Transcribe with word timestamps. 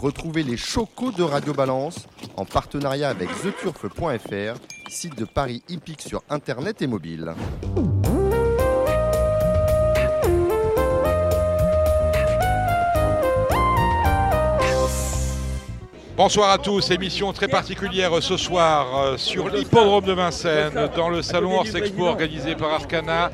Retrouvez 0.00 0.44
les 0.44 0.56
chocos 0.56 1.10
de 1.10 1.24
Radio 1.24 1.52
Balance 1.52 2.06
en 2.36 2.44
partenariat 2.44 3.08
avec 3.08 3.28
theturf.fr, 3.42 4.60
site 4.88 5.18
de 5.18 5.24
Paris 5.24 5.60
hippique 5.68 6.02
sur 6.02 6.22
internet 6.30 6.80
et 6.82 6.86
mobile. 6.86 7.34
Bonsoir 16.16 16.50
à 16.50 16.58
tous, 16.58 16.92
émission 16.92 17.32
très 17.32 17.48
particulière 17.48 18.22
ce 18.22 18.36
soir 18.36 18.96
euh, 18.96 19.16
sur 19.16 19.48
l'hippodrome 19.48 20.04
de 20.04 20.12
Vincennes, 20.12 20.90
dans 20.94 21.08
le 21.08 21.22
salon 21.22 21.56
Horse 21.56 21.74
Expo 21.74 22.06
organisé 22.06 22.54
par 22.54 22.72
Arcana, 22.72 23.32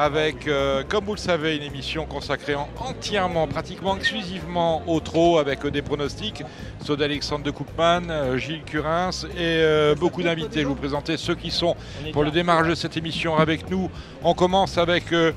avec, 0.00 0.46
euh, 0.46 0.82
comme 0.86 1.04
vous 1.06 1.14
le 1.14 1.18
savez, 1.18 1.56
une 1.56 1.62
émission 1.62 2.04
consacrée 2.04 2.54
en- 2.54 2.68
entièrement, 2.78 3.46
pratiquement 3.46 3.96
exclusivement 3.96 4.82
au 4.86 5.00
trot, 5.00 5.38
avec 5.38 5.64
euh, 5.64 5.70
des 5.70 5.80
pronostics, 5.80 6.42
ceux 6.84 6.96
d'Alexandre 6.98 7.44
de 7.44 7.50
Koopman, 7.50 8.02
euh, 8.10 8.36
Gilles 8.36 8.62
Curins 8.64 9.10
et 9.34 9.38
euh, 9.40 9.94
beaucoup 9.94 10.22
d'invités. 10.22 10.56
Je 10.56 10.58
vais 10.60 10.64
vous 10.64 10.74
présenter 10.74 11.16
ceux 11.16 11.34
qui 11.34 11.50
sont 11.50 11.74
pour 12.12 12.24
le 12.24 12.30
démarrage 12.30 12.68
de 12.68 12.74
cette 12.74 12.96
émission 12.98 13.36
avec 13.36 13.70
nous. 13.70 13.90
On 14.22 14.34
commence 14.34 14.76
avec 14.76 15.12
euh, 15.12 15.32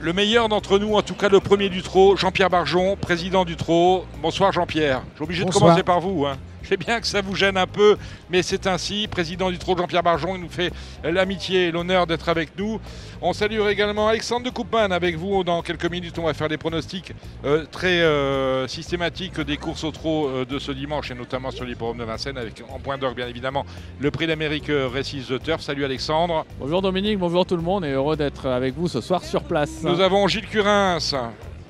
le 0.00 0.12
meilleur 0.12 0.48
d'entre 0.50 0.78
nous, 0.78 0.94
en 0.94 1.02
tout 1.02 1.14
cas 1.14 1.30
le 1.30 1.40
premier 1.40 1.70
du 1.70 1.82
trot, 1.82 2.14
Jean-Pierre 2.16 2.50
Barjon, 2.50 2.94
président 2.96 3.44
du 3.46 3.56
trot. 3.56 4.04
Bonsoir 4.20 4.52
Jean-Pierre. 4.52 5.00
Je 5.12 5.14
suis 5.16 5.24
obligé 5.24 5.44
de 5.44 5.50
commencer 5.50 5.82
par 5.82 6.00
vous. 6.00 6.26
hein. 6.26 6.36
Je 6.68 6.74
sais 6.74 6.76
bien 6.76 7.00
que 7.00 7.06
ça 7.06 7.22
vous 7.22 7.34
gêne 7.34 7.56
un 7.56 7.66
peu, 7.66 7.96
mais 8.28 8.42
c'est 8.42 8.66
ainsi. 8.66 9.08
Président 9.10 9.50
du 9.50 9.56
trot, 9.56 9.74
Jean-Pierre 9.74 10.02
Barjon, 10.02 10.36
il 10.36 10.42
nous 10.42 10.50
fait 10.50 10.70
l'amitié 11.02 11.68
et 11.68 11.70
l'honneur 11.70 12.06
d'être 12.06 12.28
avec 12.28 12.58
nous. 12.58 12.78
On 13.22 13.32
salue 13.32 13.58
également 13.70 14.06
Alexandre 14.06 14.44
de 14.44 14.50
Koopman 14.50 14.92
avec 14.92 15.16
vous. 15.16 15.44
Dans 15.44 15.62
quelques 15.62 15.90
minutes, 15.90 16.18
on 16.18 16.24
va 16.24 16.34
faire 16.34 16.50
des 16.50 16.58
pronostics 16.58 17.14
euh, 17.46 17.64
très 17.72 18.02
euh, 18.02 18.68
systématiques 18.68 19.40
des 19.40 19.56
courses 19.56 19.82
au 19.82 19.92
trot 19.92 20.28
euh, 20.28 20.44
de 20.44 20.58
ce 20.58 20.70
dimanche, 20.70 21.10
et 21.10 21.14
notamment 21.14 21.50
sur 21.50 21.64
l'hippodrome 21.64 21.96
de 21.96 22.04
Vincennes, 22.04 22.36
avec 22.36 22.62
en 22.68 22.78
point 22.78 22.98
d'orgue, 22.98 23.16
bien 23.16 23.28
évidemment, 23.28 23.64
le 23.98 24.10
prix 24.10 24.26
d'Amérique 24.26 24.70
Récise 24.70 25.28
The 25.28 25.42
Turf. 25.42 25.62
Salut 25.62 25.86
Alexandre. 25.86 26.44
Bonjour 26.60 26.82
Dominique, 26.82 27.18
bonjour 27.18 27.46
tout 27.46 27.56
le 27.56 27.62
monde 27.62 27.86
et 27.86 27.92
heureux 27.92 28.16
d'être 28.18 28.44
avec 28.44 28.74
vous 28.74 28.88
ce 28.88 29.00
soir 29.00 29.24
sur 29.24 29.42
place. 29.42 29.82
Nous 29.84 30.02
avons 30.02 30.28
Gilles 30.28 30.46
Curins. 30.46 30.98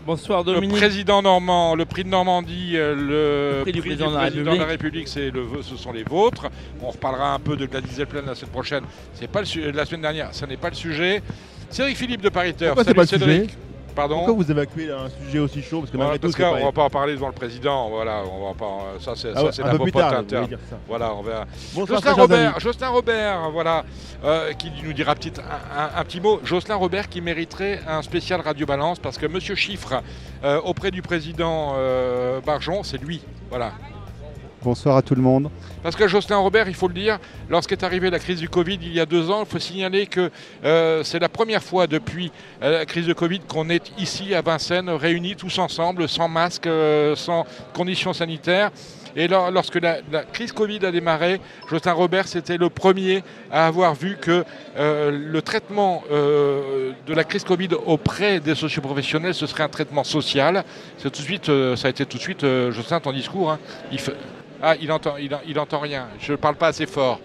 Bonsoir 0.09 0.43
Le 0.43 0.55
Dominique. 0.55 0.79
président 0.79 1.21
normand, 1.21 1.75
le 1.75 1.85
prix 1.85 2.03
de 2.03 2.09
Normandie, 2.09 2.71
euh, 2.77 2.95
le, 2.95 3.59
Le 3.59 3.63
prix 3.63 3.73
du 3.73 3.81
président 3.81 4.09
de 4.11 4.15
la 4.17 4.23
République. 4.23 4.63
République, 4.63 5.09
c'est 5.09 5.31
le, 5.31 5.47
ce 5.61 5.77
sont 5.77 5.93
les 5.93 6.03
vôtres. 6.03 6.47
On 6.81 6.89
reparlera 6.89 7.35
un 7.35 7.39
peu 7.39 7.57
de 7.59 7.67
Gladys 7.67 7.93
Zeppelin 7.97 8.23
la 8.27 8.35
semaine 8.35 8.51
prochaine. 8.51 8.85
C'est 9.13 9.31
pas 9.31 9.43
le 9.43 9.71
la 9.71 9.85
semaine 9.85 10.01
dernière, 10.01 10.31
ce 10.33 10.47
n'est 10.47 10.57
pas 10.57 10.71
le 10.71 10.77
sujet. 10.77 11.23
Cédric 11.69 11.99
Philippe 11.99 12.23
de 12.23 12.31
c'est 12.35 12.59
Salut 12.59 12.75
pas 12.75 13.03
le 13.03 13.07
Cédric. 13.07 13.51
sujet 13.51 13.59
Pardon. 13.95 14.17
Pourquoi 14.19 14.35
vous 14.35 14.51
évacuez 14.51 14.91
un 14.93 15.09
sujet 15.25 15.39
aussi 15.41 15.61
chaud 15.63 15.81
Parce 15.81 15.91
que 15.91 15.97
Voilà, 15.97 16.13
tout, 16.15 16.21
parce 16.21 16.37
qu'on 16.37 16.43
pas- 16.59 16.65
va 16.67 16.73
pas 16.73 16.83
en 16.85 16.91
parler 16.91 17.15
devant 17.15 17.27
le 17.27 17.33
président. 17.33 17.89
Voilà, 17.89 18.23
on 18.31 18.49
va 18.49 18.55
pas. 18.55 19.01
Ça 19.01 19.13
c'est 19.17 19.31
Ah 19.31 19.35
ça, 19.39 19.45
ouais, 19.45 19.51
c'est 19.53 19.63
un 19.63 19.67
la 19.67 19.73
peu 19.73 19.79
tard, 20.01 20.19
interne. 20.21 20.45
voulez 20.45 20.57
dire 20.57 20.67
ça. 20.71 20.77
Voilà, 20.87 21.15
on. 21.15 21.47
Bonsoir, 21.75 22.01
Jocelyn 22.01 22.13
Robert. 22.23 22.61
Jocelyn 22.61 22.89
Robert, 22.89 23.51
voilà, 23.51 23.85
euh, 24.25 24.53
qui 24.53 24.71
nous 24.85 24.93
dira 24.93 25.15
petit, 25.17 25.33
un, 25.41 25.81
un- 25.83 26.01
un 26.01 26.05
petit 26.05 26.21
mot. 26.21 26.39
Jocelyn 26.45 26.77
Robert 26.77 27.09
qui 27.09 27.21
mériterait 27.21 27.81
un 27.89 28.03
spécial 28.03 28.41
Radio 28.41 28.67
Balance 28.67 28.99
parce 29.01 29.19
que 29.19 29.27
Monsieur 29.27 29.57
Chiffre, 29.57 30.03
euh, 30.45 30.61
auprès 30.65 30.91
du 30.93 31.03
président 31.03 31.73
euh, 31.77 32.41
Barjon, 32.41 32.83
c'est 32.85 32.99
lui. 33.03 33.21
Voilà. 33.51 33.73
Bonsoir 34.69 34.99
à 34.99 35.03
tout 35.03 35.15
le 35.15 35.23
monde. 35.23 35.49
Parce 35.83 35.97
que 35.97 36.07
Jocelyn 36.07 36.37
Robert, 36.37 36.69
il 36.69 36.75
faut 36.75 36.89
le 36.89 36.93
dire, 36.95 37.19
lorsqu'est 37.49 37.83
arrivée 37.83 38.11
la 38.11 38.19
crise 38.19 38.39
du 38.39 38.51
Covid 38.51 38.79
il 38.83 38.93
y 38.93 39.01
a 39.01 39.07
deux 39.07 39.31
ans, 39.31 39.41
il 39.41 39.51
faut 39.51 39.59
signaler 39.59 40.07
que 40.07 40.31
euh, 40.63 41.03
c'est 41.05 41.19
la 41.19 41.31
première 41.31 41.63
fois 41.63 41.87
depuis 41.87 42.31
euh, 42.63 42.81
la 42.81 42.85
crise 42.85 43.07
de 43.07 43.15
Covid 43.15 43.41
qu'on 43.49 43.71
est 43.71 43.91
ici 43.99 44.35
à 44.35 44.43
Vincennes 44.43 44.91
réunis 44.91 45.37
tous 45.37 45.59
ensemble, 45.59 46.07
sans 46.07 46.29
masque, 46.29 46.67
euh, 46.67 47.17
sans 47.17 47.47
conditions 47.73 48.13
sanitaires. 48.13 48.71
Et 49.17 49.27
lor- 49.27 49.51
lorsque 49.51 49.77
la, 49.81 50.01
crise 50.35 50.53
Covid 50.53 50.85
a 50.85 50.91
démarré, 50.93 51.41
Jocelyn 51.71 51.95
Robert, 51.95 52.29
c'était 52.29 52.59
le 52.59 52.69
premier 52.69 53.23
à 53.51 53.67
avoir 53.67 53.95
vu 53.95 54.19
que 54.21 54.45
le 54.77 55.41
traitement 55.41 56.03
de 56.11 57.15
la 57.15 57.25
crise 57.25 57.43
Covid 57.43 57.71
auprès 57.87 58.39
des 58.39 58.55
socioprofessionnels, 58.55 59.35
ce 59.35 59.47
serait 59.47 59.63
un 59.65 59.69
traitement 59.71 60.05
social. 60.05 60.63
Tout 61.03 61.09
de 61.09 61.17
suite, 61.17 61.47
ça 61.77 61.87
a 61.89 61.91
été 61.91 62.05
tout 62.05 62.19
de 62.19 62.23
suite, 62.23 62.43
Jocelyn, 62.71 63.01
ton 63.01 63.13
discours. 63.13 63.51
hein, 63.51 63.59
ah, 64.63 64.75
il 64.81 64.91
entend, 64.91 65.17
il, 65.17 65.31
rien. 65.73 66.09
Je 66.21 66.33
ne 66.33 66.37
parle 66.37 66.57
pas 66.57 66.69
assez 66.69 66.87
fort. 66.87 67.21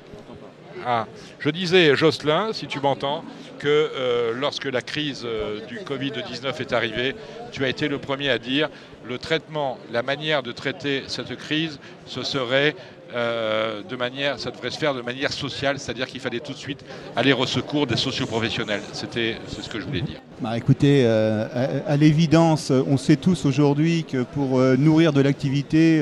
Ah, 0.86 1.08
je 1.40 1.50
disais, 1.50 1.96
Jocelyn, 1.96 2.52
si 2.52 2.68
tu 2.68 2.80
m'entends, 2.80 3.24
que 3.60 3.68
euh, 3.70 4.34
lorsque 4.38 4.66
la 4.66 4.82
crise 4.82 5.24
euh, 5.26 5.66
du 5.68 5.80
Covid-19 5.80 6.60
est 6.60 6.74
arrivée, 6.74 7.16
tu 7.52 7.64
as 7.64 7.70
été 7.70 7.88
le 7.88 7.98
premier 7.98 8.30
à 8.30 8.38
dire 8.38 8.70
le 9.06 9.18
traitement, 9.18 9.78
la 9.92 10.04
manière 10.04 10.44
de 10.44 10.52
traiter 10.52 11.04
cette 11.08 11.36
crise, 11.38 11.80
ce 12.06 12.24
serait 12.24 12.76
euh, 13.16 13.82
de 13.84 13.96
manière, 13.96 14.40
ça 14.40 14.52
devrait 14.52 14.72
se 14.72 14.78
faire 14.78 14.94
de 14.94 15.02
manière 15.02 15.32
sociale, 15.32 15.80
c'est-à-dire 15.80 16.08
qu'il 16.08 16.20
fallait 16.20 16.40
tout 16.40 16.52
de 16.52 16.58
suite 16.58 16.84
aller 17.16 17.32
au 17.32 17.46
secours 17.46 17.88
des 17.88 17.96
socioprofessionnels. 17.96 18.82
C'était, 18.92 19.38
c'est 19.48 19.62
ce 19.62 19.70
que 19.70 19.80
je 19.80 19.86
voulais 19.86 20.02
dire. 20.02 20.20
Bah, 20.42 20.58
écoutez, 20.58 21.06
à, 21.06 21.96
l'évidence, 21.96 22.72
on 22.72 22.98
sait 22.98 23.18
tous 23.18 23.46
aujourd'hui 23.46 24.04
que 24.04 24.24
pour 24.24 24.60
nourrir 24.78 25.14
de 25.14 25.22
l'activité, 25.22 26.02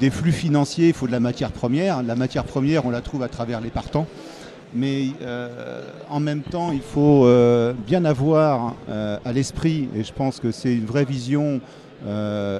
des 0.00 0.10
flux 0.10 0.32
financiers, 0.32 0.88
il 0.88 0.94
faut 0.94 1.06
de 1.06 1.12
la 1.12 1.20
matière 1.20 1.52
première. 1.52 2.02
La 2.02 2.16
matière 2.16 2.44
première, 2.44 2.86
on 2.86 2.90
la 2.90 3.00
trouve 3.00 3.22
à 3.22 3.28
travers 3.28 3.60
les 3.60 3.70
partants. 3.70 4.06
Mais 4.74 5.06
euh, 5.22 5.82
en 6.10 6.18
même 6.18 6.42
temps, 6.42 6.72
il 6.72 6.80
faut 6.80 7.26
euh, 7.26 7.72
bien 7.86 8.04
avoir 8.04 8.74
euh, 8.88 9.18
à 9.24 9.32
l'esprit, 9.32 9.88
et 9.94 10.02
je 10.02 10.12
pense 10.12 10.40
que 10.40 10.50
c'est 10.50 10.74
une 10.74 10.86
vraie 10.86 11.04
vision 11.04 11.60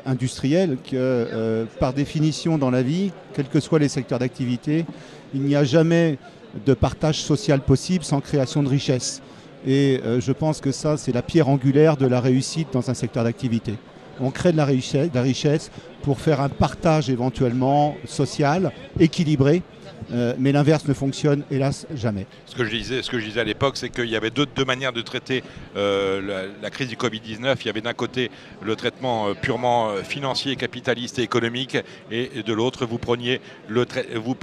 industrielle, 0.07 0.79
que 0.91 1.67
par 1.79 1.93
définition 1.93 2.57
dans 2.57 2.71
la 2.71 2.81
vie, 2.81 3.13
quels 3.35 3.49
que 3.49 3.61
soient 3.61 3.79
les 3.79 3.91
secteurs 3.91 4.19
d'activité, 4.19 4.87
il 5.35 5.43
n'y 5.43 5.55
a 5.55 5.65
jamais 5.65 6.17
de 6.65 6.73
partage 6.73 7.21
social 7.21 7.61
possible 7.61 8.05
sans 8.05 8.23
création 8.23 8.63
de 8.63 8.71
richesse. 8.71 9.21
Et 9.67 10.01
je 10.19 10.33
pense 10.33 10.63
que 10.63 10.73
ça, 10.73 10.97
c'est 10.97 11.13
la 11.13 11.21
pierre 11.21 11.51
angulaire 11.51 11.99
de 11.99 12.07
la 12.07 12.21
réussite 12.21 12.69
dans 12.73 12.89
un 12.89 12.95
secteur 12.95 13.25
d'activité. 13.25 13.75
On 14.21 14.31
crée 14.31 14.53
de 14.53 14.57
la 14.57 14.65
richesse, 14.65 15.71
pour 16.03 16.21
faire 16.21 16.41
un 16.41 16.49
partage 16.49 17.09
éventuellement 17.09 17.97
social, 18.07 18.73
équilibré, 19.01 19.63
euh, 20.13 20.35
mais 20.39 20.53
l'inverse 20.53 20.87
ne 20.87 20.95
fonctionne 20.95 21.45
hélas 21.51 21.87
jamais. 21.95 22.27
Ce 22.47 22.55
que 22.55 22.65
je 22.65 23.25
disais, 23.25 23.41
à 23.41 23.45
l'époque, 23.45 23.77
c'est 23.77 23.89
qu'il 23.89 24.09
y 24.09 24.17
avait 24.17 24.31
deux, 24.31 24.47
manières 24.67 24.93
de 24.93 25.01
traiter 25.01 25.43
euh, 25.77 26.51
la, 26.63 26.71
crise 26.71 26.89
du 26.89 26.97
Covid-19. 26.97 27.57
Il 27.61 27.67
y 27.67 27.69
avait 27.69 27.81
d'un 27.81 27.95
côté 27.95 28.31
le 28.63 28.77
traitement 28.77 29.29
euh, 29.29 29.35
purement 29.35 29.95
financier, 30.03 30.57
capitaliste 30.57 31.19
et 31.19 31.23
économique, 31.23 31.79
et, 32.11 32.43
de 32.43 32.53
l'autre, 32.53 32.87
vous 32.87 32.99
preniez 32.99 33.41
vous, 33.71 34.37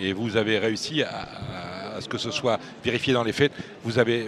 et 0.00 0.12
vous 0.12 0.36
avez 0.36 0.58
réussi 0.58 1.02
à, 1.02 2.00
ce 2.00 2.08
que 2.08 2.18
ce 2.18 2.30
soit 2.30 2.60
vérifié 2.84 3.12
dans 3.12 3.24
les 3.24 3.32
faits. 3.32 3.52
Vous 3.84 3.98
avez, 3.98 4.24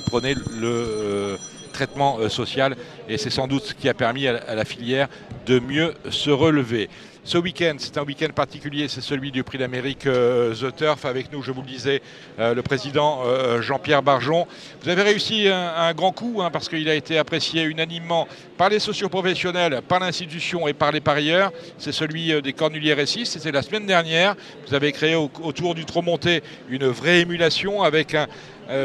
prôné 0.00 0.34
le 0.60 1.36
traitement 1.74 2.18
euh, 2.18 2.28
social, 2.30 2.74
et 3.08 3.18
c'est 3.18 3.30
sans 3.30 3.46
doute 3.46 3.64
ce 3.64 3.74
qui 3.74 3.88
a 3.90 3.94
permis 3.94 4.26
à, 4.26 4.32
la- 4.32 4.38
à 4.52 4.54
la 4.54 4.64
filière 4.64 5.08
de 5.46 5.58
mieux 5.58 5.92
se 6.10 6.30
relever. 6.30 6.88
Ce 7.26 7.38
week-end, 7.38 7.76
c'est 7.78 7.96
un 7.96 8.02
week-end 8.02 8.28
particulier, 8.34 8.86
c'est 8.86 9.00
celui 9.00 9.30
du 9.32 9.42
Prix 9.44 9.56
d'Amérique 9.56 10.06
euh, 10.06 10.54
The 10.54 10.76
Turf. 10.76 11.06
Avec 11.06 11.32
nous, 11.32 11.40
je 11.42 11.52
vous 11.52 11.62
le 11.62 11.66
disais, 11.66 12.02
euh, 12.38 12.54
le 12.54 12.60
président 12.60 13.22
euh, 13.24 13.62
Jean-Pierre 13.62 14.02
Barjon. 14.02 14.46
Vous 14.82 14.90
avez 14.90 15.00
réussi 15.00 15.48
un, 15.48 15.94
grand 15.94 16.12
coup 16.12 16.42
hein, 16.42 16.50
parce 16.50 16.68
qu'il 16.68 16.86
a 16.86 16.94
été 16.94 17.16
apprécié 17.16 17.62
unanimement 17.62 18.28
par 18.58 18.68
les 18.68 18.78
socioprofessionnels, 18.78 19.80
par 19.88 20.00
l'institution 20.00 20.68
et 20.68 20.74
par 20.74 20.92
les 20.92 21.00
parieurs. 21.00 21.50
C'est 21.78 21.92
celui 21.92 22.42
des 22.42 22.52
Cornuliers 22.52 22.92
Récis. 22.92 23.24
C'était 23.24 23.52
la 23.52 23.62
semaine 23.62 23.86
dernière. 23.86 24.34
Vous 24.68 24.74
avez 24.74 24.92
créé 24.92 25.14
au- 25.14 25.30
autour 25.42 25.74
du 25.74 25.86
trot 25.86 26.02
monté 26.02 26.42
une 26.68 26.88
vraie 26.88 27.20
émulation 27.20 27.82
avec 27.82 28.14
un, 28.14 28.26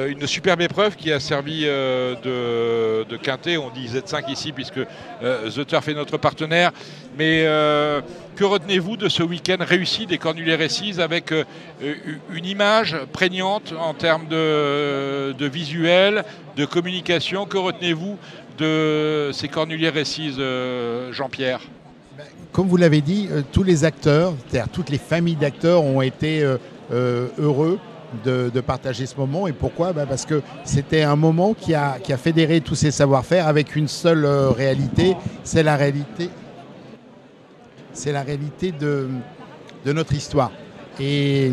une 0.07 0.25
superbe 0.27 0.61
épreuve 0.61 0.95
qui 0.95 1.11
a 1.11 1.19
servi 1.19 1.63
de, 1.65 3.03
de 3.03 3.17
quintet. 3.17 3.57
On 3.57 3.69
dit 3.69 3.87
Z5 3.87 4.31
ici 4.31 4.53
puisque 4.53 4.79
The 5.21 5.67
Turf 5.67 5.89
est 5.89 5.93
notre 5.93 6.17
partenaire. 6.17 6.71
Mais 7.17 7.45
que 8.39 8.45
retenez-vous 8.45 8.95
de 8.95 9.09
ce 9.09 9.21
week-end 9.21 9.57
réussi 9.59 10.05
des 10.05 10.17
Cornuliers 10.17 10.55
Récis 10.55 11.01
avec 11.01 11.33
euh, 11.33 11.43
une 12.31 12.45
image 12.45 12.95
prégnante 13.11 13.73
en 13.77 13.93
termes 13.93 14.29
de, 14.29 15.45
visuel, 15.45 16.23
de 16.55 16.63
communication? 16.63 17.45
Que 17.45 17.57
retenez-vous 17.57 18.17
de 18.57 19.31
ces 19.33 19.49
Cornuliers 19.49 19.89
Récis, 19.89 20.35
euh, 20.39 21.11
Jean-Pierre? 21.11 21.59
Comme 22.53 22.69
vous 22.69 22.77
l'avez 22.77 23.01
dit, 23.01 23.27
euh, 23.29 23.41
tous 23.51 23.63
les 23.63 23.83
acteurs, 23.83 24.33
c'est-à-dire 24.47 24.71
toutes 24.71 24.89
les 24.89 24.99
familles 24.99 25.35
d'acteurs 25.35 25.83
ont 25.83 26.01
été 26.01 26.41
euh, 26.41 26.55
euh, 26.93 27.27
heureux 27.39 27.77
de, 28.23 28.61
partager 28.61 29.05
ce 29.05 29.15
moment. 29.15 29.47
Et 29.47 29.53
pourquoi? 29.53 29.93
Bah, 29.93 30.05
Parce 30.07 30.25
que 30.25 30.41
c'était 30.63 31.03
un 31.03 31.15
moment 31.15 31.53
qui 31.53 31.73
a, 31.73 31.97
qui 32.01 32.13
a 32.13 32.17
fédéré 32.17 32.61
tous 32.61 32.75
ces 32.75 32.91
savoir-faire 32.91 33.47
avec 33.47 33.75
une 33.75 33.87
seule 33.87 34.25
euh, 34.25 34.49
réalité, 34.49 35.15
c'est 35.43 35.63
la 35.63 35.75
réalité, 35.75 36.29
c'est 37.93 38.11
la 38.11 38.23
réalité 38.23 38.71
de, 38.71 39.07
notre 39.85 40.13
histoire. 40.13 40.51
Et, 40.99 41.51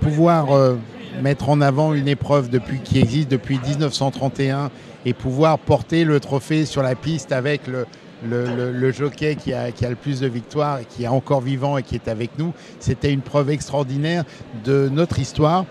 pouvoir 0.00 0.52
euh, 0.52 0.76
mettre 1.20 1.48
en 1.48 1.60
avant 1.60 1.92
une 1.92 2.08
épreuve 2.08 2.48
depuis, 2.48 2.80
qui 2.80 2.98
existe 2.98 3.28
depuis 3.30 3.58
1931 3.58 4.70
et 5.04 5.12
pouvoir 5.12 5.58
porter 5.58 6.04
le 6.04 6.20
trophée 6.20 6.64
sur 6.64 6.82
la 6.82 6.94
piste 6.94 7.32
avec 7.32 7.62
le, 7.66 8.92
jockey 8.92 9.36
qui 9.36 9.52
a, 9.52 9.68
le 9.68 9.96
plus 9.96 10.20
de 10.20 10.26
victoires, 10.26 10.78
et 10.78 10.84
qui 10.84 11.04
est 11.04 11.08
encore 11.08 11.40
vivant 11.40 11.76
et 11.76 11.82
qui 11.82 11.96
est 11.96 12.08
avec 12.08 12.38
nous. 12.38 12.52
C'était 12.78 13.12
une 13.12 13.20
preuve 13.20 13.50
extraordinaire 13.50 14.24
de 14.64 14.88
notre 14.90 15.18
histoire, 15.18 15.66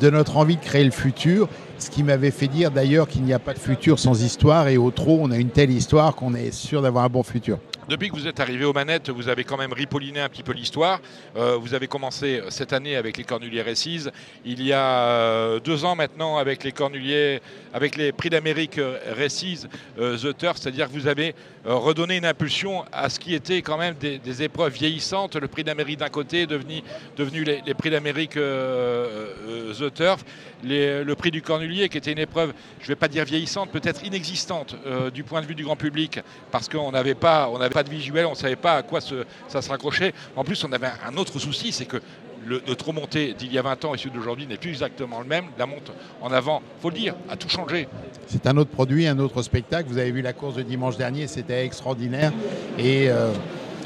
de 0.00 0.10
notre 0.10 0.36
envie 0.36 0.56
de 0.56 0.62
créer 0.62 0.84
le 0.84 0.90
futur. 0.90 1.48
Ce 1.78 1.90
qui 1.90 2.02
m'avait 2.02 2.30
fait 2.30 2.48
dire 2.48 2.70
d'ailleurs 2.70 3.08
qu'il 3.08 3.22
n'y 3.22 3.32
a 3.32 3.38
pas 3.38 3.54
de 3.54 3.58
futur 3.58 3.98
sans 3.98 4.22
histoire 4.22 4.68
et 4.68 4.76
au 4.76 4.90
trot, 4.90 5.18
on 5.20 5.30
a 5.30 5.36
une 5.36 5.50
telle 5.50 5.70
histoire 5.70 6.14
qu'on 6.14 6.34
est 6.34 6.52
sûr 6.52 6.82
d'avoir 6.82 7.04
un 7.04 7.08
bon 7.08 7.22
futur. 7.22 7.58
Depuis 7.90 8.08
que 8.08 8.14
vous 8.14 8.28
êtes 8.28 8.38
arrivé 8.38 8.64
aux 8.64 8.72
manettes, 8.72 9.10
vous 9.10 9.28
avez 9.28 9.42
quand 9.42 9.56
même 9.56 9.72
ripolliné 9.72 10.20
un 10.20 10.28
petit 10.28 10.44
peu 10.44 10.52
l'histoire. 10.52 11.00
Euh, 11.34 11.56
vous 11.56 11.74
avez 11.74 11.88
commencé 11.88 12.40
cette 12.48 12.72
année 12.72 12.94
avec 12.94 13.16
les 13.16 13.24
Cornuliers 13.24 13.62
Récise. 13.62 14.12
Il 14.44 14.62
y 14.62 14.72
a 14.72 15.08
euh, 15.08 15.58
deux 15.58 15.84
ans 15.84 15.96
maintenant 15.96 16.36
avec 16.36 16.62
les 16.62 16.70
Cornuliers, 16.70 17.40
avec 17.74 17.96
les 17.96 18.12
Prix 18.12 18.30
d'Amérique 18.30 18.78
euh, 18.78 18.96
Récise 19.10 19.68
euh, 19.98 20.16
The 20.16 20.38
Turf, 20.38 20.58
c'est-à-dire 20.58 20.86
que 20.86 20.92
vous 20.92 21.08
avez 21.08 21.34
euh, 21.66 21.74
redonné 21.74 22.16
une 22.16 22.24
impulsion 22.24 22.86
à 22.90 23.10
ce 23.10 23.20
qui 23.20 23.34
était 23.34 23.60
quand 23.60 23.76
même 23.76 23.94
des, 23.94 24.42
épreuves 24.42 24.72
vieillissantes. 24.72 25.36
Le 25.36 25.46
Prix 25.46 25.62
d'Amérique 25.62 25.98
d'un 25.98 26.08
côté, 26.08 26.46
devenu, 26.46 26.80
devenu 27.18 27.44
les, 27.44 27.74
Prix 27.74 27.90
d'Amérique 27.90 28.38
euh, 28.38 29.34
euh, 29.46 29.74
The 29.74 29.92
Turf, 29.92 30.24
le 30.64 31.12
Prix 31.14 31.30
du 31.30 31.42
Cornulier 31.42 31.90
qui 31.90 31.98
était 31.98 32.12
une 32.12 32.18
épreuve, 32.18 32.54
je 32.78 32.84
ne 32.84 32.88
vais 32.88 32.96
pas 32.96 33.08
dire 33.08 33.26
vieillissante, 33.26 33.70
peut-être 33.70 34.02
inexistante 34.06 34.74
euh, 34.86 35.10
du 35.10 35.22
point 35.22 35.42
de 35.42 35.46
vue 35.46 35.54
du 35.54 35.64
grand 35.64 35.76
public, 35.76 36.20
parce 36.50 36.66
qu'on 36.66 36.92
n'avait 36.92 37.14
pas 37.14 37.50
visuel, 37.88 38.26
on 38.26 38.30
ne 38.30 38.36
savait 38.36 38.56
pas 38.56 38.76
à 38.76 38.82
quoi 38.82 39.00
ça 39.00 39.62
se 39.62 39.68
raccrochait. 39.68 40.12
En 40.36 40.44
plus, 40.44 40.62
on 40.64 40.72
avait 40.72 40.88
un 41.06 41.16
autre 41.16 41.38
souci, 41.38 41.72
c'est 41.72 41.86
que 41.86 41.98
le, 42.46 42.62
le 42.66 42.74
trop 42.74 42.92
monté 42.92 43.34
d'il 43.34 43.52
y 43.52 43.58
a 43.58 43.62
20 43.62 43.84
ans 43.84 43.94
et 43.94 43.98
celui 43.98 44.12
d'aujourd'hui 44.12 44.46
n'est 44.46 44.56
plus 44.56 44.70
exactement 44.70 45.20
le 45.20 45.26
même. 45.26 45.44
La 45.58 45.66
monte 45.66 45.92
en 46.22 46.32
avant, 46.32 46.62
faut 46.80 46.90
le 46.90 46.96
dire, 46.96 47.14
a 47.28 47.36
tout 47.36 47.48
changé. 47.48 47.88
C'est 48.26 48.46
un 48.46 48.56
autre 48.56 48.70
produit, 48.70 49.06
un 49.06 49.18
autre 49.18 49.42
spectacle. 49.42 49.88
Vous 49.88 49.98
avez 49.98 50.10
vu 50.10 50.22
la 50.22 50.32
course 50.32 50.54
de 50.54 50.62
dimanche 50.62 50.96
dernier, 50.96 51.26
c'était 51.26 51.64
extraordinaire. 51.64 52.32
Et, 52.78 53.10
euh, 53.10 53.32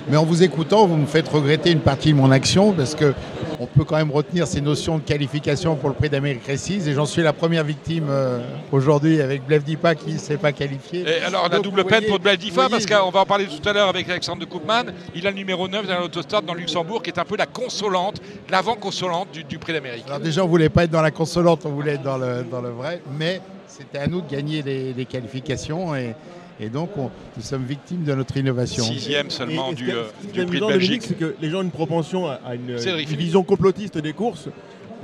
mais 0.08 0.16
en 0.16 0.24
vous 0.24 0.42
écoutant, 0.42 0.86
vous 0.86 0.96
me 0.96 1.06
faites 1.06 1.28
regretter 1.28 1.70
une 1.70 1.80
partie 1.80 2.12
de 2.12 2.18
mon 2.18 2.30
action 2.30 2.72
parce 2.72 2.94
que 2.94 3.14
on 3.60 3.66
peut 3.66 3.84
quand 3.84 3.96
même 3.96 4.10
retenir 4.10 4.46
ces 4.46 4.60
notions 4.60 4.98
de 4.98 5.02
qualification 5.02 5.76
pour 5.76 5.88
le 5.88 5.94
prix 5.94 6.08
d'Amérique 6.10 6.44
Récise. 6.46 6.88
Et 6.88 6.92
j'en 6.92 7.06
suis 7.06 7.22
la 7.22 7.32
première 7.32 7.62
victime 7.64 8.06
euh, 8.10 8.40
aujourd'hui 8.72 9.20
avec 9.20 9.46
Blev 9.46 9.62
Dipa 9.62 9.94
qui 9.94 10.12
ne 10.14 10.18
s'est 10.18 10.36
pas 10.36 10.52
qualifié. 10.52 11.02
Et 11.02 11.22
alors, 11.22 11.44
la 11.44 11.56
Donc, 11.56 11.64
double 11.64 11.84
peine 11.84 12.04
voyez- 12.04 12.08
pour 12.08 12.62
vous 12.62 12.68
parce 12.68 12.84
qu'on 12.84 13.10
va 13.10 13.20
en 13.20 13.24
parler 13.26 13.46
tout 13.46 13.66
à 13.68 13.72
l'heure 13.72 13.88
avec 13.88 14.08
Alexandre 14.10 14.40
de 14.40 14.44
Koopman. 14.46 14.86
Il 15.14 15.26
a 15.26 15.30
le 15.30 15.36
numéro 15.36 15.68
9 15.68 15.86
dans 15.86 16.00
l'autostart 16.00 16.42
dans 16.42 16.52
Luxembourg, 16.54 17.00
qui 17.02 17.10
est 17.10 17.18
un 17.18 17.24
peu 17.24 17.36
la 17.36 17.46
consolante, 17.46 18.20
l'avant-consolante 18.50 19.28
du, 19.32 19.44
du 19.44 19.58
prix 19.58 19.72
d'Amérique. 19.72 20.04
Alors 20.08 20.18
déjà, 20.20 20.44
on 20.44 20.48
voulait 20.48 20.68
pas 20.68 20.84
être 20.84 20.90
dans 20.90 21.02
la 21.02 21.12
consolante, 21.12 21.62
on 21.64 21.70
voulait 21.70 21.92
être 21.94 22.02
dans 22.02 22.18
le, 22.18 22.44
dans 22.50 22.60
le 22.60 22.70
vrai, 22.70 23.00
mais 23.18 23.40
c'était 23.68 23.98
à 23.98 24.08
nous 24.08 24.20
de 24.20 24.30
gagner 24.30 24.62
les, 24.62 24.92
les 24.92 25.04
qualifications 25.04 25.94
et, 25.94 26.14
et 26.60 26.68
donc 26.68 26.90
on- 26.96 27.10
nous 27.36 27.42
sommes 27.42 27.64
victimes 27.64 28.04
de 28.04 28.14
notre 28.14 28.36
innovation. 28.36 28.84
Sixième 28.84 29.30
seulement 29.30 29.68
Et- 29.70 29.72
et 29.72 29.76
ce 29.76 29.82
du, 29.82 29.90
euh, 29.90 30.04
du 30.32 30.46
prix 30.46 30.60
de 30.60 30.66
Belgique. 30.66 31.02
c'est 31.06 31.18
que 31.18 31.34
les 31.40 31.50
gens 31.50 31.58
ont 31.58 31.62
une 31.62 31.70
propension 31.70 32.26
à, 32.26 32.40
à 32.46 32.54
une, 32.54 32.76
vision 32.76 33.42
complotiste 33.42 33.98
des 33.98 34.12
courses. 34.12 34.48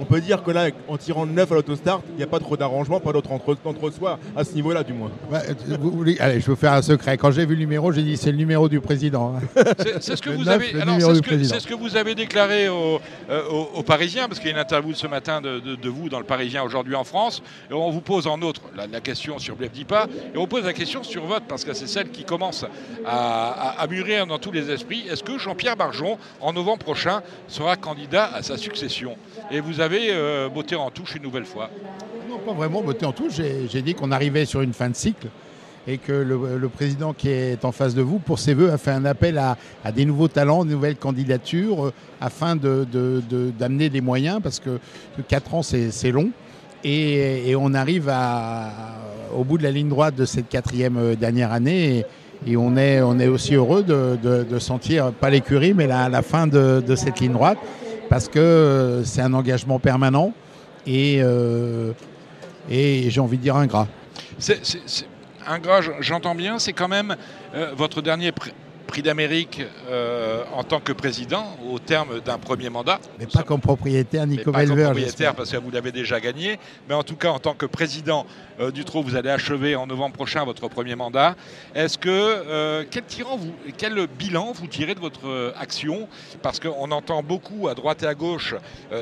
On 0.00 0.04
peut 0.04 0.20
dire 0.20 0.42
que 0.42 0.50
là, 0.50 0.68
en 0.88 0.96
tirant 0.96 1.24
le 1.26 1.32
9 1.32 1.52
à 1.52 1.54
l'autostart, 1.56 2.00
il 2.10 2.16
n'y 2.16 2.22
a 2.22 2.26
pas 2.26 2.38
trop 2.40 2.56
d'arrangement, 2.56 3.00
pas 3.00 3.12
d'autre 3.12 3.30
entre, 3.32 3.56
entre 3.64 3.90
soi, 3.90 4.18
à 4.34 4.44
ce 4.44 4.54
niveau-là 4.54 4.82
du 4.82 4.92
moins. 4.94 5.10
Euh, 5.32 5.38
vous 5.78 5.90
voulez- 5.90 6.16
allez, 6.18 6.40
je 6.40 6.46
vais 6.46 6.52
vous 6.52 6.56
faire 6.56 6.72
un 6.72 6.82
secret. 6.82 7.18
Quand 7.18 7.30
j'ai 7.30 7.44
vu 7.44 7.54
le 7.54 7.60
numéro, 7.60 7.92
j'ai 7.92 8.02
dit 8.02 8.16
c'est 8.16 8.30
le 8.30 8.38
numéro 8.38 8.68
du 8.68 8.80
président. 8.80 9.34
C'est 10.00 10.16
ce 10.16 10.22
que 10.22 10.30
vous 10.30 10.48
avez. 10.48 10.66
ce 10.70 11.20
que- 11.66 11.74
vous 11.74 11.96
déclaré 12.14 12.68
aux, 12.68 13.00
euh, 13.30 13.42
aux- 13.50 13.70
aux 13.78 13.82
Parisiens, 13.82 14.26
parce 14.28 14.38
qu'il 14.40 14.48
y 14.48 14.52
a 14.52 14.56
une 14.56 14.60
interview 14.62 14.92
de 14.92 14.96
ce 14.96 15.06
matin 15.06 15.40
de, 15.40 15.58
de- 15.60 15.74
de 15.76 15.88
vous 15.88 16.08
dans 16.08 16.18
le 16.18 16.24
Parisien 16.24 16.62
aujourd'hui 16.62 16.94
en 16.94 17.04
France. 17.04 17.42
Et 17.70 17.74
on 17.74 17.90
vous 17.90 18.00
pose 18.00 18.26
en 18.26 18.40
outre 18.40 18.62
la, 18.76 18.86
la 18.86 19.00
question 19.00 19.38
sur 19.38 19.56
Blef 19.56 19.72
Dipa, 19.72 20.06
et 20.34 20.38
on 20.38 20.46
pose 20.46 20.64
la 20.64 20.72
question 20.72 21.02
sur 21.02 21.24
votre, 21.26 21.46
parce 21.46 21.64
que 21.64 21.74
c'est 21.74 21.86
celle 21.86 22.10
qui 22.10 22.24
commence 22.24 22.64
à, 23.04 23.48
à- 23.50 23.80
à 23.82 23.86
mûrir 23.86 24.26
dans 24.26 24.38
tous 24.38 24.52
les 24.52 24.70
esprits. 24.70 25.04
Est-ce 25.10 25.22
que 25.22 25.36
Jean-Pierre 25.38 25.76
Barjon, 25.76 26.16
en 26.40 26.52
novembre 26.52 26.78
prochain, 26.84 27.22
sera 27.48 27.76
candidat 27.76 28.30
à 28.34 28.42
sa 28.42 28.56
succession? 28.56 29.16
Et 29.50 29.60
vous 29.60 29.80
avez 29.80 29.89
euh, 29.92 30.48
botté 30.48 30.76
en 30.76 30.90
touche 30.90 31.14
une 31.16 31.22
nouvelle 31.22 31.44
fois. 31.44 31.70
Non, 32.28 32.38
pas 32.38 32.52
vraiment 32.52 32.82
botté 32.82 33.06
en 33.06 33.12
tout. 33.12 33.28
J'ai 33.30 33.82
dit 33.82 33.94
qu'on 33.94 34.12
arrivait 34.12 34.44
sur 34.44 34.60
une 34.60 34.72
fin 34.72 34.88
de 34.88 34.96
cycle 34.96 35.28
et 35.86 35.98
que 35.98 36.12
le, 36.12 36.68
président 36.68 37.12
qui 37.12 37.30
est 37.30 37.64
en 37.64 37.72
face 37.72 37.94
de 37.94 38.02
vous, 38.02 38.18
pour 38.18 38.38
ses 38.38 38.54
voeux, 38.54 38.70
a 38.70 38.78
fait 38.78 38.90
un 38.90 39.04
appel 39.04 39.38
à, 39.38 39.56
des 39.92 40.04
nouveaux 40.04 40.28
talents, 40.28 40.64
de 40.64 40.70
nouvelles 40.70 40.96
candidatures, 40.96 41.86
euh, 41.86 41.92
afin 42.20 42.54
d'amener 42.54 43.88
de, 43.88 43.92
des 43.92 44.00
moyens, 44.00 44.40
parce 44.42 44.60
que 44.60 44.78
4 45.28 45.54
ans, 45.54 45.62
c'est 45.62 46.12
long. 46.12 46.30
Et, 46.84 47.54
on 47.58 47.74
arrive 47.74 48.12
au 49.34 49.44
bout 49.44 49.58
de 49.58 49.62
la 49.62 49.70
ligne 49.70 49.88
droite 49.88 50.14
de 50.14 50.24
cette 50.24 50.48
quatrième 50.48 50.96
euh, 50.96 51.14
dernière 51.16 51.52
année. 51.52 52.04
Et, 52.46 52.56
on, 52.56 52.76
est, 52.76 53.00
aussi 53.26 53.54
heureux 53.54 53.82
de, 53.82 54.58
sentir, 54.58 55.12
pas 55.12 55.30
l'écurie, 55.30 55.74
mais 55.74 55.86
la, 55.86 56.22
fin 56.22 56.46
de 56.46 56.94
cette 56.94 57.20
ligne 57.20 57.32
droite, 57.32 57.58
parce 58.10 58.28
que 58.28 58.38
euh, 58.38 59.04
c'est 59.04 59.22
un 59.22 59.32
engagement 59.32 59.78
permanent 59.78 60.32
et, 60.86 61.20
euh, 61.22 61.92
et 62.68 63.08
j'ai 63.08 63.20
envie 63.20 63.38
de 63.38 63.42
dire 63.42 63.56
ingrat. 63.56 63.86
C'est, 64.38 64.66
c'est- 64.66 65.06
ingrat, 65.46 65.80
j'entends 66.00 66.34
bien, 66.34 66.58
c'est 66.58 66.72
quand 66.74 66.88
même 66.88 67.16
euh, 67.54 67.72
votre 67.74 68.02
dernier 68.02 68.32
prix 68.90 69.02
d'Amérique 69.02 69.62
euh, 69.88 70.42
en 70.52 70.64
tant 70.64 70.80
que 70.80 70.92
président 70.92 71.56
au 71.72 71.78
terme 71.78 72.20
d'un 72.20 72.38
premier 72.38 72.70
mandat. 72.70 72.98
Mais 73.20 73.26
pas 73.26 73.30
sommes- 73.38 73.44
comme 73.44 73.60
propriétaire 73.60 74.26
ni 74.26 74.36
mais 74.36 74.42
comme 74.42 74.52
pas 74.52 74.66
comme 74.66 74.82
propriétaire 74.82 75.34
parce 75.36 75.52
que 75.52 75.56
vous 75.58 75.70
l'avez 75.70 75.92
déjà 75.92 76.18
gagné, 76.18 76.58
mais 76.88 76.94
en 76.96 77.04
tout 77.04 77.14
cas 77.14 77.30
en 77.30 77.38
tant 77.38 77.54
que 77.54 77.66
président 77.66 78.26
euh, 78.58 78.72
du 78.72 78.84
Trot, 78.84 79.02
vous 79.04 79.14
allez 79.14 79.30
achever 79.30 79.76
en 79.76 79.86
novembre 79.86 80.16
prochain 80.16 80.44
votre 80.44 80.66
premier 80.68 80.96
mandat. 80.96 81.36
Est-ce 81.74 81.98
que 81.98 82.08
euh, 82.10 82.84
quel, 82.90 83.04
tirant 83.04 83.36
vous, 83.36 83.54
quel 83.78 84.06
bilan 84.08 84.50
vous 84.52 84.66
tirez 84.66 84.96
de 84.96 85.00
votre 85.00 85.54
action? 85.56 86.08
Parce 86.42 86.58
qu'on 86.58 86.90
entend 86.90 87.22
beaucoup 87.22 87.68
à 87.68 87.74
droite 87.74 88.02
et 88.02 88.06
à 88.06 88.14
gauche 88.14 88.54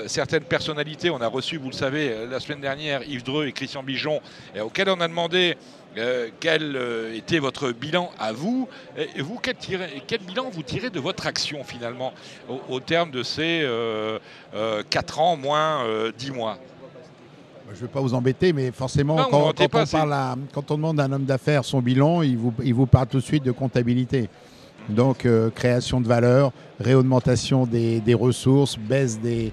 certaines 0.06 0.44
personnalités. 0.44 1.08
On 1.11 1.20
a 1.23 1.26
reçu, 1.29 1.56
vous 1.56 1.70
le 1.70 1.75
savez, 1.75 2.26
la 2.31 2.40
semaine 2.40 2.61
dernière 2.61 3.02
Yves 3.08 3.25
Dreux 3.25 3.46
et 3.46 3.52
Christian 3.52 3.82
Bijon, 3.82 4.20
auxquels 4.61 4.90
on 4.90 5.00
a 5.00 5.08
demandé 5.08 5.56
euh, 5.96 6.29
quel 6.40 6.76
euh, 6.76 7.14
était 7.17 7.38
votre 7.38 7.73
bilan 7.73 8.11
à 8.19 8.32
vous 8.32 8.69
Et 8.96 9.23
vous, 9.23 9.38
quel, 9.43 9.55
tirez- 9.56 10.02
quel 10.06 10.20
bilan 10.20 10.50
vous 10.50 10.62
tirez 10.62 10.90
de 10.90 11.00
votre 11.00 11.26
action 11.26 11.64
finalement 11.64 12.12
au, 12.49 12.61
au 12.75 12.81
terme 12.81 13.11
de 13.11 13.23
ces 13.23 13.67
4 14.90 15.20
ans 15.20 15.37
moins 15.37 15.85
euh, 15.85 16.12
10 16.17 16.31
mois? 16.32 16.58
Je 17.70 17.76
ne 17.76 17.81
vais 17.82 17.88
pas 17.88 18.00
vous 18.00 18.14
embêter, 18.14 18.52
mais 18.55 18.70
forcément, 18.70 19.17
Non, 19.17 19.25
quand, 19.31 19.40
m'embêtez 19.40 19.64
quand 19.64 19.69
pas, 19.70 19.82
on 19.82 19.87
c'est- 19.87 19.96
parle 19.96 20.12
à- 20.14 20.37
quand 20.55 20.70
on 20.70 20.76
demande 20.76 21.00
à 21.00 21.05
un 21.05 21.12
homme 21.12 21.25
d'affaires 21.26 21.64
son 21.64 21.81
bilan, 21.82 22.23
il 22.23 22.37
vous, 22.38 22.52
il 22.64 22.73
vous 22.73 22.87
parle 22.87 23.08
tout 23.08 23.19
de 23.19 23.23
suite 23.23 23.43
de 23.44 23.52
comptabilité. 23.52 24.29
Donc, 24.88 25.26
euh, 25.26 25.50
création 25.50 26.00
de 26.00 26.09
valeur, 26.09 26.50
réaugmentation 26.80 27.66
des, 27.66 28.00
des 28.00 28.14
ressources, 28.14 28.78
baisse 28.78 29.21
des, 29.21 29.52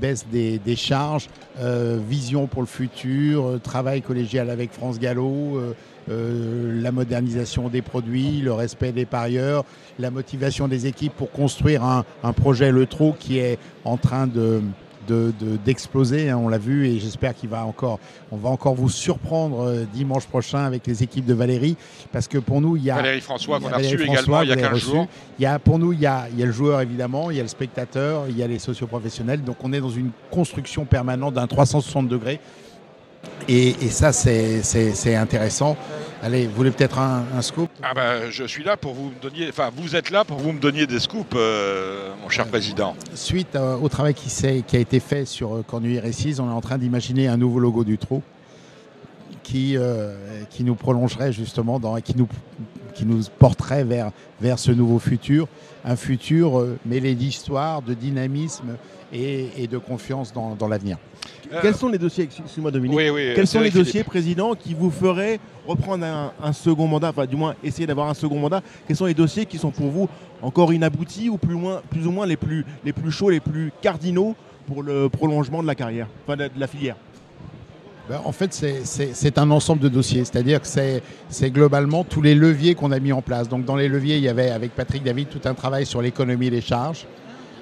baisse 0.00 0.26
des, 0.30 0.58
des 0.58 0.76
charges, 0.76 1.28
euh, 1.60 1.98
vision 2.08 2.46
pour 2.46 2.62
le 2.62 2.66
futur, 2.66 3.46
euh, 3.46 3.58
travail 3.58 4.02
collégial 4.02 4.50
avec 4.50 4.72
France 4.72 4.98
Gallo, 4.98 5.56
euh, 5.56 5.74
euh, 6.10 6.80
la 6.82 6.90
modernisation 6.90 7.68
des 7.68 7.82
produits, 7.82 8.40
le 8.40 8.52
respect 8.52 8.92
des 8.92 9.06
parieurs, 9.06 9.64
la 9.98 10.10
motivation 10.10 10.66
des 10.66 10.86
équipes 10.86 11.12
pour 11.12 11.30
construire 11.30 11.84
un, 11.84 12.04
un 12.24 12.32
projet 12.32 12.72
Le 12.72 12.86
Trot 12.86 13.14
qui 13.18 13.38
est 13.38 13.58
en 13.84 13.96
train 13.96 14.26
de 14.26 14.62
de- 15.08 15.32
de- 15.40 15.56
d'exploser, 15.56 16.30
hein, 16.30 16.38
on 16.38 16.48
l'a 16.48 16.58
vu, 16.58 16.86
et 16.88 16.98
j'espère 17.00 17.34
qu'il 17.34 17.48
va 17.48 17.64
encore, 17.64 17.98
on 18.30 18.36
va 18.36 18.48
encore 18.50 18.74
vous 18.74 18.88
surprendre 18.88 19.60
euh, 19.62 19.84
dimanche 19.92 20.26
prochain 20.26 20.64
avec 20.64 20.86
les 20.86 21.02
équipes 21.02 21.26
de 21.26 21.34
Valérie, 21.34 21.76
parce 22.12 22.28
que 22.28 22.38
pour 22.38 22.60
nous, 22.60 22.76
il 22.76 22.84
y 22.84 22.90
a 22.90 22.96
Valérie 22.96 23.20
François 23.20 23.58
qu'on 23.60 23.66
a 23.66 23.74
a 23.74 23.76
reçu 23.78 23.96
Valérie 23.96 24.02
également 24.04 24.22
François, 24.22 24.44
il 24.44 24.48
y 24.48 24.52
a 24.52 24.54
vous 24.56 24.60
l'avez 24.62 24.72
15 24.74 24.80
jours. 24.84 24.98
reçu. 25.00 25.08
Il 25.38 25.42
y 25.42 25.46
a, 25.46 25.58
pour 25.58 25.78
nous, 25.78 25.92
il 25.92 26.00
y, 26.00 26.06
a, 26.06 26.26
il 26.32 26.38
y 26.38 26.42
a 26.42 26.46
le 26.46 26.52
joueur 26.52 26.80
évidemment, 26.80 27.30
il 27.30 27.36
y 27.36 27.40
a 27.40 27.42
le 27.42 27.48
spectateur, 27.48 28.24
il 28.28 28.36
y 28.38 28.42
a 28.42 28.46
les 28.46 28.58
socioprofessionnels. 28.58 29.42
Donc 29.42 29.56
on 29.62 29.72
est 29.72 29.80
dans 29.80 29.90
une 29.90 30.10
construction 30.30 30.84
permanente 30.84 31.34
d'un 31.34 31.46
360 31.46 32.08
degrés. 32.08 32.40
Et, 33.48 33.70
et 33.84 33.90
ça, 33.90 34.12
c'est 34.12 35.14
intéressant. 35.16 35.76
Allez, 36.24 36.46
vous 36.46 36.54
voulez 36.54 36.70
peut-être 36.70 37.00
un, 37.00 37.24
un 37.36 37.42
scoop? 37.42 37.68
Ah 37.82 37.94
ben, 37.94 38.30
je 38.30 38.44
suis 38.44 38.62
là 38.62 38.76
pour 38.76 38.94
vous 38.94 39.10
me 39.10 39.20
donniez, 39.20 39.48
enfin 39.48 39.70
vous 39.76 39.96
êtes 39.96 40.10
là 40.10 40.24
pour 40.24 40.38
vous 40.38 40.52
me 40.52 40.60
donniez 40.60 40.86
des 40.86 41.00
scoops, 41.00 41.34
euh, 41.34 42.10
mon 42.22 42.28
cher 42.28 42.46
président. 42.46 42.94
Suite 43.14 43.56
euh, 43.56 43.76
au 43.76 43.88
travail 43.88 44.14
qui, 44.14 44.28
qui 44.28 44.76
a 44.76 44.78
été 44.78 45.00
fait 45.00 45.24
sur 45.24 45.56
euh, 45.56 45.64
Cornulier 45.66 45.98
Récise, 45.98 46.38
on 46.38 46.48
est 46.48 46.52
en 46.52 46.60
train 46.60 46.78
d'imaginer 46.78 47.26
un 47.26 47.36
nouveau 47.36 47.58
logo 47.58 47.82
du 47.82 47.98
trot 47.98 48.22
qui, 49.42 49.76
euh, 49.76 50.14
qui 50.48 50.62
nous 50.62 50.76
prolongerait 50.76 51.32
justement, 51.32 51.80
dans, 51.80 52.00
qui, 52.00 52.16
nous, 52.16 52.28
qui 52.94 53.04
nous 53.04 53.24
porterait 53.40 53.82
vers, 53.82 54.12
vers 54.40 54.60
ce 54.60 54.70
nouveau 54.70 55.00
futur. 55.00 55.48
Un 55.84 55.96
futur 55.96 56.64
mêlé 56.86 57.16
d'histoire, 57.16 57.82
de 57.82 57.94
dynamisme 57.94 58.76
et, 59.12 59.48
et 59.56 59.66
de 59.66 59.78
confiance 59.78 60.32
dans, 60.32 60.54
dans 60.54 60.68
l'avenir. 60.68 60.98
Quels 61.60 61.74
sont 61.74 61.88
les 61.88 61.98
dossiers, 61.98 62.24
excuse-moi 62.24 62.70
Dominique, 62.70 62.96
oui, 62.96 63.10
oui, 63.10 63.32
quels 63.34 63.46
sont 63.46 63.60
les 63.60 63.70
Philippe. 63.70 63.86
dossiers, 63.86 64.04
président, 64.04 64.54
qui 64.54 64.72
vous 64.72 64.90
feraient 64.90 65.38
reprendre 65.66 66.04
un, 66.04 66.32
un 66.42 66.52
second 66.52 66.86
mandat, 66.86 67.10
enfin 67.10 67.26
du 67.26 67.36
moins 67.36 67.54
essayer 67.62 67.86
d'avoir 67.86 68.08
un 68.08 68.14
second 68.14 68.38
mandat? 68.38 68.62
Quels 68.86 68.96
sont 68.96 69.06
les 69.06 69.14
dossiers 69.14 69.44
qui 69.44 69.58
sont 69.58 69.70
pour 69.70 69.88
vous 69.88 70.08
encore 70.40 70.72
inaboutis 70.72 71.28
ou 71.28 71.36
plus, 71.36 71.52
loin, 71.52 71.82
plus 71.90 72.06
ou 72.06 72.10
moins 72.10 72.26
les 72.26 72.38
plus, 72.38 72.64
les 72.84 72.92
plus 72.92 73.10
chauds, 73.10 73.28
les 73.28 73.40
plus 73.40 73.70
cardinaux 73.82 74.34
pour 74.66 74.82
le 74.82 75.08
prolongement 75.10 75.62
de 75.62 75.66
la 75.66 75.74
carrière, 75.74 76.06
enfin 76.26 76.36
de, 76.36 76.44
de 76.44 76.58
la 76.58 76.66
filière? 76.66 76.96
Ben, 78.08 78.20
en 78.24 78.32
fait, 78.32 78.52
c'est 78.52 79.38
un 79.38 79.50
ensemble 79.50 79.80
de 79.80 79.88
dossiers, 79.88 80.24
c'est-à-dire 80.24 80.60
que 80.60 80.66
c'est 80.66 81.50
globalement 81.50 82.02
tous 82.02 82.20
les 82.20 82.34
leviers 82.34 82.74
qu'on 82.74 82.90
a 82.92 82.98
mis 82.98 83.12
en 83.12 83.22
place. 83.22 83.48
Donc 83.48 83.64
dans 83.64 83.76
les 83.76 83.88
leviers, 83.88 84.16
il 84.16 84.22
y 84.22 84.28
avait 84.28 84.50
avec 84.50 84.74
Patrick 84.74 85.04
David 85.04 85.28
tout 85.28 85.40
un 85.44 85.54
travail 85.54 85.86
sur 85.86 86.02
l'économie 86.02 86.50
des 86.50 86.60
charges. 86.60 87.06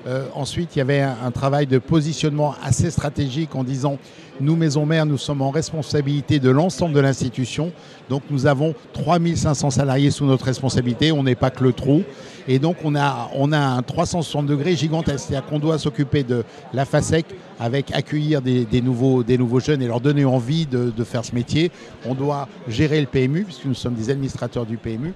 Euh, 0.06 0.26
ensuite, 0.34 0.76
il 0.76 0.78
y 0.78 0.82
avait 0.82 1.00
un, 1.00 1.30
travail 1.30 1.66
de 1.66 1.78
positionnement 1.78 2.54
assez 2.62 2.90
stratégique 2.90 3.54
en 3.54 3.64
disant 3.64 3.98
nous, 4.40 4.56
Maison 4.56 4.86
Mère, 4.86 5.04
nous 5.04 5.18
sommes 5.18 5.42
en 5.42 5.50
responsabilité 5.50 6.38
de 6.38 6.48
l'ensemble 6.48 6.94
de 6.94 7.00
l'institution. 7.00 7.72
Donc 8.08 8.22
nous 8.30 8.46
avons 8.46 8.74
3500 8.94 9.70
salariés 9.70 10.10
sous 10.10 10.24
notre 10.24 10.46
responsabilité, 10.46 11.12
on 11.12 11.22
n'est 11.22 11.34
pas 11.34 11.50
que 11.50 11.62
le 11.62 11.72
trou. 11.72 12.02
Et 12.48 12.58
donc 12.58 12.76
on 12.84 12.96
a, 12.96 13.30
on 13.34 13.52
a 13.52 13.58
un 13.58 13.82
360 13.82 14.46
degrés 14.46 14.76
gigantesque, 14.76 15.26
c'est-à-dire 15.28 15.46
qu'on 15.48 15.58
doit 15.58 15.78
s'occuper 15.78 16.24
de 16.24 16.44
la 16.72 16.86
FASEC 16.86 17.26
avec 17.58 17.94
accueillir 17.94 18.40
des, 18.40 18.66
nouveaux, 18.82 19.22
des 19.22 19.36
nouveaux 19.36 19.60
jeunes 19.60 19.82
et 19.82 19.86
leur 19.86 20.00
donner 20.00 20.24
envie 20.24 20.64
de, 20.64 20.90
de 20.90 21.04
faire 21.04 21.24
ce 21.24 21.34
métier. 21.34 21.70
On 22.06 22.14
doit 22.14 22.48
gérer 22.66 23.00
le 23.00 23.06
PMU, 23.06 23.44
puisque 23.44 23.66
nous 23.66 23.74
sommes 23.74 23.94
des 23.94 24.08
administrateurs 24.08 24.64
du 24.64 24.78
PMU. 24.78 25.12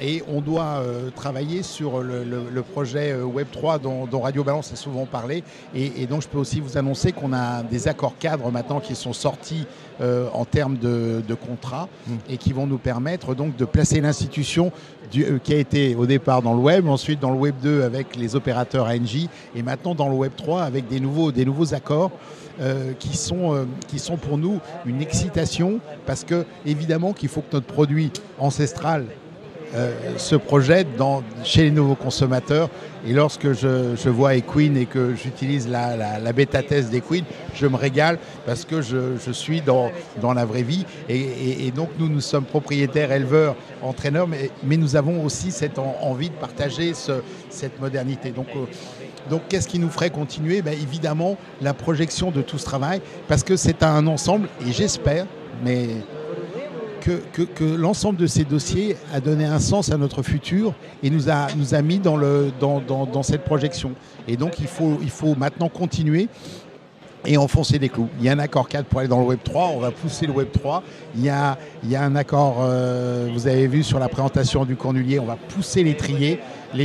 Et 0.00 0.22
on 0.28 0.40
doit 0.40 0.82
euh, 0.82 1.10
travailler 1.10 1.62
sur 1.62 2.02
le, 2.02 2.62
projet 2.62 3.12
euh, 3.12 3.24
Web3 3.24 3.80
dont, 3.80 4.20
Radio 4.20 4.44
Balance 4.44 4.72
a 4.72 4.76
souvent 4.76 5.06
parlé. 5.06 5.42
Et, 5.74 6.06
donc 6.06 6.22
je 6.22 6.28
peux 6.28 6.38
aussi 6.38 6.60
vous 6.60 6.76
annoncer 6.76 7.12
qu'on 7.12 7.32
a 7.32 7.62
des 7.62 7.88
accords 7.88 8.18
cadres 8.18 8.50
maintenant 8.50 8.80
qui 8.80 8.94
sont 8.94 9.12
sortis 9.12 9.66
euh, 10.00 10.28
en 10.34 10.44
termes 10.44 10.76
de, 10.76 11.22
contrats 11.34 11.88
mmh. 12.06 12.12
et 12.30 12.36
qui 12.36 12.52
vont 12.52 12.66
nous 12.66 12.78
permettre 12.78 13.34
donc 13.34 13.56
de 13.56 13.64
placer 13.64 14.00
l'institution 14.00 14.72
qui 15.10 15.54
a 15.54 15.56
été 15.56 15.94
au 15.94 16.06
départ 16.06 16.42
dans 16.42 16.54
le 16.54 16.60
web, 16.60 16.88
ensuite 16.88 17.20
dans 17.20 17.30
le 17.30 17.36
web 17.36 17.54
2 17.62 17.82
avec 17.82 18.16
les 18.16 18.34
opérateurs 18.34 18.86
ANJ 18.86 19.28
et 19.54 19.62
maintenant 19.62 19.94
dans 19.94 20.08
le 20.08 20.14
web 20.14 20.32
3 20.36 20.62
avec 20.62 20.88
des 20.88 20.98
nouveaux, 20.98 21.30
des 21.30 21.44
nouveaux 21.44 21.74
accords. 21.74 22.10
qui, 22.98 23.16
sont, 23.18 23.66
qui 23.86 23.98
sont 23.98 24.16
pour 24.16 24.38
nous 24.38 24.60
une 24.86 25.02
excitation 25.02 25.78
parce 26.06 26.24
que 26.24 26.46
évidemment 26.64 27.12
qu'il 27.12 27.28
faut 27.28 27.42
que 27.42 27.52
notre 27.52 27.66
produit 27.66 28.10
ancestral 28.38 29.04
euh, 29.74 30.16
se 30.16 30.36
projette 30.36 30.96
dans, 30.96 31.22
chez 31.44 31.64
les 31.64 31.70
nouveaux 31.70 31.94
consommateurs. 31.96 32.70
Et 33.06 33.12
lorsque 33.12 33.52
je, 33.52 34.08
vois 34.08 34.34
Equine 34.34 34.76
et 34.76 34.86
que 34.86 35.14
j'utilise 35.14 35.68
la, 35.68 36.32
bêta 36.32 36.62
test 36.62 36.90
d'Equine, 36.90 37.24
je 37.54 37.66
me 37.66 37.76
régale 37.76 38.18
parce 38.46 38.64
que 38.64 38.80
je, 38.80 39.30
suis 39.32 39.60
dans, 39.60 39.90
dans, 40.20 40.32
la 40.32 40.44
vraie 40.44 40.62
vie. 40.62 40.84
Et, 41.08 41.70
donc 41.70 41.90
nous, 41.98 42.08
nous 42.08 42.20
sommes 42.20 42.44
propriétaires, 42.44 43.12
éleveurs, 43.12 43.54
entraîneurs, 43.82 44.26
mais, 44.26 44.50
mais 44.64 44.76
nous 44.76 44.96
avons 44.96 45.24
aussi 45.24 45.50
cette 45.50 45.78
envie 45.78 46.30
de 46.30 46.34
partager 46.34 46.92
cette 46.94 47.80
modernité. 47.80 48.30
Donc, 48.30 48.48
euh, 48.56 48.66
donc 49.30 49.42
qu'est-ce 49.48 49.68
qui 49.68 49.78
nous 49.78 49.90
ferait 49.90 50.10
continuer? 50.10 50.62
Ben, 50.62 50.74
Évidemment, 50.74 51.36
la 51.60 51.74
projection 51.74 52.30
de 52.30 52.42
tout 52.42 52.58
ce 52.58 52.64
travail, 52.64 53.00
parce 53.28 53.42
que 53.42 53.56
c'est 53.56 53.82
un 53.82 54.06
ensemble, 54.06 54.48
et 54.66 54.72
j'espère, 54.72 55.26
mais 55.64 55.88
que, 57.54 57.76
l'ensemble 57.76 58.18
de 58.18 58.26
ces 58.26 58.44
dossiers 58.44 58.96
a 59.12 59.20
donné 59.20 59.44
un 59.44 59.58
sens 59.58 59.90
à 59.90 59.96
notre 59.96 60.22
futur 60.22 60.74
et 61.02 61.10
nous 61.10 61.30
a, 61.30 61.48
nous 61.56 61.74
a 61.74 61.82
mis 61.82 61.98
dans, 61.98 62.16
le, 62.16 62.52
dans, 62.60 62.80
dans, 62.80 63.22
cette 63.22 63.44
projection. 63.44 63.92
Et 64.28 64.36
donc 64.36 64.58
il 64.58 64.66
faut, 64.66 64.98
il 65.02 65.10
faut 65.10 65.34
maintenant 65.34 65.68
continuer 65.68 66.28
et 67.24 67.36
enfoncer 67.36 67.78
des 67.78 67.88
clous. 67.88 68.08
Il 68.18 68.24
y 68.24 68.28
a 68.28 68.32
un 68.32 68.38
accord 68.38 68.68
4 68.68 68.86
pour 68.86 69.00
aller 69.00 69.08
dans 69.08 69.20
le 69.20 69.26
Web 69.26 69.40
3, 69.42 69.68
on 69.74 69.80
va 69.80 69.90
pousser 69.90 70.26
le 70.26 70.32
Web 70.32 70.48
3. 70.52 70.82
Il 71.16 71.24
y 71.24 71.28
a, 71.28 71.58
il 71.82 71.90
y 71.90 71.96
a 71.96 72.02
un 72.02 72.14
accord, 72.16 72.58
euh, 72.60 73.28
vous 73.32 73.46
avez 73.46 73.66
vu 73.66 73.82
sur 73.82 73.98
la 73.98 74.08
présentation 74.08 74.64
du 74.64 74.76
cornulier, 74.76 75.18
on 75.18 75.26
va 75.26 75.36
pousser 75.36 75.82
les 75.82 75.94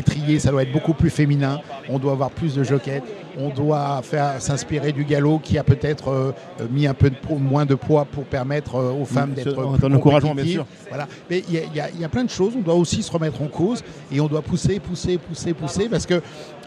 triers, 0.04 0.40
ça 0.40 0.52
doit 0.52 0.64
être 0.64 0.72
beaucoup 0.72 0.94
plus 0.94 1.10
féminin, 1.10 1.60
on 1.90 2.00
doit 2.00 2.14
avoir 2.14 2.32
plus 2.32 2.56
de 2.56 2.64
joquettes, 2.64 3.04
on 3.38 3.50
doit 3.50 4.02
faire 4.04 4.42
s'inspirer 4.42 4.92
du 4.92 5.04
galop 5.06 5.40
qui 5.40 5.58
a 5.58 5.64
peut-être 5.64 6.10
euh, 6.10 6.32
mis 6.70 6.88
un 6.88 6.94
peu 6.94 7.10
de 7.10 7.16
moins 7.30 7.66
de 7.66 7.76
poids 7.76 8.06
pour 8.06 8.26
permettre 8.26 8.76
euh, 8.76 8.92
aux 8.92 9.06
femmes 9.06 9.32
d'être 9.34 9.58
un 9.84 9.94
encouragement 9.94 10.36
bien 10.36 10.46
sûr. 10.46 10.66
Voilà. 10.90 11.08
Mais 11.30 11.44
il 11.50 11.62
y, 11.74 12.04
a 12.04 12.10
plein 12.10 12.24
de 12.24 12.30
choses. 12.30 12.54
On 12.58 12.62
doit 12.62 12.76
aussi 12.76 13.04
se 13.04 13.12
remettre 13.12 13.42
en 13.42 13.48
cause 13.48 13.84
et 14.12 14.20
on 14.20 14.28
doit 14.28 14.42
pousser, 14.42 14.80
pousser, 14.80 15.18
pousser, 15.18 15.54
pousser 15.54 15.90
parce 15.90 16.06
que 16.06 16.22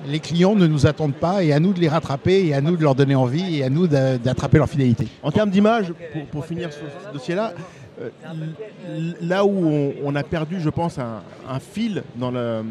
les 0.07 0.21
clients 0.21 0.55
ne 0.55 0.67
nous 0.67 0.87
attendent 0.87 1.15
pas 1.15 1.43
et 1.45 1.53
à 1.53 1.61
nous 1.61 1.73
de 1.73 1.81
les 1.81 1.89
rattraper 1.89 2.47
et 2.47 2.55
à 2.55 2.61
nous 2.61 2.77
de 2.77 2.83
leur 2.83 2.95
donner 2.95 3.15
envie 3.15 3.59
et 3.59 3.65
à 3.65 3.71
nous 3.71 3.87
d'attraper 3.87 4.59
leur 4.59 4.69
fidélité. 4.69 5.09
En 5.23 5.31
termes 5.31 5.51
d'image, 5.51 5.93
pour, 6.31 6.45
finir 6.45 6.71
ce 6.73 7.13
dossier-là, 7.13 7.55
euh, 8.01 8.11
là 9.21 9.45
où 9.45 9.93
on, 10.03 10.15
a 10.15 10.23
perdu, 10.23 10.61
je 10.61 10.69
pense, 10.69 10.99
un, 10.99 11.61
fil 11.61 12.03
dans, 12.17 12.31
le, 12.31 12.63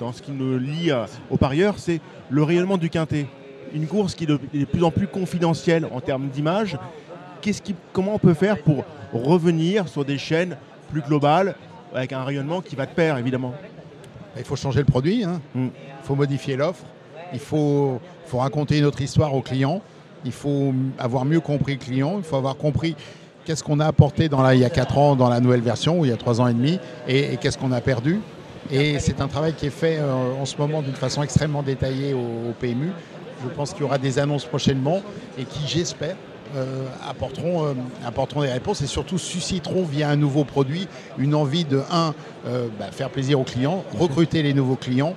dans 0.00 0.12
ce 0.12 0.22
qui 0.22 0.32
nous 0.32 0.58
lie 0.58 0.90
aux 1.30 1.36
parieurs, 1.36 1.78
c'est 1.78 2.00
le 2.30 2.42
rayonnement 2.42 2.78
du 2.78 2.90
quintet. 2.90 3.26
Une 3.72 3.86
course 3.86 4.14
qui 4.14 4.24
est 4.24 4.26
de, 4.26 4.64
plus 4.64 4.82
en 4.82 4.90
plus 4.90 5.06
confidentielle 5.06 5.86
en 5.92 6.00
termes 6.00 6.28
d'image. 6.28 6.78
Qui, 7.42 7.54
comment 7.92 8.14
on 8.14 8.18
peut 8.18 8.34
faire 8.34 8.58
pour 8.62 8.84
revenir 9.12 9.88
sur 9.88 10.04
des 10.04 10.18
chaînes 10.18 10.56
plus 10.90 11.02
globales 11.02 11.54
avec 11.94 12.12
un 12.12 12.24
rayonnement 12.24 12.60
qui 12.60 12.76
va 12.76 12.86
de 12.86 12.90
pair, 12.90 13.16
évidemment? 13.18 13.54
Il 14.36 14.44
faut 14.44 14.56
changer 14.56 14.80
le 14.80 14.86
produit, 14.86 15.24
hein. 15.24 15.40
mm. 15.54 15.66
il 15.66 16.06
faut 16.06 16.14
modifier 16.14 16.56
l'offre, 16.56 16.84
il 17.32 17.38
faut, 17.38 18.00
faut 18.26 18.38
raconter 18.38 18.78
une 18.78 18.84
autre 18.84 19.00
histoire 19.00 19.34
au 19.34 19.42
client, 19.42 19.80
il 20.24 20.32
faut 20.32 20.74
avoir 20.98 21.24
mieux 21.24 21.40
compris 21.40 21.74
le 21.74 21.78
client, 21.78 22.14
il 22.18 22.24
faut 22.24 22.36
avoir 22.36 22.56
compris 22.56 22.94
qu'est-ce 23.44 23.64
qu'on 23.64 23.80
a 23.80 23.86
apporté 23.86 24.28
dans 24.28 24.42
la, 24.42 24.54
il 24.54 24.60
y 24.60 24.64
a 24.64 24.70
4 24.70 24.98
ans 24.98 25.16
dans 25.16 25.28
la 25.28 25.40
nouvelle 25.40 25.62
version, 25.62 26.00
ou 26.00 26.04
il 26.04 26.10
y 26.10 26.14
a 26.14 26.16
3 26.16 26.40
ans 26.40 26.46
et 26.46 26.54
demi, 26.54 26.78
et 27.08 27.36
qu'est-ce 27.38 27.58
qu'on 27.58 27.72
a 27.72 27.80
perdu. 27.80 28.20
Et 28.72 29.00
c'est 29.00 29.20
un 29.20 29.26
travail 29.26 29.54
qui 29.54 29.66
est 29.66 29.70
fait 29.70 29.98
euh, 29.98 30.32
en 30.40 30.44
ce 30.44 30.56
moment 30.56 30.80
d'une 30.80 30.94
façon 30.94 31.22
extrêmement 31.22 31.62
détaillée 31.62 32.14
au, 32.14 32.52
PMU. 32.60 32.92
Je 33.42 33.48
pense 33.48 33.72
qu'il 33.72 33.82
y 33.82 33.84
aura 33.84 33.98
des 33.98 34.18
annonces 34.18 34.44
prochainement 34.44 35.02
et 35.38 35.44
qui, 35.44 35.66
j'espère, 35.66 36.14
euh, 36.54 36.84
apporteront, 37.08 37.66
euh, 37.66 37.74
apporteront 38.04 38.42
des 38.42 38.52
réponses 38.52 38.82
et 38.82 38.86
surtout 38.86 39.18
susciteront 39.18 39.82
via 39.84 40.08
un 40.08 40.16
nouveau 40.16 40.44
produit 40.44 40.86
une 41.18 41.34
envie 41.34 41.64
de, 41.64 41.80
un, 41.90 42.14
bah, 42.78 42.90
faire 42.92 43.10
plaisir 43.10 43.40
aux 43.40 43.44
clients, 43.44 43.84
recruter 43.98 44.42
les 44.42 44.54
nouveaux 44.54 44.76
clients 44.76 45.14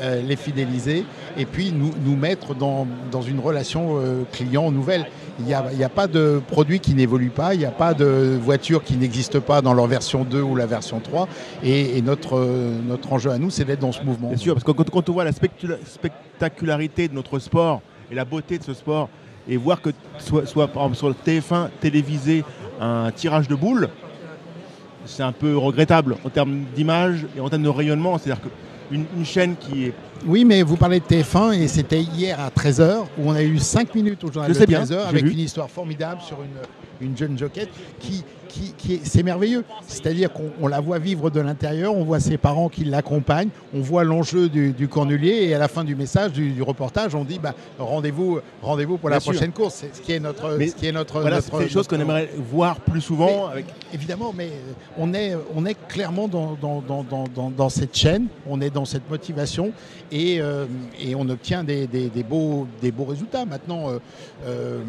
euh, 0.00 0.22
les 0.22 0.36
fidéliser 0.36 1.04
et 1.36 1.44
puis 1.44 1.72
nous, 1.72 1.92
nous 2.04 2.16
mettre 2.16 2.54
dans, 2.54 2.86
dans, 3.10 3.22
une 3.22 3.40
relation 3.40 3.98
euh, 3.98 4.22
client 4.32 4.70
nouvelle. 4.70 5.06
Il 5.40 5.44
n'y 5.44 5.54
a, 5.54 5.64
a, 5.64 5.88
pas 5.88 6.06
de 6.06 6.40
produit 6.48 6.80
qui 6.80 6.94
n'évolue 6.94 7.30
pas, 7.30 7.54
il 7.54 7.60
n'y 7.60 7.64
a 7.64 7.70
pas 7.70 7.94
de 7.94 8.38
voiture 8.42 8.82
qui 8.82 8.96
n'existe 8.96 9.38
pas 9.38 9.60
dans 9.60 9.72
leur 9.72 9.86
version 9.86 10.24
2 10.24 10.40
ou 10.42 10.56
la 10.56 10.66
version 10.66 11.00
3. 11.00 11.28
Et, 11.62 12.02
notre, 12.02 12.44
notre 12.86 13.12
enjeu 13.12 13.30
à 13.30 13.38
nous, 13.38 13.50
c'est 13.50 13.64
d'être 13.64 13.80
dans 13.80 13.92
ce 13.92 14.02
mouvement. 14.02 14.28
Bien 14.28 14.36
sûr, 14.36 14.54
parce 14.54 14.64
que 14.64 14.72
quand, 14.72 15.08
on 15.08 15.12
voit 15.12 15.24
la 15.24 15.32
spectacularité 15.32 17.08
de 17.08 17.14
notre 17.14 17.38
sport 17.38 17.82
et 18.10 18.14
la 18.14 18.24
beauté 18.24 18.58
de 18.58 18.64
ce 18.64 18.74
sport, 18.74 19.08
et 19.48 19.56
voir 19.56 19.80
que 19.80 19.90
soit, 20.18 20.46
soit 20.46 20.68
par 20.68 20.82
exemple 20.82 20.96
sur 20.96 21.08
le 21.08 21.14
TF1 21.14 21.68
télévisé 21.80 22.44
un 22.80 23.10
tirage 23.10 23.48
de 23.48 23.54
boules, 23.54 23.88
c'est 25.04 25.22
un 25.22 25.32
peu 25.32 25.56
regrettable 25.56 26.16
en 26.24 26.28
termes 26.28 26.64
d'image 26.74 27.26
et 27.36 27.40
en 27.40 27.48
termes 27.48 27.62
de 27.62 27.68
rayonnement. 27.68 28.18
C'est-à-dire 28.18 28.42
que 28.42 28.48
une, 28.90 29.24
chaîne 29.24 29.56
qui 29.56 29.86
est 29.86 29.92
oui, 30.26 30.44
mais 30.44 30.62
vous 30.62 30.76
parlez 30.76 30.98
de 30.98 31.04
TF1 31.04 31.60
et 31.60 31.68
c'était 31.68 32.02
hier 32.02 32.40
à 32.40 32.48
13h 32.50 33.04
où 33.18 33.30
on 33.30 33.32
a 33.32 33.42
eu 33.42 33.58
5 33.58 33.94
minutes 33.94 34.24
au 34.24 34.32
journal 34.32 34.52
de 34.52 34.58
13h 34.58 35.06
avec 35.06 35.24
une 35.24 35.38
histoire 35.38 35.70
formidable 35.70 36.20
sur 36.20 36.38
une, 36.42 37.06
une 37.06 37.16
jeune 37.16 37.38
jockey 37.38 37.68
qui, 38.00 38.24
qui, 38.76 39.00
c'est 39.04 39.22
merveilleux. 39.22 39.64
C'est-à-dire 39.86 40.30
qu'on 40.32 40.66
la 40.66 40.80
voit 40.80 40.98
vivre 40.98 41.30
de 41.30 41.40
l'intérieur, 41.40 41.94
on 41.94 42.04
voit 42.04 42.20
ses 42.20 42.38
parents 42.38 42.68
qui 42.68 42.84
l'accompagnent, 42.84 43.50
on 43.74 43.80
voit 43.80 44.04
l'enjeu 44.04 44.48
du, 44.48 44.88
cornulier 44.88 45.46
et 45.48 45.54
à 45.54 45.58
la 45.58 45.68
fin 45.68 45.84
du 45.84 45.94
message, 45.94 46.32
du, 46.32 46.62
reportage, 46.62 47.14
on 47.14 47.24
dit 47.24 47.38
bah, 47.38 47.54
rendez-vous 47.78 48.40
rendez 48.62 48.86
pour 48.86 49.10
la 49.10 49.20
prochaine 49.20 49.52
course. 49.52 49.76
C'est 49.80 49.94
ce 49.94 50.00
qui 50.00 50.12
est 50.12 50.20
notre. 50.20 50.58
ce 50.58 50.74
qui 50.74 50.86
est 50.86 50.92
notre, 50.92 51.20
voilà, 51.20 51.40
chose 51.68 51.86
qu'on 51.86 52.00
aimerait 52.00 52.30
voir 52.50 52.80
plus 52.80 53.00
souvent. 53.00 53.50
Évidemment, 53.92 54.32
mais 54.36 54.50
on 54.96 55.14
est, 55.14 55.36
on 55.54 55.64
est 55.66 55.76
clairement 55.88 56.28
dans, 56.28 56.56
dans, 56.60 56.82
dans, 56.82 57.50
dans, 57.50 57.68
cette 57.68 57.96
chaîne, 57.96 58.26
on 58.46 58.60
est 58.60 58.70
dans 58.70 58.84
cette 58.84 59.08
motivation 59.10 59.72
et, 60.10 60.40
euh, 60.40 60.66
et 61.00 61.14
on 61.14 61.28
obtient 61.28 61.64
des, 61.64 61.86
des, 61.86 62.22
beaux, 62.22 62.66
des 62.80 62.92
beaux 62.92 63.04
résultats. 63.04 63.44
Maintenant, 63.44 63.90
euh, 63.90 63.98
euh, 64.46 64.80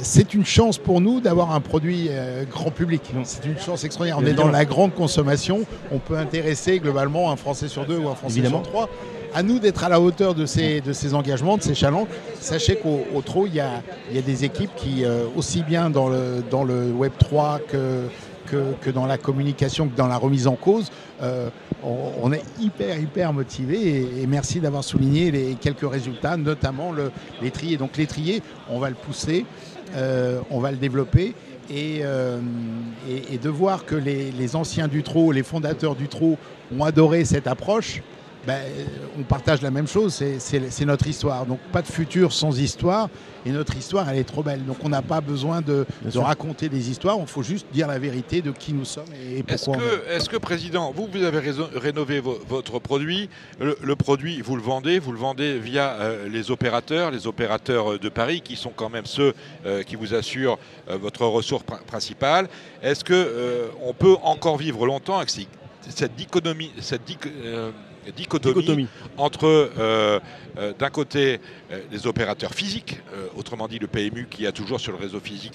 c'est 0.00 0.34
une 0.34 0.44
chance 0.44 0.78
pour 0.78 1.00
nous 1.00 1.20
d'avoir 1.20 1.52
un 1.52 1.60
produit 1.60 2.08
euh, 2.10 2.44
grand 2.44 2.70
public. 2.70 3.02
C'est 3.24 3.44
une 3.46 3.58
chance 3.58 3.84
extraordinaire. 3.84 4.18
On 4.22 4.26
est 4.26 4.34
dans 4.34 4.50
la 4.50 4.64
grande 4.64 4.94
consommation. 4.94 5.60
On 5.90 5.98
peut 5.98 6.16
intéresser 6.16 6.78
globalement 6.78 7.30
un 7.30 7.36
Français 7.36 7.68
sur 7.68 7.86
deux 7.86 7.98
ou 7.98 8.08
un 8.08 8.14
Français 8.14 8.44
sur 8.46 8.62
trois. 8.62 8.88
À 9.34 9.42
nous 9.42 9.58
d'être 9.58 9.82
à 9.82 9.88
la 9.88 10.00
hauteur 10.00 10.34
de 10.34 10.46
ces, 10.46 10.80
de 10.80 10.92
ces 10.92 11.12
engagements, 11.12 11.56
de 11.56 11.62
ces 11.62 11.74
challenges. 11.74 12.06
Sachez 12.40 12.76
qu'au 12.76 13.20
trot, 13.24 13.46
il 13.46 13.54
y 13.54 13.60
a, 13.60 13.82
y 14.12 14.18
a 14.18 14.22
des 14.22 14.44
équipes 14.44 14.70
qui, 14.76 15.04
euh, 15.04 15.24
aussi 15.36 15.64
bien 15.64 15.90
dans 15.90 16.08
le, 16.08 16.44
dans 16.50 16.62
le 16.62 16.92
Web 16.92 17.12
3 17.18 17.60
que, 17.68 18.06
que, 18.80 18.90
dans 18.90 19.06
la 19.06 19.18
communication, 19.18 19.88
que 19.88 19.96
dans 19.96 20.06
la 20.06 20.16
remise 20.16 20.46
en 20.46 20.54
cause, 20.54 20.90
euh, 21.22 21.48
on, 21.82 22.32
est 22.32 22.42
hyper, 22.60 22.98
hyper 22.98 23.32
motivé. 23.32 24.22
Et, 24.22 24.26
merci 24.26 24.60
d'avoir 24.60 24.84
souligné 24.84 25.30
les 25.30 25.54
quelques 25.54 25.88
résultats, 25.88 26.36
notamment 26.36 26.92
le 26.92 27.10
l'étrier. 27.42 27.76
Donc 27.76 27.96
l'étrier, 27.96 28.42
on 28.70 28.78
va 28.78 28.88
le 28.88 28.94
pousser. 28.94 29.44
Euh, 29.94 30.40
on 30.50 30.60
va 30.60 30.70
le 30.70 30.76
développer. 30.76 31.34
Euh, 31.70 32.40
et, 33.08 33.38
de 33.38 33.48
voir 33.48 33.86
que 33.86 33.94
les, 33.94 34.56
anciens 34.56 34.86
du 34.86 35.02
trot, 35.02 35.32
les 35.32 35.42
fondateurs 35.42 35.94
du 35.94 36.08
trot 36.08 36.36
ont 36.76 36.84
adoré 36.84 37.24
cette 37.24 37.46
approche, 37.46 38.02
ben, 38.46 38.60
on 39.18 39.22
partage 39.22 39.62
la 39.62 39.70
même 39.70 39.86
chose, 39.88 40.22
c'est 40.38 40.84
notre 40.84 41.06
histoire. 41.06 41.46
Donc 41.46 41.60
pas 41.72 41.82
de 41.82 41.86
futur 41.86 42.32
sans 42.32 42.58
histoire. 42.58 43.08
Et 43.46 43.50
notre 43.50 43.76
histoire, 43.76 44.08
elle 44.08 44.18
est 44.18 44.24
trop 44.24 44.42
belle. 44.42 44.64
Donc 44.64 44.78
on 44.82 44.88
n'a 44.88 45.02
pas 45.02 45.20
besoin 45.20 45.60
de, 45.60 45.86
raconter 46.14 46.68
des 46.68 46.90
histoires, 46.90 47.16
il 47.20 47.26
faut 47.26 47.42
juste 47.42 47.66
dire 47.72 47.86
la 47.86 47.98
vérité 47.98 48.40
de 48.40 48.50
qui 48.50 48.72
nous 48.72 48.84
sommes 48.84 49.04
et, 49.14 49.42
pourquoi. 49.42 49.76
Est-ce 50.08 50.28
que, 50.28 50.36
Président, 50.36 50.92
vous, 50.94 51.08
vous 51.12 51.22
avez 51.22 51.52
rénové 51.74 52.20
votre 52.20 52.78
produit? 52.78 53.28
Le, 53.60 53.96
produit, 53.96 54.40
vous 54.40 54.56
le 54.56 54.62
vendez, 54.62 54.98
vous 54.98 55.12
le 55.12 55.18
vendez 55.18 55.58
via 55.58 55.92
euh, 55.92 56.28
les 56.28 56.50
opérateurs, 56.50 57.10
les 57.10 57.26
opérateurs 57.26 57.92
euh, 57.92 57.98
de 57.98 58.08
Paris, 58.08 58.40
qui 58.40 58.56
sont 58.56 58.72
quand 58.74 58.88
même 58.88 59.06
ceux 59.06 59.34
euh, 59.66 59.82
qui 59.82 59.96
vous 59.96 60.14
assurent 60.14 60.58
votre 60.86 61.26
ressource 61.26 61.64
principale. 61.86 62.48
Est-ce 62.82 63.04
qu'on 63.04 63.94
peut 63.94 64.16
encore 64.22 64.56
vivre 64.56 64.86
longtemps 64.86 65.18
avec 65.18 65.30
cette 65.88 66.14
dichotomie, 66.14 66.70
cette 66.80 67.04
dichotomie, 67.04 67.72
entre 69.16 69.46
euh, 69.46 70.20
euh, 70.58 70.72
d'un 70.78 70.90
côté 70.90 71.40
euh, 71.70 71.80
les 71.90 72.06
opérateurs 72.06 72.52
physiques, 72.52 73.00
autrement 73.36 73.68
dit 73.68 73.78
le 73.78 73.86
PMU 73.86 74.26
qui 74.30 74.46
a 74.46 74.52
toujours 74.52 74.80
sur 74.80 74.92
le 74.92 74.98
réseau 74.98 75.20
physique 75.20 75.54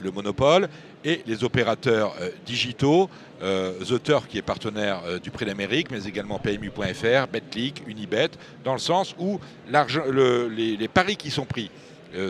le 0.00 0.10
monopole, 0.12 0.68
et 1.04 1.22
les 1.26 1.42
opérateurs 1.42 2.14
digitaux, 2.46 3.10
The 3.40 4.02
Turf 4.02 4.28
qui 4.28 4.38
est 4.38 4.42
partenaire 4.42 5.20
du 5.20 5.30
Prix 5.30 5.46
d'Amérique, 5.46 5.90
mais 5.90 6.04
également 6.04 6.38
PMU.fr, 6.38 7.26
BetClick, 7.32 7.82
Unibet, 7.86 8.30
dans 8.64 8.72
le 8.72 8.78
sens 8.78 9.16
où 9.18 9.40
les 9.68 10.88
paris 10.88 11.16
qui 11.16 11.30
sont 11.30 11.44
pris 11.44 11.70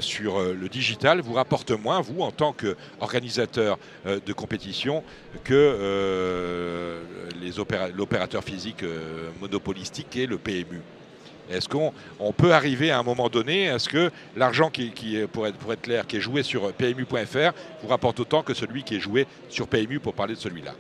sur 0.01 0.39
euh, 0.39 0.57
le 0.59 0.69
digital 0.69 1.21
vous 1.21 1.35
rapporte 1.35 1.71
moins, 1.71 2.01
vous, 2.01 2.21
en 2.21 2.31
tant 2.31 2.53
qu'organisateur 2.53 3.79
euh, 4.07 4.21
de 4.25 4.33
compétition, 4.33 5.03
que 5.43 7.01
l'opérateur 7.95 8.43
physique 8.43 8.85
monopolistique 9.41 10.17
et 10.17 10.27
le 10.27 10.39
PMU 10.39 10.81
est-ce 11.51 11.69
qu'on 11.69 11.93
peut 12.35 12.55
arriver 12.55 12.91
à 12.91 12.99
un 12.99 13.03
moment 13.03 13.29
donné 13.29 13.69
à 13.69 13.79
ce 13.79 13.91
que 13.91 14.11
l'argent 14.35 14.71
qui, 14.71 15.19
pour 15.31 15.47
être 15.47 15.83
clair, 15.83 16.07
qui 16.07 16.17
est 16.17 16.21
joué 16.21 16.43
sur 16.43 16.73
PMU.fr 16.73 17.53
vous 17.83 17.89
rapporte 17.89 18.19
autant 18.21 18.43
que 18.43 18.55
celui 18.55 18.83
qui 18.83 18.97
est 18.97 19.01
joué 19.01 19.27
sur 19.51 19.69
PMU 19.69 20.01
pour 20.01 20.15
parler 20.15 20.35
de 20.35 20.41
celui-là? 20.41 20.73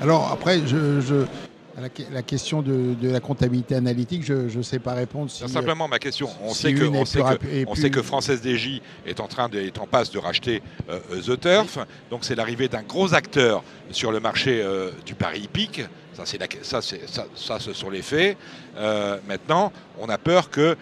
Alors 0.00 0.30
après, 0.32 0.60
je, 0.66 1.24
la, 1.80 2.22
question 2.22 2.62
de, 2.62 2.96
la 3.02 3.20
comptabilité 3.20 3.74
analytique, 3.74 4.24
je 4.24 4.56
ne 4.56 4.62
sais 4.62 4.78
pas 4.78 4.94
répondre. 4.94 5.30
simplement 5.30 5.88
ma 5.88 5.98
question. 5.98 6.28
On, 6.42 6.52
sait, 6.52 6.74
que, 6.74 6.84
on, 6.84 7.04
sait, 7.74 7.90
que, 7.90 8.02
Française 8.02 8.42
DJ 8.42 8.80
est 9.06 9.20
en, 9.20 9.26
train 9.26 9.48
de, 9.48 9.58
est 9.58 9.78
en 9.78 9.86
passe 9.86 10.10
de 10.10 10.18
racheter 10.18 10.62
euh, 10.88 10.98
The 11.24 11.40
Turf. 11.40 11.78
Donc 12.10 12.24
c'est 12.24 12.34
l'arrivée 12.34 12.68
d'un 12.68 12.82
gros 12.82 13.14
acteur 13.14 13.62
sur 13.90 14.12
le 14.12 14.20
marché 14.20 14.60
euh, 14.62 14.90
du 15.06 15.14
Paris 15.14 15.42
hippique. 15.42 15.82
Ça, 16.24 16.80
ça, 16.80 16.82
ça, 16.82 17.24
ça, 17.34 17.58
ce 17.58 17.72
sont 17.72 17.90
les 17.90 18.02
faits. 18.02 18.36
Euh, 18.76 19.18
maintenant, 19.28 19.72
on 19.98 20.08
a 20.08 20.18
peur 20.18 20.50
que 20.50 20.76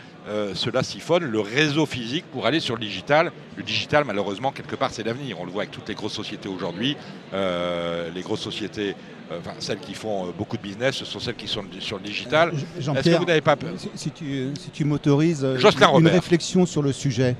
cela 0.54 0.82
siphonne 0.82 1.22
le 1.22 1.38
réseau 1.38 1.86
physique 1.86 2.24
pour 2.32 2.46
aller 2.46 2.58
sur 2.58 2.74
le 2.74 2.80
digital. 2.80 3.30
Le 3.56 3.62
digital, 3.62 4.02
malheureusement, 4.04 4.50
quelque 4.50 4.74
part, 4.74 4.90
c'est 4.90 5.04
l'avenir. 5.04 5.40
On 5.40 5.44
le 5.44 5.52
voit 5.52 5.62
avec 5.62 5.70
toutes 5.70 5.88
les 5.88 5.94
grosses 5.94 6.14
sociétés 6.14 6.48
aujourd'hui. 6.48 6.96
les 7.32 8.22
grosses 8.22 8.40
sociétés 8.40 8.96
euh, 9.32 9.38
enfin, 9.40 9.54
celles 9.58 9.80
qui 9.80 9.94
font 9.94 10.26
euh, 10.26 10.28
beaucoup 10.36 10.56
de 10.56 10.62
business, 10.62 10.94
ce 10.94 11.04
sont 11.04 11.18
celles 11.18 11.34
qui 11.34 11.48
sont 11.48 11.64
sur 11.80 11.96
le 11.96 12.04
digital. 12.04 12.52
Est-ce 12.78 13.10
que 13.10 13.18
vous 13.18 13.24
n'avez 13.24 13.40
pas 13.40 13.56
si, 13.96 14.10
tu, 14.10 14.50
si 14.58 14.70
tu 14.70 14.84
m'autorises 14.84 15.44
euh, 15.44 15.58
une 15.98 16.06
réflexion 16.06 16.64
sur 16.64 16.80
le 16.80 16.92
sujet. 16.92 17.34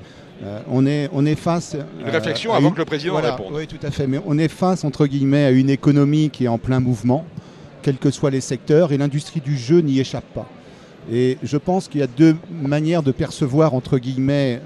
on, 0.69 0.85
est, 0.85 1.09
on 1.13 1.25
est 1.25 1.35
face. 1.35 1.77
Une 2.01 2.09
réflexion 2.09 2.53
avant 2.53 2.71
que 2.71 2.79
le 2.79 2.85
président 2.85 3.15
réponde. 3.15 3.53
Oui, 3.53 3.67
tout 3.67 3.79
à 3.83 3.91
fait. 3.91 4.05
Mais 4.05 4.19
on 4.25 4.37
est 4.37 4.49
face, 4.49 4.83
entre 4.83 5.07
guillemets, 5.07 5.45
à 5.45 5.51
une 5.51 5.69
économie 5.69 6.29
qui 6.29 6.45
est 6.45 6.49
en 6.49 6.57
plein 6.57 6.81
mouvement, 6.81 7.25
quels 7.87 7.97
que 7.97 8.11
soient 8.11 8.31
les 8.31 8.41
secteurs, 8.41 8.91
et 8.91 8.97
l'industrie 8.97 9.39
du 9.39 9.57
jeu 9.57 9.79
n'y 9.79 10.01
échappe 10.01 10.27
pas. 10.33 10.49
Et 11.09 11.37
je 11.41 11.55
pense 11.55 11.87
qu'il 11.87 12.01
y 12.01 12.03
a 12.03 12.07
deux 12.07 12.35
manières 12.51 13.01
de 13.01 13.13
percevoir, 13.13 13.73
entre 13.73 13.97
guillemets, 13.97 14.59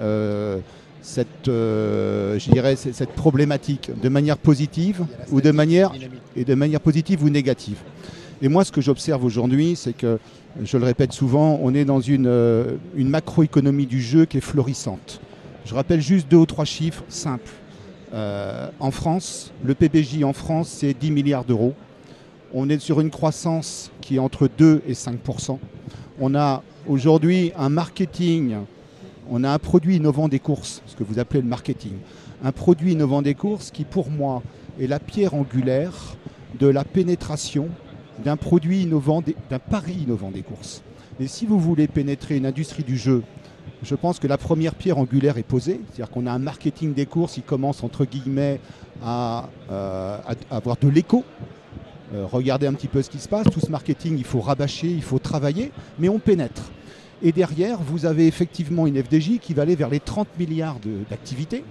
cette, 1.02 1.48
euh, 1.48 2.40
dirais, 2.52 2.76
cette 2.76 3.12
problématique 3.12 3.92
de 4.02 4.10
manière 4.10 4.38
positive 4.38 5.06
ou 5.32 5.40
de 5.42 5.52
manière, 5.52 5.92
positive 6.84 7.24
ou 7.24 7.30
négative. 7.30 7.78
Et 8.42 8.48
moi, 8.48 8.66
ce 8.66 8.72
que 8.72 8.82
j'observe 8.82 9.24
aujourd'hui, 9.24 9.76
c'est 9.76 9.94
que, 9.94 10.18
je 10.64 10.78
le 10.78 10.86
répète 10.86 11.14
souvent, 11.14 11.60
on 11.62 11.76
est 11.76 11.86
dans 11.86 12.02
une, 12.02 12.28
euh, 12.28 12.74
une 12.96 13.08
macroéconomie 13.08 13.86
du 13.86 14.02
jeu 14.02 14.26
qui 14.26 14.38
est 14.38 14.42
florissante. 14.42 15.22
Je 15.66 15.76
rappelle 15.76 16.02
juste 16.02 16.28
deux 16.28 16.38
ou 16.38 16.46
trois 16.48 16.66
chiffres 16.66 17.04
simples. 17.08 17.52
Euh, 18.14 18.68
en 18.80 18.92
France, 18.92 19.54
le 19.64 19.76
PBJ 19.76 20.24
en 20.24 20.34
France, 20.34 20.70
c'est 20.70 20.94
10 20.94 21.12
milliards 21.12 21.46
d'euros. 21.46 21.74
On 22.54 22.70
est 22.70 22.80
sur 22.80 23.00
une 23.00 23.10
croissance 23.10 23.92
qui 24.02 24.16
est 24.16 24.20
entre 24.20 24.50
2 24.58 24.84
et 24.88 24.94
5% 24.94 25.58
On 26.20 26.36
a 26.36 26.64
aujourd'hui 26.88 27.52
un 27.58 27.70
marketing 27.70 28.58
on 29.34 29.46
a 29.46 29.50
un 29.50 29.60
produit 29.60 29.96
innovant 29.96 30.28
des 30.28 30.40
courses, 30.40 30.82
ce 30.86 30.96
que 30.96 31.06
vous 31.06 31.18
appelez 31.18 31.42
le 31.42 31.48
marketing. 31.48 31.94
Un 32.44 32.52
produit 32.52 32.92
innovant 32.92 33.22
des 33.22 33.34
courses 33.34 33.72
qui, 33.72 33.86
pour 33.86 34.12
moi, 34.12 34.44
est 34.78 34.88
la 34.88 35.00
pierre 35.00 35.34
angulaire 35.34 36.18
de 36.60 36.68
la 36.68 36.84
pénétration 36.84 37.70
d'un 38.26 38.36
produit 38.36 38.82
innovant, 38.82 39.24
d'un 39.50 39.60
pari 39.60 39.94
innovant 39.94 40.32
des 40.32 40.42
courses. 40.42 40.84
Et 41.20 41.28
si 41.28 41.46
vous 41.46 41.60
voulez 41.60 41.88
pénétrer 41.88 42.36
une 42.36 42.46
industrie 42.46 42.84
du 42.84 42.98
jeu, 42.98 43.24
je 43.84 43.96
pense 43.96 44.20
que 44.20 44.28
la 44.28 44.38
première 44.38 44.76
pierre 44.76 44.98
angulaire 44.98 45.38
est 45.38 45.44
posée. 45.44 45.80
C'est-à-dire 45.88 46.12
qu'on 46.12 46.28
a 46.28 46.32
un 46.32 46.40
marketing 46.40 46.94
des 46.94 47.06
courses 47.06 47.36
qui 47.36 47.42
commence, 47.42 47.84
entre 47.84 48.04
guillemets, 48.04 48.60
à, 49.02 49.48
euh, 49.72 50.18
avoir 50.50 50.76
de 50.76 50.90
l'écho. 50.90 51.24
Euh, 52.14 52.26
regardez 52.30 52.68
un 52.68 52.74
petit 52.74 52.88
peu 52.88 53.02
ce 53.02 53.10
qui 53.10 53.20
se 53.20 53.28
passe. 53.28 53.46
Tout 53.52 53.60
ce 53.60 53.72
marketing, 53.72 54.18
il 54.18 54.26
faut 54.26 54.42
rabâcher, 54.42 54.88
il 54.88 55.02
faut 55.02 55.20
travailler, 55.20 55.72
mais 56.00 56.10
on 56.10 56.20
pénètre. 56.20 56.72
Et 57.24 57.32
derrière, 57.32 57.80
vous 57.80 58.06
avez 58.06 58.28
effectivement 58.28 58.88
une 58.88 59.02
FDJ 59.02 59.40
qui 59.40 59.54
va 59.54 59.62
aller 59.62 59.76
vers 59.76 59.90
les 59.90 60.00
30 60.00 60.28
milliards 60.40 60.78
d'activités, 61.10 61.64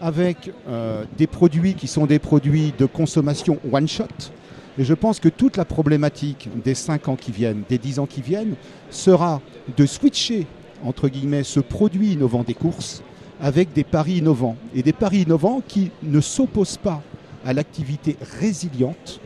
avec 0.00 0.52
euh, 0.68 1.04
des 1.16 1.26
produits 1.26 1.74
qui 1.74 1.86
sont 1.86 2.06
des 2.06 2.18
produits 2.18 2.72
de 2.78 2.86
consommation 2.86 3.58
one-shot. 3.72 4.32
Et 4.78 4.84
je 4.84 4.94
pense 4.94 5.18
que 5.20 5.28
toute 5.28 5.56
la 5.56 5.64
problématique 5.64 6.48
des 6.64 6.74
5 6.74 7.08
ans 7.08 7.16
qui 7.16 7.32
viennent, 7.32 7.62
des 7.68 7.78
10 7.78 7.98
ans 7.98 8.06
qui 8.06 8.22
viennent, 8.22 8.54
sera 8.90 9.40
de 9.76 9.86
switcher, 9.86 10.46
entre 10.84 11.08
guillemets, 11.08 11.42
ce 11.42 11.60
produit 11.60 12.12
innovant 12.12 12.44
des 12.44 12.54
courses 12.54 13.02
avec 13.40 13.72
des 13.72 13.84
paris 13.84 14.18
innovants. 14.18 14.56
Et 14.74 14.82
des 14.82 14.92
paris 14.92 15.22
innovants 15.22 15.62
qui 15.66 15.90
ne 16.02 16.20
s'opposent 16.20 16.76
pas 16.76 17.02
à 17.44 17.52
l'activité 17.52 18.16
résiliente, 18.38 19.20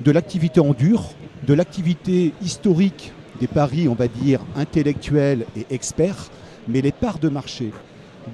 de 0.00 0.10
l'activité 0.10 0.60
en 0.60 0.72
dur, 0.72 1.04
de 1.46 1.54
l'activité 1.54 2.32
historique 2.42 3.12
des 3.40 3.46
paris, 3.46 3.88
on 3.88 3.94
va 3.94 4.08
dire, 4.08 4.40
intellectuels 4.56 5.46
et 5.56 5.66
experts, 5.70 6.30
mais 6.68 6.80
les 6.80 6.92
parts 6.92 7.18
de 7.18 7.28
marché, 7.28 7.72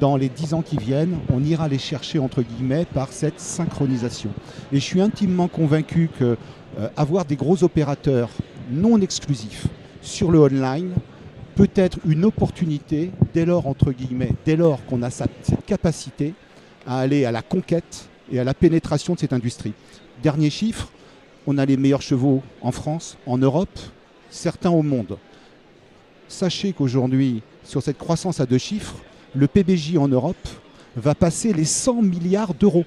dans 0.01 0.17
les 0.17 0.29
dix 0.29 0.55
ans 0.55 0.63
qui 0.63 0.77
viennent, 0.77 1.19
on 1.33 1.43
ira 1.43 1.69
les 1.69 1.79
chercher, 1.79 2.19
entre 2.19 2.43
guillemets, 2.43 2.87
par 2.87 3.13
cette 3.13 3.41
synchronisation. 3.41 4.31
Et 4.73 4.77
je 4.77 4.85
suis 4.85 5.01
intimement 5.01 5.49
convaincu 5.49 6.09
que 6.19 6.37
euh, 6.79 6.89
avoir 6.97 7.25
des 7.25 7.37
gros 7.37 7.63
opérateurs 7.63 8.31
non 8.71 9.01
exclusifs 9.01 9.67
sur 10.01 10.31
le 10.31 10.41
online 10.41 10.93
peut 11.55 11.71
être 11.75 11.99
une 12.07 12.25
opportunité 12.25 13.11
dès 13.35 13.45
lors, 13.45 13.67
entre 13.67 13.93
guillemets, 13.93 14.33
dès 14.47 14.57
lors 14.57 14.85
qu'on 14.87 15.03
a 15.03 15.11
cette 15.11 15.53
capacité 15.67 16.33
à 16.87 17.01
aller 17.01 17.27
à 17.27 17.33
la 17.33 17.43
conquête 17.43 18.09
et 18.33 18.41
à 18.41 18.45
la 18.45 18.55
pénétration 18.55 19.15
de 19.15 19.19
cette 19.19 19.35
industrie. 19.35 19.75
Dernier 20.23 20.49
chiffre, 20.49 20.89
on 21.47 21.59
a 21.59 21.67
les 21.67 21.77
meilleurs 21.77 22.03
chevaux 22.03 22.43
en 22.61 22.73
France, 22.73 23.17
en 23.27 23.39
Europe, 23.39 23.79
certains 24.31 24.71
au 24.71 24.83
monde. 24.83 25.19
Sachez 26.29 26.73
qu'aujourd'hui, 26.73 27.43
sur 27.65 27.83
cette 27.83 27.99
croissance 27.99 28.41
à 28.41 28.47
deux 28.47 28.59
chiffres, 28.59 28.97
le 29.35 29.47
PBJ 29.47 29.97
en 29.97 30.09
Europe 30.09 30.49
va 30.97 31.15
passer 31.15 31.53
les 31.53 31.65
100 31.65 32.03
milliards 32.03 32.55
d'euros. 32.55 32.85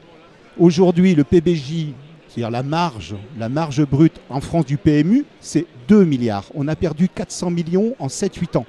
Aujourd'hui, 0.58 1.15
le 1.15 1.24
PBJ, 1.24 1.88
c'est-à-dire 2.28 2.52
la 2.52 2.63
marge, 2.63 3.15
la 3.38 3.50
marge 3.50 3.86
brute 3.86 4.20
en 4.30 4.41
France 4.41 4.65
du 4.65 4.78
PMU, 4.78 5.26
c'est 5.39 5.65
2 5.88 6.06
milliards. 6.06 6.46
On 6.54 6.68
a 6.68 6.76
perdu 6.76 7.10
400 7.10 7.52
millions 7.52 7.96
en 8.00 8.08
7-8 8.08 8.58
ans. 8.58 8.65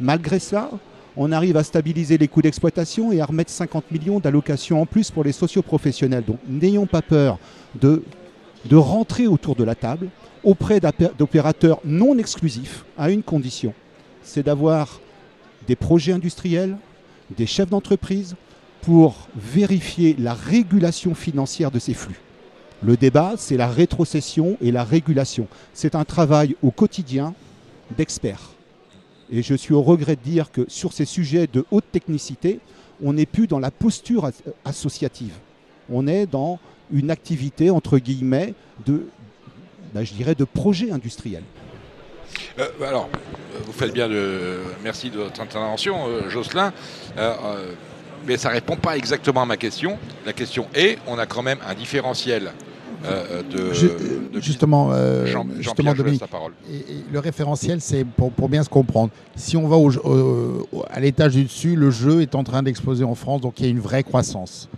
Malgré 0.00 0.38
ça, 0.38 0.70
on 1.16 1.32
arrive 1.32 1.56
à 1.56 1.64
stabiliser 1.64 2.18
les 2.18 2.28
coûts 2.28 2.42
d'exploitation 2.42 3.12
et 3.12 3.20
à 3.20 3.26
remettre 3.26 3.50
50 3.50 3.90
millions 3.90 4.20
d'allocations 4.20 4.80
en 4.80 4.86
plus 4.86 5.10
pour 5.10 5.24
les 5.24 5.32
socioprofessionnels. 5.32 6.24
Donc 6.24 6.38
n'ayons 6.48 6.86
pas 6.86 7.02
peur 7.02 7.38
de, 7.80 8.02
de 8.66 8.76
rentrer 8.76 9.26
autour 9.26 9.56
de 9.56 9.64
la 9.64 9.74
table, 9.74 10.08
auprès 10.44 10.80
d'opérateurs 10.80 11.80
non 11.84 12.18
exclusifs 12.18 12.84
à 12.98 13.10
une 13.10 13.22
condition, 13.22 13.74
c'est 14.22 14.42
d'avoir 14.42 15.00
des 15.66 15.76
projets 15.76 16.12
industriels, 16.12 16.76
des 17.36 17.46
chefs 17.46 17.70
d'entreprise 17.70 18.36
pour 18.82 19.28
vérifier 19.36 20.16
la 20.18 20.34
régulation 20.34 21.14
financière 21.14 21.70
de 21.70 21.78
ces 21.78 21.94
flux. 21.94 22.20
Le 22.82 22.96
débat, 22.96 23.34
c'est 23.36 23.58
la 23.58 23.68
rétrocession 23.68 24.56
et 24.62 24.72
la 24.72 24.84
régulation. 24.84 25.48
C'est 25.74 25.94
un 25.94 26.04
travail 26.04 26.56
au 26.62 26.70
quotidien 26.70 27.34
d'experts. 27.96 28.50
Et 29.30 29.42
je 29.42 29.54
suis 29.54 29.74
au 29.74 29.82
regret 29.82 30.16
de 30.16 30.22
dire 30.22 30.50
que 30.50 30.64
sur 30.68 30.92
ces 30.92 31.04
sujets 31.04 31.46
de 31.46 31.64
haute 31.70 31.84
technicité, 31.92 32.58
on 33.02 33.12
n'est 33.12 33.26
plus 33.26 33.46
dans 33.46 33.58
la 33.58 33.70
posture 33.70 34.30
associative. 34.64 35.34
On 35.90 36.06
est 36.06 36.26
dans 36.26 36.58
une 36.92 37.10
activité, 37.10 37.70
entre 37.70 37.98
guillemets, 37.98 38.54
de, 38.86 39.06
bah, 39.94 40.04
je 40.04 40.12
dirais, 40.12 40.34
de 40.34 40.44
projets 40.44 40.90
industriels. 40.90 41.42
Euh, 42.58 42.66
alors, 42.86 43.08
vous 43.64 43.72
faites 43.72 43.92
bien 43.92 44.08
de. 44.08 44.58
Merci 44.84 45.10
de 45.10 45.16
votre 45.18 45.40
intervention, 45.40 46.08
euh, 46.08 46.28
Jocelyn. 46.30 46.72
Euh, 47.18 47.72
mais 48.26 48.36
ça 48.36 48.48
ne 48.50 48.54
répond 48.54 48.76
pas 48.76 48.96
exactement 48.96 49.42
à 49.42 49.46
ma 49.46 49.56
question. 49.56 49.98
La 50.26 50.32
question 50.32 50.66
est 50.74 50.98
on 51.06 51.18
a 51.18 51.26
quand 51.26 51.42
même 51.42 51.58
un 51.66 51.74
différentiel 51.74 52.52
euh, 53.06 53.42
de, 53.42 53.72
Je- 53.72 53.86
de- 53.86 54.40
justement, 54.42 54.90
euh, 54.92 55.24
Jean- 55.26 55.46
justement, 55.58 55.94
Dominique, 55.94 56.20
la 56.20 56.26
parole. 56.26 56.52
Et- 56.70 56.76
et 56.76 57.04
le 57.10 57.18
référentiel, 57.18 57.80
c'est 57.80 58.04
pour, 58.04 58.30
pour 58.30 58.50
bien 58.50 58.62
se 58.62 58.68
comprendre. 58.68 59.10
Si 59.36 59.56
on 59.56 59.66
va 59.66 59.76
au- 59.76 59.90
au- 59.96 60.68
au- 60.70 60.84
à 60.90 61.00
l'étage 61.00 61.32
du 61.32 61.44
dessus, 61.44 61.76
le 61.76 61.90
jeu 61.90 62.20
est 62.20 62.34
en 62.34 62.44
train 62.44 62.62
d'exploser 62.62 63.02
en 63.04 63.14
France, 63.14 63.40
donc 63.40 63.58
il 63.58 63.64
y 63.64 63.68
a 63.68 63.70
une 63.70 63.80
vraie 63.80 64.02
croissance. 64.02 64.68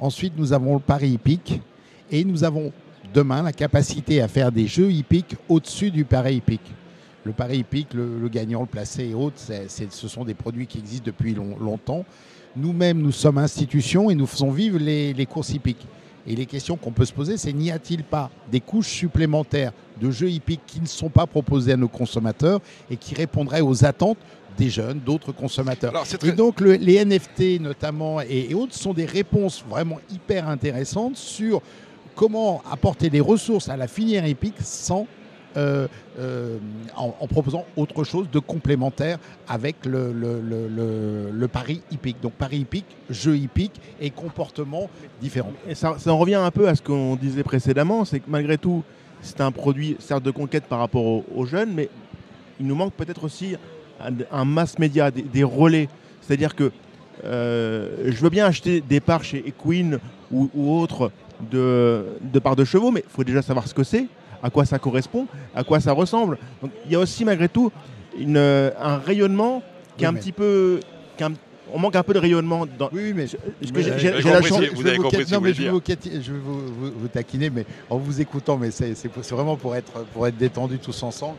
Ensuite, 0.00 0.34
nous 0.36 0.52
avons 0.52 0.74
le 0.74 0.80
pari 0.80 1.10
hippique 1.10 1.60
et 2.10 2.24
nous 2.24 2.44
avons 2.44 2.72
demain 3.12 3.42
la 3.42 3.52
capacité 3.52 4.20
à 4.20 4.28
faire 4.28 4.52
des 4.52 4.66
jeux 4.66 4.90
hippiques 4.92 5.36
au-dessus 5.48 5.90
du 5.90 6.04
pari 6.04 6.36
hippique. 6.36 6.72
Le 7.24 7.32
pari 7.32 7.58
hippique, 7.58 7.92
le, 7.94 8.28
gagnant, 8.28 8.60
le 8.60 8.66
placé 8.66 9.08
et 9.08 9.14
autres, 9.14 9.38
ce 9.38 10.08
sont 10.08 10.24
des 10.24 10.34
produits 10.34 10.66
qui 10.66 10.78
existent 10.78 11.06
depuis 11.06 11.34
long- 11.34 11.56
longtemps. 11.60 12.04
Nous-mêmes, 12.56 13.00
nous 13.02 13.12
sommes 13.12 13.38
institutions 13.38 14.08
et 14.10 14.14
nous 14.14 14.26
faisons 14.26 14.50
vivre 14.50 14.78
les, 14.78 15.12
les 15.12 15.26
courses 15.26 15.50
hippiques. 15.50 15.86
Et 16.26 16.36
les 16.36 16.46
questions 16.46 16.76
qu'on 16.76 16.92
peut 16.92 17.04
se 17.06 17.12
poser, 17.12 17.36
c'est 17.38 17.52
n'y 17.52 17.70
a-t-il 17.70 18.04
pas 18.04 18.30
des 18.50 18.60
couches 18.60 18.88
supplémentaires 18.88 19.72
de 20.00 20.10
jeux 20.10 20.30
hippiques 20.30 20.60
qui 20.66 20.80
ne 20.80 20.86
sont 20.86 21.08
pas 21.08 21.26
proposés 21.26 21.72
à 21.72 21.76
nos 21.76 21.88
consommateurs 21.88 22.60
et 22.90 22.96
qui 22.96 23.14
répondraient 23.14 23.62
aux 23.62 23.84
attentes 23.84 24.18
des 24.58 24.68
jeunes, 24.70 24.98
d'autres 25.00 25.32
consommateurs 25.32 25.90
Alors, 25.90 26.04
Et 26.24 26.32
donc 26.32 26.60
le- 26.60 26.74
les 26.74 26.96
NFT 27.04 27.60
notamment 27.60 28.20
et, 28.20 28.48
et 28.50 28.54
autres 28.54 28.74
sont 28.74 28.92
des 28.92 29.06
réponses 29.06 29.64
vraiment 29.68 29.98
hyper 30.12 30.48
intéressantes 30.48 31.16
sur 31.16 31.62
comment 32.14 32.62
apporter 32.70 33.08
des 33.10 33.20
ressources 33.20 33.68
à 33.68 33.76
la 33.76 33.86
filière 33.86 34.26
hippique 34.26 34.56
sans 34.60 35.06
euh, 35.56 35.88
euh, 36.18 36.58
en, 36.96 37.14
en 37.18 37.26
proposant 37.26 37.64
autre 37.76 38.04
chose 38.04 38.28
de 38.30 38.38
complémentaire 38.38 39.18
avec 39.48 39.86
le, 39.86 40.12
le, 40.12 40.40
le- 40.40 40.68
le- 40.68 41.30
le 41.32 41.48
pari 41.48 41.80
hippique. 41.90 42.20
Donc 42.20 42.32
pari 42.34 42.58
hippique, 42.58 42.84
jeu 43.08 43.36
hippique 43.36 43.80
et 44.00 44.10
comportement 44.10 44.90
différents. 45.22 45.54
Et 45.68 45.74
ça, 45.74 45.96
ça 45.98 46.12
en 46.12 46.18
revient 46.18 46.34
un 46.34 46.50
peu 46.50 46.68
à 46.68 46.74
ce 46.74 46.82
qu'on 46.82 47.16
disait 47.16 47.42
précédemment, 47.44 48.04
c'est 48.04 48.20
que 48.20 48.28
malgré 48.28 48.58
tout, 48.58 48.82
c'est 49.22 49.40
un 49.40 49.50
produit 49.50 49.96
certes 50.00 50.22
de 50.22 50.30
conquête 50.30 50.64
par 50.64 50.80
rapport 50.80 51.04
aux, 51.04 51.24
aux 51.34 51.46
jeunes, 51.46 51.72
mais 51.74 51.88
il 52.60 52.66
nous 52.66 52.74
manque 52.76 52.92
peut-être 52.92 53.24
aussi 53.24 53.56
un, 54.32 54.44
mass 54.44 54.78
média, 54.78 55.10
des, 55.10 55.22
des 55.22 55.44
relais. 55.44 55.88
C'est-à-dire 56.22 56.54
que 56.54 56.70
euh, 57.24 57.88
je 58.06 58.16
veux 58.22 58.30
bien 58.30 58.46
acheter 58.46 58.80
des 58.80 59.00
parts 59.00 59.24
chez 59.24 59.38
Equine 59.46 59.98
ou, 60.30 60.48
ou 60.54 60.78
autres 60.78 61.10
de, 61.50 62.04
de 62.22 62.38
parts 62.38 62.56
de 62.56 62.64
chevaux, 62.64 62.90
mais 62.90 63.02
il 63.04 63.10
faut 63.10 63.24
déjà 63.24 63.42
savoir 63.42 63.66
ce 63.66 63.74
que 63.74 63.84
c'est, 63.84 64.06
à 64.42 64.50
quoi 64.50 64.64
ça 64.64 64.78
correspond, 64.78 65.26
à 65.54 65.64
quoi 65.64 65.80
ça 65.80 65.92
ressemble. 65.92 66.38
Donc 66.62 66.70
il 66.86 66.92
y 66.92 66.94
a 66.94 66.98
aussi 67.00 67.24
malgré 67.24 67.48
tout 67.48 67.72
une, 68.18 68.36
un 68.36 68.98
rayonnement 68.98 69.62
qui 69.96 70.04
est 70.04 70.06
Oui, 70.06 70.10
un 70.10 70.12
mais- 70.12 70.20
petit 70.20 70.32
peu... 70.32 70.80
qui 71.16 71.22
est 71.22 71.26
un- 71.26 71.32
on 71.70 71.78
manque 71.78 71.96
un 71.96 72.02
peu 72.02 72.14
de 72.14 72.18
rayonnement 72.18 72.64
dans, 72.78 72.88
Oui, 72.92 73.12
mais 73.14 73.26
j'ai- 73.26 73.36
la 74.22 74.40
chance. 74.40 74.58
vous 74.72 74.76
je 74.78 74.82
vais 74.82 74.90
avez 74.90 74.98
compris 74.98 75.24
ce 75.26 75.30
que 75.30 75.34
je 75.34 75.40
vais, 75.40 75.52
dire. 75.52 75.72
vous, 75.72 75.80
cat- 75.80 75.96
je 76.02 76.32
vais 76.32 76.38
vous, 76.38 76.60
vous- 76.66 76.92
vous 76.98 77.08
taquiner, 77.08 77.50
mais 77.50 77.66
en 77.90 77.98
vous 77.98 78.20
écoutant, 78.22 78.56
mais 78.56 78.70
c'est 78.70 78.94
vraiment 79.30 79.56
pour 79.56 79.76
être, 79.76 80.04
pour 80.14 80.26
être 80.26 80.36
détendus 80.38 80.78
tous 80.78 81.02
ensemble. 81.02 81.36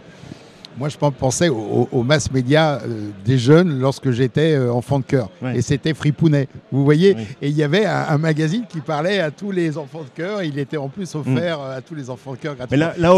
Moi, 0.79 0.89
je 0.89 0.97
pen- 0.97 1.11
pensais 1.11 1.49
au, 1.49 1.57
au- 1.57 1.89
au 1.91 2.03
mass 2.03 2.31
média 2.31 2.79
euh, 2.83 3.09
des 3.25 3.37
jeunes 3.37 3.79
lorsque 3.79 4.11
j'étais 4.11 4.53
euh, 4.53 4.71
enfant 4.73 4.99
de 4.99 5.03
cœur. 5.03 5.29
Ouais. 5.41 5.57
Et 5.57 5.61
c'était 5.61 5.93
Fripounet, 5.93 6.47
vous 6.71 6.83
voyez 6.85 7.15
Oui. 7.17 7.23
Et 7.41 7.49
il 7.49 7.55
y 7.57 7.63
avait 7.63 7.85
un, 7.85 8.05
un 8.09 8.17
magazine 8.17 8.63
qui 8.67 8.79
parlait 8.79 9.19
à 9.19 9.29
tous 9.31 9.51
les 9.51 9.77
enfants 9.77 10.03
de 10.03 10.09
cœur. 10.15 10.41
Il 10.43 10.57
était 10.57 10.77
en 10.77 10.87
plus 10.89 11.13
offert 11.15 11.59
euh, 11.59 11.77
à 11.77 11.81
tous 11.81 11.95
les 11.95 12.09
enfants 12.09 12.31
de 12.31 12.37
cœur 12.37 12.53
Mais 12.53 12.77
gratuitement. 12.77 12.85
là, 12.87 12.93
là, 12.97 13.15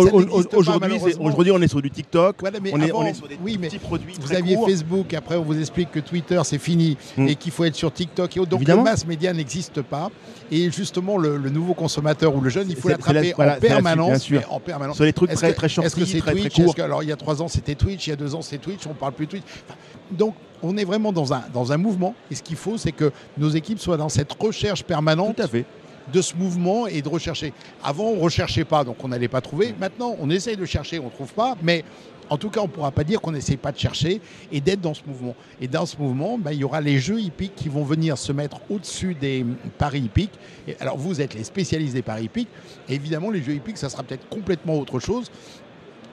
aujourd'hui, 1.22 1.52
on 1.52 1.62
est 1.62 1.68
sur 1.68 1.82
du 1.82 1.92
TikTok. 1.92 2.38
Voilà, 2.40 2.60
mais 2.62 2.72
on, 2.74 2.82
est, 2.82 2.92
on 2.92 3.06
est 3.06 3.14
sur 3.14 3.28
des 3.28 3.38
oui, 3.44 3.58
mais 3.60 3.68
petits 3.68 3.78
produits. 3.80 4.14
vous 4.20 4.26
très 4.28 4.38
aviez. 4.38 4.58
Facebook, 4.66 5.14
après 5.14 5.36
on 5.36 5.44
vous 5.44 5.60
explique 5.60 5.92
que 5.92 6.00
Twitter 6.00 6.40
c'est 6.44 6.58
fini 6.60 6.98
Mm. 7.18 7.28
et 7.28 7.36
qu'il 7.36 7.52
faut 7.52 7.66
être 7.66 7.76
sur 7.76 7.92
TikTok 7.94 8.36
et 8.38 8.40
autres. 8.40 8.50
Donc 8.50 8.62
Évidemment. 8.62 8.84
le 8.84 8.90
mass 8.90 9.06
média 9.06 9.34
n'existe 9.34 9.82
pas. 9.82 10.10
Et 10.52 10.70
justement, 10.72 11.18
le, 11.18 11.38
le 11.38 11.50
nouveau 11.50 11.74
consommateur 11.74 12.36
ou 12.36 12.42
le 12.42 12.50
jeune, 12.50 12.68
il 12.70 12.76
faut 12.76 12.90
l'attraper 12.90 13.30
la- 13.30 13.36
voilà, 13.36 13.52
en 13.52 13.54
la 13.56 13.60
suite, 13.60 13.70
permanence. 13.70 14.30
mais 14.32 14.46
en 14.50 14.60
permanence. 14.60 14.96
Sur 14.96 15.06
les 15.06 15.14
trucs 15.14 15.32
très, 15.32 15.54
très 15.54 15.70
shorty, 15.70 15.88
Est-ce 15.88 15.96
que 15.96 16.06
c'est 16.06 16.20
très, 16.20 16.50
courts. 16.64 16.76
Alors 16.84 17.04
il 17.04 17.10
y 17.10 17.12
a 17.12 17.16
trois 17.16 17.42
ans 17.42 17.48
c'était 17.52 17.76
Twitch, 17.76 18.08
il 18.08 18.12
y 18.12 18.14
a 18.14 18.16
deux 18.16 18.34
ans 18.36 18.42
c'était 18.42 18.64
Twitch, 18.64 18.88
on 18.88 18.94
parle 18.94 19.14
plus 19.14 19.28
Twitch. 19.28 19.44
Enfin, 19.68 19.78
donc 20.12 20.36
on 20.64 20.78
est 20.78 20.86
vraiment 20.86 21.12
dans 21.12 21.34
un, 21.34 21.44
dans 21.54 21.72
un 21.72 21.78
mouvement. 21.78 22.16
Et 22.30 22.36
ce 22.36 22.44
qu'il 22.44 22.56
faut, 22.56 22.78
c'est 22.78 22.92
que 22.92 23.12
nos 23.38 23.50
équipes 23.50 23.80
soient 23.80 23.98
dans 23.98 24.10
cette 24.10 24.32
recherche 24.34 24.84
permanente 24.84 25.38
Tout 25.38 25.44
à 25.44 25.48
fait. 25.48 25.66
de 26.14 26.22
ce 26.22 26.36
mouvement 26.36 26.88
et 26.88 27.02
de 27.02 27.10
rechercher. 27.10 27.54
Avant, 27.84 28.06
on 28.06 28.16
ne 28.18 28.22
recherchait 28.22 28.66
pas, 28.66 28.84
donc 28.84 29.04
on 29.04 29.08
n'allait 29.08 29.28
pas 29.28 29.42
trouver. 29.42 29.74
Maintenant, 29.80 30.16
on 30.20 30.30
essaye 30.30 30.58
de 30.58 30.66
chercher, 30.66 31.00
on 31.00 31.06
ne 31.06 31.10
trouve 31.10 31.34
pas. 31.34 31.56
Mais 31.64 31.84
en 32.30 32.38
tout 32.38 32.50
cas, 32.50 32.62
on 32.62 32.68
ne 32.68 32.70
pourra 32.70 32.92
pas 32.92 33.04
dire 33.04 33.20
qu'on 33.20 33.34
n'essaye 33.34 33.58
pas 33.58 33.74
de 33.74 33.78
chercher 33.78 34.22
et 34.54 34.62
d'être 34.62 34.80
dans 34.80 34.94
ce 34.94 35.02
mouvement. 35.06 35.36
Et 35.60 35.68
dans 35.68 35.86
ce 35.86 35.98
mouvement, 35.98 36.38
ben, 36.38 36.52
il 36.52 36.60
y 36.60 36.64
aura 36.64 36.80
les 36.80 36.98
jeux 36.98 37.20
hippiques 37.20 37.56
qui 37.56 37.68
vont 37.68 37.84
venir 37.84 38.18
se 38.18 38.32
mettre 38.32 38.62
au-dessus 38.70 39.16
des 39.16 39.42
hum, 39.42 39.58
paris 39.78 40.00
hippiques. 40.00 40.40
Et 40.68 40.78
alors, 40.80 40.98
vous 40.98 41.20
êtes 41.20 41.34
les 41.34 41.44
spécialistes 41.44 41.94
des 41.94 42.02
paris 42.02 42.26
hippiques. 42.26 42.48
Évidemment, 42.88 43.32
les 43.32 43.42
jeux 43.42 43.54
hippiques, 43.56 43.78
ça 43.78 43.90
sera 43.90 44.04
peut-être 44.04 44.30
complètement 44.30 44.76
autre 44.76 45.00
chose. 45.00 45.30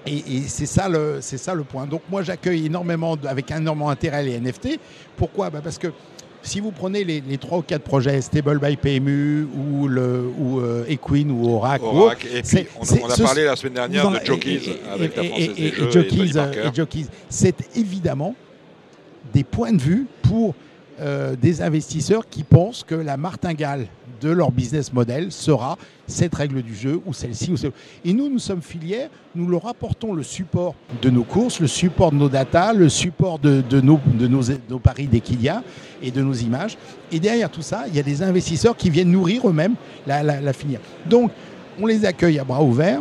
Et, 0.09 0.37
et 0.37 0.43
c'est 0.49 0.67
ça, 0.67 0.89
le- 0.89 1.19
ça 1.39 1.55
le 1.55 1.65
point. 1.65 1.87
Donc 1.87 2.03
moi 2.11 2.23
j'accueille 2.23 2.67
énormément, 2.67 3.17
avec 3.27 3.51
énormément 3.51 3.89
d'intérêt 3.89 4.23
les 4.25 4.41
NFT. 4.41 4.79
Pourquoi? 5.17 5.51
Bah, 5.51 5.61
Parce 5.63 5.79
que 5.79 5.89
si 6.43 6.61
vous 6.61 6.71
prenez 6.71 7.05
les, 7.05 7.21
3 7.37 7.59
ou 7.59 7.63
4 7.63 7.83
projets, 7.83 8.21
Stable 8.21 8.59
by 8.61 8.77
PMU 8.77 9.45
ou, 9.55 9.89
le, 9.89 10.31
ou 10.39 10.61
euh, 10.61 10.85
Equine 10.89 11.31
ou 11.33 11.49
Oracle, 11.49 11.85
ou 11.85 11.89
Oracle, 11.99 12.27
et 12.33 12.43
puis 12.43 12.67
on, 12.79 12.85
a- 12.85 12.87
on 13.05 13.09
parlé 13.25 13.45
la 13.45 13.57
semaine 13.57 13.75
dernière 13.75 14.05
de 14.11 14.25
Jockeys 14.25 14.51
et- 14.55 14.71
et- 14.71 14.81
avec 14.91 15.17
la 15.17 15.25
Française 15.25 15.49
et- 15.51 15.55
des 15.55 15.67
et 15.69 15.91
Jeux 15.91 16.05
et. 16.75 17.09
C'est 17.29 17.57
évidemment 17.77 18.35
des 19.35 19.45
points 19.45 19.73
de 19.73 19.83
vue 19.83 20.07
pour 20.23 20.55
euh, 21.01 21.37
des 21.37 21.61
investisseurs 21.63 22.29
qui 22.29 22.43
pensent 22.45 22.83
que 22.85 22.95
la 22.95 23.17
martingale 23.17 23.87
de 24.21 24.31
leur 24.31 24.51
business 24.53 24.93
model 24.93 25.33
sera 25.33 25.79
cette 26.07 26.35
règle 26.35 26.63
du 26.63 26.75
jeu 26.75 27.01
ou 27.07 27.13
celle-ci 27.13 27.53
ou 27.53 27.57
celle 27.57 27.73
Et 28.05 28.13
nous, 28.13 28.29
nous 28.29 28.39
sommes 28.39 28.63
filières, 28.63 29.11
nous 29.35 29.47
leur 29.49 29.67
apportons 29.67 30.13
le 30.13 30.23
support 30.23 30.75
de 31.03 31.11
nos 31.11 31.25
courses, 31.25 31.61
le 31.61 31.67
support 31.67 32.13
de 32.13 32.17
nos 32.17 32.29
data, 32.29 32.73
le 32.73 32.89
support 32.89 33.39
de, 33.39 33.63
de 33.69 33.81
nos, 33.81 34.01
de 34.15 34.27
nos, 34.27 34.43
nos 34.69 34.79
paris 34.79 35.09
a 35.49 35.63
et 36.03 36.11
de 36.11 36.23
nos 36.23 36.35
images. 36.35 36.77
Et 37.13 37.21
derrière 37.21 37.51
tout 37.51 37.63
ça, 37.63 37.85
il 37.89 37.95
y 37.95 38.01
a 38.01 38.03
des 38.03 38.23
investisseurs 38.23 38.77
qui 38.77 38.91
viennent 38.91 39.11
nourrir 39.11 39.49
eux-mêmes 39.49 39.75
la, 40.07 40.23
la, 40.23 40.41
la 40.41 40.53
filière. 40.53 40.81
Donc, 41.07 41.31
on 41.81 41.87
les 41.87 42.05
accueille 42.05 42.39
à 42.39 42.45
bras 42.45 42.63
ouverts 42.63 43.01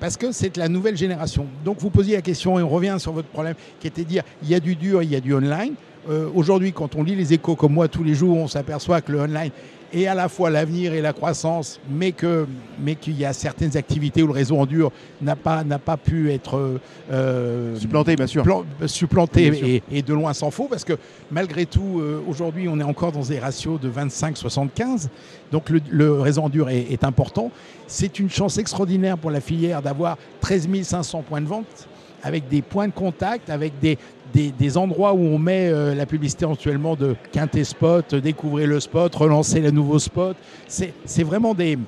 parce 0.00 0.16
que 0.16 0.32
c'est 0.32 0.56
la 0.56 0.68
nouvelle 0.68 0.96
génération. 0.96 1.46
Donc 1.64 1.78
vous 1.80 1.90
posiez 1.90 2.16
la 2.16 2.22
question 2.22 2.58
et 2.58 2.62
on 2.62 2.68
revient 2.68 2.96
sur 2.98 3.12
votre 3.12 3.28
problème 3.28 3.54
qui 3.80 3.86
était 3.86 4.04
de 4.04 4.08
dire 4.08 4.22
il 4.42 4.48
y 4.48 4.54
a 4.54 4.60
du 4.60 4.76
dur, 4.76 5.02
il 5.02 5.10
y 5.10 5.16
a 5.16 5.20
du 5.20 5.34
online. 5.34 5.74
Euh, 6.08 6.28
Aujourd'hui, 6.34 6.72
quand 6.72 6.94
on 6.94 7.02
lit 7.02 7.16
les 7.16 7.32
échos 7.32 7.56
comme 7.56 7.72
moi 7.72 7.88
tous 7.88 8.04
les 8.04 8.14
jours, 8.14 8.36
on 8.36 8.48
s'aperçoit 8.48 9.00
que 9.00 9.12
le 9.12 9.20
online 9.20 9.50
est 9.92 10.06
à 10.06 10.14
la 10.14 10.28
fois 10.28 10.50
l'avenir 10.50 10.92
et 10.92 11.00
la 11.00 11.12
croissance, 11.12 11.80
mais 11.90 12.12
qu'il 12.12 13.18
y 13.18 13.24
a 13.24 13.32
certaines 13.32 13.76
activités 13.76 14.22
où 14.22 14.26
le 14.26 14.32
réseau 14.32 14.58
en 14.58 14.66
dur 14.66 14.92
n'a 15.22 15.34
pas 15.36 15.96
pu 15.96 16.30
être 16.30 16.78
euh, 17.10 17.76
Supplanté, 17.76 18.16
bien 18.16 18.26
sûr. 18.26 18.42
plan- 18.42 18.64
supplanté 18.86 19.50
Bien 19.50 19.58
sûr. 19.58 19.66
et, 19.68 19.82
et 19.90 20.02
de 20.02 20.12
loin 20.12 20.32
s'en 20.34 20.50
faut 20.50 20.66
parce 20.68 20.84
que 20.84 20.94
malgré 21.30 21.64
tout 21.66 22.00
euh, 22.00 22.20
aujourd'hui 22.28 22.68
on 22.68 22.78
est 22.80 22.84
encore 22.84 23.12
dans 23.12 23.22
des 23.22 23.38
ratios 23.38 23.80
de 23.80 23.90
25-75 23.90 25.08
donc 25.52 25.70
le, 25.70 25.80
le 25.90 26.12
réseau 26.12 26.42
en 26.42 26.48
dur 26.48 26.68
est, 26.68 26.86
est 26.92 27.04
important 27.04 27.50
c'est 27.86 28.18
une 28.18 28.30
chance 28.30 28.58
extraordinaire 28.58 29.16
pour 29.18 29.30
la 29.30 29.40
filière 29.40 29.82
d'avoir 29.82 30.18
13 30.40 30.68
500 30.82 31.22
points 31.22 31.40
de 31.40 31.46
vente 31.46 31.88
avec 32.22 32.48
des 32.48 32.62
points 32.62 32.88
de 32.88 32.92
contact 32.92 33.48
avec 33.50 33.78
des, 33.80 33.96
des, 34.34 34.50
des 34.50 34.76
endroits 34.76 35.14
où 35.14 35.20
on 35.20 35.38
met 35.38 35.68
euh, 35.70 35.94
la 35.94 36.04
publicité 36.06 36.44
actuellement 36.44 36.96
de 36.96 37.16
quintet 37.32 37.64
spot 37.64 38.14
découvrir 38.14 38.66
le 38.68 38.78
spot 38.80 39.14
relancer 39.14 39.60
le 39.60 39.70
nouveau 39.70 39.98
spot 39.98 40.36
c'est 40.66 41.22
vraiment 41.22 41.54
des 41.54 41.78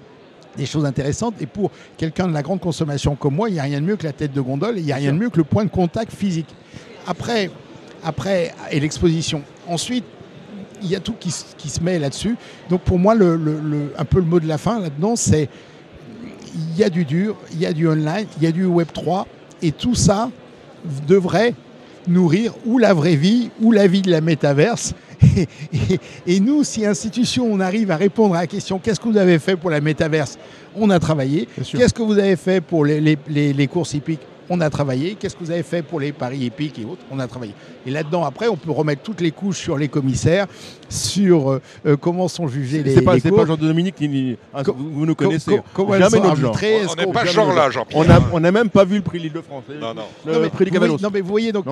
des 0.57 0.67
choses 0.67 0.85
intéressantes. 0.85 1.35
Et 1.41 1.47
pour 1.47 1.71
quelqu'un 1.97 2.27
de 2.27 2.33
la 2.33 2.43
grande 2.43 2.59
consommation 2.59 3.15
comme 3.15 3.37
moi, 3.37 3.49
il 3.49 3.53
n'y 3.53 3.61
a 3.61 3.63
rien 3.63 3.81
de 3.81 3.87
mieux 3.87 3.95
que 3.95 4.03
la 4.05 4.13
tête 4.13 4.33
de 4.33 4.41
gondole 4.41 4.79
il 4.79 4.85
n'y 4.85 4.91
a 4.91 4.97
rien 4.97 5.13
de 5.13 5.19
mieux 5.19 5.31
que 5.31 5.37
le 5.39 5.45
point 5.45 5.65
de 5.65 5.71
contact 5.71 6.13
physique. 6.13 6.49
Après, 7.07 7.51
après 8.03 8.53
et 8.73 8.81
l'exposition. 8.81 9.43
Ensuite, 9.69 10.05
il 10.83 10.91
y 10.91 10.97
a 10.97 11.01
tout 11.01 11.15
qui, 11.21 11.31
se- 11.31 11.45
qui 11.57 11.69
se 11.69 11.81
met 11.81 12.01
là-dessus. 12.01 12.37
Donc 12.69 12.81
pour 12.81 12.99
moi, 12.99 13.15
le, 13.15 13.37
le- 13.37 13.61
le- 13.61 13.93
un 13.97 14.05
peu 14.05 14.19
le 14.19 14.25
mot 14.27 14.41
de 14.41 14.49
la 14.49 14.59
fin 14.59 14.81
là-dedans, 14.81 15.15
c'est 15.15 15.49
il 16.55 16.77
y 16.77 16.83
a 16.83 16.91
du 16.91 17.05
dur, 17.05 17.37
il 17.53 17.61
y 17.61 17.67
a 17.67 17.73
du 17.73 17.87
online, 17.87 18.27
il 18.39 18.43
y 18.43 18.47
a 18.49 18.53
du 18.53 18.65
Web 18.65 18.89
3, 18.93 19.29
et 19.63 19.71
tout 19.71 19.95
ça 19.95 20.31
devrait 21.07 21.55
nourrir 22.09 22.55
ou 22.67 22.79
la 22.79 22.95
vraie 22.95 23.17
vie 23.17 23.51
ou 23.61 23.73
la 23.73 23.87
vie 23.87 24.03
de 24.03 24.11
la 24.11 24.21
métaverse. 24.21 24.95
Et, 25.37 25.47
et- 25.75 26.01
et 26.37 26.41
nous, 26.41 26.65
si 26.65 26.87
institution, 26.87 27.47
on 27.53 27.61
arrive 27.61 27.91
à 27.91 27.97
répondre 27.97 28.35
à 28.35 28.41
la 28.41 28.47
question 28.47 28.79
qu'est-ce 28.79 28.99
que 28.99 29.07
vous 29.09 29.19
avez 29.19 29.39
fait 29.39 29.55
pour 29.55 29.69
la 29.69 29.83
métaverse? 29.83 30.39
On 30.75 30.89
a 30.89 30.99
travaillé. 30.99 31.47
Qu'est-ce 31.79 31.93
que 31.93 32.03
vous 32.03 32.19
avez 32.19 32.37
fait 32.37 32.63
pour 32.63 32.87
les, 32.87 33.01
les- 33.03 33.19
les- 33.29 33.53
les 33.53 33.67
courses 33.67 33.93
hippiques? 33.93 34.21
On 34.49 34.61
a 34.63 34.71
travaillé. 34.71 35.17
Qu'est-ce 35.21 35.37
que 35.37 35.45
vous 35.45 35.51
avez 35.51 35.63
fait 35.63 35.83
pour 35.83 36.01
les 36.01 36.13
paris 36.13 36.47
épiques 36.47 36.79
et 36.79 36.85
autres? 36.87 37.03
On 37.11 37.19
a 37.19 37.27
travaillé. 37.27 37.53
Et 37.87 37.91
là-dedans, 37.91 38.25
après, 38.25 38.49
on 38.49 38.57
peut 38.57 38.71
remettre 38.71 39.03
toutes 39.03 39.21
les 39.21 39.31
couches 39.31 39.59
sur 39.59 39.77
les 39.77 39.89
commissaires, 39.89 40.47
sur 40.91 41.51
euh, 41.53 41.63
euh, 41.87 41.97
comment 41.97 42.29
sont 42.29 42.49
jugés 42.49 42.83
les, 42.83 42.95
C'est 42.97 43.03
pas, 43.03 43.13
pas. 43.19 43.47
Jean 43.47 43.57
de 43.57 43.67
Dominique, 43.67 43.95
ni, 44.01 44.09
ni- 44.09 44.37
ah, 44.53 44.63
Co- 44.63 44.75
vous, 44.77 44.91
vous 44.91 45.07
nous 45.07 45.15
Co- 45.15 45.25
connaissez. 45.25 45.59
co- 45.73 45.87
Jamais 45.97 46.21
notre 46.21 46.37
genre. 46.37 46.57
On 46.61 46.95
n'est 46.97 47.13
pas 47.13 47.21
ce 47.21 47.27
jamais 47.33 47.47
genre-là, 47.47 47.67
On 47.69 47.71
Jean-Pierre. 47.71 48.07
n'a 48.07 48.21
on 48.33 48.41
n'a 48.41 48.53
même 48.53 48.69
pas 48.69 48.85
vu 48.85 48.97
le 48.97 49.03
prix 49.03 49.19
Lille-de-France. 49.21 49.65
Non, 49.81 49.95
non. 49.95 50.03
Le 50.27 50.33
Non, 50.35 50.41
mais 50.41 50.49
prix 50.51 50.65
du 50.67 50.71
vous 50.71 50.77
voyez- 50.79 50.93
Cavalos. 50.93 50.99
non, 51.03 51.09
mais 51.13 51.21
vous 51.21 51.29
voyez, 51.29 51.53
donc, 51.53 51.65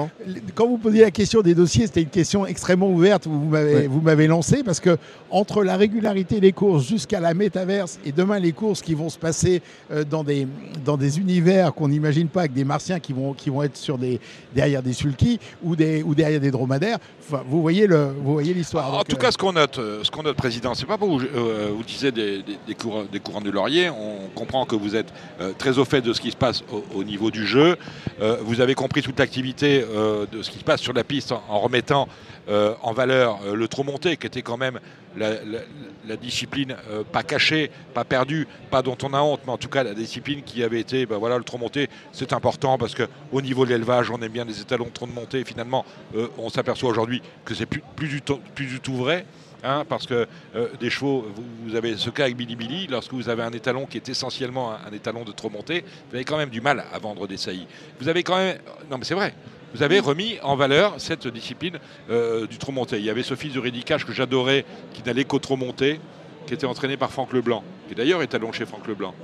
quand 0.55 0.67
vous 0.67 0.79
posiez 0.79 1.03
la 1.03 1.11
question 1.11 1.43
des 1.43 1.55
dossiers, 1.55 1.87
c'était 1.87 2.03
une 2.03 2.09
question 2.09 2.47
extrêmement 2.47 2.89
ouverte. 2.91 3.27
Vous 3.27 3.45
m'avez 3.49 3.75
Ouais. 3.75 3.87
vous 3.89 4.01
m'avez 4.01 4.27
lancé 4.29 4.63
parce 4.65 4.81
que 4.81 4.97
entre 5.31 5.63
la 5.65 5.77
régularité 5.77 6.41
des 6.41 6.53
courses 6.53 6.87
jusqu'à 6.87 7.21
la 7.21 7.35
métaverse 7.35 7.99
et 8.07 8.13
demain 8.13 8.39
les 8.39 8.53
courses 8.53 8.81
qui 8.83 8.95
vont 8.95 9.09
se 9.11 9.19
passer 9.19 9.61
euh, 9.93 10.05
dans, 10.09 10.25
des, 10.25 10.47
dans 10.85 10.97
des 10.97 11.19
univers 11.19 11.75
qu'on 11.75 11.89
n'imagine 11.89 12.29
pas, 12.29 12.41
avec 12.41 12.53
des 12.53 12.65
martiens 12.65 13.01
qui 13.01 13.13
vont, 13.13 13.33
qui 13.35 13.51
vont 13.51 13.63
être 13.63 13.77
sur 13.77 13.99
des, 13.99 14.21
derrière 14.55 14.83
des 14.83 14.93
sulky 14.93 15.39
ou, 15.63 15.77
des, 15.77 16.03
ou 16.03 16.15
derrière 16.15 16.41
des 16.41 16.51
dromadaires, 16.51 16.99
enfin, 17.31 17.43
vous 17.47 17.61
voyez 17.63 17.87
le- 17.87 18.13
vous 18.23 18.33
voyez 18.33 18.55
l'histoire. 18.55 18.93
En 18.95 19.05
tout 19.05 19.17
euh, 19.17 19.19
cas, 19.19 19.31
ce 19.31 19.39
qu'on 19.39 19.53
note, 19.53 19.79
euh, 19.79 20.03
ce 20.03 20.11
qu'on 20.11 20.23
note, 20.23 20.37
président, 20.37 20.75
c'est 20.75 20.87
pas 20.87 20.99
pour 20.99 21.09
vous, 21.19 21.21
euh, 21.25 21.69
vous 21.75 21.83
disiez 21.83 22.11
des, 22.13 22.43
des, 22.43 22.59
des 22.67 22.75
courants, 22.75 23.05
des 23.05 23.21
courants 23.21 23.41
du 23.41 23.51
laurier. 23.51 23.91
On 23.91 24.29
comprend 24.35 24.65
que 24.65 24.77
vous 24.77 24.97
êtes 24.97 25.13
euh, 25.41 25.53
très 25.57 25.79
au 25.79 25.85
fait 25.85 26.01
de 26.01 26.13
ce 26.13 26.21
qui 26.21 26.31
se 26.31 26.37
passe 26.37 26.63
au, 26.73 26.83
au 26.95 27.05
niveau 27.05 27.31
du 27.31 27.47
jeu. 27.47 27.77
Euh, 28.21 28.37
vous 28.43 28.61
avez 28.61 28.75
compris 28.75 29.03
toute 29.03 29.19
l'activité 29.19 29.85
euh, 29.89 30.27
de 30.31 30.43
ce 30.43 30.51
qui 30.51 30.59
se 30.59 30.65
passe 30.65 30.81
sur 30.81 30.93
la 30.93 31.05
piste 31.05 31.33
en, 31.33 31.43
en 31.49 31.59
remettant 31.61 32.09
euh, 32.49 32.75
en 32.83 32.93
valeur 32.93 33.41
euh, 33.47 33.55
le 33.55 33.69
trop 33.69 33.85
monté, 33.85 34.17
qui 34.17 34.27
était 34.27 34.41
quand 34.43 34.57
même 34.57 34.81
la, 35.17 35.31
la- 35.33 35.61
la 36.07 36.17
discipline 36.17 36.75
euh, 36.91 37.03
pas 37.05 37.23
cachée, 37.23 37.71
pas 37.93 38.05
perdue, 38.05 38.47
pas 38.71 38.81
dont 38.81 38.97
on 39.03 39.13
a 39.13 39.21
honte, 39.21 39.41
mais 39.45 39.53
en 39.53 39.59
tout 39.59 39.69
cas 39.69 39.83
la 39.83 39.93
discipline 39.93 40.41
qui 40.43 40.63
avait 40.63 40.81
été, 40.81 41.05
ben 41.05 41.19
voilà, 41.19 41.37
le 41.37 41.45
trop 41.45 41.59
monté, 41.59 41.91
c'est 42.13 42.33
important 42.33 42.79
parce 42.79 42.95
que 42.95 43.03
au 43.33 43.43
niveau 43.43 43.67
de 43.67 43.71
l'élevage, 43.71 44.11
on 44.11 44.19
aime 44.23 44.33
bien 44.33 44.47
les 44.47 44.63
étalons 44.63 44.87
de 44.87 44.91
trop 44.91 45.07
de 45.07 45.13
montée. 45.13 45.45
Finalement, 45.45 45.85
euh, 46.17 46.29
on 46.39 46.49
s'aperçoit 46.49 46.89
aujourd'hui 46.89 47.18
que 47.45 47.55
c'est 47.55 47.67
plus, 47.67 47.83
plus, 47.97 48.09
du 48.09 48.23
tout, 48.23 48.41
plus 48.55 48.67
du 48.67 48.81
tout 48.81 48.95
vrai. 48.95 49.25
hein, 49.65 49.85
parce 49.89 50.07
que 50.07 50.27
euh, 50.55 50.69
des 50.79 50.91
chevaux, 50.91 51.27
vous, 51.65 51.75
avez 51.75 51.97
ce 51.97 52.11
cas 52.11 52.25
avec 52.25 52.37
Billy 52.37 52.57
Billy, 52.57 52.87
lorsque 52.87 53.13
vous 53.13 53.29
avez 53.29 53.43
un 53.43 53.53
étalon 53.53 53.87
qui 53.87 53.97
est 53.97 54.09
essentiellement 54.09 54.73
un, 54.73 54.93
étalon 54.93 55.25
de 55.25 55.33
trop 55.33 55.51
monté, 55.51 55.85
vous 56.09 56.17
avez 56.17 56.25
quand 56.25 56.37
même 56.37 56.51
du 56.51 56.61
mal 56.61 56.85
à 56.93 56.99
vendre 56.99 57.27
des 57.27 57.37
saillies. 57.37 57.67
Vous 58.01 58.09
avez 58.09 58.23
quand 58.23 58.37
même. 58.37 58.59
Non, 58.91 58.99
mais 58.99 59.05
c'est 59.05 59.15
vrai. 59.15 59.35
Vous 59.75 59.83
avez 59.83 60.01
remis 60.01 60.39
en 60.43 60.57
valeur 60.57 60.95
cette 60.99 61.29
discipline 61.29 61.79
euh, 62.11 62.47
du 62.47 62.57
trop 62.57 62.73
monté. 62.73 62.99
Il 62.99 63.05
y 63.05 63.11
avait 63.11 63.23
ce 63.23 63.35
fils 63.35 63.53
de 63.53 63.61
Rédicage 63.61 64.07
que 64.07 64.13
j'adorais, 64.13 64.65
qui 64.95 65.03
n'allait 65.03 65.25
qu'au 65.25 65.39
trop 65.39 65.57
monté, 65.57 66.01
qui 66.47 66.55
était 66.55 66.67
entraîné 66.67 66.97
par 66.97 67.11
Franck 67.11 67.35
Leblanc, 67.35 67.63
qui 67.89 67.95
d'ailleurs 67.95 68.23
est 68.23 68.35
allon 68.35 68.51
chez 68.53 68.65
Franck 68.65 68.87
Leblanc. 68.87 69.15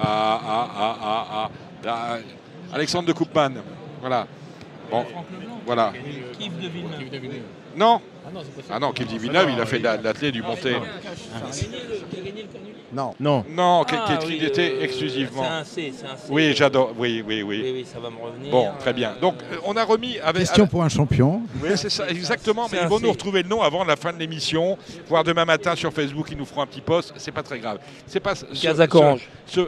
Ah, 0.00 0.40
ah, 0.44 0.68
ah, 0.76 0.96
ah, 1.02 1.26
ah, 1.32 1.50
ah, 1.86 2.18
Alexandre 2.72 3.08
de 3.08 3.12
Koopman. 3.12 3.54
Voilà. 4.00 4.26
Bon, 4.90 5.04
voilà. 5.68 5.92
Non, 7.76 8.00
ah 8.70 8.78
non, 8.80 8.92
Kevin 8.92 9.18
Villeneuve, 9.18 9.50
il 9.54 9.60
a 9.60 9.66
fait 9.66 9.78
de 9.78 9.84
la- 9.84 9.96
de 9.98 10.04
l'athlète 10.04 10.32
du 10.32 10.42
monté. 10.42 10.74
non. 12.92 13.14
Non. 13.20 13.44
Non, 13.50 13.84
qui 13.84 13.94
Ah, 13.96 14.18
était 14.40 14.70
euh, 14.72 14.82
exclusivement. 14.82 15.42
C'est 15.44 15.48
un 15.48 15.64
C, 15.64 15.92
c'est 15.96 16.06
un 16.06 16.16
C. 16.16 16.22
Oui, 16.30 16.54
j'adore. 16.56 16.94
Oui, 16.98 17.22
oui, 17.26 17.42
Oui, 17.42 17.60
oui. 17.62 17.70
oui, 17.76 17.86
ça 17.90 18.00
va 18.00 18.08
me 18.08 18.16
revenir. 18.16 18.50
Bon, 18.50 18.68
très 18.80 18.94
bien. 18.94 19.14
Donc, 19.20 19.34
euh, 19.52 19.56
on 19.66 19.76
a 19.76 19.84
remis 19.84 20.18
avec. 20.20 20.42
Question 20.42 20.66
pour 20.66 20.82
un 20.82 20.88
champion. 20.88 21.42
Oui, 21.62 21.68
c'est 21.76 21.90
ça, 21.90 22.08
exactement. 22.08 22.66
Mais 22.72 22.78
ils 22.82 22.88
vont 22.88 22.98
nous 23.00 23.10
retrouver 23.12 23.42
le 23.42 23.48
nom 23.48 23.60
avant 23.62 23.84
la 23.84 23.96
fin 23.96 24.12
de 24.12 24.18
l'émission. 24.18 24.78
Voire 25.06 25.22
demain 25.22 25.44
matin 25.44 25.76
sur 25.76 25.92
Facebook, 25.92 26.28
ils 26.32 26.38
nous 26.38 26.46
feront 26.46 26.62
un 26.62 26.66
petit 26.66 26.80
post. 26.80 27.12
C'est 27.18 27.32
pas 27.32 27.42
très 27.42 27.58
grave. 27.58 27.78
C'est 28.06 28.20
pas. 28.20 28.32
orange. 28.94 29.28
ce- 29.46 29.60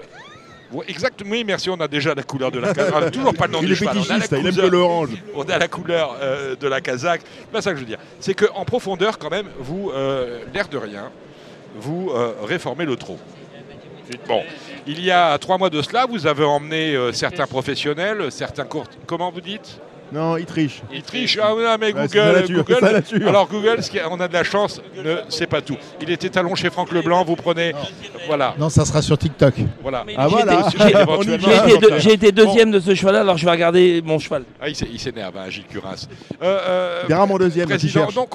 Oui, 0.73 0.85
exactement. 0.89 1.31
Oui, 1.33 1.43
merci. 1.45 1.69
On 1.71 1.81
a 1.81 1.89
déjà 1.89 2.15
la 2.15 2.23
couleur 2.23 2.51
de 2.53 2.59
la 2.61 2.73
Kazakh. 2.73 2.95
On 2.95 3.03
a 3.03 3.11
toujours 3.11 3.35
pas 3.35 3.47
le 3.47 3.53
nom 3.53 3.59
Il 3.63 3.69
du 3.69 3.75
cheval. 3.77 3.97
On 3.99 4.03
a 4.03 4.19
la 4.19 4.21
fétichiste, 4.21 4.33
il 4.33 4.47
aime 4.47 4.53
couleur- 4.55 4.67
que 4.67 4.71
l'orange. 4.71 5.09
on 5.35 5.43
a 5.43 5.59
la 5.59 5.69
couleur 5.69 6.17
euh, 6.21 6.55
de 6.57 6.69
la 6.69 6.81
Kazakh. 6.81 7.23
C'est 7.41 7.51
pas 7.51 7.61
ça 7.63 7.71
que 7.71 7.77
je 7.77 7.81
veux 7.83 7.89
dire. 7.89 7.99
C'est 8.21 8.35
qu'en 8.35 8.65
profondeur, 8.65 9.19
quand 9.19 9.31
même, 9.31 9.47
vous, 9.59 9.91
euh, 9.95 10.41
l'air 10.55 10.69
de 10.69 10.77
rien, 10.79 11.11
vous 11.77 12.11
euh, 12.15 12.33
réformez 12.45 12.85
le 12.85 12.97
trot. 12.97 13.19
Bon, 14.27 14.43
il 14.87 15.05
y 15.05 15.11
a 15.13 15.39
trois 15.39 15.57
mois 15.57 15.71
de 15.71 15.81
cela, 15.83 16.05
vous 16.07 16.27
avez 16.27 16.45
emmené 16.45 16.95
euh, 16.97 17.13
certains 17.13 17.47
professionnels, 17.47 18.31
certains 18.33 18.65
courts. 18.65 18.87
Comment 19.07 19.31
vous 19.31 19.41
dites? 19.41 19.79
Non, 20.13 20.37
il 20.37 20.45
triche. 20.45 20.83
Ils 20.93 21.03
trichent. 21.03 21.39
Ah 21.43 21.51
non, 21.57 21.77
mais 21.81 21.93
Google, 21.93 22.33
nature, 22.41 22.65
Google. 22.65 22.93
nature. 22.93 23.29
Alors 23.29 23.49
Google, 23.49 23.83
ce 23.83 23.91
on 24.11 24.19
a 24.21 24.27
de 24.29 24.33
la 24.33 24.43
chance, 24.45 24.81
ne 24.97 25.17
sait 25.29 25.47
pas 25.47 25.61
tout. 25.63 25.77
Il 26.01 26.11
était 26.11 26.29
talon 26.29 26.55
chez 26.55 26.71
Franck 26.71 26.91
Leblanc. 26.93 27.25
Vous 27.25 27.37
prenez, 27.37 27.73
voilà, 28.27 28.55
Non, 28.59 28.69
ça 28.69 28.85
sera 28.85 29.03
sur 29.03 29.17
TikTok. 29.19 29.55
voilà. 29.83 30.05
Ah 30.17 30.25
j'ai 30.29 30.35
voilà. 30.35 30.61
été- 30.61 31.99
j'ai- 32.01 32.13
été, 32.13 32.33
deuxième 32.33 32.71
de 32.71 32.81
ce 32.81 32.95
cheval-là, 32.95 33.21
alors 33.21 33.39
je 33.39 33.45
vais 33.45 33.51
regarder 33.51 34.03
mon 34.05 34.19
cheval. 34.19 34.45
Ah, 34.61 34.69
il 34.69 34.75
s'é- 34.75 34.89
il 34.93 34.99
s'énerve, 34.99 35.37
hein, 35.37 35.49
Gilles 35.49 35.67
Curins. 35.67 35.95
Euh, 36.43 37.03
euh, 37.09 37.27
mon 37.27 37.39
deuxième, 37.39 37.69
Président, 37.69 38.09
donc, 38.15 38.31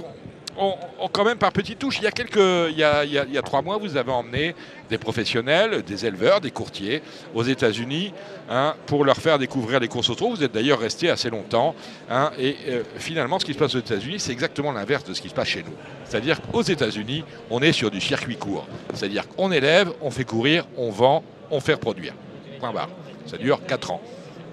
quand 1.11 1.25
même 1.25 1.37
par 1.37 1.51
petites 1.51 1.79
touches, 1.79 1.97
il 1.97 2.03
y 2.03 2.07
a 2.07 2.11
quelques, 2.11 2.71
il 2.71 2.77
y 2.77 2.83
a, 2.83 3.41
trois 3.41 3.61
mois, 3.61 3.77
vous 3.77 3.97
avez 3.97 4.11
emmené 4.11 4.55
des 4.89 4.97
professionnels, 4.97 5.83
des 5.83 6.05
éleveurs, 6.05 6.41
des 6.41 6.51
courtiers 6.51 7.01
aux 7.33 7.43
États-Unis 7.43 8.13
hein, 8.49 8.75
pour 8.85 9.03
leur 9.03 9.17
faire 9.17 9.37
découvrir 9.37 9.79
les 9.79 9.87
courses 9.87 10.09
au. 10.09 10.29
Vous 10.29 10.43
êtes 10.43 10.53
d'ailleurs 10.53 10.79
resté 10.79 11.09
assez 11.09 11.29
longtemps. 11.29 11.75
hein, 12.09 12.31
et 12.39 12.55
euh, 12.69 12.83
finalement, 12.97 13.39
ce 13.39 13.45
qui 13.45 13.53
se 13.53 13.57
passe 13.57 13.75
aux 13.75 13.79
États-Unis, 13.79 14.19
c'est 14.19 14.31
exactement 14.31 14.71
l'inverse 14.71 15.03
de 15.03 15.13
ce 15.13 15.21
qui 15.21 15.29
se 15.29 15.33
passe 15.33 15.47
chez 15.49 15.63
nous. 15.63 15.73
C'est-à-dire 16.05 16.41
qu'aux 16.41 16.61
États-Unis, 16.61 17.23
on 17.49 17.61
est 17.61 17.73
sur 17.73 17.91
du 17.91 17.99
circuit 18.01 18.37
court. 18.37 18.67
C'est-à-dire 18.93 19.27
qu'on 19.27 19.51
élève, 19.51 19.91
on 20.01 20.11
fait 20.11 20.25
courir, 20.25 20.65
on 20.77 20.89
vend, 20.89 21.23
on 21.51 21.59
fait 21.59 21.73
reproduire. 21.73 22.13
Point 22.59 22.71
barre. 22.71 22.89
Ça 23.25 23.37
dure 23.37 23.65
4 23.65 23.91
ans. 23.91 24.01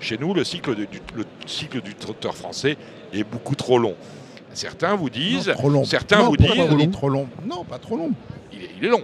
Chez 0.01 0.19
nous, 0.19 0.35
le 0.35 0.43
cycle, 0.43 0.75
du, 0.75 0.89
le 1.15 1.25
cycle 1.47 1.81
du 1.81 1.95
trotteur 1.95 2.35
français 2.35 2.77
est 3.13 3.23
beaucoup 3.25 3.55
trop 3.55 3.79
long. 3.79 3.95
Certains 4.55 4.95
vous 4.97 5.11
disent, 5.11 5.49
Non, 5.49 5.55
trop 5.55 5.71
long. 5.71 5.85
certains 5.85 6.19
Non, 6.19 6.25
vous 6.31 6.37
pourquoi 6.37 6.55
disent, 6.57 6.67
vous 6.69 6.77
dites 6.77 6.93
trop 6.93 7.09
long? 7.09 7.29
Non, 7.47 7.65
pas 7.65 7.79
trop 7.79 7.97
long. 7.97 8.11
il 8.53 8.63
est, 8.63 8.71
il 8.79 8.85
est 8.85 8.91
long. 8.91 9.03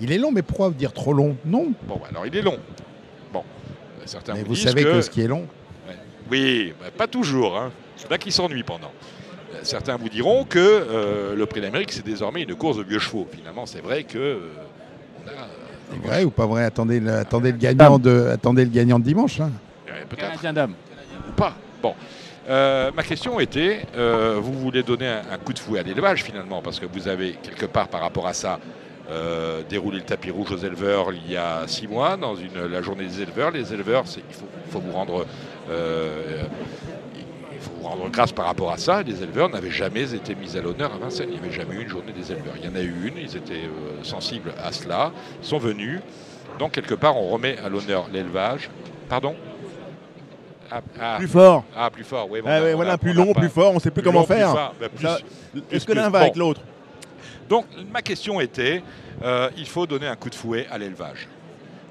Il 0.00 0.12
est 0.12 0.18
long, 0.18 0.30
mais 0.32 0.42
pourquoi 0.42 0.68
vous 0.68 0.74
dire 0.74 0.92
trop 0.92 1.12
long? 1.12 1.36
Non. 1.44 1.72
Bon, 1.86 1.96
bah, 1.96 2.08
alors 2.10 2.26
il 2.26 2.36
est 2.36 2.42
long. 2.42 2.58
Bon, 3.32 3.42
certains 4.06 4.34
Mais 4.34 4.40
vous, 4.40 4.48
vous 4.48 4.54
disent 4.54 4.64
savez 4.64 4.82
que... 4.84 4.92
que, 4.92 5.00
ce 5.02 5.10
qui 5.10 5.22
est 5.22 5.28
long, 5.28 5.46
oui, 6.30 6.72
bah, 6.80 6.86
pas 6.96 7.06
toujours. 7.08 7.58
Hein. 7.58 7.72
Il 7.98 8.04
y 8.04 8.06
en 8.06 8.10
a 8.12 8.18
qui 8.18 8.30
s'ennuient 8.30 8.62
pendant. 8.62 8.92
Euh, 9.52 9.58
Certains 9.62 9.96
vous 9.96 10.08
diront 10.08 10.44
que 10.44 10.58
euh, 10.60 11.34
le 11.34 11.44
prix 11.46 11.60
d'Amérique, 11.60 11.90
c'est 11.92 12.04
désormais 12.04 12.42
une 12.42 12.54
course 12.54 12.76
de 12.76 12.84
vieux 12.84 13.00
chevaux. 13.00 13.26
Finalement, 13.32 13.66
c'est 13.66 13.80
vrai 13.80 14.04
que 14.04 14.16
euh, 14.18 14.38
on 15.24 15.28
a, 15.28 15.32
euh, 15.32 15.46
c'est 15.92 16.06
vrai 16.06 16.24
ou 16.24 16.30
pas 16.30 16.46
vrai? 16.46 16.62
Attendez 16.64 17.00
le, 17.00 17.12
attendez 17.14 17.50
le 17.50 17.58
gagnant 17.58 17.98
de, 17.98 18.28
attendez 18.32 18.64
le 18.64 18.70
gagnant 18.70 18.98
de 19.00 19.04
dimanche. 19.04 19.40
hein. 19.40 19.50
euh, 19.88 20.04
peut-être 20.08 20.28
Canadien 20.28 20.52
dame. 20.52 20.74
ou 21.28 21.32
pas. 21.32 21.54
Bon. 21.82 21.94
Euh, 22.50 22.90
ma 22.96 23.04
question 23.04 23.38
était, 23.38 23.82
euh, 23.96 24.40
vous 24.42 24.52
voulez 24.52 24.82
donner 24.82 25.06
un, 25.06 25.38
coup 25.38 25.52
de 25.52 25.58
fouet 25.60 25.78
à 25.78 25.82
l'élevage 25.84 26.24
finalement, 26.24 26.60
parce 26.60 26.80
que 26.80 26.86
vous 26.86 27.06
avez 27.06 27.34
quelque 27.34 27.66
part 27.66 27.86
par 27.86 28.00
rapport 28.00 28.26
à 28.26 28.32
ça 28.32 28.58
euh, 29.08 29.62
déroulé 29.68 29.98
le 29.98 30.04
tapis 30.04 30.32
rouge 30.32 30.50
aux 30.50 30.56
éleveurs 30.56 31.12
il 31.12 31.30
y 31.30 31.36
a 31.36 31.62
six 31.68 31.86
mois 31.86 32.16
dans 32.16 32.34
une, 32.34 32.66
la 32.66 32.82
journée 32.82 33.04
des 33.04 33.22
éleveurs. 33.22 33.52
Les 33.52 33.72
éleveurs, 33.72 34.02
il 34.16 34.34
faut, 34.68 34.80
vous 34.80 34.90
rendre, 34.90 35.26
rendre 37.84 38.08
grâce 38.10 38.32
par 38.32 38.46
rapport 38.46 38.72
à 38.72 38.78
ça. 38.78 39.04
Les 39.04 39.22
éleveurs 39.22 39.48
n'avaient 39.48 39.70
jamais 39.70 40.12
été 40.12 40.34
mis 40.34 40.56
à 40.56 40.60
l'honneur 40.60 40.92
à 40.92 40.98
Vincennes. 40.98 41.28
Il 41.30 41.40
n'y 41.40 41.46
avait 41.46 41.54
jamais 41.54 41.76
eu 41.76 41.82
une 41.82 41.88
journée 41.88 42.12
des 42.12 42.32
éleveurs. 42.32 42.54
Il 42.56 42.64
y 42.64 42.68
en 42.68 42.74
a 42.74 42.82
eu 42.82 43.06
une. 43.06 43.16
Ils 43.16 43.36
étaient 43.36 43.68
sensibles 44.02 44.52
à 44.60 44.72
cela. 44.72 45.12
Ils 45.40 45.46
sont 45.46 45.58
venus. 45.58 46.00
Donc 46.58 46.72
quelque 46.72 46.94
part, 46.94 47.16
on 47.16 47.28
remet 47.28 47.58
à 47.58 47.68
l'honneur 47.68 48.08
l'élevage. 48.12 48.70
Pardon? 49.08 49.36
Ah, 50.70 50.80
ah, 51.00 51.14
Plus 51.18 51.28
fort. 51.28 51.64
ah, 51.76 51.90
plus 51.90 52.04
fort, 52.04 52.28
oui. 52.30 52.40
Ah 52.46 52.60
ouais, 52.62 52.74
voilà, 52.74 52.96
plus 52.96 53.12
long, 53.12 53.32
plus 53.32 53.48
fort, 53.48 53.72
on 53.72 53.74
ne 53.74 53.80
sait 53.80 53.90
plus, 53.90 54.02
comment 54.02 54.24
faire. 54.24 54.72
Ça- 55.00 55.18
Est-ce 55.70 55.84
que 55.86 55.92
l'un 55.92 56.02
va 56.04 56.10
bon. 56.10 56.16
avec 56.18 56.36
l'autre? 56.36 56.60
Donc, 57.48 57.66
ma 57.92 58.02
question 58.02 58.40
était, 58.40 58.82
euh, 59.24 59.50
il 59.56 59.66
faut 59.66 59.86
donner 59.86 60.06
un 60.06 60.14
coup 60.16 60.30
de 60.30 60.34
fouet 60.36 60.66
à 60.70 60.78
l'élevage. 60.78 61.26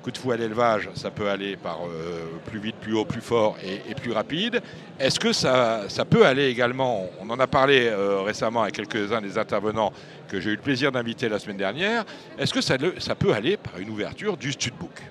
Coup 0.02 0.12
de 0.12 0.18
fouet 0.18 0.36
à 0.36 0.38
l'élevage, 0.38 0.89
ça 0.96 1.12
peut 1.12 1.28
aller 1.30 1.58
par 1.58 1.80
euh, 1.86 2.28
plus 2.46 2.60
vite, 2.60 2.78
plus 2.78 2.94
haut, 2.94 3.04
plus 3.04 3.20
fort 3.20 3.58
et, 3.62 3.92
et 3.92 3.96
plus 3.96 4.13
rapide. 4.13 4.62
Est-ce 4.98 5.20
que 5.20 5.34
ça, 5.34 5.82
ça 5.89 6.06
peut 6.06 6.26
aller 6.26 6.48
également, 6.48 7.06
on 7.20 7.30
en 7.30 7.38
a 7.39 7.48
parlé 7.48 7.88
euh, 7.88 8.22
récemment 8.22 8.62
avec 8.63 8.76
quelques-uns 8.76 9.20
des 9.20 9.38
intervenants 9.38 9.92
que 10.30 10.39
j'ai 10.39 10.52
eu 10.52 10.56
le 10.56 10.62
plaisir 10.62 10.94
d'inviter 10.94 11.28
la 11.28 11.38
semaine 11.39 11.58
dernière, 11.58 12.06
est-ce 12.38 12.54
que 12.54 12.62
ça, 12.62 12.78
le- 12.78 12.98
ça 13.00 13.15
peut 13.15 13.34
aller 13.34 13.58
par 13.58 13.78
une 13.80 13.89
ouverture 13.89 14.38
du 14.38 14.54
studbook? 14.54 15.02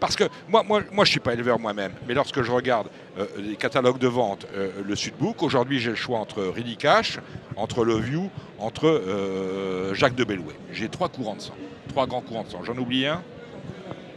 Parce 0.00 0.16
que 0.16 0.24
moi, 0.48 0.62
moi, 0.66 0.80
moi 0.92 1.04
je 1.04 1.10
ne 1.10 1.12
suis 1.12 1.20
pas 1.20 1.34
éleveur 1.34 1.58
moi-même, 1.58 1.92
mais 2.08 2.14
lorsque 2.14 2.42
je 2.42 2.50
regarde 2.50 2.88
euh, 3.18 3.26
les 3.38 3.56
catalogues 3.56 3.98
de 3.98 4.08
vente, 4.08 4.46
euh, 4.56 4.70
le 4.84 4.96
Sudbook, 4.96 5.42
aujourd'hui 5.42 5.78
j'ai 5.78 5.90
le 5.90 5.96
choix 5.96 6.18
entre 6.18 6.42
Ready 6.42 6.76
Cash, 6.76 7.18
entre 7.56 7.84
Le 7.84 7.94
View, 7.96 8.30
entre 8.58 8.86
euh, 8.88 9.94
Jacques 9.94 10.14
de 10.14 10.24
Bellouet. 10.24 10.54
J'ai 10.72 10.88
trois 10.88 11.08
courants 11.08 11.36
de 11.36 11.40
sang, 11.42 11.54
trois 11.88 12.06
grands 12.06 12.22
courants 12.22 12.44
de 12.44 12.48
sang. 12.48 12.60
J'en 12.64 12.76
oublie 12.78 13.06
un 13.06 13.22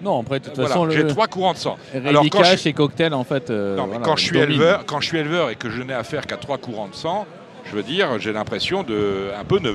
Non, 0.01 0.21
après, 0.21 0.39
de 0.39 0.45
toute 0.45 0.55
Voilà, 0.55 0.69
façon, 0.69 0.89
J'ai 0.89 1.03
le 1.03 1.07
trois 1.07 1.27
courants 1.27 1.53
de 1.53 1.57
sang. 1.57 1.77
Alors, 1.93 2.25
quand 2.31 2.43
je- 2.43 2.67
et 2.69 2.73
cocktail, 2.73 3.13
en 3.13 3.23
fait. 3.23 3.49
euh, 3.49 3.75
non, 3.75 3.83
mais 3.83 3.89
voilà, 3.91 4.05
quand, 4.05 4.15
je 4.15 4.23
suis 4.25 4.37
éleveur, 4.37 4.85
quand 4.85 4.99
je 5.01 5.07
suis 5.07 5.17
éleveur 5.17 5.49
et 5.49 5.55
que 5.55 5.69
je 5.69 5.81
n'ai 5.81 5.93
affaire 5.93 6.25
qu'à 6.27 6.37
trois 6.37 6.57
courants 6.57 6.87
de 6.87 6.95
sang, 6.95 7.25
je 7.65 7.75
veux 7.75 7.83
dire, 7.83 8.19
j'ai 8.19 8.33
l'impression 8.33 8.83
de 8.83 9.29
un 9.39 9.43
peu 9.45 9.59
ne 9.59 9.71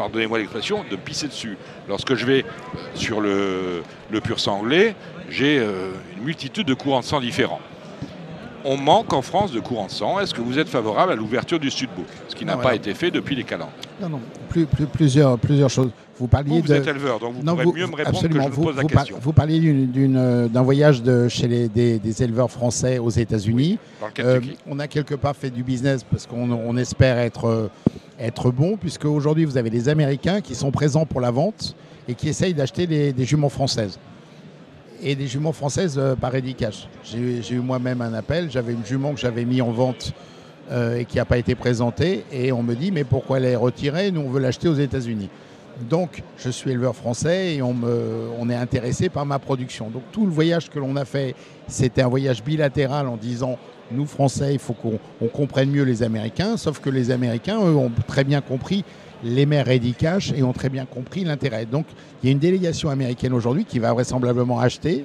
pardonnez-moi 0.00 0.38
l'expression, 0.38 0.82
de 0.90 0.96
pisser 0.96 1.28
dessus. 1.28 1.58
Lorsque 1.86 2.14
je 2.14 2.24
vais 2.24 2.42
euh, 2.42 2.78
sur 2.94 3.20
le, 3.20 3.82
le 4.10 4.20
pur 4.22 4.40
sang 4.40 4.54
anglais, 4.60 4.94
j'ai 5.28 5.58
euh, 5.58 5.90
une 6.16 6.24
multitude 6.24 6.66
de 6.66 6.72
courants 6.72 7.00
de 7.00 7.04
sang 7.04 7.20
différents. 7.20 7.60
On 8.64 8.78
manque 8.78 9.12
en 9.12 9.20
France 9.20 9.52
de 9.52 9.60
courants 9.60 9.86
de 9.86 9.90
sang. 9.90 10.18
Est-ce 10.18 10.32
que 10.32 10.40
vous 10.40 10.58
êtes 10.58 10.70
favorable 10.70 11.12
à 11.12 11.16
l'ouverture 11.16 11.58
du 11.60 11.70
Sudbook 11.70 12.06
Ce 12.28 12.34
qui 12.34 12.46
n'a 12.46 12.56
pas 12.56 12.74
été 12.74 12.94
fait 12.94 13.10
depuis 13.10 13.36
les 13.36 13.44
calendes? 13.44 13.68
Non, 14.00 14.08
non, 14.08 14.20
plus, 14.48 14.64
plus- 14.64 14.86
plusieurs, 14.86 15.38
plusieurs 15.38 15.68
choses. 15.70 15.90
Vous 16.20 16.26
parliez 16.28 16.50
Vous, 16.50 16.56
vous 16.60 16.68
de. 16.68 16.74
êtes 16.74 16.86
éleveur, 16.86 17.18
donc 17.18 17.34
vous 17.36 17.42
Non, 17.42 17.52
pourrez 17.52 17.64
vous- 17.64 17.72
mieux 17.72 17.86
me 17.86 17.96
répondre 17.96 18.18
absolument. 18.18 18.44
que 18.44 18.50
je 18.50 18.56
vous, 18.56 18.62
pose 18.64 18.76
la 18.76 18.82
par- 18.82 18.90
question. 19.04 19.16
vous 19.22 19.32
parliez 19.32 19.60
euh, 19.96 20.48
d'un 20.48 20.60
voyage 20.62 21.02
de, 21.02 21.28
chez 21.28 21.48
les, 21.48 21.68
des, 21.68 21.98
des 21.98 22.22
éleveurs 22.22 22.50
français 22.50 22.98
aux 22.98 23.08
États-Unis. 23.08 23.78
Euh, 24.18 24.40
on 24.68 24.78
a 24.78 24.86
quelque 24.86 25.14
part 25.14 25.34
fait 25.34 25.48
du 25.48 25.62
business 25.62 26.04
parce 26.04 26.26
qu'on 26.26 26.50
on 26.50 26.76
espère 26.76 27.18
être, 27.18 27.46
euh, 27.46 27.68
être 28.18 28.50
bon, 28.50 28.76
puisque 28.76 29.06
aujourd'hui 29.06 29.46
vous 29.46 29.56
avez 29.56 29.70
des 29.70 29.88
Américains 29.88 30.42
qui 30.42 30.54
sont 30.54 30.70
présents 30.70 31.06
pour 31.06 31.22
la 31.22 31.30
vente 31.30 31.74
et 32.06 32.14
qui 32.14 32.28
essayent 32.28 32.52
d'acheter 32.54 32.86
des, 32.86 33.24
juments 33.24 33.48
françaises. 33.48 33.98
Et 35.02 35.14
des 35.14 35.26
juments 35.26 35.52
françaises 35.52 35.96
euh, 35.98 36.14
par 36.16 36.32
Ready 36.32 36.54
Cash. 36.54 36.86
J'ai 37.02 37.18
eu- 37.18 37.42
j'ai 37.42 37.54
eu 37.54 37.60
moi-même 37.60 38.02
un 38.02 38.12
appel, 38.12 38.50
j'avais 38.50 38.74
une 38.74 38.84
jument 38.84 39.14
que 39.14 39.20
j'avais 39.20 39.46
mis 39.46 39.62
en 39.62 39.70
vente 39.72 40.12
euh, 40.70 40.98
et 40.98 41.06
qui 41.06 41.16
n'a 41.16 41.24
pas 41.24 41.38
été 41.38 41.54
présentée, 41.54 42.24
et 42.30 42.52
on 42.52 42.62
me 42.62 42.74
dit 42.74 42.92
mais 42.92 43.04
pourquoi 43.04 43.38
elle 43.38 43.46
est 43.46 43.56
retirée? 43.56 44.10
Nous 44.10 44.20
on 44.20 44.28
veut 44.28 44.40
l'acheter 44.40 44.68
aux 44.68 44.74
États-Unis. 44.74 45.30
Donc 45.88 46.22
je 46.36 46.50
suis 46.50 46.70
éleveur 46.70 46.94
français 46.94 47.56
et 47.56 47.62
on, 47.62 48.50
est 48.50 48.54
intéressé 48.54 49.08
par 49.08 49.26
ma 49.26 49.38
production. 49.38 49.90
Donc 49.90 50.02
tout 50.12 50.26
le 50.26 50.32
voyage 50.32 50.68
que 50.68 50.78
l'on 50.78 50.96
a 50.96 51.04
fait, 51.04 51.34
c'était 51.66 52.02
un 52.02 52.08
voyage 52.08 52.42
bilatéral 52.42 53.08
en 53.08 53.16
disant 53.16 53.58
nous 53.92 54.06
Français, 54.06 54.52
il 54.54 54.60
faut 54.60 54.72
qu'on 54.72 54.98
on 55.20 55.26
comprenne 55.26 55.70
mieux 55.70 55.82
les 55.82 56.02
Américains, 56.04 56.56
sauf 56.56 56.78
que 56.78 56.90
les 56.90 57.10
Américains, 57.10 57.58
eux, 57.58 57.74
ont 57.74 57.90
très 58.06 58.22
bien 58.22 58.40
compris 58.40 58.84
les 59.24 59.46
mères 59.46 59.66
Ready 59.66 59.94
Cash 59.94 60.32
et 60.32 60.42
ont 60.42 60.52
très 60.52 60.68
bien 60.68 60.86
compris 60.86 61.24
l'intérêt. 61.24 61.66
Donc 61.66 61.86
il 62.22 62.26
y 62.26 62.28
a 62.30 62.32
une 62.32 62.38
délégation 62.38 62.88
américaine 62.88 63.32
aujourd'hui 63.32 63.64
qui 63.64 63.78
va 63.78 63.92
vraisemblablement 63.92 64.60
acheter 64.60 65.04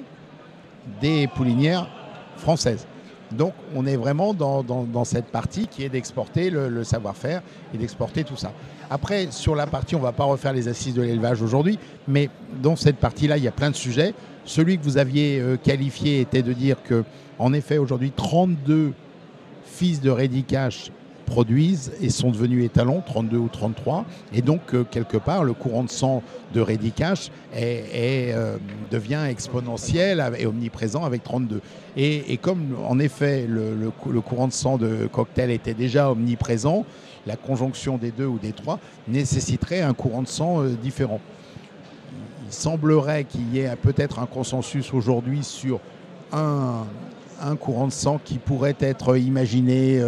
des 1.00 1.26
poulinières 1.26 1.88
françaises. 2.36 2.86
Donc 3.32 3.54
on 3.74 3.86
est 3.86 3.96
vraiment 3.96 4.34
dans, 4.34 5.04
cette 5.04 5.26
partie 5.26 5.66
qui 5.66 5.82
est 5.84 5.88
d'exporter 5.88 6.50
le, 6.50 6.84
savoir-faire 6.84 7.42
et 7.74 7.78
d'exporter 7.78 8.24
tout 8.24 8.36
ça. 8.36 8.52
Après, 8.90 9.28
sur 9.30 9.56
la 9.56 9.66
partie, 9.66 9.96
on 9.96 9.98
ne 9.98 10.04
va 10.04 10.12
pas 10.12 10.24
refaire 10.24 10.52
les 10.52 10.68
assises 10.68 10.94
de 10.94 11.02
l'élevage 11.02 11.42
aujourd'hui, 11.42 11.78
mais 12.06 12.30
dans 12.62 12.76
cette 12.76 12.98
partie-là, 12.98 13.36
il 13.36 13.44
y 13.44 13.48
a 13.48 13.52
plein 13.52 13.70
de 13.70 13.76
sujets. 13.76 14.14
Celui 14.44 14.78
que 14.78 14.84
vous 14.84 14.96
aviez 14.96 15.40
euh, 15.40 15.56
qualifié 15.56 16.20
était 16.20 16.42
de 16.42 16.52
dire 16.52 16.76
que, 16.84 17.02
en 17.40 17.52
effet, 17.52 17.78
aujourd'hui, 17.78 18.12
32 18.14 18.92
fils 19.64 20.00
de 20.00 20.10
Ready 20.10 20.44
Cash 20.44 20.92
produisent 21.26 21.92
et 22.00 22.08
sont 22.08 22.30
devenus 22.30 22.64
étalons, 22.64 23.02
32 23.04 23.36
ou 23.36 23.48
33. 23.48 24.06
Et 24.32 24.40
donc, 24.40 24.72
euh, 24.72 24.84
quelque 24.84 25.18
part, 25.18 25.44
le 25.44 25.52
courant 25.52 25.84
de 25.84 25.90
sang 25.90 26.22
de 26.54 26.60
est, 27.54 28.32
euh, 28.32 28.56
devient 28.90 29.24
exponentiel 29.28 30.24
et 30.38 30.46
omniprésent 30.46 31.04
avec 31.04 31.22
32. 31.22 31.60
Et, 31.96 32.36
comme, 32.38 32.76
en 32.88 32.98
effet, 32.98 33.46
le, 33.46 33.74
le 33.74 33.90
cou- 33.90 34.12
le 34.12 34.20
courant 34.20 34.48
de 34.48 34.52
sang 34.52 34.78
de 34.78 35.08
cocktail 35.12 35.50
était 35.50 35.74
déjà 35.74 36.10
omniprésent, 36.10 36.84
la 37.26 37.36
conjonction 37.36 37.98
des 37.98 38.12
deux 38.12 38.26
ou 38.26 38.38
des 38.38 38.52
trois 38.52 38.78
nécessiterait 39.08 39.80
un 39.82 39.94
courant 39.94 40.22
de 40.22 40.28
sang 40.28 40.62
euh, 40.62 40.68
différent. 40.70 41.20
Il 42.46 42.52
semblerait 42.52 43.24
qu'il 43.24 43.52
y 43.52 43.58
ait 43.58 43.74
peut-être 43.74 44.20
un 44.20 44.26
consensus 44.26 44.94
aujourd'hui 44.94 45.42
sur 45.42 45.80
un, 46.32 46.84
courant 47.56 47.88
de 47.88 47.92
sang 47.92 48.20
qui 48.24 48.38
pourrait 48.38 48.76
être 48.78 49.16
imaginé 49.18 50.00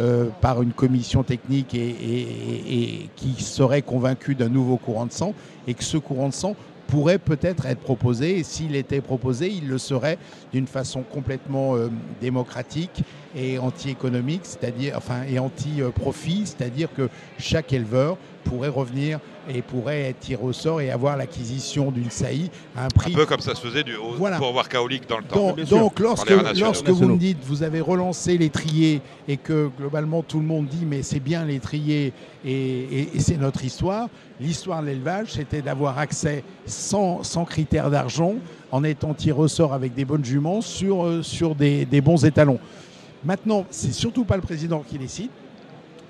euh, 0.00 0.28
par 0.40 0.62
une 0.62 0.72
commission 0.72 1.22
technique 1.22 1.74
et, 1.74 3.10
qui 3.16 3.42
serait 3.42 3.82
convaincu 3.82 4.34
d'un 4.34 4.48
nouveau 4.48 4.78
courant 4.78 5.04
de 5.04 5.12
sang 5.12 5.34
et 5.66 5.74
que 5.74 5.84
ce 5.84 5.98
courant 5.98 6.28
de 6.28 6.34
sang 6.34 6.56
pourrait 6.86 7.18
peut-être 7.18 7.66
être 7.66 7.80
proposé 7.80 8.38
et 8.38 8.42
s'il 8.42 8.76
était 8.76 9.02
proposé, 9.02 9.50
il 9.50 9.68
le 9.68 9.76
serait 9.78 10.16
d'une 10.52 10.66
façon 10.66 11.02
complètement 11.02 11.76
euh, 11.76 11.88
démocratique 12.20 13.04
et 13.36 13.58
anti-économique, 13.58 14.40
c'est-à-dire 14.44 14.94
enfin 14.96 15.22
et 15.28 15.38
anti-profit, 15.38 16.42
c'est-à-dire 16.46 16.88
que 16.94 17.08
chaque 17.38 17.72
éleveur 17.72 18.16
pourrait 18.44 18.68
revenir 18.68 19.20
et 19.48 19.62
pourrait 19.62 20.02
être 20.02 20.20
tiré 20.20 20.42
au 20.42 20.52
sort 20.52 20.80
et 20.80 20.90
avoir 20.90 21.16
l'acquisition 21.16 21.90
d'une 21.90 22.10
saillie 22.10 22.50
à 22.76 22.86
un 22.86 22.88
prix 22.88 23.12
Un 23.12 23.16
peu 23.16 23.26
comme 23.26 23.40
ça 23.40 23.54
se 23.54 23.60
faisait 23.60 23.82
du, 23.82 23.94
au, 23.96 24.12
Voilà. 24.16 24.38
pour 24.38 24.48
avoir 24.48 24.68
Kaolik 24.68 25.08
dans 25.08 25.18
le 25.18 25.24
temps. 25.24 25.54
donc, 25.68 25.98
lorsque, 26.00 26.30
lorsque 26.58 26.88
vous 26.88 27.06
me 27.08 27.16
dites 27.18 27.38
vous 27.44 27.62
avez 27.62 27.80
relancé 27.80 28.36
l'étrier 28.38 29.00
et 29.28 29.36
que 29.36 29.70
globalement 29.78 30.22
tout 30.22 30.38
le 30.40 30.46
monde 30.46 30.66
dit 30.66 30.84
mais 30.86 31.02
c'est 31.02 31.20
bien 31.20 31.44
l'étrier 31.44 32.12
et, 32.44 32.52
et- 32.52 33.08
et 33.16 33.20
c'est 33.20 33.36
notre 33.36 33.64
histoire, 33.64 34.08
l'histoire 34.40 34.80
de 34.82 34.86
l'élevage 34.86 35.32
c'était 35.32 35.62
d'avoir 35.62 35.98
accès 35.98 36.42
sans, 36.66 37.22
sans 37.22 37.44
critères 37.44 37.90
d'argent 37.90 38.34
en 38.72 38.84
étant 38.84 39.14
tiré 39.14 39.38
au 39.38 39.48
sort 39.48 39.74
avec 39.74 39.94
des 39.94 40.04
bonnes 40.04 40.24
juments 40.24 40.60
sur, 40.60 41.04
euh, 41.04 41.22
sur 41.22 41.54
des, 41.54 41.84
des 41.84 42.00
bons 42.00 42.24
étalons. 42.24 42.58
Maintenant, 43.24 43.66
c'est 43.70 43.92
surtout 43.92 44.24
pas 44.24 44.36
le 44.36 44.42
président 44.42 44.82
qui 44.86 44.98
décide. 44.98 45.30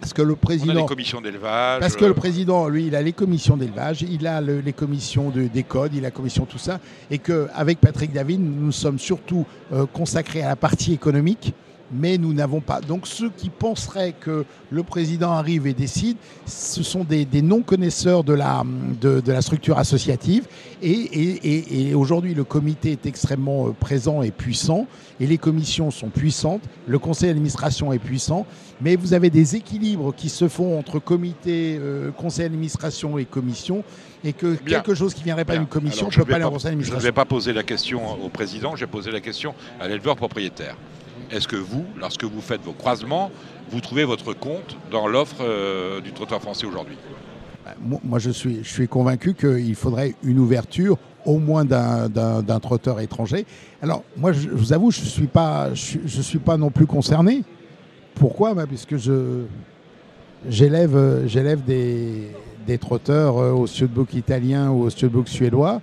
Parce 0.01 0.14
que 0.14 0.23
le 0.23 0.31
On 0.33 0.35
a 0.35 0.37
président. 0.37 0.73
les 0.75 0.87
commissions 0.87 1.20
d'élevage. 1.20 1.81
Parce 1.81 1.94
que 1.94 2.07
euh, 2.07 2.09
le 2.09 2.14
président, 2.14 2.68
lui, 2.68 2.87
il 2.87 2.94
a 2.96 3.03
les 3.03 3.12
commissions 3.12 3.59
d'élevage, 3.59 4.01
il 4.01 4.27
a 4.27 4.40
le- 4.40 4.61
les 4.61 4.73
commissions 4.73 5.29
de- 5.29 5.46
des 5.46 5.62
codes, 5.62 5.92
il 5.92 5.99
a 5.99 6.03
la 6.09 6.11
commission 6.11 6.46
tout 6.46 6.57
ça, 6.57 6.81
et 7.11 7.18
qu'avec 7.18 7.79
Patrick 7.81 8.11
David, 8.11 8.40
nous 8.40 8.73
sommes 8.73 8.99
surtout 8.99 9.44
euh, 9.75 9.85
consacrés 9.92 10.40
à 10.42 10.49
la 10.49 10.57
partie 10.57 10.94
économique, 10.94 11.53
mais 11.92 12.18
nous 12.18 12.33
n'avons 12.33 12.61
pas. 12.61 12.81
Donc 12.81 13.07
ceux 13.07 13.31
qui 13.31 13.48
penseraient 13.50 14.14
que 14.18 14.44
le 14.70 14.83
président 14.83 15.33
arrive 15.33 15.66
et 15.66 15.74
décide, 15.74 16.16
ce 16.46 16.83
sont 16.83 17.05
des, 17.05 17.24
des 17.24 17.42
non-connaisseurs 17.42 18.24
de 18.24 18.33
la, 18.33 18.62
de, 19.00 19.20
de 19.20 19.33
la 19.33 19.42
structure 19.42 19.79
associative, 19.79 20.46
et, 20.83 20.90
et- 20.90 21.48
et- 21.57 21.88
et 21.90 21.94
aujourd'hui 21.94 22.35
le 22.35 22.44
comité 22.44 22.92
est 22.92 23.07
extrêmement 23.07 23.68
euh, 23.68 23.72
présent 23.72 24.22
et 24.22 24.31
puissant, 24.31 24.87
et 25.18 25.26
les 25.26 25.38
commissions 25.38 25.90
sont 25.90 26.09
puissantes, 26.09 26.62
le 26.87 26.98
conseil 26.98 27.29
d'administration 27.29 27.92
est 27.92 27.98
puissant, 27.98 28.46
mais 28.81 28.96
vous 28.96 29.12
avez 29.12 29.31
des 29.31 29.57
équilibres 29.57 30.14
qui 30.14 30.29
se 30.29 30.48
font 30.48 30.79
entre 30.79 30.98
comité, 30.98 31.76
euh, 31.81 32.11
conseil 32.12 32.44
d'administration 32.46 33.18
et 33.18 33.24
commission, 33.24 33.85
et 34.24 34.33
que 34.33 34.55
Bien. 34.62 34.81
quelque 34.81 34.94
chose 34.94 35.12
qui 35.14 35.20
ne 35.20 35.24
viendrait 35.24 35.44
pas 35.44 35.57
d'une 35.57 35.66
commission 35.66 36.07
ne 36.09 36.12
peut 36.12 36.24
pas 36.24 36.35
aller 36.37 36.44
pas- 36.44 36.50
conseil 36.50 36.72
Je 36.72 36.76
ne 36.76 36.81
vais 36.83 36.85
d'administration. 36.87 37.12
pas 37.14 37.24
poser 37.24 37.53
la 37.53 37.62
question 37.62 38.00
au 38.24 38.29
président, 38.29 38.76
je 38.76 38.81
vais 38.85 38.90
poser 38.90 39.11
la 39.11 39.20
question 39.20 39.55
à 39.81 39.88
l'éleveur 39.88 40.16
propriétaire. 40.16 40.76
Est-ce 41.33 41.47
que 41.47 41.57
vous, 41.57 41.85
lorsque 41.99 42.25
vous 42.25 42.40
faites 42.40 42.61
vos 42.62 42.73
croisements, 42.73 43.31
vous 43.71 43.81
trouvez 43.81 44.05
votre 44.05 44.33
compte 44.33 44.77
dans 44.90 45.07
l'offre 45.07 45.37
euh, 45.43 46.01
du 46.01 46.12
trottoir 46.12 46.40
français 46.40 46.66
aujourd'hui? 46.66 46.97
Bah, 47.64 47.75
Moi, 48.03 48.19
je 48.19 48.31
suis, 48.31 48.64
je 48.64 48.69
suis 48.69 48.88
convaincu 48.88 49.35
qu'il 49.35 49.75
faudrait 49.77 50.14
une 50.25 50.38
ouverture 50.40 50.97
au 51.25 51.38
moins 51.38 51.64
d'un- 51.64 52.09
trotteur 52.61 52.99
étranger. 53.01 53.47
Alors, 53.83 54.03
moi, 54.16 54.33
je, 54.33 54.49
vous 54.49 54.73
avoue, 54.73 54.90
je 54.90 55.03
ne 55.03 55.07
suis, 55.07 55.27
pas- 55.29 56.57
non 56.57 56.71
plus 56.71 56.87
concerné. 56.87 57.45
Pourquoi? 58.16 58.55
Bah, 58.55 58.66
Puisque 58.66 58.95
euh, 60.97 61.27
j'élève 61.29 61.62
des, 61.64 62.29
des 62.66 62.79
trotteurs 62.79 63.38
euh, 63.38 63.53
au 63.53 63.66
studbook 63.69 64.14
italien 64.14 64.71
ou 64.71 64.83
au 64.83 64.90
studbook 64.90 65.29
suédois. 65.29 65.81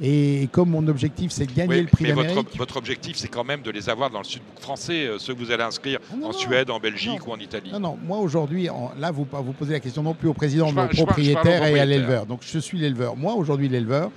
Et 0.00 0.48
comme 0.52 0.70
mon 0.70 0.86
objectif, 0.88 1.30
c'est 1.32 1.46
de 1.46 1.52
gagner 1.52 1.74
Oui, 1.76 1.80
le 1.82 1.86
prix 1.86 2.04
mais 2.04 2.10
d'Amérique... 2.10 2.34
votre, 2.34 2.58
votre 2.58 2.76
objectif, 2.76 3.16
c'est 3.16 3.28
quand 3.28 3.44
même 3.44 3.62
de 3.62 3.70
les 3.70 3.88
avoir 3.88 4.10
dans 4.10 4.18
le 4.18 4.24
sud 4.24 4.42
français, 4.60 5.06
euh, 5.06 5.18
ceux 5.18 5.32
que 5.34 5.38
vous 5.38 5.50
allez 5.50 5.62
inscrire 5.62 6.00
Ah 6.12 6.16
non, 6.16 6.28
en. 6.28 6.32
Suède, 6.32 6.68
en 6.70 6.78
Belgique 6.78 7.20
Non. 7.20 7.28
ou 7.28 7.32
en 7.32 7.38
Italie. 7.38 7.70
Non, 7.72 7.80
non, 7.80 7.98
moi 8.04 8.18
aujourd'hui, 8.18 8.68
là, 8.98 9.10
vous, 9.10 9.26
vous 9.32 9.52
posez 9.52 9.72
la 9.72 9.80
question 9.80 10.02
non 10.02 10.12
plus 10.12 10.28
au 10.28 10.34
président, 10.34 10.66
Je 10.68 10.74
mais 10.74 10.82
parle- 10.82 10.90
au 10.90 10.96
je 10.96 11.04
parle- 11.04 11.22
je 11.22 11.32
parle 11.32 11.46
au 11.46 11.50
propriétaire 11.50 11.76
et 11.76 11.80
à 11.80 11.84
l'éleveur. 11.86 12.26
Donc 12.26 12.40
je 12.42 12.58
suis 12.58 12.76
l'éleveur. 12.78 13.16
Moi 13.16 13.32
aujourd'hui, 13.34 13.70
l'éleveur, 13.70 14.10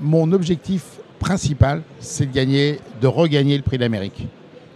mon 0.00 0.30
objectif 0.32 0.84
principal, 1.18 1.82
c'est 1.98 2.26
de 2.26 2.32
gagner, 2.34 2.78
de 3.00 3.06
regagner 3.08 3.56
le 3.56 3.62
prix 3.62 3.78
d'Amérique. 3.78 4.26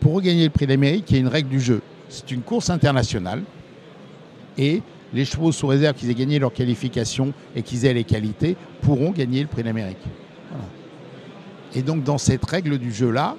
Pour 0.01 0.15
regagner 0.15 0.45
le 0.45 0.51
prix 0.51 0.67
d'Amérique, 0.67 1.05
il 1.11 1.15
y 1.15 1.19
a 1.19 1.21
une 1.21 1.29
règle 1.29 1.49
du 1.49 1.61
jeu. 1.61 1.83
C'est 2.09 2.31
une 2.33 2.43
course 2.43 2.71
internationale 2.71 3.43
et 4.59 4.83
les 5.13 5.25
chevaux, 5.25 5.53
sous 5.53 5.67
réserve 5.67 5.97
qu'ils 5.97 6.11
aient 6.11 6.15
gagné 6.15 6.39
leur 6.39 6.53
qualification 6.53 7.33
et 7.55 7.63
qu'ils 7.63 7.87
aient 7.87 7.95
les 7.95 8.05
qualités, 8.05 8.57
pourront 8.83 9.11
gagner 9.11 9.43
le 9.43 9.47
prix 9.47 9.63
d'Amérique. 9.63 10.05
Et 11.75 11.83
donc 11.83 12.05
dans 12.05 12.19
cette 12.19 12.45
règle 12.45 12.79
du 12.79 12.93
jeu-là, 12.93 13.37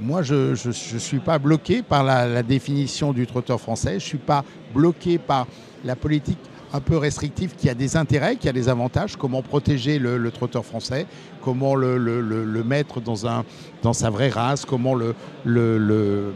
moi, 0.00 0.22
je 0.22 0.50
ne 0.66 0.98
suis 0.98 1.20
pas 1.20 1.38
bloqué 1.38 1.82
par 1.82 2.02
la, 2.02 2.26
la 2.26 2.42
définition 2.42 3.12
du 3.12 3.26
trotteur 3.26 3.60
français. 3.60 3.90
Je 3.90 3.94
ne 3.94 4.00
suis 4.00 4.18
pas 4.18 4.44
bloqué 4.74 5.18
par 5.18 5.46
la 5.84 5.94
politique 5.94 6.38
un 6.74 6.80
peu 6.80 6.98
restrictive 6.98 7.54
qui 7.56 7.70
a 7.70 7.74
des 7.74 7.96
intérêts, 7.96 8.34
qui 8.34 8.48
a 8.48 8.52
des 8.52 8.68
avantages. 8.68 9.16
Comment 9.16 9.42
protéger 9.42 10.00
le, 10.00 10.30
trotteur 10.32 10.64
français 10.64 11.06
Comment 11.40 11.76
le, 11.76 12.64
mettre 12.64 13.00
dans, 13.00 13.28
un, 13.28 13.44
dans 13.82 13.92
sa 13.92 14.10
vraie 14.10 14.28
race 14.28 14.64
Comment 14.64 14.94
le, 14.96 16.32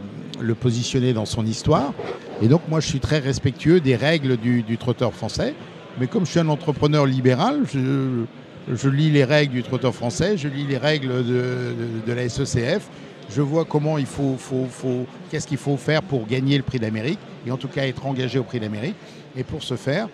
positionner 0.61 1.11
dans 1.11 1.25
son 1.25 1.45
histoire 1.45 1.93
Et 2.41 2.47
donc, 2.47 2.61
moi, 2.69 2.79
je 2.79 2.87
suis 2.87 3.01
très 3.01 3.19
respectueux 3.19 3.81
des 3.81 3.97
règles 3.97 4.37
du, 4.37 4.77
trotteur 4.77 5.13
français. 5.13 5.53
Mais 5.99 6.07
comme 6.07 6.25
je 6.25 6.31
suis 6.31 6.39
un 6.39 6.47
entrepreneur 6.47 7.05
libéral, 7.05 7.63
je, 7.73 8.89
lis 8.89 9.11
les 9.11 9.25
règles 9.25 9.53
du 9.53 9.63
trotteur 9.63 9.93
français, 9.93 10.37
je 10.37 10.47
lis 10.47 10.65
les 10.65 10.77
règles 10.77 11.25
de 11.25 12.13
la 12.13 12.29
SECF, 12.29 12.87
je 13.29 13.41
vois 13.41 13.65
comment 13.65 13.97
il 13.97 14.05
faut, 14.05 14.35
faut- 14.37 14.67
faut- 14.69 15.05
qu'est-ce 15.29 15.47
qu'il 15.47 15.57
faut 15.57 15.77
faire 15.77 16.01
pour 16.01 16.25
gagner 16.25 16.57
le 16.57 16.63
prix 16.63 16.79
d'Amérique, 16.79 17.19
et 17.45 17.51
en 17.51 17.57
tout 17.57 17.67
cas 17.67 17.85
être 17.85 18.05
engagé 18.05 18.39
au 18.39 18.43
prix 18.43 18.59
d'Amérique. 18.59 18.95
Et 19.37 19.43
pour 19.43 19.61
ce 19.61 19.75
faire, 19.75 20.07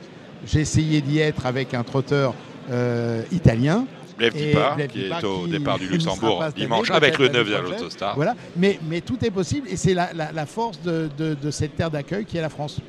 j'ai 0.45 0.59
essayé 0.61 1.01
d'y 1.01 1.19
être 1.19 1.45
avec 1.45 1.73
un 1.73 1.83
trotteur 1.83 2.33
euh, 2.71 3.21
italien. 3.31 3.85
Dipart, 4.17 4.75
Blaise 4.77 4.87
qui 4.91 5.01
est 5.07 5.23
au 5.25 5.43
qui 5.43 5.49
départ 5.51 5.77
du 5.77 5.87
Luxembourg 5.89 6.41
dimanche 6.55 6.89
avec 6.89 7.19
le 7.19 7.27
peut-être 7.27 7.33
9 7.33 7.43
l'année 7.43 7.55
à 7.55 7.59
prochaine. 7.61 7.77
l'Autostar. 7.79 8.15
Voilà, 8.15 8.33
mais, 8.55 8.79
mais 8.87 9.01
tout 9.01 9.17
est 9.25 9.31
possible 9.31 9.67
et 9.69 9.75
c'est 9.75 9.93
la, 9.93 10.13
la- 10.13 10.31
la 10.31 10.45
force 10.45 10.79
de, 10.81 11.09
de- 11.17 11.33
de 11.33 11.51
cette 11.51 11.75
terre 11.75 11.91
d'accueil 11.91 12.23
qui 12.23 12.37
est 12.37 12.41
la 12.41 12.47
France. 12.49 12.79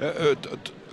Euh, 0.00 0.12
euh, 0.20 0.34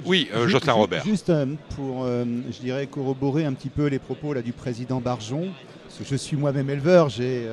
oui, 0.03 0.27
euh, 0.33 0.45
Ju- 0.45 0.53
Jocelyn 0.53 0.73
Robert. 0.73 1.03
Juste 1.05 1.31
pour, 1.75 2.05
euh, 2.05 2.25
je 2.51 2.59
dirais, 2.59 2.87
corroborer 2.87 3.45
un 3.45 3.53
petit 3.53 3.69
peu 3.69 3.85
les 3.85 3.99
propos 3.99 4.33
là, 4.33 4.41
du 4.41 4.51
président 4.51 4.99
Barjon, 4.99 5.49
parce 5.87 5.99
que 5.99 6.05
je 6.09 6.15
suis 6.15 6.35
moi-même 6.35 6.69
éleveur, 6.71 7.09
j'ai 7.09 7.45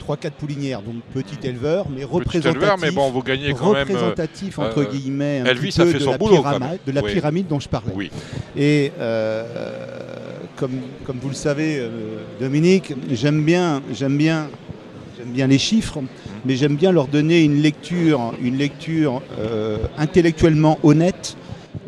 3-4 0.00 0.30
poulinières, 0.32 0.82
donc 0.82 0.96
petit 1.14 1.46
éleveur, 1.46 1.86
mais 1.94 2.04
représentatif. 2.04 2.56
éleveur, 2.62 2.78
mais 2.78 2.90
bon, 2.90 3.10
vous 3.10 3.22
gagnez 3.22 3.52
quand 3.52 3.66
même. 3.72 3.76
euh, 3.76 3.80
représentatif 3.80 4.58
entre 4.58 4.80
euh, 4.80 4.90
guillemets 4.90 5.40
un 5.40 5.46
Elvis 5.46 5.68
petit 5.68 5.80
a 5.80 5.84
peu 5.84 5.90
fait 5.92 5.98
de, 5.98 6.04
son 6.04 6.10
la 6.12 6.18
boulot, 6.18 6.42
de 6.86 6.92
la 6.92 7.02
Oui. 7.02 7.12
pyramide 7.12 7.46
dont 7.46 7.60
je 7.60 7.68
parlais. 7.68 7.92
Oui. 7.94 8.10
Et 8.56 8.92
euh, 8.98 9.44
comme, 10.56 10.72
comme 11.04 11.18
vous 11.20 11.28
le 11.28 11.34
savez, 11.34 11.82
Dominique, 12.40 12.94
j'aime 13.10 13.42
bien, 13.44 13.82
j'aime 13.92 14.16
bien, 14.16 14.48
j'aime 15.18 15.30
bien 15.32 15.46
les 15.46 15.58
chiffres, 15.58 15.98
mais 16.44 16.56
j'aime 16.56 16.76
bien 16.76 16.92
leur 16.92 17.06
donner 17.06 17.42
une 17.42 17.60
lecture, 17.62 18.32
une 18.42 18.56
lecture 18.56 19.22
euh, 19.38 19.78
intellectuellement 19.98 20.78
honnête 20.82 21.36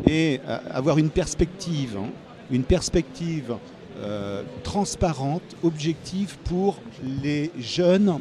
et 0.07 0.39
avoir 0.71 0.97
une 0.97 1.09
perspective, 1.09 1.97
hein, 1.97 2.07
une 2.51 2.63
perspective 2.63 3.55
euh, 4.01 4.43
transparente, 4.63 5.43
objective 5.63 6.37
pour 6.45 6.77
les 7.23 7.51
jeunes 7.59 8.19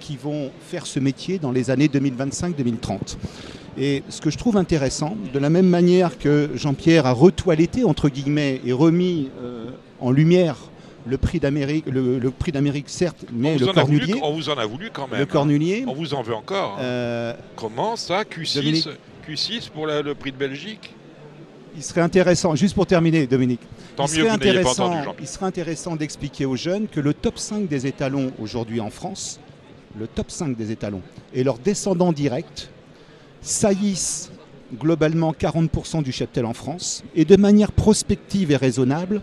qui 0.00 0.16
vont 0.16 0.50
faire 0.60 0.86
ce 0.86 1.00
métier 1.00 1.38
dans 1.38 1.52
les 1.52 1.70
années 1.70 1.88
2025-2030. 1.88 3.16
Et 3.78 4.02
ce 4.08 4.20
que 4.20 4.30
je 4.30 4.38
trouve 4.38 4.56
intéressant, 4.56 5.16
de 5.32 5.38
la 5.38 5.50
même 5.50 5.66
manière 5.68 6.18
que 6.18 6.50
Jean-Pierre 6.54 7.06
a 7.06 7.12
retoiletté, 7.12 7.84
entre 7.84 8.08
guillemets, 8.08 8.60
et 8.64 8.72
remis 8.72 9.30
euh, 9.42 9.66
en 10.00 10.10
lumière 10.10 10.56
le 11.06 11.18
prix 11.18 11.38
d'Amérique, 11.40 11.84
le, 11.86 12.18
le 12.18 12.30
prix 12.30 12.52
d'Amérique 12.52 12.88
certes, 12.88 13.24
mais 13.32 13.56
le 13.58 13.66
voulu, 13.66 13.74
cornulier, 13.74 14.20
on 14.22 14.32
vous 14.32 14.48
en 14.48 14.54
a 14.58 14.66
voulu 14.66 14.90
quand 14.92 15.06
même. 15.08 15.18
le 15.18 15.22
hein. 15.24 15.28
cornulier, 15.30 15.84
On 15.86 15.92
vous 15.94 16.14
en 16.14 16.22
veut 16.22 16.34
encore. 16.34 16.76
hein. 16.78 16.82
euh, 16.82 17.32
Comment 17.54 17.96
ça 17.96 18.22
Q6, 18.22 18.54
Dominique. 18.56 18.88
Q6 19.28 19.70
pour 19.70 19.86
la- 19.86 20.02
le 20.02 20.14
prix 20.14 20.32
de 20.32 20.36
Belgique? 20.36 20.94
Il 21.76 21.82
serait 21.82 22.00
intéressant, 22.00 22.54
juste 22.56 22.74
pour 22.74 22.86
terminer, 22.86 23.26
Dominique, 23.26 23.60
Tant 23.96 24.06
il 24.06 24.18
mieux 24.18 24.24
que 24.24 24.30
serait 24.30 24.38
vous 24.38 24.44
n'ayez 24.44 24.52
pas 24.54 24.58
intéressant, 24.70 24.84
entendu, 24.84 25.04
Jean-Pierre. 25.04 25.14
il 25.20 25.28
serait 25.28 25.46
intéressant 25.46 25.96
d'expliquer 25.96 26.46
aux 26.46 26.56
jeunes 26.56 26.88
que 26.88 27.00
le 27.00 27.12
top 27.14 27.38
5 27.38 27.68
des 27.68 27.86
étalons 27.86 28.32
aujourd'hui 28.40 28.80
en 28.80 28.90
France, 28.90 29.40
le 29.98 30.06
top 30.06 30.30
5 30.30 30.56
des 30.56 30.72
étalons 30.72 31.02
et 31.34 31.44
leurs 31.44 31.58
descendants 31.58 32.12
directs 32.12 32.70
saillissent 33.40 34.30
globalement 34.74 35.32
40% 35.32 36.02
du 36.02 36.12
cheptel 36.12 36.44
en 36.44 36.54
France 36.54 37.04
et 37.14 37.24
de 37.24 37.36
manière 37.36 37.72
prospective 37.72 38.50
et 38.50 38.56
raisonnable 38.56 39.22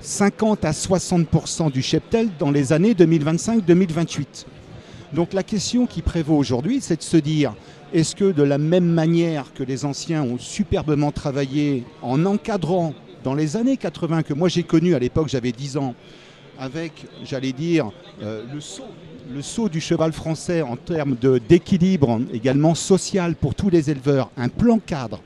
50 0.00 0.64
à 0.64 0.70
60% 0.70 1.70
du 1.72 1.82
cheptel 1.82 2.28
dans 2.38 2.50
les 2.50 2.72
années 2.72 2.92
2025-2028. 2.92 4.44
Donc 5.12 5.32
la 5.32 5.42
question 5.42 5.86
qui 5.86 6.02
prévaut 6.02 6.36
aujourd'hui, 6.36 6.80
c'est 6.80 6.96
de 6.96 7.02
se 7.02 7.16
dire, 7.16 7.54
est-ce 7.94 8.16
que 8.16 8.32
de 8.32 8.42
la 8.42 8.58
même 8.58 8.88
manière 8.88 9.52
que 9.54 9.62
les 9.62 9.84
anciens 9.84 10.24
ont 10.24 10.36
superbement 10.36 11.12
travaillé 11.12 11.84
en 12.02 12.26
encadrant 12.26 12.92
dans 13.22 13.34
les 13.34 13.56
années 13.56 13.76
80 13.76 14.24
que 14.24 14.34
moi 14.34 14.48
j'ai 14.48 14.64
connu 14.64 14.96
à 14.96 14.98
l'époque, 14.98 15.28
j'avais 15.28 15.52
10 15.52 15.76
ans, 15.76 15.94
avec, 16.58 17.06
j'allais 17.24 17.52
dire, 17.52 17.92
euh, 18.20 18.44
le 19.32 19.42
saut 19.42 19.68
du 19.68 19.80
cheval 19.80 20.12
français 20.12 20.60
en 20.60 20.76
termes 20.76 21.16
d'équilibre 21.48 22.20
également 22.32 22.74
social 22.74 23.36
pour 23.36 23.54
tous 23.54 23.70
les 23.70 23.92
éleveurs, 23.92 24.28
un 24.36 24.48
plan 24.48 24.80
cadre 24.80 25.20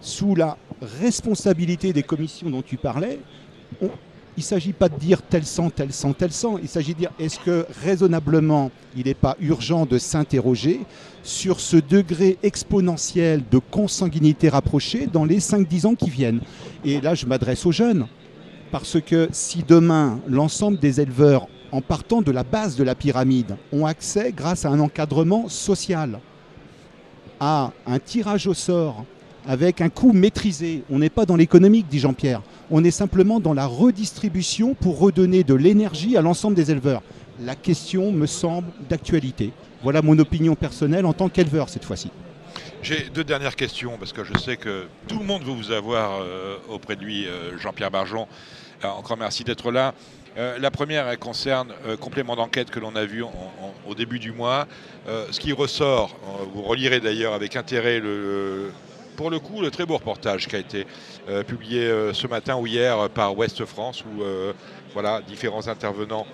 sous 0.00 0.34
la 0.34 0.56
responsabilité 1.00 1.92
des 1.92 2.02
commissions 2.02 2.48
dont 2.48 2.62
tu 2.62 2.78
parlais, 2.78 3.20
il 4.36 4.40
ne 4.40 4.42
s'agit 4.42 4.72
pas 4.72 4.88
de 4.88 4.98
dire 4.98 5.22
tel 5.22 5.44
sang, 5.44 5.70
tel 5.70 5.92
sang, 5.92 6.12
tel 6.12 6.32
sang. 6.32 6.58
Il 6.60 6.68
s'agit 6.68 6.94
de 6.94 6.98
dire 6.98 7.12
est-ce 7.20 7.38
que 7.38 7.66
raisonnablement 7.84 8.70
il 8.96 9.04
n'est 9.04 9.14
pas 9.14 9.36
urgent 9.40 9.86
de 9.86 9.96
s'interroger 9.98 10.80
sur 11.24 11.58
ce 11.58 11.76
degré 11.76 12.38
exponentiel 12.42 13.42
de 13.50 13.58
consanguinité 13.58 14.48
rapprochée 14.48 15.08
dans 15.12 15.24
les 15.24 15.40
5-10 15.40 15.86
ans 15.86 15.94
qui 15.94 16.10
viennent. 16.10 16.40
Et 16.84 17.00
là, 17.00 17.14
je 17.14 17.26
m'adresse 17.26 17.66
aux 17.66 17.72
jeunes. 17.72 18.06
Parce 18.70 19.00
que 19.00 19.28
si 19.32 19.64
demain, 19.66 20.20
l'ensemble 20.28 20.78
des 20.78 21.00
éleveurs, 21.00 21.48
en 21.72 21.80
partant 21.80 22.22
de 22.22 22.30
la 22.30 22.44
base 22.44 22.76
de 22.76 22.84
la 22.84 22.94
pyramide, 22.94 23.56
ont 23.72 23.86
accès, 23.86 24.32
grâce 24.32 24.64
à 24.64 24.68
un 24.68 24.78
encadrement 24.78 25.48
social, 25.48 26.20
à 27.40 27.72
un 27.86 27.98
tirage 27.98 28.46
au 28.46 28.54
sort 28.54 29.04
avec 29.46 29.80
un 29.80 29.90
coût 29.90 30.12
maîtrisé, 30.12 30.84
on 30.90 30.98
n'est 30.98 31.10
pas 31.10 31.26
dans 31.26 31.36
l'économique, 31.36 31.86
dit 31.88 31.98
Jean-Pierre, 31.98 32.42
on 32.70 32.82
est 32.82 32.90
simplement 32.90 33.40
dans 33.40 33.52
la 33.52 33.66
redistribution 33.66 34.74
pour 34.74 34.98
redonner 34.98 35.44
de 35.44 35.54
l'énergie 35.54 36.16
à 36.16 36.22
l'ensemble 36.22 36.56
des 36.56 36.70
éleveurs. 36.70 37.02
La 37.40 37.54
question 37.54 38.10
me 38.10 38.26
semble 38.26 38.68
d'actualité. 38.88 39.52
Voilà 39.84 40.00
mon 40.00 40.18
opinion 40.18 40.54
personnelle 40.54 41.04
en 41.04 41.12
tant 41.12 41.28
qu'éleveur 41.28 41.68
cette 41.68 41.84
fois-ci. 41.84 42.10
J'ai 42.82 43.10
deux 43.12 43.22
dernières 43.22 43.54
questions 43.54 43.98
parce 43.98 44.14
que 44.14 44.24
je 44.24 44.32
sais 44.38 44.56
que 44.56 44.86
tout 45.08 45.18
le 45.18 45.26
monde 45.26 45.44
veut 45.44 45.52
vous 45.52 45.72
avoir 45.72 46.22
euh, 46.22 46.56
auprès 46.70 46.96
de 46.96 47.02
lui, 47.02 47.26
euh, 47.26 47.58
Jean-Pierre 47.58 47.90
Barjon. 47.90 48.26
Alors, 48.82 48.98
encore 48.98 49.18
merci 49.18 49.44
d'être 49.44 49.70
là. 49.70 49.92
Euh, 50.38 50.58
la 50.58 50.70
première 50.70 51.18
concerne 51.18 51.74
euh, 51.86 51.98
complément 51.98 52.34
d'enquête 52.34 52.70
que 52.70 52.80
l'on 52.80 52.96
a 52.96 53.04
vu 53.04 53.22
au 53.86 53.94
début 53.94 54.18
du 54.18 54.32
mois. 54.32 54.66
Euh, 55.06 55.26
ce 55.30 55.38
qui 55.38 55.52
ressort, 55.52 56.16
euh, 56.40 56.44
vous 56.54 56.62
relirez 56.62 57.00
d'ailleurs 57.00 57.34
avec 57.34 57.54
intérêt 57.54 58.00
le, 58.00 58.72
pour 59.16 59.28
le 59.28 59.38
coup 59.38 59.60
le 59.60 59.70
très 59.70 59.84
beau 59.84 59.98
reportage 59.98 60.48
qui 60.48 60.56
a 60.56 60.60
été 60.60 60.86
euh, 61.28 61.42
publié 61.42 61.80
euh, 61.82 62.14
ce 62.14 62.26
matin 62.26 62.56
ou 62.56 62.66
hier 62.66 62.98
euh, 62.98 63.08
par 63.08 63.36
Ouest 63.36 63.66
France 63.66 64.02
où 64.02 64.22
euh, 64.22 64.54
voilà 64.94 65.20
différents 65.20 65.68
intervenants 65.68 66.26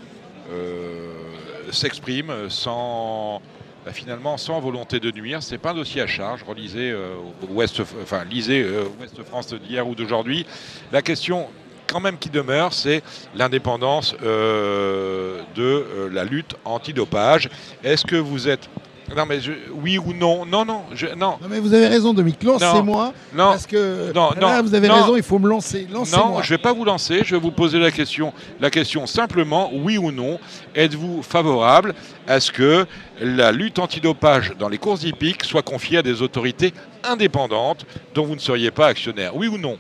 s'expriment 1.73 2.49
sans 2.49 3.41
bah, 3.85 3.93
finalement 3.93 4.37
sans 4.37 4.61
volonté 4.61 5.01
de 5.01 5.11
nuire. 5.11 5.43
C'est 5.43 5.57
pas 5.57 5.71
un 5.71 5.75
dossier 5.75 6.03
à 6.03 6.07
charge. 6.07 6.43
Relisez 6.43 6.91
euh, 6.91 7.15
Ouest, 7.49 7.81
enfin 8.03 8.25
lisez 8.25 8.63
euh, 8.63 8.85
Ouest 9.01 9.23
France 9.23 9.55
d'hier 9.55 9.89
ou 9.89 9.95
d'aujourd'hui. 9.95 10.45
La 10.93 11.01
question 11.01 11.49
quand 11.87 12.01
même 12.01 12.19
qui 12.19 12.29
demeure, 12.29 12.75
c'est 12.75 13.03
l'indépendance 13.35 14.15
euh, 14.23 15.43
de 15.57 16.09
la 16.13 16.25
lutte 16.25 16.55
antidopage. 16.65 17.49
Est-ce 17.83 18.05
que 18.05 18.17
vous 18.17 18.49
êtes 18.49 18.69
non 19.17 19.27
mais 19.27 19.41
je- 19.41 19.53
oui 19.83 19.99
ou 19.99 20.13
non 20.13 20.45
Non 20.47 20.65
non 20.65 20.83
je- 20.95 21.07
non 21.09 21.37
Non 21.43 21.49
mais 21.49 21.59
vous 21.61 21.75
avez 21.75 21.89
raison 21.89 22.15
Dominique, 22.15 22.43
lancez-moi 22.43 23.13
non. 23.35 23.51
parce 23.51 23.67
que 23.67 24.13
Non, 24.15 24.31
là 24.31 24.57
non, 24.59 24.63
vous 24.63 24.75
avez 24.75 24.89
non. 24.89 24.95
raison, 24.95 25.17
il 25.17 25.23
faut 25.23 25.39
me 25.39 25.49
lancer. 25.49 25.87
Lancez-moi. 25.93 26.27
Non, 26.27 26.43
je 26.43 26.53
ne 26.53 26.57
vais 26.59 26.63
pas 26.63 26.73
vous 26.73 26.85
lancer, 26.85 27.23
je 27.25 27.35
vais 27.35 27.41
vous 27.41 27.51
poser 27.51 27.79
la 27.79 27.91
question. 27.91 28.33
La 28.61 28.71
question 28.71 29.07
simplement, 29.07 29.71
oui 29.73 29.99
ou 29.99 30.13
non, 30.13 30.39
êtes-vous 30.75 31.23
favorable 31.23 31.95
à 32.29 32.39
ce 32.41 32.53
que 32.53 32.87
la 33.21 33.53
lutte 33.53 33.79
antidopage 33.79 34.53
dans 34.59 34.69
les 34.69 34.79
courses 34.79 35.03
hippiques 35.03 35.45
soit 35.45 35.63
confiée 35.63 35.99
à 35.99 36.03
des 36.03 36.23
autorités 36.23 36.73
indépendantes 37.03 37.85
dont 38.15 38.25
vous 38.25 38.35
ne 38.35 38.41
seriez 38.41 38.71
pas 38.71 38.87
actionnaire? 38.87 39.35
Oui 39.37 39.49
ou 39.49 39.59
non? 39.59 39.77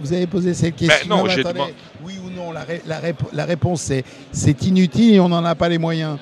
Vous 0.00 0.12
avez 0.12 0.26
posé 0.26 0.54
cette 0.54 0.74
question. 0.76 1.08
Ben 1.08 1.16
non, 1.16 1.26
j'ai 1.28 1.40
attendez, 1.40 1.54
demandé- 1.54 1.74
Oui 2.02 2.14
ou 2.24 2.30
non 2.30 2.50
La, 2.52 2.62
ré- 2.64 2.82
la 2.86 2.98
rép- 3.00 3.28
la 3.32 3.44
réponse 3.44 3.82
c'est 3.82 4.02
c'est 4.32 4.62
inutile 4.64 5.14
et 5.14 5.20
on 5.20 5.28
n'en 5.28 5.44
a 5.44 5.54
pas 5.54 5.68
les 5.68 5.78
moyens. 5.78 6.18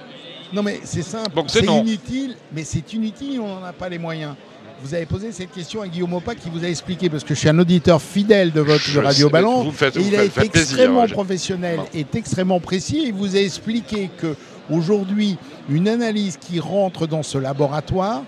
Non 0.53 0.63
mais 0.63 0.81
c'est 0.85 1.03
simple. 1.03 1.35
Donc, 1.35 1.47
c'est 1.51 1.65
inutile, 1.65 2.37
mais 2.53 2.65
c'est 2.65 2.93
inutile 2.93 3.41
on 3.41 3.49
n'en 3.61 3.65
a 3.65 3.73
pas 3.73 3.89
les 3.89 3.99
moyens. 3.99 4.35
Vous 4.83 4.93
avez 4.95 5.07
posé 5.07 5.33
cette 5.33 5.51
question 5.53 5.81
à 5.81 5.89
Guillaume 5.89 6.13
Opa 6.13 6.35
qui 6.35 6.51
vous 6.51 6.63
a 6.63 6.69
expliqué, 6.69 7.09
parce 7.09 7.25
que 7.25 7.35
je 7.35 7.41
suis 7.41 7.49
un 7.49 7.59
auditeur 7.59 8.01
fidèle 8.01 8.53
de 8.53 8.61
votre 8.61 8.83
Je 8.85 9.01
Radio 9.01 9.27
sais, 9.29 9.33
Ballon. 9.33 9.63
vous 9.63 9.71
me 9.71 9.73
faites- 9.73 9.97
et 9.97 10.01
vous 10.01 10.09
il 10.09 10.15
a 10.17 10.23
été 10.25 10.49
plaisir, 10.49 10.61
extrêmement 10.61 11.07
je- 11.07 11.15
professionnel 11.15 11.81
et 11.95 12.05
extrêmement 12.15 12.61
précis. 12.61 13.05
Il 13.07 13.15
vous 13.15 13.35
a 13.37 13.41
expliqué 13.41 14.11
que 14.19 14.37
aujourd'hui, 14.71 15.39
une 15.71 15.89
analyse 15.89 16.37
qui 16.37 16.61
rentre 16.61 17.07
dans 17.07 17.23
ce 17.23 17.39
laboratoire 17.39 18.23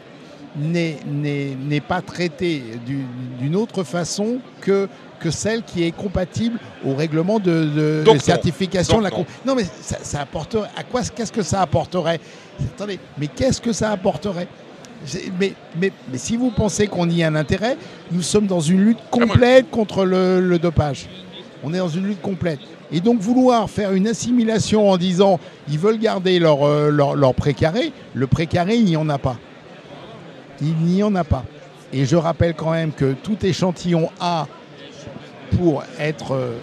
n'est- 0.56 0.96
n'est 1.06 1.54
n'est 1.54 1.80
pas 1.82 2.00
traitée 2.00 2.62
du- 2.86 3.04
d'une 3.38 3.54
autre 3.54 3.84
façon 3.84 4.38
que, 4.62 4.88
que 5.20 5.30
celle 5.30 5.62
qui 5.62 5.84
est 5.84 5.92
compatible 5.92 6.58
au 6.86 6.94
règlement 6.94 7.38
de, 7.38 7.64
de- 7.64 8.02
Donc 8.04 8.14
de 8.14 8.18
non. 8.20 8.24
certification 8.24 8.98
de 8.98 9.04
la 9.04 9.10
non. 9.10 9.26
Non, 9.46 9.54
mais 9.54 9.64
ça, 9.80 9.98
ça 10.02 10.20
apporterait. 10.20 10.68
À 10.76 10.82
quoi 10.84 11.02
Qu'est-ce 11.02 11.32
que 11.32 11.42
ça 11.42 11.60
apporterait? 11.62 12.20
Attendez, 12.60 12.98
mais 13.18 13.26
qu'est-ce 13.28 13.60
que 13.60 13.72
ça 13.72 13.90
apporterait? 13.92 14.48
Mais, 15.38 15.52
mais, 15.80 15.92
mais 16.10 16.18
si 16.18 16.36
vous 16.36 16.50
pensez 16.50 16.88
qu'on 16.88 17.08
y 17.08 17.22
a 17.22 17.28
un 17.28 17.36
intérêt, 17.36 17.76
nous 18.10 18.22
sommes 18.22 18.46
dans 18.46 18.60
une 18.60 18.80
lutte 18.84 18.98
moi- 19.14 19.26
complète 19.26 19.70
contre 19.70 20.04
le, 20.04 20.40
le 20.40 20.58
dopage. 20.58 21.06
On 21.62 21.72
est 21.72 21.78
dans 21.78 21.88
une 21.88 22.06
lutte 22.06 22.20
complète. 22.22 22.58
Et 22.90 23.00
donc 23.00 23.20
vouloir 23.20 23.68
faire 23.68 23.92
une 23.92 24.08
assimilation 24.08 24.90
en 24.90 24.96
disant 24.96 25.38
ils 25.68 25.78
veulent 25.78 25.98
garder 25.98 26.38
leur, 26.38 26.66
euh, 26.66 26.90
leur, 26.90 27.14
leur 27.16 27.34
précaré, 27.34 27.92
le 28.14 28.26
précaré, 28.26 28.76
il 28.76 28.84
n'y 28.86 28.96
en 28.96 29.08
a 29.08 29.18
pas. 29.18 29.36
Il 30.60 30.74
n'y 30.76 31.02
en 31.02 31.14
a 31.14 31.24
pas. 31.24 31.44
Et 31.92 32.04
je 32.04 32.16
rappelle 32.16 32.54
quand 32.54 32.70
même 32.72 32.92
que 32.92 33.12
tout 33.12 33.36
échantillon 33.44 34.10
A, 34.20 34.46
pour 35.56 35.82
être, 35.98 36.32
euh, 36.32 36.56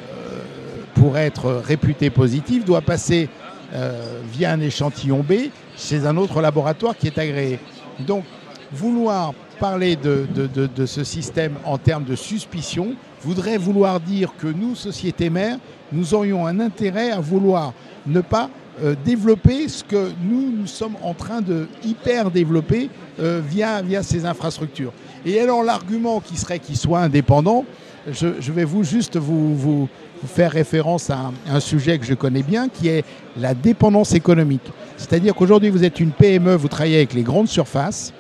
pour 0.95 1.17
être 1.17 1.51
réputé 1.51 2.09
positif, 2.09 2.65
doit 2.65 2.81
passer 2.81 3.29
euh, 3.73 4.19
via 4.31 4.51
un 4.51 4.61
échantillon 4.61 5.19
B 5.27 5.49
chez 5.77 6.05
un 6.05 6.15
autre 6.17 6.41
laboratoire 6.41 6.95
qui 6.97 7.07
est 7.07 7.17
agréé. 7.17 7.59
Donc, 7.99 8.23
vouloir 8.71 9.33
parler 9.59 9.95
de, 9.95 10.25
de- 10.33 10.67
de- 10.67 10.85
ce 10.85 11.03
système 11.03 11.53
en 11.63 11.77
termes 11.77 12.03
de 12.03 12.15
suspicion 12.15 12.93
voudrait 13.21 13.57
vouloir 13.57 13.99
dire 13.99 14.33
que 14.37 14.47
nous, 14.47 14.75
société 14.75 15.29
mère, 15.29 15.57
nous 15.91 16.13
aurions 16.13 16.45
un 16.45 16.59
intérêt 16.59 17.11
à 17.11 17.19
vouloir 17.19 17.73
ne 18.05 18.21
pas 18.21 18.49
euh, 18.83 18.95
développer 19.05 19.69
ce 19.69 19.83
que 19.83 20.11
nous, 20.21 20.51
nous 20.51 20.67
sommes 20.67 20.95
en 21.01 21.13
train 21.13 21.41
de 21.41 21.67
hyper 21.83 22.31
développer 22.31 22.89
via, 23.17 23.81
via 23.81 24.03
ces 24.03 24.25
infrastructures. 24.25 24.91
Et 25.25 25.39
alors 25.39 25.63
l'argument 25.63 26.19
qui 26.19 26.35
serait 26.35 26.59
qu'il 26.59 26.75
soit 26.75 26.99
indépendant, 26.99 27.63
je, 28.11 28.51
vais 28.51 28.65
vous 28.65 28.83
juste 28.83 29.17
vous, 29.17 29.87
faire 30.25 30.51
référence 30.51 31.09
à 31.09 31.31
un, 31.49 31.59
sujet 31.59 31.97
que 31.97 32.05
je 32.05 32.13
connais 32.13 32.43
bien, 32.43 32.69
qui 32.69 32.87
est 32.87 33.03
la 33.37 33.53
dépendance 33.53 34.13
économique. 34.13 34.71
C'est-à-dire 34.97 35.33
qu'aujourd'hui, 35.35 35.69
vous 35.69 35.83
êtes 35.83 35.99
une 35.99 36.11
PME, 36.11 36.55
vous 36.55 36.67
travaillez 36.67 36.97
avec 36.97 37.13
les 37.13 37.23
grandes 37.23 37.47
surfaces, 37.47 38.13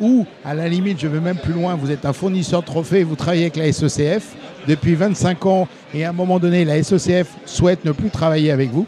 ou 0.00 0.26
à 0.44 0.54
la 0.54 0.68
limite, 0.68 0.98
je 1.00 1.08
vais 1.08 1.20
même 1.20 1.36
plus 1.36 1.52
loin, 1.52 1.74
vous 1.74 1.90
êtes 1.90 2.06
un 2.06 2.12
fournisseur 2.12 2.60
de 2.60 2.66
trophées, 2.66 3.04
vous 3.04 3.16
travaillez 3.16 3.42
avec 3.42 3.56
la 3.56 3.70
SECF 3.72 4.34
depuis 4.66 4.94
25 4.94 5.46
ans, 5.46 5.68
et 5.94 6.04
à 6.04 6.10
un 6.10 6.12
moment 6.12 6.38
donné, 6.38 6.64
la 6.64 6.82
SECF 6.82 7.28
souhaite 7.44 7.84
ne 7.84 7.92
plus 7.92 8.10
travailler 8.10 8.50
avec 8.50 8.70
vous. 8.70 8.86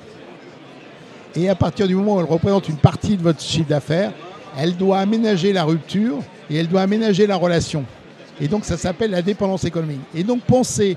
Et 1.35 1.49
à 1.49 1.55
partir 1.55 1.87
du 1.87 1.95
moment 1.95 2.17
où 2.17 2.21
elle 2.21 2.27
représente 2.27 2.69
une 2.69 2.77
partie 2.77 3.17
de 3.17 3.23
votre 3.23 3.41
chiffre 3.41 3.69
d'affaires, 3.69 4.13
elle 4.59 4.77
doit 4.77 4.99
aménager 4.99 5.53
la 5.53 5.65
rupture 5.65 6.19
et 6.51 6.57
elle 6.57 6.69
doit 6.69 6.83
aménager 6.83 7.27
la 7.27 7.37
relation. 7.37 7.85
Et 8.41 8.49
donc 8.49 8.65
ça 8.65 8.77
s'appelle 8.77 9.11
la 9.11 9.23
dépendance 9.23 9.65
économique. 9.65 10.01
Et 10.15 10.23
donc 10.25 10.41
pensez 10.43 10.97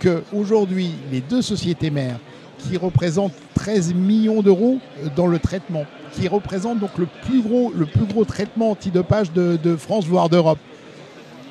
qu'aujourd'hui, 0.00 0.90
les 1.10 1.20
deux 1.20 1.42
sociétés 1.42 1.90
mères 1.90 2.18
qui 2.58 2.76
représentent 2.76 3.34
13 3.54 3.94
millions 3.94 4.42
d'euros 4.42 4.78
dans 5.14 5.26
le 5.26 5.38
traitement, 5.38 5.84
qui 6.12 6.28
représentent 6.28 6.78
donc 6.80 6.96
le 6.98 7.06
plus 7.26 7.42
gros, 7.42 7.72
le 7.74 7.86
plus 7.86 8.06
gros 8.06 8.24
traitement 8.24 8.70
antidopage 8.70 9.32
de, 9.32 9.58
de 9.62 9.76
France, 9.76 10.06
voire 10.06 10.28
d'Europe, 10.28 10.58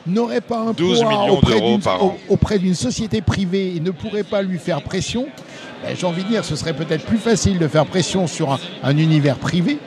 n'auraient 0.08 0.41
pas 0.41 0.60
un 0.60 0.74
12 0.74 1.02
poids 1.02 1.26
auprès 1.38 1.54
d'une- 1.72 1.82
auprès 2.30 2.60
société 2.74 3.22
privée 3.22 3.76
et 3.76 3.80
ne 3.80 3.91
pourraient 3.91 4.24
pas 4.24 4.41
lui 4.41 4.58
faire 4.60 4.82
pression, 4.82 5.28
ben, 5.84 5.96
j'ai 5.96 6.06
envie 6.06 6.24
de 6.24 6.30
dire, 6.30 6.46
ce 6.46 6.56
serait 6.56 6.74
peut-être 6.74 7.06
plus 7.06 7.18
facile 7.18 7.58
de 7.60 7.68
faire 7.68 7.86
pression 7.86 8.28
sur 8.28 8.52
un, 8.54 8.60
un 8.84 8.98
univers 8.98 9.38
privé 9.38 9.78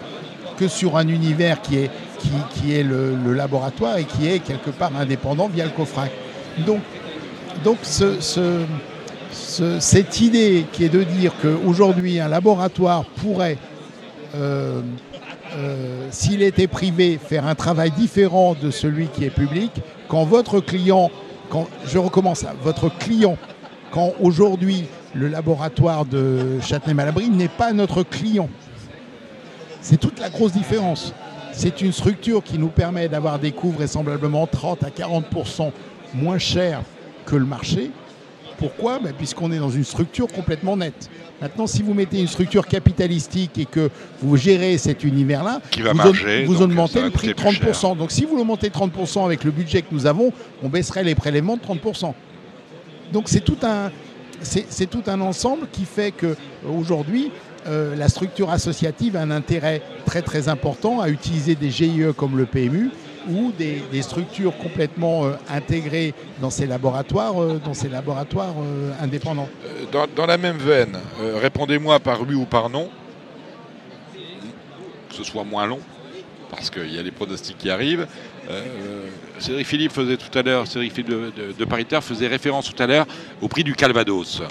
que 0.56 0.66
sur 0.68 0.96
un 0.96 1.06
univers 1.08 1.60
qui 1.62 1.76
est, 1.78 1.90
qui, 2.18 2.74
est 2.74 2.82
le, 2.82 3.16
laboratoire 3.34 3.96
et 3.98 4.04
qui 4.04 4.26
est 4.28 4.38
quelque 4.40 4.70
part 4.70 4.92
indépendant 4.98 5.48
via 5.48 5.64
le 5.64 5.70
COFRAC. 5.70 6.10
Donc, 6.66 6.80
donc 7.64 7.78
ce- 7.82 8.20
ce- 8.20 8.64
ce- 9.32 9.80
cette 9.80 10.20
idée 10.20 10.66
qui 10.72 10.84
est 10.84 10.88
de 10.88 11.02
dire 11.02 11.32
qu'aujourd'hui 11.40 12.20
un 12.20 12.28
laboratoire 12.28 13.04
pourrait, 13.04 13.58
euh, 14.34 14.80
euh, 15.56 16.06
s'il 16.10 16.42
était 16.42 16.66
privé, 16.66 17.18
faire 17.22 17.46
un 17.46 17.54
travail 17.54 17.90
différent 17.90 18.54
de 18.60 18.70
celui 18.70 19.06
qui 19.08 19.24
est 19.24 19.30
public, 19.30 19.70
quand 20.08 20.24
votre 20.24 20.60
client, 20.60 21.10
quand 21.50 21.66
je 21.86 21.98
recommence, 21.98 22.44
à, 22.44 22.54
votre 22.62 22.88
client, 22.98 23.36
quand 23.90 24.12
aujourd'hui 24.20 24.84
le 25.14 25.28
laboratoire 25.28 26.04
de 26.04 26.58
Châtenay-Malabry 26.60 27.30
n'est 27.30 27.48
pas 27.48 27.72
notre 27.72 28.02
client, 28.02 28.48
c'est 29.80 29.96
toute 29.98 30.20
la 30.20 30.28
grosse 30.28 30.52
différence. 30.52 31.14
C'est 31.58 31.80
une 31.80 31.90
structure 31.90 32.44
qui 32.44 32.56
nous 32.56 32.68
permet 32.68 33.08
d'avoir 33.08 33.40
des 33.40 33.50
coûts 33.50 33.72
vraisemblablement 33.72 34.46
30 34.46 34.84
à 34.84 34.90
40% 34.90 35.72
moins 36.14 36.38
chers 36.38 36.82
que 37.26 37.34
le 37.34 37.44
marché. 37.44 37.90
Pourquoi? 38.58 39.00
Ben, 39.00 39.12
Puisqu'on 39.12 39.50
est 39.50 39.58
dans 39.58 39.68
une 39.68 39.82
structure 39.82 40.28
complètement 40.28 40.76
nette. 40.76 41.10
Maintenant, 41.42 41.66
si 41.66 41.82
vous 41.82 41.94
mettez 41.94 42.20
une 42.20 42.28
structure 42.28 42.64
capitalistique 42.64 43.58
et 43.58 43.64
que 43.64 43.90
vous 44.22 44.36
gérez 44.36 44.78
cet 44.78 45.02
univers-là, 45.02 45.60
vous, 46.46 46.62
augmentez 46.62 47.02
le 47.02 47.10
prix 47.10 47.26
de 47.26 47.32
coûter 47.32 47.58
plus 47.58 47.70
30%. 47.70 47.96
Donc 47.96 48.12
si 48.12 48.24
vous 48.24 48.36
le 48.36 48.44
montez 48.44 48.68
de 48.68 48.74
30% 48.74 49.24
avec 49.24 49.42
le 49.42 49.50
budget 49.50 49.82
que 49.82 49.88
nous 49.90 50.06
avons, 50.06 50.32
on 50.62 50.68
baisserait 50.68 51.02
les 51.02 51.16
prélèvements 51.16 51.56
de 51.56 51.62
30%. 51.62 52.14
Donc 53.12 53.24
c'est 53.28 53.40
tout 53.40 53.58
un, 53.64 53.90
c'est 54.42 54.64
c'est 54.68 54.86
tout 54.86 55.02
un 55.08 55.20
ensemble 55.20 55.66
qui 55.72 55.84
fait 55.84 56.12
que 56.12 56.36
aujourd'hui, 56.68 57.32
euh, 57.66 57.96
la 57.96 58.08
structure 58.08 58.50
associative 58.50 59.16
a 59.16 59.20
un 59.20 59.30
intérêt 59.30 59.82
très 60.06 60.22
très 60.22 60.48
important 60.48 61.00
à 61.00 61.08
utiliser 61.08 61.54
des 61.54 61.70
GIE 61.70 62.04
comme 62.16 62.36
le 62.36 62.46
PMU 62.46 62.90
ou 63.28 63.52
des, 63.52 63.82
structures 64.00 64.56
complètement 64.56 65.26
euh, 65.26 65.32
intégrées 65.50 66.14
dans 66.40 66.50
ces 66.50 66.66
laboratoires, 66.66 67.42
euh, 67.42 67.60
dans 67.62 67.74
ces 67.74 67.88
laboratoires 67.88 68.54
indépendants. 69.02 69.48
Dans, 69.92 70.26
la 70.26 70.38
même 70.38 70.56
veine, 70.58 70.98
répondez-moi 71.40 72.00
par 72.00 72.22
oui 72.22 72.34
ou 72.34 72.46
par 72.46 72.70
non, 72.70 72.88
que 75.08 75.14
ce 75.14 75.24
soit 75.24 75.44
moins 75.44 75.66
long, 75.66 75.80
parce 76.50 76.70
qu'il 76.70 76.94
y 76.94 76.98
a 76.98 77.02
les 77.02 77.10
pronostics 77.10 77.58
qui 77.58 77.70
arrivent. 77.70 78.06
Cédric 79.38 79.66
Philippe 79.66 79.92
faisait 79.92 80.16
tout 80.16 80.36
à 80.38 80.42
l'heure, 80.42 80.66
Cédric 80.66 80.92
Philippe 80.92 81.10
de, 81.10 81.32
de, 81.52 82.00
faisait 82.00 82.28
référence 82.28 82.72
tout 82.72 82.82
à 82.82 82.86
l'heure 82.86 83.06
au 83.42 83.48
prix 83.48 83.64
du 83.64 83.74
Calvados. 83.74 84.42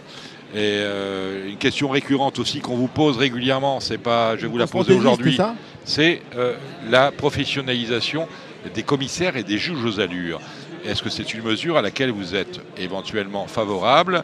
Et 0.54 0.80
euh, 0.80 1.50
une 1.50 1.58
question 1.58 1.90
récurrente 1.90 2.40
aussi 2.40 2.62
qu'on 2.62 2.76
vous 2.76 2.88
pose 2.88 3.18
régulièrement, 3.18 3.80
c'est 3.80 3.98
pas, 3.98 4.38
je 4.38 4.44
vais 4.44 4.48
vous 4.48 4.58
la 4.58 4.68
poser 4.68 4.94
aujourd'hui, 4.94 5.38
c'est 5.84 6.22
euh, 6.36 6.56
la 6.90 7.12
professionnalisation 7.12 8.28
des 8.74 8.84
commissaires 8.84 9.36
et 9.36 9.44
des 9.44 9.58
juges 9.58 9.84
aux 9.84 10.00
allures. 10.00 10.40
Est-ce 10.86 11.04
que 11.04 11.10
c'est 11.10 11.34
une 11.34 11.44
mesure 11.44 11.76
à 11.76 11.82
laquelle 11.82 12.12
vous 12.12 12.34
êtes 12.34 12.62
éventuellement 12.78 13.46
favorable, 13.48 14.24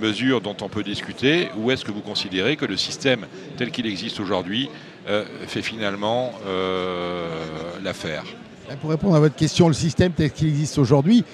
mesure 0.00 0.42
dont 0.42 0.56
on 0.60 0.68
peut 0.68 0.82
discuter, 0.82 1.48
ou 1.56 1.70
est-ce 1.70 1.86
que 1.86 1.92
vous 1.92 2.00
considérez 2.00 2.56
que 2.56 2.66
le 2.66 2.76
système 2.76 3.26
tel 3.56 3.70
qu'il 3.70 3.86
existe 3.86 4.20
aujourd'hui 4.20 4.68
euh, 5.08 5.24
fait 5.46 5.62
finalement 5.62 6.32
l'affaire? 7.82 8.24
Pour 8.80 8.90
répondre 8.90 9.14
à 9.14 9.20
votre 9.20 9.34
question, 9.34 9.68
le 9.68 9.74
système 9.74 10.12
tel 10.12 10.30
qu'il 10.30 10.48
existe 10.48 10.78
aujourd'hui, 10.78 11.24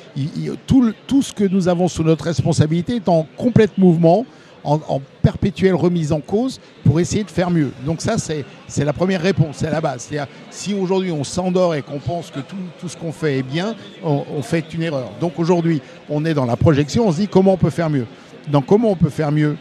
tout, 0.66 1.22
ce 1.22 1.32
que 1.32 1.44
nous 1.44 1.68
avons 1.68 1.88
sous 1.88 2.02
notre 2.02 2.24
responsabilité 2.24 2.96
est 2.96 3.08
en 3.08 3.26
complet 3.36 3.68
mouvement, 3.76 4.26
en, 4.64 5.00
perpétuelle 5.22 5.74
remise 5.74 6.12
en 6.12 6.20
cause 6.20 6.58
pour 6.84 7.00
essayer 7.00 7.22
de 7.22 7.30
faire 7.30 7.50
mieux. 7.50 7.70
Donc 7.86 8.00
ça, 8.00 8.16
c'est 8.18 8.84
la 8.84 8.92
première 8.92 9.22
réponse, 9.22 9.56
c'est 9.58 9.70
la 9.70 9.80
base. 9.80 10.02
C'est-à-dire, 10.02 10.32
si 10.50 10.74
aujourd'hui 10.74 11.12
on 11.12 11.22
s'endort 11.22 11.74
et 11.74 11.82
qu'on 11.82 12.00
pense 12.00 12.30
que 12.30 12.40
tout, 12.40 12.56
tout 12.80 12.88
ce 12.88 12.96
qu'on 12.96 13.12
fait 13.12 13.38
est 13.38 13.42
bien, 13.42 13.74
on, 14.02 14.24
on 14.36 14.42
fait 14.42 14.64
une 14.72 14.82
erreur. 14.82 15.10
Donc 15.20 15.38
aujourd'hui, 15.38 15.80
on 16.08 16.24
est 16.24 16.34
dans 16.34 16.46
la 16.46 16.56
projection, 16.56 17.08
on 17.08 17.12
se 17.12 17.18
dit 17.18 17.28
comment 17.28 17.52
on 17.52 17.58
peut 17.58 17.70
faire 17.70 17.90
mieux. 17.90 18.06
Dans 18.48 18.62
comment 18.62 18.90
on 18.90 18.96
peut 18.96 19.10
faire 19.10 19.30
mieux, 19.30 19.56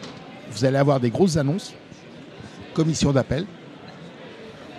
vous 0.50 0.64
allez 0.64 0.78
avoir 0.78 1.00
des 1.00 1.10
grosses 1.10 1.36
annonces, 1.36 1.74
commission 2.74 3.12
d'appel. 3.12 3.44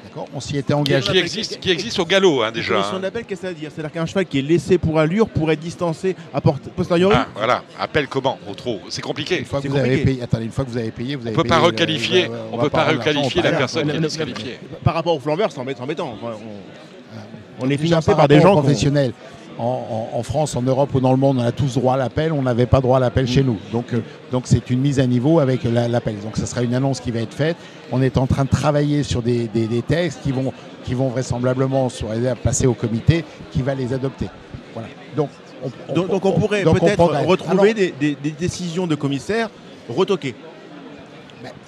D'accord 0.10 0.28
On 0.34 0.40
s'y 0.40 0.58
était 0.58 0.74
engagé. 0.74 1.12
qui 1.12 1.18
existe, 1.18 1.60
qui 1.60 1.72
existe 1.72 2.00
au 2.00 2.06
galop 2.06 2.42
hein, 2.44 2.52
déjà. 2.52 2.80
Hein. 2.80 3.00
d'appel, 3.00 3.26
qu'est-ce 3.26 3.42
que 3.42 3.48
ça 3.48 3.54
veut 3.54 3.60
dire? 3.60 3.70
C'est-à-dire 3.74 3.92
qu'un 3.92 4.06
cheval 4.06 4.26
qui 4.26 4.40
est 4.40 4.44
laissé 4.44 4.78
pour 4.78 5.00
allure 5.00 5.28
pourrait 5.30 5.54
être 5.54 5.60
distancé 5.60 6.16
port- 6.44 6.60
posteriori 6.76 7.16
Ah, 7.18 7.28
voilà, 7.36 7.64
appel 7.80 8.08
comment 8.08 8.38
Au 8.50 8.54
trop, 8.54 8.80
c'est 8.90 9.02
compliqué. 9.02 9.40
Une 9.40 9.46
fois 9.46 9.60
que 9.60 9.64
C'est 9.64 9.70
vous 9.70 9.78
avez 9.78 9.98
payé, 10.04 10.22
attendez, 10.24 10.46
une 10.46 10.52
fois 10.52 10.66
que 10.66 10.70
vous 10.70 10.78
avez 10.78 10.92
payé, 10.92 11.16
vous 11.16 11.24
On 11.24 11.28
avez 11.28 11.36
peut 11.36 11.44
payé, 11.44 11.50
pas 11.50 11.60
euh, 11.62 11.66
requalifier, 11.66 12.26
euh, 12.26 12.30
on 12.52 12.58
va 12.58 12.64
peut 12.64 12.70
pas 12.70 12.86
requalifier 12.86 13.42
au 13.42 13.44
la 13.44 13.52
personne 13.54 13.90
qui 13.90 13.96
est 13.98 14.00
disqualifiée. 14.00 14.60
Par 14.84 14.94
rapport 14.96 15.16
aux 15.16 15.20
flambeurs, 15.20 15.52
c'est 15.52 15.60
embêtant. 15.60 15.84
embêtant. 15.84 16.14
Enfin, 16.22 16.36
on, 16.44 17.66
on 17.66 17.70
est 17.70 17.78
Déjà, 17.78 17.84
financé 17.84 18.08
par 18.12 18.18
par 18.18 18.28
des 18.28 18.40
gens 18.42 18.54
professionnels. 18.54 19.14
En, 19.62 20.24
France, 20.24 20.56
en 20.56 20.62
Europe 20.62 20.96
ou 20.96 21.02
dans 21.02 21.12
le 21.12 21.18
monde, 21.18 21.38
on 21.40 21.44
a 21.44 21.52
tous 21.52 21.74
droit 21.76 21.96
à 21.96 21.98
l'appel. 21.98 22.32
On 22.32 22.42
n'avait 22.44 22.66
pas 22.66 22.80
droit 22.80 22.96
à 22.96 23.00
l'appel 23.02 23.28
chez 23.28 23.44
nous. 23.44 23.58
Donc, 23.74 23.94
euh, 23.94 24.02
donc 24.32 24.44
c'est 24.46 24.70
une 24.70 24.80
mise 24.80 25.00
à 25.02 25.06
niveau 25.06 25.40
avec 25.40 25.66
la- 25.66 25.90
l'appel. 25.90 26.16
Donc, 26.24 26.38
ça 26.38 26.46
sera 26.46 26.62
une 26.64 26.74
annonce 26.74 27.02
qui 27.02 27.12
va 27.12 27.20
être 27.20 27.34
faite. 27.34 27.58
On 27.92 28.02
est 28.02 28.18
en 28.18 28.26
train 28.26 28.46
de 28.46 28.50
travailler 28.50 29.04
sur 29.04 29.22
des, 29.22 29.50
des- 29.50 29.68
des 29.68 29.82
textes 29.82 30.22
qui 30.24 30.32
vont, 30.32 30.54
qui 30.86 30.94
vont 30.94 31.10
vraisemblablement 31.10 31.90
se 31.90 32.06
passer 32.42 32.68
au 32.68 32.74
comité, 32.74 33.26
qui 33.52 33.62
va 33.62 33.76
les 33.76 33.92
adopter. 33.92 34.28
Voilà. 34.74 34.88
Donc, 35.18 35.30
on, 35.62 35.94
Donc, 35.94 36.08
donc 36.10 36.24
on 36.26 36.32
pourrait 36.40 36.64
peut-être 36.64 37.26
retrouver 37.26 37.52
Alors, 37.52 37.76
des- 38.00 38.16
des 38.16 38.32
décisions 38.32 38.88
de 38.88 38.96
commissaires 38.96 39.50
retoquées. 39.90 40.36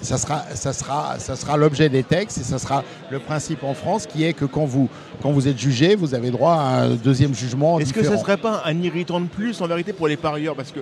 Ça 0.02 0.18
sera, 0.18 0.42
ça 0.54 0.72
sera, 0.72 1.18
ça 1.18 1.36
sera 1.36 1.56
l'objet 1.56 1.88
des 1.88 2.02
textes 2.02 2.38
et 2.38 2.42
ça 2.42 2.58
sera 2.58 2.82
le 3.10 3.18
principe 3.20 3.62
en 3.62 3.72
France 3.72 4.06
qui 4.06 4.24
est 4.24 4.32
que 4.32 4.44
quand 4.44 4.64
vous, 4.64 4.88
quand 5.22 5.30
vous 5.30 5.46
êtes 5.48 5.58
jugé, 5.58 5.94
vous 5.94 6.14
avez 6.14 6.30
droit 6.30 6.54
à 6.54 6.82
un 6.82 6.90
deuxième 6.90 7.34
jugement 7.34 7.78
Est-ce 7.78 7.92
que 7.92 8.02
ce 8.02 8.16
serait 8.16 8.36
pas 8.36 8.62
un 8.64 8.82
irritant 8.82 9.20
de 9.20 9.26
plus 9.28 9.60
en 9.62 9.66
vérité 9.68 9.92
pour 9.92 10.08
les 10.08 10.16
parieurs? 10.16 10.56
Parce 10.56 10.72
que 10.72 10.80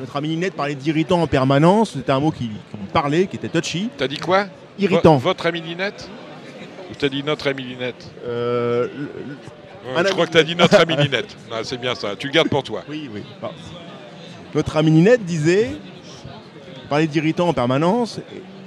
notre 0.00 0.16
ami 0.16 0.30
Ninette 0.30 0.54
parlait 0.54 0.74
d'irritant 0.74 1.22
en 1.22 1.26
permanence. 1.26 1.92
C'était 1.92 2.12
un 2.12 2.20
mot 2.20 2.30
qui, 2.32 2.50
parlait, 2.92 3.26
qui 3.26 3.36
était 3.36 3.48
touchy. 3.48 3.88
T'as 3.96 4.08
dit 4.08 4.18
quoi? 4.18 4.46
Irritant. 4.78 5.16
Vo- 5.16 5.28
Votre 5.28 5.46
ami 5.46 5.60
Linette 5.60 6.08
Ou 6.90 6.94
t'as 6.98 7.08
dit 7.08 7.22
notre 7.22 7.48
ami 7.48 7.62
Linette 7.62 8.10
Euh, 8.26 8.88
Un 9.96 10.04
Je 10.04 10.08
crois 10.10 10.26
que 10.26 10.32
t'as 10.32 10.42
dit 10.42 10.56
notre 10.56 10.80
ami 10.80 10.96
Linette. 11.02 11.36
Non, 11.50 11.58
C'est 11.62 11.78
bien 11.80 11.94
ça, 11.94 12.16
tu 12.18 12.26
le 12.26 12.32
gardes 12.32 12.48
pour 12.48 12.62
toi. 12.64 12.82
Oui, 12.88 13.08
oui. 13.14 13.22
Pardon. 13.40 13.56
Notre 14.54 14.76
ami 14.76 14.90
Ninette 14.90 15.24
disait, 15.24 15.70
parler 16.92 17.06
d'irritant 17.06 17.48
en 17.48 17.54
permanence. 17.54 18.20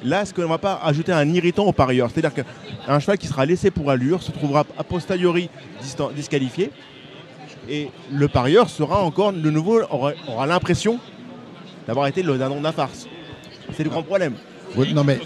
Là, 0.03 0.23
est-ce 0.23 0.33
qu'on 0.33 0.41
ne 0.41 0.47
va 0.47 0.57
pas 0.57 0.79
ajouter 0.83 1.11
un 1.11 1.27
irritant 1.31 1.63
au 1.65 1.71
parieur? 1.71 2.09
C'est-à-dire 2.11 2.33
qu'un 2.33 2.99
cheval 2.99 3.19
qui 3.19 3.27
sera 3.27 3.45
laissé 3.45 3.69
pour 3.69 3.91
allure 3.91 4.23
se 4.23 4.31
trouvera 4.31 4.65
a 4.79 4.83
posteriori 4.83 5.47
disqualifié. 6.15 6.71
Et 7.69 7.89
le 8.11 8.27
parieur 8.27 8.67
sera 8.67 9.03
encore 9.03 9.31
de 9.31 9.49
nouveau, 9.51 9.79
aura, 9.91 10.13
aura 10.27 10.47
l'impression 10.47 10.97
d'avoir 11.87 12.07
été 12.07 12.23
le 12.23 12.35
dindon 12.39 12.57
de 12.57 12.63
la 12.63 12.71
farce. 12.71 13.07
C'est 13.73 13.83
le 13.83 13.91
grand 13.91 14.01
problème. 14.01 14.33
Oui, 14.75 14.91
non, 14.93 15.03
mais, 15.03 15.19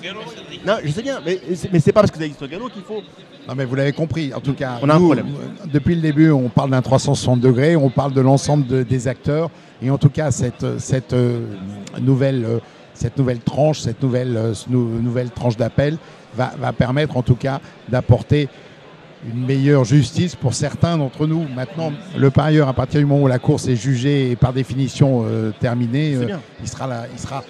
Non, 0.67 0.75
je 0.83 0.91
sais 0.91 1.01
bien, 1.01 1.19
mais 1.25 1.39
c'est, 1.55 1.71
mais 1.71 1.79
c'est 1.79 1.93
pas 1.93 2.01
parce 2.01 2.11
que 2.11 2.17
vous 2.17 2.23
avez 2.23 2.33
Strogano 2.33 2.67
qu'il 2.67 2.81
faut. 2.83 3.01
non, 3.47 3.55
mais 3.55 3.63
vous 3.63 3.75
l'avez 3.75 3.93
compris. 3.93 4.33
En 4.33 4.41
tout 4.41 4.53
cas, 4.53 4.77
On 4.81 4.89
a 4.89 4.95
un 4.95 4.99
problème. 4.99 5.27
euh, 5.27 5.65
depuis 5.73 5.95
le 5.95 6.01
début, 6.01 6.31
on 6.31 6.49
parle 6.49 6.69
d'un 6.71 6.81
360 6.81 7.39
degrés, 7.39 7.75
on 7.77 7.89
parle 7.89 8.13
de 8.13 8.19
l'ensemble 8.21 8.67
de- 8.67 8.83
des 8.83 9.07
acteurs. 9.07 9.49
Et 9.81 9.89
en 9.89 9.97
tout 9.97 10.09
cas, 10.09 10.31
cette, 10.31 10.77
cette, 10.79 11.13
euh, 11.13 11.45
nouvelle, 12.01 12.43
euh, 12.45 12.59
cette 12.99 13.17
nouvelle 13.17 13.39
tranche, 13.39 13.79
cette 13.79 14.03
nouvelle, 14.03 14.35
euh, 14.35 14.53
nouvelle 14.69 15.31
tranche 15.31 15.55
d'appel 15.55 15.97
va, 16.35 16.51
va 16.59 16.73
permettre 16.73 17.15
en 17.15 17.23
tout 17.23 17.35
cas 17.35 17.61
d'apporter 17.87 18.49
une 19.25 19.45
meilleure 19.45 19.85
justice 19.85 20.35
pour 20.35 20.53
certains 20.53 20.97
d'entre 20.97 21.25
nous. 21.25 21.45
Maintenant, 21.55 21.91
le 22.17 22.29
parieur, 22.29 22.67
à 22.67 22.73
partir 22.73 22.99
du 22.99 23.05
moment 23.05 23.23
où 23.23 23.27
la 23.27 23.39
course 23.39 23.67
est 23.67 23.75
jugée 23.75 24.31
et 24.31 24.35
par 24.35 24.53
définition 24.53 25.23
euh, 25.25 25.51
terminée, 25.59 26.15
euh, 26.15 26.37
il 26.61 26.67
sera 26.67 26.87
là. 26.87 27.03
Il 27.11 27.19
sera... 27.19 27.43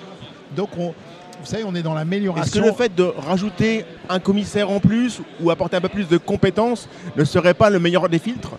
Donc, 0.56 0.70
on, 0.78 0.93
vous 1.39 1.45
savez, 1.45 1.63
on 1.65 1.73
est 1.75 1.81
dans 1.81 1.91
Est-ce 1.91 1.99
que 2.03 2.09
l'amélioration. 2.09 2.65
le 2.65 2.71
fait 2.73 2.93
de 2.95 3.03
rajouter 3.03 3.85
un 4.09 4.19
commissaire 4.19 4.69
en 4.69 4.79
plus 4.79 5.21
ou 5.41 5.49
apporter 5.51 5.77
un 5.77 5.81
peu 5.81 5.89
plus 5.89 6.07
de 6.07 6.17
compétences 6.17 6.87
ne 7.15 7.23
serait 7.23 7.53
pas 7.53 7.69
le 7.69 7.79
meilleur 7.79 8.07
des 8.09 8.19
filtres? 8.19 8.51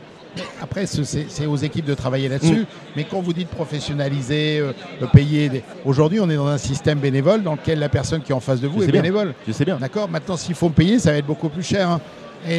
Après, 0.63 0.87
ce- 0.87 1.03
c'est 1.03 1.47
aux 1.47 1.57
équipes 1.57 1.85
de 1.87 1.95
travailler 1.95 2.29
Mm. 2.29 2.33
là-dessus. 2.33 2.65
Mais 2.97 3.05
quand 3.05 3.21
vous 3.21 3.33
dites 3.33 3.49
professionnaliser, 3.49 4.61
euh, 4.61 4.73
euh, 5.03 5.07
payer. 5.13 5.49
des- 5.49 5.63
Aujourd'hui, 5.85 6.21
on 6.21 6.31
est 6.31 6.37
dans 6.37 6.47
un 6.47 6.59
système 6.59 6.99
bénévole 7.01 7.43
dans 7.43 7.53
lequel 7.53 7.79
la 7.81 7.89
personne 7.89 8.23
qui 8.23 8.31
est 8.33 8.35
en 8.35 8.41
face 8.41 8.61
de 8.61 8.69
vous 8.69 8.81
Je 8.83 8.89
est 8.89 8.93
bien. 8.93 9.03
bénévole. 9.03 9.35
Je 9.47 9.53
sais 9.53 9.65
bien. 9.65 9.77
D'accord? 9.77 10.09
Maintenant, 10.09 10.37
s'il 10.37 10.55
faut 10.55 10.69
me 10.69 10.75
payer, 10.75 10.99
ça 11.01 11.11
va 11.11 11.19
être 11.19 11.27
beaucoup 11.27 11.49
plus 11.49 11.63
cher. 11.65 11.89
hein. 11.91 12.01
Et, 12.49 12.53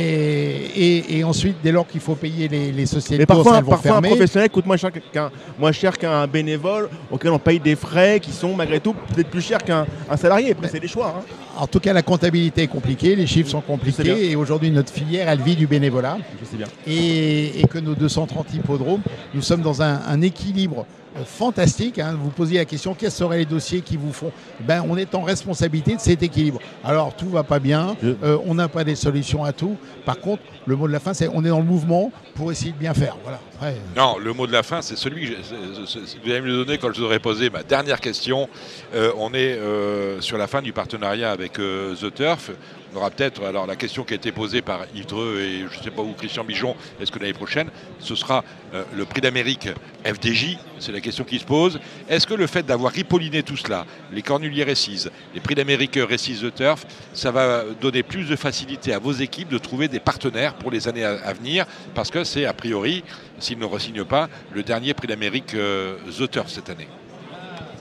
et- 0.76 1.18
et 1.18 1.24
ensuite, 1.24 1.56
dès 1.64 1.72
lors 1.72 1.88
qu'il 1.88 2.02
faut 2.02 2.16
payer 2.16 2.48
les, 2.48 2.72
les 2.72 2.86
sociétés 2.86 3.18
Mais 3.20 3.26
parfois, 3.26 3.58
elles 3.58 3.64
vont 3.64 3.72
parfois 3.72 3.90
un 3.92 3.94
fermer. 3.94 4.10
professionnel 4.10 4.50
coûte 4.50 4.66
moins 4.66 4.78
cher 4.78 4.92
qu'un 5.12 5.32
moins 5.60 5.72
cher 5.72 5.98
qu'un 5.98 6.28
bénévole 6.28 6.90
auquel 7.10 7.32
on 7.32 7.40
paye 7.40 7.60
des 7.60 7.76
frais 7.76 8.20
qui 8.20 8.32
sont 8.32 8.56
malgré 8.56 8.80
tout 8.80 8.94
peut-être 8.94 9.30
plus 9.30 9.42
chers 9.42 9.64
qu'un 9.64 9.86
un 10.10 10.18
salarié. 10.18 10.52
Après, 10.52 10.68
c'est 10.70 10.80
des 10.80 10.88
choix. 10.88 11.16
hein. 11.20 11.24
En 11.58 11.68
tout 11.68 11.80
cas, 11.80 11.94
la 11.94 12.02
comptabilité 12.02 12.64
est 12.64 12.68
compliquée, 12.68 13.16
les 13.16 13.28
chiffres 13.28 13.50
sont 13.50 13.62
compliqués. 13.62 14.32
Et 14.32 14.36
aujourd'hui, 14.36 14.72
notre 14.72 14.92
filière, 14.94 15.28
elle 15.30 15.42
vit 15.42 15.56
du 15.56 15.68
bénévolat. 15.68 16.18
Je 16.40 16.46
sais 16.46 16.58
bien. 16.58 16.68
et, 16.88 17.60
et 17.60 17.68
que 17.68 17.80
nos 17.80 17.96
230 17.96 18.54
hippodromes, 18.54 19.02
nous 19.34 19.42
sommes 19.42 19.62
dans 19.62 19.82
un, 19.82 20.00
un 20.08 20.22
équilibre 20.22 20.86
fantastique. 21.26 22.00
hein. 22.00 22.18
Vous 22.22 22.30
posiez 22.30 22.58
la 22.60 22.66
question, 22.66 22.94
quels 22.94 23.12
seraient 23.12 23.40
les 23.40 23.46
dossiers 23.46 23.82
qui 23.82 23.98
vous 23.98 24.14
font? 24.14 24.32
Ben, 24.62 24.84
On 24.88 24.98
est 24.98 25.14
en 25.16 25.22
responsabilité 25.24 25.96
de 25.96 26.00
cet 26.02 26.24
équilibre. 26.24 26.60
Alors, 26.84 27.16
tout 27.16 27.30
va 27.30 27.44
pas 27.44 27.60
bien, 27.60 27.96
euh, 28.04 28.38
on 28.46 28.56
n'a 28.56 28.68
pas 28.68 28.84
des 28.84 28.96
solutions 28.96 29.44
à 29.44 29.54
tout. 29.54 29.78
Par 30.06 30.20
contre, 30.20 30.44
le 30.66 30.76
mot 30.76 30.88
de 30.88 30.94
la 30.94 31.00
fin, 31.00 31.14
c'est 31.14 31.28
on 31.34 31.44
est 31.44 31.50
dans 31.50 31.60
le 31.60 31.66
mouvement 31.66 32.12
pour 32.36 32.52
essayer 32.52 32.72
de 32.72 32.78
bien 32.78 32.94
faire. 32.94 33.18
Voilà. 33.24 33.40
Après, 33.56 33.76
Non, 33.96 34.18
le 34.18 34.34
mot 34.34 34.48
de 34.48 34.52
la 34.52 34.64
fin, 34.64 34.82
c'est 34.82 34.96
celui 34.98 35.30
que 35.32 35.36
vous 35.36 36.32
allez 36.32 36.42
me 36.42 36.48
le 36.48 36.66
donner 36.66 36.78
quand 36.78 36.92
je 36.94 37.00
vous 37.00 37.06
aurai 37.06 37.20
posé 37.20 37.50
ma 37.50 37.64
dernière 37.64 38.00
question. 38.00 38.50
Euh, 38.96 39.12
on 39.18 39.34
est 39.34 39.54
euh, 39.54 40.20
sur 40.22 40.38
la 40.38 40.48
fin 40.48 40.62
du 40.62 40.74
partenariat 40.74 41.32
avec 41.32 41.60
euh, 41.60 41.96
The 41.96 42.14
Turf. 42.14 42.52
On 42.94 42.98
aura 42.98 43.10
peut-être, 43.10 43.46
alors 43.46 43.68
la 43.68 43.78
question 43.78 44.04
qui 44.04 44.14
a 44.14 44.16
été 44.18 44.34
posée 44.34 44.62
par 44.62 44.82
Yves 44.94 45.06
Dreux 45.06 45.40
et 45.40 45.60
je 45.72 45.78
ne 45.78 45.84
sais 45.84 45.92
pas 45.92 46.02
où, 46.02 46.12
Christian 46.12 46.44
Bijon, 46.44 46.76
est-ce 47.00 47.10
que 47.10 47.20
l'année 47.20 47.34
prochaine, 47.34 47.70
ce 48.00 48.16
sera 48.16 48.44
euh, 48.74 48.84
le 48.94 49.06
prix 49.06 49.22
d'Amérique 49.22 49.70
FDJ 50.06 50.58
C'est 50.78 50.92
la 50.92 51.00
question 51.00 51.24
qui 51.24 51.40
se 51.40 51.46
pose. 51.46 51.80
Est-ce 52.10 52.28
que 52.28 52.34
le 52.34 52.48
fait 52.48 52.66
d'avoir 52.66 52.92
ripolliné 52.92 53.44
tout 53.44 53.56
cela, 53.56 53.86
les 54.12 54.22
Cornuliers 54.22 54.66
Récise, 54.66 55.10
les 55.34 55.40
prix 55.40 55.56
d'Amérique 55.56 55.98
Récise 55.98 56.42
The 56.42 56.54
Turf, 56.54 56.86
ça 57.14 57.32
va 57.32 57.64
donner 57.80 58.04
plus 58.04 58.26
de 58.26 58.36
facilité 58.36 58.94
à 58.94 59.00
vos 59.00 59.14
équipes 59.14 59.50
de 59.50 59.58
trouver 59.58 59.88
des 59.88 60.02
partenaires 60.02 60.56
pour 60.56 60.70
les 60.70 60.90
années 60.90 61.06
à, 61.06 61.32
venir? 61.32 61.66
Parce 61.96 62.12
que 62.12 62.26
c'est 62.26 62.46
a 62.46 62.54
priori, 62.54 63.06
s'ils 63.40 63.58
ne 63.58 63.66
re-signent 63.66 64.06
pas, 64.06 64.28
le 64.54 64.64
dernier 64.64 64.94
prix 64.94 65.08
d'Amérique 65.08 65.54
euh, 65.54 65.96
The 66.20 66.30
Turf 66.30 66.50
cette 66.50 66.70
année. 66.70 66.90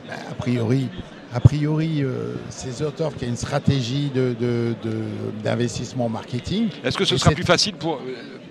a 0.08 0.34
priori, 0.34 0.88
a 1.32 1.40
priori 1.40 2.02
euh, 2.02 2.34
c'est 2.48 2.82
The 2.84 2.94
Turf 2.96 3.16
qui 3.16 3.24
a 3.24 3.28
une 3.28 3.36
stratégie 3.36 4.10
de- 4.14 4.34
de- 4.38 4.74
de- 4.82 5.42
d'investissement 5.44 6.08
marketing. 6.08 6.68
Est-ce 6.84 6.96
que 6.98 7.04
ce 7.04 7.16
sera 7.16 7.30
plus 7.32 7.44
facile 7.44 7.74
pour, 7.74 7.96
euh, 7.96 8.00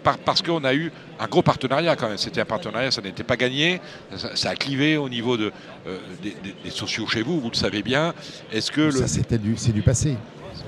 par- 0.04 0.18
parce 0.18 0.42
qu'on 0.42 0.64
a 0.64 0.74
eu 0.74 0.92
un 1.20 1.28
gros 1.28 1.42
partenariat 1.42 1.96
quand 1.96 2.08
même 2.08 2.18
C'était 2.18 2.42
un 2.42 2.46
partenariat, 2.46 2.90
ça 2.92 3.02
n'était 3.02 3.24
pas 3.24 3.36
gagné, 3.36 3.82
ça, 4.16 4.36
ça 4.36 4.50
a 4.52 4.56
clivé 4.56 4.96
au 4.98 5.10
niveau 5.10 5.36
de, 5.36 5.52
euh, 5.88 5.98
des, 6.24 6.30
des- 6.44 6.56
des 6.64 6.70
sociaux 6.70 7.06
chez 7.08 7.22
vous, 7.22 7.42
vous 7.42 7.50
le 7.50 7.56
savez 7.56 7.82
bien. 7.84 8.14
Est-ce 8.52 8.72
que 8.72 8.82
le- 8.82 8.92
Ça, 8.92 9.08
c'était 9.08 9.38
du, 9.38 9.56
c'est 9.58 9.74
du 9.74 9.82
passé. 9.82 10.16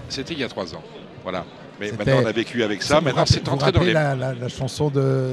c'était 0.10 0.34
il 0.34 0.40
y 0.40 0.44
a 0.44 0.50
trois 0.50 0.74
ans 0.76 0.84
Voilà. 1.24 1.46
Mais 1.80 1.92
maintenant 1.94 2.20
on 2.24 2.26
a 2.28 2.32
vécu 2.32 2.62
avec 2.62 2.84
ça, 2.84 3.02
maintenant 3.02 3.24
c'est 3.26 3.48
entré 3.50 3.72
dans 3.72 3.82
les. 3.82 3.94
la, 3.94 4.16
la- 4.16 4.34
la 4.36 4.50
chanson 4.50 4.90
de, 4.90 5.30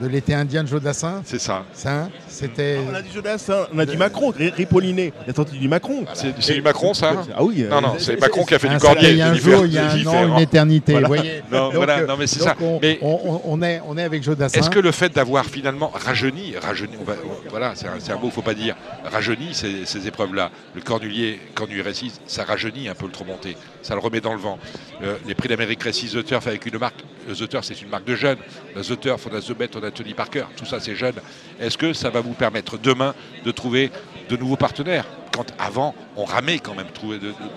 de 0.00 0.06
l'été 0.06 0.34
indien 0.34 0.62
de 0.62 0.68
Joe 0.68 0.80
Dassin 0.80 1.22
C'est 1.24 1.40
ça. 1.40 1.64
Ça, 1.72 2.08
c'était. 2.28 2.78
On 2.88 2.94
a 2.94 3.02
dit 3.02 3.08
Jodassin, 3.12 3.66
on 3.74 3.78
a 3.78 3.86
dit 3.86 3.96
Macron, 3.96 4.30
Ri- 4.30 4.50
Ripolliné. 4.50 5.12
Il 5.26 5.30
a 5.30 5.34
sorti 5.34 5.58
du 5.58 5.68
Macron. 5.68 6.04
C'est 6.14 6.34
c'est 6.40 6.54
du 6.54 6.62
Macron 6.62 6.94
ça 6.94 7.24
Ah 7.36 7.42
oui. 7.42 7.64
Non, 7.68 7.80
non, 7.80 7.88
euh, 7.94 7.98
c'est 7.98 8.20
Macron 8.20 8.44
qui 8.44 8.54
a 8.54 8.58
fait 8.58 8.68
du 8.68 8.78
cornier. 8.78 9.10
Il 9.10 9.16
y 9.16 9.22
a 9.22 9.30
un 9.30 9.34
c'est 9.34 9.40
jour, 9.40 9.66
il 9.66 9.72
y 9.72 9.78
a 9.78 9.82
c'est 9.82 9.86
un 9.86 9.90
an, 9.90 9.96
différent. 9.96 10.36
une 10.36 10.38
éternité. 10.42 10.92
Voilà. 10.92 11.08
Vous 11.08 11.14
voyez 11.14 11.42
Non, 11.52 11.58
Donc, 11.66 11.74
voilà, 11.74 11.98
euh, 12.00 12.06
non, 12.06 12.16
mais 12.18 12.26
c'est 12.26 12.40
ça. 12.40 12.54
On, 12.60 12.78
Mais- 12.80 12.98
on- 13.02 13.40
on- 13.44 13.62
est, 13.62 13.80
on 13.86 13.96
est 13.98 14.02
avec 14.04 14.22
Joe 14.22 14.36
Dassin. 14.36 14.60
Est-ce 14.60 14.70
que 14.70 14.78
le 14.78 14.92
fait 14.92 15.12
d'avoir 15.14 15.44
finalement 15.46 15.90
rajeuni, 15.92 16.54
rajeuni 16.60 16.92
on 17.00 17.04
va- 17.04 17.14
on- 17.24 17.50
voilà, 17.50 17.72
c'est 17.74 17.86
un, 17.88 18.14
un 18.14 18.18
mot, 18.18 18.30
faut 18.30 18.42
pas 18.42 18.54
dire, 18.54 18.76
rajeuni 19.04 19.48
ces, 19.52 19.84
ces 19.84 20.06
épreuves-là, 20.06 20.50
le 20.74 20.80
cornulier, 20.80 21.40
cornulier 21.54 21.82
récise, 21.82 22.20
ça 22.26 22.44
rajeunit 22.44 22.88
un 22.88 22.94
peu 22.94 23.06
le 23.06 23.12
trop 23.12 23.24
monté, 23.24 23.56
ça 23.82 23.94
le 23.94 24.00
remet 24.00 24.20
dans 24.20 24.32
le 24.34 24.38
vent. 24.40 24.58
Euh, 25.02 25.16
les 25.26 25.34
prix 25.34 25.48
d'Amérique 25.48 25.82
récise 25.82 26.12
The 26.12 26.24
Turf 26.24 26.46
avec 26.46 26.66
une 26.66 26.78
marque, 26.78 27.00
euh, 27.28 27.34
The 27.34 27.48
Turf 27.48 27.64
c'est 27.64 27.80
une 27.82 27.88
marque 27.88 28.04
de 28.04 28.14
jeunes, 28.14 28.38
The 28.76 29.00
Turf, 29.00 29.26
on 29.30 29.36
a 29.36 29.40
The 29.40 29.52
Bet, 29.56 29.70
on 29.76 29.82
a 29.82 29.87
Tony 29.90 30.14
Parker, 30.14 30.44
tout 30.56 30.64
ça 30.64 30.80
c'est 30.80 30.94
jeune. 30.94 31.14
Est-ce 31.60 31.78
que 31.78 31.92
ça 31.92 32.10
va 32.10 32.20
vous 32.20 32.34
permettre 32.34 32.78
demain 32.78 33.14
de 33.44 33.50
trouver 33.50 33.90
de 34.28 34.36
nouveaux 34.36 34.56
partenaires 34.56 35.06
Quand 35.34 35.46
avant, 35.58 35.94
on 36.16 36.24
ramait 36.24 36.58
quand 36.58 36.74
même 36.74 36.88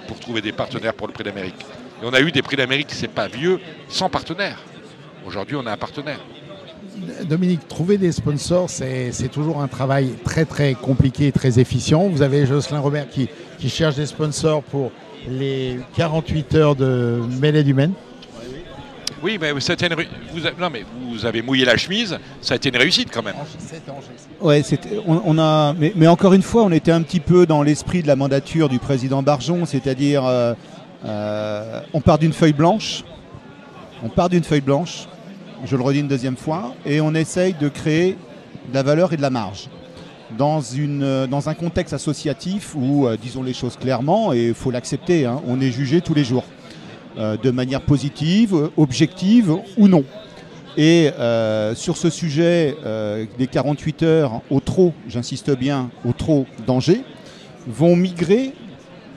pour 0.08 0.20
trouver 0.20 0.42
des 0.42 0.52
partenaires 0.52 0.94
pour 0.94 1.08
le 1.08 1.14
prix 1.14 1.24
d'Amérique? 1.24 1.66
Et 2.02 2.06
on 2.06 2.14
a 2.14 2.22
eu 2.22 2.32
des 2.32 2.42
prix 2.42 2.56
d'Amérique, 2.56 2.90
c'est 2.92 3.08
pas 3.08 3.28
vieux, 3.28 3.60
sans 3.88 4.10
partenaire. 4.10 4.60
Aujourd'hui, 5.26 5.56
on 5.56 5.66
a 5.68 5.72
un 5.72 5.78
partenaire. 5.78 6.20
Dominique, 7.26 7.68
trouver 7.68 7.98
des 7.98 8.12
sponsors, 8.12 8.70
c'est 8.70 9.12
c'est 9.12 9.30
toujours 9.30 9.62
un 9.62 9.68
travail 9.68 10.14
très 10.26 10.46
très 10.46 10.74
compliqué 10.74 11.28
et 11.28 11.32
très 11.32 11.60
efficient. 11.60 12.08
Vous 12.08 12.22
avez 12.22 12.46
Jocelyn 12.46 12.80
Robert 12.80 13.10
qui, 13.10 13.30
qui 13.60 13.70
cherche 13.70 13.96
des 13.96 14.08
sponsors 14.08 14.64
pour 14.64 14.92
les 15.28 15.80
48 15.96 16.56
heures 16.56 16.76
de 16.76 17.22
mêlée 17.40 17.64
du 17.64 17.74
Maine. 17.74 17.94
Oui, 19.24 19.38
mais 19.40 19.60
ça 19.60 19.74
a 19.74 19.76
été 19.76 19.86
une 19.86 19.96
vous, 20.34 20.48
a- 20.48 20.52
non, 20.60 20.70
mais 20.72 20.84
vous 21.10 21.26
avez 21.26 21.42
mouillé 21.42 21.64
la 21.66 21.78
chemise, 21.78 22.18
ça 22.42 22.54
a 22.54 22.58
été 22.58 22.70
une 22.70 22.78
réussite 22.78 23.10
quand 23.14 23.22
même. 23.22 23.36
Ouais, 24.40 24.64
c'était- 24.64 24.98
on, 25.06 25.22
on 25.26 25.38
a, 25.38 25.74
mais, 25.74 25.94
mais 25.96 26.08
encore 26.08 26.34
une 26.34 26.42
fois, 26.42 26.64
on 26.64 26.72
était 26.72 26.92
un 26.92 27.02
petit 27.04 27.20
peu 27.20 27.46
dans 27.46 27.62
l'esprit 27.62 28.02
de 28.02 28.08
la 28.08 28.16
mandature 28.16 28.68
du 28.68 28.80
président 28.80 29.22
Barjon, 29.22 29.66
c'est-à-dire 29.66 30.26
euh, 30.26 30.54
euh, 31.06 31.82
on 31.94 32.02
part 32.02 32.18
d'une 32.18 32.34
feuille 32.34 32.54
blanche, 32.54 33.04
on 34.04 34.10
part 34.10 34.30
d'une 34.30 34.44
feuille 34.44 34.62
blanche, 34.62 35.08
je 35.66 35.76
le 35.76 35.84
redis 35.84 36.00
une 36.00 36.08
deuxième 36.08 36.38
fois, 36.38 36.74
et 36.86 37.00
on 37.02 37.14
essaye 37.14 37.54
de 37.54 37.70
créer 37.70 38.18
de 38.70 38.74
la 38.74 38.82
valeur 38.82 39.14
et 39.14 39.18
de 39.18 39.22
la 39.22 39.30
marge. 39.30 39.68
Dans, 40.38 40.62
une, 40.62 41.28
dans 41.28 41.50
un 41.50 41.54
contexte 41.54 41.94
associatif 41.94 42.74
où, 42.74 43.06
euh, 43.06 43.18
disons 43.22 43.44
les 43.44 43.54
choses 43.54 43.76
clairement, 43.76 44.32
et 44.34 44.48
il 44.48 44.54
faut 44.54 44.72
l'accepter, 44.72 45.26
hein, 45.26 45.42
on 45.46 45.60
est 45.60 45.72
jugé 45.72 46.00
tous 46.02 46.14
les 46.14 46.24
jours, 46.24 46.46
euh, 47.18 47.38
de 47.38 47.52
manière 47.52 47.82
positive, 47.82 48.70
objective 48.78 49.56
ou 49.78 49.88
non. 49.88 50.04
Et 50.78 51.10
euh, 51.20 51.76
sur 51.76 51.98
ce 51.98 52.10
sujet 52.10 52.78
euh, 52.86 53.26
des 53.38 53.48
48 53.48 54.04
heures 54.04 54.42
au 54.50 54.62
trop, 54.62 54.94
j'insiste 55.10 55.52
bien, 55.58 55.90
au 56.06 56.14
trop 56.14 56.46
danger, 56.66 57.02
vont 57.68 57.96
migrer 57.96 58.54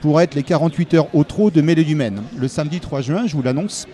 pour 0.01 0.19
être 0.19 0.35
les 0.35 0.43
48 0.43 0.93
heures 0.95 1.15
au 1.15 1.23
trop 1.23 1.49
de 1.49 1.61
Mêlée 1.61 1.85
du 1.85 1.95
Maine. 1.95 2.21
Le 2.37 2.47
samedi 2.49 2.81
3 2.81 3.01
juin, 3.01 3.27
je 3.27 3.35
vous 3.35 3.41
l'annonce. 3.41 3.87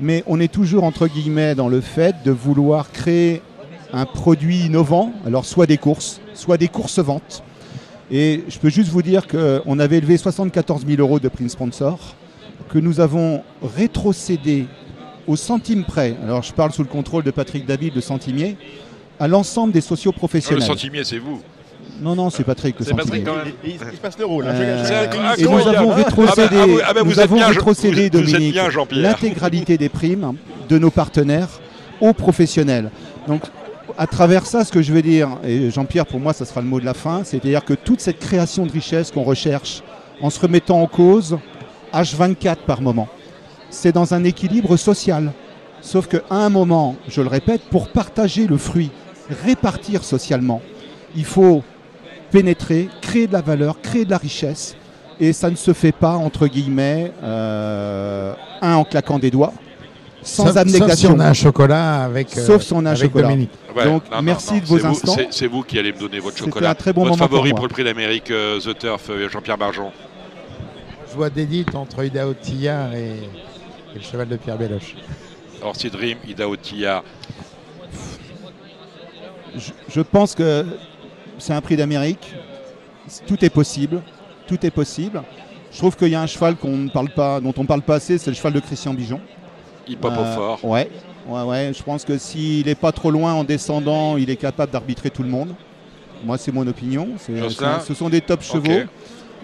Mais 0.00 0.22
on 0.26 0.38
est 0.38 0.52
toujours 0.52 0.84
entre 0.84 1.08
guillemets 1.08 1.54
dans 1.54 1.68
le 1.68 1.80
fait 1.80 2.16
de 2.24 2.30
vouloir 2.30 2.92
créer 2.92 3.42
un 3.92 4.04
produit 4.04 4.66
innovant, 4.66 5.12
alors 5.24 5.46
soit 5.46 5.66
des 5.66 5.78
courses, 5.78 6.20
soit 6.34 6.58
des 6.58 6.68
courses-ventes. 6.68 7.42
Et 8.10 8.44
je 8.48 8.58
peux 8.58 8.68
juste 8.68 8.90
vous 8.90 9.02
dire 9.02 9.26
qu'on 9.26 9.78
avait 9.78 9.98
élevé 9.98 10.18
74 10.18 10.86
000 10.86 11.00
euros 11.00 11.18
de 11.18 11.28
prime 11.28 11.48
sponsor, 11.48 12.14
que 12.68 12.78
nous 12.78 13.00
avons 13.00 13.42
rétrocédé 13.76 14.66
au 15.26 15.36
centime 15.36 15.84
près, 15.84 16.16
alors 16.22 16.42
je 16.42 16.52
parle 16.52 16.72
sous 16.72 16.82
le 16.82 16.88
contrôle 16.88 17.22
de 17.22 17.30
Patrick 17.30 17.66
David 17.66 17.94
de 17.94 18.00
Centimier, 18.00 18.56
à 19.20 19.28
l'ensemble 19.28 19.72
des 19.72 19.80
Non, 19.80 19.84
le 19.84 19.88
socioprofessionnels. 19.88 20.62
centimier, 20.62 21.04
c'est 21.04 21.18
vous. 21.18 21.40
Non, 22.00 22.14
non, 22.14 22.30
c'est 22.30 22.44
Patrick 22.44 22.78
le 22.78 22.84
C'est 22.84 22.94
Patrick 22.94 23.24
centimier. 23.24 23.24
quand 23.24 23.44
même. 23.44 23.54
Il, 23.64 23.70
il- 23.70 23.74
il 23.90 23.96
se 23.96 24.00
passe 24.00 24.18
le 24.18 24.24
rôle. 24.24 24.46
hein. 24.46 24.52
Euh, 24.54 25.34
Et 25.36 25.42
nous 25.42 25.58
avons 25.68 25.90
Ah 25.90 25.94
rétrocédé, 25.96 26.56
ah 26.60 26.66
bah, 26.66 26.84
ah 26.88 26.94
bah, 26.94 27.00
nous 27.04 27.18
avons 27.18 27.36
bien, 27.36 27.48
rétrocédé, 27.48 28.04
vous- 28.04 28.20
Dominique, 28.20 28.56
l'intégralité 28.92 29.76
des 29.76 29.88
primes 29.88 30.34
de 30.68 30.78
nos 30.78 30.90
partenaires 30.90 31.48
aux 32.00 32.12
professionnels. 32.12 32.90
Donc, 33.26 33.42
à 33.96 34.06
travers 34.06 34.46
ça, 34.46 34.64
ce 34.64 34.70
que 34.70 34.80
je 34.80 34.92
veux 34.92 35.02
dire, 35.02 35.28
et 35.44 35.70
Jean-Pierre, 35.70 36.06
pour 36.06 36.20
moi, 36.20 36.32
ça 36.32 36.44
sera 36.44 36.60
le 36.60 36.68
mot 36.68 36.78
de 36.78 36.84
la 36.84 36.94
fin, 36.94 37.22
c'est-à-dire 37.24 37.64
que 37.64 37.74
toute 37.74 38.00
cette 38.00 38.20
création 38.20 38.64
de 38.64 38.70
richesse 38.72 39.10
qu'on 39.10 39.24
recherche, 39.24 39.82
en 40.20 40.30
se 40.30 40.38
remettant 40.38 40.80
en 40.80 40.86
cause, 40.86 41.38
H24 41.92 42.56
par 42.66 42.80
moment, 42.80 43.08
c'est 43.70 43.92
dans 43.92 44.14
un 44.14 44.24
équilibre 44.24 44.76
social. 44.76 45.32
Sauf 45.80 46.06
qu'à 46.08 46.20
un 46.30 46.48
moment, 46.48 46.96
je 47.08 47.20
le 47.22 47.28
répète, 47.28 47.62
pour 47.70 47.88
partager 47.88 48.46
le 48.46 48.56
fruit, 48.56 48.90
répartir 49.44 50.02
socialement, 50.04 50.60
il 51.14 51.24
faut 51.24 51.62
pénétrer, 52.30 52.88
créer 53.00 53.26
de 53.26 53.32
la 53.32 53.40
valeur, 53.42 53.80
créer 53.80 54.04
de 54.04 54.10
la 54.10 54.18
richesse. 54.18 54.76
et 55.20 55.32
ça 55.32 55.50
ne 55.50 55.56
se 55.56 55.72
fait 55.72 55.90
pas, 55.90 56.12
entre 56.14 56.46
guillemets, 56.46 57.12
euh, 57.24 58.32
un 58.62 58.74
en 58.76 58.84
claquant 58.84 59.18
des 59.18 59.32
doigts, 59.32 59.52
sans 60.22 60.46
Sauf- 60.46 60.56
abnégation. 60.56 60.86
Sauf 60.88 60.96
si 60.98 61.06
on 61.08 61.18
a 61.18 61.28
un 61.28 61.32
chocolat 61.32 62.04
avec, 62.04 62.36
euh, 62.38 62.46
Sauf 62.46 62.62
si 62.62 62.72
on 62.72 62.78
a 62.86 62.90
un 62.90 62.92
avec 62.92 63.02
chocolat. 63.10 63.26
Dominique. 63.28 63.50
Ouais, 63.76 63.84
Donc, 63.84 64.04
non, 64.12 64.22
merci 64.22 64.54
non, 64.54 64.58
de 64.60 64.64
vos 64.66 64.86
instants. 64.86 65.16
c'est- 65.30 65.46
vous 65.48 65.62
qui 65.62 65.76
allez 65.76 65.92
me 65.92 65.98
donner 65.98 66.20
votre 66.20 66.36
C'était 66.36 66.44
chocolat. 66.50 66.70
un 66.70 66.74
très 66.76 66.92
bon 66.92 67.00
votre 67.02 67.16
moment 67.16 67.28
favori 67.28 67.50
pour 67.52 67.64
le 67.64 67.68
prix 67.68 67.82
d'Amérique, 67.82 68.30
euh, 68.30 68.60
The 68.60 68.78
Turf, 68.78 69.10
euh, 69.10 69.28
Jean-Pierre 69.28 69.58
Barjon. 69.58 69.90
Je 71.18 71.20
vois 71.20 71.30
d'édite 71.30 71.74
entre 71.74 72.04
Idaho 72.04 72.32
Tillard 72.32 72.94
et, 72.94 73.08
et 73.08 73.96
le 73.96 74.00
cheval 74.00 74.28
de 74.28 74.36
Pierre 74.36 74.56
Béloche. 74.56 74.94
Orsi 75.60 75.90
Dream, 75.90 76.16
Ida 76.28 76.48
Otilla. 76.48 77.02
Je, 79.56 79.72
je 79.88 80.00
pense 80.00 80.36
que 80.36 80.64
c'est 81.38 81.52
un 81.52 81.60
prix 81.60 81.74
d'Amérique. 81.76 82.32
Tout 83.26 83.44
est 83.44 83.50
possible. 83.50 84.00
Tout 84.46 84.64
est 84.64 84.70
possible. 84.70 85.24
Je 85.72 85.78
trouve 85.78 85.96
qu'il 85.96 86.06
y 86.06 86.14
a 86.14 86.22
un 86.22 86.28
cheval 86.28 86.54
qu'on 86.54 86.76
ne 86.76 86.88
parle 86.88 87.10
pas, 87.10 87.40
dont 87.40 87.52
on 87.56 87.62
ne 87.62 87.66
parle 87.66 87.82
pas 87.82 87.96
assez, 87.96 88.16
c'est 88.16 88.30
le 88.30 88.36
cheval 88.36 88.52
de 88.52 88.60
Christian 88.60 88.94
Bijon. 88.94 89.20
Hip 89.88 89.98
Hop 90.00 90.12
Euh, 90.16 90.22
au 90.22 90.36
fort. 90.36 90.64
Ouais, 90.64 90.88
ouais, 91.26 91.42
ouais. 91.42 91.72
Je 91.76 91.82
pense 91.82 92.04
que 92.04 92.16
s'il 92.16 92.64
n'est 92.66 92.76
pas 92.76 92.92
trop 92.92 93.10
loin 93.10 93.32
en 93.32 93.42
descendant, 93.42 94.16
il 94.18 94.30
est 94.30 94.36
capable 94.36 94.70
d'arbitrer 94.70 95.10
tout 95.10 95.24
le 95.24 95.30
monde. 95.30 95.52
Moi, 96.24 96.38
c'est 96.38 96.52
mon 96.52 96.66
opinion. 96.68 97.08
Ce 97.18 97.92
sont 97.94 98.08
des 98.08 98.20
top 98.20 98.40
chevaux. 98.42 98.84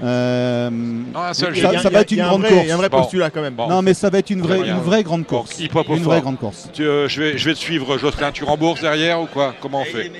Euh, 0.02 0.70
Non, 0.70 1.20
un 1.20 1.34
seul, 1.34 1.54
ça- 1.56 1.68
il 1.70 1.72
y 1.72 1.76
a- 1.76 1.80
ça 1.82 1.88
va 1.90 2.00
être 2.00 2.10
une 2.10 2.20
un 2.20 2.28
grande 2.28 2.40
vrai- 2.42 2.50
course. 2.50 2.62
Il 2.64 2.68
y 2.68 2.70
a 2.70 2.74
un 2.74 2.78
vrai 2.78 2.88
Bon. 2.88 2.98
postulat 3.00 3.30
quand 3.30 3.42
même. 3.42 3.54
Bon. 3.54 3.68
non, 3.68 3.80
mais 3.82 3.94
ça 3.94 4.10
va 4.10 4.18
être 4.18 4.30
une 4.30 4.42
vraie, 4.42 4.58
une 4.68 4.80
vraie 4.80 5.02
grande 5.02 5.24
course. 5.26 5.58
Au 5.58 5.62
Une 5.62 5.68
fort. 5.70 5.84
vraie 6.12 6.20
grande 6.20 6.38
course. 6.38 6.68
Tu, 6.72 6.82
euh, 6.84 7.08
je, 7.08 7.20
vais, 7.20 7.38
je 7.38 7.44
vais 7.44 7.54
te 7.54 7.58
suivre, 7.58 7.96
Jocelyn. 7.98 8.32
Tu 8.32 8.44
rembourses 8.44 8.80
derrière 8.80 9.20
ou 9.20 9.26
quoi? 9.26 9.54
Comment 9.60 9.82
on 9.82 9.84
fait? 9.84 10.10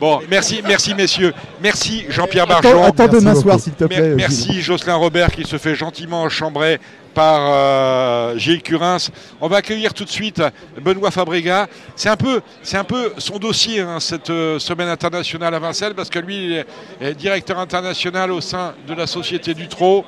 Bon, 0.00 0.20
merci, 0.28 0.60
merci 0.66 0.94
messieurs. 0.94 1.32
Merci 1.62 2.04
Jean-Pierre 2.08 2.44
Attends, 2.50 2.60
Barjon. 2.70 2.84
attends 2.84 3.06
de 3.06 3.10
Merci 3.12 3.24
m'asseoir, 3.24 3.60
s'il 3.60 3.72
te 3.74 3.84
plaît. 3.84 3.96
Gilles. 3.96 4.14
merci 4.16 4.60
Jocelyn 4.62 4.94
Robert 4.96 5.30
qui 5.30 5.44
se 5.44 5.58
fait 5.58 5.74
gentiment 5.74 6.28
chambrer 6.28 6.80
par 7.14 7.40
euh, 7.40 8.36
Gilles 8.38 8.62
Curins. 8.62 8.98
On 9.40 9.48
va 9.48 9.58
accueillir 9.58 9.92
tout 9.94 10.04
de 10.04 10.10
suite 10.10 10.42
Benoît 10.80 11.10
Fabrega. 11.10 11.66
C'est 11.96 12.08
un 12.08 12.16
peu, 12.16 12.40
c'est 12.62 12.76
un 12.76 12.84
peu 12.84 13.12
son 13.18 13.38
dossier 13.38 13.80
hein, 13.80 14.00
cette 14.00 14.30
euh, 14.30 14.58
semaine 14.58 14.88
internationale 14.88 15.54
à 15.54 15.58
Vincennes 15.58 15.94
parce 15.94 16.08
que 16.10 16.18
lui 16.18 16.46
il 16.46 16.52
est, 16.52 16.66
est 17.00 17.14
directeur 17.14 17.58
international 17.58 18.30
au 18.32 18.40
sein 18.40 18.74
de 18.88 18.94
la 18.94 19.06
société 19.06 19.54
du 19.54 19.68
Trot. 19.68 20.04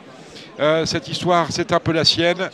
Euh, 0.60 0.86
cette 0.86 1.08
histoire, 1.08 1.46
c'est 1.50 1.72
un 1.72 1.80
peu 1.80 1.92
la 1.92 2.04
sienne. 2.04 2.48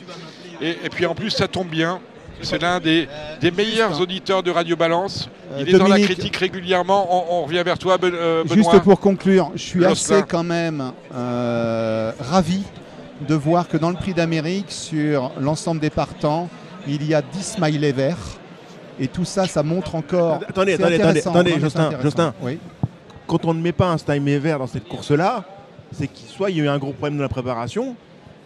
Et, 0.61 0.71
et 0.71 0.89
puis 0.91 1.07
en 1.07 1.15
plus, 1.15 1.31
ça 1.31 1.47
tombe 1.49 1.69
bien. 1.69 2.01
C'est 2.43 2.63
l'un 2.63 2.81
des, 2.81 3.07
des 3.43 3.51
meilleurs 3.51 4.01
auditeurs 4.01 4.43
de 4.43 4.51
Radio 4.51 4.75
Balance. 4.75 5.29
Euh, 5.53 5.59
Il 5.67 5.75
est 5.75 5.79
dans 5.79 5.87
la 5.87 6.01
critique 6.01 6.37
régulièrement. 6.37 7.07
On, 7.11 7.41
on 7.41 7.45
revient 7.45 7.63
vers 7.63 7.79
toi, 7.79 7.99
Ben- 7.99 8.11
Benoît. 8.11 8.55
Juste 8.55 8.81
pour 8.83 8.99
conclure, 8.99 9.51
je 9.55 9.63
suis 9.63 9.85
assez 9.85 10.23
quand 10.27 10.43
même 10.43 10.93
ravi 11.13 12.63
de 13.29 13.35
voir 13.35 13.69
que 13.69 13.77
dans 13.77 13.91
le 13.91 13.97
prix 13.97 14.15
d'Amérique, 14.15 14.71
sur 14.71 15.31
l'ensemble 15.41 15.81
des 15.81 15.91
partants, 15.91 16.49
il 16.87 17.05
y 17.07 17.15
a 17.15 17.23
10 17.23 17.43
smileys 17.57 17.93
verts. 17.93 18.17
Et 18.99 19.09
tout 19.09 19.25
ça, 19.25 19.47
ça 19.47 19.63
montre 19.63 19.95
encore. 19.95 20.41
Attendez, 20.49 20.75
attendez, 20.75 20.97
attendez, 21.01 21.53
Non, 21.53 21.59
Justin. 21.61 21.91
Justin. 22.03 22.35
Oui. 22.43 22.59
Quand 23.27 23.45
on 23.45 23.55
ne 23.55 23.61
met 23.63 23.73
pas 23.73 23.89
un 23.89 23.99
stymie 23.99 24.39
vert 24.39 24.59
dans 24.59 24.67
cette 24.67 24.89
course-là, 24.89 25.45
c'est 25.93 26.09
qu'il 26.09 26.29
soit 26.29 26.51
il 26.51 26.59
y 26.59 26.61
a 26.61 26.65
eu 26.65 26.69
un 26.69 26.79
gros 26.79 26.93
problème 26.93 27.17
dans 27.17 27.23
la 27.23 27.29
préparation, 27.29 27.95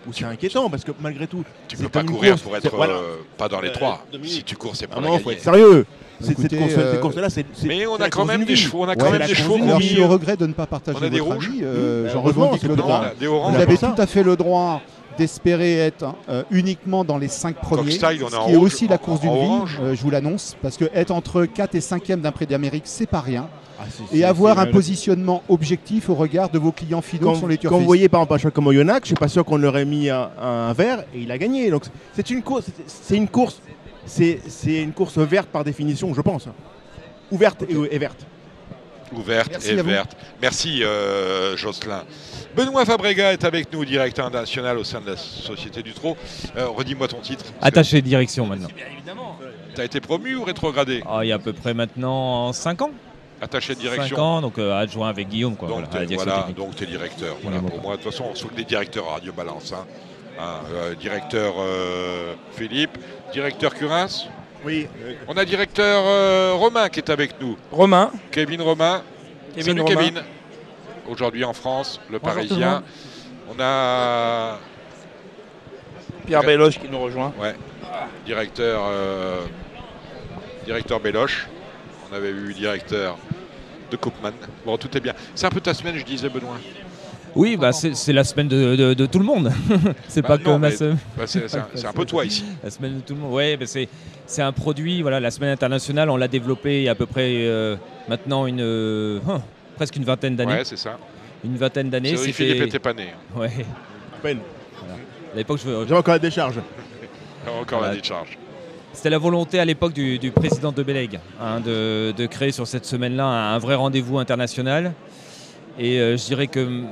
ou 0.06 0.12
c'est 0.12 0.24
inquiétant 0.26 0.68
parce 0.70 0.84
que 0.84 0.92
malgré 1.00 1.26
tout, 1.26 1.42
Tu 1.68 1.76
c'est 1.76 1.82
peux 1.84 1.88
pas 1.88 2.04
courir 2.04 2.32
course, 2.32 2.42
pour 2.42 2.56
être 2.56 2.74
voilà. 2.76 2.94
euh, 2.94 3.16
pas 3.36 3.48
dans 3.48 3.60
les 3.60 3.68
Euh, 3.70 3.72
trois. 3.72 4.04
Si 4.24 4.44
tu 4.44 4.56
cours, 4.56 4.76
c'est 4.76 4.90
un 4.92 4.96
la 4.96 5.00
moment, 5.00 5.18
faut 5.18 5.30
être 5.30 5.40
sérieux. 5.42 5.86
Écoutez, 6.20 6.48
cette 6.48 6.78
euh, 6.78 6.92
cette 6.92 7.00
course-là, 7.00 7.30
c'est. 7.30 7.44
Mais 7.64 7.86
on 7.86 7.96
a 7.96 8.08
quand 8.10 8.24
même 8.24 8.44
des 8.44 8.56
chevaux. 8.56 8.78
On 8.82 8.84
a 8.84 8.90
Ouais, 8.90 8.96
quand 8.96 9.10
même 9.10 9.26
des 9.26 9.34
chevaux 9.34 9.56
Alors, 9.56 9.80
je 9.80 9.86
suis 9.86 9.94
au 9.96 9.98
milieu. 10.02 10.12
regret 10.12 10.36
de 10.36 10.46
ne 10.46 10.52
pas 10.52 10.66
partager 10.66 10.98
On 11.00 11.04
a 11.04 11.08
des 11.10 11.20
votre 11.20 11.34
rouges 11.34 11.48
avis. 11.48 11.60
euh, 11.62 12.06
Mmh. 12.06 12.10
J'en 12.12 12.18
Heureusement, 12.20 12.42
revendique 12.44 12.62
le 12.68 12.76
droit. 12.76 13.04
Vous 13.20 13.56
avez 13.60 13.76
tout 13.76 13.86
à 13.98 14.06
fait 14.06 14.22
le 14.22 14.36
droit 14.36 14.80
d'espérer 15.18 15.78
être 15.78 16.14
euh, 16.28 16.42
uniquement 16.50 17.04
dans 17.04 17.18
les 17.18 17.28
5 17.28 17.56
premiers, 17.56 17.92
ce 17.92 17.98
qui 17.98 18.04
est 18.04 18.56
rouge, 18.56 18.56
aussi 18.56 18.88
la 18.88 18.98
course 18.98 19.20
d'une 19.20 19.32
vie, 19.32 19.60
euh, 19.80 19.94
je 19.94 20.02
vous 20.02 20.10
l'annonce, 20.10 20.56
parce 20.60 20.76
que 20.76 20.86
être 20.92 21.12
entre 21.12 21.44
4 21.44 21.76
et 21.76 21.78
5e 21.80 22.20
d'un 22.20 22.32
prix 22.32 22.46
d'Amérique, 22.46 22.82
c'est 22.86 23.06
pas 23.06 23.20
rien. 23.20 23.46
Ah, 23.78 23.84
Et 24.12 24.24
avoir 24.24 24.58
un 24.58 24.66
positionnement 24.66 25.42
objectif 25.48 26.08
au 26.08 26.14
regard 26.14 26.48
de 26.48 26.58
vos 26.58 26.72
clients 26.72 27.00
finaux 27.00 27.26
Quand, 27.28 27.34
qui 27.34 27.40
sont 27.40 27.46
les 27.46 27.58
quand 27.58 27.78
vous 27.78 27.84
voyez 27.84 28.08
par 28.08 28.22
exemple 28.22 28.46
un 28.46 28.50
comme 28.50 28.66
Oyonnax, 28.68 29.00
je 29.02 29.06
suis 29.06 29.14
pas 29.14 29.28
sûr 29.28 29.44
qu'on 29.44 29.62
aurait 29.62 29.84
mis 29.84 30.10
un, 30.10 30.30
un 30.40 30.72
vert 30.72 31.00
et 31.14 31.20
il 31.20 31.30
a 31.30 31.38
gagné. 31.38 31.70
Donc 31.70 31.84
c'est 32.14 32.30
une 32.30 32.42
course, 32.42 32.64
c'est 32.86 33.16
une 33.16 33.28
course, 33.28 33.60
c'est 34.06 34.40
une 34.66 34.92
course 34.92 35.18
verte 35.18 35.48
par 35.48 35.64
définition, 35.64 36.12
je 36.14 36.20
pense. 36.20 36.48
Ouverte 37.30 37.62
et, 37.68 37.74
et 37.94 37.98
verte. 37.98 38.26
Ouverte 39.12 39.50
Merci 39.50 39.70
et 39.70 39.82
verte. 39.82 40.16
Merci 40.42 40.82
euh, 40.82 41.56
Jocelyn. 41.56 42.04
Benoît 42.56 42.84
Fabrega 42.84 43.32
est 43.32 43.44
avec 43.44 43.72
nous, 43.72 43.84
directeur 43.84 44.30
national 44.30 44.78
au 44.78 44.84
sein 44.84 45.00
de 45.00 45.10
la 45.10 45.16
Société 45.16 45.82
du 45.82 45.92
Trot. 45.92 46.16
Euh, 46.56 46.68
Redis-moi 46.68 47.06
ton 47.08 47.20
titre. 47.20 47.44
Attaché 47.60 48.00
de 48.00 48.06
direction 48.06 48.46
maintenant. 48.46 48.68
Tu 49.74 49.80
as 49.80 49.84
été 49.84 50.00
promu 50.00 50.34
ou 50.36 50.44
rétrogradé 50.44 51.02
Ah, 51.06 51.20
il 51.22 51.28
y 51.28 51.32
a 51.32 51.36
à 51.36 51.38
peu 51.38 51.52
près 51.52 51.74
maintenant 51.74 52.52
5 52.52 52.82
ans. 52.82 52.90
Attaché 53.40 53.74
de 53.74 53.80
5 53.80 53.82
direction. 53.90 54.16
ans, 54.18 54.40
donc 54.40 54.58
euh, 54.58 54.72
adjoint 54.76 55.08
avec 55.08 55.28
Guillaume. 55.28 55.56
Quoi, 55.56 55.68
Donc, 55.68 55.76
voilà, 55.90 55.96
tu 55.98 56.84
es 56.84 56.86
directeur. 56.86 57.36
Voilà, 57.42 57.58
pour 57.60 57.82
moi, 57.82 57.96
de 57.96 58.02
toute 58.02 58.10
façon, 58.10 58.24
on 58.30 58.34
souhaite 58.34 58.54
des 58.54 58.64
directeurs 58.64 59.08
à 59.08 59.12
Radio 59.14 59.32
Balance. 59.32 59.72
hein. 59.72 59.84
Hein, 60.36 60.60
euh, 60.72 60.94
directeur 60.96 61.54
euh, 61.58 62.34
Philippe, 62.56 62.98
directeur 63.34 63.74
Curins. 63.74 64.28
Oui. 64.64 64.86
On 65.28 65.36
a 65.36 65.44
directeur 65.44 66.04
euh, 66.06 66.54
Romain 66.54 66.88
qui 66.88 67.00
est 67.00 67.10
avec 67.10 67.40
nous. 67.40 67.58
Romain, 67.72 68.10
Kevin 68.30 68.62
Romain. 68.62 69.02
Kevin 69.54 69.64
Salut 69.64 69.80
Romain. 69.80 69.94
Kevin. 69.94 70.22
Aujourd'hui 71.08 71.44
en 71.44 71.52
France, 71.52 72.00
le 72.10 72.18
Bonjour 72.18 72.34
tout 72.34 72.40
le 72.40 72.48
Parisien. 72.48 72.82
On 73.50 73.60
a 73.60 74.58
Pierre 76.26 76.42
Belloche 76.42 76.78
qui 76.78 76.88
nous 76.88 77.00
rejoint. 77.00 77.32
ouais, 77.38 77.54
directeur, 78.24 78.84
euh, 78.86 79.42
directeur 80.64 81.00
Béloche. 81.00 81.48
On 82.10 82.14
avait 82.14 82.30
eu 82.30 82.54
directeur 82.54 83.18
de 83.90 83.96
Koopman. 83.96 84.32
Bon, 84.64 84.78
tout 84.78 84.96
est 84.96 85.00
bien. 85.00 85.12
C'est 85.34 85.46
un 85.46 85.50
peu 85.50 85.60
ta 85.60 85.74
semaine, 85.74 85.98
je 85.98 86.04
disais, 86.04 86.28
Benoît. 86.28 86.56
Oui, 87.36 87.56
bah, 87.56 87.72
c'est 87.72 88.12
la 88.12 88.22
semaine 88.24 88.48
de, 88.48 88.76
de- 88.76 88.94
de 88.94 89.06
tout 89.06 89.18
le 89.18 89.24
monde. 89.24 89.50
c'est 90.08 90.22
Bah, 90.22 90.28
pas 90.28 90.36
non, 90.38 90.44
que 90.44 90.50
ma 90.60 90.68
mais- 90.70 90.76
semaine. 90.76 90.98
Bah, 91.16 91.24
c'est 91.26 91.86
un, 91.86 91.92
peu 91.92 92.04
toi 92.04 92.24
ici. 92.24 92.44
La 92.62 92.70
semaine 92.70 92.96
de 92.96 93.00
tout 93.00 93.14
le 93.14 93.20
monde. 93.20 93.32
Oui, 93.32 93.56
c'est 93.66 93.88
c'est 94.26 94.42
un 94.42 94.52
produit. 94.52 95.02
Voilà, 95.02 95.18
la 95.20 95.30
semaine 95.30 95.50
internationale, 95.50 96.10
on 96.10 96.16
l'a 96.16 96.28
développé 96.28 96.78
il 96.78 96.84
y 96.84 96.88
a 96.88 96.92
à 96.92 96.94
peu 96.94 97.06
près 97.06 97.28
euh, 97.46 97.76
maintenant 98.08 98.46
une 98.46 98.60
euh, 98.60 99.18
hein, 99.28 99.42
presque 99.76 99.96
une 99.96 100.04
vingtaine 100.04 100.36
d'années. 100.36 100.52
Ouais, 100.54 100.64
c'est 100.64 100.76
ça. 100.78 100.98
Une 101.44 101.56
vingtaine 101.56 101.90
d'années. 101.90 102.10
C'est 102.10 102.16
vrai, 102.16 102.26
c'était- 102.32 102.44
Philippe 102.44 102.62
était 102.68 102.78
pas 102.78 102.94
né. 102.94 103.08
Ouais. 103.36 103.50
À 104.18 104.22
peine. 104.22 104.38
À 105.32 105.36
l'époque, 105.36 105.58
je, 105.64 105.84
J'ai 105.88 105.94
encore 105.94 106.14
la 106.14 106.18
décharge. 106.20 106.54
Encore 107.60 107.80
Voilà. 107.80 107.94
la 107.94 108.00
décharge. 108.00 108.38
C'était 108.92 109.10
la 109.10 109.18
volonté 109.18 109.58
à 109.58 109.64
l'époque 109.64 109.92
du, 109.92 110.18
du 110.20 110.30
président 110.30 110.70
de 110.70 110.82
Bélègue 110.84 111.18
hein, 111.40 111.58
de, 111.60 112.12
de 112.16 112.26
créer 112.26 112.52
sur 112.52 112.66
cette 112.66 112.84
semaine-là 112.86 113.24
un, 113.26 113.54
un 113.56 113.58
vrai 113.58 113.74
rendez-vous 113.74 114.18
international. 114.18 114.92
Et 115.78 115.98
euh, 115.98 116.16
je 116.16 116.24
dirais 116.24 116.46
que 116.46 116.82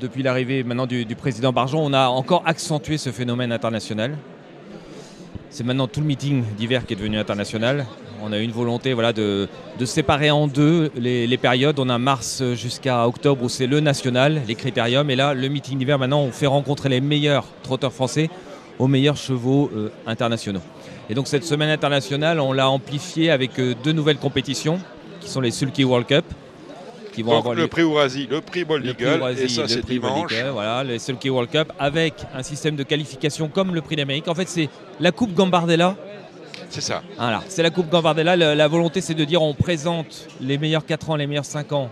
depuis 0.00 0.22
l'arrivée 0.22 0.62
maintenant 0.62 0.86
du, 0.86 1.04
président 1.16 1.52
Barjon, 1.52 1.84
on 1.84 1.92
a 1.92 2.08
encore 2.08 2.42
accentué 2.46 2.98
ce 2.98 3.10
phénomène 3.10 3.52
international. 3.52 4.16
C'est 5.50 5.64
maintenant 5.64 5.86
tout 5.88 6.00
le 6.00 6.06
meeting 6.06 6.44
d'hiver 6.56 6.86
qui 6.86 6.92
est 6.92 6.96
devenu 6.96 7.18
international. 7.18 7.86
On 8.22 8.32
a 8.32 8.38
eu 8.38 8.42
une 8.42 8.52
volonté 8.52 8.92
voilà, 8.92 9.12
de, 9.12 9.48
de 9.78 9.84
séparer 9.84 10.30
en 10.30 10.46
deux 10.46 10.90
les, 10.96 11.26
les 11.26 11.36
périodes. 11.36 11.78
On 11.78 11.88
a 11.88 11.98
mars 11.98 12.42
jusqu'à 12.54 13.06
octobre 13.06 13.42
où 13.44 13.48
c'est 13.48 13.66
le 13.66 13.80
national, 13.80 14.42
les 14.46 14.54
critériums. 14.54 15.10
Et 15.10 15.16
là, 15.16 15.34
le 15.34 15.48
meeting 15.48 15.78
d'hiver, 15.78 15.98
maintenant, 15.98 16.20
on 16.20 16.32
fait 16.32 16.46
rencontrer 16.46 16.88
les 16.88 17.00
meilleurs 17.00 17.46
trotteurs 17.62 17.92
français 17.92 18.28
aux 18.78 18.86
meilleurs 18.86 19.16
chevaux 19.16 19.70
euh, 19.74 19.90
internationaux. 20.06 20.60
Et 21.10 21.14
donc 21.14 21.26
cette 21.26 21.44
semaine 21.44 21.70
internationale, 21.70 22.38
on 22.38 22.52
l'a 22.52 22.68
amplifiée 22.70 23.30
avec 23.30 23.58
euh, 23.58 23.74
deux 23.82 23.92
nouvelles 23.92 24.18
compétitions, 24.18 24.78
qui 25.20 25.28
sont 25.28 25.40
les 25.40 25.50
Sulky 25.50 25.84
World 25.84 26.06
Cup, 26.06 26.24
qui 27.18 27.22
vont 27.24 27.32
Donc, 27.32 27.38
avoir 27.40 27.54
le 27.56 27.66
prix 27.66 27.82
Ourasi, 27.82 28.28
le 28.30 28.40
prix 28.40 28.64
Bold 28.64 28.84
le 28.84 28.94
prix 28.94 29.04
Eagle, 29.04 29.20
Ourasi, 29.20 29.42
et 29.42 29.48
ça 29.48 29.66
c'est 29.66 29.84
dimanche. 29.84 30.32
Voilà, 30.52 30.84
les 30.84 31.00
Sulky 31.00 31.30
World 31.30 31.50
Cup, 31.50 31.72
avec 31.78 32.14
un 32.32 32.44
système 32.44 32.76
de 32.76 32.84
qualification 32.84 33.48
comme 33.48 33.74
le 33.74 33.80
prix 33.80 33.96
d'Amérique. 33.96 34.28
En 34.28 34.34
fait, 34.36 34.48
c'est 34.48 34.68
la 35.00 35.10
Coupe 35.10 35.34
Gambardella. 35.34 35.96
C'est 36.70 36.80
ça. 36.80 37.02
Voilà, 37.16 37.42
c'est 37.48 37.64
la 37.64 37.70
Coupe 37.70 37.88
Gambardella. 37.90 38.36
La 38.36 38.68
volonté, 38.68 39.00
c'est 39.00 39.14
de 39.14 39.24
dire 39.24 39.42
on 39.42 39.54
présente 39.54 40.28
les 40.40 40.58
meilleurs 40.58 40.86
4 40.86 41.10
ans, 41.10 41.16
les 41.16 41.26
meilleurs 41.26 41.44
5 41.44 41.72
ans 41.72 41.90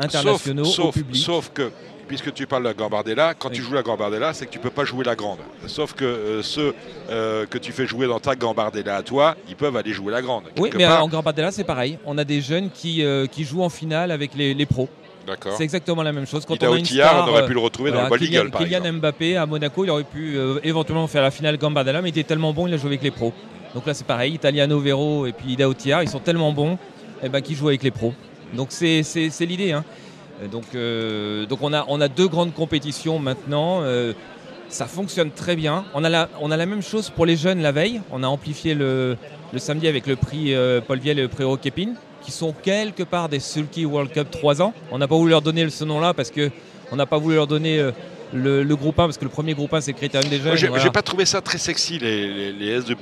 internationaux 0.00 0.64
sauf, 0.64 0.78
au 0.78 0.82
sauf, 0.82 0.94
public. 0.94 1.22
sauf 1.22 1.50
que, 1.54 1.70
puisque 2.06 2.32
tu 2.32 2.46
parles 2.46 2.62
de 2.62 2.68
la 2.68 2.74
Gambardella, 2.74 3.34
quand 3.34 3.48
Oui. 3.48 3.56
tu 3.56 3.62
joues 3.62 3.74
la 3.74 3.82
Gambardella, 3.82 4.32
c'est 4.32 4.46
que 4.46 4.50
tu 4.50 4.58
peux 4.58 4.70
pas 4.70 4.84
jouer 4.84 5.04
la 5.04 5.14
grande. 5.14 5.38
Sauf 5.66 5.92
que 5.94 6.04
euh, 6.04 6.42
ceux 6.42 6.74
euh, 7.10 7.46
que 7.46 7.58
tu 7.58 7.72
fais 7.72 7.86
jouer 7.86 8.06
dans 8.06 8.20
ta 8.20 8.34
Gambardella 8.36 8.96
à 8.96 9.02
toi, 9.02 9.36
ils 9.48 9.56
peuvent 9.56 9.76
aller 9.76 9.92
jouer 9.92 10.12
la 10.12 10.22
grande. 10.22 10.44
Oui, 10.58 10.70
mais 10.76 10.84
part. 10.86 11.02
en 11.04 11.08
Gambardella, 11.08 11.50
c'est 11.50 11.64
pareil. 11.64 11.98
On 12.04 12.16
a 12.18 12.24
des 12.24 12.40
jeunes 12.40 12.70
qui, 12.70 13.04
euh, 13.04 13.26
qui 13.26 13.44
jouent 13.44 13.62
en 13.62 13.68
finale 13.68 14.10
avec 14.10 14.34
les, 14.34 14.54
les 14.54 14.66
pros. 14.66 14.88
D'accord. 15.26 15.54
C'est 15.56 15.64
exactement 15.64 16.02
la 16.02 16.12
même 16.12 16.26
chose. 16.26 16.44
Quand 16.44 16.62
on 16.62 16.72
a 16.72 16.76
une 16.76 16.82
Otillard, 16.82 17.10
star, 17.10 17.26
on 17.28 17.30
aurait 17.30 17.46
pu 17.46 17.54
le 17.54 17.60
retrouver 17.60 17.90
Voilà, 17.90 18.08
dans 18.08 18.14
le 18.14 18.18
Bold 18.18 18.28
Kylian, 18.28 18.40
Eagle, 18.42 18.50
par 18.50 18.60
Kylian 18.62 18.78
exemple. 18.80 18.98
Mbappé 18.98 19.36
à 19.38 19.46
Monaco, 19.46 19.84
il 19.84 19.90
aurait 19.90 20.04
pu 20.04 20.36
éventuellement 20.62 21.06
faire 21.06 21.22
la 21.22 21.30
finale 21.30 21.56
Gambardella, 21.56 22.02
mais 22.02 22.10
il 22.10 22.12
était 22.18 22.24
tellement 22.28 22.52
bon, 22.52 22.66
il 22.66 22.74
a 22.74 22.76
joué 22.76 22.88
avec 22.88 23.02
les 23.02 23.10
pros. 23.10 23.32
Donc 23.74 23.86
là, 23.86 23.94
c'est 23.94 24.06
pareil, 24.06 24.34
Italiano 24.34 24.78
Vero 24.78 25.26
et 25.26 25.32
puis 25.32 25.52
Ida 25.54 25.66
ils 26.02 26.08
sont 26.08 26.20
tellement 26.20 26.52
bons 26.52 26.78
eh 27.22 27.28
ben, 27.28 27.40
qu'ils 27.40 27.56
jouent 27.56 27.68
avec 27.68 27.82
les 27.82 27.90
pros. 27.90 28.12
Donc 28.52 28.68
c'est 28.70 29.02
l'idée. 29.40 29.72
hein. 29.72 29.84
Euh, 30.42 30.48
Donc, 30.48 30.64
euh, 30.74 31.46
on, 31.60 32.00
a, 32.00 32.08
deux 32.08 32.28
grandes 32.28 32.54
compétitions 32.54 33.18
maintenant. 33.18 33.80
euh, 33.82 34.12
ça 34.68 34.86
fonctionne 34.86 35.30
très 35.30 35.54
bien. 35.54 35.84
On 35.94 36.02
a, 36.02 36.08
la, 36.08 36.66
même 36.66 36.82
chose 36.82 37.10
pour 37.10 37.26
les 37.26 37.36
jeunes 37.36 37.62
la 37.62 37.70
veille. 37.70 38.00
On 38.10 38.22
a 38.24 38.26
amplifié 38.26 38.74
le, 38.74 39.16
samedi 39.56 39.86
avec 39.86 40.06
le 40.06 40.16
prix 40.16 40.52
Paul 40.88 40.98
Viel 40.98 41.18
et 41.18 41.22
le 41.22 41.28
prix 41.28 41.44
Roquépine, 41.44 41.94
qui 42.22 42.32
sont 42.32 42.52
quelque 42.52 43.04
part 43.04 43.28
des 43.28 43.38
Sulky 43.38 43.84
World 43.84 44.10
Cup 44.10 44.30
3 44.32 44.62
ans. 44.62 44.72
On 44.90 44.98
n'a 44.98 45.06
pas 45.06 45.14
voulu 45.14 45.30
leur 45.30 45.42
donner 45.42 45.68
ce 45.70 45.84
nom-là 45.84 46.12
parce 46.12 46.30
que 46.30 46.50
on 46.90 46.96
n'a 46.96 47.06
pas 47.06 47.18
voulu 47.18 47.36
leur 47.36 47.46
donner 47.46 47.88
le, 48.34 48.62
le 48.62 48.76
groupe 48.76 48.98
1 48.98 49.04
parce 49.06 49.16
que 49.18 49.24
le 49.24 49.30
premier 49.30 49.54
groupe 49.54 49.72
1 49.72 49.80
c'est 49.80 49.92
Critérium 49.92 50.28
des 50.28 50.38
Moi, 50.38 50.48
jeunes. 50.50 50.58
J'ai 50.58 50.68
voilà. 50.68 50.90
pas 50.90 51.02
trouvé 51.02 51.24
ça 51.24 51.40
très 51.40 51.58
sexy, 51.58 51.98
les, 51.98 52.52
les, 52.52 52.52
les 52.52 52.80
SW, 52.80 52.94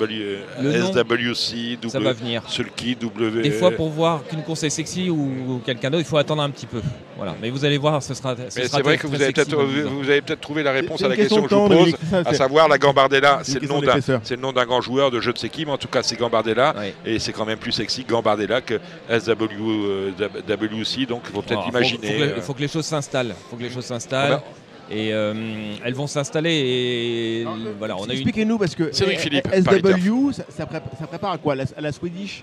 Le 0.60 0.72
SWC, 0.82 1.78
Ça 1.88 1.98
va 1.98 2.12
venir. 2.12 2.42
Sulky, 2.48 2.94
W. 2.96 3.42
Des 3.42 3.50
fois, 3.50 3.70
pour 3.70 3.88
voir 3.88 4.22
qu'une 4.28 4.42
course 4.42 4.62
est 4.64 4.70
sexy 4.70 5.10
ou, 5.10 5.14
ou 5.48 5.58
quelqu'un 5.64 5.90
d'autre, 5.90 6.02
il 6.02 6.08
faut 6.08 6.18
attendre 6.18 6.42
un 6.42 6.50
petit 6.50 6.66
peu. 6.66 6.80
Voilà. 7.16 7.34
Mais 7.40 7.50
vous 7.50 7.64
allez 7.64 7.78
voir, 7.78 8.02
ce 8.02 8.14
sera. 8.14 8.36
ce 8.36 8.42
Mais 8.58 8.66
c'est 8.68 8.82
vrai 8.82 8.98
que 8.98 9.06
vous 9.06 9.14
avez 9.14 9.26
sexy 9.26 9.50
peut-être 9.50 9.62
vous 9.64 10.10
avez 10.10 10.20
peut-être 10.22 10.40
trouvé 10.40 10.62
la 10.62 10.72
réponse 10.72 11.02
à 11.02 11.08
la 11.08 11.16
question 11.16 11.42
question 11.42 11.68
que 11.68 11.74
je 11.74 11.78
vous 11.78 11.84
pose, 11.84 11.94
ça, 12.10 12.18
à 12.18 12.24
c'est- 12.32 12.34
savoir 12.36 12.68
la 12.68 12.78
Gambardella. 12.78 13.40
c'est 13.42 13.60
le 13.60 13.68
nom 13.68 13.80
d'un 13.80 14.00
c'est 14.22 14.36
le 14.36 14.42
nom 14.42 14.52
d'un 14.52 14.64
grand 14.66 14.80
joueur 14.80 15.10
de 15.10 15.20
je 15.20 15.30
ne 15.30 15.36
sais 15.36 15.48
qui, 15.48 15.64
mais 15.64 15.72
en 15.72 15.78
tout 15.78 15.88
cas 15.88 16.02
c'est 16.02 16.18
Gambardella 16.18 16.74
et 17.06 17.18
c'est 17.18 17.32
quand 17.32 17.44
même 17.46 17.58
plus 17.58 17.72
sexy 17.72 18.04
Gambardella 18.04 18.60
que 18.60 18.80
SW 19.08 19.32
euh, 19.60 20.10
WC. 20.48 21.06
Donc 21.06 21.22
il 21.28 21.32
faut 21.34 21.42
peut-être 21.42 21.62
faut- 21.62 21.68
imaginer. 21.70 22.06
faut 22.06 22.18
que- 22.18 22.22
euh, 22.22 22.32
Il 22.36 22.42
faut 22.42 22.54
que 22.54 22.60
les 22.60 22.68
choses 22.68 22.84
s'installent. 22.86 23.28
Il 23.38 23.50
faut 23.50 23.56
que 23.56 23.62
les 23.62 23.70
choses 23.70 23.84
s'installent. 23.84 24.40
Et 24.92 25.12
euh, 25.12 25.32
elles 25.84 25.94
vont 25.94 26.06
s'installer. 26.06 26.50
Et 26.52 27.46
voilà, 27.78 27.96
on 27.96 28.02
a 28.02 28.04
une. 28.06 28.12
Expliquez-nous 28.12 28.58
parce 28.58 28.74
que 28.74 28.92
Cédric 28.92 29.20
Philippe, 29.20 29.48
SW, 29.52 30.32
ça, 30.32 30.44
ça 30.50 30.64
prép- 30.64 30.82
ça 30.98 31.06
prépare 31.06 31.32
à 31.32 31.38
quoi? 31.38 31.54
La- 31.54 31.64
À 31.76 31.80
la 31.80 31.92
Swedish 31.92 32.42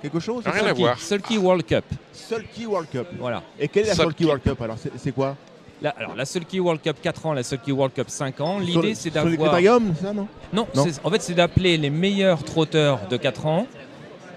Quelque 0.00 0.20
chose? 0.20 0.44
Rien 0.46 0.64
à 0.64 0.72
voir. 0.72 1.00
Sulky 1.00 1.38
World 1.38 1.66
Cup. 1.66 1.84
Sulky 2.12 2.66
World 2.66 2.88
Cup. 2.88 3.08
Voilà. 3.18 3.42
Et 3.58 3.66
quelle 3.66 3.84
est 3.84 3.88
la 3.88 3.94
Sulky. 3.96 4.24
World 4.26 4.42
Cup 4.44 4.62
alors? 4.62 4.76
C'est 4.96 5.12
quoi? 5.12 5.36
La, 5.82 5.90
alors, 5.90 6.14
la 6.14 6.24
Sulky 6.24 6.60
World 6.60 6.80
Cup 6.82 6.96
4 7.02 7.26
ans, 7.26 7.32
la 7.32 7.42
Sulky 7.42 7.72
World 7.72 7.94
Cup 7.94 8.08
5 8.08 8.40
ans. 8.40 8.58
L'idée, 8.60 8.94
c'est 8.94 9.10
d'avoir. 9.10 9.52
ça 10.00 10.12
non? 10.12 10.28
Non, 10.52 10.84
en 11.04 11.10
fait, 11.10 11.22
c'est 11.22 11.34
d'appeler 11.34 11.76
les 11.78 11.90
meilleurs 11.90 12.42
trotteurs 12.44 13.00
de 13.08 13.16
4 13.16 13.46
ans 13.46 13.66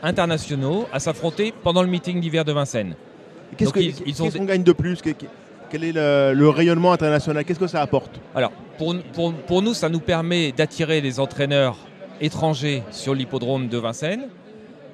internationaux 0.04 0.88
à 0.92 1.00
s'affronter 1.00 1.54
pendant 1.64 1.82
le 1.84 1.88
meeting 1.90 2.20
d'hiver 2.20 2.46
de 2.46 2.52
Vincennes. 2.54 2.96
Qu'est-ce 3.58 3.72
que- 3.74 3.80
ils- 3.80 3.96
ils 4.06 4.24
ont 4.24 4.30
qu'on 4.30 4.46
gagne 4.46 4.64
de 4.64 4.72
plus? 4.72 5.00
Quel 5.72 5.84
est 5.86 5.92
le, 5.94 6.34
le 6.36 6.50
rayonnement 6.50 6.92
international? 6.92 7.46
Qu'est-ce 7.46 7.60
que 7.60 7.68
ça 7.68 7.82
apporte? 7.82 8.20
Alors, 8.36 8.52
pour, 8.78 8.96
pour- 9.14 9.34
pour 9.34 9.62
nous, 9.62 9.74
ça 9.74 9.90
nous 9.90 10.00
permet 10.02 10.52
d'attirer 10.52 11.00
les 11.02 11.20
entraîneurs 11.20 11.78
étrangers 12.20 12.84
sur 12.92 13.16
l'hippodrome 13.16 13.68
de 13.70 13.78
Vincennes, 13.78 14.28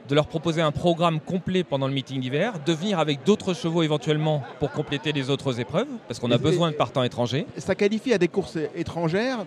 de 0.08 0.16
leur 0.16 0.28
proposer 0.28 0.62
un 0.62 0.72
programme 0.72 1.20
complet 1.20 1.64
pendant 1.64 1.88
le 1.88 1.94
meeting 1.94 2.22
d'hiver, 2.22 2.54
de 2.66 2.74
venir 2.74 3.00
avec 3.00 3.24
d'autres 3.26 3.54
chevaux 3.54 3.84
éventuellement 3.84 4.44
pour 4.60 4.72
compléter 4.72 5.12
les 5.12 5.30
autres 5.30 5.60
épreuves, 5.60 5.88
parce 6.08 6.20
qu'on 6.20 6.32
a 6.32 6.38
besoin 6.38 6.72
de 6.72 6.76
partants 6.76 7.04
étrangers. 7.04 7.46
Ça 7.58 7.76
qualifie 7.76 8.14
à 8.14 8.18
des 8.18 8.28
courses 8.28 8.58
étrangères? 8.76 9.40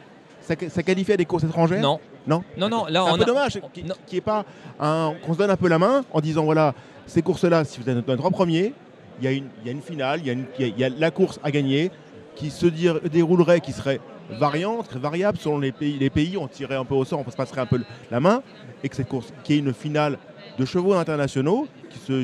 Ça, 0.42 0.54
ça 0.68 0.82
qualifie 0.82 1.12
à 1.12 1.16
des 1.16 1.24
courses 1.26 1.44
étrangères? 1.44 1.80
Non. 1.80 2.00
Non? 2.26 2.42
Non, 2.58 2.68
non, 2.68 2.86
là, 2.86 3.04
C'est 3.04 3.10
un 3.10 3.14
on 3.14 3.16
peu 3.16 3.22
a- 3.22 3.26
dommage 3.26 3.60
qu'il 4.06 4.20
pas 4.22 4.44
qu'on 4.78 5.32
se 5.32 5.38
donne 5.38 5.50
un 5.50 5.56
peu 5.56 5.68
la 5.68 5.78
main 5.78 6.04
en 6.12 6.20
disant 6.20 6.44
voilà, 6.44 6.74
ces 7.06 7.22
courses-là, 7.22 7.64
si 7.64 7.80
vous 7.80 7.88
êtes 7.88 8.04
trois 8.18 8.30
premiers, 8.30 8.74
il 9.20 9.24
y, 9.24 9.28
a 9.28 9.32
une- 9.32 9.48
il 9.62 9.66
y 9.66 9.68
a 9.68 9.72
une 9.72 9.82
finale, 9.82 10.20
il 10.20 10.26
y 10.26 10.30
a, 10.30 10.32
une- 10.32 10.46
il 10.58 10.66
y 10.66 10.68
a- 10.68 10.72
il 10.74 10.78
y 10.80 10.84
a 10.84 10.88
la 10.88 11.10
course 11.10 11.38
à 11.42 11.50
gagner 11.50 11.90
qui 12.36 12.50
se 12.50 12.66
déroulerait, 12.66 13.60
qui 13.60 13.72
serait 13.72 14.00
variante, 14.38 14.88
très 14.88 14.98
variable 14.98 15.38
selon 15.38 15.58
les 15.58 15.72
pays. 15.72 15.98
Les 15.98 16.10
pays, 16.10 16.36
on 16.36 16.46
tirait 16.48 16.76
un 16.76 16.84
peu 16.84 16.94
au 16.94 17.04
sort, 17.04 17.22
on 17.26 17.30
se 17.30 17.36
passerait 17.36 17.60
un 17.60 17.66
peu 17.66 17.80
la 18.10 18.20
main, 18.20 18.42
et 18.84 18.88
que 18.88 18.96
cette 18.96 19.08
course, 19.08 19.32
qui 19.44 19.54
est 19.54 19.58
une 19.58 19.74
finale 19.74 20.18
de 20.58 20.64
chevaux 20.64 20.94
internationaux, 20.94 21.66
qui 21.90 21.98
se 21.98 22.22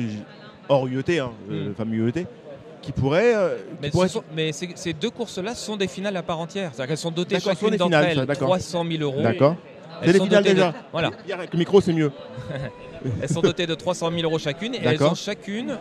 hors 0.69 0.87
UET, 0.87 1.19
hein, 1.19 1.31
euh, 1.51 1.69
Mm. 1.69 1.75
fameux 1.75 1.95
UET, 2.07 2.25
qui 2.81 2.91
pourrait, 2.93 3.35
euh, 3.35 3.57
Mais, 3.81 3.87
ce 3.87 3.91
pourrait- 3.91 4.07
sont- 4.07 4.23
mais 4.33 4.51
ces, 4.53 4.69
ces 4.75 4.93
deux 4.93 5.09
courses-là 5.09 5.53
sont 5.55 5.75
des 5.75 5.87
finales 5.87 6.15
à 6.15 6.23
part 6.23 6.39
entière. 6.39 6.71
C'est-à-dire 6.73 6.87
qu'elles 6.89 6.97
sont 6.97 7.11
dotées 7.11 7.39
chacune 7.39 7.75
d'entre 7.75 7.97
elles 7.97 8.15
ça, 8.15 8.25
d'accord. 8.25 8.47
300 8.47 8.85
000 8.89 9.03
euros. 9.03 9.21
D'accord. 9.21 9.55
C'est 10.03 10.13
les 10.13 10.19
finales 10.19 10.43
de- 10.43 10.49
déjà. 10.51 10.73
Voilà. 10.91 11.11
Hier, 11.27 11.37
avec 11.39 11.51
le 11.51 11.59
micro, 11.59 11.81
c'est 11.81 11.91
mieux. 11.93 12.11
Elles 13.21 13.29
sont 13.29 13.41
dotées 13.41 13.65
de 13.67 13.75
300 13.75 14.09
000 14.11 14.23
euros 14.23 14.39
chacune 14.39 14.73
et 14.75 14.79
elles 14.83 15.03
ont 15.03 15.13
chacune 15.15 15.77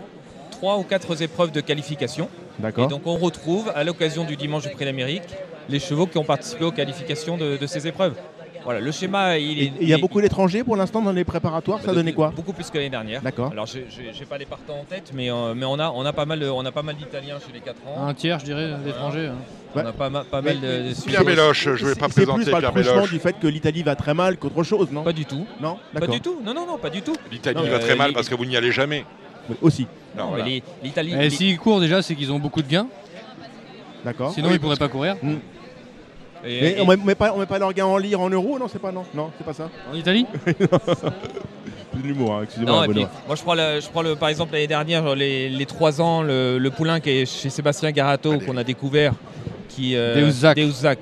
trois 0.57 0.79
ou 0.79 0.83
quatre 0.83 1.21
épreuves 1.23 1.53
de 1.53 1.61
qualification. 1.61 2.29
Et 2.59 2.63
D'accord. 2.63 2.89
donc 2.89 3.03
on 3.07 3.17
retrouve 3.17 3.71
à 3.75 3.85
l'occasion 3.85 4.25
du 4.25 4.37
dimanche 4.37 4.63
du 4.65 4.71
Prix 4.71 4.85
d'Amérique 4.87 5.23
les 5.69 5.79
chevaux 5.81 6.07
qui 6.07 6.17
ont 6.19 6.25
participé 6.25 6.65
aux 6.65 6.71
qualifications 6.73 7.37
de, 7.37 7.57
de 7.57 7.67
ces 7.67 7.87
épreuves. 7.87 8.15
Voilà, 8.65 8.81
le 8.81 8.91
schéma, 8.91 9.39
il 9.39 9.61
est. 9.61 9.65
Et 9.67 9.73
il 9.83 9.89
y 9.89 9.95
a 9.95 9.99
beaucoup 9.99 10.21
d'étrangers 10.21 10.65
pour 10.65 10.75
l'instant 10.77 11.01
dans 11.01 11.13
les 11.13 11.23
préparatoires, 11.25 11.81
ça 11.85 11.93
donnait 11.93 12.13
quoi 12.13 12.33
Beaucoup 12.35 12.53
plus 12.53 12.69
que 12.69 12.79
l'année 12.79 12.91
dernière. 12.91 13.23
D'accord. 13.23 13.51
Alors 13.53 13.67
j'ai- 13.67 13.87
j'ai 13.89 14.11
j'ai 14.13 14.25
pas 14.25 14.39
les 14.39 14.45
partants 14.47 14.79
en 14.81 14.85
tête, 14.85 15.13
mais, 15.15 15.31
euh, 15.31 15.55
mais 15.55 15.65
on 15.67 15.79
a, 15.79 15.91
on 15.95 16.05
a 16.05 16.13
pas 16.13 16.25
mal, 16.27 16.41
de- 16.41 16.49
on 16.49 16.65
a 16.65 16.73
pas 16.73 16.83
mal 16.83 16.97
d'Italiens 16.97 17.39
chez 17.45 17.53
les 17.53 17.61
4 17.61 17.77
ans. 17.87 18.09
Un 18.09 18.15
tiers, 18.15 18.41
je 18.41 18.45
dirais, 18.47 18.73
d'étrangers. 18.85 19.27
hein. 19.29 19.37
On 19.77 19.81
a 19.81 19.93
pas, 19.93 20.09
ma- 20.11 20.25
pas 20.25 20.41
mal 20.43 20.59
de, 20.61 20.67
de 20.89 20.95
Pierre. 21.07 21.25
Méloche, 21.25 21.65
je 21.65 21.85
ne 21.85 21.91
vais 21.91 21.95
pas 21.95 22.07
C'est 22.09 22.25
plus 22.27 22.45
Pierre 22.45 22.75
Méloche. 22.75 23.11
du 23.11 23.19
fait 23.21 23.39
que 23.39 23.47
l'Italie 23.47 23.83
va 23.85 23.95
très 23.95 24.15
mal 24.15 24.37
qu'autre 24.37 24.63
chose, 24.65 24.89
non 24.91 25.03
Pas 25.05 25.13
du 25.13 25.27
tout. 25.27 25.47
Non 25.61 25.77
Pas 25.93 26.07
du 26.09 26.21
tout. 26.21 26.41
Non, 26.45 26.53
non, 26.55 26.67
non, 26.67 26.79
pas 26.79 26.91
du 26.91 27.03
tout. 27.03 27.15
L'Italie 27.31 27.69
va 27.69 27.77
euh, 27.77 27.79
très 27.79 27.95
mal 27.95 28.09
les- 28.09 28.15
parce 28.15 28.29
que 28.29 28.35
vous 28.35 28.47
n'y 28.47 28.57
allez 28.57 28.73
jamais. 28.73 29.05
Oui, 29.49 29.57
Aussi, 29.63 29.87
Non, 30.17 30.25
Non, 30.25 30.29
voilà. 30.31 30.45
mais 30.45 30.51
les- 30.51 30.63
L'Italie. 30.83 31.13
Et 31.13 31.17
les- 31.17 31.31
s'ils 31.31 31.59
courent 31.59 31.81
déjà, 31.81 32.03
c'est 32.03 32.15
qu'ils 32.15 32.33
ont 32.33 32.39
beaucoup 32.39 32.63
de 32.63 32.69
gains. 32.69 32.87
d'accord. 34.05 34.33
Sinon, 34.33 34.51
ils 34.53 34.61
pourraient 34.61 34.77
pas 34.77 34.89
courir. 34.89 35.17
et- 35.23 35.27
Mais 36.45 36.73
et- 36.73 36.81
on 36.81 36.87
met, 36.87 36.97
met 36.97 37.15
pas, 37.15 37.33
on 37.35 37.39
met 37.39 37.47
pas 37.47 37.59
leur 37.59 37.73
gain 37.73 37.87
en 37.87 37.97
lire 37.99 38.21
en 38.21 38.31
euros, 38.31 38.59
non 38.59 38.69
C'est 38.69 38.79
pas 38.79 38.93
non, 38.93 39.05
non, 39.15 39.31
c'est 39.37 39.45
pas 39.45 39.53
ça. 39.55 39.69
En 39.93 39.97
Italie 39.97 40.27
C'est 40.47 42.03
de 42.03 42.07
l'humour, 42.09 42.33
hein, 42.35 42.37
Non, 42.39 42.43
excusez-moi. 42.83 42.87
moi 43.27 43.37
je 43.37 43.43
prends, 43.43 43.55
le, 43.55 43.81
je 43.81 43.89
prends 43.89 44.03
le, 44.03 44.17
par 44.17 44.29
exemple 44.29 44.53
l'année 44.53 44.67
dernière, 44.67 45.15
les, 45.15 45.49
les 45.49 45.67
3 45.67 46.01
ans, 46.03 46.23
le, 46.23 46.59
le 46.59 46.71
poulain 46.71 47.01
qui 47.01 47.11
est 47.11 47.27
chez 47.27 47.49
Sébastien 47.49 47.91
Garato 47.91 48.39
qu'on 48.41 48.57
a 48.59 48.65
découvert, 48.65 49.13
qui, 49.71 49.97
euh, 49.97 50.31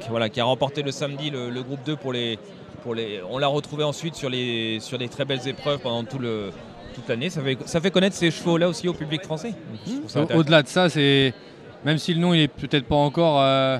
voilà, 0.08 0.28
qui 0.28 0.40
a 0.40 0.44
remporté 0.44 0.82
le 0.82 0.92
samedi 0.92 1.30
le, 1.30 1.50
le 1.50 1.62
groupe 1.62 1.80
2 1.84 1.96
pour 1.96 2.12
les, 2.12 2.38
pour 2.84 2.94
les. 2.94 3.20
On 3.28 3.38
l'a 3.38 3.48
retrouvé 3.48 3.82
ensuite 3.82 4.14
sur, 4.14 4.30
les, 4.30 4.78
sur 4.80 4.96
des 4.98 5.08
très 5.08 5.24
belles 5.24 5.46
épreuves 5.48 5.80
pendant 5.80 6.04
tout 6.04 6.18
le, 6.18 6.50
toute 6.94 7.08
l'année. 7.08 7.30
Ça 7.30 7.42
fait, 7.42 7.58
ça 7.66 7.80
fait 7.80 7.90
connaître 7.90 8.16
ces 8.16 8.30
chevaux-là 8.30 8.68
aussi 8.68 8.88
au 8.88 8.94
public 8.94 9.22
français. 9.22 9.54
Au-delà 10.34 10.62
de 10.62 10.68
ça, 10.68 10.88
c'est 10.88 11.34
même 11.84 11.98
si 11.98 12.14
le 12.14 12.20
nom 12.20 12.32
il 12.34 12.40
est 12.42 12.48
peut-être 12.48 12.86
pas 12.86 12.96
encore 12.96 13.40
euh, 13.40 13.78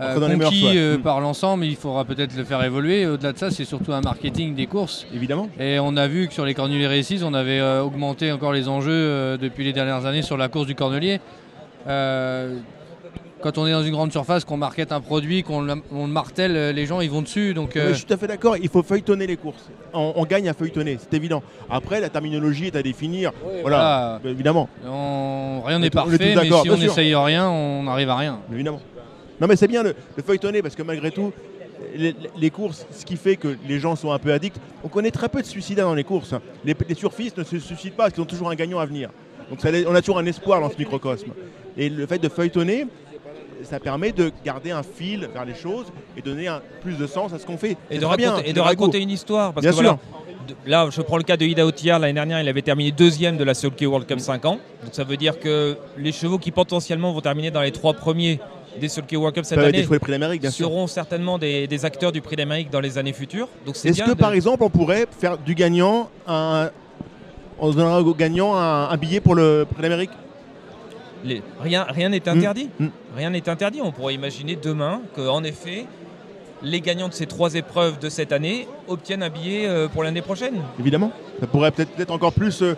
euh, 0.00 0.38
conquis 0.38 0.76
euh, 0.76 0.98
Mm. 0.98 1.02
par 1.02 1.20
l'ensemble, 1.20 1.64
il 1.64 1.76
faudra 1.76 2.04
peut-être 2.04 2.36
le 2.36 2.44
faire 2.44 2.62
évoluer. 2.62 3.06
Au-delà 3.06 3.32
de 3.32 3.38
ça, 3.38 3.50
c'est 3.50 3.64
surtout 3.64 3.92
un 3.92 4.00
marketing 4.00 4.54
des 4.54 4.66
courses. 4.66 5.06
Évidemment. 5.14 5.48
Et 5.58 5.78
on 5.80 5.96
a 5.96 6.06
vu 6.06 6.28
que 6.28 6.34
sur 6.34 6.44
les 6.44 6.54
Corneliers 6.54 6.86
Récits, 6.86 7.20
on 7.24 7.34
avait 7.34 7.60
euh, 7.60 7.82
augmenté 7.82 8.30
encore 8.32 8.52
les 8.52 8.68
enjeux 8.68 8.90
euh, 8.92 9.36
depuis 9.36 9.64
les 9.64 9.72
dernières 9.72 10.04
années 10.04 10.22
sur 10.22 10.36
la 10.36 10.48
course 10.48 10.66
du 10.66 10.74
Cornelier. 10.74 11.20
Quand 13.46 13.58
on 13.58 13.66
est 13.68 13.70
dans 13.70 13.84
une 13.84 13.92
grande 13.92 14.10
surface, 14.10 14.44
qu'on 14.44 14.56
market 14.56 14.90
un 14.90 15.00
produit, 15.00 15.44
qu'on 15.44 15.60
le 15.60 15.74
on 15.92 16.08
le 16.08 16.12
martèle, 16.12 16.56
euh, 16.56 16.72
les 16.72 16.84
gens 16.84 17.00
ils 17.00 17.08
vont 17.08 17.22
dessus. 17.22 17.54
Donc 17.54 17.76
Mais 17.76 17.80
euh, 17.80 17.88
Je 17.90 17.94
suis 17.98 18.04
tout 18.04 18.12
à 18.12 18.16
fait 18.16 18.26
d'accord, 18.26 18.56
il 18.56 18.68
faut 18.68 18.82
feuilletonner 18.82 19.24
les 19.28 19.36
courses. 19.36 19.70
On, 19.94 20.14
on 20.16 20.24
gagne 20.24 20.48
à 20.48 20.52
feuilletonner, 20.52 20.98
c'est 21.00 21.14
évident. 21.14 21.44
Après, 21.70 22.00
la 22.00 22.08
terminologie 22.08 22.66
est 22.66 22.74
à 22.74 22.82
définir. 22.82 23.30
voilà, 23.62 24.20
évidemment. 24.24 24.68
on- 24.84 25.62
rien 25.64 25.78
n'est 25.78 25.90
parfait, 25.90 26.34
mais 26.34 26.44
si 26.64 26.70
on 26.70 26.76
n'essaye 26.76 27.14
rien, 27.14 27.48
on 27.48 27.84
n'arrive 27.84 28.10
à 28.10 28.16
rien. 28.16 28.40
évidemment. 28.52 28.80
Non, 29.40 29.46
mais 29.46 29.54
c'est 29.54 29.68
bien 29.68 29.84
le, 29.84 29.94
le 30.16 30.22
feuilletonner 30.24 30.60
parce 30.60 30.74
que 30.74 30.82
malgré 30.82 31.12
tout, 31.12 31.32
les, 31.94 32.16
les 32.36 32.50
courses, 32.50 32.84
ce 32.90 33.04
qui 33.04 33.16
fait 33.16 33.36
que 33.36 33.56
les 33.68 33.78
gens 33.78 33.94
sont 33.94 34.10
un 34.10 34.18
peu 34.18 34.32
addicts, 34.32 34.56
on 34.82 34.88
connaît 34.88 35.12
très 35.12 35.28
peu 35.28 35.40
de 35.40 35.46
suicides 35.46 35.78
dans 35.78 35.94
les 35.94 36.02
courses. 36.02 36.34
Les, 36.64 36.74
les 36.88 36.94
surfistes 36.96 37.38
ne 37.38 37.44
se 37.44 37.60
suicident 37.60 37.94
pas 37.94 38.02
parce 38.04 38.14
qu'ils 38.14 38.22
ont 38.24 38.26
toujours 38.26 38.50
un 38.50 38.56
gagnant 38.56 38.80
à 38.80 38.86
venir. 38.86 39.10
Donc 39.50 39.60
ça, 39.60 39.68
on 39.86 39.94
a 39.94 40.00
toujours 40.00 40.18
un 40.18 40.26
espoir 40.26 40.60
dans 40.60 40.68
ce 40.70 40.76
microcosme. 40.78 41.28
Et 41.76 41.88
le 41.88 42.06
fait 42.06 42.18
de 42.18 42.28
feuilletonner, 42.28 42.86
ça 43.64 43.80
permet 43.80 44.12
de 44.12 44.30
garder 44.44 44.70
un 44.70 44.82
fil 44.82 45.28
vers 45.32 45.44
les 45.44 45.54
choses 45.54 45.86
et 46.16 46.22
donner 46.22 46.48
un, 46.48 46.60
plus 46.82 46.96
de 46.96 47.06
sens 47.06 47.32
à 47.32 47.38
ce 47.38 47.46
qu'on 47.46 47.56
fait. 47.56 47.76
Et 47.90 47.96
de, 47.98 48.00
bien, 48.16 48.32
raconter, 48.32 48.50
et 48.98 49.00
de 49.00 49.02
une 49.04 49.10
histoire. 49.10 49.52
Parce 49.52 49.62
Bien 49.62 49.70
que 49.72 49.76
sûr. 49.76 49.98
voilà, 50.66 50.84
là, 50.84 50.88
je 50.90 51.02
prends 51.02 51.16
le 51.16 51.22
cas 51.24 51.36
de 51.36 51.44
Ida 51.44 51.66
Otiar. 51.66 51.98
L'année 51.98 52.12
dernière, 52.14 52.40
il 52.40 52.48
avait 52.48 52.62
terminé 52.62 52.92
deuxième 52.92 53.36
de 53.36 53.44
la 53.44 53.54
Sulky 53.54 53.86
World 53.86 54.06
Cup 54.06 54.20
5 54.20 54.44
ans. 54.44 54.58
Donc 54.82 54.92
ça 54.94 55.04
veut 55.04 55.16
dire 55.16 55.38
que 55.40 55.76
les 55.98 56.12
chevaux 56.12 56.38
qui 56.38 56.50
potentiellement 56.50 57.12
vont 57.12 57.20
terminer 57.20 57.50
dans 57.50 57.62
les 57.62 57.72
trois 57.72 57.94
premiers 57.94 58.40
des 58.80 58.88
Sulky 58.88 59.16
World 59.16 59.34
Cup 59.34 59.44
cette 59.46 59.56
Ça 59.56 59.62
va 59.62 59.68
année 59.68 59.86
le 59.90 59.98
prix 59.98 60.12
d'Amérique, 60.12 60.42
bien 60.42 60.50
sûr. 60.50 60.66
seront 60.68 60.86
certainement 60.86 61.38
des, 61.38 61.66
des 61.66 61.84
acteurs 61.86 62.12
du 62.12 62.20
prix 62.20 62.36
d'Amérique 62.36 62.68
dans 62.70 62.80
les 62.80 62.98
années 62.98 63.14
futures. 63.14 63.48
Est-ce 63.66 64.02
que 64.02 64.10
de- 64.10 64.14
par 64.14 64.34
exemple 64.34 64.62
on 64.64 64.68
pourrait 64.70 65.06
faire 65.18 65.38
du 65.38 65.54
gagnant 65.54 66.10
un, 66.28 66.68
on 67.58 67.72
se 67.72 67.76
donnera 67.78 68.02
au 68.02 68.14
gagnant 68.14 68.54
un, 68.54 68.90
un 68.90 68.96
billet 68.98 69.20
pour 69.20 69.34
le 69.34 69.66
prix 69.72 69.80
d'Amérique? 69.82 70.10
Les- 71.26 71.42
rien 71.60 71.84
rien 71.88 72.08
n'est 72.08 72.28
interdit. 72.28 72.70
Mm. 72.78 72.86
Rien 73.16 73.30
n'est 73.30 73.48
interdit. 73.48 73.80
On 73.82 73.92
pourrait 73.92 74.14
imaginer 74.14 74.56
demain 74.56 75.00
qu'en 75.14 75.42
effet, 75.44 75.84
les 76.62 76.80
gagnants 76.80 77.08
de 77.08 77.12
ces 77.14 77.26
trois 77.26 77.54
épreuves 77.54 77.98
de 77.98 78.08
cette 78.08 78.32
année 78.32 78.66
obtiennent 78.88 79.22
un 79.22 79.28
billet 79.30 79.66
euh, 79.66 79.88
pour 79.88 80.02
l'année 80.02 80.22
prochaine. 80.22 80.54
Évidemment. 80.80 81.12
Ça 81.40 81.46
pourrait 81.46 81.70
peut-être 81.70 81.98
être 82.00 82.10
encore 82.10 82.32
plus 82.32 82.62
euh, 82.62 82.74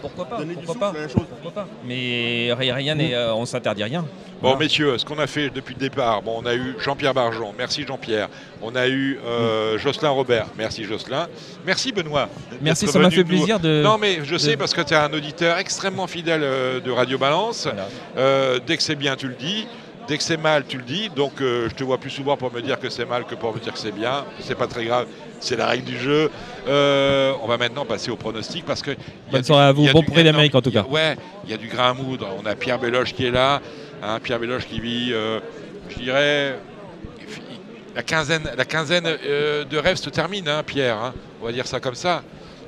Pourquoi 0.00 0.24
pas 0.26 0.38
Donner 0.38 0.54
du 0.54 0.64
Pourquoi 0.64 0.74
souffle, 0.74 0.80
pas 0.80 0.92
la 0.92 1.00
même 1.00 1.10
chose. 1.10 1.26
Pourquoi 1.28 1.50
pas 1.62 1.68
Mais 1.84 2.50
rien, 2.56 2.74
rien 2.74 2.94
n'est, 2.94 3.14
euh, 3.14 3.34
on 3.34 3.44
s'interdit 3.46 3.84
rien. 3.84 4.02
Bon, 4.02 4.50
Voilà. 4.50 4.58
messieurs, 4.60 4.96
ce 4.98 5.04
qu'on 5.04 5.18
a 5.18 5.26
fait 5.26 5.50
depuis 5.50 5.74
le 5.74 5.80
départ, 5.80 6.22
bon, 6.22 6.40
on 6.40 6.46
a 6.46 6.54
eu 6.54 6.76
Jean-Pierre 6.78 7.12
Barjon, 7.12 7.52
merci 7.58 7.84
Jean-Pierre. 7.84 8.28
On 8.62 8.76
a 8.76 8.86
eu 8.86 9.18
euh, 9.26 9.78
Jocelyn 9.78 10.10
Robert, 10.10 10.46
merci 10.56 10.84
Jocelyn. 10.84 11.26
Merci 11.66 11.90
Benoît. 11.90 12.28
Merci, 12.60 12.86
ça 12.86 12.98
m'a 13.00 13.10
fait 13.10 13.24
plaisir 13.24 13.58
de. 13.58 13.82
Non, 13.82 13.98
mais 13.98 14.20
je 14.24 14.36
sais 14.36 14.56
parce 14.56 14.74
que 14.74 14.80
tu 14.82 14.94
es 14.94 14.96
un 14.96 15.12
auditeur 15.12 15.58
extrêmement 15.58 16.06
fidèle 16.06 16.42
euh, 16.44 16.78
de 16.80 16.90
Radio 16.90 17.18
Balance. 17.18 17.64
Voilà. 17.64 17.88
Euh, 18.16 18.60
dès 18.64 18.76
que 18.76 18.82
c'est 18.82 18.94
bien, 18.96 19.16
tu 19.16 19.26
le 19.28 19.34
dis. 19.34 19.66
Dès 20.08 20.16
que 20.16 20.22
c'est 20.24 20.38
mal, 20.38 20.64
tu 20.66 20.78
le 20.78 20.84
dis. 20.84 21.10
Donc, 21.10 21.40
euh, 21.40 21.68
je 21.68 21.74
te 21.74 21.84
vois 21.84 21.98
plus 21.98 22.08
souvent 22.10 22.36
pour 22.38 22.50
me 22.52 22.62
dire 22.62 22.80
que 22.80 22.88
c'est 22.88 23.04
mal 23.04 23.24
que 23.26 23.34
pour 23.34 23.54
me 23.54 23.60
dire 23.60 23.72
que 23.74 23.78
c'est 23.78 23.92
bien. 23.92 24.24
C'est 24.40 24.54
pas 24.56 24.66
très 24.66 24.84
grave. 24.86 25.06
C'est 25.38 25.54
la 25.56 25.66
règle 25.66 25.84
du 25.84 25.98
jeu. 25.98 26.30
Euh, 26.66 27.32
on 27.42 27.46
va 27.46 27.58
maintenant 27.58 27.84
passer 27.84 28.10
au 28.10 28.16
pronostic 28.16 28.64
parce 28.64 28.80
que. 28.82 28.92
Bonne 29.30 29.44
soirée 29.44 29.66
à 29.66 29.72
vous. 29.72 29.86
Bon 29.92 30.02
prix 30.02 30.24
d'Amérique, 30.24 30.54
en 30.54 30.62
tout 30.62 30.70
cas. 30.72 30.84
Ouais, 30.88 31.16
il 31.44 31.50
y 31.50 31.54
a 31.54 31.58
du 31.58 31.68
grain 31.68 31.90
à 31.90 31.94
moudre. 31.94 32.26
On 32.42 32.46
a 32.46 32.54
Pierre 32.54 32.78
Béloche 32.78 33.12
qui 33.14 33.26
est 33.26 33.30
là. 33.30 33.60
hein, 34.02 34.18
Pierre 34.22 34.38
Béloche 34.38 34.66
qui 34.66 34.80
vit, 34.80 35.10
euh, 35.12 35.40
je 35.90 35.96
dirais, 35.98 36.58
la 37.94 38.02
quinzaine, 38.02 38.48
la 38.56 38.64
quinzaine 38.64 39.04
de 39.04 39.76
rêves 39.76 39.96
se 39.96 40.08
termine, 40.10 40.48
hein, 40.48 40.62
Pierre. 40.64 40.96
hein. 40.96 41.14
on 41.42 41.46
va 41.46 41.52
dire 41.52 41.66
ça 41.66 41.80
comme 41.80 41.94
ça. 41.96 42.22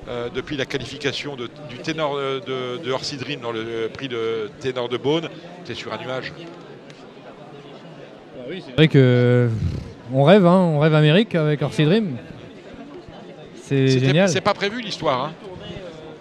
Euh, 0.09 0.29
depuis 0.35 0.57
la 0.57 0.65
qualification 0.67 1.37
de- 1.37 1.49
du 1.69 1.79
ténor 1.79 2.17
de, 2.17 2.79
de 2.79 3.37
dans 3.41 3.53
le 3.53 3.89
prix 3.93 4.09
de 4.09 4.51
ténor 4.61 4.89
de 4.89 4.97
Beaune, 4.97 5.29
tu 5.65 5.73
es 5.73 5.75
sur 5.75 5.93
un 5.93 5.99
nuage. 5.99 6.33
C'est 8.49 8.77
vrai 8.77 8.89
que 8.89 9.49
on 10.13 10.25
rêve, 10.25 10.47
hein, 10.47 10.57
on 10.57 10.79
rêve 10.79 10.95
Amérique 10.95 11.35
avec 11.35 11.63
Orsi 11.63 11.85
Dream. 11.85 12.17
C'est 13.63 13.87
génial. 14.01 14.29
C'est 14.29 14.41
pas 14.41 14.55
prévu 14.55 14.81
l'histoire. 14.81 15.27
Hein. 15.27 15.33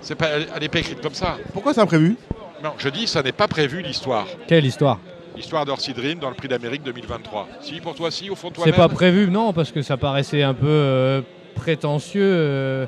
C'est 0.02 0.16
pas, 0.16 0.28
elle 0.30 0.62
n'est 0.62 0.70
pas 0.70 0.80
écrite 0.80 1.02
comme 1.02 1.14
ça. 1.14 1.38
Pourquoi 1.54 1.74
c'est 1.74 1.82
imprévu? 1.82 2.16
Non, 2.64 2.72
je 2.78 2.90
dis, 2.90 3.08
ça 3.08 3.22
n'est 3.22 3.32
pas 3.32 3.48
prévu 3.48 3.82
l'histoire. 3.82 4.28
Quelle 4.48 4.66
histoire? 4.66 5.00
L'histoire 5.36 5.66
d'Orsi 5.66 5.94
Dream 5.94 6.20
dans 6.20 6.30
le 6.30 6.36
prix 6.36 6.48
d'Amérique 6.48 6.84
2023. 6.84 7.48
Si, 7.62 7.80
pour 7.80 7.96
toi, 7.96 8.12
si, 8.12 8.30
au 8.30 8.36
fond 8.36 8.50
de 8.50 8.56
C'est 8.56 8.72
toi-même. 8.72 8.76
pas 8.76 8.90
prévu, 8.90 9.30
non, 9.30 9.54
parce 9.54 9.72
que 9.72 9.82
ça 9.82 9.98
paraissait 9.98 10.44
un 10.44 10.54
peu 10.54 10.68
euh, 10.68 11.22
prétentieux, 11.56 12.22
euh, 12.24 12.86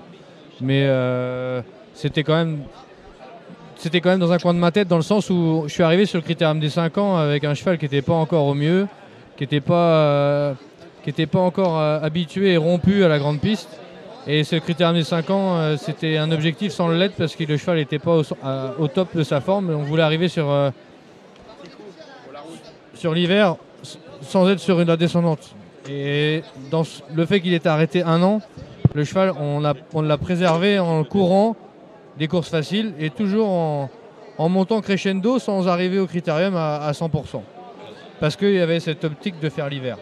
mais 0.60 0.84
euh, 0.86 1.62
c'était 1.94 2.24
quand 2.24 2.36
même. 2.36 2.60
C'était 3.78 4.00
quand 4.00 4.10
même 4.10 4.20
dans 4.20 4.32
un 4.32 4.38
coin 4.38 4.54
de 4.54 4.60
ma 4.60 4.72
tête, 4.72 4.88
dans 4.88 4.98
le 4.98 5.02
sens 5.02 5.30
où 5.32 5.64
je 5.66 5.74
suis 5.74 5.82
arrivé 5.82 6.06
sur 6.06 6.20
le 6.20 6.24
critérium 6.24 6.60
des 6.60 6.70
5 6.70 6.98
ans 7.00 7.18
avec 7.18 7.44
un 7.44 7.56
cheval 7.56 7.80
qui 7.80 7.86
n'était 7.86 8.04
pas 8.04 8.14
encore 8.14 8.46
au 8.46 8.54
mieux, 8.54 8.88
qui 9.42 9.46
n'était 9.46 9.60
pas, 9.60 9.74
euh, 9.74 10.54
pas 11.32 11.40
encore 11.40 11.80
euh, 11.80 12.00
habitué 12.00 12.52
et 12.52 12.58
rompu 12.58 13.04
à 13.04 13.08
la 13.08 13.18
grande 13.18 13.40
piste. 13.40 13.70
Et 14.28 14.44
ce 14.44 14.56
critérium 14.58 14.96
des 14.96 15.04
5 15.04 15.30
ans, 15.32 15.56
euh, 15.56 15.78
c'était 15.78 16.18
un 16.18 16.32
objectif 16.32 16.72
sans 16.72 16.88
le 16.88 16.96
l'être 16.96 17.16
parce 17.16 17.36
que 17.36 17.44
le 17.46 17.58
cheval 17.58 17.78
n'était 17.78 17.98
pas 17.98 18.22
au, 18.78 18.88
top 18.88 19.18
de 19.18 19.24
sa 19.24 19.42
forme. 19.42 19.72
On 19.72 19.82
voulait 19.82 20.04
arriver 20.04 20.28
sur, 20.28 20.46
sur 22.94 23.16
l'hiver 23.16 23.56
sans 24.22 24.48
être 24.48 24.60
sur 24.60 24.80
une 24.80 24.96
descendante. 24.96 25.56
Et 25.90 26.44
dans 26.70 26.84
le 27.12 27.26
fait 27.26 27.42
qu'il 27.42 27.56
était 27.56 27.68
arrêté 27.68 28.04
un 28.04 28.22
an, 28.22 28.42
le 28.94 29.04
cheval, 29.04 29.34
on 29.40 29.60
l'a, 29.60 30.18
préservé 30.20 30.78
en 30.78 31.04
courant 31.04 31.56
des 32.20 32.28
courses 32.28 32.50
faciles 32.50 32.94
et 33.00 33.10
toujours 33.10 33.50
en, 33.50 33.90
en 34.38 34.50
montant 34.50 34.82
crescendo 34.82 35.40
sans 35.40 35.68
arriver 35.68 35.98
au 35.98 36.06
critérium 36.06 36.56
à, 36.56 36.76
à 36.76 36.92
100%. 36.92 37.42
Parce 38.22 38.38
qu'il 38.38 38.54
y 38.54 38.60
avait 38.60 38.80
cette 38.80 39.04
optique 39.04 39.38
de 39.42 39.50
faire 39.50 39.68
l'hiver. 39.68 39.98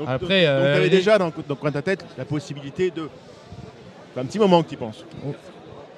Donc, 0.00 0.08
Après, 0.08 0.40
donc, 0.40 0.48
euh, 0.48 0.72
tu 0.72 0.76
avais 0.78 0.88
les- 0.88 0.96
déjà 0.96 1.18
dans, 1.18 1.28
dans 1.28 1.34
le 1.50 1.54
coin 1.54 1.70
de 1.70 1.74
ta 1.74 1.82
tête 1.82 2.04
la 2.18 2.24
possibilité 2.24 2.90
de. 2.90 3.08
Un 4.16 4.24
petit 4.24 4.38
moment 4.40 4.62
que 4.62 4.68
tu 4.68 4.74
y 4.74 4.78
penses. 4.78 5.04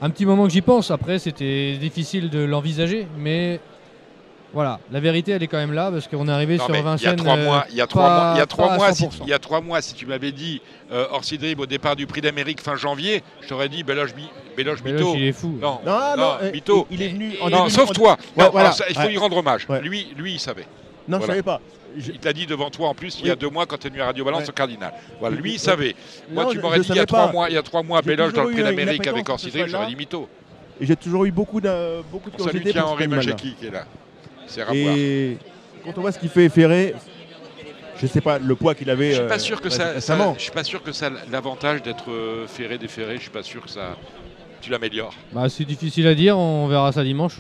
Un 0.03 0.11
petit 0.11 0.27
moment 0.27 0.45
que 0.47 0.53
j'y 0.53 0.61
pense, 0.61 0.91
après 0.91 1.19
c'était 1.19 1.77
difficile 1.79 2.29
de 2.29 2.41
l'envisager, 2.41 3.07
mais 3.17 3.61
voilà, 4.53 4.79
la 4.93 5.01
vérité 5.01 5.33
elle 5.33 5.43
est 5.43 5.47
quand 5.47 5.57
même 5.59 5.73
là 5.73 5.91
parce 5.91 6.07
qu'on 6.09 6.29
est 6.29 6.31
arrivé 6.33 6.57
Non, 6.59 6.65
sur 6.65 6.73
mais 6.73 6.79
il 6.81 6.83
y 6.83 6.87
a 6.87 6.91
Vincennes. 6.91 7.17
trois 7.17 7.37
euh, 7.37 7.45
mois, 7.45 7.65
il 7.71 7.77
y 7.77 7.81
a 7.81 7.87
trois 7.87 8.03
pas- 8.09 8.19
mois, 8.25 8.33
il 8.35 8.39
y 8.39 8.43
a 8.43 8.47
trois 8.47 8.77
mois, 8.77 8.93
si, 8.93 9.05
100%. 9.05 9.23
il 9.25 9.31
y 9.31 9.33
a 9.33 9.39
trois 9.39 9.61
mois, 9.61 9.81
si 9.81 9.95
tu 9.95 10.07
m'avais 10.07 10.33
dit 10.33 10.61
euh, 10.93 11.07
Orsi 11.13 11.39
Dream 11.39 11.59
au 11.61 11.67
départ 11.67 11.97
du 11.97 12.07
prix 12.07 12.21
d'Amérique 12.21 12.61
fin 12.61 12.77
janvier, 12.77 13.23
je 13.41 13.49
t'aurais 13.49 13.69
dit 13.69 13.83
Beloche, 13.85 14.11
Beloche 14.57 14.83
Beloche, 14.83 15.01
Mito. 15.01 15.15
il 15.17 15.25
est 15.25 15.33
fou. 15.33 15.57
Non, 15.61 15.79
Non, 15.87 16.17
non, 16.17 16.33
euh, 16.43 16.53
Mytho. 16.53 16.87
il, 16.91 17.01
il 17.01 17.07
est 17.07 17.09
venu 17.11 17.33
en 17.41 17.49
Non, 17.51 17.59
début- 17.65 17.71
sauf 17.71 17.91
en- 17.91 17.93
toi. 17.95 18.17
Ouais, 18.37 18.45
Non, 18.45 18.51
voilà. 18.51 18.67
alors 18.69 18.79
ça, 18.79 18.85
il 18.89 18.95
faut 18.97 19.01
Ouais. 19.03 19.09
lui 19.09 19.19
rendre 19.19 19.37
hommage. 19.37 19.67
Ouais. 19.69 19.81
Lui, 19.81 20.09
lui, 20.17 20.35
il 20.35 20.41
savait. 20.41 20.67
Non, 21.09 21.19
je 21.19 21.27
Voilà. 21.27 21.27
savais 21.35 21.43
pas. 21.43 21.61
Je- 21.97 22.11
Il 22.13 22.19
t'a 22.19 22.33
dit 22.33 22.47
devant 22.47 22.71
toi 22.71 22.89
en 22.89 22.95
plus 22.95 23.19
il 23.21 23.27
y 23.27 23.31
a 23.31 23.37
deux 23.37 23.49
mois 23.51 23.67
quand 23.67 23.77
tu 23.79 23.87
es 23.87 23.91
venu 23.91 24.01
à 24.03 24.07
Radio 24.07 24.25
Balance 24.25 24.43
Ouais. 24.43 24.49
au 24.51 24.53
Cardinal. 24.53 24.93
Voilà, 25.21 25.37
lui, 25.37 25.53
il 25.55 25.59
savait. 25.61 25.95
Moi, 26.31 26.45
Non, 26.45 26.51
tu 26.51 26.57
je- 26.57 26.63
m'aurais 26.63 26.79
je 26.79 26.83
dit 26.83 26.89
il 26.91 26.97
y 26.97 27.01
a 27.01 27.07
trois 27.07 27.31
mois, 27.31 27.49
il 27.51 27.55
y 27.55 27.59
a 27.59 27.63
trois 27.63 27.83
mois, 27.85 28.01
J'ai 28.03 28.11
Beloche 28.17 28.33
dans 28.33 28.45
le 28.45 28.51
prix 28.51 28.63
d'Amérique 28.63 29.07
avec 29.07 29.09
appétence 29.09 29.29
Orsi 29.35 29.45
pour 29.47 29.53
ce 29.53 29.59
Dream, 29.59 29.69
j'aurais 29.71 29.87
dit 29.87 29.97
mytho. 29.97 30.29
Et 30.81 30.87
j'ai 30.87 30.97
toujours 30.97 31.25
eu 31.25 31.31
beaucoup 31.31 31.61
de, 31.61 32.03
beaucoup 32.11 32.31
de 32.31 32.37
Salut 32.39 32.51
curiosité 32.61 32.73
ce 32.81 32.85
Henri. 32.85 33.07
Majeki 33.07 33.55
qui 33.55 33.67
est 33.67 33.71
là. 33.71 33.85
C'est 34.49 34.63
à 34.63 34.65
voir. 34.65 34.75
Et 34.77 35.39
quand 35.85 35.93
on 35.97 36.01
voit 36.01 36.11
ce 36.11 36.19
qu'il 36.19 36.29
fait 36.31 36.49
Ferré, 36.49 36.95
je 38.01 38.07
sais 38.09 38.21
pas 38.21 38.39
le 38.41 38.55
poids 38.57 38.75
qu'il 38.75 38.91
avait. 38.91 39.11
Je 39.11 39.15
suis 39.15 39.23
euh, 39.23 39.29
pas 39.29 39.39
sûr 39.39 39.61
que 39.61 39.71
ça, 39.71 39.95
je 40.01 40.41
suis 40.43 40.51
pas 40.51 40.65
sûr 40.65 40.83
que 40.83 40.91
ça 40.91 41.11
l'avantage 41.31 41.83
d'être 41.83 42.11
euh, 42.11 42.47
ferré 42.49 42.77
déferré. 42.77 43.17
Je 43.17 43.23
suis 43.23 43.31
pas 43.31 43.45
sûr 43.45 43.63
que 43.63 43.71
ça 43.71 43.97
tu 44.61 44.71
l'améliores. 44.71 45.15
Bah, 45.33 45.49
c'est 45.49 45.65
difficile 45.65 46.07
à 46.09 46.15
dire, 46.15 46.37
on 46.39 46.67
verra 46.67 46.91
ça 46.91 47.05
dimanche. 47.05 47.37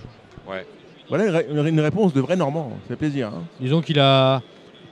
Ouais. 0.46 0.64
Voilà 1.08 1.24
une, 1.26 1.30
ré- 1.30 1.46
une- 1.50 1.66
une 1.66 1.80
réponse 1.80 2.12
de 2.14 2.20
vrai 2.20 2.36
Normand. 2.36 2.70
Ça 2.84 2.88
fait 2.90 2.96
plaisir. 2.96 3.28
hein. 3.28 3.42
Disons 3.60 3.82
qu'il 3.82 3.98
a, 4.00 4.42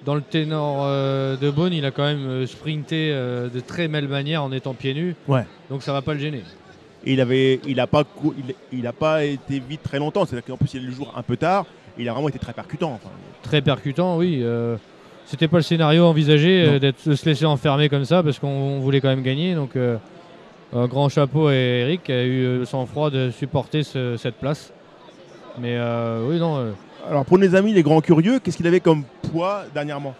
dans 0.04 0.14
le 0.14 0.20
ténor 0.22 0.82
euh, 0.84 1.36
de 1.36 1.50
Beaune, 1.50 1.72
il 1.72 1.84
a 1.84 1.90
quand 1.90 2.04
même 2.04 2.26
euh, 2.26 2.46
sprinté 2.46 3.10
euh, 3.12 3.48
de 3.48 3.60
très 3.60 3.88
belle 3.88 4.08
manière 4.08 4.42
en 4.42 4.52
étant 4.52 4.74
pieds 4.74 4.94
nus. 4.94 5.14
Ouais. 5.28 5.44
Donc 5.70 5.82
ça 5.82 5.92
va 5.92 6.02
pas 6.02 6.12
le 6.14 6.20
gêner. 6.20 6.42
Et 7.04 7.14
il 7.14 7.20
avait, 7.20 7.60
il 7.66 7.80
a 7.80 7.86
pas, 7.86 8.04
cou- 8.04 8.34
il, 8.38 8.54
il 8.78 8.86
a 8.86 8.92
pas 8.92 9.24
été 9.24 9.58
vite 9.58 9.82
très 9.82 9.98
longtemps. 9.98 10.24
C'est-à-dire 10.26 10.44
qu'en 10.46 10.56
plus 10.56 10.74
il 10.74 10.82
est 10.82 10.86
le 10.86 10.92
jour 10.92 11.12
un 11.16 11.22
peu 11.22 11.36
tard. 11.36 11.66
Il 11.98 12.08
a 12.08 12.12
vraiment 12.12 12.28
été 12.28 12.38
très 12.38 12.52
percutant. 12.52 12.92
enfin. 12.94 13.10
Très 13.42 13.60
percutant, 13.62 14.16
oui. 14.18 14.40
euh, 14.42 14.76
C'était 15.26 15.48
pas 15.48 15.56
le 15.58 15.62
scénario 15.62 16.04
envisagé 16.04 16.64
euh, 16.66 16.78
d'être 16.78 17.08
de 17.08 17.14
se 17.14 17.24
laisser 17.26 17.44
enfermer 17.46 17.88
comme 17.88 18.04
ça 18.04 18.22
parce 18.22 18.38
qu'on 18.38 18.78
voulait 18.80 19.00
quand 19.00 19.08
même 19.08 19.22
gagner. 19.22 19.54
Donc 19.54 19.76
euh, 19.76 19.96
un 20.74 20.86
grand 20.86 21.08
chapeau 21.08 21.48
à 21.48 21.54
Eric 21.54 22.04
qui 22.04 22.12
a 22.12 22.22
eu 22.24 22.58
le 22.58 22.64
sang-froid 22.64 23.10
de 23.10 23.30
supporter 23.30 23.82
ce- 23.82 24.16
cette 24.16 24.36
place. 24.36 24.72
Mais 25.58 25.76
euh, 25.76 26.26
oui, 26.28 26.38
non, 26.38 26.56
euh, 26.58 26.70
Alors 27.08 27.24
pour 27.24 27.38
nos 27.38 27.54
amis 27.54 27.72
les 27.72 27.82
grands 27.82 28.00
curieux, 28.00 28.38
qu'est-ce 28.38 28.56
qu'il 28.56 28.66
avait 28.66 28.80
comme 28.80 29.04
poids 29.30 29.64
dernièrement? 29.74 30.14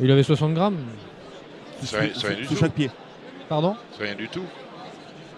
Il 0.00 0.10
avait 0.10 0.22
60 0.22 0.54
grammes. 0.54 0.76
C'est 1.82 1.98
rien- 1.98 2.08
Sous- 2.14 2.20
c'est 2.20 2.26
rien 2.28 2.36
du 2.38 2.44
sous 2.44 2.54
tout. 2.54 2.60
chaque 2.60 2.72
pied. 2.72 2.90
Pardon? 3.48 3.74
C'est 3.96 4.04
rien 4.04 4.14
du 4.14 4.28
tout. 4.28 4.42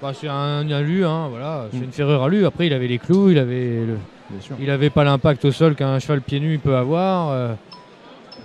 Bah, 0.02 0.12
C'est 0.14 0.28
un 0.28 0.70
alu, 0.70 1.04
hein, 1.04 1.28
voilà. 1.28 1.66
C'est 1.72 1.78
Mm. 1.80 1.84
une 1.84 1.92
ferrure 1.92 2.22
alu. 2.22 2.46
Après, 2.46 2.66
il 2.66 2.72
avait 2.72 2.88
les 2.88 2.98
clous, 2.98 3.30
il 3.30 3.38
avait 3.38 3.84
le, 3.86 3.98
Bien 4.30 4.40
sûr. 4.40 4.56
Il 4.60 4.66
n'avait 4.66 4.90
pas 4.90 5.04
l'impact 5.04 5.44
au 5.44 5.52
sol 5.52 5.74
qu'un 5.74 5.98
cheval 5.98 6.20
pieds 6.22 6.40
nus 6.40 6.58
peut 6.58 6.76
avoir. 6.76 7.30
euh, 7.30 7.52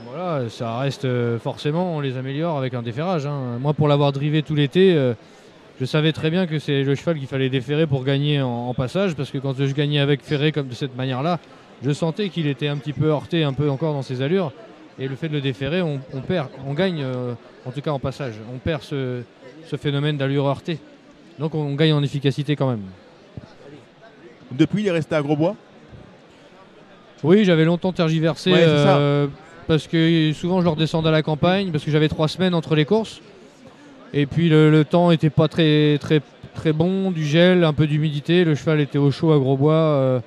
voilà, 0.08 0.50
ça 0.50 0.78
reste 0.80 1.06
euh, 1.06 1.38
forcément, 1.40 1.96
on 1.96 2.00
les 2.00 2.18
améliore 2.18 2.58
avec 2.58 2.74
un 2.74 2.82
déferrage. 2.82 3.26
hein. 3.26 3.58
Moi, 3.60 3.74
pour 3.74 3.88
l'avoir 3.88 4.12
drivé 4.12 4.42
tout 4.44 4.56
l'été, 4.56 4.94
euh, 4.96 5.14
je 5.80 5.86
savais 5.86 6.12
très 6.14 6.30
bien 6.30 6.48
que 6.48 6.60
c'est 6.60 6.84
le 6.84 6.96
cheval 6.96 7.18
qu'il 7.18 7.28
fallait 7.28 7.50
déferrer 7.50 7.88
pour 7.88 8.04
gagner 8.04 8.42
en, 8.42 8.70
en 8.70 8.74
passage, 8.74 9.16
parce 9.16 9.32
que 9.32 9.38
quand 9.38 9.56
je 9.58 9.74
gagnais 9.74 10.00
avec 10.00 10.22
ferré 10.24 10.52
comme 10.52 10.68
de 10.68 10.74
cette 10.74 10.96
manière-là, 10.96 11.40
je 11.84 11.92
sentais 11.92 12.30
qu'il 12.30 12.48
était 12.48 12.68
un 12.70 12.78
petit 12.78 12.94
peu 12.94 13.08
heurté, 13.08 13.44
un 13.44 13.54
peu 13.54 13.70
encore 13.70 13.94
dans 13.94 14.02
ses 14.02 14.22
allures. 14.22 14.54
Et 14.98 15.10
le 15.10 15.16
fait 15.18 15.28
de 15.28 15.34
le 15.34 15.42
déferrer, 15.42 15.82
on, 15.82 16.00
on 16.14 16.22
perd, 16.22 16.48
on 16.66 16.74
gagne, 16.74 17.02
euh, 17.04 17.34
en 17.66 17.72
tout 17.72 17.82
cas 17.82 17.92
en 17.92 18.00
passage, 18.00 18.36
on 18.54 18.60
perd 18.60 18.82
ce, 18.82 19.24
ce 19.68 19.76
phénomène 19.76 20.16
d'allure 20.16 20.46
heurtée. 20.48 20.80
Donc 21.38 21.54
on 21.54 21.76
gagne 21.76 21.92
en 21.92 22.02
efficacité 22.02 22.56
quand 22.56 22.70
même. 22.70 22.84
Depuis, 24.52 24.84
il 24.84 24.88
est 24.88 24.92
resté 24.92 25.16
à 25.16 25.22
Grosbois? 25.22 25.56
Oui, 27.24 27.44
j'avais 27.44 27.66
longtemps 27.66 27.92
tergiversé 27.92 28.54
Ouais, 28.54 28.60
euh, 28.62 29.28
parce 29.68 29.88
que 29.88 30.32
souvent 30.34 30.62
je 30.62 30.66
leur 30.66 30.78
descendais 30.78 31.10
à 31.10 31.12
la 31.12 31.24
campagne 31.24 31.72
parce 31.72 31.84
que 31.84 31.92
j'avais 31.92 32.08
trois 32.08 32.30
semaines 32.30 32.54
entre 32.54 32.76
les 32.76 32.86
courses. 32.86 33.20
Et 34.18 34.26
puis 34.26 34.48
le, 34.48 34.84
temps 34.86 35.12
était 35.12 35.30
pas 35.30 35.50
très, 35.50 35.98
très, 36.00 36.22
très 36.54 36.72
bon, 36.72 37.12
du 37.12 37.26
gel, 37.26 37.66
un 37.66 37.74
peu 37.74 37.86
d'humidité. 37.86 38.46
Le 38.46 38.56
cheval 38.56 38.80
était 38.80 38.98
au 38.98 39.12
chaud 39.12 39.34
à 39.34 39.38
Grosbois, 39.38 39.74
euh, 39.74 40.20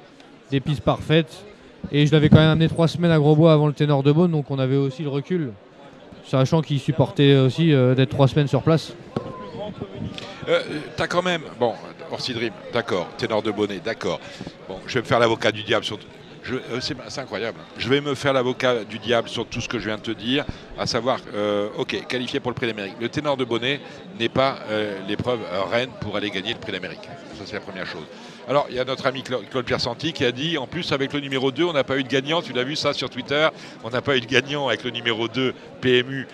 des 0.51 0.61
pistes 0.61 0.83
parfaites. 0.83 1.45
Et 1.91 2.07
je 2.07 2.13
l'avais 2.13 2.29
quand 2.29 2.37
même 2.37 2.51
amené 2.51 2.69
trois 2.69 2.87
semaines 2.87 3.11
à 3.11 3.19
Grosbois 3.19 3.51
avant 3.51 3.67
le 3.67 3.73
ténor 3.73 4.03
de 4.03 4.13
Beaune, 4.13 4.31
donc 4.31 4.51
on 4.51 4.59
avait 4.59 4.77
aussi 4.77 5.03
le 5.03 5.09
recul, 5.09 5.53
sachant 6.27 6.61
qu'il 6.61 6.81
supportait 6.81 7.37
aussi 7.37 7.73
euh, 7.73 7.95
d'être 7.95 8.11
trois 8.11 8.29
semaines 8.29 8.49
sur 8.49 8.63
place. 8.63 8.93
Euh, 10.49 10.61
T'as 10.97 11.07
quand 11.07 11.23
même. 11.23 11.43
Bon, 11.59 11.73
Orsi 12.13 12.35
Dream, 12.35 12.53
d'accord. 12.75 13.09
Ténor 13.17 13.43
de 13.43 13.51
Bonnet, 13.51 13.81
d'accord. 13.83 14.21
Bon, 14.69 14.77
je 14.87 14.95
vais 14.95 15.01
me 15.01 15.07
faire 15.07 15.19
l'avocat 15.19 15.51
du 15.51 15.63
diable 15.63 15.85
sur. 15.85 15.99
Euh, 16.57 16.81
C'est 16.81 17.21
incroyable. 17.21 17.59
Je 17.79 17.89
vais 17.89 18.01
me 18.01 18.15
faire 18.15 18.33
l'avocat 18.33 18.85
du 18.85 18.99
diable 18.99 19.29
sur 19.29 19.47
tout 19.47 19.61
ce 19.61 19.69
que 19.69 19.79
je 19.79 19.87
viens 19.87 19.97
de 19.97 20.03
te 20.03 20.11
dire, 20.11 20.45
à 20.79 20.87
savoir, 20.87 21.19
euh, 21.35 21.69
ok, 21.77 22.07
qualifié 22.09 22.41
pour 22.41 22.51
le 22.51 22.55
prix 22.55 22.67
d'Amérique. 22.67 22.95
Le 23.01 23.09
ténor 23.09 23.37
de 23.37 23.45
Bonnet 23.45 23.81
n'est 24.19 24.29
pas 24.29 24.59
euh, 24.71 24.99
l'épreuve 25.09 25.41
reine 25.71 25.91
pour 26.01 26.17
aller 26.17 26.31
gagner 26.31 26.53
le 26.55 26.59
prix 26.61 26.73
d'Amérique. 26.73 27.09
Ça, 27.39 27.45
c'est 27.47 27.55
la 27.55 27.61
première 27.61 27.87
chose. 27.87 28.05
Alors, 28.49 28.67
il 28.71 28.77
y 28.77 28.81
a 28.81 28.85
notre 28.85 29.07
ami 29.07 29.23
Cla- 29.23 29.45
Claude 29.51 29.65
Pierre 29.67 29.81
Santi 29.81 30.13
qui 30.13 30.25
a 30.25 30.33
dit, 30.33 30.57
en 30.59 30.67
plus, 30.67 30.91
avec 30.93 31.13
le 31.13 31.21
numéro 31.21 31.51
2, 31.53 31.65
on 31.65 31.73
n'a 31.75 31.85
pas 31.85 31.99
eu 31.99 32.03
de 32.03 32.09
gagnant. 32.09 32.41
Tu 32.43 32.53
l'as 32.53 32.65
vu 32.65 32.77
ça 32.77 32.93
sur 32.95 33.11
Twitter. 33.11 33.49
On 33.85 33.91
n'a 33.91 34.01
pas 34.01 34.17
eu 34.17 34.21
de 34.21 34.27
gagnant 34.27 34.69
avec 34.69 34.85
le 34.85 34.91
numéro 34.91 35.29
2 35.29 35.55
PMU 35.81 36.27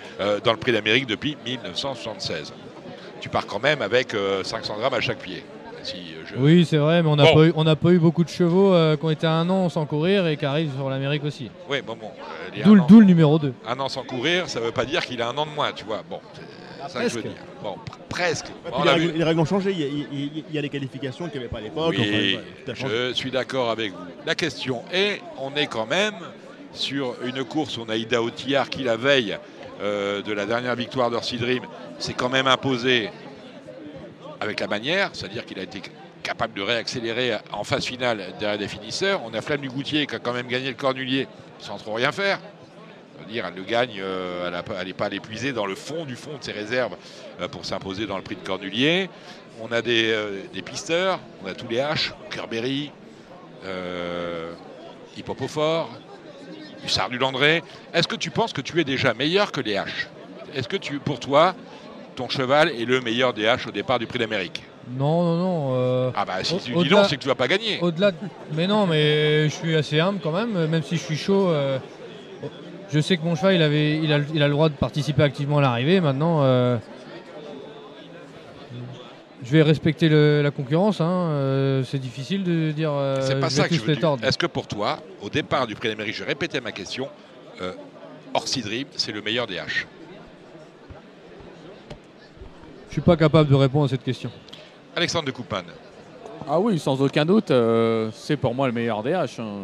dans 0.44 0.52
le 0.52 0.58
prix 0.58 0.72
d'Amérique 0.72 1.06
depuis 1.06 1.36
1976 1.44 2.52
tu 3.20 3.30
pars 3.30 3.46
quand 3.46 3.62
même 3.62 3.80
avec 3.80 4.12
euh, 4.12 4.44
500 4.44 4.76
grammes 4.76 4.92
à 4.92 5.00
chaque 5.00 5.16
pied. 5.18 5.42
Si 5.84 5.96
je... 6.26 6.36
Oui, 6.40 6.64
c'est 6.64 6.78
vrai, 6.78 7.02
mais 7.02 7.08
on 7.08 7.16
n'a 7.16 7.24
Bon. 7.24 7.34
pas, 7.34 7.46
eu- 7.46 7.52
on 7.56 7.64
n'a 7.64 7.76
pas 7.76 7.90
eu 7.90 7.98
beaucoup 7.98 8.24
de 8.24 8.28
chevaux 8.28 8.72
euh, 8.72 8.96
qui 8.96 9.04
ont 9.04 9.10
été 9.10 9.26
un 9.26 9.48
an 9.50 9.68
sans 9.68 9.84
courir 9.86 10.26
et 10.26 10.36
qui 10.36 10.44
arrivent 10.46 10.72
sur 10.76 10.88
l'Amérique 10.88 11.24
aussi. 11.24 11.50
Oui, 11.68 11.82
bon, 11.86 11.94
bon. 12.00 12.06
euh, 12.56 12.62
D'où 12.64 12.72
un 12.72 12.74
le- 12.76 12.80
an- 12.80 12.86
d'où 12.88 13.00
le 13.00 13.06
numéro 13.06 13.38
2. 13.38 13.52
Un 13.68 13.78
an 13.80 13.88
sans 13.88 14.02
courir, 14.02 14.48
ça 14.48 14.60
ne 14.60 14.64
veut 14.64 14.72
pas 14.72 14.84
dire 14.86 15.04
qu'il 15.04 15.20
a 15.22 15.28
un 15.28 15.36
an 15.36 15.44
de 15.46 15.50
moins, 15.50 15.72
tu 15.72 15.84
vois. 15.84 16.02
Bon, 16.08 16.20
c'est 16.34 16.92
ça 16.92 17.02
que 17.02 17.08
je 17.08 17.14
veux 17.16 17.20
presque. 17.22 17.34
dire. 17.36 17.44
Bon, 17.62 17.72
pr- 17.74 17.98
presque. 18.08 18.46
On 18.72 18.82
les, 18.84 18.90
règles, 18.90 19.06
vu- 19.12 19.18
les 19.18 19.24
règles 19.24 19.40
ont 19.40 19.44
changé. 19.44 19.70
Il 19.72 19.80
y 19.80 19.84
a, 19.84 19.86
il 19.86 19.98
y 19.98 20.02
a- 20.02 20.42
il 20.48 20.54
y 20.54 20.58
a 20.58 20.62
les 20.62 20.68
qualifications 20.70 21.26
qu'il 21.28 21.40
n'y 21.40 21.44
avait 21.46 21.52
pas 21.52 21.58
à 21.58 21.62
l'époque. 21.62 21.94
Oui, 21.98 22.38
Enfin, 22.70 22.86
je 22.88 23.12
suis 23.12 23.30
d'accord 23.30 23.70
avec 23.70 23.92
vous. 23.92 23.98
La 24.26 24.34
question 24.34 24.82
est, 24.92 25.20
on 25.38 25.54
est 25.54 25.66
quand 25.66 25.86
même 25.86 26.14
sur 26.72 27.14
une 27.24 27.44
course, 27.44 27.78
on 27.78 27.88
a 27.90 27.96
Ida 27.96 28.22
Otillard 28.22 28.68
qui 28.70 28.82
la 28.82 28.96
veille 28.96 29.36
euh, 29.82 30.22
de 30.22 30.32
la 30.32 30.46
dernière 30.46 30.74
victoire 30.76 31.10
d'Orsi 31.10 31.36
Dream 31.36 31.62
s'est 31.98 32.14
quand 32.14 32.28
même 32.28 32.46
imposé 32.46 33.10
avec 34.44 34.60
la 34.60 34.66
manière, 34.66 35.10
c'est-à-dire 35.12 35.44
qu'il 35.44 35.58
a 35.58 35.62
été 35.62 35.82
capable 36.22 36.54
de 36.54 36.62
réaccélérer 36.62 37.36
en 37.52 37.64
phase 37.64 37.84
finale 37.84 38.34
derrière 38.38 38.60
les 38.60 38.68
finisseurs. 38.68 39.22
On 39.24 39.34
a 39.34 39.40
Flamme 39.40 39.60
du 39.60 39.68
Goutier 39.68 40.06
qui 40.06 40.14
a 40.14 40.18
quand 40.18 40.32
même 40.32 40.46
gagné 40.46 40.68
le 40.68 40.74
Cornulier 40.74 41.26
sans 41.58 41.76
trop 41.78 41.94
rien 41.94 42.12
faire. 42.12 42.38
C'est-à-dire, 43.16 43.46
elle 43.46 43.54
le 43.54 43.62
gagne, 43.62 44.00
euh, 44.00 44.62
elle 44.78 44.86
n'est 44.86 44.92
pas 44.92 45.08
l'épuiser 45.08 45.52
dans 45.52 45.66
le 45.66 45.74
fond 45.74 46.04
du 46.04 46.16
fond 46.16 46.36
de 46.38 46.44
ses 46.44 46.52
réserves 46.52 46.96
euh, 47.40 47.48
pour 47.48 47.64
s'imposer 47.64 48.06
dans 48.06 48.16
le 48.16 48.22
prix 48.22 48.34
de 48.34 48.44
Cornulier. 48.46 49.08
On 49.60 49.70
a 49.72 49.82
des, 49.82 50.10
euh, 50.10 50.42
des 50.52 50.62
pisteurs, 50.62 51.20
on 51.42 51.46
a 51.46 51.54
tous 51.54 51.68
les 51.68 51.78
H, 51.78 52.12
Kerberry, 52.30 52.90
euh, 53.64 54.52
Hippopofort, 55.16 55.90
Hussard 56.84 57.08
du 57.08 57.18
Landré. 57.18 57.62
Est-ce 57.92 58.08
que 58.08 58.16
tu 58.16 58.30
penses 58.30 58.52
que 58.52 58.60
tu 58.60 58.80
es 58.80 58.84
déjà 58.84 59.14
meilleur 59.14 59.52
que 59.52 59.60
les 59.60 59.74
H? 59.74 60.08
Est-ce 60.54 60.68
que 60.68 60.76
tu, 60.76 60.98
pour 60.98 61.20
toi, 61.20 61.54
ton 62.16 62.28
cheval 62.28 62.70
est 62.70 62.84
le 62.84 63.00
meilleur 63.00 63.32
des 63.32 63.44
H 63.44 63.68
au 63.68 63.70
départ 63.72 63.98
du 63.98 64.06
prix 64.06 64.18
d'Amérique 64.18 64.62
Non, 64.98 65.22
non, 65.24 65.36
non. 65.36 65.68
euh, 65.74 66.10
Ah 66.14 66.24
bah 66.24 66.42
si 66.42 66.56
tu 66.58 66.72
dis 66.74 66.88
non, 66.90 67.04
c'est 67.04 67.16
que 67.16 67.22
tu 67.22 67.28
vas 67.28 67.34
pas 67.34 67.48
gagner. 67.48 67.78
Au-delà 67.80 68.10
de... 68.12 68.16
Mais 68.54 68.66
non, 68.66 68.86
mais 68.86 69.48
je 69.48 69.54
suis 69.54 69.74
assez 69.74 69.98
humble 70.00 70.20
quand 70.22 70.32
même, 70.32 70.66
même 70.68 70.82
si 70.82 70.96
je 70.96 71.02
suis 71.02 71.16
chaud. 71.16 71.48
euh, 71.50 71.78
Je 72.90 73.00
sais 73.00 73.16
que 73.16 73.22
mon 73.24 73.34
cheval, 73.34 73.54
il, 73.56 73.62
avait, 73.62 73.96
il, 73.98 74.12
a, 74.12 74.18
il 74.34 74.42
a 74.42 74.46
le 74.46 74.52
droit 74.52 74.68
de 74.68 74.74
participer 74.74 75.22
activement 75.22 75.58
à 75.58 75.62
l'arrivée. 75.62 76.00
Maintenant, 76.00 76.40
euh, 76.42 76.76
je 79.42 79.50
vais 79.50 79.62
respecter 79.62 80.08
le- 80.08 80.42
la 80.42 80.50
concurrence. 80.50 81.00
hein, 81.00 81.82
C'est 81.84 81.98
difficile 81.98 82.44
de 82.44 82.70
dire. 82.72 82.92
c'est 83.20 83.40
pas 83.40 83.48
je 83.48 83.54
ça 83.54 83.68
que 83.68 83.74
je 83.74 83.80
veux 83.80 83.96
dire. 83.96 84.16
Est-ce 84.22 84.38
que 84.38 84.46
pour 84.46 84.66
toi, 84.66 85.00
au 85.22 85.28
départ 85.28 85.66
du 85.66 85.74
prix 85.74 85.88
d'Amérique, 85.88 86.14
je 86.16 86.24
répétais 86.24 86.60
ma 86.60 86.72
question, 86.72 87.08
Orsi 88.32 88.62
Dream, 88.62 88.86
c'est 88.96 89.12
le 89.12 89.22
meilleur 89.22 89.46
des 89.46 89.56
H? 89.56 89.68
Je 89.68 89.84
suis 92.94 93.02
pas 93.02 93.16
capable 93.16 93.48
de 93.50 93.54
répondre 93.54 93.84
à 93.84 93.88
cette 93.88 94.02
question. 94.04 94.30
Alexandre 94.96 95.26
de 95.26 95.30
Coupman. 95.32 95.62
Ah 96.48 96.60
oui, 96.60 96.78
sans 96.78 97.00
aucun 97.00 97.24
doute, 97.24 97.50
euh, 97.50 98.10
c'est 98.14 98.36
pour 98.36 98.54
moi 98.54 98.66
le 98.66 98.72
meilleur 98.72 99.02
des 99.02 99.12
H. 99.12 99.40
hein. 99.40 99.62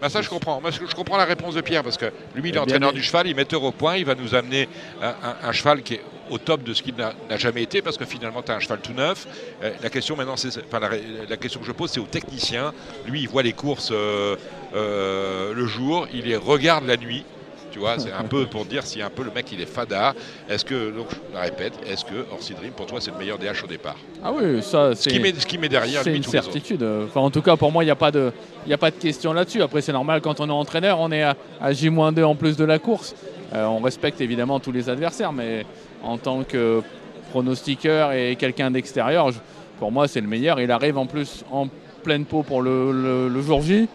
Bah 0.00 0.08
ça 0.08 0.20
je 0.20 0.28
comprends. 0.28 0.60
Moi, 0.60 0.70
je 0.72 0.80
je 0.84 0.94
comprends 0.96 1.16
la 1.16 1.24
réponse 1.24 1.54
de 1.54 1.60
Pierre 1.60 1.84
parce 1.84 1.96
que 1.96 2.06
lui 2.34 2.48
il 2.48 2.54
est 2.54 2.58
Eh 2.58 2.60
entraîneur 2.60 2.92
du 2.92 3.02
cheval, 3.02 3.28
il 3.28 3.36
metteur 3.36 3.62
au 3.62 3.70
point, 3.70 3.96
il 3.96 4.04
va 4.04 4.16
nous 4.16 4.34
amener 4.34 4.68
un, 5.00 5.08
un- 5.10 5.48
un 5.48 5.52
cheval 5.52 5.82
qui 5.82 5.94
est 5.94 6.00
au 6.30 6.38
top 6.38 6.64
de 6.64 6.74
ce 6.74 6.82
qu'il 6.82 6.94
n'a 6.96 7.12
jamais 7.36 7.62
été 7.62 7.82
parce 7.82 7.96
que 7.96 8.04
finalement 8.04 8.42
tu 8.42 8.50
as 8.50 8.56
un 8.56 8.58
cheval 8.60 8.80
tout 8.80 8.92
neuf. 8.94 9.28
Euh, 9.62 9.70
la 9.80 9.90
question 9.90 10.16
maintenant, 10.16 10.36
c'est, 10.36 10.48
enfin, 10.64 10.80
la, 11.28 11.36
question 11.36 11.60
que 11.60 11.66
je 11.66 11.72
pose 11.72 11.90
c'est 11.90 12.00
au 12.00 12.06
technicien. 12.06 12.72
Lui 13.06 13.20
il 13.22 13.28
voit 13.28 13.44
les 13.44 13.52
courses 13.52 13.90
euh, 13.92 14.34
euh, 14.74 15.54
le 15.54 15.66
jour, 15.66 16.08
il 16.12 16.24
les 16.24 16.36
regarde 16.36 16.84
la 16.86 16.96
nuit. 16.96 17.24
Tu 17.72 17.78
vois, 17.78 17.98
c'est 17.98 18.12
un 18.12 18.24
peu 18.24 18.44
pour 18.46 18.66
dire 18.66 18.84
si 18.84 19.00
un 19.00 19.08
peu 19.08 19.24
le 19.24 19.30
mec 19.34 19.50
il 19.50 19.60
est 19.60 19.66
fada. 19.66 20.14
Est-ce 20.48 20.62
que, 20.64 20.90
donc 20.90 21.06
je 21.10 21.16
la 21.34 21.40
répète, 21.40 21.72
est-ce 21.90 22.04
que 22.04 22.26
Orsi 22.30 22.52
Dream 22.52 22.72
pour 22.72 22.84
toi 22.86 23.00
c'est 23.00 23.10
le 23.10 23.16
meilleur 23.16 23.38
des 23.38 23.46
H 23.46 23.64
au 23.64 23.66
départ? 23.66 23.96
Ah 24.22 24.30
oui, 24.32 24.62
ça 24.62 24.94
Ce 24.94 25.04
c'est. 25.04 25.10
qui 25.10 25.18
met, 25.20 25.32
ce 25.36 25.46
qui 25.46 25.56
met 25.56 25.70
derrière 25.70 26.04
lui 26.04 26.16
une 26.16 26.22
tous 26.22 26.32
les 26.32 26.38
autres. 26.38 26.52
certitude. 26.52 26.86
Enfin, 27.06 27.20
en 27.22 27.30
tout 27.30 27.40
cas, 27.40 27.56
pour 27.56 27.72
moi, 27.72 27.82
il 27.82 27.86
n'y 27.86 27.90
a, 27.90 27.96
pas 27.96 28.10
de- 28.10 28.30
il 28.66 28.70
y 28.70 28.74
a 28.74 28.78
pas 28.78 28.90
de 28.90 28.96
question 28.96 29.32
là-dessus. 29.32 29.62
Après, 29.62 29.80
c'est 29.80 29.92
normal, 29.92 30.20
quand 30.20 30.38
on 30.40 30.48
est 30.48 30.52
entraîneur, 30.52 31.00
on 31.00 31.10
est 31.10 31.22
à, 31.22 31.34
à 31.62 31.72
J-2 31.72 32.22
en 32.24 32.34
plus 32.34 32.56
de 32.58 32.64
la 32.64 32.78
course. 32.78 33.14
Euh, 33.54 33.64
on 33.64 33.80
respecte 33.80 34.20
évidemment 34.20 34.60
tous 34.60 34.72
les 34.72 34.90
adversaires, 34.90 35.32
mais 35.32 35.64
en 36.02 36.18
tant 36.18 36.42
que 36.44 36.82
pronostiqueur 37.30 38.12
et 38.12 38.36
quelqu'un 38.36 38.70
d'extérieur, 38.70 39.30
pour 39.78 39.90
moi, 39.90 40.06
c'est 40.08 40.20
le 40.20 40.28
meilleur. 40.28 40.60
Il 40.60 40.70
arrive 40.70 40.98
en 40.98 41.06
plus 41.06 41.44
en 41.50 41.68
pleine 42.04 42.24
peau 42.26 42.42
pour 42.42 42.60
le, 42.62 42.92
le- 42.92 43.28
le 43.28 43.42
jour 43.42 43.62
J. 43.62 43.88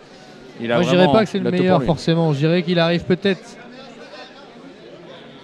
Il 0.60 0.72
a 0.72 0.76
Moi, 0.76 0.84
je 0.86 0.90
dirais 0.90 1.08
pas 1.12 1.24
que 1.24 1.30
c'est 1.30 1.38
le 1.40 1.52
meilleur 1.52 1.84
forcément. 1.84 2.34
Je 2.34 2.40
dirais 2.40 2.64
qu'il 2.64 2.80
arrive 2.80 3.04
peut-être 3.04 3.58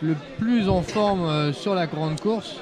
le 0.03 0.15
plus 0.39 0.69
en 0.69 0.81
forme 0.81 1.25
euh, 1.25 1.53
sur 1.53 1.73
la 1.75 1.87
grande 1.87 2.19
course. 2.19 2.55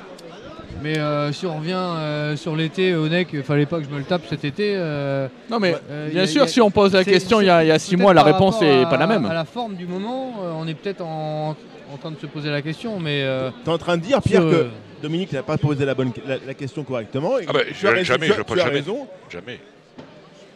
Mais 0.84 0.98
euh, 0.98 1.32
si 1.32 1.46
on 1.46 1.58
revient 1.58 1.74
euh, 1.76 2.36
sur 2.36 2.56
l'été 2.56 2.96
au 2.96 3.08
NEC, 3.08 3.30
il 3.34 3.44
fallait 3.44 3.66
pas 3.68 3.78
que 3.80 3.84
je 3.86 3.90
me 3.90 4.00
le 4.00 4.04
tape 4.04 4.24
cet 4.28 4.44
été. 4.46 4.74
euh, 4.76 5.28
Non, 5.50 5.60
mais 5.60 5.76
euh, 5.92 6.10
bien 6.10 6.24
a- 6.24 6.28
sûr, 6.28 6.44
a- 6.44 6.48
si 6.48 6.60
on 6.62 6.72
pose 6.72 6.94
la 6.94 7.04
question 7.04 7.40
il 7.40 7.46
y 7.48 7.50
a, 7.50 7.64
il 7.64 7.68
y 7.68 7.72
a 7.72 7.78
six 7.78 7.98
mois, 7.98 8.14
la 8.14 8.24
réponse 8.24 8.60
n'est 8.62 8.84
pas 8.86 8.98
la 8.98 9.06
même. 9.08 9.26
À 9.26 9.34
la 9.34 9.46
forme 9.46 9.76
du 9.76 9.86
moment, 9.86 10.36
euh, 10.42 10.54
on 10.56 10.68
est 10.68 10.74
peut-être 10.74 11.02
en, 11.02 11.56
en 11.94 11.98
train 11.98 12.10
de 12.12 12.20
se 12.20 12.26
poser 12.26 12.50
la 12.50 12.62
question, 12.64 13.00
mais 13.00 13.22
euh, 13.24 13.52
Tu 13.64 13.70
es 13.70 13.74
en 13.74 13.78
train 13.78 13.98
de 13.98 14.02
dire, 14.02 14.22
Pierre, 14.24 14.42
sur, 14.42 14.50
que 14.52 14.68
Dominique 15.04 15.34
n'a 15.34 15.44
pas 15.44 15.58
posé 15.58 15.86
la, 15.86 15.94
bonne, 15.94 16.12
la, 16.28 16.38
la 16.48 16.54
question 16.56 16.84
correctement. 16.84 17.38
et 17.38 17.46
Ah 17.48 17.54
bah, 17.54 17.60
tu 17.78 17.88
as 17.88 17.92
raison- 17.92 18.04
jamais, 18.06 18.28
je 18.28 18.34
tu 18.34 18.54
as 18.54 18.56
jamais. 18.56 18.72
raison. 18.72 19.08
Jamais. 19.30 19.60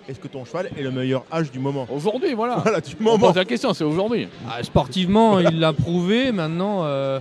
Est-ce 0.07 0.19
que 0.19 0.27
ton 0.27 0.45
cheval 0.45 0.69
est 0.77 0.81
le 0.81 0.91
meilleur 0.91 1.23
âge 1.31 1.51
du 1.51 1.57
moment? 1.59 1.87
Aujourd'hui, 1.91 2.33
voilà. 2.35 2.57
Voilà, 2.57 2.79
du 2.79 2.95
On 2.99 3.03
moment. 3.03 3.27
pose 3.27 3.35
la 3.35 3.45
question, 3.45 3.73
c'est 3.73 3.83
aujourd'hui. 3.83 4.27
ah, 4.47 4.61
sportivement, 4.61 5.39
il 5.39 5.59
l'a 5.59 5.73
prouvé. 5.73 6.31
Maintenant, 6.31 6.81
euh, 6.83 7.19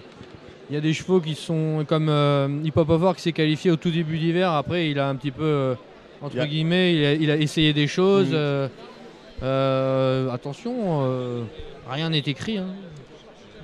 il 0.69 0.75
y 0.75 0.77
a 0.77 0.81
des 0.83 0.93
chevaux 0.93 1.21
qui 1.21 1.35
sont 1.35 1.85
comme 1.89 2.09
euh, 2.11 2.49
Hippopavor 2.65 3.17
qui 3.17 3.23
s'est 3.23 3.33
qualifié 3.33 3.71
au 3.71 3.77
tout 3.77 3.91
début 3.91 4.19
d'hiver. 4.19 4.53
Après, 4.53 4.91
il 4.91 4.99
a 4.99 5.09
un 5.09 5.15
petit 5.17 5.31
peu, 5.31 5.45
euh, 5.45 5.75
entre 6.21 6.45
guillemets, 6.45 6.95
il 6.95 7.05
a, 7.07 7.13
il 7.15 7.31
a 7.31 7.37
essayé 7.37 7.73
des 7.73 7.87
choses. 7.87 8.29
Mhm. 8.29 8.35
euh, 8.35 8.69
euh, 9.43 10.31
attention, 10.31 10.75
euh, 11.03 11.43
rien 11.91 12.11
n'est 12.11 12.19
écrit. 12.19 12.59
hein. 12.59 12.67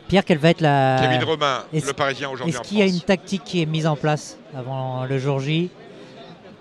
Pierre, 0.09 0.25
quelle 0.25 0.39
va 0.39 0.51
être 0.51 0.61
la. 0.61 0.99
Kevin 1.01 1.23
Romain, 1.25 1.59
est-ce- 1.73 1.87
le 1.87 1.93
Parisien 1.93 2.29
aujourd'hui 2.31 2.57
en 2.57 2.61
Est-ce 2.61 2.69
qu'il 2.69 2.79
y 2.79 2.83
a 2.83 2.87
une 2.87 3.01
tactique 3.01 3.43
qui 3.45 3.63
est 3.63 3.67
mise 3.67 3.87
en 3.87 3.97
place 3.97 4.39
avant 4.57 5.05
le 5.05 5.19
jour 5.19 5.39
J? 5.41 5.71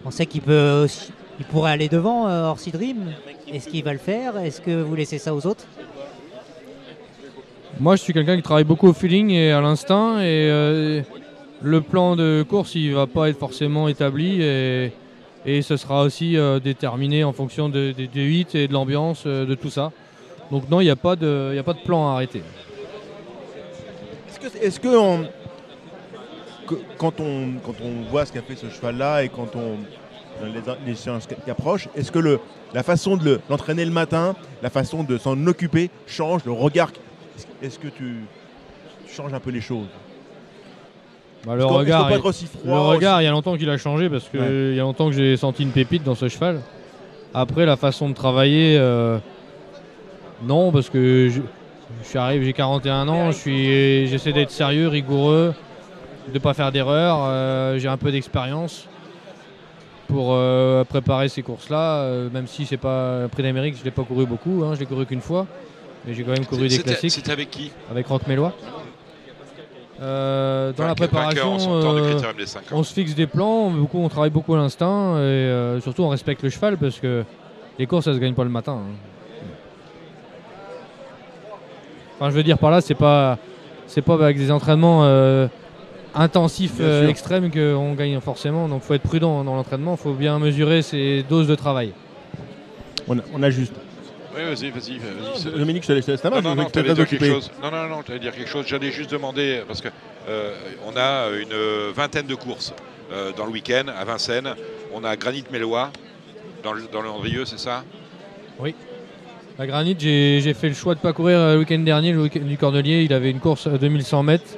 On 0.05 0.12
sait 0.12 0.26
qu'il 0.28 0.41
peut 0.41 0.84
aussi- 0.86 1.12
il 1.40 1.46
pourrait 1.46 1.72
aller 1.72 1.88
devant 1.90 2.28
euh, 2.28 2.44
Orsi 2.48 2.72
Dream. 2.72 3.14
Est-ce 3.52 3.70
qu'il 3.70 3.84
va 3.84 3.94
le 3.94 4.00
faire? 4.00 4.38
Est-ce 4.38 4.62
que 4.62 4.82
vous 4.82 4.96
laissez 4.96 5.18
ça 5.18 5.34
aux 5.34 5.46
autres? 5.48 5.66
Moi, 7.80 7.96
je 7.96 8.02
suis 8.02 8.14
quelqu'un 8.14 8.36
qui 8.36 8.42
travaille 8.44 8.66
beaucoup 8.66 8.88
au 8.90 8.94
feeling 8.94 9.32
et 9.32 9.52
à 9.52 9.62
l'instinct. 9.62 10.20
Et 10.20 10.50
euh, 10.52 11.02
le 11.62 11.82
plan 11.82 12.16
de 12.16 12.44
course, 12.48 12.76
il 12.76 12.94
va 12.94 13.08
pas 13.08 13.30
être 13.30 13.40
forcément 13.40 13.88
établi. 13.88 14.42
Et, 14.42 14.92
et 15.46 15.62
ce 15.62 15.78
sera 15.78 16.04
aussi 16.04 16.36
euh, 16.38 16.60
déterminé 16.60 17.24
en 17.24 17.32
fonction 17.32 17.70
de- 17.70 17.92
des 17.94 18.30
hits 18.30 18.48
et 18.54 18.68
de 18.68 18.74
l'ambiance, 18.74 19.24
euh, 19.26 19.46
de 19.46 19.56
tout 19.56 19.70
ça. 19.70 19.92
Donc 20.52 20.70
non, 20.70 20.82
il 20.82 20.86
n'y 20.86 20.90
a, 20.90 20.96
pas 20.98 21.16
de- 21.16 21.54
y 21.56 21.60
a 21.60 21.64
pas 21.64 21.74
de 21.74 21.80
plan 21.80 22.10
à 22.10 22.16
arrêter. 22.16 22.44
Est-ce 24.28 24.40
que, 24.40 24.58
est-ce 24.66 24.80
que 24.80 24.98
on- 24.98 25.24
que- 26.68 26.76
quand, 26.98 27.20
on, 27.22 27.54
quand 27.66 27.76
on 27.84 28.10
voit 28.10 28.26
ce 28.26 28.34
qu'a 28.34 28.42
fait 28.42 28.56
ce 28.58 28.70
cheval-là 28.70 29.24
et 29.24 29.30
quand 29.30 29.56
on 29.56 29.78
dans 30.40 30.46
les, 30.48 30.92
les 30.92 30.94
qui 31.44 31.52
approchent, 31.52 31.88
est-ce 31.96 32.12
que 32.12 32.20
le, 32.20 32.40
la 32.74 32.84
façon 32.84 33.18
de 33.18 33.24
le- 33.26 33.42
l'entraîner 33.50 33.86
le 33.86 33.92
matin, 33.92 34.36
la 34.62 34.70
façon 34.70 35.04
de 35.04 35.18
s'en 35.18 35.46
occuper 35.48 35.90
change, 36.08 36.44
le 36.46 36.52
regard? 36.52 36.92
Est-ce 37.62 37.80
que 37.80 37.88
tu, 37.88 38.24
tu 39.08 39.14
changes 39.14 39.34
un 39.34 39.40
peu 39.40 39.52
les 39.52 39.62
choses? 39.62 39.88
Bah, 41.46 41.56
le 41.56 41.66
regard, 41.66 42.10
il- 42.12 42.16
être 42.16 42.26
aussi 42.26 42.46
froid, 42.46 42.76
le 42.76 42.80
regard, 42.82 43.22
il 43.22 43.26
y 43.26 43.28
a 43.28 43.32
longtemps 43.32 43.58
qu'il 43.58 43.70
a 43.70 43.78
changé 43.78 44.10
parce 44.10 44.28
qu'il 44.28 44.40
Ouais. 44.40 44.76
y 44.76 44.80
a 44.80 44.84
longtemps 44.84 45.08
que 45.08 45.16
j'ai 45.16 45.38
senti 45.38 45.64
une 45.64 45.72
pépite 45.72 46.04
dans 46.04 46.16
ce 46.16 46.28
cheval. 46.28 46.62
Après, 47.34 47.66
la 47.66 47.78
façon 47.78 48.10
de 48.10 48.14
travailler, 48.14 48.78
euh, 48.78 49.18
non, 50.44 50.72
parce 50.72 50.90
que 50.90 51.30
je, 51.30 51.42
je 52.04 52.08
suis 52.08 52.18
arrivé, 52.18 52.46
j'ai 52.46 52.54
41 52.54 53.08
ans, 53.08 53.32
je 53.32 54.06
j'essaie 54.10 54.34
d'être 54.34 54.52
sérieux, 54.52 54.88
rigoureux, 54.88 55.54
de 56.28 56.34
ne 56.34 56.40
pas 56.40 56.54
faire 56.54 56.72
d'erreurs. 56.72 57.20
euh, 57.28 57.78
j'ai 57.78 57.88
un 57.88 57.98
peu 57.98 58.12
d'expérience 58.12 58.88
pour 60.10 60.32
euh, 60.32 60.84
préparer 60.84 61.30
ces 61.30 61.43
courses-là, 61.43 62.01
euh, 62.01 62.30
même 62.32 62.47
si 62.47 62.66
c'est 62.66 62.78
pas 62.78 63.28
prix 63.32 63.43
d'Amérique, 63.43 63.76
je 63.78 63.84
l'ai 63.84 63.91
pas 63.91 64.03
couru 64.03 64.26
beaucoup, 64.26 64.64
hein, 64.64 64.74
je 64.74 64.80
l'ai 64.80 64.88
couru 64.88 65.05
qu'une 65.05 65.22
fois, 65.22 65.45
mais 66.05 66.16
j'ai 66.16 66.24
quand 66.24 66.32
même 66.32 66.45
couru 66.45 66.68
des 66.68 66.80
classiques 66.80 67.12
C'était 67.12 67.32
avec 67.32 67.51
qui 67.51 67.72
avec 67.91 68.07
Rock 68.07 68.26
Mélois. 68.28 68.53
Euh, 70.01 70.72
dans 70.74 70.88
la 70.88 70.95
préparation, 70.95 71.57
ans. 71.57 72.05
on 72.72 72.84
se 72.84 72.93
fixe 72.93 73.14
des 73.14 73.28
plans, 73.28 73.70
beaucoup, 73.70 73.99
on 73.99 74.10
travaille 74.10 74.30
beaucoup 74.31 74.56
à 74.56 74.57
l'instinct 74.57 75.22
et 75.22 75.80
surtout 75.81 76.03
on 76.03 76.10
respecte 76.10 76.41
le 76.41 76.49
cheval 76.49 76.77
parce 76.77 76.99
que 76.99 77.23
les 77.77 77.86
courses 77.86 78.06
ça 78.06 78.14
se 78.14 78.18
gagne 78.18 78.34
pas 78.34 78.45
le 78.45 78.49
matin. 78.49 78.80
hein. 78.80 78.95
Enfin, 82.15 82.31
je 82.31 82.36
veux 82.36 82.44
dire 82.44 82.57
par 82.57 82.72
là, 82.72 82.81
c'est 82.81 82.95
pas, 82.95 83.38
c'est 83.88 84.02
pas 84.02 84.15
avec 84.15 84.38
des 84.38 84.52
entraînements 84.52 85.03
intensifs 86.15 86.76
Bien 86.77 86.86
euh, 86.86 87.02
sûr. 87.02 87.10
extrêmes 87.10 87.52
qu'on 87.52 87.94
gagne 87.94 88.19
forcément. 88.19 88.68
Donc, 88.68 88.84
faut 88.84 88.94
être 88.94 89.03
prudent 89.03 89.44
dans 89.44 89.56
l'entraînement, 89.56 89.95
faut 89.98 90.14
bien 90.14 90.40
mesurer 90.40 90.81
ses 90.81 91.23
doses 91.27 91.48
de 91.48 91.56
travail. 91.56 91.91
on, 93.07 93.18
a- 93.19 93.23
on 93.34 93.44
a 93.44 93.49
juste. 93.49 93.73
Oui, 94.36 94.44
vas-y, 94.44 94.69
vas-y. 94.69 95.57
Dominique, 95.57 95.84
je 95.84 95.88
te 95.88 95.94
laisse 95.94 96.23
la 96.23 96.30
main. 96.30 96.41
Non, 96.41 96.49
non, 96.49 96.56
non, 96.56 96.65
tu 96.65 96.72
t'allais 96.72 96.90
restes 96.90 96.99
dire 97.02 97.07
quelque 97.19 97.26
chose. 97.34 97.52
Non, 97.61 97.72
non, 97.72 97.90
non, 97.90 98.02
dire 98.19 98.31
quelque 98.34 98.48
chose. 98.49 98.65
J'allais 98.68 98.91
juste 98.91 99.11
demander, 99.11 99.61
parce 99.68 99.81
que 99.81 99.90
euh, 100.27 100.53
on 100.86 100.95
a 100.95 101.30
une 101.41 101.91
vingtaine 101.94 102.27
de 102.27 102.36
courses 102.36 102.73
euh, 103.11 103.31
dans 103.36 103.45
le 103.45 103.52
week-end 103.52 103.86
à 103.98 104.06
Vincennes. 104.06 104.53
On 104.94 105.03
a 105.03 105.15
Granit 105.15 105.44
Mélois 105.52 105.91
dans 106.64 106.73
le, 106.73 106.84
dans 106.91 107.02
le 107.02 107.10
c'est 107.45 107.60
ça? 107.60 107.84
Oui. 108.60 108.76
À 109.57 109.68
Granit, 109.68 109.95
j'ai 109.99 110.40
j'ai 110.41 110.53
fait 110.53 110.69
le 110.69 110.76
choix 110.76 110.94
de 110.94 110.99
ne 110.99 111.03
pas 111.03 111.11
courir 111.14 111.38
euh, 111.40 111.53
le 111.56 111.60
week-end 111.60 111.80
dernier, 111.80 112.14
le 112.14 112.22
week-end 112.22 112.41
du 112.45 112.57
Cordelier. 112.57 113.03
Il 113.03 113.14
avait 113.14 113.31
une 113.31 113.40
course 113.40 113.68
à 113.68 113.77
2100 113.77 114.23
mètres 114.23 114.56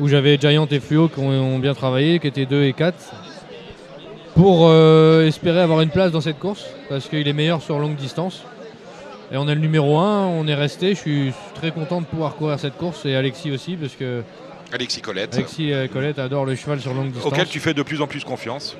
où 0.00 0.08
j'avais 0.08 0.38
Giant 0.38 0.66
et 0.70 0.80
Fluo 0.80 1.08
qui 1.08 1.20
ont, 1.20 1.28
ont 1.28 1.58
bien 1.58 1.74
travaillé, 1.74 2.18
qui 2.18 2.26
étaient 2.26 2.46
2 2.46 2.64
et 2.64 2.72
4, 2.72 2.96
pour 4.34 4.68
euh, 4.68 5.26
espérer 5.26 5.60
avoir 5.60 5.80
une 5.80 5.90
place 5.90 6.12
dans 6.12 6.20
cette 6.20 6.38
course 6.38 6.66
parce 6.88 7.08
qu'il 7.08 7.26
est 7.26 7.32
meilleur 7.32 7.60
sur 7.62 7.78
longue 7.78 7.96
distance. 7.96 8.44
Et 9.32 9.36
on 9.36 9.48
est 9.48 9.54
le 9.54 9.60
numéro 9.60 9.98
1, 9.98 10.26
on 10.26 10.46
est 10.46 10.54
resté. 10.54 10.90
Je 10.90 11.00
suis 11.00 11.32
très 11.54 11.70
content 11.70 12.00
de 12.00 12.06
pouvoir 12.06 12.36
courir 12.36 12.58
cette 12.58 12.76
course 12.76 13.04
et 13.04 13.14
Alexis 13.14 13.50
aussi 13.50 13.76
parce 13.76 13.94
que 13.94 14.22
Alexis 14.72 15.00
Colette. 15.00 15.34
Alexis 15.34 15.72
euh, 15.72 15.88
Colette 15.88 16.18
adore 16.18 16.44
le 16.44 16.54
cheval 16.54 16.80
sur 16.80 16.94
longue 16.94 17.10
distance. 17.10 17.32
Auquel 17.32 17.46
tu 17.46 17.58
fais 17.58 17.74
de 17.74 17.82
plus 17.82 18.00
en 18.00 18.06
plus 18.06 18.24
confiance. 18.24 18.76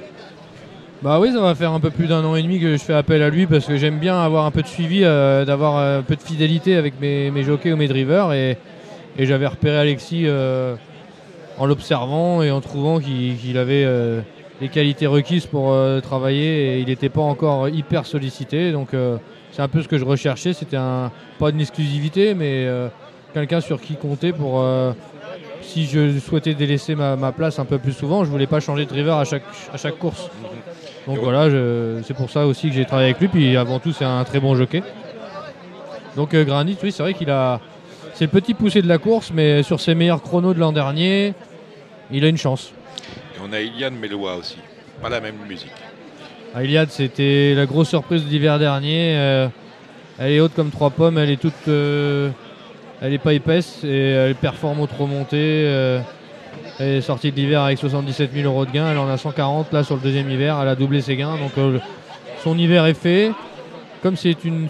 Bah 1.02 1.20
oui, 1.20 1.32
ça 1.32 1.40
va 1.40 1.54
faire 1.54 1.72
un 1.72 1.80
peu 1.80 1.90
plus 1.90 2.06
d'un 2.06 2.24
an 2.24 2.34
et 2.34 2.42
demi 2.42 2.60
que 2.60 2.72
je 2.72 2.82
fais 2.82 2.94
appel 2.94 3.22
à 3.22 3.30
lui 3.30 3.46
parce 3.46 3.66
que 3.66 3.76
j'aime 3.76 3.98
bien 3.98 4.20
avoir 4.20 4.46
un 4.46 4.50
peu 4.50 4.62
de 4.62 4.66
suivi, 4.66 5.02
euh, 5.04 5.44
d'avoir 5.44 5.78
un 5.78 6.02
peu 6.02 6.16
de 6.16 6.20
fidélité 6.20 6.76
avec 6.76 7.00
mes, 7.00 7.30
mes 7.30 7.42
jockeys 7.42 7.72
ou 7.72 7.76
mes 7.76 7.88
drivers. 7.88 8.32
Et, 8.32 8.58
et 9.16 9.26
j'avais 9.26 9.46
repéré 9.46 9.76
Alexis 9.76 10.24
euh, 10.26 10.74
en 11.58 11.66
l'observant 11.66 12.42
et 12.42 12.50
en 12.50 12.60
trouvant 12.60 13.00
qu'il 13.00 13.58
avait 13.58 13.84
euh, 13.84 14.20
les 14.60 14.68
qualités 14.68 15.06
requises 15.06 15.46
pour 15.46 15.72
euh, 15.72 16.00
travailler 16.00 16.76
et 16.76 16.80
il 16.80 16.86
n'était 16.86 17.08
pas 17.08 17.20
encore 17.20 17.68
hyper 17.68 18.06
sollicité. 18.06 18.72
Donc 18.72 18.94
euh, 18.94 19.18
c'est 19.52 19.62
un 19.62 19.68
peu 19.68 19.82
ce 19.82 19.88
que 19.88 19.98
je 19.98 20.04
recherchais. 20.04 20.52
C'était 20.52 20.76
un, 20.76 21.10
pas 21.38 21.50
une 21.50 21.60
exclusivité, 21.60 22.34
mais 22.34 22.66
quelqu'un 23.34 23.60
sur 23.60 23.80
qui 23.80 23.96
compter 23.96 24.32
pour. 24.32 24.64
si 25.62 25.86
je 25.86 26.18
souhaitais 26.18 26.54
délaisser 26.54 26.94
ma, 26.94 27.16
ma 27.16 27.32
place 27.32 27.58
un 27.58 27.64
peu 27.64 27.78
plus 27.78 27.92
souvent, 27.92 28.24
je 28.24 28.30
voulais 28.30 28.46
pas 28.46 28.60
changer 28.60 28.84
de 28.84 28.90
driver 28.90 29.18
à 29.18 29.24
chaque, 29.24 29.42
à 29.72 29.76
chaque 29.76 29.98
course. 29.98 30.30
Donc 31.06 31.18
voilà, 31.18 31.48
c'est 32.04 32.14
pour 32.14 32.30
ça 32.30 32.46
aussi 32.46 32.68
que 32.68 32.74
j'ai 32.74 32.84
travaillé 32.84 33.10
avec 33.10 33.20
lui. 33.20 33.28
Puis 33.28 33.56
avant 33.56 33.80
tout, 33.80 33.92
c'est 33.92 34.04
un 34.04 34.22
très 34.24 34.38
bon 34.38 34.54
jockey. 34.54 34.82
Donc 36.14 36.36
Granit, 36.36 36.76
oui, 36.82 36.92
c'est 36.92 37.02
vrai 37.02 37.14
qu'il 37.14 37.30
a. 37.30 37.60
C'est 38.14 38.24
le 38.24 38.30
petit 38.30 38.52
poussé 38.54 38.82
de 38.82 38.88
la 38.88 38.98
course, 38.98 39.30
mais 39.32 39.62
sur 39.62 39.80
ses 39.80 39.94
meilleurs 39.94 40.22
chronos 40.22 40.52
de 40.52 40.58
l'an 40.58 40.72
dernier, 40.72 41.34
il 42.10 42.24
a 42.24 42.28
une 42.28 42.36
chance. 42.38 42.72
Et 43.36 43.40
on 43.42 43.52
a 43.52 43.60
Iliane 43.60 43.94
Mélois 43.96 44.36
aussi. 44.36 44.56
Pas 45.00 45.08
la 45.08 45.20
même 45.20 45.36
musique. 45.48 45.72
Ah, 46.54 46.64
Iliad, 46.64 46.90
c'était 46.90 47.54
la 47.54 47.66
grosse 47.66 47.88
surprise 47.88 48.24
de 48.24 48.28
l'hiver 48.30 48.58
dernier. 48.58 49.14
Euh, 49.16 49.48
elle 50.18 50.32
est 50.32 50.40
haute 50.40 50.54
comme 50.54 50.70
trois 50.70 50.90
pommes, 50.90 51.18
elle 51.18 51.30
est 51.30 51.36
toute. 51.40 51.52
euh, 51.68 52.30
elle 53.00 53.12
est 53.12 53.18
pas 53.18 53.32
épaisse 53.32 53.84
et 53.84 54.10
elle 54.10 54.34
performe 54.34 54.80
au 54.80 54.86
trop 54.86 55.06
monté. 55.06 55.36
euh, 55.36 56.00
elle 56.80 56.88
est 56.96 57.00
sortie 57.00 57.30
de 57.30 57.36
l'hiver 57.36 57.62
avec 57.62 57.78
77 57.78 58.32
000 58.32 58.46
euros 58.46 58.64
de 58.64 58.70
gains. 58.72 58.90
Elle 58.90 58.98
en 58.98 59.08
a 59.08 59.16
140 59.16 59.72
là 59.72 59.84
sur 59.84 59.94
le 59.96 60.00
deuxième 60.00 60.28
hiver. 60.30 60.58
Elle 60.60 60.68
a 60.68 60.74
doublé 60.74 61.00
ses 61.00 61.16
gains. 61.16 61.36
Donc 61.36 61.52
son 62.42 62.58
hiver 62.58 62.86
est 62.86 62.94
fait. 62.94 63.32
Comme 64.02 64.16
c'est 64.16 64.44
une, 64.44 64.68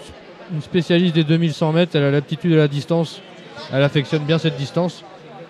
une 0.53 0.61
spécialiste 0.61 1.15
des 1.15 1.23
2100 1.23 1.71
mètres, 1.71 1.95
elle 1.95 2.03
a 2.03 2.11
l'aptitude 2.11 2.51
de 2.51 2.55
la 2.55 2.67
distance. 2.67 3.21
Elle 3.71 3.83
affectionne 3.83 4.23
bien 4.23 4.37
cette 4.39 4.57
distance. 4.57 5.03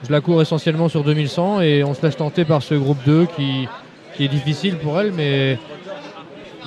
Je 0.04 0.12
la 0.12 0.22
cours 0.22 0.42
essentiellement 0.42 0.88
sur 0.88 1.04
2100 1.04 1.62
et 1.62 1.84
on 1.84 1.94
se 1.94 2.02
laisse 2.02 2.16
tenter 2.16 2.46
par 2.46 2.64
ce 2.64 2.74
groupe 2.76 3.00
2 3.06 3.28
qui, 3.36 3.68
qui 4.16 4.26
est 4.26 4.30
difficile 4.30 4.78
pour 4.78 5.00
elle, 5.00 5.12
mais 5.12 5.60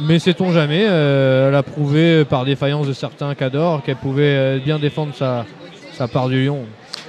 mais 0.01 0.19
sait-on 0.19 0.53
jamais, 0.53 0.87
euh, 0.89 1.49
elle 1.49 1.55
a 1.55 1.63
prouvé 1.63 2.25
par 2.25 2.45
défaillance 2.45 2.87
de 2.87 2.93
certains 2.93 3.35
cadors 3.35 3.83
qu'elle 3.83 3.97
pouvait 3.97 4.23
euh, 4.25 4.59
bien 4.59 4.79
défendre 4.79 5.15
sa, 5.15 5.45
sa 5.93 6.09
part 6.09 6.29
du 6.29 6.47
lion. 6.47 6.65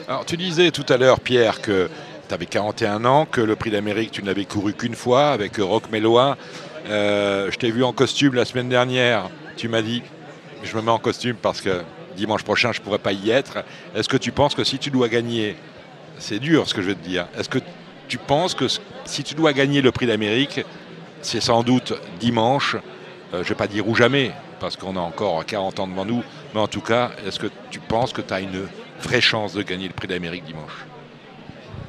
Alors, 0.07 0.25
tu 0.25 0.35
disais 0.35 0.69
tout 0.71 0.85
à 0.89 0.97
l'heure, 0.97 1.21
Pierre, 1.21 1.61
que 1.61 1.89
tu 2.27 2.33
avais 2.33 2.45
41 2.45 3.05
ans, 3.05 3.25
que 3.25 3.39
le 3.39 3.55
prix 3.55 3.71
d'Amérique, 3.71 4.11
tu 4.11 4.21
n'avais 4.21 4.43
couru 4.45 4.73
qu'une 4.73 4.95
fois 4.95 5.29
avec 5.29 5.57
Rock 5.57 5.91
Mélois. 5.91 6.37
Euh, 6.89 7.49
je 7.51 7.57
t'ai 7.57 7.71
vu 7.71 7.83
en 7.83 7.93
costume 7.93 8.33
la 8.33 8.43
semaine 8.43 8.67
dernière. 8.67 9.29
Tu 9.55 9.69
m'as 9.69 9.81
dit, 9.81 10.03
je 10.63 10.75
me 10.75 10.81
mets 10.81 10.91
en 10.91 10.99
costume 10.99 11.37
parce 11.41 11.61
que 11.61 11.83
dimanche 12.17 12.43
prochain, 12.43 12.73
je 12.73 12.79
ne 12.79 12.83
pourrai 12.83 12.99
pas 12.99 13.13
y 13.13 13.29
être. 13.29 13.63
Est-ce 13.95 14.09
que 14.09 14.17
tu 14.17 14.33
penses 14.33 14.55
que 14.55 14.65
si 14.65 14.77
tu 14.77 14.91
dois 14.91 15.07
gagner, 15.07 15.55
c'est 16.17 16.39
dur 16.39 16.67
ce 16.67 16.73
que 16.73 16.81
je 16.81 16.87
vais 16.87 16.95
te 16.95 17.03
dire, 17.05 17.27
est-ce 17.37 17.49
que 17.49 17.59
tu 18.07 18.17
penses 18.17 18.53
que 18.53 18.65
si 19.05 19.23
tu 19.23 19.33
dois 19.35 19.53
gagner 19.53 19.81
le 19.81 19.91
prix 19.91 20.05
d'Amérique, 20.07 20.61
c'est 21.21 21.41
sans 21.41 21.63
doute 21.63 21.93
dimanche, 22.19 22.75
euh, 22.75 22.79
je 23.33 23.37
ne 23.39 23.43
vais 23.43 23.55
pas 23.55 23.67
dire 23.67 23.87
ou 23.87 23.95
jamais, 23.95 24.31
parce 24.59 24.75
qu'on 24.77 24.95
a 24.95 24.99
encore 24.99 25.45
40 25.45 25.79
ans 25.79 25.87
devant 25.87 26.05
nous, 26.05 26.23
mais 26.53 26.59
en 26.59 26.67
tout 26.67 26.81
cas, 26.81 27.11
est-ce 27.25 27.39
que 27.39 27.47
tu 27.71 27.79
penses 27.79 28.13
que 28.13 28.21
tu 28.21 28.33
as 28.33 28.39
une 28.41 28.67
vraie 29.01 29.21
chance 29.21 29.53
de 29.53 29.61
gagner 29.63 29.87
le 29.87 29.93
prix 29.93 30.07
d'Amérique 30.07 30.45
dimanche? 30.45 30.85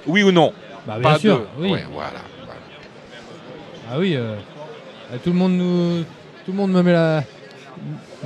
Oui 0.07 0.23
ou 0.23 0.33
non? 0.33 0.53
Bah, 0.87 0.99
bien 0.99 1.13
Pas 1.13 1.19
sûr, 1.19 1.39
de- 1.39 1.47
oui. 1.59 1.73
Ouais, 1.73 1.85
voilà. 1.93 2.21
Ah 3.91 3.99
oui, 3.99 4.17
euh, 4.17 4.35
euh, 5.13 5.17
tout 5.23 5.31
le 5.31 5.37
monde 5.37 5.53
nous, 5.53 6.05
tout 6.45 6.53
le 6.53 6.57
monde 6.57 6.73
me 6.73 6.83
met 6.83 6.93
la, 6.93 7.23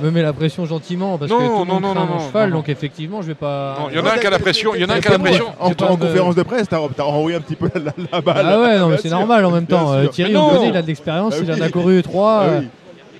me 0.01 0.11
met 0.11 0.21
la 0.21 0.33
pression 0.33 0.65
gentiment 0.65 1.17
parce 1.17 1.29
Non, 1.31 1.37
que 1.37 1.43
tout 1.43 1.49
le 1.49 1.57
monde 1.65 1.81
non, 1.83 1.93
craint 1.93 2.05
non, 2.05 2.13
mon 2.13 2.19
cheval, 2.27 2.49
non, 2.49 2.55
donc 2.57 2.69
effectivement, 2.69 3.21
je 3.21 3.27
vais 3.27 3.35
pas. 3.35 3.77
Il 3.91 3.97
y 3.97 3.99
en 3.99 4.05
a 4.05 4.13
un 4.13 4.17
qui 4.17 4.27
a 4.27 4.29
la 4.29 4.39
pression, 4.39 4.75
il 4.75 4.81
y 4.81 4.85
en 4.85 4.89
a 4.89 4.95
un 4.95 4.99
qui 4.99 5.07
a 5.07 5.11
la 5.11 5.19
pression. 5.19 5.45
En, 5.59 5.73
conférence 5.73 6.35
de 6.35 6.43
presse, 6.43 6.67
t'as 6.69 6.77
as 6.77 7.03
renvoyé 7.03 7.37
un 7.37 7.41
petit 7.41 7.55
peu 7.55 7.69
la, 7.75 7.91
la 8.11 8.21
balle. 8.21 8.45
Ah 8.47 8.59
ouais, 8.61 8.77
non, 8.79 8.87
mais 8.89 8.97
c'est 8.97 9.09
normal 9.09 9.45
en 9.45 9.51
même 9.51 9.65
temps. 9.65 9.93
Euh. 9.93 10.07
Thierry 10.07 10.33
non. 10.33 10.47
Augonnet, 10.47 10.69
il 10.69 10.77
a 10.77 10.81
de 10.81 10.87
l'expérience, 10.87 11.35
Ah 11.37 11.41
il 11.43 11.51
en 11.51 11.61
a 11.61 11.69
couru 11.69 12.01
trois. 12.03 12.43
Ah 12.45 12.59
oui. 12.61 12.67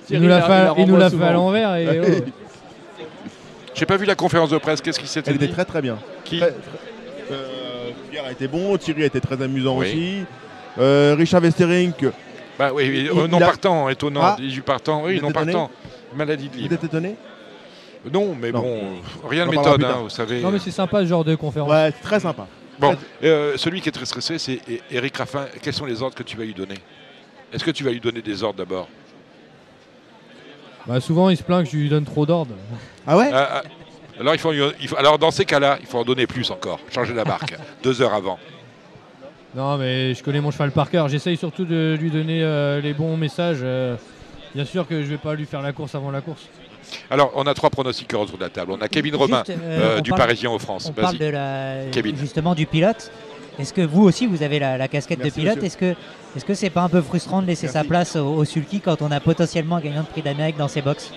il 0.10 0.19
nous 0.22 0.27
l'a 0.27 0.41
fait, 0.41 0.47
il 0.47 0.49
la 0.49 0.73
il 0.77 0.85
nous 0.88 0.93
renvoie 0.93 0.99
l'a 0.99 1.10
fait 1.10 1.23
à 1.23 1.31
l'envers 1.34 1.76
et 1.76 1.88
Ah 1.88 2.06
oh. 2.07 3.03
J'ai 3.76 3.85
pas 3.85 3.97
vu 3.97 4.06
la 4.06 4.15
conférence 4.15 4.49
de 4.49 4.57
presse, 4.57 4.81
qu'est-ce 4.81 4.99
qui 4.99 5.07
s'était 5.07 5.31
Elle 5.31 5.38
dit 5.38 5.45
était 5.45 5.53
très 5.53 5.65
très 5.65 5.81
bien. 5.81 5.97
Qui 6.26 6.39
Très- 6.39 6.49
très- 6.51 6.57
euh, 7.31 7.91
Pierre 8.11 8.26
a 8.27 8.31
été 8.31 8.47
bon, 8.47 8.76
Thierry 8.77 9.03
a 9.03 9.06
été 9.06 9.22
très 9.22 9.41
amusant 9.41 9.77
Oui. 9.77 9.88
aussi. 9.88 10.14
Euh, 10.80 11.15
Richard 11.18 11.41
Westerink, 11.41 12.06
Bah 12.57 12.72
oui, 12.73 12.88
Il- 13.06 13.10
euh, 13.10 13.27
non 13.27 13.38
il 13.38 13.43
a- 13.43 13.45
partant, 13.45 13.88
étonnant, 13.88 14.22
Ah. 14.23 14.35
18 14.38 14.61
partant, 14.61 15.03
oui, 15.06 15.19
non 15.22 15.31
partant. 15.31 15.72
Maladie 16.15 16.49
de 16.49 16.68
vous 16.68 16.73
êtes 16.73 16.84
étonné 16.84 17.15
Non, 18.11 18.36
mais 18.40 18.52
Non. 18.52 18.61
bon, 18.61 18.81
rien 19.27 19.45
de 19.45 19.49
On 19.49 19.52
en 19.52 19.56
parlera 19.56 19.72
méthode, 19.72 19.76
plus 19.80 19.86
hein, 19.86 19.90
tard. 19.94 20.03
vous 20.03 20.10
savez. 20.10 20.41
Non, 20.41 20.52
mais 20.52 20.60
c'est 20.60 20.72
sympa 20.72 21.02
ce 21.02 21.06
genre 21.07 21.23
de 21.23 21.36
conférence. 21.36 21.69
Ouais, 21.69 21.91
c'est 21.95 22.02
très 22.03 22.19
sympa. 22.19 22.48
Bon, 22.80 22.95
euh, 23.23 23.57
celui 23.57 23.81
qui 23.81 23.90
est 23.90 23.91
très 23.91 24.06
stressé, 24.06 24.38
c'est 24.38 24.60
Eric 24.90 25.18
Raffin. 25.18 25.45
Quels 25.61 25.73
sont 25.73 25.86
les 25.86 26.02
ordres 26.02 26.15
que 26.15 26.23
tu 26.23 26.38
vas 26.38 26.45
lui 26.45 26.53
donner? 26.53 26.76
Est-ce 27.52 27.64
que 27.64 27.72
tu 27.72 27.84
vas 27.84 27.91
lui 27.91 27.99
donner 27.99 28.22
des 28.22 28.41
ordres 28.44 28.57
d'abord? 28.60 28.88
Bah, 30.88 30.99
souvent, 31.02 31.30
il 31.30 31.38
se 31.38 31.44
plaint 31.44 31.64
que 31.65 31.69
je 31.72 31.76
lui 31.77 31.90
donne 31.90 32.06
trop 32.06 32.26
d'ordres. 32.26 32.56
Ah 33.06 33.18
ouais? 33.18 33.30
Ah, 33.34 33.49
ah, 33.52 33.64
alors, 34.19 34.34
il 34.34 34.40
faut, 34.40 34.53
il 34.53 34.88
faut- 34.88 34.98
alors, 34.98 35.19
dans 35.19 35.31
ces 35.31 35.45
cas-là, 35.45 35.77
il 35.81 35.86
faut 35.88 35.98
en 35.99 36.03
donner 36.06 36.26
plus 36.26 36.49
encore. 36.52 36.80
Changer 36.91 37.14
la 37.14 37.26
marque, 37.26 37.56
deux 37.84 38.02
heures 38.02 38.14
avant. 38.14 38.40
Non, 39.56 39.77
mais 39.77 40.14
je 40.14 40.23
connais 40.23 40.41
mon 40.41 40.52
cheval 40.52 40.72
par 40.72 40.90
cœur. 40.90 41.07
J'essaye 41.10 41.36
surtout 41.38 41.65
de 41.65 41.98
lui 41.99 42.11
donner 42.11 42.44
euh, 42.44 42.80
les 42.81 42.94
bons 42.94 43.18
messages. 43.18 43.60
euh, 43.61 43.95
bien 44.55 44.65
sûr 44.65 44.88
que 44.88 45.01
je 45.03 45.07
vais 45.07 45.17
pas 45.17 45.34
lui 45.35 45.45
faire 45.45 45.61
la 45.61 45.71
course 45.73 45.95
avant 45.95 46.11
la 46.11 46.21
course. 46.21 46.47
Alors, 47.11 47.31
on 47.35 47.43
a 47.43 47.53
trois 47.53 47.69
pronostiqueurs 47.69 48.21
autour 48.21 48.38
de 48.38 48.43
la 48.43 48.49
table. 48.49 48.71
On 48.71 48.81
a 48.81 48.88
Kevin 48.88 49.11
Juste, 49.13 49.21
Robin, 49.21 49.43
euh, 49.49 49.53
euh, 49.61 49.95
on 49.99 50.01
du 50.01 50.09
parle- 50.11 50.21
Parisien 50.21 50.49
aux 50.49 50.59
France. 50.59 50.88
On 50.89 50.93
parle 50.93 51.17
de 51.17 51.26
la, 51.26 51.85
Kevin. 51.91 52.15
justement 52.17 52.55
du 52.55 52.65
pilote. 52.65 53.11
Est-ce 53.59 53.73
que 53.73 53.81
vous 53.81 54.03
aussi 54.03 54.26
vous 54.26 54.41
avez 54.41 54.57
la, 54.59 54.77
la 54.77 54.88
casquette 54.88 55.19
Merci, 55.19 55.39
de 55.41 55.43
pilote. 55.49 55.63
Est-ce 55.63 55.77
que 55.77 55.93
est-ce 56.35 56.45
que 56.45 56.53
c'est 56.53 56.69
pas 56.69 56.81
un 56.81 56.89
peu 56.89 57.01
frustrant 57.01 57.41
de 57.41 57.47
laisser 57.47 57.67
sa 57.67 57.84
place 57.84 58.15
au, 58.15 58.26
au 58.35 58.45
sulky 58.45 58.80
quand 58.80 59.01
on 59.01 59.11
a 59.11 59.19
potentiellement 59.19 59.76
un 59.77 59.81
gagnant 59.81 60.01
de 60.03 60.07
prix 60.07 60.21
d'Amérique 60.21 60.57
dans 60.57 60.67
ses 60.67 60.81
box 60.81 61.11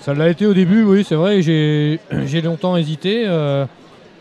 Ça 0.00 0.12
l'a 0.14 0.28
été 0.28 0.46
au 0.46 0.52
début, 0.54 0.82
oui, 0.82 1.04
c'est 1.08 1.14
vrai. 1.14 1.42
J'ai 1.42 2.00
j'ai 2.26 2.42
longtemps 2.42 2.76
hésité. 2.76 3.24
euh, 3.26 3.64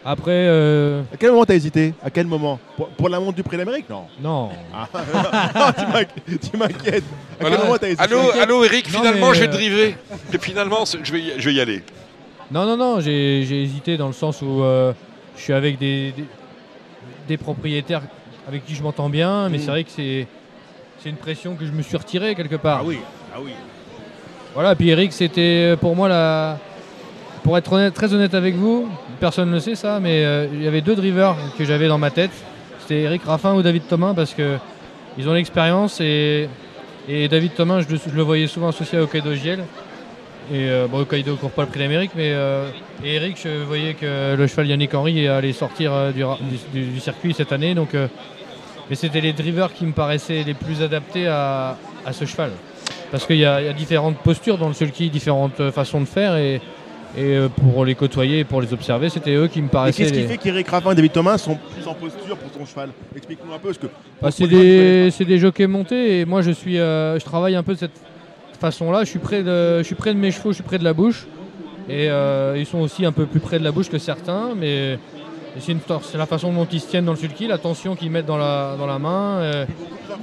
après, 0.04 0.32
euh, 0.32 1.02
À 1.14 1.18
quel 1.18 1.32
moment 1.32 1.46
t'as 1.46 1.54
hésité? 1.56 1.94
À 2.04 2.10
quel 2.10 2.26
moment? 2.28 2.60
Pour, 2.76 2.88
pour 2.90 3.10
la 3.10 3.20
montre 3.20 3.36
du 3.36 3.44
prix 3.44 3.58
d'Amérique 3.58 3.90
Non? 3.90 4.06
non. 4.22 4.50
Ah, 4.74 4.88
tu 5.78 5.86
m'inqui- 5.86 6.40
tu 6.52 6.58
m'inquiètes. 6.58 7.04
À 7.04 7.42
Voilà. 7.42 7.56
quel 7.58 7.66
moment 7.66 7.78
t'as 7.80 7.88
hésité? 7.88 8.04
Allô, 8.04 8.20
allô 8.42 8.64
Eric, 8.64 8.92
Non, 8.92 9.00
finalement, 9.00 9.32
vais 9.32 9.44
euh, 9.44 9.48
driver. 9.48 9.96
Et 10.34 10.38
finalement, 10.40 10.84
je 10.86 11.12
vais 11.12 11.20
y, 11.22 11.34
je 11.38 11.46
vais 11.50 11.54
y 11.56 11.62
aller. 11.62 11.84
Non, 12.52 12.66
non, 12.66 12.78
non, 12.78 13.00
j'ai 13.00 13.44
j'ai 13.48 13.62
hésité 13.64 13.96
dans 13.98 14.08
le 14.08 14.14
sens 14.14 14.42
où 14.42 14.64
euh, 14.64 14.92
je 15.38 15.42
suis 15.42 15.54
avec 15.54 15.78
des, 15.78 16.12
des, 16.18 16.26
des 17.28 17.38
propriétaires 17.38 18.02
avec 18.48 18.66
qui 18.66 18.76
je 18.76 18.84
m'entends 18.84 19.10
bien, 19.10 19.50
mais 19.50 19.58
Mm. 19.58 19.62
c'est 19.62 19.72
vrai 19.72 19.84
que 19.84 19.92
c'est 19.92 20.28
c'est 21.02 21.10
une 21.10 21.16
pression 21.16 21.56
que 21.56 21.66
je 21.66 21.72
me 21.72 21.82
suis 21.82 21.96
retiré 21.98 22.36
quelque 22.36 22.56
part. 22.58 22.80
Ah 22.82 22.86
oui, 22.86 23.00
ah 23.34 23.38
oui. 23.42 23.52
Voilà, 24.54 24.76
puis 24.76 24.90
Eric, 24.90 25.14
c'était 25.14 25.72
euh, 25.74 25.76
pour 25.78 25.96
moi 25.96 26.10
la. 26.10 26.58
Pour 27.44 27.58
être 27.58 27.72
honnête- 27.74 27.94
très 27.94 28.14
honnête 28.14 28.34
avec 28.36 28.54
vous, 28.56 28.88
personne 29.22 29.50
ne 29.50 29.54
le 29.54 29.60
sait 29.62 29.76
ça, 29.76 30.00
mais 30.02 30.26
euh, 30.26 30.48
il 30.52 30.64
y 30.64 30.68
avait 30.68 30.82
deux 30.82 30.96
drivers 30.96 31.36
que 31.58 31.64
j'avais 31.64 31.88
dans 31.88 32.00
ma 32.00 32.10
tête. 32.10 32.32
C'était 32.80 33.02
Eric 33.04 33.22
Raffin 33.24 33.54
ou 33.54 33.62
David 33.62 33.84
Thomas 33.88 34.14
parce 34.14 34.34
que 34.34 34.58
ils 35.18 35.30
ont 35.30 35.34
l'expérience 35.34 36.02
et, 36.02 36.50
et 37.08 37.28
David 37.28 37.54
Thomas, 37.54 37.82
je 37.82 37.96
le, 38.14 38.22
voyais 38.24 38.48
souvent 38.48 38.70
associé 38.70 38.98
à 38.98 39.04
Hokkaido 39.04 39.34
Giel. 39.36 39.60
Et 40.52 40.70
euh, 40.70 40.88
bon, 40.88 41.02
Hokkaido 41.02 41.36
court 41.36 41.52
pas 41.52 41.62
le 41.62 41.68
prix 41.70 41.80
d'Amérique, 41.80 42.12
mais 42.16 42.32
euh, 42.34 42.68
Eric, 43.06 43.38
je 43.42 43.64
voyais 43.64 43.94
que 43.94 44.36
le 44.36 44.48
cheval 44.48 44.68
Yannick 44.68 44.94
Henry 44.94 45.28
allait 45.28 45.54
sortir 45.54 45.94
euh, 45.94 46.12
du, 46.12 46.24
du- 46.74 47.00
circuit 47.00 47.34
cette 47.34 47.52
année. 47.52 47.76
Donc, 47.76 47.90
mais 48.90 48.96
c'était 48.96 49.22
les 49.22 49.34
drivers 49.34 49.72
qui 49.72 49.86
me 49.86 49.94
paraissaient 49.94 50.44
les 50.44 50.56
plus 50.56 50.82
adaptés 50.82 51.28
à, 51.28 51.78
à 52.06 52.12
ce 52.12 52.26
cheval. 52.26 52.52
Parce 53.12 53.26
qu'il 53.26 53.38
y, 53.38 53.42
y 53.42 53.46
a 53.46 53.74
différentes 53.74 54.18
postures 54.18 54.58
dans 54.58 54.68
le 54.68 54.74
sulky, 54.74 55.10
différentes 55.10 55.70
façons 55.72 56.02
de 56.02 56.06
faire. 56.06 56.36
Et, 56.38 56.60
Et 57.18 57.36
euh, 57.36 57.50
pour 57.50 57.84
les 57.84 57.94
côtoyer 57.96 58.40
et 58.40 58.44
pour 58.46 58.62
les 58.62 58.72
observer, 58.74 59.10
c'était 59.10 59.36
eux 59.36 59.48
qui 59.48 59.62
me 59.62 59.68
paraissaient. 59.68 60.04
qu'est-ce 60.04 60.14
qui 60.14 60.20
les- 60.22 60.28
fait 60.28 60.38
qu'Eric 60.38 60.68
Raffin 60.70 60.92
et 60.92 60.96
David 60.96 61.12
Thomas 61.12 61.38
sont 61.38 61.58
plus 61.76 61.86
en 61.86 61.94
posture 61.94 62.38
pour 62.38 62.50
ton 62.52 62.66
cheval? 62.66 62.90
Explique-nous 63.16 63.54
un 63.54 63.58
peu. 63.60 63.68
Parce 63.68 63.78
que 63.80 63.88
Bah, 64.22 64.32
c'est 64.32 64.48
des, 64.48 65.10
c'est 65.12 65.26
des 65.26 65.38
jockeys 65.38 65.68
montés 65.68 66.20
et 66.22 66.26
moi 66.26 66.42
je 66.42 66.52
suis, 66.52 66.80
euh, 66.80 67.20
je 67.20 67.26
travaille 67.26 67.56
un 67.56 67.64
peu 67.64 67.74
de 67.74 67.80
cette 67.80 68.00
façon-là. 68.62 69.04
Je 69.04 69.10
suis 69.10 69.20
près 69.20 69.44
de, 69.44 69.80
je 69.80 69.84
suis 69.84 69.96
près 69.96 70.14
de 70.14 70.20
mes 70.20 70.32
chevaux, 70.32 70.52
je 70.52 70.56
suis 70.56 70.64
près 70.64 70.78
de 70.78 70.86
la 70.86 70.94
bouche 70.94 71.28
et 71.90 72.10
euh, 72.10 72.56
ils 72.58 72.66
sont 72.66 72.80
aussi 72.80 73.06
un 73.06 73.12
peu 73.12 73.26
plus 73.26 73.42
près 73.42 73.60
de 73.60 73.64
la 73.66 73.72
bouche 73.74 73.90
que 73.90 73.98
certains, 73.98 74.52
mais 74.56 74.98
c'est, 75.60 75.74
une- 75.74 75.80
c'est 76.04 76.18
la 76.18 76.26
façon 76.26 76.54
dont 76.54 76.68
ils 76.72 76.80
se 76.80 76.88
tiennent 76.88 77.06
dans 77.06 77.12
le 77.12 77.18
sulky, 77.18 77.46
la 77.46 77.58
tension 77.58 77.96
qu'ils 77.98 78.10
mettent 78.12 78.26
dans 78.26 78.38
la, 78.38 78.76
dans 78.78 78.88
la 78.88 79.00
main. 79.00 79.66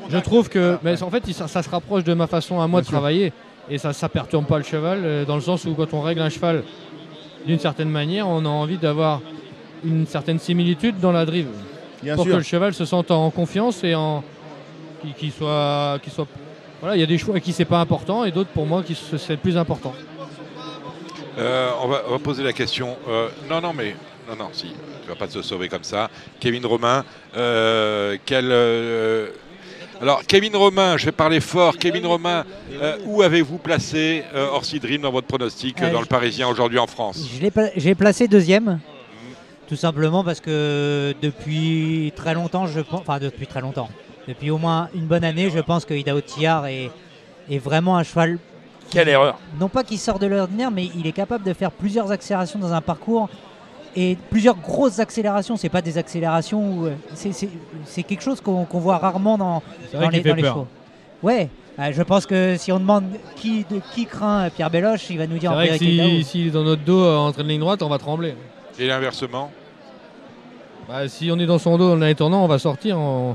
je 0.09 0.17
trouve 0.19 0.49
que, 0.49 0.79
mais 0.83 1.03
en 1.03 1.11
fait, 1.11 1.27
ça 1.33 1.63
se 1.63 1.69
rapproche 1.69 2.05
de 2.05 2.15
ma 2.15 2.27
façon 2.27 2.61
à 2.63 2.67
moi 2.67 2.81
de 2.81 2.87
travailler 2.87 3.33
et 3.71 3.79
ça, 3.79 3.93
ça 3.93 4.09
perturbe 4.09 4.47
pas 4.47 4.59
le 4.59 4.65
cheval 4.65 5.01
euh, 5.05 5.25
dans 5.25 5.35
le 5.37 5.41
sens 5.43 5.65
où 5.65 5.75
quand 5.75 5.93
on 5.95 6.01
règle 6.01 6.21
un 6.23 6.29
cheval 6.31 6.65
d'une 7.47 7.59
certaine 7.59 7.89
manière, 7.91 8.29
on 8.29 8.45
a 8.45 8.49
envie 8.49 8.77
d'avoir 8.79 9.21
une 9.85 10.07
certaine 10.07 10.39
similitude 10.39 10.99
dans 11.01 11.13
la 11.13 11.25
drive 11.25 11.49
Bien 12.03 12.15
pour 12.15 12.25
sûr. 12.25 12.33
que 12.33 12.39
le 12.39 12.43
cheval 12.45 12.75
se 12.75 12.85
sente 12.85 13.11
en 13.11 13.31
confiance 13.31 13.83
et 13.85 13.95
en 13.95 14.23
qu'il 15.19 15.31
soit, 15.33 15.99
qu'il 16.03 16.13
soit 16.13 16.27
voilà 16.81 16.97
il 16.97 17.01
y 17.01 17.03
a 17.03 17.07
des 17.07 17.19
choix 17.19 17.37
à 17.37 17.41
qui 17.41 17.53
c'est 17.53 17.65
pas 17.65 17.81
important 17.81 18.25
et 18.25 18.33
d'autres 18.33 18.51
pour 18.51 18.67
moi 18.67 18.83
qui 18.83 18.95
c'est 18.95 19.37
plus 19.37 19.57
important 19.57 19.95
Euh, 21.39 21.71
on, 21.83 21.87
va, 21.89 22.03
on 22.09 22.11
va 22.13 22.19
poser 22.19 22.43
la 22.43 22.53
question. 22.53 22.97
Euh, 23.09 23.29
non, 23.49 23.61
non, 23.61 23.73
mais 23.73 23.95
non, 24.29 24.35
non, 24.35 24.49
si, 24.53 24.67
tu 25.03 25.09
vas 25.09 25.15
pas 25.15 25.29
te 25.29 25.41
sauver 25.41 25.69
comme 25.69 25.85
ça. 25.85 26.11
Kevin 26.41 26.67
Romain, 26.67 27.05
euh, 27.37 28.17
quel. 28.27 28.51
Alors, 30.01 30.23
Kevin 30.27 30.55
Romain, 30.57 30.97
je 30.97 31.07
vais 31.07 31.13
parler 31.13 31.41
fort. 31.41 31.77
Kevin 31.77 32.07
Romain, 32.07 32.45
euh, 32.73 32.97
où 33.07 33.23
avez-vous 33.23 33.59
placé 33.59 34.23
euh, 34.35 34.49
Orsi 34.53 34.79
Dream 34.79 35.03
dans 35.03 35.11
votre 35.11 35.27
pronostic 35.27 35.81
euh, 35.83 35.93
dans 35.93 36.01
le 36.01 36.07
Parisien 36.07 36.49
aujourd'hui 36.49 36.79
en 36.79 36.87
France? 36.87 37.29
Je 37.35 37.41
l'ai 37.43 37.51
pla- 37.51 37.71
J'ai 37.77 37.95
placé 37.95 38.29
deuxième, 38.29 38.79
tout 39.69 39.77
simplement 39.77 40.23
parce 40.23 40.41
que 40.41 41.15
depuis 41.21 42.13
très 42.15 42.35
longtemps, 42.35 42.67
je 42.67 42.81
pense, 42.81 43.01
enfin 43.01 43.19
depuis 43.19 43.47
très 43.47 43.61
longtemps, 43.61 43.89
depuis 44.29 44.51
au 44.51 44.59
moins 44.59 44.89
une 44.95 45.07
bonne 45.07 45.25
année, 45.25 45.51
je 45.51 45.59
pense 45.59 45.85
que 45.85 45.95
Hidao 45.95 46.21
Tillard 46.21 46.67
est, 46.67 46.91
est 47.51 47.59
vraiment 47.59 47.97
un 47.97 48.05
cheval. 48.05 48.39
Quelle 48.91 49.09
erreur 49.09 49.39
Non 49.61 49.69
pas 49.69 49.83
qu'il 49.85 49.99
sort 49.99 50.19
de 50.19 50.27
l'ordinaire, 50.27 50.71
mais 50.71 50.89
il 50.97 51.07
est 51.07 51.13
capable 51.13 51.45
de 51.45 51.53
faire 51.53 51.71
plusieurs 51.73 52.11
accélérations 52.11 52.59
dans 52.59 52.73
un 52.73 52.81
parcours 52.81 53.29
et 54.01 54.17
plusieurs 54.31 54.57
grosses 54.57 54.99
accélérations. 55.01 55.57
C'est 55.57 55.69
pas 55.69 55.83
des 55.83 55.99
accélérations 55.99 56.61
où 56.73 56.87
euh, 56.87 56.95
c'est- 57.15 57.33
c'est 57.33 57.49
c'est 57.85 58.03
quelque 58.05 58.23
chose 58.23 58.41
qu'on 58.41 58.65
qu'on 58.65 58.79
voit 58.79 58.99
rarement 58.99 59.37
dans, 59.39 59.63
C'est 59.91 59.97
vrai 59.97 60.07
dans 60.07 60.11
qu'il 60.11 60.17
les, 60.19 60.23
fait 60.23 60.29
dans 60.31 60.35
les 60.37 60.43
chevaux. 60.45 60.67
Ouais, 61.23 61.49
euh, 61.81 61.91
je 61.93 62.03
pense 62.03 62.27
que 62.27 62.57
si 62.57 62.71
on 62.71 62.79
demande 62.79 63.05
qui, 63.37 63.65
de, 63.71 63.81
qui 63.95 64.07
craint 64.07 64.51
Pierre 64.51 64.71
Belloche, 64.71 65.11
il 65.11 65.19
va 65.19 65.27
nous 65.27 65.35
c'est 65.35 65.39
dire 65.41 65.53
vrai 65.53 65.69
que 65.71 65.77
si, 65.79 66.25
s'il 66.25 66.47
est 66.49 66.51
dans 66.51 66.63
notre 66.63 66.83
dos 66.85 67.03
euh, 67.05 67.17
en 67.17 67.33
train 67.33 67.43
de 67.43 67.49
ligne 67.49 67.61
droite 67.61 67.83
on 67.83 67.89
va 67.89 67.99
trembler 67.99 68.35
Et 68.79 68.87
l'inversement 68.87 69.51
Bah, 70.89 71.09
si 71.09 71.31
on 71.33 71.39
est 71.39 71.47
dans 71.47 71.59
son 71.59 71.77
dos 71.77 71.91
dans 71.91 72.05
les 72.05 72.15
tournants 72.15 72.45
on 72.45 72.49
va 72.49 72.59
sortir 72.59 72.99
on, 72.99 73.35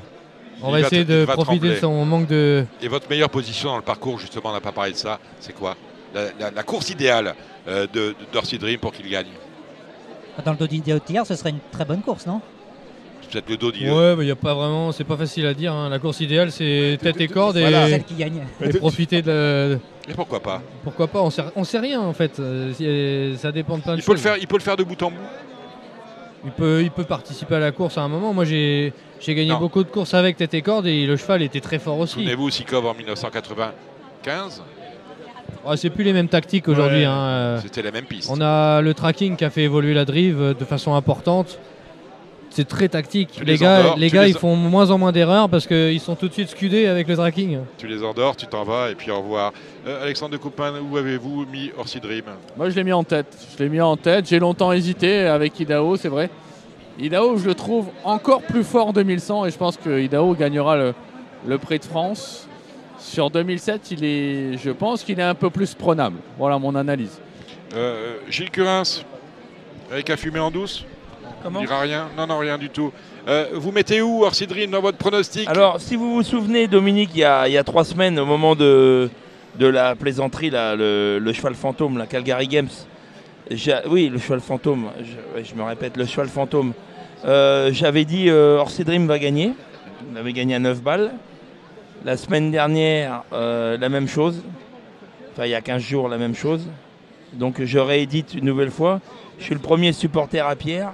va 0.61 0.71
va 0.71 0.79
essayer 0.79 1.03
de 1.03 1.25
profiter 1.25 1.69
de 1.69 1.75
son 1.75 2.05
manque 2.05 2.27
de 2.27 2.65
Et 2.81 2.87
votre 2.87 3.09
meilleure 3.09 3.29
position 3.29 3.69
dans 3.69 3.75
le 3.77 3.81
parcours, 3.81 4.17
justement, 4.19 4.49
on 4.49 4.53
n'a 4.53 4.61
pas 4.61 4.71
parlé 4.71 4.91
de 4.91 4.97
ça, 4.97 5.19
c'est 5.41 5.51
quoi? 5.53 5.75
La, 6.15 6.21
la- 6.39 6.51
la 6.51 6.63
course 6.63 6.89
idéale 6.89 7.33
euh, 7.67 7.85
de, 7.91 8.09
de 8.09 8.15
d'Orsi 8.31 8.57
Dream 8.57 8.79
pour 8.79 8.93
qu'il 8.93 9.09
gagne 9.09 9.27
Dans 10.43 10.51
le 10.51 10.57
dos 10.57 10.67
d'Hidao 10.67 10.99
Tillard, 10.99 11.25
ce 11.25 11.35
serait 11.35 11.51
une 11.51 11.59
très 11.71 11.85
bonne 11.85 12.01
course, 12.01 12.25
non? 12.25 12.41
Peut-être 13.31 13.49
le 13.49 13.57
dos 13.57 13.71
d'I- 13.71 13.89
ouais 13.89 14.15
mais 14.15 14.25
il 14.25 14.27
y 14.27 14.31
a 14.31 14.35
pas 14.35 14.53
vraiment 14.53 14.91
c'est 14.91 15.03
pas 15.05 15.17
facile 15.17 15.47
à 15.47 15.55
dire 15.55 15.73
hein. 15.73 15.89
la 15.89 15.97
course 15.97 16.19
idéale 16.19 16.51
c'est 16.51 16.99
tête 17.01 17.19
et 17.19 17.27
corde 17.27 17.57
et, 17.57 17.61
Voilà. 17.61 17.89
Celle 17.89 18.03
qui 18.03 18.13
gagne. 18.13 18.43
et 18.61 18.69
profiter 18.73 19.23
de 19.23 19.79
Et 20.07 20.13
pourquoi 20.13 20.39
pas? 20.39 20.61
Pourquoi 20.83 21.07
pas 21.07 21.19
on 21.19 21.31
sait, 21.31 21.41
on 21.55 21.63
sait 21.63 21.79
rien 21.79 21.99
en 21.99 22.13
fait 22.13 22.39
Euh, 22.39 23.35
ça 23.37 23.51
dépend 23.51 23.79
de 23.79 23.83
plein 23.83 23.95
de 23.95 24.01
il 24.01 24.03
peut, 24.03 24.11
le 24.11 24.17
choses 24.17 24.23
faire, 24.23 24.37
il 24.37 24.45
peut 24.47 24.57
le 24.57 24.61
faire 24.61 24.77
de 24.77 24.83
bout 24.83 25.01
en 25.01 25.09
bout? 25.09 25.17
Il 26.45 26.51
peut, 26.51 26.83
il 26.83 26.91
peut 26.91 27.05
participer 27.05 27.55
à 27.55 27.59
la 27.59 27.71
course 27.71 27.97
à 27.97 28.01
un 28.01 28.07
moment. 28.09 28.33
Moi, 28.33 28.43
j'ai 28.45 28.93
j'ai 29.19 29.33
gagné 29.33 29.49
Non. 29.51 29.59
beaucoup 29.59 29.81
de 29.83 29.89
courses 29.89 30.13
avec 30.13 30.35
tête 30.37 30.53
et 30.53 30.61
corde 30.61 30.85
et 30.85 31.05
le 31.07 31.15
cheval 31.17 31.41
était 31.41 31.61
très 31.61 31.79
fort 31.79 31.97
aussi. 31.97 32.15
Souvenez-vous, 32.15 32.49
Sikov 32.51 32.85
en 32.85 32.93
1995, 32.93 34.61
Ah, 35.65 35.77
c'est 35.77 35.89
plus 35.89 36.03
les 36.03 36.13
mêmes 36.13 36.27
tactiques 36.27 36.67
aujourd'hui. 36.67 36.99
Ouais, 36.99 37.05
hein, 37.05 37.17
euh, 37.17 37.59
c'était 37.61 37.81
la 37.81 37.91
même 37.91 38.05
piste. 38.05 38.29
On 38.31 38.41
a 38.41 38.81
le 38.81 38.93
tracking 38.93 39.35
qui 39.35 39.45
a 39.45 39.49
fait 39.49 39.63
évoluer 39.63 39.93
la 39.93 40.05
drive 40.05 40.41
euh, 40.41 40.53
de 40.53 40.65
façon 40.65 40.93
importante. 40.95 41.59
C'est 42.49 42.67
très 42.67 42.87
tactique. 42.87 43.29
Tu 43.33 43.43
les 43.43 43.53
les 43.53 43.57
gars, 43.57 43.79
endors, 43.79 43.97
les 43.97 44.09
gars 44.09 44.23
les 44.25 44.29
ils 44.29 44.35
en- 44.35 44.39
font 44.39 44.55
moins 44.55 44.91
en 44.91 44.99
moins 44.99 45.11
d'erreurs 45.11 45.49
parce 45.49 45.65
qu'ils 45.65 45.99
sont 45.99 46.15
tout 46.15 46.27
de 46.27 46.33
suite 46.33 46.49
scudés 46.49 46.85
avec 46.85 47.07
le 47.07 47.15
tracking. 47.15 47.59
Tu 47.79 47.87
les 47.87 48.03
endors, 48.03 48.35
tu 48.35 48.45
t'en 48.45 48.63
vas 48.63 48.91
et 48.91 48.95
puis 48.95 49.09
au 49.09 49.17
revoir. 49.17 49.53
Euh, 49.87 50.03
Alexandre 50.03 50.33
de 50.33 50.37
Coupin, 50.37 50.71
où 50.87 50.95
avez-vous 50.97 51.47
mis 51.51 51.71
Orsi 51.77 51.99
Dream? 51.99 52.25
Moi, 52.55 52.69
je 52.69 52.75
l'ai 52.75 52.83
mis 52.83 52.93
en 52.93 53.03
tête. 53.03 53.25
Je 53.57 53.63
l'ai 53.63 53.69
mis 53.69 53.81
en 53.81 53.97
tête. 53.97 54.27
J'ai 54.29 54.37
longtemps 54.37 54.71
hésité 54.71 55.21
avec 55.25 55.59
Idaho, 55.59 55.95
c'est 55.97 56.09
vrai. 56.09 56.29
Idaho, 56.99 57.37
je 57.37 57.47
le 57.47 57.55
trouve 57.55 57.87
encore 58.03 58.43
plus 58.43 58.63
fort 58.63 58.93
2100 58.93 59.45
et 59.47 59.49
je 59.49 59.57
pense 59.57 59.77
que 59.77 59.99
Idaho 59.99 60.35
gagnera 60.35 60.77
le, 60.77 60.93
le 61.47 61.57
Prix 61.57 61.79
de 61.79 61.85
France. 61.85 62.47
Sur 63.03 63.29
2007, 63.29 63.91
il 63.91 64.05
est, 64.05 64.57
je 64.57 64.71
pense 64.71 65.03
qu'il 65.03 65.19
est 65.19 65.23
un 65.23 65.35
peu 65.35 65.49
plus 65.49 65.73
prenable. 65.75 66.17
Voilà 66.37 66.57
mon 66.57 66.73
analyse. 66.73 67.19
Euh, 67.75 68.15
Gilles 68.29 68.49
Curins, 68.49 69.03
avec 69.91 70.09
un 70.09 70.15
fumée 70.15 70.39
en 70.39 70.49
douce 70.49 70.85
Comment 71.43 71.59
Il 71.59 71.67
dira 71.67 71.81
rien 71.81 72.07
Non, 72.17 72.25
non, 72.25 72.37
rien 72.37 72.57
du 72.57 72.69
tout. 72.69 72.93
Euh, 73.27 73.47
vous 73.55 73.73
mettez 73.73 74.01
où 74.01 74.25
Dream 74.47 74.71
dans 74.71 74.79
votre 74.79 74.97
pronostic? 74.97 75.49
Alors, 75.49 75.81
si 75.81 75.97
vous 75.97 76.13
vous 76.13 76.23
souvenez, 76.23 76.67
Dominique, 76.67 77.09
il 77.13 77.19
y 77.19 77.23
a, 77.25 77.45
il 77.49 77.51
y 77.53 77.57
a 77.57 77.63
trois 77.65 77.83
semaines, 77.83 78.17
au 78.19 78.25
moment 78.25 78.55
de, 78.55 79.09
de 79.59 79.67
la 79.67 79.95
plaisanterie, 79.97 80.49
là, 80.49 80.73
le, 80.77 81.19
le 81.19 81.33
cheval 81.33 81.55
fantôme, 81.55 81.97
la 81.97 82.07
Calgary 82.07 82.47
Games, 82.47 82.69
oui, 83.89 84.07
le 84.07 84.17
cheval 84.17 84.39
fantôme, 84.39 84.87
je, 84.99 85.37
ouais, 85.37 85.43
je 85.43 85.53
me 85.55 85.63
répète, 85.63 85.97
le 85.97 86.05
cheval 86.05 86.29
fantôme, 86.29 86.71
Euh, 87.25 87.71
j'avais 87.73 88.05
dit 88.05 88.29
euh, 88.29 88.63
va 89.07 89.19
gagner. 89.19 89.51
Il 90.11 90.17
avait 90.17 90.33
gagné 90.33 90.55
à 90.55 90.59
9 90.59 90.81
balles. 90.81 91.11
La 92.05 92.17
semaine 92.17 92.51
dernière, 92.51 93.23
euh, 93.31 93.77
la 93.77 93.89
même 93.89 94.07
chose. 94.07 94.41
Enfin, 95.31 95.45
il 95.45 95.51
y 95.51 95.55
a 95.55 95.61
15 95.61 95.81
jours, 95.81 96.09
la 96.09 96.17
même 96.17 96.35
chose. 96.35 96.67
Donc, 97.33 97.63
je 97.63 97.79
réédite 97.79 98.33
une 98.33 98.45
nouvelle 98.45 98.71
fois. 98.71 98.99
Je 99.39 99.45
suis 99.45 99.53
le 99.53 99.59
premier 99.61 99.93
supporter 99.93 100.45
à 100.45 100.55
Pierre. 100.55 100.91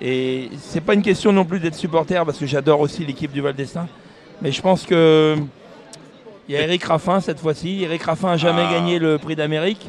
Et 0.00 0.50
c'est 0.58 0.80
pas 0.82 0.94
une 0.94 1.02
question 1.02 1.32
non 1.32 1.44
plus 1.44 1.60
d'être 1.60 1.74
supporter 1.76 2.22
parce 2.26 2.38
que 2.38 2.46
j'adore 2.46 2.80
aussi 2.80 3.04
l'équipe 3.06 3.32
du 3.32 3.40
Val 3.40 3.54
d'Estaing. 3.54 3.88
Mais 4.42 4.52
je 4.52 4.60
pense 4.60 4.84
que 4.84 5.36
il 6.48 6.54
y 6.54 6.58
a 6.58 6.62
Eric 6.62 6.84
Raffin 6.84 7.20
cette 7.20 7.40
fois-ci. 7.40 7.82
Eric 7.82 8.02
Raffin 8.02 8.28
n'a 8.28 8.36
jamais 8.36 8.64
Ah. 8.68 8.72
gagné 8.72 8.98
le 8.98 9.16
prix 9.18 9.34
d'Amérique. 9.36 9.88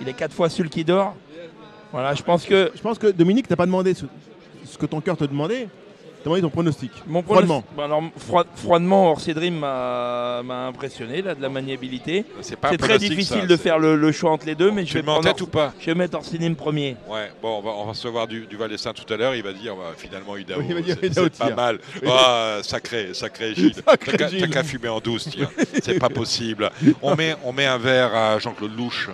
Il 0.00 0.08
est 0.08 0.12
quatre 0.12 0.34
fois 0.34 0.50
sulky 0.50 0.84
d'or. 0.84 1.14
Voilà, 1.92 2.12
je 2.14 2.22
pense 2.22 2.44
que. 2.44 2.70
Je 2.74 2.82
pense 2.82 2.98
que 2.98 3.06
Dominique, 3.06 3.48
t'as 3.48 3.56
pas 3.56 3.64
demandé 3.64 3.94
ce, 3.94 4.04
ce 4.64 4.76
que 4.76 4.84
ton 4.84 5.00
cœur 5.00 5.16
te 5.16 5.24
demandait. 5.24 5.68
T'as 6.26 6.30
demandé 6.30 6.42
ton 6.42 6.50
pronostic. 6.50 6.90
Mon 7.06 7.22
Froidement. 7.22 7.60
pronostic- 7.62 7.76
Bah 7.76 7.84
alors, 7.84 8.02
froid- 8.18 8.44
froidement, 8.56 9.14
Dream 9.14 9.60
m'a 10.42 10.66
impressionné, 10.66 11.22
là, 11.22 11.36
de 11.36 11.40
la 11.40 11.48
maniabilité. 11.48 12.24
C'est 12.40 12.56
pas 12.56 12.68
un 12.68 12.70
C'est 12.72 12.78
très 12.78 12.98
difficile 12.98 13.42
ça, 13.42 13.46
de 13.46 13.56
faire 13.56 13.78
le, 13.78 13.94
le 13.94 14.10
choix 14.10 14.32
entre 14.32 14.44
les 14.44 14.56
deux, 14.56 14.72
mais 14.72 14.82
Tu 14.82 14.88
je 14.88 14.94
vais, 14.98 15.02
prendre 15.04 15.22
tête 15.22 15.40
ou 15.40 15.46
pas 15.46 15.72
je 15.78 15.86
vais 15.86 15.94
mettre 15.94 16.16
Orsi 16.16 16.36
Dream 16.36 16.56
premier. 16.56 16.96
Ouais, 17.08 17.30
bon, 17.40 17.58
on 17.58 17.62
va, 17.62 17.70
on 17.70 17.84
va 17.86 17.94
se 17.94 18.08
voir 18.08 18.26
du, 18.26 18.44
du 18.46 18.56
Val 18.56 18.70
des 18.70 18.76
Saints 18.76 18.92
tout 18.92 19.12
à 19.12 19.16
l'heure. 19.16 19.36
Il 19.36 19.42
va 19.44 19.52
dire 19.52 19.76
bah, 19.76 19.92
finalement 19.96 20.32
Oui, 20.32 20.44
dire 20.44 20.96
c'est- 21.00 21.38
pas 21.38 21.54
mal. 21.54 21.78
Oui. 22.02 22.08
Ah, 22.10 22.58
sacré, 22.62 23.14
sacré 23.14 23.54
Gilles. 23.54 23.74
Sacré 23.86 24.12
T'as 24.12 24.18
qu'à- 24.18 24.28
Gilles. 24.28 24.40
t'as 24.40 24.48
qu'à 24.48 24.64
fumer 24.64 24.88
en 24.88 24.98
douce, 24.98 25.28
tiens. 25.30 25.48
C'est 25.82 26.00
pas 26.00 26.08
possible. 26.08 26.70
On 27.02 27.14
met, 27.14 27.36
on 27.44 27.52
met 27.52 27.66
un 27.66 27.78
verre 27.78 28.12
à 28.14 28.38
Jean-Claude 28.40 28.76
Louche. 28.76 29.10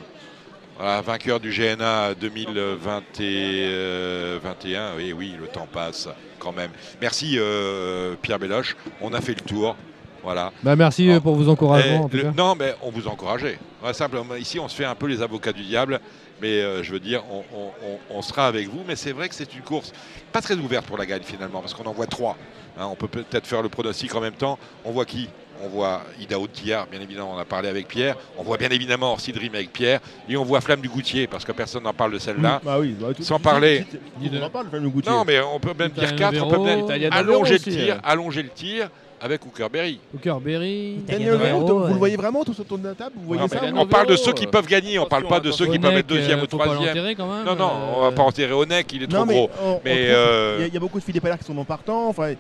Voilà, 0.79 1.01
vainqueur 1.03 1.39
du 1.39 1.51
GNA 1.51 2.15
2021. 2.15 4.97
Oui, 4.97 5.13
oui, 5.13 5.35
le 5.41 5.47
temps 5.47 5.69
passe 5.71 6.09
quand 6.39 6.53
même. 6.53 6.71
Merci 7.01 7.37
euh, 7.39 8.15
Pierre 8.21 8.39
Béloche. 8.39 8.77
On 9.01 9.13
a 9.13 9.21
fait 9.21 9.35
le 9.35 9.41
tour. 9.47 9.77
Voilà. 10.23 10.53
Bah, 10.63 10.77
merci 10.77 11.11
euh, 11.11 11.19
pour 11.21 11.35
vos 11.35 11.49
encouragements. 11.49 12.01
Eh, 12.03 12.05
en 12.05 12.09
tout 12.09 12.17
le- 12.17 12.23
cas. 12.25 12.33
non, 12.37 12.55
mais 12.59 12.75
on 12.83 12.91
vous 12.91 13.07
encourageait. 13.09 13.59
Ouais, 13.85 13.93
simplement, 13.93 14.35
ici, 14.37 14.59
on 14.61 14.69
se 14.69 14.77
fait 14.77 14.85
un 14.85 14.95
peu 14.95 15.07
les 15.07 15.21
avocats 15.21 15.53
du 15.53 15.63
diable, 15.63 15.99
mais 16.41 16.61
euh, 16.63 16.83
je 16.85 16.93
veux 16.93 17.01
dire, 17.01 17.23
on, 17.31 17.43
on- 17.57 17.71
on- 17.85 17.99
on 18.19 18.23
sera 18.23 18.47
avec 18.47 18.69
vous. 18.69 18.83
Mais 18.87 18.95
c'est 18.97 19.11
vrai 19.13 19.29
que 19.29 19.35
c'est 19.35 19.53
une 19.55 19.63
course 19.63 19.93
pas 20.33 20.41
très 20.41 20.55
ouverte 20.55 20.87
pour 20.87 20.97
la 20.97 21.07
gagne 21.07 21.23
finalement, 21.25 21.61
parce 21.61 21.75
qu'on 21.75 21.85
en 21.87 21.93
voit 21.93 22.07
trois. 22.07 22.37
Hein, 22.79 22.87
on 22.91 22.95
peut 22.95 23.09
peut-être 23.09 23.47
faire 23.49 23.63
le 23.63 23.69
pronostic 23.69 24.15
en 24.15 24.21
même 24.21 24.35
temps. 24.35 24.59
On 24.85 24.93
voit 24.93 25.05
qui? 25.07 25.29
On 25.65 25.69
voit 25.69 26.03
Idaho 26.21 26.47
de 26.49 26.53
Tillard, 26.53 26.87
bien 26.89 27.01
évidemment, 27.01 27.35
on 27.35 27.39
a 27.39 27.45
parlé 27.45 27.69
avec 27.69 27.87
Pierre. 27.87 28.17
On 28.37 28.43
voit 28.43 28.57
bien 28.57 28.69
évidemment 28.71 29.13
Orsi 29.13 29.33
Dream 29.33 29.55
avec 29.55 29.73
Pierre. 29.73 30.01
Et 30.29 30.37
on 30.37 30.45
voit 30.45 30.61
Flamme 30.61 30.81
du 30.81 30.89
Goutier, 30.89 31.27
parce 31.29 31.45
que 31.45 31.53
personne 31.53 31.85
n'en 31.85 31.93
parle 31.93 32.13
de 32.13 32.19
celle-là. 32.19 32.61
Bah 32.65 32.79
oui, 32.81 32.97
bah, 32.99 33.09
tout- 33.17 33.23
Sans 33.23 33.37
tout- 33.37 33.43
parler. 33.45 33.85
tout- 33.91 33.97
tout- 33.97 34.31
On 34.41 34.43
en 34.43 34.51
parle, 34.51 34.67
Fabien 34.71 34.89
Goutier. 34.89 35.13
Non, 35.13 35.25
mais 35.25 35.41
on 35.41 35.61
peut 35.61 35.75
même 35.79 35.91
dire 35.93 36.09
un 36.09 36.17
4, 36.17 36.43
on 36.43 36.49
peut 36.51 36.59
même 36.59 36.81
Novero 36.81 37.09
allonger 37.13 37.53
le 37.55 37.59
tir, 37.61 38.01
allonger 38.03 38.43
le 38.43 38.49
tir, 38.49 38.89
avec 39.23 39.47
Hookerberry. 39.47 40.01
Hookerberry. 40.15 40.97
Daniel 41.07 41.35
Overo, 41.35 41.79
vous 41.87 41.93
le 41.93 41.99
voyez 41.99 42.17
vraiment 42.17 42.43
tous 42.43 42.59
autour 42.59 42.79
de 42.79 42.89
la 42.89 42.95
table 42.95 43.13
Vous 43.17 43.27
voyez 43.29 43.43
Non, 43.43 43.49
ça 43.49 43.61
on 43.77 43.87
parle 43.87 44.09
de 44.09 44.17
ceux 44.17 44.33
qui 44.33 44.49
peuvent 44.49 44.67
gagner, 44.67 44.99
on 44.99 45.07
parle 45.07 45.29
pas 45.29 45.39
de 45.39 45.53
ceux 45.53 45.67
qui 45.67 45.79
peuvent 45.79 45.97
être 45.97 46.07
deuxième 46.09 46.41
euh, 46.41 46.43
ou 46.43 46.57
pas 46.57 46.65
troisième. 46.65 46.87
l'enterrer 46.89 47.15
quand 47.15 47.33
même, 47.33 47.45
Non, 47.45 47.55
non, 47.55 47.69
euh, 47.71 47.95
on 47.97 48.01
va 48.03 48.13
pas 48.13 48.23
enterrer 48.23 48.53
Onek, 48.53 48.93
il 48.93 49.05
est 49.05 49.07
trop 49.07 49.25
gros. 49.25 49.49
mais 49.85 50.09
euh, 50.09 50.67
il 50.67 50.75
y, 50.75 50.77
a 50.77 50.81
beaucoup 50.81 50.99
de 50.99 51.05
Philippe 51.05 51.25
Allard 51.25 51.39
qui 51.39 51.45
sont 51.45 51.55
non 51.55 51.65
partants. 51.65 52.09
Enfin, 52.09 52.33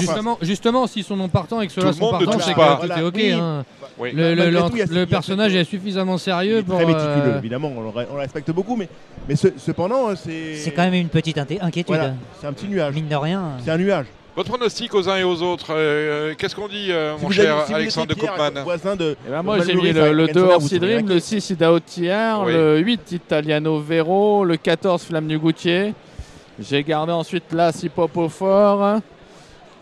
Justement, 0.00 0.38
justement 0.42 0.86
s'ils 0.88 1.04
sont 1.04 1.16
non 1.16 1.28
partants 1.28 1.60
et 1.60 1.68
que 1.68 1.72
ceux-là 1.72 1.92
Tout 1.92 1.98
sont 1.98 2.10
partants, 2.10 2.32
touche 2.32 2.42
c'est 2.44 2.54
pas. 2.54 2.80
que 2.82 2.86
tout 2.86 2.92
est 2.98 3.02
ok. 3.02 3.14
Oui. 3.16 3.32
hein. 3.32 3.64
Le, 3.98 5.04
tout, 5.04 5.08
personnage 5.08 5.54
est 5.54 5.64
suffisamment 5.64 6.16
il 6.16 6.20
sérieux 6.20 6.58
est 6.58 6.62
pour. 6.62 6.74
très 6.76 6.84
méticuleux, 6.86 7.34
euh, 7.34 7.38
évidemment, 7.38 7.72
on 7.76 7.80
le, 7.82 8.06
on 8.10 8.14
le 8.14 8.20
respecte 8.20 8.50
beaucoup, 8.50 8.76
mais, 8.76 8.88
mais 9.28 9.36
ce- 9.36 9.48
cependant, 9.56 10.14
c'est. 10.16 10.56
C'est 10.56 10.72
quand 10.72 10.82
même 10.82 10.94
une 10.94 11.08
petite 11.08 11.38
inquiétude. 11.38 11.86
Voilà, 11.94 12.14
c'est 12.40 12.46
un 12.46 12.52
petit 12.52 12.66
nuage. 12.68 12.94
Mine 12.94 13.08
de 13.08 13.16
rien. 13.16 13.52
C'est 13.64 13.70
un 13.70 13.78
nuage. 13.78 14.06
Votre 14.36 14.50
pronostic 14.50 14.94
aux 14.94 15.08
uns 15.08 15.16
et 15.16 15.24
aux 15.24 15.40
autres, 15.42 15.68
euh, 15.70 16.34
qu'est-ce 16.36 16.54
qu'on 16.54 16.68
dit, 16.68 16.92
euh, 16.92 17.16
Si 17.16 17.24
mon 17.24 17.30
cher 17.30 17.54
avez- 17.56 17.64
si 17.64 17.70
vous 17.72 17.76
Alexandre 17.76 18.06
de 18.08 18.14
Koopman 18.20 18.62
voisin 18.64 18.94
de. 18.94 19.16
Eh 19.26 19.30
ben, 19.30 19.42
moi, 19.42 19.58
j'ai 19.64 19.74
mis 19.74 19.92
le, 19.92 20.12
le 20.12 20.26
Gansona, 20.26 20.32
2 20.34 20.40
vous 20.42 20.50
Orsi 20.52 20.68
seriez 20.68 20.80
Dream, 20.80 20.98
inquiet. 21.06 21.14
le 21.14 21.20
6 21.20 21.50
Idao 21.50 21.74
Oui. 22.44 22.52
le 22.52 22.78
8 22.80 23.12
Italiano 23.12 23.80
Vero, 23.80 24.44
le 24.44 24.58
14 24.58 25.04
Flamme 25.04 25.26
du 25.26 25.38
Goutier. 25.38 25.94
J'ai 26.60 26.82
gardé 26.82 27.12
ensuite 27.12 27.44
l'As 27.52 27.82
Hip-Hop 27.82 28.14
au 28.16 28.28
fort. 28.28 29.00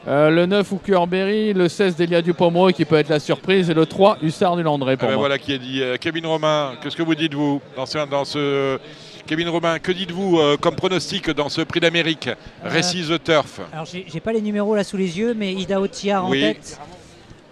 Euh, 0.06 0.30
le 0.30 0.46
9 0.46 0.70
Hookerberry, 0.70 1.52
le 1.54 1.68
16 1.68 1.96
Delia 1.96 2.20
Dupomro 2.22 2.68
qui 2.70 2.84
peut 2.84 2.96
être 2.96 3.08
la 3.08 3.18
surprise 3.18 3.70
et 3.70 3.74
le 3.74 3.86
3 3.86 4.18
Hussard 4.22 4.54
du 4.56 4.62
Landré 4.62 4.96
pour 4.96 5.06
Ah 5.08 5.12
ben 5.12 5.14
moi. 5.16 5.22
voilà 5.28 5.38
qui 5.38 5.52
est 5.52 5.58
dit. 5.58 5.82
Euh, 5.82 5.96
Kevin 5.98 6.26
Romain, 6.26 6.74
qu'est-ce 6.82 6.94
que 6.96 7.02
vous 7.02 7.14
dites 7.14 7.32
vous 7.34 7.60
dans 7.74 7.86
ce, 7.86 8.06
dans 8.08 8.24
ce- 8.24 8.78
Kevin 9.26 9.48
Romain, 9.48 9.78
que 9.78 9.90
dites-vous 9.90 10.38
euh, 10.38 10.56
comme 10.58 10.76
pronostic 10.76 11.30
dans 11.30 11.48
ce 11.48 11.62
prix 11.62 11.80
d'Amérique 11.80 12.28
Récit 12.62 13.04
The 13.08 13.22
Turf 13.22 13.60
Alors 13.72 13.86
j'ai 13.86 14.20
pas 14.20 14.32
les 14.32 14.42
numéros 14.42 14.74
là 14.76 14.84
sous 14.84 14.98
les 14.98 15.18
yeux, 15.18 15.32
mais 15.34 15.52
Ida 15.54 15.80
Otiar 15.80 16.26
en 16.26 16.30
Oui. 16.30 16.40
tête. 16.40 16.78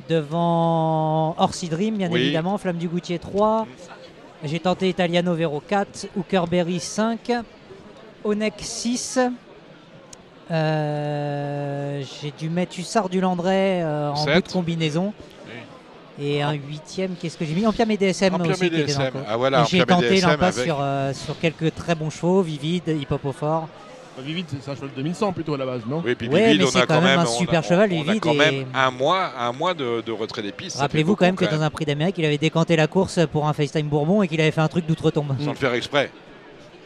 Devant 0.08 1.34
Orsi 1.38 1.68
Dream, 1.68 1.96
bien 1.96 2.10
Oui. 2.10 2.20
évidemment. 2.22 2.58
Flamme 2.58 2.76
du 2.76 2.88
Goutier 2.88 3.18
3. 3.18 3.66
J'ai 4.44 4.60
tenté 4.60 4.88
Italiano 4.88 5.34
Vero 5.34 5.62
4. 5.66 6.08
Hookerberry 6.16 6.80
5. 6.80 7.32
Onek 8.24 8.54
6. 8.58 9.18
Euh, 10.50 12.02
J'ai 12.20 12.32
dû 12.38 12.50
mettre 12.50 12.78
Hussard 12.78 13.08
du 13.08 13.20
Landré 13.20 13.82
euh, 13.82 14.10
en 14.10 14.24
bout 14.26 14.42
de 14.42 14.52
combinaison. 14.52 15.14
Et 16.20 16.42
un 16.42 16.52
huitième, 16.52 17.14
qu'est-ce 17.20 17.36
que 17.38 17.44
j'ai 17.44 17.54
mis 17.54 17.66
Empire 17.66 17.86
DSM 17.86 18.34
Empire 18.34 18.50
aussi. 18.50 18.60
qui 18.60 18.66
était 18.66 18.76
dans 18.76 18.80
le 18.80 18.84
BDSM. 18.86 19.10
coup. 19.12 19.18
Ah 19.28 19.36
voilà, 19.36 19.64
J'ai 19.68 19.84
tenté 19.84 20.20
l'impasse 20.20 20.56
avec- 20.58 20.66
sur, 20.66 20.78
euh, 20.80 21.12
sur 21.14 21.38
quelques 21.40 21.74
très 21.74 21.94
bons 21.94 22.10
chevaux, 22.10 22.42
Vivide, 22.42 22.88
Hip 22.88 23.06
Hop 23.10 23.24
au 23.24 23.32
fort. 23.32 23.68
Vivide, 24.18 24.44
c'est 24.62 24.70
un 24.70 24.74
cheval 24.74 24.90
de 24.90 24.96
2100 24.96 25.32
plutôt 25.32 25.54
à 25.54 25.56
la 25.56 25.64
base, 25.64 25.80
non 25.88 26.02
Oui, 26.04 26.14
puis 26.14 26.28
Ouais, 26.28 26.42
Vivide, 26.48 26.60
mais 26.60 26.66
on 26.66 26.70
c'est 26.70 26.80
a 26.82 26.86
quand 26.86 27.00
même 27.00 27.18
un 27.18 27.22
on 27.22 27.24
a- 27.24 27.38
super 27.38 27.60
on- 27.60 27.62
cheval, 27.62 27.90
on 27.94 28.00
a 28.00 28.04
Vivide, 28.04 28.20
quand 28.20 28.34
même 28.34 28.66
un 28.74 28.90
mois, 28.90 29.30
un 29.38 29.52
mois 29.52 29.72
de, 29.72 30.02
de 30.02 30.12
retrait 30.12 30.42
des 30.42 30.52
pistes. 30.52 30.76
Rappelez-vous 30.76 31.16
quand 31.16 31.24
même 31.24 31.34
que 31.34 31.46
dans 31.46 31.62
un 31.62 31.70
prix 31.70 31.86
d'Amérique, 31.86 32.16
il 32.18 32.24
avait 32.26 32.36
décanté 32.36 32.76
la 32.76 32.86
course 32.88 33.20
pour 33.32 33.48
un 33.48 33.54
FaceTime 33.54 33.86
Bourbon 33.88 34.22
et 34.22 34.28
qu'il 34.28 34.38
avait 34.42 34.50
fait 34.50 34.60
un 34.60 34.68
truc 34.68 34.84
d'outre-tombe. 34.86 35.34
Sans 35.42 35.52
le 35.52 35.56
faire 35.56 35.72
exprès. 35.72 36.10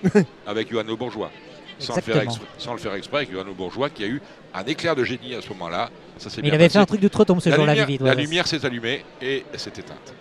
avec 0.47 0.71
Johan 0.71 0.85
Le 0.87 0.95
Bourgeois. 0.95 1.31
Sans 1.79 1.95
le, 1.97 2.01
faire 2.01 2.23
exprès, 2.23 2.47
sans 2.59 2.73
le 2.73 2.79
faire 2.79 2.95
exprès 2.95 3.17
avec 3.19 3.33
Le 3.33 3.53
Bourgeois 3.53 3.91
qui 3.91 4.03
a 4.05 4.07
eu 4.07 4.21
un 4.55 4.65
éclair 4.65 4.97
de 4.97 5.05
génie 5.05 5.35
à 5.35 5.43
ce 5.43 5.49
moment-là. 5.51 5.91
Ça 6.19 6.31
il 6.37 6.43
bien 6.43 6.53
avait 6.55 6.65
passé. 6.65 6.73
fait 6.75 6.79
un 6.79 6.87
truc 6.87 7.01
d'outre-tombe 7.01 7.41
ce 7.41 7.51
La 7.51 7.57
jour-là, 7.57 7.75
La 8.01 8.15
lumière 8.15 8.47
s'est 8.47 8.65
allumée 8.65 9.05
et 9.21 9.45
s'est 9.57 9.71
éteinte. 9.71 10.15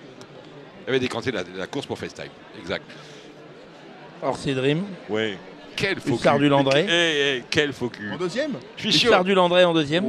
Il 0.86 0.90
avait 0.90 1.00
décanté 1.00 1.32
la, 1.32 1.44
la 1.56 1.68
course 1.68 1.86
pour 1.86 1.98
FaceTime. 1.98 2.30
Exact. 2.60 2.84
Orsi 4.22 4.54
Dream. 4.54 4.84
Oui. 5.10 5.36
Quel 5.76 6.00
faux 6.00 6.18
cul. 6.18 6.40
du 6.40 6.48
Landré. 6.50 6.86
Eh, 6.90 7.38
eh, 7.38 7.44
quel 7.50 7.74
faux 7.74 7.90
cul. 7.90 8.12
En 8.14 8.18
deuxième 8.18 8.52
Je 8.78 8.82
suis 8.82 8.94
sûr. 8.94 9.10
Hussard 9.10 9.24
du 9.24 9.34
Landré 9.34 9.64
en 9.66 9.74
deuxième. 9.74 10.06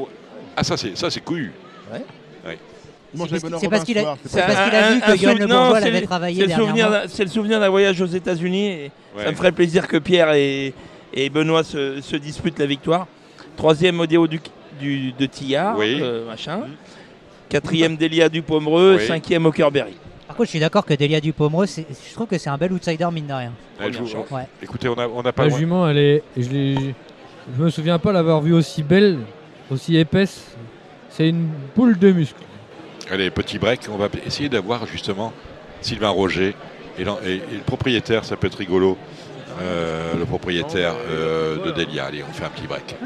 Ah, 0.56 0.64
ça, 0.64 0.76
c'est 0.76 0.96
ça, 0.96 1.10
c'est 1.10 1.20
couillu. 1.20 1.52
Ouais. 1.92 2.02
Ouais. 2.46 2.58
C'est 3.14 3.68
parce- 3.68 3.84
qu'il 3.84 3.96
a- 3.98 4.00
ce 4.00 4.04
soir, 4.04 4.18
c'est 4.26 4.40
parce 4.40 4.64
qu'il 4.68 4.74
a 4.78 4.90
vu 4.92 5.00
que 5.00 5.16
Johan 5.16 5.34
Le 5.34 5.46
Bourgeois 5.46 5.78
c'est 5.78 5.84
l'avait 5.86 6.00
le- 6.00 6.06
travaillé 6.06 6.40
c'est 6.42 6.48
le 6.48 6.54
souvenir 6.62 6.90
d'un- 6.90 7.08
C'est 7.08 7.24
le 7.24 7.30
souvenir 7.30 7.60
d'un 7.60 7.68
voyage 7.68 8.00
aux 8.00 8.06
États-Unis. 8.06 8.66
et 8.66 8.90
Ouais. 9.16 9.24
Ça 9.24 9.30
me 9.30 9.36
ferait 9.36 9.52
plaisir 9.52 9.88
que 9.88 9.96
Pierre 9.96 10.32
et, 10.34 10.74
et 11.16 11.28
Benoît 11.30 11.64
se, 11.64 12.00
se 12.00 12.16
disputent 12.16 12.58
la 12.58 12.66
victoire. 12.66 13.06
Troisième 13.56 13.98
Odéo 14.00 14.26
du, 14.28 14.40
du- 14.80 15.12
de 15.12 15.26
Tillard, 15.26 15.78
Oui. 15.78 15.98
euh, 16.00 16.26
machin. 16.26 16.60
Quatrième 17.48 17.96
Delia 17.96 18.28
du 18.28 18.42
Pomereux. 18.42 18.96
Oui. 19.00 19.06
Cinquième 19.06 19.46
Hookerberry. 19.46 19.94
Par 20.26 20.36
contre, 20.36 20.46
je 20.46 20.50
suis 20.50 20.60
d'accord 20.60 20.84
que 20.84 20.94
Delia 20.94 21.20
Dupomereux, 21.20 21.66
c'est- 21.66 21.86
je 22.08 22.12
trouve 22.14 22.26
que 22.26 22.36
c'est 22.36 22.50
un 22.50 22.58
bel 22.58 22.72
outsider, 22.72 23.06
mine 23.12 23.26
de 23.28 23.32
rien. 23.32 23.52
Vous- 23.80 24.12
Ouais. 24.34 24.46
Écoutez, 24.62 24.88
on 24.88 24.96
n'a 24.96 25.08
on 25.08 25.22
pas 25.22 25.32
La 25.44 25.48
loin. 25.48 25.58
jument, 25.58 25.88
elle 25.88 25.98
est. 25.98 26.22
Je, 26.36 26.42
je 27.56 27.62
me 27.62 27.70
souviens 27.70 27.98
pas 27.98 28.12
l'avoir 28.12 28.40
vue 28.42 28.52
aussi 28.52 28.82
belle, 28.82 29.18
aussi 29.70 29.96
épaisse. 29.96 30.56
C'est 31.10 31.28
une 31.28 31.48
boule 31.74 31.98
de 31.98 32.10
muscle. 32.12 32.40
Allez, 33.10 33.30
petit 33.30 33.58
break. 33.58 33.82
On 33.90 33.96
va 33.96 34.08
essayer 34.26 34.48
d'avoir 34.48 34.84
justement 34.86 35.32
Sylvain 35.80 36.08
Roger 36.10 36.54
et, 36.98 37.04
l'en- 37.04 37.18
et- 37.24 37.36
et 37.36 37.54
le 37.54 37.60
propriétaire, 37.64 38.24
ça 38.24 38.36
peut 38.36 38.48
être 38.48 38.58
rigolo. 38.58 38.98
Euh, 39.60 40.14
le 40.18 40.24
propriétaire 40.24 40.94
euh, 41.08 41.64
de 41.64 41.70
Delia. 41.70 42.06
Allez, 42.06 42.22
on 42.28 42.32
fait 42.32 42.44
un 42.44 42.50
petit 42.50 42.66
break. 42.66 42.96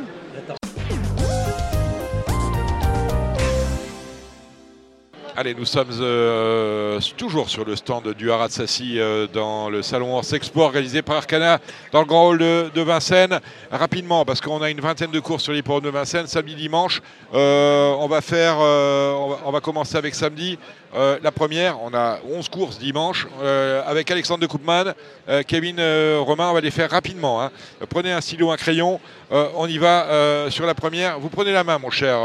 Allez, 5.37 5.55
nous 5.55 5.65
sommes 5.65 5.91
euh, 6.01 6.99
toujours 7.17 7.49
sur 7.49 7.65
le 7.65 7.77
stand 7.77 8.15
du 8.15 8.31
Haras 8.33 8.49
Sassi 8.49 8.99
euh, 8.99 9.27
dans 9.33 9.71
le 9.71 9.81
salon 9.81 10.17
Horse 10.17 10.33
Expo 10.33 10.63
organisé 10.63 11.03
par 11.03 11.17
Arcana 11.17 11.61
dans 11.93 12.01
le 12.01 12.07
grand 12.07 12.29
hall 12.29 12.39
de, 12.39 12.81
Vincennes. 12.81 13.41
Rapidement, 13.71 14.25
parce 14.25 14.41
qu'on 14.41 14.61
a 14.61 14.71
une 14.71 14.81
vingtaine 14.81 15.11
de 15.11 15.21
courses 15.21 15.45
sur 15.45 15.53
l'hippodrome 15.53 15.85
de 15.85 15.91
Vincennes, 15.91 16.27
samedi, 16.27 16.57
dimanche. 16.57 17.01
Euh, 17.33 17.95
on 17.99 18.09
va 18.09 18.21
faire, 18.21 18.59
on, 18.59 19.51
va, 19.51 19.61
commencer 19.61 19.97
avec 19.97 20.15
samedi. 20.15 20.59
La 20.95 21.31
première, 21.31 21.81
on 21.83 21.95
a 21.95 22.19
11 22.29 22.49
courses 22.49 22.79
dimanche 22.79 23.27
avec 23.87 24.11
Alexandre 24.11 24.41
de 24.41 24.47
Koopman, 24.47 24.95
Kevin 25.47 25.81
Romain. 26.19 26.49
On 26.51 26.55
va 26.55 26.61
les 26.61 26.71
faire 26.71 26.91
rapidement. 26.91 27.43
hein. 27.43 27.51
Prenez 27.89 28.13
un 28.13 28.21
stylo, 28.21 28.51
un 28.51 28.57
crayon. 28.57 29.01
On 29.31 29.69
y 29.69 29.79
va 29.79 30.51
sur 30.51 30.67
la 30.67 30.75
première. 30.75 31.21
Vous 31.21 31.29
prenez 31.29 31.53
la 31.53 31.63
main, 31.63 31.79
mon 31.79 31.91
cher 31.91 32.19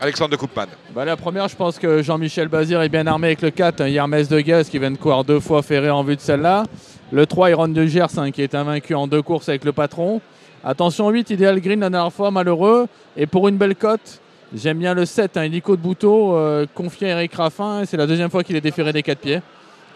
Alexandre 0.00 0.30
de 0.32 0.36
Koopman. 0.36 0.66
Bah, 0.94 1.04
la 1.06 1.16
première, 1.16 1.48
je 1.48 1.56
pense 1.56 1.78
que 1.78 2.02
Jean-Michel 2.02 2.48
Bazir 2.48 2.82
est 2.82 2.88
bien 2.90 3.06
armé 3.06 3.28
avec 3.28 3.40
le 3.40 3.50
4, 3.50 3.80
un 3.80 3.86
Hermès 3.86 4.28
de 4.28 4.40
Gaz 4.40 4.68
qui 4.68 4.78
vient 4.78 4.90
de 4.90 4.98
courir 4.98 5.24
deux 5.24 5.40
fois 5.40 5.62
ferré 5.62 5.88
en 5.88 6.02
vue 6.02 6.16
de 6.16 6.20
celle-là. 6.20 6.64
Le 7.12 7.24
3, 7.24 7.50
Iron 7.50 7.68
de 7.68 7.86
Gers 7.86 8.18
hein, 8.18 8.30
qui 8.30 8.42
est 8.42 8.54
invaincu 8.54 8.94
en 8.94 9.06
deux 9.06 9.22
courses 9.22 9.48
avec 9.48 9.64
le 9.64 9.72
patron. 9.72 10.20
Attention, 10.62 11.08
8, 11.08 11.30
Ideal 11.30 11.60
Green 11.60 11.80
la 11.80 11.88
dernière 11.88 12.12
fois, 12.12 12.30
malheureux. 12.30 12.88
Et 13.16 13.26
pour 13.26 13.48
une 13.48 13.56
belle 13.56 13.74
cote, 13.74 14.20
j'aime 14.54 14.78
bien 14.78 14.92
le 14.92 15.06
7, 15.06 15.38
un 15.38 15.44
hélico 15.44 15.76
de 15.76 15.80
Bouteau, 15.80 16.36
euh, 16.36 16.66
confié 16.74 17.08
à 17.08 17.10
Eric 17.12 17.34
Raffin. 17.34 17.84
C'est 17.86 17.96
la 17.96 18.06
deuxième 18.06 18.28
fois 18.30 18.44
qu'il 18.44 18.56
est 18.56 18.60
déféré 18.60 18.92
des 18.92 19.02
4 19.02 19.18
pieds. 19.18 19.40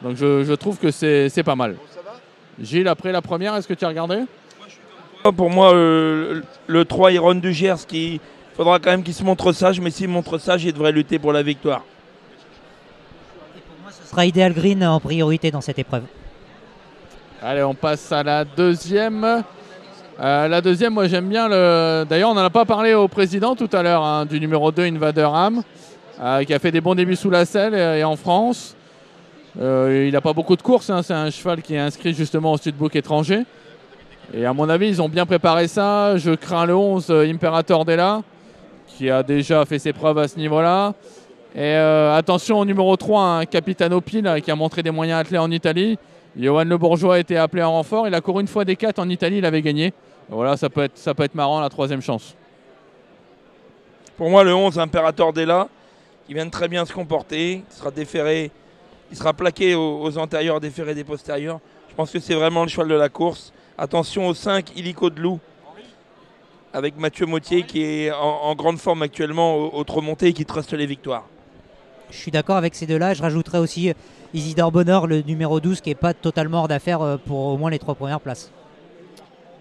Donc 0.03 0.17
je, 0.17 0.45
je 0.45 0.53
trouve 0.55 0.79
que 0.79 0.91
c'est 0.91 1.29
c'est 1.29 1.43
pas 1.43 1.57
mal. 1.57 1.77
Gilles, 2.59 2.89
après 2.89 3.13
la 3.13 3.21
première, 3.21 3.55
est-ce 3.57 3.69
que 3.69 3.75
tu 3.75 3.85
as 3.85 3.89
regardé? 3.89 4.21
Pour 5.37 5.51
moi, 5.51 5.75
euh, 5.75 6.41
le 6.67 6.85
3 6.87 7.13
Iron 7.13 7.35
du 7.35 7.53
Gers, 7.53 7.87
qui 7.87 8.21
faudra 8.65 8.79
quand 8.79 8.91
même 8.91 9.03
qu'il 9.03 9.15
se 9.15 9.25
montre 9.25 9.53
sage, 9.53 9.81
mais 9.81 9.91
s'il 9.91 10.09
montre 10.09 10.37
sage, 10.39 10.65
il 10.65 10.73
devrait 10.73 10.93
lutter 10.93 11.19
pour 11.19 11.33
la 11.33 11.43
victoire. 11.43 11.83
Ce 13.91 14.11
sera 14.11 14.27
Ideal 14.27 14.53
Green 14.53 14.85
en 14.85 15.01
priorité 15.01 15.51
dans 15.51 15.63
cette 15.63 15.79
épreuve. 15.79 16.03
Allez, 17.43 17.63
on 17.63 17.75
passe 17.75 18.13
à 18.13 18.23
la 18.23 18.45
deuxième. 18.45 19.43
Euh, 20.21 20.49
la 20.49 20.61
deuxième, 20.61 20.93
moi 20.93 21.09
j'aime 21.09 21.29
bien 21.29 21.49
le. 21.49 22.05
D'ailleurs, 22.09 22.31
on 22.31 22.35
n'en 22.35 22.45
a 22.45 22.51
pas 22.51 22.67
parlé 22.67 22.93
au 22.93 23.09
président 23.09 23.57
tout 23.57 23.71
à 23.73 23.83
l'heure, 23.83 24.05
hein, 24.05 24.27
du 24.27 24.39
numéro 24.39 24.71
2, 24.71 24.83
Invader 24.83 25.29
Ham, 25.33 25.63
euh, 26.21 26.45
qui 26.45 26.53
a 26.53 26.59
fait 26.59 26.71
des 26.71 26.83
bons 26.83 26.95
débuts 26.95 27.17
sous 27.17 27.31
la 27.31 27.47
selle 27.47 27.75
et, 27.75 28.01
et 28.01 28.05
en 28.05 28.17
France. 28.17 28.77
Euh, 29.59 30.05
il 30.07 30.13
n'a 30.13 30.21
pas 30.21 30.33
beaucoup 30.33 30.55
de 30.55 30.63
courses, 30.63 30.91
hein, 30.91 31.03
c'est 31.03 31.15
un 31.15 31.31
cheval 31.31 31.63
qui 31.63 31.75
est 31.75 31.79
inscrit 31.79 32.15
justement 32.15 32.53
au 32.53 32.57
studbook 32.57 32.95
étranger. 32.95 33.45
Et 34.33 34.47
à 34.47 34.53
mon 34.53 34.69
avis, 34.69 34.89
ils 34.89 35.03
ont 35.03 35.09
bien 35.09 35.27
préparé 35.27 35.67
ça. 35.67 36.17
Je 36.17 36.33
crains 36.33 36.67
le 36.67 36.77
11, 36.77 37.07
euh, 37.11 37.27
Imperator 37.27 37.85
Della, 37.85 38.23
qui 39.01 39.09
a 39.09 39.23
déjà 39.23 39.65
fait 39.65 39.79
ses 39.79 39.95
preuves 39.95 40.19
à 40.19 40.29
ce 40.29 40.37
niveau-là. 40.37 40.93
Et 41.55 41.61
euh, 41.61 42.15
attention 42.15 42.59
au 42.59 42.67
numéro 42.67 42.95
3, 42.95 43.23
un 43.23 43.47
Capitano 43.47 43.99
Pile, 44.03 44.31
qui 44.45 44.51
a 44.51 44.55
montré 44.55 44.83
des 44.83 44.91
moyens 44.91 45.21
attelés 45.21 45.39
en 45.39 45.51
Italie. 45.51 45.99
Johan 46.39 46.65
Le 46.65 46.77
Bourgeois 46.77 47.15
a 47.15 47.19
été 47.19 47.39
appelé 47.39 47.63
en 47.63 47.73
renfort. 47.73 48.07
Il 48.07 48.15
a 48.15 48.21
couru 48.21 48.43
une 48.43 48.47
fois 48.47 48.67
des 48.67 48.77
4 48.77 48.99
en 48.99 49.09
Italie, 49.09 49.39
il 49.39 49.47
avait 49.47 49.63
gagné. 49.63 49.95
Voilà, 50.29 50.59
ça 50.59 50.69
peut 50.69 50.83
être, 50.83 50.99
ça 50.99 51.15
peut 51.15 51.23
être 51.23 51.35
marrant, 51.35 51.61
la 51.61 51.71
troisième 51.71 52.03
chance. 52.03 52.37
Pour 54.19 54.29
moi, 54.29 54.45
le 54.45 54.55
11, 54.55 54.79
Imperator 54.79 55.33
Della, 55.33 55.69
qui 56.27 56.35
vient 56.35 56.45
de 56.45 56.51
très 56.51 56.69
bien 56.69 56.85
se 56.85 56.93
comporter, 56.93 57.65
qui 57.71 57.77
sera 57.77 57.91
déféré, 57.91 58.51
il 59.11 59.17
sera 59.17 59.33
plaqué 59.33 59.75
aux, 59.75 60.19
antérieurs, 60.19 60.61
déféré 60.61 60.95
des 60.95 61.05
postérieurs. 61.05 61.59
Je 61.89 61.95
pense 61.95 62.11
que 62.11 62.21
c'est 62.21 62.35
vraiment 62.35 62.65
le 62.65 62.69
cheval 62.69 62.89
de 62.89 62.95
la 62.97 63.09
course. 63.09 63.51
Attention 63.79 64.29
au 64.29 64.35
5, 64.35 64.77
Illico 64.77 65.09
de 65.09 65.21
Loup, 65.21 65.41
avec 66.73 66.99
Mathieu 66.99 67.27
Mautier 67.27 67.63
qui 67.63 67.83
est 67.83 68.13
en, 68.13 68.17
en 68.45 68.55
grande 68.55 68.79
forme 68.79 69.03
actuellement 69.03 69.57
au, 69.57 69.79
au 69.79 69.85
Tremonté 69.85 70.29
et 70.29 70.33
qui 70.33 70.45
truste 70.45 70.73
les 70.73 70.87
victoires. 70.87 71.25
Je 72.11 72.17
suis 72.17 72.31
d'accord 72.31 72.57
avec 72.57 72.75
ces 72.75 72.87
deux-là. 72.87 73.15
Je 73.15 73.23
rajouterais 73.23 73.59
aussi 73.59 73.91
euh, 73.91 73.95
Isidore 74.35 74.73
Bonheur, 74.73 75.07
le 75.07 75.23
numéro 75.23 75.61
12, 75.61 75.81
qui 75.81 75.91
n'est 75.91 75.95
pas 75.95 76.15
totalement 76.15 76.61
hors 76.61 76.69
d'affaire 76.69 77.03
euh, 77.03 77.17
pour 77.17 77.39
au 77.39 77.57
moins 77.57 77.71
les 77.71 77.79
trois 77.79 77.95
premières 77.95 78.21
places. 78.21 78.51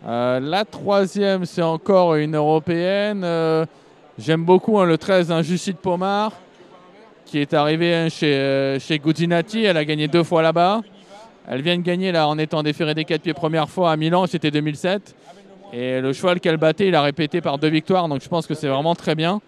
Euh, 0.07 0.39
la 0.39 0.65
troisième, 0.65 1.45
c'est 1.45 1.61
encore 1.61 2.15
une 2.15 2.35
européenne. 2.35 3.23
Euh, 3.23 3.65
J'aime 4.19 4.43
beaucoup 4.43 4.77
hein, 4.77 4.85
le 4.85 4.97
13, 4.97 5.31
hein, 5.31 5.41
Jucide 5.41 5.77
Pomar, 5.77 6.33
qui 7.25 7.39
est 7.39 7.53
arrivé 7.53 7.95
hein, 7.95 8.09
chez, 8.09 8.35
euh, 8.35 8.77
chez 8.77 8.99
Guzzinati. 8.99 9.63
Elle 9.63 9.77
a 9.77 9.85
gagné 9.85 10.09
deux 10.09 10.23
fois 10.23 10.41
là-bas. 10.41 10.81
Elle 11.47 11.61
vient 11.61 11.77
de 11.77 11.83
gagner 11.83 12.11
là, 12.11 12.27
en 12.27 12.37
étant 12.37 12.61
déférée 12.61 12.93
des 12.93 13.05
quatre 13.05 13.21
pieds 13.21 13.33
première 13.33 13.69
fois 13.69 13.91
à 13.93 13.95
Milan, 13.95 14.27
c'était 14.27 14.51
2007. 14.51 15.15
Et 15.71 16.01
le 16.01 16.13
cheval 16.13 16.39
qu'elle 16.39 16.57
battait, 16.57 16.87
il 16.87 16.95
a 16.95 17.01
répété 17.01 17.41
par 17.41 17.57
deux 17.59 17.69
victoires, 17.69 18.07
donc 18.07 18.21
je 18.21 18.29
pense 18.29 18.47
que 18.47 18.53
c'est 18.53 18.67
vraiment 18.67 18.95
très 18.95 19.15
bien. 19.15 19.39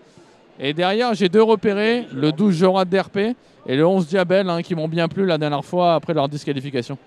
Et 0.59 0.73
derrière, 0.73 1.13
j'ai 1.15 1.29
deux 1.29 1.41
repérés, 1.41 2.05
le 2.13 2.31
12 2.31 2.55
Jorat 2.55 2.85
d'RP 2.85 3.17
et 3.65 3.75
le 3.75 3.85
11 3.85 4.07
Diabel, 4.07 4.49
hein, 4.49 4.61
qui 4.61 4.75
m'ont 4.75 4.87
bien 4.87 5.07
plu 5.07 5.25
la 5.25 5.37
dernière 5.37 5.65
fois 5.65 5.95
après 5.95 6.13
leur 6.13 6.29
disqualification. 6.29 6.97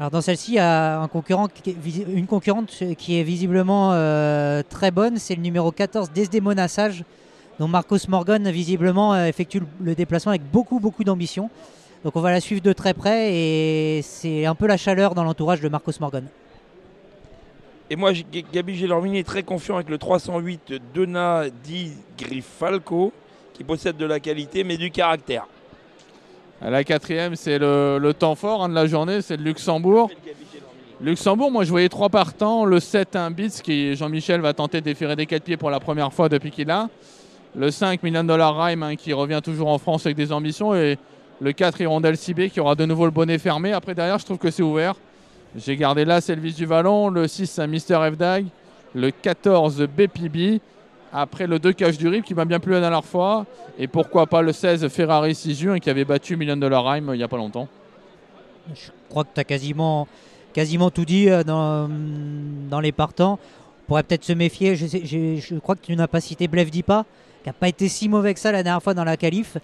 Alors 0.00 0.10
dans 0.10 0.22
celle-ci, 0.22 0.52
il 0.52 0.54
y 0.54 0.58
a 0.58 0.98
un 0.98 1.08
concurrent 1.08 1.48
une 2.08 2.26
concurrente 2.26 2.72
qui 2.96 3.20
est 3.20 3.22
visiblement 3.22 3.90
euh, 3.92 4.62
très 4.68 4.90
bonne, 4.90 5.18
c'est 5.18 5.34
le 5.34 5.42
numéro 5.42 5.70
14 5.70 6.10
Desdemona 6.10 6.68
Sage, 6.68 7.04
dont 7.58 7.68
Marcos 7.68 7.98
Morgan 8.08 8.50
visiblement 8.50 9.12
euh, 9.12 9.26
effectue 9.26 9.60
le 9.82 9.94
déplacement 9.94 10.30
avec 10.30 10.42
beaucoup 10.50 10.80
beaucoup 10.80 11.04
d'ambition. 11.04 11.50
Donc 12.02 12.16
on 12.16 12.20
va 12.22 12.30
la 12.30 12.40
suivre 12.40 12.62
de 12.62 12.72
très 12.72 12.94
près 12.94 13.34
et 13.34 14.00
c'est 14.02 14.46
un 14.46 14.54
peu 14.54 14.66
la 14.66 14.78
chaleur 14.78 15.14
dans 15.14 15.22
l'entourage 15.22 15.60
de 15.60 15.68
Marcos 15.68 15.92
Morgan. 16.00 16.24
Et 17.92 17.96
moi, 17.96 18.12
Gabi 18.52 18.76
Gélormini 18.76 19.18
est 19.18 19.26
très 19.26 19.42
confiant 19.42 19.74
avec 19.74 19.88
le 19.88 19.98
308 19.98 20.74
Dona 20.94 21.50
Di 21.64 21.90
Grifalco, 22.16 23.12
qui 23.52 23.64
possède 23.64 23.96
de 23.96 24.06
la 24.06 24.20
qualité 24.20 24.62
mais 24.62 24.76
du 24.76 24.92
caractère. 24.92 25.48
La 26.62 26.84
quatrième, 26.84 27.34
c'est 27.34 27.58
le, 27.58 27.98
le 27.98 28.14
temps 28.14 28.36
fort 28.36 28.62
hein, 28.62 28.68
de 28.68 28.74
la 28.74 28.86
journée, 28.86 29.22
c'est 29.22 29.36
le 29.36 29.42
Luxembourg. 29.42 30.08
Luxembourg, 31.00 31.50
moi 31.50 31.64
je 31.64 31.70
voyais 31.70 31.88
trois 31.88 32.10
partants. 32.10 32.64
Le 32.64 32.78
7, 32.78 33.16
un 33.16 33.32
Bits, 33.32 33.60
qui 33.60 33.96
Jean-Michel 33.96 34.40
va 34.40 34.52
tenter 34.52 34.80
de 34.80 34.84
déférer 34.84 35.16
des 35.16 35.26
quatre 35.26 35.42
pieds 35.42 35.56
pour 35.56 35.70
la 35.70 35.80
première 35.80 36.12
fois 36.12 36.28
depuis 36.28 36.52
qu'il 36.52 36.70
a. 36.70 36.88
Le 37.56 37.72
5, 37.72 38.04
million 38.04 38.22
dollar 38.22 38.56
Rhyme, 38.56 38.84
hein, 38.84 38.94
qui 38.94 39.12
revient 39.12 39.40
toujours 39.42 39.68
en 39.68 39.78
France 39.78 40.06
avec 40.06 40.16
des 40.16 40.30
ambitions. 40.30 40.76
Et 40.76 40.96
le 41.40 41.52
4, 41.52 41.80
Hirondelle 41.80 42.16
Cibé, 42.16 42.50
qui 42.50 42.60
aura 42.60 42.76
de 42.76 42.84
nouveau 42.84 43.06
le 43.06 43.10
bonnet 43.10 43.38
fermé. 43.38 43.72
Après, 43.72 43.96
derrière, 43.96 44.18
je 44.18 44.26
trouve 44.26 44.38
que 44.38 44.52
c'est 44.52 44.62
ouvert. 44.62 44.94
J'ai 45.56 45.76
gardé 45.76 46.04
là, 46.04 46.20
c'est 46.20 46.34
le 46.34 46.40
vis 46.40 46.54
du 46.54 46.64
Vallon. 46.64 47.08
Le 47.08 47.26
6, 47.26 47.58
un 47.58 47.66
Mister 47.66 47.98
F-Dag. 48.12 48.46
Le 48.94 49.10
14, 49.10 49.82
BPB. 49.82 50.60
Après, 51.12 51.46
le 51.46 51.58
2, 51.58 51.72
Cache 51.72 51.98
du 51.98 52.06
Rip, 52.06 52.24
qui 52.24 52.34
m'a 52.34 52.44
bien 52.44 52.60
plu 52.60 52.72
la 52.72 52.80
dernière 52.80 53.04
fois. 53.04 53.44
Et 53.78 53.88
pourquoi 53.88 54.26
pas 54.26 54.42
le 54.42 54.52
16, 54.52 54.86
Ferrari 54.88 55.34
6 55.34 55.54
juin, 55.58 55.78
qui 55.80 55.90
avait 55.90 56.04
battu 56.04 56.36
Million 56.36 56.56
Dollar 56.56 56.84
Rhyme 56.84 57.08
euh, 57.08 57.14
il 57.16 57.18
n'y 57.18 57.24
a 57.24 57.28
pas 57.28 57.36
longtemps. 57.36 57.66
Je 58.74 58.90
crois 59.08 59.24
que 59.24 59.30
tu 59.34 59.40
as 59.40 59.44
quasiment, 59.44 60.06
quasiment 60.52 60.90
tout 60.90 61.04
dit 61.04 61.28
euh, 61.28 61.42
dans, 61.42 61.90
dans 62.68 62.80
les 62.80 62.92
partants. 62.92 63.40
On 63.42 63.86
pourrait 63.88 64.04
peut-être 64.04 64.24
se 64.24 64.32
méfier. 64.32 64.76
Je, 64.76 64.86
je 64.86 65.58
crois 65.58 65.74
que 65.74 65.84
tu 65.84 65.96
n'as 65.96 66.06
pas 66.06 66.20
cité 66.20 66.46
Blef 66.46 66.70
Dipa, 66.70 67.04
qui 67.42 67.48
n'a 67.48 67.52
pas 67.52 67.68
été 67.68 67.88
si 67.88 68.08
mauvais 68.08 68.32
que 68.34 68.38
ça 68.40 68.52
la 68.52 68.62
dernière 68.62 68.82
fois 68.82 68.94
dans 68.94 69.02
la 69.04 69.16
qualif. 69.16 69.56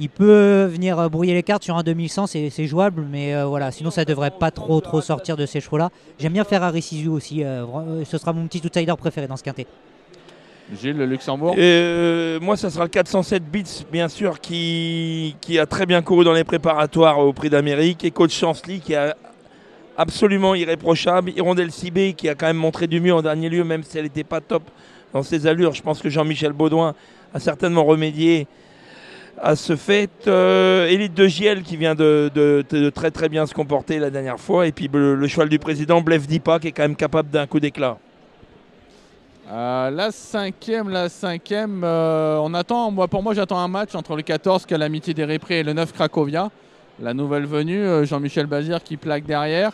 Il 0.00 0.08
peut 0.10 0.64
venir 0.64 0.98
euh, 0.98 1.08
brouiller 1.08 1.34
les 1.34 1.42
cartes 1.42 1.64
sur 1.64 1.76
un 1.76 1.82
2100, 1.82 2.28
c'est 2.28 2.50
c'est 2.50 2.66
jouable, 2.66 3.04
mais 3.10 3.34
euh, 3.34 3.46
voilà, 3.46 3.72
sinon 3.72 3.90
ça 3.90 4.04
devrait 4.04 4.30
pas 4.30 4.50
trop 4.50 4.80
trop 4.80 5.00
sortir 5.00 5.36
de 5.36 5.44
ces 5.44 5.60
chevaux-là. 5.60 5.90
J'aime 6.18 6.34
bien 6.34 6.44
Ferrari 6.44 6.82
Sisu 6.82 7.08
aussi, 7.08 7.42
euh, 7.42 8.04
ce 8.04 8.18
sera 8.18 8.32
mon 8.32 8.46
petit 8.46 8.62
outsider 8.64 8.94
préféré 8.96 9.26
dans 9.26 9.36
ce 9.36 9.42
quintet. 9.42 9.66
Gilles, 10.76 10.96
le 10.98 11.06
Luxembourg. 11.06 11.54
Euh, 11.58 12.38
moi, 12.40 12.56
ça 12.56 12.70
sera 12.70 12.84
le 12.84 12.90
407 12.90 13.42
Bits, 13.44 13.84
bien 13.90 14.08
sûr, 14.08 14.40
qui, 14.40 15.34
qui 15.40 15.58
a 15.58 15.66
très 15.66 15.86
bien 15.86 16.02
couru 16.02 16.24
dans 16.24 16.32
les 16.32 16.44
préparatoires 16.44 17.18
au 17.18 17.32
Prix 17.32 17.48
d'Amérique. 17.48 18.04
Et 18.04 18.10
Coach 18.10 18.34
Chansley, 18.34 18.78
qui 18.78 18.92
est 18.92 19.14
absolument 19.96 20.54
irréprochable. 20.54 21.30
Hirondelle 21.30 21.72
Cibé, 21.72 22.12
qui 22.12 22.28
a 22.28 22.34
quand 22.34 22.46
même 22.46 22.56
montré 22.56 22.86
du 22.86 23.00
mieux 23.00 23.14
en 23.14 23.22
dernier 23.22 23.48
lieu, 23.48 23.64
même 23.64 23.82
si 23.82 23.96
elle 23.96 24.04
n'était 24.04 24.24
pas 24.24 24.40
top 24.40 24.62
dans 25.14 25.22
ses 25.22 25.46
allures. 25.46 25.72
Je 25.72 25.82
pense 25.82 26.00
que 26.00 26.10
Jean-Michel 26.10 26.52
Baudouin 26.52 26.94
a 27.32 27.40
certainement 27.40 27.84
remédié 27.84 28.46
à 29.42 29.56
ce 29.56 29.76
fait. 29.76 30.10
Euh, 30.26 30.88
Élite 30.88 31.14
de 31.14 31.26
JL, 31.26 31.62
qui 31.62 31.76
vient 31.76 31.94
de, 31.94 32.90
très 32.94 33.10
très 33.10 33.28
bien 33.28 33.46
se 33.46 33.54
comporter 33.54 33.98
la 33.98 34.10
dernière 34.10 34.40
fois. 34.40 34.66
Et 34.66 34.72
puis 34.72 34.88
le, 34.92 35.26
cheval 35.26 35.48
du 35.48 35.58
président, 35.58 36.00
Blef 36.00 36.26
Dipa, 36.26 36.58
qui 36.58 36.68
est 36.68 36.72
quand 36.72 36.82
même 36.82 36.96
capable 36.96 37.30
d'un 37.30 37.46
coup 37.46 37.60
d'éclat. 37.60 37.98
Euh, 39.50 39.90
la 39.90 40.10
cinquième, 40.10 40.90
la 40.90 41.08
cinquième, 41.08 41.82
euh, 41.82 42.38
on 42.42 42.52
attend, 42.52 42.90
moi, 42.90 43.08
pour 43.08 43.22
moi 43.22 43.32
j'attends 43.32 43.58
un 43.58 43.68
match 43.68 43.94
entre 43.94 44.14
le 44.14 44.20
14 44.20 44.66
Calamity 44.66 45.14
des 45.14 45.24
Réprés 45.24 45.60
et 45.60 45.62
le 45.62 45.72
9 45.72 45.90
Cracovia. 45.94 46.50
La 47.00 47.14
nouvelle 47.14 47.46
venue, 47.46 47.78
euh, 47.78 48.04
Jean-Michel 48.04 48.44
Bazir 48.44 48.82
qui 48.82 48.98
plaque 48.98 49.24
derrière. 49.24 49.72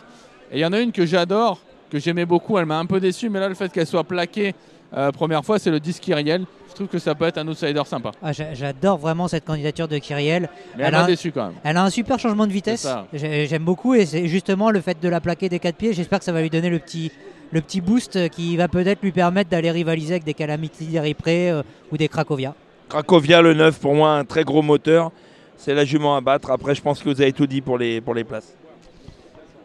Et 0.49 0.59
il 0.59 0.61
y 0.61 0.65
en 0.65 0.71
a 0.71 0.79
une 0.79 0.93
que 0.93 1.05
j'adore, 1.05 1.59
que 1.89 1.99
j'aimais 1.99 2.25
beaucoup, 2.25 2.57
elle 2.57 2.67
m'a 2.67 2.79
un 2.79 2.85
peu 2.85 3.01
déçu, 3.01 3.29
mais 3.29 3.41
là 3.41 3.49
le 3.49 3.55
fait 3.55 3.69
qu'elle 3.69 3.87
soit 3.87 4.05
plaquée 4.05 4.55
euh, 4.95 5.11
première 5.11 5.43
fois, 5.43 5.59
c'est 5.59 5.71
le 5.71 5.79
10 5.79 5.99
Kyriel. 5.99 6.45
Je 6.69 6.73
trouve 6.75 6.87
que 6.87 6.99
ça 6.99 7.15
peut 7.15 7.25
être 7.25 7.37
un 7.37 7.47
outsider 7.47 7.81
sympa. 7.85 8.11
Ah, 8.21 8.33
j'a- 8.33 8.53
J'adore 8.53 8.97
vraiment 8.97 9.27
cette 9.29 9.45
candidature 9.45 9.87
de 9.87 9.97
Kyriel. 9.97 10.49
Mais 10.77 10.83
elle 10.83 10.93
a 10.95 10.99
m'a 10.99 11.03
un- 11.05 11.07
déçu 11.07 11.31
quand 11.31 11.45
même. 11.47 11.55
Elle 11.63 11.77
a 11.77 11.83
un 11.83 11.89
super 11.89 12.19
changement 12.19 12.45
de 12.47 12.51
vitesse. 12.51 12.87
J'aime 13.13 13.63
beaucoup 13.63 13.93
et 13.93 14.05
c'est 14.05 14.27
justement 14.27 14.71
le 14.71 14.81
fait 14.81 14.99
de 15.01 15.07
la 15.09 15.21
plaquer 15.21 15.47
des 15.49 15.59
quatre 15.59 15.77
pieds. 15.77 15.93
J'espère 15.93 16.19
que 16.19 16.25
ça 16.25 16.31
va 16.33 16.41
lui 16.41 16.49
donner 16.49 16.69
le 16.69 16.79
petit, 16.79 17.11
le 17.51 17.61
petit 17.61 17.79
boost 17.79 18.29
qui 18.29 18.57
va 18.57 18.67
peut-être 18.67 19.01
lui 19.01 19.11
permettre 19.13 19.49
d'aller 19.49 19.71
rivaliser 19.71 20.15
avec 20.15 20.25
des 20.25 20.33
Calamity 20.33 20.85
des 20.87 20.99
Ripré 20.99 21.49
euh, 21.51 21.63
ou 21.93 21.97
des 21.97 22.09
Cracovia. 22.09 22.53
Cracovia, 22.89 23.41
le 23.41 23.53
9, 23.53 23.79
pour 23.79 23.95
moi, 23.95 24.11
un 24.11 24.25
très 24.25 24.43
gros 24.43 24.61
moteur. 24.61 25.11
C'est 25.57 25.73
la 25.73 25.85
jument 25.85 26.17
à 26.17 26.21
battre. 26.21 26.51
Après, 26.51 26.75
je 26.75 26.81
pense 26.81 27.01
que 27.01 27.07
vous 27.09 27.21
avez 27.21 27.31
tout 27.31 27.47
dit 27.47 27.61
pour 27.61 27.77
les, 27.77 28.01
pour 28.01 28.13
les 28.13 28.25
places. 28.25 28.53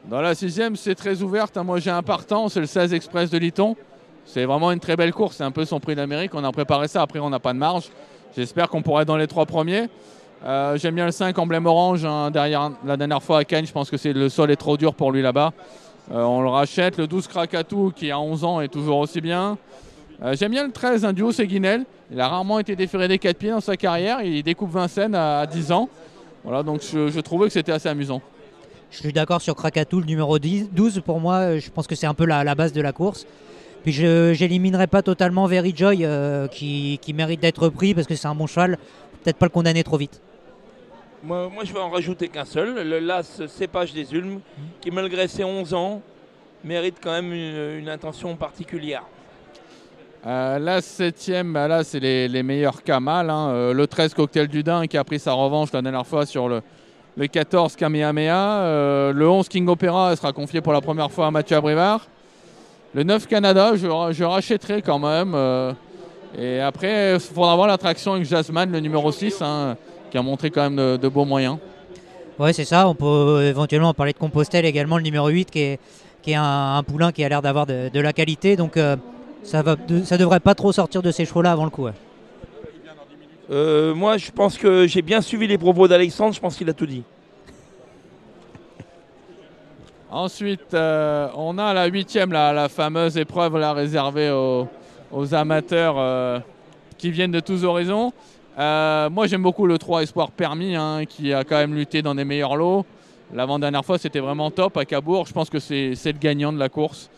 Dans 0.08 0.20
la 0.20 0.34
sixième, 0.34 0.76
c'est 0.76 0.94
très 0.94 1.20
ouverte. 1.22 1.56
hein. 1.56 1.64
Moi, 1.64 1.78
j'ai 1.80 1.90
un 1.90 2.02
partant, 2.02 2.48
c'est 2.48 2.60
le 2.60 2.66
16 2.66 2.94
Express 2.94 3.30
de 3.30 3.38
Liton. 3.38 3.76
C'est 4.24 4.44
vraiment 4.44 4.70
une 4.70 4.80
très 4.80 4.96
belle 4.96 5.12
course. 5.12 5.36
C'est 5.36 5.44
un 5.44 5.50
peu 5.50 5.64
son 5.64 5.80
prix 5.80 5.94
d'Amérique. 5.94 6.34
On 6.34 6.44
a 6.44 6.52
préparé 6.52 6.88
ça. 6.88 7.02
Après, 7.02 7.18
on 7.18 7.30
n'a 7.30 7.40
pas 7.40 7.52
de 7.52 7.58
marge. 7.58 7.90
J'espère 8.36 8.68
qu'on 8.68 8.82
pourra 8.82 9.02
être 9.02 9.08
dans 9.08 9.16
les 9.16 9.26
trois 9.26 9.46
premiers. 9.46 9.88
Euh, 10.44 10.76
J'aime 10.78 10.94
bien 10.94 11.06
le 11.06 11.12
5 11.12 11.36
emblème 11.38 11.66
orange. 11.66 12.04
hein. 12.04 12.30
Derrière 12.30 12.70
la 12.84 12.96
dernière 12.96 13.22
fois 13.22 13.38
à 13.38 13.44
Cannes, 13.44 13.66
je 13.66 13.72
pense 13.72 13.90
que 13.90 13.96
le 14.08 14.28
sol 14.28 14.50
est 14.50 14.56
trop 14.56 14.76
dur 14.76 14.94
pour 14.94 15.10
lui 15.12 15.20
là-bas. 15.22 15.52
Euh, 16.12 16.22
on 16.22 16.40
le 16.42 16.48
rachète. 16.48 16.96
Le 16.96 17.06
12 17.06 17.26
Krakatou, 17.26 17.92
qui 17.94 18.10
a 18.10 18.18
11 18.20 18.44
ans, 18.44 18.60
est 18.60 18.68
toujours 18.68 18.98
aussi 18.98 19.20
bien. 19.20 19.58
Euh, 20.22 20.34
J'aime 20.36 20.52
bien 20.52 20.64
le 20.66 20.72
13, 20.72 21.04
un 21.04 21.12
duo, 21.12 21.32
c'est 21.32 21.46
Guinel. 21.46 21.84
Il 22.12 22.20
a 22.20 22.28
rarement 22.28 22.58
été 22.58 22.76
déféré 22.76 23.08
des 23.08 23.18
4 23.18 23.36
pieds 23.36 23.50
dans 23.50 23.60
sa 23.60 23.76
carrière. 23.76 24.22
Il 24.22 24.42
découpe 24.42 24.70
Vincennes 24.70 25.14
à, 25.14 25.40
à 25.40 25.46
10 25.46 25.72
ans. 25.72 25.88
Voilà, 26.44 26.62
donc 26.62 26.82
je, 26.82 27.20
trouvais 27.20 27.46
que 27.48 27.52
c'était 27.52 27.72
assez 27.72 27.88
amusant. 27.88 28.22
Je 28.90 28.98
suis 28.98 29.12
d'accord 29.12 29.40
sur 29.40 29.54
Krakatou, 29.54 30.00
le 30.00 30.06
numéro 30.06 30.38
10, 30.38 30.70
12. 30.72 31.00
Pour 31.04 31.20
moi, 31.20 31.58
je 31.58 31.70
pense 31.70 31.86
que 31.86 31.94
c'est 31.94 32.06
un 32.06 32.14
peu 32.14 32.24
la 32.24 32.54
base 32.54 32.72
de 32.72 32.80
la 32.80 32.92
course. 32.92 33.26
Puis 33.82 33.92
je 33.92 34.38
n'éliminerai 34.38 34.86
pas 34.86 35.02
totalement 35.02 35.46
Very 35.46 35.72
Joy 35.74 36.04
euh, 36.04 36.46
qui, 36.48 36.98
qui 37.00 37.14
mérite 37.14 37.40
d'être 37.40 37.68
pris 37.70 37.94
parce 37.94 38.06
que 38.06 38.14
c'est 38.14 38.28
un 38.28 38.34
bon 38.34 38.46
cheval. 38.46 38.78
Peut-être 39.22 39.36
pas 39.36 39.46
le 39.46 39.50
condamner 39.50 39.82
trop 39.84 39.96
vite. 39.96 40.20
Moi, 41.22 41.50
moi, 41.52 41.64
je 41.64 41.72
vais 41.72 41.80
en 41.80 41.90
rajouter 41.90 42.28
qu'un 42.28 42.44
seul. 42.46 42.88
Le 42.88 42.98
Las 42.98 43.46
Cépage 43.46 43.92
des 43.92 44.12
Ulmes, 44.14 44.40
qui, 44.80 44.90
malgré 44.90 45.28
ses 45.28 45.44
11 45.44 45.74
ans, 45.74 46.00
mérite 46.64 46.96
quand 47.02 47.10
même 47.12 47.32
une, 47.32 47.78
une 47.80 47.88
intention 47.90 48.34
particulière. 48.36 49.02
Euh, 50.26 50.58
la 50.58 50.80
septième, 50.82 51.52
bah 51.52 51.66
là, 51.68 51.82
c'est 51.84 52.00
les, 52.00 52.28
les 52.28 52.42
meilleurs 52.42 52.82
Kamal. 52.82 53.30
hein. 53.30 53.48
Euh, 53.50 53.72
le 53.72 53.86
13, 53.86 54.12
Cocktail 54.14 54.48
du 54.48 54.62
Dain, 54.62 54.86
qui 54.86 54.96
a 54.98 55.04
pris 55.04 55.18
sa 55.18 55.32
revanche 55.32 55.72
la 55.72 55.80
dernière 55.82 56.06
fois 56.06 56.26
sur 56.26 56.48
le, 56.48 56.62
le 57.16 57.26
14, 57.26 57.76
Kamehameha. 57.76 58.60
Euh, 58.60 59.12
le 59.12 59.28
11, 59.28 59.48
King 59.48 59.66
Opera, 59.68 60.14
sera 60.16 60.32
confiée 60.32 60.60
pour 60.60 60.72
la 60.74 60.80
première 60.82 61.10
fois 61.10 61.26
à 61.26 61.30
Mathieu 61.30 61.56
Abrivard. 61.56 62.06
Le 62.94 63.02
9, 63.04 63.26
Canada, 63.28 63.72
je, 63.76 63.86
ra- 63.86 64.12
je 64.12 64.24
rachèterai 64.24 64.82
quand 64.82 64.98
même. 64.98 65.32
euh, 65.34 65.72
et 66.38 66.60
après, 66.60 67.14
il 67.14 67.20
faudra 67.20 67.54
voir 67.56 67.68
l'attraction 67.68 68.14
avec 68.14 68.24
Jasmine, 68.24 68.70
le 68.72 68.80
numéro 68.80 69.10
6, 69.12 69.40
hein, 69.42 69.76
qui 70.10 70.18
a 70.18 70.22
montré 70.22 70.50
quand 70.50 70.62
même 70.62 70.76
de, 70.76 70.96
de 70.96 71.08
beaux 71.08 71.24
moyens. 71.24 71.58
Ouais, 72.38 72.52
c'est 72.52 72.64
ça. 72.64 72.88
On 72.88 72.94
peut 72.94 73.42
éventuellement 73.44 73.94
parler 73.94 74.12
de 74.12 74.18
Compostelle 74.18 74.64
également, 74.64 74.96
le 74.96 75.02
numéro 75.02 75.28
8, 75.28 75.50
qui 75.50 75.60
est, 75.60 75.80
qui 76.22 76.32
est 76.32 76.36
un, 76.36 76.76
un 76.76 76.82
poulain 76.82 77.12
qui 77.12 77.22
a 77.24 77.28
l'air 77.28 77.42
d'avoir 77.42 77.66
de, 77.66 77.90
de 77.92 78.00
la 78.00 78.12
qualité. 78.12 78.56
Donc 78.56 78.76
euh, 78.76 78.96
ça 79.44 79.62
ça 80.04 80.16
devrait 80.18 80.40
pas 80.40 80.54
trop 80.54 80.72
sortir 80.72 81.02
de 81.02 81.10
ces 81.10 81.24
chevaux-là 81.24 81.52
avant 81.52 81.64
le 81.64 81.70
coup. 81.70 81.84
ouais. 81.84 81.92
Euh, 83.50 83.94
moi, 83.94 84.16
je 84.16 84.30
pense 84.30 84.56
que 84.56 84.86
j'ai 84.86 85.02
bien 85.02 85.20
suivi 85.20 85.46
les 85.48 85.58
propos 85.58 85.88
d'Alexandre. 85.88 86.32
Je 86.34 86.40
pense 86.40 86.56
qu'il 86.56 86.68
a 86.70 86.72
tout 86.72 86.86
dit. 86.86 87.02
Ensuite, 90.12 90.74
euh, 90.74 91.28
on 91.36 91.56
a 91.56 91.72
la 91.72 91.86
huitième, 91.86 92.32
la, 92.32 92.52
la 92.52 92.68
fameuse 92.68 93.16
épreuve 93.16 93.54
réservée 93.54 94.30
aux, 94.32 95.34
amateurs 95.34 95.94
euh, 95.98 96.40
qui 96.98 97.12
viennent 97.12 97.30
de 97.30 97.38
tous 97.38 97.62
horizons. 97.62 98.12
Euh, 98.58 99.08
moi, 99.08 99.28
j'aime 99.28 99.42
beaucoup 99.42 99.66
le 99.66 99.78
3 99.78 100.02
Espoir 100.02 100.32
Permis, 100.32 100.74
hein, 100.74 101.04
qui 101.08 101.32
a 101.32 101.44
quand 101.44 101.56
même 101.56 101.74
lutté 101.74 102.02
dans 102.02 102.16
des 102.16 102.24
meilleurs 102.24 102.56
lots. 102.56 102.84
L'avant-dernière 103.32 103.84
fois, 103.84 103.98
c'était 103.98 104.18
vraiment 104.18 104.50
top 104.50 104.76
à 104.76 104.84
Cabourg. 104.84 105.26
Je 105.28 105.32
pense 105.32 105.48
que 105.48 105.60
c'est 105.60 105.94
le 106.04 106.18
gagnant 106.18 106.52
de 106.52 106.58
la 106.58 106.68
course. 106.68 107.08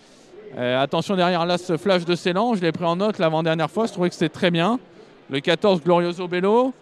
Attention 0.54 1.16
derrière 1.16 1.46
là, 1.46 1.56
ce 1.56 1.78
flash 1.78 2.04
de 2.04 2.14
Ceylan, 2.14 2.54
je 2.56 2.60
l'ai 2.60 2.72
pris 2.72 2.84
en 2.84 2.96
note 2.96 3.18
l'avant-dernière 3.18 3.70
fois. 3.70 3.86
Je 3.86 3.92
trouvais 3.92 4.10
que 4.10 4.14
c'était 4.14 4.28
très 4.28 4.50
bien. 4.50 4.78
Le 5.30 5.40
14, 5.40 5.82
Glorioso 5.82 6.28
Bello. 6.28 6.74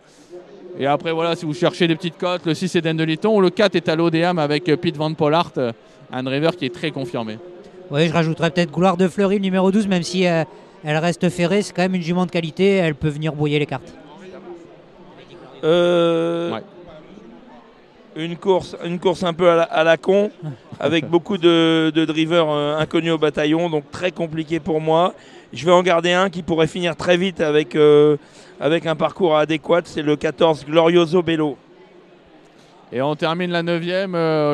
Et 0.79 0.87
après, 0.87 1.13
voilà, 1.13 1.37
si 1.37 1.45
vous 1.45 1.55
cherchez 1.55 1.87
des 1.87 1.97
petites 1.97 2.19
cotes, 2.19 2.47
le 2.47 2.55
6 2.55 2.77
Eden 2.77 2.97
de 2.97 3.05
Liton. 3.05 3.41
Le 3.41 3.51
4 3.51 3.77
est 3.77 3.89
à 3.89 3.97
l'ODM 3.97 4.39
avec 4.39 4.65
Pete 4.65 4.97
Van 4.97 5.13
Pollart, 5.15 5.53
euh, 5.59 5.73
un 6.13 6.23
driver 6.23 6.57
qui 6.57 6.67
est 6.67 6.75
très 6.75 6.91
confirmé. 6.91 7.39
Ouais, 7.91 8.07
je 8.09 8.13
rajouterais 8.13 8.51
peut-être 8.51 8.71
Gloire 8.71 8.97
de 8.97 9.09
Fleury, 9.09 9.37
le 9.37 9.43
numéro 9.43 9.71
12, 9.71 9.89
même 9.89 10.03
si 10.03 10.27
euh, 10.27 10.45
elle 10.85 10.97
reste 10.97 11.29
ferrée, 11.29 11.63
c'est 11.63 11.73
quand 11.73 11.83
même 11.83 11.95
une 11.95 12.03
jument 12.03 12.27
de 12.27 12.31
qualité, 12.31 12.77
elle 12.77 12.95
peut 12.95 13.09
venir 13.09 13.33
brouiller 13.33 13.59
les 13.59 13.67
cartes. 13.67 13.93
Euh, 15.65 16.59
une, 18.17 18.37
course, 18.37 18.77
une 18.85 18.99
course 18.99 19.23
un 19.25 19.35
peu 19.35 19.51
à 19.51 19.57
la, 19.57 19.63
à 19.65 19.85
la 19.85 19.97
con, 19.97 20.31
avec 20.81 21.09
beaucoup 21.09 21.37
de, 21.37 21.93
de 21.95 22.05
drivers 22.05 22.49
euh, 22.49 22.79
inconnus 22.79 23.13
au 23.13 23.19
bataillon, 23.19 23.69
donc 23.69 23.91
très 23.91 24.11
compliqué 24.11 24.61
pour 24.61 24.81
moi. 24.81 25.15
Je 25.53 25.67
vais 25.67 25.73
en 25.73 25.83
garder 25.83 26.13
un 26.13 26.31
qui 26.31 26.43
pourrait 26.43 26.69
finir 26.69 26.97
très 26.97 27.17
vite 27.17 27.41
avec, 27.41 27.75
euh, 27.75 28.17
avec 28.61 28.87
un 28.87 28.95
parcours 28.95 29.37
adéquat, 29.37 29.83
c'est 29.85 30.03
le 30.03 30.17
14 30.17 30.65
Glorioso 30.65 31.23
Bello. 31.23 31.57
Et 32.93 33.01
on 33.01 33.15
termine 33.15 33.53
la 33.53 33.63
9 33.63 33.83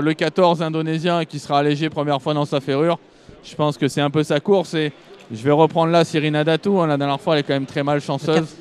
le 0.02 0.12
14 0.12 0.62
indonésien 0.62 1.24
qui 1.24 1.38
sera 1.38 1.60
allégé 1.60 1.88
première 1.88 2.20
fois 2.20 2.34
dans 2.34 2.44
sa 2.44 2.60
ferrure. 2.60 2.98
Je 3.42 3.54
pense 3.54 3.78
que 3.78 3.88
c'est 3.88 4.02
un 4.02 4.10
peu 4.10 4.22
sa 4.22 4.40
course 4.40 4.74
et 4.74 4.92
je 5.32 5.42
vais 5.42 5.52
reprendre 5.52 5.90
là 5.90 6.04
Cyrina 6.04 6.44
Datou. 6.44 6.80
hein, 6.80 6.86
La 6.86 6.98
dernière 6.98 7.20
fois, 7.20 7.34
elle 7.34 7.40
est 7.40 7.42
quand 7.44 7.54
même 7.54 7.64
très 7.66 7.82
mal 7.82 8.00
chanceuse. 8.00 8.56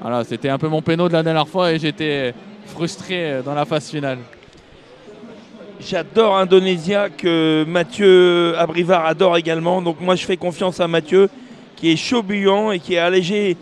Voilà, 0.00 0.24
c'était 0.24 0.48
un 0.48 0.56
peu 0.58 0.68
mon 0.68 0.80
péno 0.80 1.08
de 1.08 1.12
la 1.12 1.22
dernière 1.22 1.46
fois 1.46 1.72
et 1.72 1.78
j'étais 1.78 2.32
frustré 2.66 3.32
euh, 3.32 3.42
dans 3.42 3.54
la 3.54 3.66
phase 3.66 3.90
finale. 3.90 4.18
J'adore 5.78 6.36
Indonésia 6.38 7.10
que 7.10 7.64
Mathieu 7.68 8.56
Abrivard 8.58 9.04
adore 9.04 9.36
également. 9.36 9.82
Donc 9.82 10.00
moi 10.00 10.14
je 10.14 10.24
fais 10.24 10.36
confiance 10.38 10.80
à 10.80 10.88
Mathieu 10.88 11.28
qui 11.76 11.92
est 11.92 11.96
chaud 11.96 12.22
bouillant 12.22 12.72
et 12.72 12.78
qui 12.78 12.94
est 12.94 12.98
allégé 12.98 13.56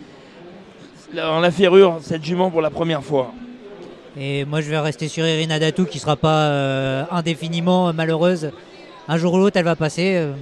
dans 1.13 1.39
la 1.41 1.51
ferrure 1.51 1.97
cette 2.01 2.23
jument 2.23 2.49
pour 2.49 2.61
la 2.61 2.69
première 2.69 3.03
fois. 3.03 3.33
Et 4.17 4.45
moi, 4.45 4.61
je 4.61 4.69
vais 4.69 4.79
rester 4.79 5.07
sur 5.07 5.25
Irina 5.25 5.57
Datou 5.59 5.85
qui 5.85 5.99
sera 5.99 6.15
pas 6.15 6.43
euh, 6.47 7.03
indéfiniment 7.11 7.93
malheureuse. 7.93 8.51
Un 9.07 9.17
jour 9.17 9.33
ou 9.33 9.37
l'autre, 9.37 9.57
elle 9.57 9.65
va 9.65 9.75
passer. 9.75 10.15
euh, 10.15 10.33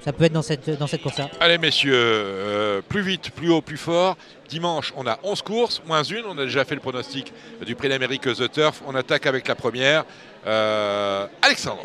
ça 0.00 0.12
peut 0.12 0.24
être 0.24 0.32
dans 0.32 0.42
cette, 0.42 0.70
dans 0.78 0.86
cette 0.86 1.02
course-là. 1.02 1.28
Allez 1.40 1.58
messieurs, 1.58 1.92
euh, 1.94 2.80
plus 2.88 3.02
vite, 3.02 3.30
plus 3.30 3.50
haut, 3.50 3.60
plus 3.60 3.76
fort. 3.76 4.16
Dimanche, 4.48 4.92
on 4.96 5.06
a 5.06 5.18
11 5.22 5.42
courses, 5.42 5.82
moins 5.86 6.02
une. 6.02 6.24
On 6.26 6.38
a 6.38 6.44
déjà 6.44 6.64
fait 6.64 6.74
le 6.76 6.80
pronostic 6.80 7.32
du 7.66 7.74
prix 7.74 7.88
d'Amérique 7.88 8.22
The 8.22 8.50
Turf. 8.50 8.80
On 8.86 8.94
attaque 8.94 9.26
avec 9.26 9.46
la 9.48 9.54
première. 9.54 10.04
Euh, 10.46 11.26
Alexandre. 11.42 11.84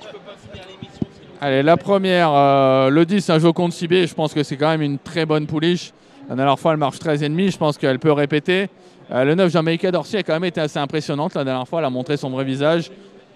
Allez, 1.41 1.63
la 1.63 1.75
première, 1.75 2.31
euh, 2.31 2.89
le 2.89 3.05
10, 3.05 3.29
un 3.31 3.39
jeu 3.39 3.51
contre 3.51 3.75
Cibé. 3.75 4.07
Je 4.07 4.13
pense 4.13 4.33
que 4.33 4.43
c'est 4.43 4.55
quand 4.55 4.69
même 4.69 4.81
une 4.83 4.99
très 4.99 5.25
bonne 5.25 5.45
pouliche. 5.47 5.91
La 6.29 6.35
dernière 6.35 6.57
fois, 6.57 6.71
elle 6.71 6.77
marche 6.77 6.99
13,5. 6.99 7.51
Je 7.51 7.57
pense 7.57 7.77
qu'elle 7.77 7.99
peut 7.99 8.13
répéter. 8.13 8.69
Euh, 9.13 9.23
le 9.25 9.35
9, 9.35 9.51
Jamaïca 9.51 9.91
Dorcy 9.91 10.17
a 10.17 10.23
quand 10.23 10.33
même 10.33 10.45
été 10.45 10.59
assez 10.59 10.79
impressionnante. 10.79 11.35
La 11.35 11.43
dernière 11.43 11.67
fois, 11.67 11.79
elle 11.79 11.85
a 11.85 11.89
montré 11.91 12.17
son 12.17 12.31
vrai 12.31 12.43
visage. 12.43 12.89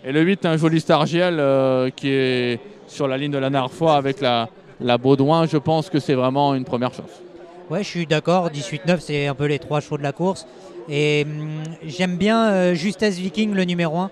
Et 0.04 0.12
le 0.12 0.22
8, 0.22 0.46
un 0.46 0.58
joli 0.58 0.80
Stargiel 0.80 1.38
euh, 1.40 1.92
qui 1.96 2.10
est 2.10 2.60
sur 2.88 3.08
la 3.08 3.18
ligne 3.18 3.32
de 3.32 3.38
la 3.38 3.50
dernière 3.50 3.72
fois 3.72 3.96
avec 3.96 4.20
la, 4.20 4.50
la 4.80 4.98
Baudouin. 4.98 5.46
Je 5.46 5.58
pense 5.58 5.90
que 5.90 6.00
c'est 6.00 6.16
vraiment 6.16 6.56
une 6.56 6.64
première 6.64 6.94
chance. 6.94 7.22
Ouais, 7.70 7.84
je 7.84 7.90
suis 7.90 8.08
d'accord. 8.08 8.50
18-9, 8.50 9.00
c'est 9.02 9.28
un 9.28 9.36
peu 9.36 9.46
les 9.46 9.60
trois 9.60 9.80
chevaux 9.80 9.98
de 9.98 10.04
la 10.04 10.14
course. 10.14 10.48
Et 10.90 11.26
hum, 11.28 11.62
j'aime 11.86 12.16
bien 12.18 12.50
euh, 12.50 12.74
Justesse 12.74 13.18
Viking, 13.18 13.54
le 13.54 13.64
numéro 13.64 13.98
1, 13.98 14.12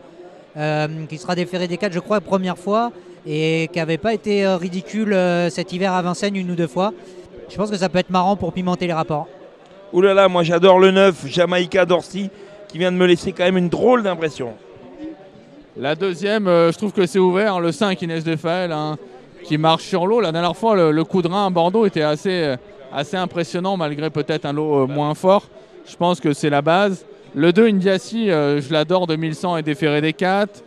euh, 0.58 0.88
qui 1.10 1.18
sera 1.18 1.34
déféré 1.34 1.68
des 1.68 1.78
4, 1.78 1.94
je 1.94 2.00
crois, 2.00 2.22
première 2.22 2.60
fois, 2.60 2.92
et 3.26 3.70
qui 3.74 3.80
n'avait 3.80 3.98
pas 3.98 4.14
été 4.14 4.46
ridicule 4.48 5.18
cet 5.50 5.74
hiver 5.74 5.94
à 5.94 6.02
Vincennes 6.04 6.36
une 6.36 6.52
ou 6.52 6.56
deux 6.56 6.68
fois. 6.68 6.94
Je 7.50 7.56
pense 7.56 7.72
que 7.72 7.78
ça 7.78 7.90
peut 7.90 7.98
être 7.98 8.12
marrant 8.12 8.36
pour 8.36 8.54
pimenter 8.54 8.86
les 8.86 8.94
rapports. 8.94 9.28
Ouh 9.94 10.02
là 10.02 10.14
là, 10.14 10.28
moi 10.28 10.44
j'adore 10.44 10.80
le 10.80 10.92
9, 10.92 11.28
Jamaïca 11.28 11.86
Dorcy, 11.86 12.30
qui 12.68 12.78
vient 12.78 12.92
de 12.92 12.98
me 12.98 13.06
laisser 13.06 13.32
quand 13.32 13.44
même 13.44 13.58
une 13.58 13.70
drôle 13.70 14.04
d'impression. 14.04 14.54
La 15.78 15.96
deuxième, 15.96 16.48
euh, 16.48 16.72
je 16.72 16.78
trouve 16.78 16.94
que 16.94 17.06
c'est 17.06 17.20
ouvert. 17.20 17.60
Le 17.60 17.72
5, 17.72 18.02
Inès 18.02 18.24
Defael, 18.24 18.72
hein, 18.72 18.98
qui 19.46 19.58
marche 19.58 19.84
sur 19.84 20.08
l'eau. 20.08 20.20
La 20.22 20.32
dernière 20.32 20.56
fois, 20.56 20.76
le, 20.92 21.04
coup 21.04 21.22
de 21.22 21.28
rein 21.28 21.48
à 21.48 21.50
Bordeaux 21.50 21.86
était 21.86 22.02
assez, 22.02 22.30
euh, 22.32 22.56
impressionnant, 23.14 23.78
malgré 23.78 24.10
peut-être 24.10 24.46
un 24.46 24.54
lot 24.54 24.84
euh, 24.84 24.88
moins 24.88 25.14
fort. 25.14 25.44
Je 25.88 25.96
pense 25.96 26.20
que 26.20 26.34
c'est 26.34 26.50
la 26.50 26.62
base. 26.62 27.06
Le 27.36 27.54
2, 27.54 27.68
Indiasi, 27.68 28.32
euh, 28.32 28.60
je 28.60 28.74
l'adore, 28.74 29.08
2100 29.08 29.58
et 29.58 29.62
déféré 29.62 30.02
des 30.02 30.14
4. 30.14 30.64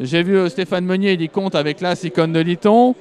J'ai 0.00 0.22
vu 0.22 0.48
Stéphane 0.50 0.84
Meunier, 0.84 1.12
il 1.12 1.22
y 1.22 1.28
compte 1.28 1.54
avec 1.54 1.80
l'As, 1.80 2.04
Icône 2.04 2.32
de 2.32 2.40
Liton. 2.40 2.94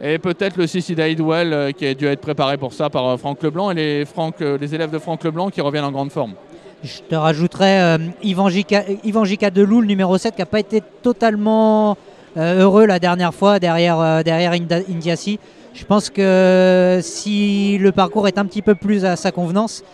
Et 0.00 0.18
peut-être 0.18 0.56
le 0.56 0.66
6 0.66 0.90
Ida 0.90 1.08
Idwell, 1.08 1.52
euh, 1.52 1.72
qui 1.72 1.86
a 1.86 1.94
dû 1.94 2.06
être 2.06 2.20
préparé 2.20 2.56
pour 2.56 2.72
ça 2.72 2.90
par 2.90 3.06
euh, 3.06 3.16
Franck 3.16 3.42
Leblanc 3.42 3.70
et 3.70 3.74
les, 3.74 4.04
Franck, 4.04 4.40
euh, 4.40 4.58
les 4.60 4.74
élèves 4.74 4.90
de 4.90 4.98
Franck 4.98 5.24
Leblanc 5.24 5.50
qui 5.50 5.60
reviennent 5.60 5.84
en 5.84 5.92
grande 5.92 6.10
forme. 6.12 6.34
Je 6.82 7.00
te 7.08 7.14
rajouterais 7.14 7.80
euh, 7.80 7.98
Ivan 8.22 8.48
Jika, 8.48 8.84
Ivan 9.04 9.24
Jika 9.24 9.50
Delou, 9.50 9.80
le 9.80 9.86
numéro 9.86 10.18
7, 10.18 10.34
qui 10.34 10.40
n'a 10.40 10.46
pas 10.46 10.60
été 10.60 10.82
totalement 11.02 11.96
euh, 12.36 12.62
heureux 12.62 12.86
la 12.86 12.98
dernière 12.98 13.32
fois 13.34 13.58
derrière, 13.58 14.00
euh, 14.00 14.22
derrière 14.22 14.52
Indiasi. 14.52 15.38
Je 15.74 15.84
pense 15.84 16.10
que 16.10 16.98
si 17.02 17.78
le 17.78 17.92
parcours 17.92 18.26
est 18.26 18.38
un 18.38 18.44
petit 18.46 18.62
peu 18.62 18.74
plus 18.74 19.04
à 19.04 19.16
sa 19.16 19.30
convenance 19.30 19.84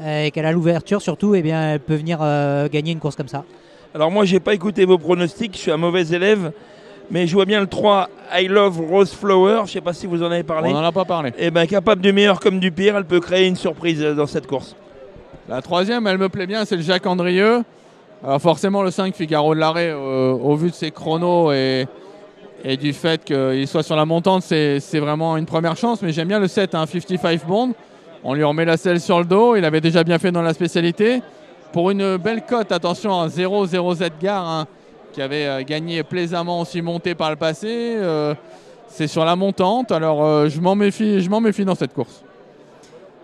euh, 0.00 0.24
et 0.24 0.30
qu'elle 0.30 0.46
a 0.46 0.52
l'ouverture 0.52 1.02
surtout, 1.02 1.34
eh 1.34 1.42
bien, 1.42 1.72
elle 1.72 1.80
peut 1.80 1.94
venir 1.96 2.18
euh, 2.22 2.68
gagner 2.68 2.92
une 2.92 3.00
course 3.00 3.16
comme 3.16 3.28
ça. 3.28 3.44
Alors 3.94 4.10
moi 4.10 4.24
j'ai 4.24 4.40
pas 4.40 4.52
écouté 4.52 4.84
vos 4.84 4.98
pronostics, 4.98 5.54
je 5.54 5.58
suis 5.58 5.70
un 5.70 5.78
mauvais 5.78 6.06
élève, 6.08 6.52
mais 7.10 7.26
je 7.26 7.34
vois 7.34 7.44
bien 7.44 7.60
le 7.60 7.66
3 7.66 8.08
I 8.34 8.48
Love 8.48 8.80
Rose 8.80 9.12
Flower, 9.12 9.62
je 9.66 9.72
sais 9.72 9.80
pas 9.80 9.92
si 9.92 10.06
vous 10.06 10.22
en 10.22 10.30
avez 10.30 10.42
parlé. 10.42 10.70
On 10.70 10.74
n'en 10.74 10.84
a 10.84 10.92
pas 10.92 11.04
parlé. 11.04 11.32
Et 11.38 11.50
ben 11.50 11.66
capable 11.66 12.02
du 12.02 12.12
meilleur 12.12 12.40
comme 12.40 12.58
du 12.58 12.72
pire, 12.72 12.96
elle 12.96 13.04
peut 13.04 13.20
créer 13.20 13.46
une 13.46 13.56
surprise 13.56 14.02
euh, 14.02 14.14
dans 14.14 14.26
cette 14.26 14.46
course. 14.46 14.74
La 15.48 15.62
troisième, 15.62 16.06
elle 16.06 16.18
me 16.18 16.28
plaît 16.28 16.46
bien, 16.46 16.64
c'est 16.64 16.76
le 16.76 16.82
Jacques 16.82 17.06
Andrieux. 17.06 17.62
Alors 18.24 18.40
forcément, 18.40 18.82
le 18.82 18.90
5 18.90 19.14
Figaro 19.14 19.54
de 19.54 19.60
l'arrêt, 19.60 19.90
euh, 19.90 20.32
au 20.32 20.56
vu 20.56 20.70
de 20.70 20.74
ses 20.74 20.90
chronos 20.90 21.52
et, 21.52 21.86
et 22.64 22.76
du 22.76 22.92
fait 22.92 23.24
qu'il 23.24 23.68
soit 23.68 23.84
sur 23.84 23.94
la 23.94 24.04
montante, 24.04 24.42
c'est 24.42 24.80
vraiment 24.98 25.36
une 25.36 25.46
première 25.46 25.76
chance. 25.76 26.02
Mais 26.02 26.12
j'aime 26.12 26.28
bien 26.28 26.40
le 26.40 26.48
7, 26.48 26.74
un 26.74 26.86
55 26.86 27.46
Bond. 27.46 27.74
On 28.24 28.34
lui 28.34 28.42
remet 28.42 28.64
la 28.64 28.76
selle 28.76 29.00
sur 29.00 29.20
le 29.20 29.24
dos. 29.24 29.54
Il 29.54 29.64
avait 29.64 29.80
déjà 29.80 30.02
bien 30.02 30.18
fait 30.18 30.32
dans 30.32 30.42
la 30.42 30.52
spécialité. 30.52 31.22
Pour 31.72 31.90
une 31.90 32.16
belle 32.16 32.42
cote, 32.44 32.72
attention, 32.72 33.12
un 33.20 33.28
0-0 33.28 34.10
Gare, 34.20 34.48
hein, 34.48 34.66
qui 35.16 35.22
avait 35.22 35.46
euh, 35.46 35.62
gagné 35.62 36.02
plaisamment 36.02 36.60
aussi 36.60 36.82
monté 36.82 37.14
par 37.14 37.30
le 37.30 37.36
passé. 37.36 37.68
Euh, 37.70 38.34
c'est 38.86 39.06
sur 39.06 39.24
la 39.24 39.34
montante. 39.34 39.90
Alors 39.90 40.22
euh, 40.22 40.50
je 40.50 40.60
m'en 40.60 40.74
méfie, 40.74 41.22
je 41.22 41.30
m'en 41.30 41.40
méfie 41.40 41.64
dans 41.64 41.74
cette 41.74 41.94
course. 41.94 42.22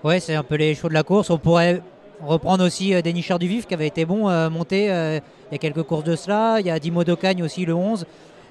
Ouais, 0.03 0.19
c'est 0.19 0.35
un 0.35 0.43
peu 0.43 0.55
les 0.55 0.75
chevaux 0.75 0.89
de 0.89 0.95
la 0.95 1.03
course. 1.03 1.29
On 1.29 1.37
pourrait 1.37 1.83
reprendre 2.25 2.65
aussi 2.65 2.95
euh, 2.95 3.03
Dénicheur 3.03 3.39
du 3.39 3.47
Vif 3.47 3.67
qui 3.67 3.75
avait 3.75 3.87
été 3.87 4.07
bon 4.07 4.23
monté 4.49 4.87
il 4.87 5.53
y 5.53 5.55
a 5.55 5.59
quelques 5.59 5.83
courses 5.83 6.05
de 6.05 6.17
cela. 6.17 6.61
Il 6.61 6.67
y 6.67 6.71
a 6.71 6.79
Dimo 6.79 7.05
Docagne 7.05 7.43
aussi 7.43 7.67
le 7.67 7.75
11. 7.75 8.07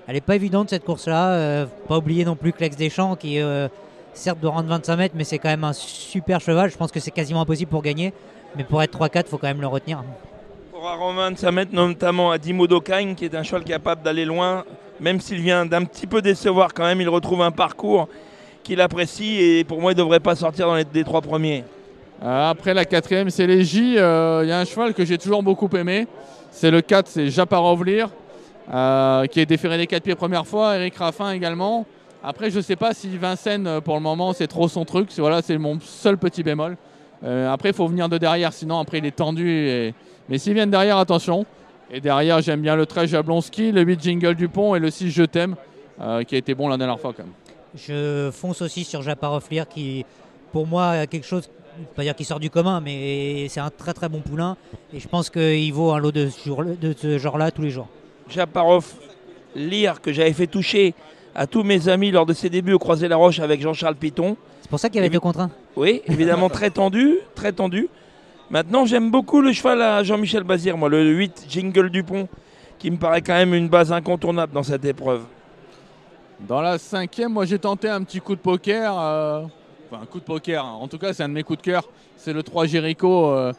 Elle 0.08 0.14
n'est 0.14 0.22
pas 0.22 0.36
évidente 0.36 0.70
cette 0.70 0.86
course-là. 0.86 1.66
Pas 1.88 1.98
oublier 1.98 2.24
non 2.26 2.36
plus 2.36 2.54
Clex 2.54 2.78
Deschamps 2.78 3.16
qui 3.16 3.40
certes 4.14 4.40
doit 4.40 4.52
rendre 4.52 4.70
25 4.70 4.98
mètres 4.98 5.16
mais 5.18 5.24
c'est 5.24 5.40
quand 5.40 5.50
même 5.50 5.64
un 5.64 5.74
super 5.74 6.42
cheval. 6.42 6.70
Je 6.70 6.78
pense 6.78 6.92
que 6.92 7.00
c'est 7.00 7.12
quasiment 7.12 7.42
impossible 7.42 7.72
pour 7.72 7.82
gagner. 7.82 8.14
Mais 8.56 8.64
pour 8.66 8.84
être 8.84 9.00
3-4, 9.00 9.24
il 9.26 9.30
faut 9.30 9.38
quand 9.40 9.48
même 9.48 9.62
le 9.62 9.68
retenir. 9.68 10.04
Rendre 10.82 11.14
25 11.16 11.52
mètres 11.52 11.74
notamment 11.76 12.32
à 12.32 12.40
Dimo 12.40 12.66
Dokagne 12.66 13.14
qui 13.14 13.26
est 13.26 13.36
un 13.36 13.44
cheval 13.44 13.64
capable 13.64 14.02
d'aller 14.02 14.26
loin, 14.26 14.66
même 15.00 15.20
s'il 15.22 15.40
vient 15.40 15.64
d'un 15.64 15.84
petit 15.84 16.08
peu 16.08 16.24
décevoir 16.24 16.74
quand 16.74 16.86
même, 16.86 17.00
il 17.02 17.08
retrouve 17.08 17.44
un 17.44 17.52
parcours 17.52 18.08
qu'il 18.64 18.82
apprécie 18.82 19.36
et 19.40 19.64
pour 19.64 19.80
moi 19.80 19.92
il 19.92 19.96
ne 19.96 20.02
devrait 20.02 20.20
pas 20.20 20.36
sortir 20.36 20.66
dans 20.66 20.76
les 20.76 20.84
des 20.84 21.04
trois 21.04 21.22
premiers. 21.22 21.64
Euh, 22.24 22.50
Après 22.50 22.74
la 22.74 22.86
quatrième, 22.86 23.30
c'est 23.30 23.46
les 23.46 23.64
J. 23.64 23.96
Euh, 24.00 24.42
Il 24.44 24.50
y 24.50 24.52
a 24.52 24.60
un 24.60 24.66
cheval 24.66 24.96
que 24.96 25.06
j'ai 25.06 25.20
toujours 25.20 25.44
beaucoup 25.44 25.70
aimé. 25.78 26.08
C'est 26.50 26.72
le 26.72 26.82
4, 26.82 27.08
c'est 27.08 27.30
Japarovlir, 27.30 28.10
euh, 28.74 29.26
qui 29.28 29.40
est 29.40 29.46
déféré 29.46 29.78
des 29.78 29.86
4 29.88 30.02
pieds 30.04 30.16
première 30.16 30.48
fois. 30.48 30.78
Eric 30.78 30.96
Raffin 30.98 31.32
également. 31.32 31.86
Après, 32.24 32.50
je 32.50 32.58
ne 32.58 32.62
sais 32.62 32.76
pas 32.76 32.94
si 32.96 33.16
Vincennes, 33.18 33.82
pour 33.84 33.96
le 33.96 34.02
moment, 34.02 34.34
c'est 34.34 34.48
trop 34.48 34.68
son 34.68 34.86
truc. 34.86 35.10
Voilà, 35.18 35.42
c'est 35.44 35.58
mon 35.60 35.80
seul 35.80 36.18
petit 36.18 36.42
bémol. 36.44 36.76
Après, 37.24 37.70
il 37.70 37.76
faut 37.76 37.88
venir 37.88 38.10
de 38.10 38.18
derrière, 38.18 38.52
sinon 38.52 38.80
après 38.80 38.98
il 38.98 39.06
est 39.06 39.16
tendu. 39.16 39.48
et- 39.50 39.94
Mais 40.32 40.38
s'ils 40.38 40.54
viennent 40.54 40.72
derrière, 40.72 40.98
attention. 40.98 41.46
Et 41.94 42.00
derrière, 42.00 42.42
j'aime 42.42 42.62
bien 42.62 42.76
le 42.78 42.86
13 42.86 43.10
Jablonski, 43.10 43.72
le 43.74 43.82
8 43.82 44.02
Jingle 44.02 44.34
Dupont 44.36 44.76
et 44.76 44.80
le 44.80 44.90
6 44.90 45.12
Je 45.12 45.24
t'aime, 45.24 45.56
euh, 46.00 46.24
qui 46.24 46.36
a 46.36 46.38
été 46.38 46.56
bon 46.56 46.70
la 46.70 46.78
dernière 46.78 47.00
fois 47.00 47.12
quand 47.16 47.24
même. 47.24 47.34
Je 47.76 48.32
fonce 48.32 48.62
aussi 48.62 48.86
sur 48.86 49.02
Japaroflir 49.02 49.68
qui, 49.68 50.06
pour 50.54 50.66
moi, 50.68 50.88
a 50.92 51.08
quelque 51.08 51.26
chose, 51.28 51.50
pas 51.96 52.04
dire 52.04 52.16
qu'il 52.16 52.26
sort 52.26 52.40
du 52.40 52.50
commun, 52.50 52.80
mais 52.80 53.48
c'est 53.50 53.60
un 53.60 53.70
très 53.70 53.94
très 53.94 54.08
bon 54.08 54.20
poulain. 54.22 54.56
Et 54.94 55.00
je 55.02 55.08
pense 55.10 55.30
qu'il 55.30 55.74
vaut 55.74 55.92
un 55.92 56.00
lot 56.00 56.12
de 56.14 56.30
ce 56.30 56.46
jour- 56.48 56.64
de 56.64 56.96
ce 56.98 57.18
genre-là 57.18 57.52
tous 57.52 57.62
les 57.62 57.70
jours. 57.70 57.88
Japarov, 58.30 58.86
lire 59.56 60.00
que 60.02 60.14
j'avais 60.14 60.32
fait 60.34 60.48
toucher 60.48 60.94
à 61.36 61.46
tous 61.46 61.64
mes 61.64 61.90
amis 61.90 62.12
lors 62.12 62.26
de 62.26 62.34
ses 62.34 62.50
débuts 62.50 62.74
au 62.74 62.80
Croisé 62.80 63.10
la 63.10 63.18
Roche 63.18 63.40
avec 63.40 63.62
Jean-Charles 63.62 63.96
Piton. 63.96 64.38
C'est 64.62 64.70
pour 64.70 64.80
ça 64.80 64.88
qu'il 64.90 64.96
y 64.98 65.00
avait 65.00 65.08
Évi- 65.10 65.14
deux 65.14 65.20
contre 65.20 65.42
un. 65.42 65.52
Oui, 65.76 66.02
évidemment 66.08 66.48
très 66.50 66.70
tendu, 66.70 67.18
très 67.36 67.52
tendu. 67.52 67.90
Maintenant, 68.52 68.86
j'aime 68.86 69.12
beaucoup 69.12 69.40
le 69.40 69.54
cheval 69.54 69.82
à 69.82 70.04
Jean-Michel 70.04 70.44
Bazir, 70.44 70.78
moi, 70.78 70.90
le 70.90 71.10
8 71.10 71.46
Jingle 71.48 71.90
Dupont, 71.90 72.28
qui 72.80 72.92
me 72.92 72.98
paraît 72.98 73.22
quand 73.22 73.34
même 73.34 73.54
une 73.54 73.70
base 73.70 73.94
incontournable 73.94 74.52
dans 74.52 74.64
cette 74.64 74.84
épreuve. 74.84 75.22
Dans 76.42 76.60
la 76.60 76.78
cinquième, 76.78 77.32
moi 77.32 77.46
j'ai 77.46 77.60
tenté 77.60 77.88
un 77.88 78.04
petit 78.04 78.20
coup 78.20 78.36
de 78.36 78.42
poker. 78.42 78.94
euh, 79.00 79.44
Enfin, 79.90 80.04
un 80.04 80.06
coup 80.06 80.20
de 80.20 80.26
poker. 80.26 80.66
hein. 80.66 80.78
En 80.82 80.90
tout 80.90 80.98
cas, 80.98 81.14
c'est 81.14 81.24
un 81.24 81.30
de 81.30 81.34
mes 81.34 81.44
coups 81.44 81.60
de 81.60 81.64
cœur. 81.64 81.88
C'est 82.18 82.34
le 82.34 82.44
3 82.44 82.66
Jericho 82.66 83.28
euh, 83.28 83.54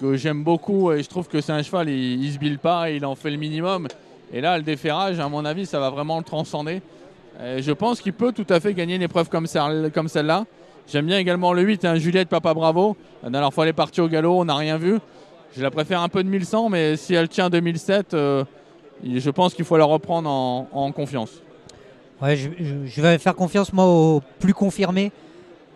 que 0.00 0.16
j'aime 0.16 0.42
beaucoup 0.42 0.90
et 0.90 1.04
je 1.04 1.08
trouve 1.08 1.28
que 1.28 1.40
c'est 1.40 1.52
un 1.52 1.62
cheval, 1.62 1.88
il, 1.88 2.32
se 2.32 2.38
bile 2.38 2.58
pas, 2.58 2.90
il 2.90 3.06
en 3.06 3.14
fait 3.14 3.30
le 3.30 3.36
minimum. 3.36 3.86
Et 4.32 4.40
là, 4.40 4.56
le 4.58 4.64
déferrage, 4.64 5.20
à 5.20 5.28
mon 5.28 5.44
avis, 5.44 5.66
ça 5.66 5.78
va 5.78 5.90
vraiment 5.90 6.18
le 6.18 6.24
transcender. 6.24 6.82
Et 7.44 7.62
je 7.62 7.70
pense 7.72 8.00
qu'il 8.00 8.12
peut 8.12 8.32
tout 8.32 8.46
à 8.48 8.58
fait 8.58 8.74
gagner 8.74 8.96
une 8.96 9.02
épreuve 9.02 9.28
comme 9.28 9.46
celle-là. 9.46 10.44
J'aime 10.88 11.06
bien 11.06 11.18
également 11.18 11.52
le 11.52 11.62
8, 11.62 11.84
hein, 11.84 11.96
Juliette 11.96 12.28
Papa 12.28 12.54
Bravo. 12.54 12.96
La 13.24 13.30
dernière 13.30 13.52
fois, 13.52 13.64
elle 13.64 13.70
est 13.70 13.72
partie 13.72 14.00
au 14.00 14.08
galop, 14.08 14.38
on 14.38 14.44
n'a 14.44 14.54
rien 14.54 14.78
vu. 14.78 14.98
Je 15.56 15.62
la 15.62 15.70
préfère 15.72 16.00
un 16.00 16.08
peu 16.08 16.22
de 16.22 16.28
1100, 16.28 16.68
mais 16.68 16.96
si 16.96 17.12
elle 17.14 17.28
tient 17.28 17.50
2007, 17.50 18.14
euh, 18.14 18.44
je 19.04 19.30
pense 19.30 19.54
qu'il 19.54 19.64
faut 19.64 19.76
la 19.76 19.84
reprendre 19.84 20.30
en, 20.30 20.92
confiance. 20.92 21.42
Ouais, 22.22 22.36
je, 22.36 23.00
vais 23.02 23.18
faire 23.18 23.34
confiance 23.34 23.72
moi 23.72 23.86
au 23.86 24.22
plus 24.38 24.54
confirmé, 24.54 25.10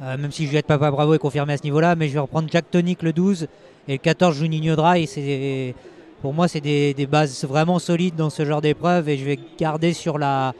euh, 0.00 0.16
même 0.16 0.30
si 0.30 0.46
Juliette 0.46 0.66
Papa 0.66 0.92
Bravo 0.92 1.12
est 1.14 1.18
confirmé 1.18 1.54
à 1.54 1.56
ce 1.56 1.64
niveau-là, 1.64 1.96
mais 1.96 2.06
je 2.06 2.14
vais 2.14 2.20
reprendre 2.20 2.48
Jack 2.50 2.70
Tonic 2.70 3.02
le 3.02 3.12
12 3.12 3.48
et 3.88 3.92
le 3.92 3.98
14 3.98 4.36
Juninho 4.36 4.76
Dry. 4.76 5.74
Pour 6.22 6.34
moi, 6.34 6.46
c'est 6.46 6.60
des 6.60 7.08
bases 7.10 7.44
vraiment 7.44 7.80
solides 7.80 8.14
dans 8.14 8.30
ce 8.30 8.44
genre 8.44 8.60
d'épreuve 8.60 9.08
et 9.08 9.16
je 9.16 9.24
vais 9.24 9.40
garder 9.58 9.92
sur 9.92 10.18
la, 10.18 10.52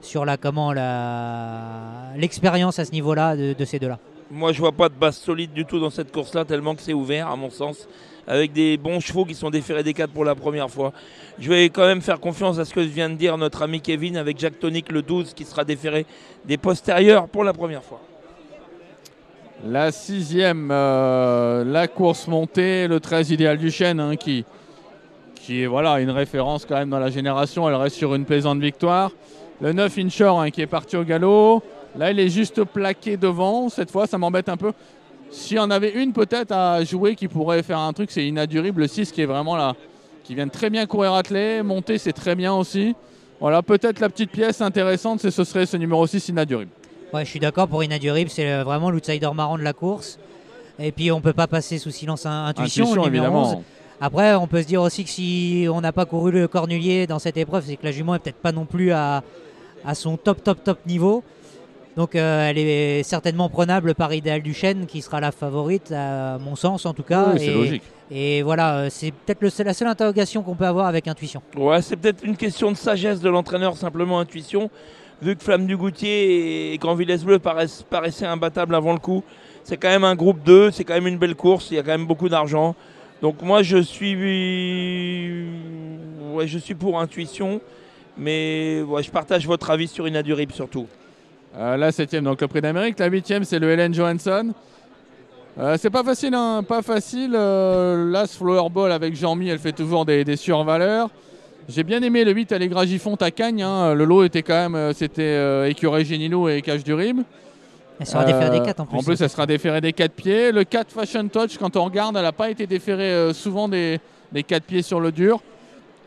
sur 0.00 0.24
la 0.24 0.36
comment 0.36 0.72
la, 0.72 2.14
l'expérience 2.16 2.78
à 2.78 2.84
ce 2.84 2.92
niveau-là 2.92 3.36
de, 3.36 3.52
de 3.52 3.64
ces 3.64 3.78
deux-là. 3.78 3.98
Moi, 4.30 4.52
je 4.52 4.60
vois 4.60 4.72
pas 4.72 4.88
de 4.88 4.94
base 4.94 5.16
solide 5.16 5.52
du 5.52 5.64
tout 5.64 5.80
dans 5.80 5.90
cette 5.90 6.12
course-là, 6.12 6.44
tellement 6.44 6.76
que 6.76 6.82
c'est 6.82 6.92
ouvert, 6.92 7.28
à 7.28 7.34
mon 7.34 7.50
sens, 7.50 7.88
avec 8.28 8.52
des 8.52 8.76
bons 8.76 9.00
chevaux 9.00 9.24
qui 9.24 9.34
sont 9.34 9.50
déférés 9.50 9.82
des 9.82 9.92
4 9.92 10.12
pour 10.12 10.24
la 10.24 10.36
première 10.36 10.70
fois. 10.70 10.92
Je 11.40 11.50
vais 11.50 11.68
quand 11.68 11.84
même 11.84 12.00
faire 12.00 12.20
confiance 12.20 12.58
à 12.60 12.64
ce 12.64 12.72
que 12.72 12.78
vient 12.78 13.10
de 13.10 13.16
dire 13.16 13.36
notre 13.38 13.62
ami 13.62 13.80
Kevin 13.80 14.16
avec 14.16 14.38
Jack 14.38 14.60
Tonic 14.60 14.92
le 14.92 15.02
12 15.02 15.34
qui 15.34 15.44
sera 15.44 15.64
déféré 15.64 16.06
des 16.44 16.58
postérieurs 16.58 17.26
pour 17.26 17.42
la 17.42 17.52
première 17.52 17.82
fois. 17.82 18.00
La 19.66 19.90
sixième, 19.90 20.70
euh, 20.70 21.64
la 21.64 21.88
course 21.88 22.28
montée, 22.28 22.86
le 22.86 23.00
13 23.00 23.30
idéal 23.30 23.58
du 23.58 23.70
chêne, 23.70 24.00
hein, 24.00 24.16
qui, 24.16 24.44
qui 25.34 25.62
est 25.62 25.66
voilà, 25.66 26.00
une 26.00 26.10
référence 26.10 26.64
quand 26.64 26.76
même 26.76 26.88
dans 26.88 27.00
la 27.00 27.10
génération. 27.10 27.68
Elle 27.68 27.74
reste 27.74 27.96
sur 27.96 28.14
une 28.14 28.24
plaisante 28.24 28.60
victoire. 28.60 29.10
Le 29.60 29.72
9 29.72 29.98
Inshore 29.98 30.40
hein, 30.40 30.50
qui 30.50 30.62
est 30.62 30.66
parti 30.66 30.96
au 30.96 31.04
galop. 31.04 31.62
Là, 31.96 32.10
il 32.10 32.20
est 32.20 32.28
juste 32.28 32.64
plaqué 32.64 33.16
devant. 33.16 33.68
Cette 33.68 33.90
fois, 33.90 34.06
ça 34.06 34.16
m'embête 34.16 34.48
un 34.48 34.56
peu. 34.56 34.72
S'il 35.30 35.56
y 35.56 35.60
en 35.60 35.70
avait 35.70 35.90
une 35.90 36.12
peut-être 36.12 36.52
à 36.52 36.82
jouer 36.84 37.14
qui 37.14 37.28
pourrait 37.28 37.62
faire 37.62 37.78
un 37.78 37.92
truc, 37.92 38.10
c'est 38.10 38.26
Inadurible, 38.26 38.80
le 38.80 38.88
6 38.88 39.12
qui 39.12 39.22
est 39.22 39.26
vraiment 39.26 39.56
là, 39.56 39.74
qui 40.24 40.34
vient 40.34 40.46
de 40.46 40.50
très 40.50 40.70
bien 40.70 40.86
courir 40.86 41.14
attelé. 41.14 41.62
Monter, 41.62 41.98
c'est 41.98 42.12
très 42.12 42.34
bien 42.34 42.54
aussi. 42.54 42.94
Voilà, 43.38 43.62
peut-être 43.62 44.00
la 44.00 44.08
petite 44.08 44.30
pièce 44.30 44.60
intéressante, 44.60 45.20
c'est 45.20 45.30
ce 45.30 45.44
serait 45.44 45.66
ce 45.66 45.76
numéro 45.76 46.06
6 46.06 46.28
Inadurible. 46.28 46.70
Ouais, 47.12 47.24
je 47.24 47.30
suis 47.30 47.40
d'accord 47.40 47.68
pour 47.68 47.82
Inadurible, 47.84 48.30
c'est 48.30 48.50
euh, 48.50 48.64
vraiment 48.64 48.90
l'outsider 48.90 49.30
marrant 49.34 49.58
de 49.58 49.62
la 49.62 49.72
course. 49.72 50.18
Et 50.78 50.92
puis 50.92 51.10
on 51.12 51.20
peut 51.20 51.32
pas 51.32 51.46
passer 51.46 51.78
sous 51.78 51.90
silence 51.90 52.24
Intuition, 52.24 52.84
Intuition, 52.84 53.06
évidemment. 53.06 53.56
11. 53.56 53.62
Après, 54.00 54.34
on 54.34 54.46
peut 54.46 54.62
se 54.62 54.66
dire 54.66 54.80
aussi 54.80 55.04
que 55.04 55.10
si 55.10 55.66
on 55.70 55.80
n'a 55.80 55.92
pas 55.92 56.06
couru 56.06 56.30
le 56.32 56.48
cornulier 56.48 57.06
dans 57.06 57.18
cette 57.18 57.36
épreuve, 57.36 57.64
c'est 57.66 57.76
que 57.76 57.84
la 57.84 57.92
jument 57.92 58.14
est 58.14 58.18
peut-être 58.18 58.40
pas 58.40 58.52
non 58.52 58.64
plus 58.64 58.92
à, 58.92 59.22
à 59.84 59.94
son 59.94 60.16
top, 60.16 60.42
top, 60.42 60.62
top 60.64 60.86
niveau. 60.86 61.22
Donc 61.96 62.14
euh, 62.14 62.48
elle 62.48 62.58
est 62.58 63.02
certainement 63.02 63.48
prenable 63.48 63.94
par 63.94 64.14
Idéal 64.14 64.42
Duchesne, 64.42 64.86
qui 64.86 65.02
sera 65.02 65.20
la 65.20 65.32
favorite, 65.32 65.92
à 65.92 66.38
mon 66.38 66.56
sens 66.56 66.86
en 66.86 66.94
tout 66.94 67.02
cas. 67.02 67.32
Oui, 67.34 67.42
et, 67.42 67.54
logique. 67.54 67.82
Et 68.10 68.42
voilà, 68.42 68.76
euh, 68.76 68.88
c'est 68.90 69.12
peut-être 69.12 69.42
la 69.64 69.74
seule 69.74 69.88
interrogation 69.88 70.42
qu'on 70.42 70.54
peut 70.54 70.66
avoir 70.66 70.86
avec 70.86 71.08
Intuition. 71.08 71.42
Ouais, 71.56 71.82
c'est 71.82 71.96
peut-être 71.96 72.24
une 72.24 72.36
question 72.36 72.72
de 72.72 72.76
sagesse 72.76 73.20
de 73.20 73.28
l'entraîneur, 73.28 73.76
simplement 73.76 74.18
intuition. 74.18 74.70
Vu 75.22 75.36
que 75.36 75.44
Flamme 75.44 75.66
du 75.66 75.76
Goutier 75.76 76.72
et 76.72 76.78
Grand 76.78 76.94
Villesse 76.94 77.24
Bleu 77.24 77.38
paraissent, 77.38 77.84
paraissaient 77.88 78.26
imbattables 78.26 78.74
avant 78.74 78.92
le 78.92 78.98
coup, 78.98 79.22
c'est 79.64 79.76
quand 79.76 79.90
même 79.90 80.04
un 80.04 80.14
groupe 80.14 80.42
2, 80.44 80.70
c'est 80.70 80.84
quand 80.84 80.94
même 80.94 81.06
une 81.06 81.18
belle 81.18 81.34
course, 81.34 81.70
il 81.70 81.74
y 81.74 81.78
a 81.78 81.82
quand 81.82 81.90
même 81.90 82.06
beaucoup 82.06 82.28
d'argent. 82.28 82.74
Donc 83.20 83.42
moi 83.42 83.62
je 83.62 83.76
suis, 83.76 84.14
ouais, 86.32 86.46
je 86.46 86.58
suis 86.58 86.74
pour 86.74 86.98
intuition, 86.98 87.60
mais 88.20 88.82
ouais, 88.86 89.02
je 89.02 89.10
partage 89.10 89.46
votre 89.46 89.70
avis 89.70 89.88
sur 89.88 90.06
Inadurible 90.06 90.52
surtout. 90.52 90.86
Euh, 91.56 91.76
la 91.76 91.90
septième, 91.90 92.22
donc 92.24 92.40
le 92.40 92.46
prix 92.46 92.60
d'Amérique. 92.60 92.98
La 92.98 93.06
huitième, 93.08 93.42
c'est 93.44 93.58
le 93.58 93.68
Helen 93.70 93.92
Johansson. 93.92 94.52
Euh, 95.58 95.76
c'est 95.80 95.90
pas 95.90 96.04
facile, 96.04 96.34
hein, 96.34 96.62
pas 96.62 96.80
facile. 96.82 97.32
Euh, 97.34 98.08
L'As 98.10 98.36
Flowerball 98.36 98.92
avec 98.92 99.16
Jean-Mi, 99.16 99.48
elle 99.48 99.58
fait 99.58 99.72
toujours 99.72 100.04
des, 100.04 100.22
des 100.24 100.36
survaleurs. 100.36 101.10
J'ai 101.68 101.82
bien 101.82 102.02
aimé 102.02 102.24
le 102.24 102.32
8 102.32 102.52
Allegra 102.52 102.86
Giffon 102.86 103.16
à 103.16 103.30
Cagnes. 103.30 103.62
hein. 103.62 103.94
Le 103.94 104.04
lot 104.04 104.22
était 104.24 104.42
quand 104.42 104.54
même, 104.54 104.74
euh, 104.76 104.92
c'était 104.92 105.22
euh, 105.22 105.68
Écureuil 105.68 106.04
Génino 106.04 106.48
et 106.48 106.62
Cache 106.62 106.84
du 106.84 106.94
Rime. 106.94 107.24
Elle 107.98 108.06
sera 108.06 108.24
déférée 108.24 108.58
des 108.58 108.64
4 108.64 108.80
en 108.80 108.86
plus. 108.86 108.98
En 108.98 109.02
plus, 109.02 109.20
elle 109.20 109.28
sera 109.28 109.46
déférée 109.46 109.80
des 109.80 109.92
4 109.92 110.12
pieds. 110.12 110.52
Le 110.52 110.64
4 110.64 110.90
Fashion 110.90 111.26
Touch, 111.28 111.58
quand 111.58 111.76
on 111.76 111.84
regarde, 111.84 112.16
elle 112.16 112.22
n'a 112.22 112.32
pas 112.32 112.48
été 112.48 112.66
déférée 112.66 113.34
souvent 113.34 113.68
des, 113.68 114.00
des 114.32 114.42
4 114.42 114.62
pieds 114.64 114.82
sur 114.82 115.00
le 115.00 115.12
dur. 115.12 115.40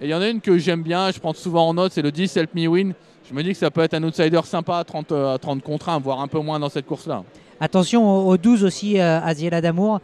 Et 0.04 0.08
il 0.08 0.10
y 0.10 0.14
en 0.14 0.22
a 0.22 0.28
une 0.28 0.42
que 0.42 0.58
j'aime 0.58 0.84
bien, 0.84 1.12
je 1.12 1.20
prends 1.20 1.34
souvent 1.34 1.70
en 1.70 1.76
note, 1.76 1.94
c'est 1.94 2.02
le 2.02 2.12
10 2.12 2.36
Help 2.36 2.56
Me 2.56 2.68
Win. 2.68 2.94
Je 3.30 3.34
me 3.34 3.42
dis 3.42 3.54
que 3.54 3.58
ça 3.58 3.72
peut 3.72 3.80
être 3.80 3.94
un 3.94 4.04
outsider 4.04 4.42
sympa 4.44 4.80
à 4.80 4.84
30, 4.84 5.14
euh, 5.14 5.36
à 5.36 5.38
30 5.38 5.64
contre 5.64 5.88
1, 5.88 6.00
voire 6.00 6.20
un 6.20 6.28
peu 6.28 6.40
moins 6.40 6.60
dans 6.60 6.68
cette 6.68 6.86
course-là. 6.86 7.24
Attention 7.62 8.06
au, 8.06 8.34
au 8.34 8.38
12 8.38 8.66
aussi, 8.66 9.00
euh, 9.00 9.22
Aziela 9.22 9.62
Damour. 9.62 10.02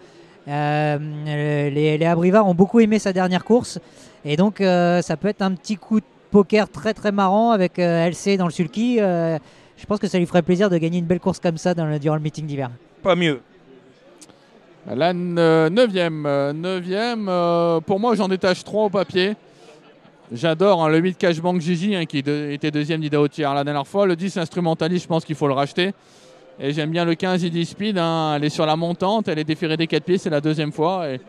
Euh, 0.47 1.69
les, 1.69 1.97
les 1.97 2.05
Abrivard 2.05 2.47
ont 2.47 2.53
beaucoup 2.53 2.79
aimé 2.79 2.97
sa 2.97 3.11
dernière 3.11 3.43
course. 3.43 3.77
Et 4.23 4.37
donc, 4.37 4.61
euh, 4.61 5.01
ça 5.01 5.17
peut 5.17 5.27
être 5.27 5.41
un 5.41 5.51
petit 5.51 5.75
coup 5.75 5.99
de 5.99 6.05
poker 6.31 6.69
très 6.69 6.93
très 6.93 7.11
marrant 7.11 7.51
avec 7.51 7.77
euh, 7.77 8.07
LC 8.09 8.37
dans 8.37 8.45
le 8.45 8.53
sulky. 8.53 9.01
Euh, 9.01 9.37
je 9.75 9.85
pense 9.85 9.99
que 9.99 10.07
ça 10.07 10.17
lui 10.17 10.25
ferait 10.25 10.43
plaisir 10.43 10.69
de 10.69 10.77
gagner 10.77 10.99
une 10.99 11.05
belle 11.07 11.19
course 11.19 11.41
comme 11.41 11.57
ça 11.57 11.73
dans 11.73 11.85
le, 11.85 11.99
durant 11.99 12.15
le 12.15 12.21
meeting 12.21 12.45
d'hiver. 12.45 12.69
Pas 13.03 13.17
mieux. 13.17 13.41
La 14.87 15.13
9e, 15.13 16.25
euh, 17.27 17.81
pour 17.81 17.99
moi, 17.99 18.15
j'en 18.15 18.29
détache 18.29 18.63
3 18.63 18.85
au 18.85 18.89
papier. 18.89 19.35
J'adore 20.31 20.83
hein, 20.83 20.89
le 20.89 20.99
8 20.99 21.17
Cashbank 21.17 21.59
Gigi 21.59 21.95
hein, 21.95 22.05
qui 22.05 22.19
était 22.19 22.69
deuxième 22.69 23.01
d'Ida 23.01 23.17
Tiers 23.27 23.53
la 23.53 23.63
dernière 23.63 23.87
fois. 23.87 24.05
Le 24.05 24.15
10 24.15 24.37
Instrumentalist, 24.37 25.03
je 25.03 25.07
pense 25.07 25.25
qu'il 25.25 25.35
faut 25.35 25.47
le 25.47 25.53
racheter. 25.53 25.93
Et 26.59 26.71
j'aime 26.71 26.91
bien 26.91 27.03
le 27.03 27.15
15 27.15 27.43
ID 27.43 27.65
Speed. 27.65 27.97
hein, 27.97 28.33
elle 28.35 28.43
est 28.43 28.49
sur 28.49 28.65
la 28.65 28.75
montante, 28.75 29.27
elle 29.27 29.39
est 29.39 29.43
déférée 29.43 29.77
des 29.77 29.87
4 29.87 30.03
pieds, 30.03 30.17
c'est 30.19 30.29
la 30.29 30.41
deuxième 30.41 30.71
fois. 30.71 31.09
Et 31.09 31.19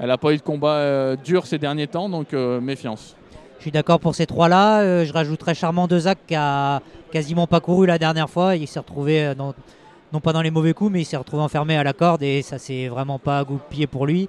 elle 0.00 0.08
n'a 0.08 0.18
pas 0.18 0.32
eu 0.32 0.38
de 0.38 0.42
combat 0.42 0.74
euh, 0.74 1.16
dur 1.16 1.46
ces 1.46 1.58
derniers 1.58 1.86
temps, 1.86 2.08
donc 2.08 2.34
euh, 2.34 2.60
méfiance. 2.60 3.14
Je 3.58 3.64
suis 3.66 3.70
d'accord 3.70 4.00
pour 4.00 4.16
ces 4.16 4.26
trois-là. 4.26 4.80
Euh, 4.80 5.04
je 5.04 5.12
rajouterais 5.12 5.54
Charmant 5.54 5.86
Dezac 5.86 6.18
qui 6.26 6.34
a 6.34 6.80
quasiment 7.12 7.46
pas 7.46 7.60
couru 7.60 7.86
la 7.86 7.96
dernière 7.96 8.28
fois. 8.28 8.56
Il 8.56 8.66
s'est 8.66 8.80
retrouvé, 8.80 9.24
euh, 9.24 9.34
non 9.36 10.20
pas 10.20 10.32
dans 10.32 10.42
les 10.42 10.50
mauvais 10.50 10.74
coups, 10.74 10.90
mais 10.90 11.02
il 11.02 11.04
s'est 11.04 11.16
retrouvé 11.16 11.44
enfermé 11.44 11.76
à 11.76 11.84
la 11.84 11.92
corde 11.92 12.24
et 12.24 12.42
ça 12.42 12.58
s'est 12.58 12.88
vraiment 12.88 13.20
pas 13.20 13.44
goupillé 13.44 13.86
pour 13.86 14.04
lui. 14.04 14.28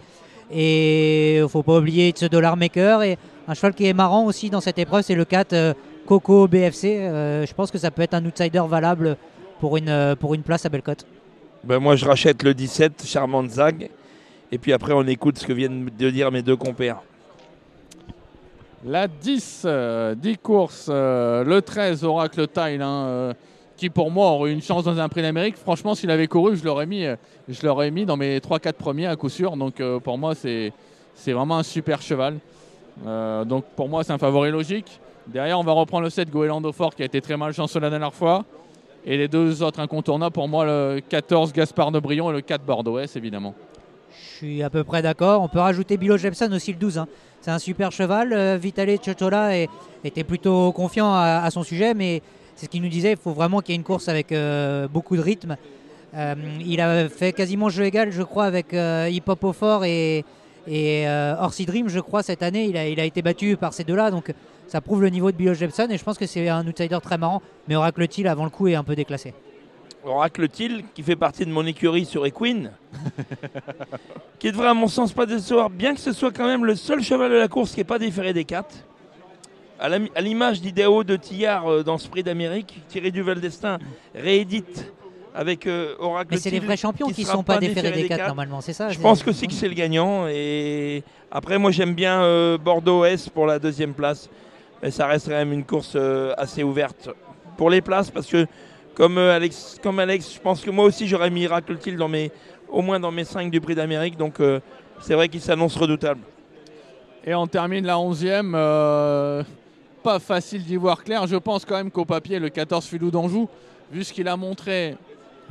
Et 0.53 1.38
il 1.38 1.49
faut 1.49 1.63
pas 1.63 1.77
oublier 1.77 2.13
ce 2.15 2.25
Dollar 2.25 2.55
Maker. 2.55 3.03
Et 3.03 3.17
un 3.47 3.53
cheval 3.53 3.73
qui 3.73 3.88
est 3.88 3.93
marrant 3.93 4.25
aussi 4.25 4.49
dans 4.49 4.61
cette 4.61 4.77
épreuve, 4.77 5.03
c'est 5.03 5.15
le 5.15 5.25
4 5.25 5.53
euh, 5.53 5.73
Coco 6.05 6.47
BFC. 6.47 6.97
Euh, 6.99 7.45
je 7.45 7.53
pense 7.53 7.71
que 7.71 7.77
ça 7.77 7.91
peut 7.91 8.01
être 8.01 8.13
un 8.13 8.25
outsider 8.25 8.63
valable 8.67 9.17
pour 9.59 9.77
une, 9.77 9.89
euh, 9.89 10.15
pour 10.15 10.34
une 10.34 10.43
place 10.43 10.65
à 10.65 10.69
Bellecote. 10.69 11.05
Ben 11.63 11.80
moi 11.80 11.95
je 11.95 12.05
rachète 12.05 12.43
le 12.43 12.53
17, 12.53 13.03
Charmante 13.05 13.49
Zag, 13.49 13.89
et 14.51 14.57
puis 14.57 14.73
après 14.73 14.91
on 14.91 15.07
écoute 15.07 15.39
ce 15.39 15.47
que 15.47 15.53
viennent 15.53 15.89
de 15.97 16.09
dire 16.09 16.30
mes 16.30 16.41
deux 16.41 16.57
compères. 16.57 17.01
La 18.85 19.07
10, 19.07 19.61
euh, 19.63 20.13
10 20.13 20.38
courses, 20.39 20.88
euh, 20.89 21.45
le 21.45 21.61
13 21.61 22.03
Oracle 22.03 22.47
Tile, 22.49 22.81
hein, 22.81 23.05
euh, 23.05 23.34
pour 23.89 24.11
moi 24.11 24.27
aurait 24.31 24.51
une 24.51 24.61
chance 24.61 24.84
dans 24.84 24.99
un 24.99 25.10
prix 25.10 25.22
d'Amérique. 25.22 25.57
Franchement, 25.57 25.95
s'il 25.95 26.11
avait 26.11 26.27
couru, 26.27 26.55
je 26.57 26.64
l'aurais 26.64 26.85
mis, 26.85 27.05
euh, 27.05 27.15
je 27.47 27.65
l'aurais 27.65 27.91
mis 27.91 28.05
dans 28.05 28.18
mes 28.18 28.39
3-4 28.39 28.73
premiers 28.73 29.07
à 29.07 29.15
coup 29.15 29.30
sûr. 29.30 29.55
Donc 29.57 29.80
euh, 29.80 29.99
pour 29.99 30.18
moi, 30.18 30.35
c'est, 30.35 30.72
vraiment 31.27 31.57
un 31.57 31.64
super 31.64 32.01
cheval. 32.01 32.38
Euh, 33.05 33.43
donc 33.45 33.65
pour 33.76 33.89
moi, 33.89 34.03
c'est 34.03 34.14
un 34.14 34.18
favori 34.18 34.51
logique. 34.51 34.99
Derrière, 35.27 35.60
on 35.60 35.64
va 35.64 35.72
reprendre 35.72 36.03
le 36.03 36.10
7 36.10 36.30
Goélando 36.30 36.72
Fort 36.72 36.95
qui 36.95 37.01
a 37.01 37.05
été 37.05 37.22
très 37.22 37.38
mal 37.38 37.53
chanceux 37.53 37.80
la 37.80 37.89
dernière 37.89 38.14
fois. 38.14 38.43
Et 39.05 39.18
les 39.18 39.27
deux 39.27 39.61
autres 39.64 39.80
incontournables, 39.80 40.34
pour 40.34 40.47
moi, 40.47 40.65
le 40.65 41.01
14 41.07 41.51
Gaspard 41.51 41.91
de 41.91 41.99
Brion 41.99 42.30
et 42.30 42.34
le 42.34 42.41
4 42.41 42.64
Bordeaux 42.64 42.99
évidemment. 42.99 43.53
Je 44.11 44.38
suis 44.38 44.64
à 44.64 44.69
peu 44.69 44.84
près 44.84 45.01
d'accord. 45.01 45.41
On 45.41 45.47
peut 45.47 45.60
rajouter 45.60 45.97
Bilo 45.97 46.18
Jepson 46.18 46.49
aussi 46.53 46.72
le 46.72 46.77
12. 46.80 46.97
hein. 46.97 47.07
C'est 47.41 47.51
un 47.51 47.60
super 47.60 47.91
cheval. 47.91 48.57
Vitale 48.57 48.89
est- 48.89 49.69
était 50.05 50.23
plutôt 50.23 50.72
confiant 50.72 51.14
à 51.14 51.49
son 51.51 51.64
sujet, 51.64 51.93
mais 51.93 52.22
c'est 52.55 52.65
ce 52.65 52.69
qu'il 52.69 52.81
nous 52.81 52.89
disait. 52.89 53.11
Il 53.11 53.17
faut 53.17 53.34
vraiment 53.34 53.61
qu'il 53.61 53.73
y 53.73 53.75
ait 53.75 53.80
une 53.80 53.84
course 53.84 54.07
avec 54.07 54.31
euh, 54.31 54.88
beaucoup 54.88 55.15
de 55.15 55.21
rythme. 55.21 55.57
Euh, 56.15 56.35
il 56.65 56.80
a 56.81 57.09
fait 57.09 57.34
quasiment 57.34 57.69
jeu 57.69 57.85
égal, 57.85 58.11
je 58.11 58.21
crois, 58.21 58.45
avec 58.45 58.73
euh, 58.73 59.09
Hip 59.09 59.23
Hop 59.27 59.43
au 59.43 59.53
fort 59.53 59.84
et, 59.85 60.23
et 60.67 61.07
Orsi 61.39 61.65
Dream, 61.65 61.89
je 61.89 61.99
crois, 61.99 62.23
cette 62.23 62.43
année. 62.43 62.65
Il 62.65 62.77
a, 62.77 62.88
il 62.88 62.99
a 62.99 63.05
été 63.05 63.21
battu 63.21 63.57
par 63.57 63.73
ces 63.73 63.84
deux-là. 63.84 64.11
Donc 64.11 64.34
ça 64.67 64.81
prouve 64.81 65.01
le 65.01 65.09
niveau 65.09 65.31
de 65.31 65.38
Bilo 65.38 65.53
Jepson 65.53 65.88
et 65.89 65.97
je 65.97 66.03
pense 66.03 66.17
que 66.17 66.25
c'est 66.25 66.47
un 66.49 66.65
outsider 66.67 66.99
très 67.01 67.17
marrant. 67.17 67.41
Mais 67.67 67.75
Oracle 67.75 68.07
Till, 68.07 68.27
avant 68.27 68.43
le 68.43 68.49
coup, 68.49 68.67
est 68.67 68.75
un 68.75 68.84
peu 68.84 68.95
déclassé. 68.95 69.34
Oracle 70.05 70.49
Till, 70.49 70.84
qui 70.93 71.01
fait 71.01 71.15
partie 71.15 71.45
de 71.45 71.51
mon 71.51 71.65
écurie 71.65 72.05
sur 72.05 72.25
Equine, 72.25 72.71
qui 74.39 74.51
devrait 74.51 74.67
à 74.67 74.73
mon 74.73 74.88
sens 74.88 75.13
pas 75.13 75.25
décevoir, 75.25 75.69
bien 75.69 75.93
que 75.93 76.01
ce 76.01 76.11
soit 76.11 76.31
quand 76.31 76.45
même 76.45 76.65
le 76.65 76.75
seul 76.75 77.01
cheval 77.01 77.31
de 77.31 77.38
la 77.38 77.47
course 77.47 77.71
qui 77.71 77.80
n'est 77.80 77.85
pas 77.85 77.99
déféré 77.99 78.34
des 78.34 78.43
4. 78.43 78.67
À 79.84 80.22
l'image 80.22 80.61
d'Idéo 80.61 81.03
de 81.03 81.18
Tillard 81.18 81.68
euh, 81.68 81.84
dans 81.84 81.97
ce 81.97 82.07
prix 82.07 82.23
d'Amérique, 82.23 82.81
Thierry 82.88 83.11
Duval 83.11 83.41
d'Estaing 83.41 83.80
réédite 84.15 84.93
avec 85.35 85.68
euh, 85.68 85.95
Oracle 85.99 86.30
Mais 86.31 86.38
c'est 86.38 86.49
les 86.49 86.60
vrais 86.60 86.77
champions 86.77 87.10
qui 87.10 87.22
ne 87.22 87.27
sont 87.27 87.43
pas 87.43 87.57
déférés 87.57 87.91
des 87.91 88.07
4 88.07 88.18
quatre. 88.18 88.27
normalement, 88.27 88.61
c'est 88.61 88.73
ça 88.73 88.89
Je 88.89 88.99
pense 88.99 89.23
que 89.23 89.31
c'est 89.31 89.47
que 89.47 89.53
c'est 89.53 89.68
le 89.68 89.73
gagnant. 89.73 90.27
Et 90.27 91.03
après, 91.31 91.57
moi, 91.57 91.72
j'aime 91.72 91.93
bien 91.93 92.22
euh, 92.22 92.57
Bordeaux 92.57 93.05
S 93.05 93.30
pour 93.30 93.45
la 93.45 93.60
deuxième 93.60 93.93
place. 93.93 94.30
Mais 94.81 94.91
ça 94.91 95.07
reste 95.07 95.27
quand 95.27 95.34
même 95.34 95.53
une 95.53 95.64
course 95.64 95.93
euh, 95.95 96.34
assez 96.38 96.64
ouverte 96.64 97.10
pour 97.57 97.69
les 97.69 97.81
places 97.81 98.11
parce 98.11 98.27
que 98.27 98.45
comme, 98.95 99.18
Alex, 99.18 99.80
comme 99.81 99.99
Alex, 99.99 100.34
je 100.35 100.39
pense 100.39 100.61
que 100.61 100.69
moi 100.69 100.85
aussi 100.85 101.07
j'aurais 101.07 101.30
mis 101.30 101.41
Miracle 101.41 101.77
Till 101.77 101.97
dans 101.97 102.10
mes, 102.10 102.31
au 102.69 102.81
moins 102.81 102.99
dans 102.99 103.11
mes 103.11 103.23
5 103.23 103.49
du 103.49 103.61
prix 103.61 103.76
d'Amérique. 103.76 104.18
Donc 104.18 104.39
euh, 104.39 104.60
c'est 105.01 105.14
vrai 105.15 105.30
qu'il 105.30 105.41
s'annonce 105.41 105.76
redoutable. 105.76 106.22
Et 107.26 107.34
on 107.34 107.47
termine 107.47 107.85
la 107.85 107.95
11e. 107.95 109.45
Pas 110.03 110.19
facile 110.19 110.63
d'y 110.63 110.75
voir 110.75 111.03
clair. 111.03 111.25
Je 111.25 111.38
pense 111.38 111.65
quand 111.65 111.77
même 111.77 111.89
qu'au 111.89 112.05
papier, 112.05 112.38
le 112.38 112.49
14 112.49 112.85
Filou 112.85 113.09
d'Anjou, 113.09 113.49
vu 113.91 114.03
ce 114.03 114.13
qu'il 114.13 114.27
a 114.27 114.35
montré 114.35 114.95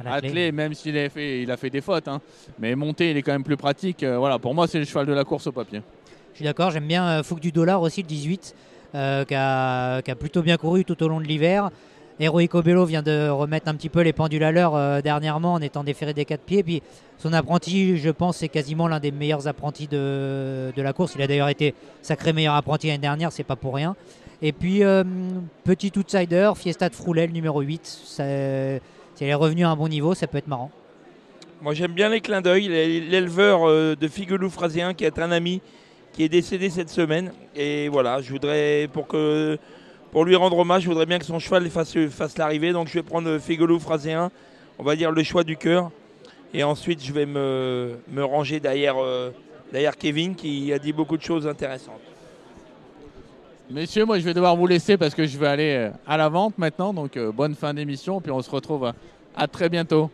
À 0.04 0.20
clé. 0.20 0.52
même 0.52 0.74
s'il 0.74 0.96
a 0.98 1.08
fait, 1.08 1.42
il 1.42 1.50
a 1.50 1.56
fait 1.56 1.70
des 1.70 1.80
fautes, 1.80 2.06
hein, 2.06 2.20
mais 2.58 2.74
monté, 2.74 3.10
il 3.10 3.16
est 3.16 3.22
quand 3.22 3.32
même 3.32 3.44
plus 3.44 3.56
pratique. 3.56 4.02
Euh, 4.02 4.18
voilà, 4.18 4.38
pour 4.38 4.54
moi, 4.54 4.68
c'est 4.68 4.78
le 4.78 4.84
cheval 4.84 5.06
de 5.06 5.12
la 5.12 5.24
course 5.24 5.46
au 5.46 5.52
papier. 5.52 5.80
Je 6.32 6.36
suis 6.36 6.44
d'accord, 6.44 6.70
j'aime 6.70 6.86
bien 6.86 7.06
euh, 7.08 7.22
Fouque 7.22 7.40
du 7.40 7.50
Dollar 7.50 7.80
aussi, 7.80 8.02
le 8.02 8.08
18, 8.08 8.54
euh, 8.94 9.24
qui, 9.24 9.34
a, 9.34 10.02
plutôt 10.18 10.42
bien 10.42 10.58
couru 10.58 10.84
tout 10.84 11.02
au 11.02 11.08
long 11.08 11.20
de 11.20 11.26
l'hiver. 11.26 11.70
Heroico 12.20 12.62
Bello 12.62 12.84
vient 12.84 13.02
de 13.02 13.30
remettre 13.30 13.68
un 13.68 13.74
petit 13.74 13.88
peu 13.88 14.02
les 14.02 14.12
pendules 14.12 14.44
à 14.44 14.52
l'heure 14.52 15.02
dernièrement 15.02 15.54
en 15.54 15.62
étant 15.62 15.82
déféré 15.82 16.12
des 16.12 16.26
quatre 16.26 16.42
pieds. 16.42 16.62
Puis 16.62 16.82
son 17.18 17.32
apprenti, 17.32 17.96
je 17.96 18.10
pense, 18.10 18.36
c'est 18.36 18.50
quasiment 18.50 18.86
l'un 18.86 19.00
des 19.00 19.10
meilleurs 19.10 19.48
apprentis 19.48 19.88
de, 19.88 20.72
de 20.76 20.82
la 20.82 20.92
course. 20.92 21.14
Il 21.16 21.22
a 21.22 21.26
d'ailleurs 21.26 21.48
été 21.48 21.74
sacré 22.02 22.34
meilleur 22.34 22.54
apprenti 22.54 22.88
l'année 22.88 22.98
dernière, 22.98 23.32
c'est 23.32 23.42
pas 23.44 23.56
pour 23.56 23.74
rien. 23.74 23.96
Et 24.44 24.52
puis, 24.52 24.82
euh, 24.82 25.05
petit 25.62 25.93
outsider, 25.97 26.51
Fiesta 26.56 26.89
de 26.89 26.94
Froulet, 26.94 27.28
le 27.28 27.32
numéro 27.32 27.60
8. 27.60 27.86
Ça, 27.86 28.24
si 29.14 29.24
elle 29.24 29.31
est 29.31 29.35
revenue 29.35 29.64
à 29.64 29.70
un 29.70 29.77
bon 29.77 29.89
niveau, 29.89 30.14
ça 30.14 30.27
peut 30.27 30.39
être 30.39 30.48
marrant. 30.48 30.70
Moi 31.62 31.74
j'aime 31.74 31.93
bien 31.93 32.09
les 32.09 32.20
clins 32.20 32.40
d'œil. 32.40 32.66
L'éleveur 32.66 33.69
euh, 33.69 33.94
de 33.94 34.09
Figuelou 34.09 34.51
Phrasien 34.51 34.94
qui 34.94 35.05
est 35.05 35.16
un 35.20 35.31
ami 35.31 35.60
qui 36.12 36.24
est 36.24 36.28
décédé 36.28 36.70
cette 36.70 36.89
semaine. 36.89 37.32
Et 37.55 37.89
voilà, 37.89 38.20
je 38.20 38.32
voudrais, 38.32 38.89
pour, 38.93 39.06
que, 39.06 39.56
pour 40.10 40.24
lui 40.24 40.35
rendre 40.35 40.59
hommage, 40.59 40.82
je 40.82 40.89
voudrais 40.89 41.06
bien 41.06 41.20
que 41.20 41.24
son 41.24 41.39
cheval 41.39 41.70
fasse, 41.70 42.36
l'arrivée. 42.36 42.73
Donc 42.73 42.89
je 42.89 42.94
vais 42.94 43.05
prendre 43.05 43.39
Figuelou 43.39 43.78
Phrasien, 43.78 44.32
on 44.81 44.82
va 44.82 44.97
dire 44.97 45.12
le 45.12 45.23
choix 45.23 45.44
du 45.44 45.56
cœur. 45.56 45.93
Et 46.52 46.64
ensuite 46.64 47.01
je 47.05 47.12
vais 47.12 47.27
me, 47.27 47.97
me 48.10 48.24
ranger 48.24 48.59
derrière, 48.59 48.97
euh, 48.98 49.31
derrière 49.70 49.97
Kevin 49.97 50.35
qui 50.35 50.73
a 50.73 50.81
dit 50.81 50.93
beaucoup 50.93 51.16
de 51.16 51.23
choses 51.23 51.47
intéressantes. 51.47 52.11
Messieurs, 53.72 54.04
moi, 54.04 54.18
je 54.18 54.24
vais 54.24 54.34
devoir 54.34 54.54
vous 54.56 54.66
laisser 54.66 54.96
parce 54.96 55.14
que 55.14 55.26
je 55.26 55.38
vais 55.38 55.46
aller 55.46 55.74
euh, 55.74 55.90
à 56.06 56.16
la 56.16 56.28
vente 56.28 56.58
maintenant. 56.58 56.92
Donc, 56.92 57.16
euh, 57.16 57.32
bonne 57.32 57.54
fin 57.54 57.72
d'émission. 57.72 58.20
Puis, 58.20 58.30
on 58.30 58.42
se 58.42 58.50
retrouve 58.50 58.84
à- 58.86 58.94
à 59.34 59.46
très 59.46 59.68
bientôt. 59.68 60.10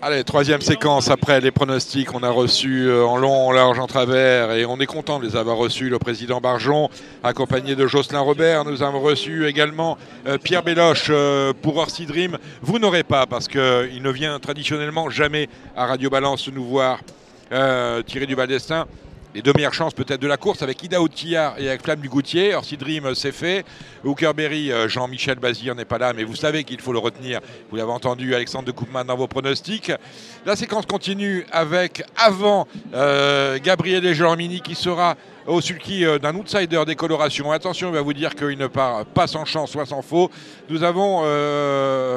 Allez, 0.00 0.22
troisième 0.22 0.60
séquence 0.60 1.08
après 1.10 1.40
les 1.40 1.50
pronostics. 1.50 2.14
On 2.14 2.22
a 2.22 2.28
reçu 2.30 2.86
euh, 2.88 3.04
en 3.06 3.16
long, 3.16 3.48
en 3.48 3.52
large, 3.52 3.78
en 3.78 3.86
travers 3.86 4.52
et 4.52 4.66
on 4.66 4.78
est 4.78 4.86
content 4.86 5.18
de 5.18 5.24
les 5.24 5.34
avoir 5.34 5.56
reçus. 5.56 5.88
Le 5.88 5.98
président 5.98 6.40
Barjon, 6.42 6.90
accompagné 7.22 7.74
de 7.74 7.86
Jocelyn 7.86 8.20
Robert. 8.20 8.64
Nous 8.66 8.82
avons 8.82 9.00
reçu 9.00 9.46
également 9.46 9.96
euh, 10.26 10.36
Pierre 10.36 10.62
Béloche 10.62 11.06
euh, 11.08 11.54
pour 11.62 11.78
Orsi 11.78 12.04
Dream. 12.04 12.36
Vous 12.60 12.78
n'aurez 12.78 13.02
pas 13.02 13.24
parce 13.26 13.48
qu'il 13.48 14.02
ne 14.02 14.10
vient 14.10 14.38
traditionnellement 14.38 15.08
jamais 15.08 15.48
à 15.74 15.86
Radio 15.86 16.10
Balance 16.10 16.48
nous 16.52 16.64
voir 16.64 17.00
euh, 17.52 18.02
tirer 18.02 18.26
du 18.26 18.36
bas 18.36 18.46
destin. 18.46 18.86
Les 19.34 19.42
deux 19.42 19.52
meilleures 19.52 19.74
chances 19.74 19.94
peut-être 19.94 20.20
de 20.20 20.28
la 20.28 20.36
course 20.36 20.62
avec 20.62 20.82
Ida 20.82 20.98
et 21.58 21.68
avec 21.68 21.82
Flamme 21.82 22.00
du 22.00 22.08
Goutier. 22.08 22.54
Orsi 22.54 22.78
euh, 22.80 23.14
c'est 23.14 23.32
fait. 23.32 23.64
Hookerberry, 24.04 24.70
euh, 24.70 24.88
Jean-Michel 24.88 25.40
Bazir 25.40 25.74
n'est 25.74 25.84
pas 25.84 25.98
là, 25.98 26.12
mais 26.12 26.22
vous 26.22 26.36
savez 26.36 26.62
qu'il 26.62 26.80
faut 26.80 26.92
le 26.92 27.00
retenir. 27.00 27.40
Vous 27.68 27.76
l'avez 27.76 27.90
entendu, 27.90 28.34
Alexandre 28.34 28.66
de 28.66 28.70
Koopman, 28.70 29.04
dans 29.04 29.16
vos 29.16 29.26
pronostics. 29.26 29.92
La 30.46 30.54
séquence 30.54 30.86
continue 30.86 31.44
avec, 31.50 32.04
avant, 32.16 32.68
Gabriel 33.62 34.14
Jean-Mini 34.14 34.60
qui 34.60 34.76
sera 34.76 35.16
au 35.46 35.60
sulky 35.60 36.04
d'un 36.22 36.34
outsider 36.36 36.84
des 36.86 36.94
colorations. 36.94 37.50
Attention, 37.50 37.88
il 37.88 37.94
va 37.94 38.02
vous 38.02 38.14
dire 38.14 38.34
qu'il 38.34 38.56
ne 38.56 38.68
part 38.68 39.04
pas 39.04 39.26
sans 39.26 39.44
chance, 39.44 39.72
soit 39.72 39.86
sans 39.86 40.00
faux. 40.00 40.30
Nous 40.70 40.82
avons 40.82 41.22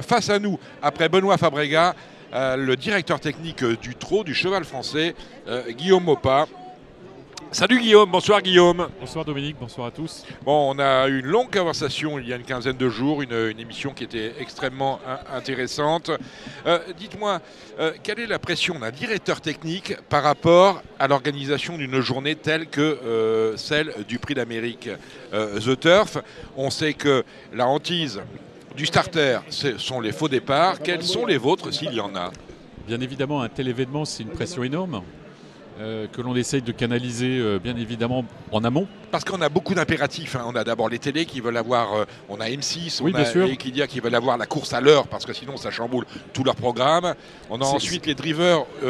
face 0.02 0.30
à 0.30 0.40
nous, 0.40 0.60
après 0.82 1.10
Benoît 1.10 1.38
Fabrega, 1.38 1.95
le 2.34 2.76
directeur 2.76 3.20
technique 3.20 3.64
euh, 3.64 3.76
du 3.78 3.95
trot 3.95 4.24
du 4.24 4.34
cheval 4.34 4.64
français, 4.64 5.16
euh, 5.48 5.64
Guillaume 5.72 6.04
Mopa. 6.04 6.45
Salut 7.49 7.80
Guillaume, 7.80 8.12
bonsoir 8.12 8.41
Guillaume. 8.41 8.90
Bonsoir 8.99 9.24
Dominique, 9.24 9.56
bonsoir 9.58 9.88
à 9.88 9.91
tous. 9.91 10.26
Bon, 10.44 10.76
on 10.76 10.80
a 10.80 11.08
eu 11.08 11.20
une 11.20 11.28
longue 11.28 11.49
conversation 11.49 12.20
il 12.20 12.28
y 12.28 12.34
a 12.34 12.36
une 12.36 12.44
quinzaine 12.44 12.76
de 12.76 12.90
jours, 12.90 13.22
une, 13.22 13.32
une 13.32 13.60
émission 13.62 13.94
qui 13.94 14.04
était 14.04 14.34
extrêmement 14.38 14.99
in- 15.08 15.38
intéressante. 15.38 16.12
Euh, 16.66 16.80
Dites-moi, 16.98 17.40
euh, 17.80 17.94
quelle 18.04 18.20
est 18.20 18.28
la 18.28 18.38
pression 18.40 18.78
d'un 18.78 18.91
directeur 18.91 19.40
technique 19.40 19.95
par 20.10 20.24
rapport 20.24 20.82
à 20.99 21.08
l'organisation 21.08 21.78
d'une 21.78 22.02
journée 22.02 22.36
telle 22.36 22.68
que 22.68 22.82
euh, 22.82 23.56
celle 23.56 23.94
du 24.10 24.20
Prix 24.20 24.34
d'Amérique 24.34 24.90
euh, 25.34 25.58
The 25.62 25.80
Turf? 25.80 26.18
On 26.58 26.70
sait 26.70 26.95
que 26.95 27.24
la 27.54 27.66
hantise 27.66 28.20
du 28.78 28.86
starter, 28.86 29.40
ce 29.49 29.80
sont 29.80 29.99
les 29.99 30.12
faux 30.12 30.30
départs. 30.30 30.80
Quels 30.80 31.04
sont 31.04 31.26
les 31.26 31.38
vôtres 31.38 31.74
s'il 31.74 31.94
y 31.94 31.99
en 31.99 32.16
a? 32.16 32.32
Bien 32.88 33.02
évidemment, 33.02 33.41
un 33.41 33.49
tel 33.49 33.68
événement, 33.68 34.06
c'est 34.06 34.22
une 34.22 34.30
pression 34.30 34.64
énorme 34.64 35.02
euh, 35.80 36.08
que 36.08 36.22
l'on 36.22 36.36
essaye 36.36 36.62
de 36.62 36.72
canaliser 36.72 37.40
euh, 37.40 37.60
bien 37.60 37.76
évidemment 37.78 38.26
en 38.52 38.64
amont. 38.64 38.88
Parce 39.12 39.24
qu'on 39.24 39.41
a 39.41 39.49
beaucoup 39.49 39.74
d'impératifs. 39.76 40.36
hein. 40.36 40.44
On 40.48 40.56
a 40.56 40.64
d'abord 40.64 40.90
les 40.90 40.99
télés 40.99 41.26
qui 41.26 41.40
veulent 41.40 41.58
avoir, 41.58 41.94
euh, 41.94 42.06
on 42.30 42.40
a 42.41 42.49
M6, 42.49 43.02
Oui, 43.02 43.12
on 43.16 43.20
a. 43.20 43.45
Equidia 43.48 43.88
qui 43.88 43.99
veulent 43.99 44.16
avoir 44.16 44.38
la 44.38 44.45
course 44.45 44.74
à 44.74 44.82
l'heure 44.82 45.08
parce 45.08 45.26
que 45.26 45.34
sinon 45.34 45.56
ça 45.58 45.72
chamboule 45.72 46.06
tout 46.34 46.44
leur 46.44 46.56
programme. 46.56 47.14
On 47.49 47.62
a 47.62 47.66
ensuite 47.66 48.06
les 48.06 48.16
drivers, 48.16 48.66
vous 48.82 48.88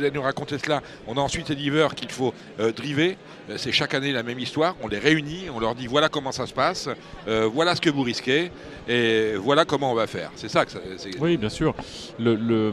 allez 0.00 0.10
nous 0.12 0.22
raconter 0.22 0.58
cela. 0.58 0.82
On 1.06 1.16
a 1.16 1.20
ensuite 1.20 1.48
les 1.50 1.54
drivers 1.56 1.94
qu'il 1.94 2.10
faut 2.10 2.32
driver. 2.76 3.16
C'est 3.56 3.72
chaque 3.72 3.94
année 3.94 4.12
la 4.12 4.22
même 4.22 4.38
histoire. 4.38 4.76
On 4.82 4.88
les 4.88 4.98
réunit, 4.98 5.44
on 5.54 5.60
leur 5.60 5.74
dit 5.74 5.86
voilà 5.86 6.08
comment 6.08 6.32
ça 6.32 6.46
se 6.46 6.52
passe, 6.52 6.88
voilà 7.26 7.74
ce 7.76 7.80
que 7.80 7.90
vous 7.90 8.02
risquez 8.02 8.50
et 8.88 9.34
voilà 9.36 9.64
comment 9.64 9.92
on 9.92 9.94
va 9.94 10.06
faire. 10.06 10.30
C'est 10.36 10.48
ça 10.50 10.64
que 10.64 10.72
ça- 10.72 10.80
c'est. 10.96 11.18
Oui, 11.20 11.36
bien 11.36 11.48
sûr. 11.48 11.74
Le- 12.18 12.34
le- 12.34 12.72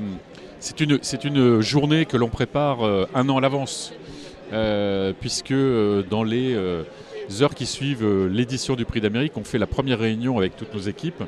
c'est 0.65 1.23
une, 1.23 1.61
journée 1.61 2.05
que 2.05 2.17
l'on 2.17 2.29
prépare 2.29 2.83
euh, 2.83 3.07
un 3.13 3.29
an 3.29 3.37
à 3.37 3.41
l'avance, 3.41 3.93
euh, 4.51 5.13
puisque 5.19 5.51
euh, 5.51 6.01
dans 6.09 6.23
les 6.23 6.55
heures 7.39 7.53
qui 7.53 7.67
suivent 7.67 8.25
l'édition 8.25 8.75
du 8.75 8.83
Prix 8.83 8.99
d'Amérique, 8.99 9.33
on 9.37 9.43
fait 9.43 9.59
la 9.59 9.67
première 9.67 9.99
réunion 9.99 10.39
avec 10.39 10.55
toutes 10.55 10.73
nos 10.73 10.81
équipes, 10.81 11.23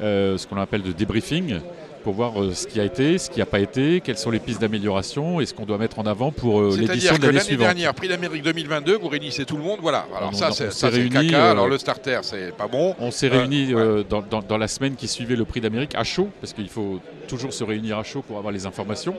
ce 0.00 0.44
qu'on 0.48 0.56
appelle 0.56 0.82
de 0.82 0.90
débriefing, 0.90 1.60
pour 2.04 2.14
voir 2.14 2.40
euh, 2.42 2.52
ce 2.54 2.66
qui 2.66 2.80
a 2.80 2.84
été, 2.84 3.18
ce 3.18 3.28
qui 3.30 3.38
n'a 3.40 3.46
pas 3.46 3.60
été, 3.60 4.00
quelles 4.00 4.18
sont 4.18 4.30
les 4.30 4.38
pistes 4.38 4.60
d'amélioration 4.60 5.40
et 5.40 5.46
ce 5.46 5.52
qu'on 5.54 5.64
doit 5.66 5.78
mettre 5.78 5.98
en 5.98 6.04
avant 6.06 6.32
pour 6.32 6.60
euh, 6.60 6.76
l'édition 6.76 7.14
de 7.16 7.20
l'année 7.20 7.32
l'année 7.34 7.40
suivante. 7.40 7.66
dernière, 7.66 7.94
Prix 7.94 8.08
d'Amérique 8.08 8.42
2022, 8.42 8.96
vous 8.98 9.08
réunissez 9.08 9.44
tout 9.44 9.56
le 9.56 9.62
monde, 9.62 9.78
voilà. 9.82 10.06
Alors 10.16 10.30
On- 10.32 10.36
ça, 10.36 10.50
c'est 10.52 11.08
caca. 11.08 11.36
euh, 11.46 11.50
Alors 11.52 11.68
le 11.68 11.78
starter, 11.78 12.18
c'est 12.22 12.54
pas 12.56 12.68
bon. 12.68 12.94
On 12.98 13.10
s'est 13.10 13.28
Euh, 13.30 13.40
réunis 13.40 13.74
euh, 13.74 14.02
dans, 14.08 14.22
dans- 14.22 14.42
dans 14.42 14.58
la 14.58 14.68
semaine 14.68 14.94
qui 14.96 15.08
suivait 15.08 15.36
le 15.36 15.44
prix 15.44 15.60
d'Amérique 15.60 15.94
à 15.94 16.04
chaud, 16.04 16.28
parce 16.40 16.52
qu'il 16.52 16.68
faut 16.68 17.00
toujours 17.28 17.52
se 17.52 17.62
réunir 17.62 17.98
à 17.98 18.02
chaud 18.02 18.22
pour 18.26 18.38
avoir 18.38 18.52
les 18.52 18.66
informations. 18.66 19.14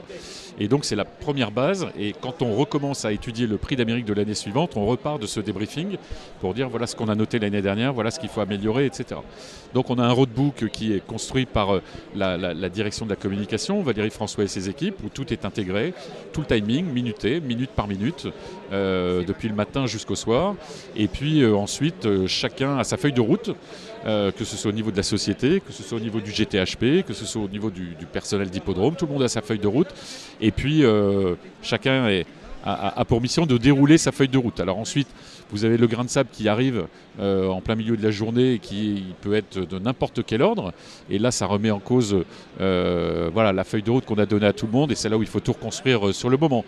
Et 0.60 0.68
donc 0.68 0.84
c'est 0.84 0.96
la 0.96 1.04
première 1.06 1.50
base. 1.50 1.86
Et 1.98 2.14
quand 2.20 2.42
on 2.42 2.54
recommence 2.54 3.04
à 3.06 3.12
étudier 3.12 3.46
le 3.46 3.56
prix 3.56 3.74
d'Amérique 3.76 4.04
de 4.04 4.12
l'année 4.12 4.34
suivante, 4.34 4.72
on 4.76 4.84
repart 4.86 5.20
de 5.20 5.26
ce 5.26 5.40
débriefing 5.40 5.96
pour 6.40 6.52
dire 6.52 6.68
voilà 6.68 6.86
ce 6.86 6.94
qu'on 6.94 7.08
a 7.08 7.14
noté 7.14 7.38
l'année 7.38 7.62
dernière, 7.62 7.92
voilà 7.94 8.10
ce 8.10 8.20
qu'il 8.20 8.28
faut 8.28 8.42
améliorer, 8.42 8.84
etc. 8.86 9.20
Donc 9.72 9.88
on 9.88 9.98
a 9.98 10.02
un 10.04 10.12
roadbook 10.12 10.68
qui 10.70 10.92
est 10.92 11.04
construit 11.06 11.46
par 11.46 11.80
la, 12.14 12.36
la- 12.36 12.52
la 12.52 12.68
direction 12.72 13.04
de 13.04 13.10
la 13.10 13.16
communication, 13.16 13.82
Valérie 13.82 14.10
François 14.10 14.44
et 14.44 14.48
ses 14.48 14.68
équipes, 14.68 14.96
où 15.04 15.08
tout 15.08 15.32
est 15.32 15.44
intégré, 15.44 15.94
tout 16.32 16.40
le 16.40 16.46
timing, 16.46 16.86
minuté, 16.86 17.40
minute 17.40 17.70
par 17.70 17.86
minute, 17.86 18.26
euh, 18.72 19.22
depuis 19.24 19.48
le 19.48 19.54
matin 19.54 19.86
jusqu'au 19.86 20.14
soir. 20.14 20.54
Et 20.96 21.08
puis 21.08 21.42
euh, 21.42 21.54
ensuite, 21.54 22.06
euh, 22.06 22.26
chacun 22.26 22.78
a 22.78 22.84
sa 22.84 22.96
feuille 22.96 23.12
de 23.12 23.20
route, 23.20 23.50
que 24.04 24.44
ce 24.44 24.56
soit 24.56 24.70
au 24.70 24.74
niveau 24.74 24.90
de 24.90 24.96
la 24.96 25.04
société, 25.04 25.60
que 25.60 25.72
ce 25.72 25.84
soit 25.84 25.98
au 25.98 26.00
niveau 26.00 26.20
du 26.20 26.32
GTHP, 26.32 27.06
que 27.06 27.12
ce 27.12 27.24
soit 27.24 27.40
au 27.40 27.48
niveau 27.48 27.70
du, 27.70 27.94
personnel 28.12 28.50
d'hippodrome, 28.50 28.96
tout 28.96 29.06
le 29.06 29.12
monde 29.12 29.22
a 29.22 29.28
sa 29.28 29.42
feuille 29.42 29.60
de 29.60 29.68
route. 29.68 29.94
Et 30.40 30.50
puis 30.50 30.82
chacun 31.62 32.22
a 32.64 33.04
pour 33.04 33.20
mission 33.20 33.46
de 33.46 33.56
dérouler 33.58 33.98
sa 33.98 34.10
feuille 34.10 34.26
de 34.26 34.38
route. 34.38 34.58
Alors 34.58 34.78
ensuite, 34.78 35.06
vous 35.52 35.64
avez 35.64 35.76
le 35.76 35.86
grain 35.86 36.04
de 36.04 36.08
sable 36.08 36.30
qui 36.32 36.48
arrive 36.48 36.86
euh, 37.20 37.48
en 37.48 37.60
plein 37.60 37.74
milieu 37.74 37.96
de 37.96 38.02
la 38.02 38.10
journée, 38.10 38.54
et 38.54 38.58
qui 38.58 39.04
peut 39.20 39.34
être 39.34 39.60
de 39.60 39.78
n'importe 39.78 40.24
quel 40.24 40.42
ordre. 40.42 40.72
Et 41.10 41.18
là, 41.18 41.30
ça 41.30 41.46
remet 41.46 41.70
en 41.70 41.78
cause 41.78 42.16
euh, 42.60 43.30
voilà, 43.32 43.52
la 43.52 43.64
feuille 43.64 43.82
de 43.82 43.90
route 43.90 44.04
qu'on 44.06 44.18
a 44.18 44.26
donnée 44.26 44.46
à 44.46 44.52
tout 44.52 44.66
le 44.66 44.72
monde. 44.72 44.90
Et 44.90 44.94
c'est 44.94 45.08
là 45.08 45.18
où 45.18 45.22
il 45.22 45.28
faut 45.28 45.40
tout 45.40 45.52
reconstruire 45.52 46.08
euh, 46.08 46.12
sur 46.12 46.30
le 46.30 46.38
moment. 46.38 46.64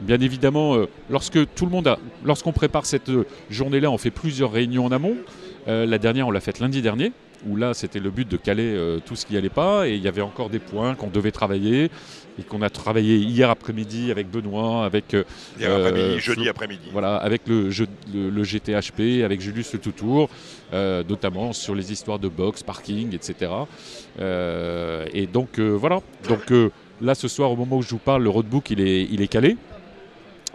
Bien 0.00 0.20
évidemment, 0.20 0.76
lorsque 1.10 1.38
tout 1.54 1.66
le 1.66 1.72
monde 1.72 1.88
a, 1.88 1.98
lorsqu'on 2.24 2.52
prépare 2.52 2.86
cette 2.86 3.10
journée-là, 3.50 3.90
on 3.90 3.98
fait 3.98 4.12
plusieurs 4.12 4.52
réunions 4.52 4.84
en 4.84 4.92
amont. 4.92 5.16
La 5.66 5.98
dernière, 5.98 6.28
on 6.28 6.30
l'a 6.30 6.40
faite 6.40 6.60
lundi 6.60 6.80
dernier, 6.80 7.12
où 7.46 7.56
là, 7.56 7.74
c'était 7.74 7.98
le 7.98 8.10
but 8.10 8.26
de 8.28 8.36
caler 8.36 8.98
tout 9.04 9.16
ce 9.16 9.26
qui 9.26 9.36
allait 9.36 9.48
pas. 9.48 9.88
Et 9.88 9.96
il 9.96 10.02
y 10.02 10.08
avait 10.08 10.22
encore 10.22 10.50
des 10.50 10.60
points 10.60 10.94
qu'on 10.94 11.08
devait 11.08 11.32
travailler 11.32 11.90
et 12.38 12.42
qu'on 12.42 12.62
a 12.62 12.70
travaillé 12.70 13.16
hier 13.16 13.50
après-midi 13.50 14.10
avec 14.10 14.30
Benoît, 14.30 14.84
avec 14.84 15.14
euh, 15.14 15.24
Hier 15.58 15.74
après-midi, 15.74 16.00
euh, 16.14 16.18
jeudi 16.18 16.48
après-midi. 16.48 16.88
Voilà, 16.92 17.16
avec 17.16 17.42
le, 17.46 17.70
jeu- 17.70 17.86
le, 18.14 18.30
le 18.30 18.44
GTHP, 18.44 19.24
avec 19.24 19.40
Julius 19.40 19.72
Le 19.72 19.78
Toutour, 19.80 20.30
euh, 20.72 21.02
notamment 21.08 21.52
sur 21.52 21.74
les 21.74 21.90
histoires 21.92 22.18
de 22.18 22.28
box, 22.28 22.62
parking, 22.62 23.14
etc. 23.14 23.50
Et 25.14 25.26
donc 25.26 25.58
voilà. 25.58 26.00
Donc 26.28 26.52
là, 27.00 27.14
ce 27.14 27.28
soir, 27.28 27.50
au 27.50 27.56
moment 27.56 27.78
où 27.78 27.82
je 27.82 27.90
vous 27.90 27.98
parle, 27.98 28.22
le 28.22 28.30
roadbook 28.30 28.70
il 28.70 28.80
est, 28.80 29.04
il 29.10 29.20
est 29.22 29.28
calé. 29.28 29.56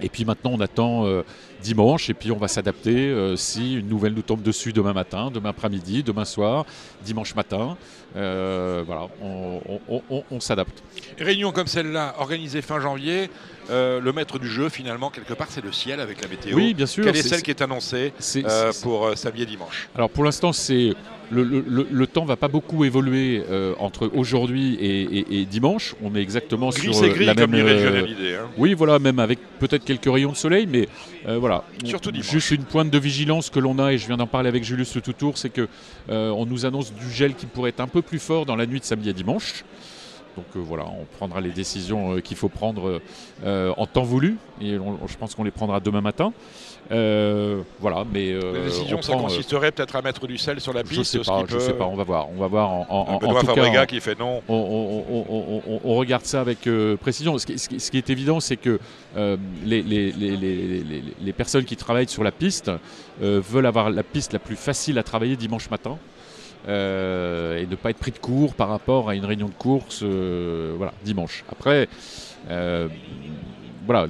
Et 0.02 0.10
puis 0.10 0.26
maintenant, 0.26 0.52
on 0.54 0.60
attend 0.60 1.06
euh, 1.06 1.22
dimanche 1.64 2.10
et 2.10 2.14
puis 2.14 2.32
on 2.32 2.38
va 2.38 2.48
s'adapter 2.48 3.10
euh, 3.10 3.36
si 3.36 3.76
une 3.76 3.88
nouvelle 3.88 4.14
nous 4.14 4.22
tombe 4.22 4.44
dessus 4.44 4.74
demain 4.74 4.94
matin, 4.94 5.32
demain 5.32 5.50
après-midi, 5.50 6.04
demain 6.04 6.26
soir, 6.26 6.66
dimanche 7.04 7.34
matin. 7.34 7.78
Euh, 8.16 8.84
voilà, 8.86 9.08
on, 9.22 10.40
s'adapte. 10.40 10.84
Réunion 11.18 11.52
comme 11.52 11.68
celle-là, 11.68 12.16
organisée 12.20 12.62
fin 12.62 12.80
janvier, 12.80 13.30
euh, 13.70 14.00
le 14.00 14.14
maître 14.14 14.40
du 14.40 14.48
jeu, 14.48 14.70
finalement, 14.70 15.10
quelque 15.10 15.34
part, 15.34 15.48
c'est 15.50 15.64
le 15.64 15.72
ciel 15.72 16.00
avec 16.00 16.22
la 16.22 16.28
météo. 16.28 16.56
Oui, 16.56 16.74
bien 16.74 16.86
sûr, 16.86 17.04
Quelle 17.06 17.16
est 17.18 17.24
celle 17.24 17.42
qui 17.42 17.52
est 17.52 17.62
annoncée 17.62 18.14
c'est- 18.20 18.46
euh, 18.46 18.72
pour 18.82 19.06
euh, 19.08 19.16
samedi 19.16 19.44
et 19.44 19.46
dimanche 19.46 19.88
Alors 19.96 20.10
pour 20.10 20.24
l'instant, 20.24 20.54
c'est 20.54 20.94
le, 21.32 21.44
le- 21.44 21.64
le- 21.68 21.88
le 21.90 22.08
temps 22.08 22.26
va 22.26 22.36
pas 22.36 22.48
beaucoup 22.50 22.84
évoluer 22.86 23.44
entre 23.80 24.10
aujourd'hui 24.14 24.76
et, 24.76 25.02
et- 25.20 25.42
et 25.42 25.46
dimanche. 25.46 25.96
On 26.04 26.14
est 26.16 26.22
exactement 26.22 26.70
Gris, 26.70 26.94
sur 26.94 27.08
gris, 27.10 27.26
la 27.26 27.34
comme 27.36 27.52
même. 27.52 27.66
hein. 27.68 28.50
Oui, 28.58 28.74
voilà, 28.74 29.00
même 29.00 29.20
avec 29.20 29.40
peut-être 29.60 29.84
quelques 29.86 30.12
rayons 30.14 30.32
de 30.32 30.38
soleil, 30.38 30.68
mais 30.70 30.88
voilà. 31.40 31.64
Surtout 31.86 32.12
dimanche. 32.12 32.30
Juste 32.30 32.52
une 32.52 32.64
pointe 32.66 32.90
de 32.92 33.00
vigilance 33.00 33.50
que 33.50 33.60
l'on 33.60 33.80
a, 33.80 33.94
et 33.94 33.98
je 33.98 34.06
viens 34.08 34.18
d'en 34.18 34.28
parler 34.28 34.50
avec 34.50 34.64
Julius 34.64 34.94
Le 34.96 35.02
Toutour, 35.02 35.38
c'est 35.38 35.50
que 35.50 35.68
on 36.10 36.46
nous 36.46 36.66
annonce 36.66 36.94
du 36.94 37.10
gel 37.12 37.34
qui 37.36 37.46
pourrait 37.46 37.70
être 37.70 37.80
un 37.80 37.88
peu 37.88 38.02
plus 38.02 38.20
fort 38.20 38.46
dans 38.46 38.56
la 38.56 38.66
nuit 38.66 38.80
de 38.80 38.86
samedi 38.86 39.10
à 39.10 39.14
dimanche. 39.14 39.64
Donc 40.36 40.46
euh, 40.56 40.60
voilà, 40.60 40.86
on 40.86 41.06
prendra 41.18 41.42
les 41.42 41.52
décisions 41.52 42.14
euh, 42.16 42.20
qu'il 42.20 42.36
faut 42.38 42.50
prendre 42.50 43.00
euh, 43.46 43.74
en 43.78 43.86
temps 43.86 44.02
voulu, 44.04 44.38
et 44.60 44.78
on- 44.80 44.98
je 45.08 45.16
pense 45.18 45.36
qu'on 45.36 45.44
les 45.44 45.52
prendra 45.52 45.80
demain 45.80 46.02
matin. 46.02 46.34
Voilà, 46.90 48.04
mais 48.12 48.34
La 48.34 48.62
décision, 48.66 48.98
on 48.98 49.02
ça 49.02 49.14
prend, 49.14 49.24
consisterait 49.24 49.72
peut-être 49.72 49.96
à 49.96 50.02
mettre 50.02 50.28
du 50.28 50.38
sel 50.38 50.60
sur 50.60 50.74
la 50.74 50.84
piste 50.84 50.96
je 50.96 51.04
sais 51.04 51.20
pas, 51.20 51.42
qui 51.44 51.52
je 51.52 51.58
peut- 51.58 51.60
sais 51.60 51.74
pas, 51.74 51.86
on 51.86 51.96
va 51.96 52.04
voir, 52.04 52.28
on 52.30 52.40
va 52.40 52.48
voir. 52.48 52.72
En, 52.72 52.86
en- 52.90 53.14
en- 53.16 53.18
Benoît 53.20 53.40
en 53.40 53.44
tout 53.46 53.54
cas, 53.72 53.86
qui 53.86 54.00
fait 54.02 54.18
non. 54.20 54.42
On, 54.50 55.96
regarde 55.96 56.26
ça 56.26 56.42
avec 56.42 56.68
précision. 57.00 57.38
Ce 57.38 57.46
qui, 57.46 57.58
ce 57.58 57.70
qui- 57.70 57.80
ce 57.80 57.92
qui 57.92 57.98
est 57.98 58.10
évident, 58.10 58.40
c'est 58.40 58.58
que 58.58 58.80
les, 59.16 59.82
les- 59.82 60.12
les- 60.12 60.12
les- 60.38 60.84
les- 60.84 61.04
les 61.22 61.34
personnes 61.34 61.66
qui 61.66 61.76
travaillent 61.76 62.08
sur 62.10 62.24
la 62.24 62.32
piste 62.32 62.72
veulent 63.22 63.66
avoir 63.66 63.90
la 63.90 64.04
piste 64.04 64.34
la 64.34 64.40
plus 64.40 64.56
facile 64.56 64.98
à 64.98 65.04
travailler 65.04 65.36
dimanche 65.36 65.70
matin. 65.70 65.98
Euh, 66.68 67.58
et 67.58 67.66
ne 67.66 67.76
pas 67.76 67.90
être 67.90 68.00
pris 68.00 68.12
de 68.12 68.20
court 68.20 68.54
par 68.54 68.70
rapport 68.70 69.10
à 69.10 69.16
une 69.16 69.26
réunion 69.26 69.48
de 69.48 69.54
course 69.54 70.02
euh, 70.04 70.74
voilà, 70.78 70.94
dimanche. 71.04 71.44
Après, 71.52 71.88
euh, 72.50 72.88
voilà, 73.86 74.08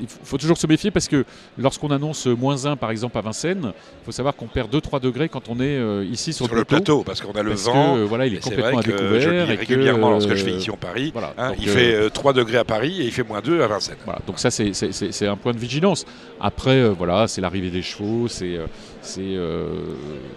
il 0.00 0.06
faut- 0.08 0.38
toujours 0.38 0.58
se 0.58 0.66
méfier 0.66 0.90
parce 0.90 1.08
que 1.08 1.24
lorsqu'on 1.58 1.90
annonce 1.90 2.26
moins 2.26 2.66
1 2.66 2.76
par 2.76 2.90
exemple 2.90 3.16
à 3.18 3.20
Vincennes, 3.20 3.72
il 3.72 4.04
faut 4.04 4.12
savoir 4.12 4.34
qu'on 4.36 4.46
perd 4.46 4.70
2-3 4.70 5.00
degrés 5.00 5.28
quand 5.28 5.48
on 5.48 5.56
est 5.60 5.76
euh, 5.78 6.04
ici 6.04 6.32
sur, 6.32 6.46
Sur 6.46 6.54
le 6.54 6.64
plateau, 6.64 7.02
parce 7.04 7.20
qu'on 7.20 7.32
a 7.32 7.42
le 7.42 7.50
Parce 7.50 7.64
vent. 7.64 7.94
que, 7.94 8.00
euh, 8.00 8.04
voilà, 8.04 8.26
il 8.26 8.34
est 8.34 8.40
complètement 8.40 8.78
à 8.78 8.82
découvert. 8.82 9.20
Je 9.20 9.30
et 9.52 9.54
que, 9.56 9.60
régulièrement 9.60 10.10
lorsque 10.10 10.34
je 10.34 10.42
euh, 10.42 10.46
fais 10.46 10.52
ici 10.52 10.70
en 10.70 10.76
Paris. 10.76 11.10
voilà, 11.12 11.34
hein, 11.38 11.52
il 11.58 11.68
euh, 11.68 11.72
fait 11.72 11.94
euh, 11.94 12.08
3 12.10 12.32
degrés 12.32 12.58
à 12.58 12.64
Paris 12.64 13.00
et 13.00 13.04
il 13.04 13.12
fait 13.12 13.22
moins 13.22 13.40
2 13.40 13.62
à 13.62 13.66
Vincennes. 13.66 13.96
Voilà, 14.04 14.20
donc 14.26 14.38
ça 14.38 14.50
c'est- 14.50 15.26
un 15.26 15.36
point 15.36 15.52
de 15.52 15.58
vigilance. 15.58 16.04
Après, 16.40 16.76
euh, 16.76 16.90
voilà, 16.90 17.26
c'est 17.28 17.40
l'arrivée 17.40 17.70
des 17.70 17.82
chevaux, 17.82 18.28
c'est 18.28 18.56
euh, 18.56 18.66
euh, 19.18 19.68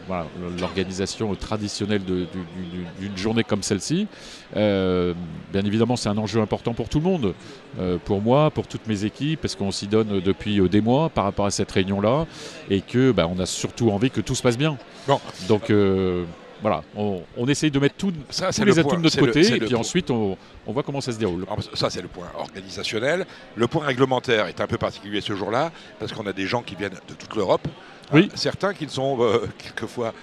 voilà, 0.08 0.26
l'organisation 0.60 1.34
traditionnelle 1.36 2.02
d'une 2.04 3.18
journée 3.18 3.44
comme 3.44 3.64
celle-ci. 3.64 4.08
Euh, 4.56 5.14
bien 5.52 5.64
évidemment, 5.66 5.96
c'est 5.96 6.10
un 6.10 6.18
enjeu 6.18 6.40
important 6.42 6.74
pour 6.74 6.88
tout 6.90 7.00
le 7.00 7.04
monde, 7.06 7.34
euh, 7.80 7.98
pour 8.04 8.22
moi, 8.22 8.50
pour 8.52 8.68
toutes 8.78 8.88
mes 8.88 9.04
équipes, 9.06 9.42
parce 9.42 9.56
qu'on 9.56 9.72
s'y 9.72 9.88
donne 9.88 10.20
depuis 10.22 10.60
euh, 10.60 10.70
des 10.70 10.82
mois 10.82 11.10
par 11.10 11.24
rapport 11.24 11.46
à 11.46 11.52
cette 11.52 11.72
réunion-là, 11.72 12.26
et 12.70 12.82
que 12.82 13.12
bah, 13.12 13.28
on 13.34 13.40
a 13.40 13.46
surtout 13.46 13.90
envie 13.92 14.12
que 14.12 14.22
tout 14.22 14.36
se 14.36 14.42
passe 14.44 14.58
bien. 14.58 14.78
Bon. 15.08 15.20
Donc 15.48 15.70
euh, 15.70 16.24
voilà, 16.62 16.84
on, 16.96 17.22
on 17.38 17.48
essaye 17.48 17.70
de 17.72 17.80
mettre 17.80 17.96
tout, 17.96 18.12
Ça, 18.30 18.50
le 18.64 18.72
atouts 18.72 18.84
point, 18.90 18.98
de 18.98 19.04
notre 19.04 19.20
le- 19.20 19.26
côté, 19.28 19.42
et 19.48 19.60
puis 19.60 19.70
point. 19.70 19.80
ensuite 19.80 20.10
on, 20.12 20.38
on 20.66 20.72
voit 20.74 20.84
comment 20.84 21.02
ça 21.02 21.12
se 21.12 21.18
déroule. 21.20 21.44
Alors, 21.50 21.60
Ça, 21.74 21.90
c'est 21.90 22.02
le 22.02 22.08
point 22.08 22.28
organisationnel. 22.36 23.26
Le 23.56 23.68
point 23.68 23.86
réglementaire 23.86 24.48
est 24.48 24.60
un 24.62 24.68
peu 24.68 24.78
particulier 24.78 25.22
ce 25.22 25.34
jour-là, 25.36 25.72
parce 26.00 26.12
qu'on 26.14 26.26
a 26.28 26.34
des 26.34 26.46
gens 26.48 26.62
qui 26.64 26.76
viennent 26.76 26.98
de 27.08 27.14
toute 27.14 27.36
l'Europe. 27.36 27.68
Oui. 28.14 28.26
Hein, 28.32 28.36
certains 28.36 28.74
qui 28.74 28.86
ne 28.86 28.90
sont 28.92 29.18
euh, 29.22 29.48
quelquefois 29.58 30.14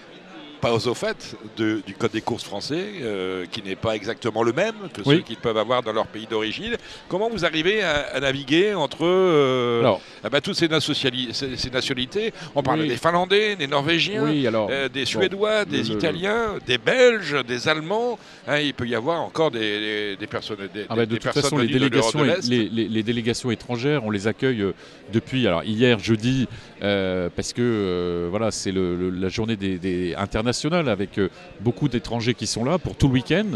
pas 0.65 0.73
au 0.89 0.95
fait 0.95 1.37
de- 1.59 1.83
du 1.87 1.95
code 1.95 2.13
des 2.13 2.23
courses 2.23 2.45
français, 2.45 2.85
euh, 3.03 3.45
qui 3.53 3.63
n'est 3.63 3.77
pas 3.77 3.95
exactement 3.95 4.43
le 4.43 4.53
même 4.53 4.75
que 4.95 5.03
Oui. 5.05 5.17
ceux 5.17 5.23
qu'ils 5.23 5.37
peuvent 5.37 5.59
avoir 5.59 5.83
dans 5.83 5.93
leur 5.93 6.07
pays 6.07 6.27
d'origine. 6.27 6.77
Comment 7.09 7.29
vous 7.29 7.45
arrivez 7.45 7.83
à, 7.83 8.07
à 8.15 8.21
naviguer 8.21 8.73
entre 8.73 9.05
euh, 9.05 9.81
Alors. 9.81 10.01
ah 10.25 10.31
bah, 10.31 10.41
toutes 10.41 10.55
ces, 10.57 10.69
nationali- 10.69 11.35
ces- 11.35 11.57
ces 11.59 11.71
nationalités? 11.71 12.33
On 12.55 12.63
parle 12.63 12.81
Oui. 12.81 12.89
des 12.89 12.97
Finlandais, 12.97 13.57
des 13.57 13.67
Norvégiens, 13.67 14.23
Oui, 14.25 14.47
alors, 14.47 14.69
euh, 14.71 14.89
des 14.89 15.01
bon, 15.01 15.07
Suédois, 15.07 15.65
des 15.67 15.83
le- 15.83 15.89
le- 15.89 15.95
Italiens, 15.97 16.55
des 16.67 16.79
Belges, 16.79 17.37
des 17.47 17.69
Allemands. 17.69 18.19
Hein, 18.49 18.61
il 18.61 18.73
peut 18.73 18.87
y 18.89 18.95
avoir 18.95 19.21
encore 19.21 19.51
des, 19.51 20.17
personnes, 20.31 20.57
des, 20.73 20.87
Ah 20.89 20.95
bah, 20.97 21.05
des 21.05 21.07
de 21.07 21.15
toute 21.17 21.25
personnes 21.25 21.43
façon, 21.43 21.59
les 21.59 21.67
de 21.69 21.73
délégations, 21.75 22.21
de 22.21 22.49
les- 22.49 22.89
les 22.89 23.03
délégations 23.03 23.51
étrangères, 23.51 24.03
on 24.05 24.11
les 24.11 24.27
accueille 24.29 24.63
euh, 24.63 24.73
depuis 25.13 25.47
alors 25.47 25.63
hier 25.65 25.99
jeudi 25.99 26.49
euh, 26.85 27.29
parce 27.35 27.53
que 27.53 27.63
euh, 27.63 28.29
voilà 28.31 28.51
c'est 28.53 28.71
le- 28.71 28.95
le- 28.97 29.11
la 29.11 29.29
journée 29.29 29.57
des, 29.57 29.79
des 29.79 30.15
internationale 30.17 30.89
avec 30.89 31.19
euh, 31.19 31.29
beaucoup 31.61 31.89
d'étrangers 31.89 32.35
qui 32.35 32.47
sont 32.47 32.65
là 32.65 32.79
pour 32.79 32.95
tout 32.97 33.09
le 33.09 33.15
week-end 33.15 33.47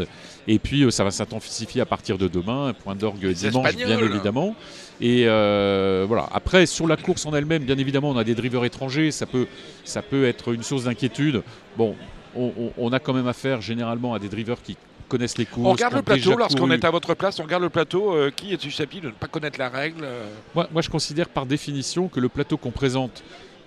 et 0.49 0.59
puis 0.59 0.91
ça 0.91 1.05
va 1.05 1.11
s'intensifier 1.13 1.81
à 1.83 1.87
partir 1.87 2.19
de 2.19 2.27
demain, 2.27 2.73
point 2.83 2.95
d'orgue 2.97 3.27
dimanche 3.33 3.75
bien 3.77 3.87
Espagnols. 3.87 4.11
évidemment. 4.11 4.57
Et 5.01 5.25
voilà. 5.27 6.29
Après, 6.33 6.67
sur 6.67 6.87
la 6.89 6.97
course 6.97 7.27
en 7.27 7.35
elle-même, 7.35 7.63
bien 7.65 7.79
évidemment, 7.79 8.11
on 8.11 8.17
a 8.17 8.25
des 8.25 8.35
drivers 8.35 8.65
étrangers. 8.65 9.11
Ça 9.13 9.27
peut, 9.27 9.47
ça 9.85 10.01
peut 10.03 10.25
être 10.25 10.53
une 10.55 10.63
source 10.63 10.85
d'inquiétude. 10.85 11.43
Bon, 11.77 11.95
on, 12.35 12.51
on- 12.59 12.73
on 12.79 12.93
a 12.93 12.99
quand 12.99 13.13
même 13.13 13.27
affaire 13.29 13.61
généralement 13.61 14.15
à 14.15 14.19
des 14.19 14.29
drivers 14.29 14.61
qui 14.63 14.77
connaissent 15.09 15.39
les 15.39 15.47
courses. 15.47 15.67
On 15.67 15.73
regarde 15.73 15.95
le 15.95 16.03
plateau 16.03 16.37
lorsqu'on 16.37 16.71
est 16.71 16.85
à 16.85 16.91
votre 16.91 17.15
place. 17.15 17.41
On 17.41 17.45
regarde 17.45 17.63
le 17.63 17.71
plateau. 17.71 18.13
euh, 18.15 18.31
qui 18.35 18.53
est 18.53 18.61
susceptible 18.61 19.07
de 19.07 19.09
ne 19.09 19.15
pas 19.15 19.27
connaître 19.27 19.59
la 19.59 19.69
règle 19.69 20.03
euh 20.05 20.25
Moi, 20.55 20.69
moi, 20.73 20.83
je 20.83 20.91
considère 20.91 21.29
par 21.29 21.47
définition 21.47 22.09
que 22.09 22.21
le 22.21 22.29
plateau 22.29 22.57
qu'on 22.57 22.71
présente 22.71 23.23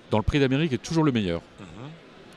dans 0.09 0.18
le 0.18 0.23
Prix 0.23 0.39
d'Amérique 0.39 0.73
est 0.73 0.77
toujours 0.81 1.03
le 1.03 1.11
meilleur. 1.11 1.41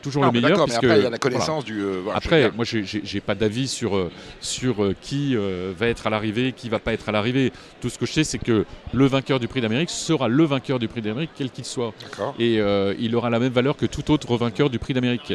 Toujours 0.02 0.22
Ah, 0.24 0.26
le 0.26 0.32
meilleur. 0.38 0.58
mais 0.58 0.64
puisque, 0.64 0.84
après, 0.84 0.86
il 0.86 0.90
y 0.90 0.92
a 0.92 0.96
la 0.96 1.00
voilà. 1.08 1.18
connaissance 1.18 1.64
du, 1.64 1.80
euh, 1.80 2.00
voilà, 2.04 2.18
après, 2.18 2.50
moi, 2.54 2.64
j'ai- 2.66 3.20
pas 3.20 3.34
d'avis 3.34 3.68
sur, 3.68 4.10
sur 4.42 4.84
euh, 4.84 4.94
qui 5.00 5.34
va 5.34 5.86
être 5.86 6.06
à 6.06 6.10
l'arrivée, 6.10 6.52
qui 6.52 6.68
va 6.68 6.78
pas 6.78 6.92
être 6.92 7.08
à 7.08 7.12
l'arrivée. 7.12 7.52
Tout 7.80 7.88
ce 7.88 7.98
que 7.98 8.04
je 8.04 8.12
sais, 8.12 8.24
c'est 8.24 8.38
que 8.38 8.66
le 8.92 9.06
vainqueur 9.06 9.40
du 9.40 9.48
Prix 9.48 9.62
d'Amérique 9.62 9.88
sera 9.88 10.28
le 10.28 10.44
vainqueur 10.44 10.78
du 10.78 10.88
Prix 10.88 11.00
d'Amérique, 11.00 11.30
quel 11.34 11.50
qu'il 11.50 11.64
soit. 11.64 11.94
D'accord. 12.02 12.34
Et 12.38 12.60
il 12.98 13.16
aura 13.16 13.30
la 13.30 13.38
même 13.38 13.52
valeur 13.52 13.76
que 13.78 13.86
tout 13.86 14.10
autre 14.10 14.36
vainqueur 14.36 14.68
du 14.68 14.78
Prix 14.78 14.92
d'Amérique. 14.92 15.32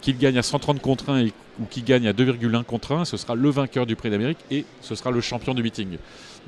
Qu'il 0.00 0.18
gagne 0.18 0.38
à 0.38 0.42
130 0.42 0.80
contre 0.80 1.10
1 1.10 1.26
et- 1.26 1.32
ou 1.60 1.64
qu'il 1.66 1.84
gagne 1.84 2.06
à 2.08 2.12
2,1 2.12 2.64
contre 2.64 2.92
1, 2.92 3.04
ce 3.04 3.16
sera 3.16 3.34
le 3.34 3.50
vainqueur 3.50 3.86
du 3.86 3.96
Prix 3.96 4.10
d'Amérique 4.10 4.38
et 4.50 4.64
ce 4.80 4.94
sera 4.94 5.10
le 5.10 5.20
champion 5.20 5.54
du 5.54 5.62
meeting. 5.62 5.98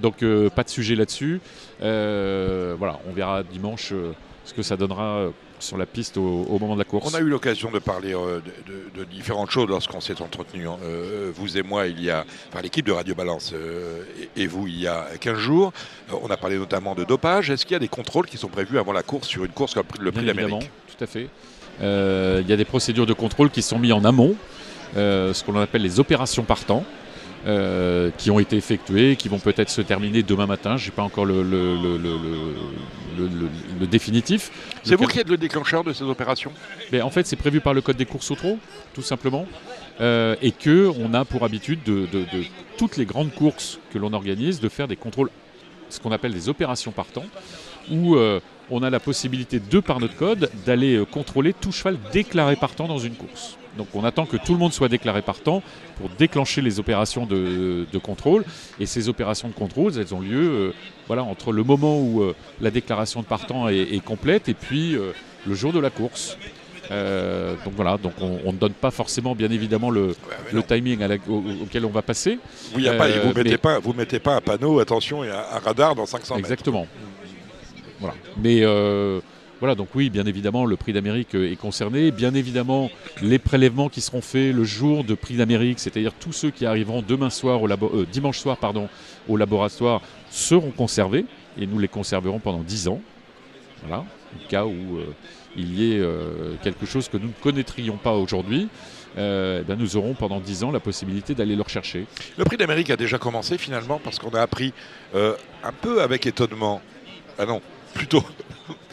Donc 0.01 0.22
euh, 0.22 0.48
pas 0.48 0.64
de 0.64 0.70
sujet 0.70 0.94
là-dessus. 0.94 1.40
Euh, 1.82 2.74
voilà, 2.78 2.98
on 3.09 3.12
verra 3.12 3.43
dimanche 3.43 3.90
euh, 3.93 4.12
ce 4.44 4.55
que 4.55 4.62
ça 4.62 4.76
donnera 4.76 5.26
sur 5.59 5.76
la 5.78 5.86
piste 5.86 6.16
au, 6.16 6.44
au 6.48 6.59
moment 6.59 6.74
de 6.74 6.80
la 6.80 6.84
course. 6.84 7.12
On 7.12 7.16
a 7.16 7.20
eu 7.20 7.28
l'occasion 7.28 7.70
de 7.70 7.78
parler 7.78 8.14
euh, 8.14 8.40
de, 8.66 8.72
de- 8.72 9.05
de 9.05 9.10
différentes 9.10 9.51
choses 9.51 9.68
lorsqu'on 9.68 10.01
s'est 10.01 10.20
entretenu, 10.20 10.66
hein. 10.66 10.76
Euh, 10.82 11.30
vous 11.34 11.56
et 11.56 11.62
moi, 11.62 11.86
il 11.86 12.02
y 12.02 12.10
a, 12.10 12.24
enfin 12.48 12.60
l'équipe 12.62 12.84
de 12.84 12.90
Radio 12.90 13.14
Balance 13.14 13.52
euh, 13.55 14.02
et, 14.36 14.43
et 14.43 14.47
vous, 14.48 14.66
il 14.66 14.80
y 14.80 14.89
a 14.89 15.06
15 15.20 15.39
jours. 15.39 15.72
On 16.22 16.28
a 16.30 16.36
parlé 16.36 16.59
notamment 16.59 16.94
de 16.97 17.05
dopage. 17.05 17.51
Est-ce 17.51 17.64
qu'il 17.64 17.74
y 17.74 17.76
a 17.76 17.80
des 17.80 17.86
contrôles 17.89 18.26
qui 18.26 18.39
sont 18.39 18.48
prévus 18.48 18.78
avant 18.78 18.93
la 18.93 19.02
course 19.05 19.28
sur 19.28 19.44
une 19.44 19.52
course 19.52 19.74
comme 19.74 19.84
le 20.01 20.10
Prix 20.10 20.24
d'Amérique? 20.24 20.68
tout 20.98 21.05
à 21.05 21.06
fait. 21.06 21.28
Il 21.80 22.48
y 22.48 22.52
a 22.52 22.56
des 22.56 22.64
procédures 22.64 23.06
de 23.06 23.12
contrôle 23.12 23.51
qui 23.51 23.62
sont 23.62 23.78
mises 23.78 23.93
en 23.93 24.05
amont, 24.05 24.34
ce 24.94 25.43
qu'on 25.44 25.59
appelle 25.60 25.82
les 25.82 26.01
opérations 26.01 26.44
partant, 26.44 26.85
euh, 27.47 28.10
qui 28.19 28.31
ont 28.31 28.39
été 28.39 28.56
effectuées, 28.56 29.16
qui 29.16 29.28
vont 29.28 29.40
peut-être 29.40 29.70
se 29.70 29.81
terminer 29.81 30.23
demain 30.23 30.47
matin. 30.47 30.77
Je 30.77 30.86
n'ai 30.86 30.90
pas 30.93 31.02
encore 31.02 31.24
le, 31.24 31.43
définitif. 33.90 34.51
C'est 34.85 34.94
vous 34.97 35.06
qui 35.06 35.19
êtes 35.19 35.28
le 35.28 35.36
déclencheur 35.36 35.85
de 35.85 35.93
ces 35.93 36.05
opérations? 36.05 36.52
Mais 36.93 37.02
en 37.02 37.10
fait, 37.10 37.27
c'est 37.27 37.36
prévu 37.36 37.60
par 37.60 37.74
le 37.74 37.81
code 37.81 37.97
des 37.97 38.06
courses 38.06 38.31
au 38.31 38.36
trot, 38.36 38.59
tout 38.94 39.02
simplement. 39.02 39.47
Euh, 40.01 40.36
et 40.40 40.52
que 40.52 40.90
on 41.01 41.12
a 41.14 41.24
pour 41.24 41.44
habitude 41.44 41.81
de, 41.85 42.06
de- 42.10 42.20
de 42.23 42.44
toutes 42.78 42.97
les 42.97 43.05
grandes 43.05 43.32
courses 43.35 43.78
que 43.93 43.98
l'on 43.98 44.12
organise 44.14 44.59
de 44.60 44.69
faire 44.70 44.89
des 44.89 44.97
contrôles, 44.97 45.28
ce 45.90 46.01
qu'on 46.01 46.12
appelle 46.12 46.32
des 46.32 46.48
opérations 46.48 46.93
partant, 46.93 47.24
où 47.90 48.16
euh, 48.16 48.40
on 48.70 48.82
a 48.82 48.89
la 48.89 49.01
possibilité 49.01 49.60
de 49.60 49.81
par 49.81 50.01
notre 50.01 50.16
code 50.16 50.51
d'aller 50.64 50.94
euh, 50.97 51.05
contrôler 51.05 51.52
tout 51.52 51.73
cheval 51.73 51.98
déclaré 52.12 52.56
partant 52.56 52.89
dans 52.89 52.98
une 52.98 53.14
course. 53.14 53.59
Donc 53.78 53.89
on 53.94 54.05
attend 54.05 54.27
que 54.27 54.36
tout 54.36 54.53
le 54.53 54.59
monde 54.59 54.73
soit 54.73 54.89
déclaré 54.89 55.23
partant 55.23 55.62
pour 55.97 56.09
déclencher 56.11 56.61
les 56.61 56.78
opérations 56.78 57.24
de, 57.27 57.86
de 57.90 57.99
contrôle. 57.99 58.44
Et 58.78 58.86
ces 58.86 59.09
opérations 59.09 59.49
de 59.49 59.55
contrôle, 59.55 59.93
elles 59.97 60.15
ont 60.15 60.20
lieu 60.20 60.51
euh, 60.51 60.74
voilà, 61.07 61.23
entre 61.24 61.53
le 61.53 61.62
moment 61.65 61.99
où 62.01 62.23
euh, 62.23 62.35
la 62.61 62.70
déclaration 62.70 63.20
de 63.20 63.27
partant 63.27 63.69
est, 63.69 63.78
est 63.94 64.05
complète 64.05 64.49
et 64.49 64.55
puis 64.55 64.94
euh, 64.97 65.12
le 65.47 65.55
jour 65.55 65.73
de 65.73 65.78
la 65.81 65.90
course. 65.90 66.36
Euh, 66.90 67.55
donc 67.65 67.74
voilà, 67.74 67.97
donc 67.97 68.12
on, 68.20 68.53
ne 68.53 68.59
donne 68.59 68.73
pas 68.73 68.90
forcément 68.90 69.35
bien 69.35 69.51
évidemment 69.51 69.89
le, 69.89 70.15
timing 70.66 71.03
à 71.03 71.09
la- 71.09 71.15
au- 71.28 71.43
auquel 71.62 71.86
on 71.86 71.90
va 71.90 72.03
passer. 72.03 72.39
Vous 72.74 72.81
y 72.81 72.89
a 72.89 72.94
pas, 72.94 73.09
vous 73.09 73.32
mettez 73.32 73.51
mais- 73.53 73.57
pas, 73.57 73.78
vous 73.78 73.93
mettez 73.94 74.19
pas 74.19 74.35
un 74.35 74.40
panneau, 74.40 74.81
attention, 74.81 75.24
et 75.24 75.31
un, 75.31 75.39
un 75.39 75.59
radar 75.61 75.94
dans 75.94 76.05
500 76.07 76.35
mètres. 76.35 76.44
Exactement. 76.44 76.86
Voilà. 78.01 78.15
Mais 78.36 78.59
euh, 78.62 79.20
voilà, 79.62 79.76
donc 79.76 79.90
oui, 79.94 80.10
bien 80.10 80.26
évidemment, 80.26 80.64
le 80.64 80.76
prix 80.76 80.93
d'Amérique 80.93 81.36
euh, 81.36 81.52
est 81.52 81.55
concerné. 81.55 82.10
Bien 82.10 82.34
évidemment, 82.34 82.90
les 83.22 83.39
prélèvements 83.39 83.89
qui 83.89 84.01
seront 84.01 84.20
faits 84.20 84.52
le 84.52 84.64
jour 84.64 85.05
de 85.05 85.14
prix 85.14 85.36
d'Amérique, 85.36 85.78
c'est-à-dire 85.78 86.12
tous 86.18 86.32
ceux 86.32 86.51
qui 86.51 86.66
arriveront 86.66 87.01
demain 87.01 87.30
soir 87.30 87.62
au 87.62 87.68
euh, 87.70 88.05
dimanche 88.10 88.40
soir 88.40 88.56
pardon, 88.56 88.89
au 89.28 89.36
laboratoire, 89.36 90.02
seront 90.32 90.72
conservés 90.72 91.26
et 91.56 91.68
nous 91.68 91.78
les 91.78 91.86
conserverons 91.86 92.40
pendant 92.40 92.59
10 92.64 92.89
ans. 92.89 93.01
Voilà, 93.86 94.05
au 94.34 94.48
cas 94.48 94.64
où 94.64 94.97
euh, 94.98 95.05
il 95.55 95.78
y 95.78 95.93
ait 95.93 96.02
quelque 96.64 96.84
chose 96.84 97.09
que 97.09 97.16
nous 97.16 97.28
ne 97.28 97.40
connaîtrions 97.40 97.98
pas 97.98 98.14
aujourd'hui. 98.14 98.68
eh 99.16 99.62
ben, 99.64 99.76
nous 99.78 99.97
aurons 99.97 100.14
pendant 100.14 100.40
10 100.40 100.64
ans 100.64 100.72
la 100.72 100.80
possibilité 100.80 101.36
d'aller 101.36 101.55
le 101.55 101.62
rechercher. 101.62 102.06
Le 102.36 102.44
prix 102.44 102.56
d'Amérique 102.56 102.90
a 102.90 102.97
déjà 102.97 103.18
commencé 103.18 103.59
finalement 103.59 104.01
parce 104.02 104.18
qu'on 104.18 104.30
a 104.30 104.40
appris 104.40 104.72
un 105.14 105.72
peu 105.82 106.02
avec 106.02 106.26
étonnement, 106.26 106.80
ah 107.39 107.47
non, 107.47 107.60
plutôt 107.94 108.24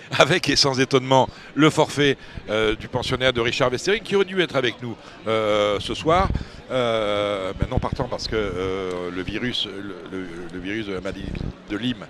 avec 0.17 0.49
et 0.49 0.55
sans 0.55 0.79
étonnement, 0.79 1.29
le 1.55 1.69
forfait 1.69 2.17
euh, 2.49 2.75
du 2.75 2.87
pensionnaire 2.87 3.33
de 3.33 3.41
Richard 3.41 3.71
Westering 3.71 4.01
qui 4.01 4.15
aurait 4.15 4.25
dû 4.25 4.41
être 4.41 4.55
avec 4.55 4.81
nous 4.81 4.95
euh, 5.27 5.79
ce 5.79 5.93
soir. 5.93 6.29
Euh, 6.71 7.51
ben 7.59 7.67
non 7.69 7.79
partant 7.79 8.07
parce 8.07 8.27
que 8.27 8.35
euh, 8.35 9.09
le 9.11 9.21
virus, 9.23 9.67
le, 9.67 10.59
virus 10.59 10.85
de 10.85 10.93
la 10.93 11.01
maladie 11.01 11.25
de 11.69 11.77
Lyme, 11.77 12.05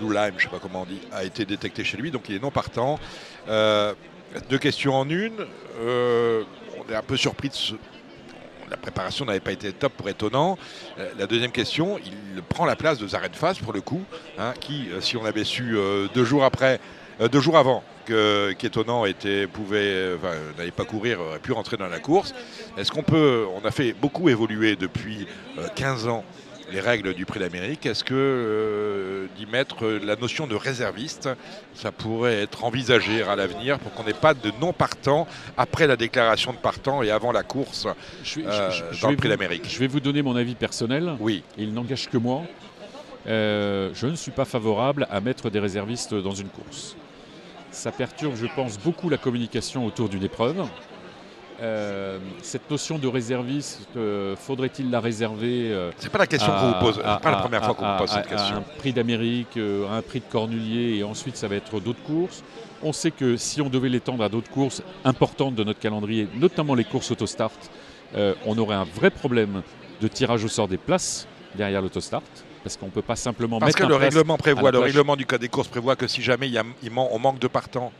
d'où 0.00 0.12
je 0.12 0.18
ne 0.18 0.38
sais 0.38 0.48
pas 0.48 0.58
comment 0.60 0.82
on 0.82 0.86
dit, 0.86 1.00
a 1.12 1.24
été 1.24 1.44
détecté 1.44 1.82
chez 1.84 1.96
lui, 1.96 2.10
donc 2.10 2.28
il 2.28 2.36
est 2.36 2.42
non 2.42 2.50
partant. 2.50 2.98
Deux 3.46 4.58
questions 4.58 4.94
en 4.94 5.08
une. 5.08 5.44
On 5.80 6.92
est 6.92 6.94
un 6.94 7.02
peu 7.02 7.16
surpris 7.16 7.48
de 7.48 7.54
ce, 7.54 7.74
la 8.70 8.76
préparation 8.76 9.24
n'avait 9.24 9.40
pas 9.40 9.50
été 9.50 9.72
top 9.72 9.92
pour 9.94 10.08
étonnant. 10.08 10.56
La 11.18 11.26
deuxième 11.26 11.50
question, 11.50 11.98
il 11.98 12.42
prend 12.42 12.66
la 12.66 12.76
place 12.76 12.98
de 12.98 13.08
Zarenfas 13.08 13.54
pour 13.64 13.72
le 13.72 13.80
coup, 13.80 14.04
hein, 14.38 14.54
qui, 14.60 14.88
si 15.00 15.16
on 15.16 15.24
avait 15.24 15.44
su 15.44 15.76
deux 16.14 16.24
jours 16.24 16.44
après, 16.44 16.80
deux 17.28 17.40
jours 17.40 17.58
avant 17.58 17.82
que 18.06 18.52
qu'étonnant 18.52 19.04
était 19.04 19.46
pouvait, 19.46 19.78
euh, 19.92 20.16
enfin, 20.16 20.34
n'allait 20.58 20.70
pas 20.70 20.84
courir, 20.84 21.20
aurait 21.20 21.38
pu 21.38 21.52
rentrer 21.52 21.76
dans 21.76 21.88
la 21.88 21.98
course. 21.98 22.34
Est-ce 22.78 22.90
qu'on 22.90 23.02
peut, 23.02 23.44
on 23.62 23.66
a 23.66 23.70
fait 23.70 23.92
beaucoup 23.92 24.28
évoluer 24.28 24.76
depuis 24.76 25.26
euh, 25.58 25.66
15 25.74 26.08
ans 26.08 26.24
les 26.72 26.78
règles 26.80 27.14
du 27.14 27.26
prix 27.26 27.40
d'Amérique. 27.40 27.84
Est-ce 27.84 28.04
que 28.04 28.14
euh, 28.14 29.26
d'y 29.36 29.44
mettre 29.46 29.84
euh, 29.84 30.00
la 30.04 30.14
notion 30.14 30.46
de 30.46 30.54
réserviste, 30.54 31.28
ça 31.74 31.90
pourrait 31.90 32.42
être 32.42 32.62
envisagé 32.62 33.24
à 33.24 33.34
l'avenir 33.34 33.80
pour 33.80 33.92
qu'on 33.92 34.04
n'ait 34.04 34.12
pas 34.12 34.34
de 34.34 34.52
non 34.60 34.72
partant 34.72 35.26
après 35.56 35.88
la 35.88 35.96
déclaration 35.96 36.52
de 36.52 36.58
partant 36.58 37.02
et 37.02 37.10
avant 37.10 37.32
la 37.32 37.42
course 37.42 37.88
Je 38.22 38.38
vais- 38.40 38.46
euh, 38.46 38.70
je- 38.70 38.84
je 38.96 39.02
dans 39.02 39.10
le 39.10 39.16
prix 39.16 39.28
d'Amérique? 39.28 39.64
Je 39.68 39.78
vais 39.80 39.88
vous 39.88 39.98
donner 39.98 40.22
mon 40.22 40.36
avis 40.36 40.54
personnel. 40.54 41.16
Oui. 41.18 41.42
Il 41.58 41.74
n'engage 41.74 42.08
que 42.08 42.16
moi. 42.18 42.42
Euh, 43.26 43.90
je 43.92 44.06
ne 44.06 44.14
suis 44.14 44.30
pas 44.30 44.44
favorable 44.44 45.06
à 45.10 45.20
mettre 45.20 45.50
des 45.50 45.58
réservistes 45.58 46.14
dans 46.14 46.34
une 46.34 46.48
course. 46.48 46.96
Ça 47.70 47.92
perturbe, 47.92 48.34
je 48.36 48.46
pense, 48.54 48.78
beaucoup 48.78 49.08
la 49.08 49.16
communication 49.16 49.86
autour 49.86 50.08
d'une 50.08 50.24
épreuve. 50.24 50.64
Euh, 51.62 52.18
cette 52.40 52.70
notion 52.70 52.98
de 52.98 53.06
réserviste, 53.06 53.86
euh, 53.96 54.34
faudrait-il 54.34 54.90
la 54.90 54.98
réserver 54.98 55.70
euh, 55.70 55.90
C'est 55.98 56.10
pas 56.10 56.18
la 56.18 56.26
question 56.26 56.50
qu'on 56.50 56.68
vous 56.72 56.80
pose, 56.80 56.96
c'est 56.96 57.20
pas 57.22 57.30
la 57.30 57.36
première 57.36 57.62
fois 57.62 57.74
qu'on 57.74 57.92
vous 57.92 57.98
pose 57.98 58.08
cette 58.10 58.26
à- 58.26 58.28
question. 58.28 58.56
À 58.56 58.58
un 58.60 58.64
prix 58.78 58.94
d'Amérique, 58.94 59.58
euh, 59.58 59.86
à 59.88 59.96
un 59.96 60.02
prix 60.02 60.20
de 60.20 60.24
Cornulier, 60.24 60.96
et 60.96 61.04
ensuite 61.04 61.36
ça 61.36 61.48
va 61.48 61.56
être 61.56 61.78
d'autres 61.80 62.02
courses. 62.02 62.42
On 62.82 62.94
sait 62.94 63.10
que 63.10 63.36
si 63.36 63.60
on 63.60 63.68
devait 63.68 63.90
l'étendre 63.90 64.24
à 64.24 64.30
d'autres 64.30 64.50
courses 64.50 64.82
importantes 65.04 65.54
de 65.54 65.62
notre 65.62 65.80
calendrier, 65.80 66.28
notamment 66.34 66.74
les 66.74 66.84
courses 66.84 67.10
autostart, 67.10 67.50
on 68.46 68.56
aurait 68.56 68.74
un 68.74 68.84
vrai 68.84 69.10
problème 69.10 69.62
de 70.00 70.08
tirage 70.08 70.44
au 70.44 70.48
sort 70.48 70.66
des 70.66 70.78
places 70.78 71.28
derrière 71.54 71.82
l'autostart. 71.82 72.22
Parce 72.62 72.76
qu'on 72.76 72.86
ne 72.86 72.90
peut 72.90 73.02
pas 73.02 73.16
simplement 73.16 73.58
Parce 73.58 73.70
mettre 73.70 73.78
que 73.78 73.86
le 73.86 73.96
règlement 73.96 74.36
prévoit, 74.36 74.70
le 74.70 74.78
plage. 74.78 74.90
règlement 74.92 75.16
du 75.16 75.24
code 75.26 75.40
des 75.40 75.48
courses 75.48 75.68
prévoit 75.68 75.96
que 75.96 76.06
si 76.06 76.20
jamais 76.22 76.46
il 76.46 76.52
y 76.52 76.58
a- 76.58 76.64
il 76.82 76.90
man- 76.90 77.06
on 77.10 77.18
manque 77.18 77.38
de 77.38 77.48
partants 77.48 77.90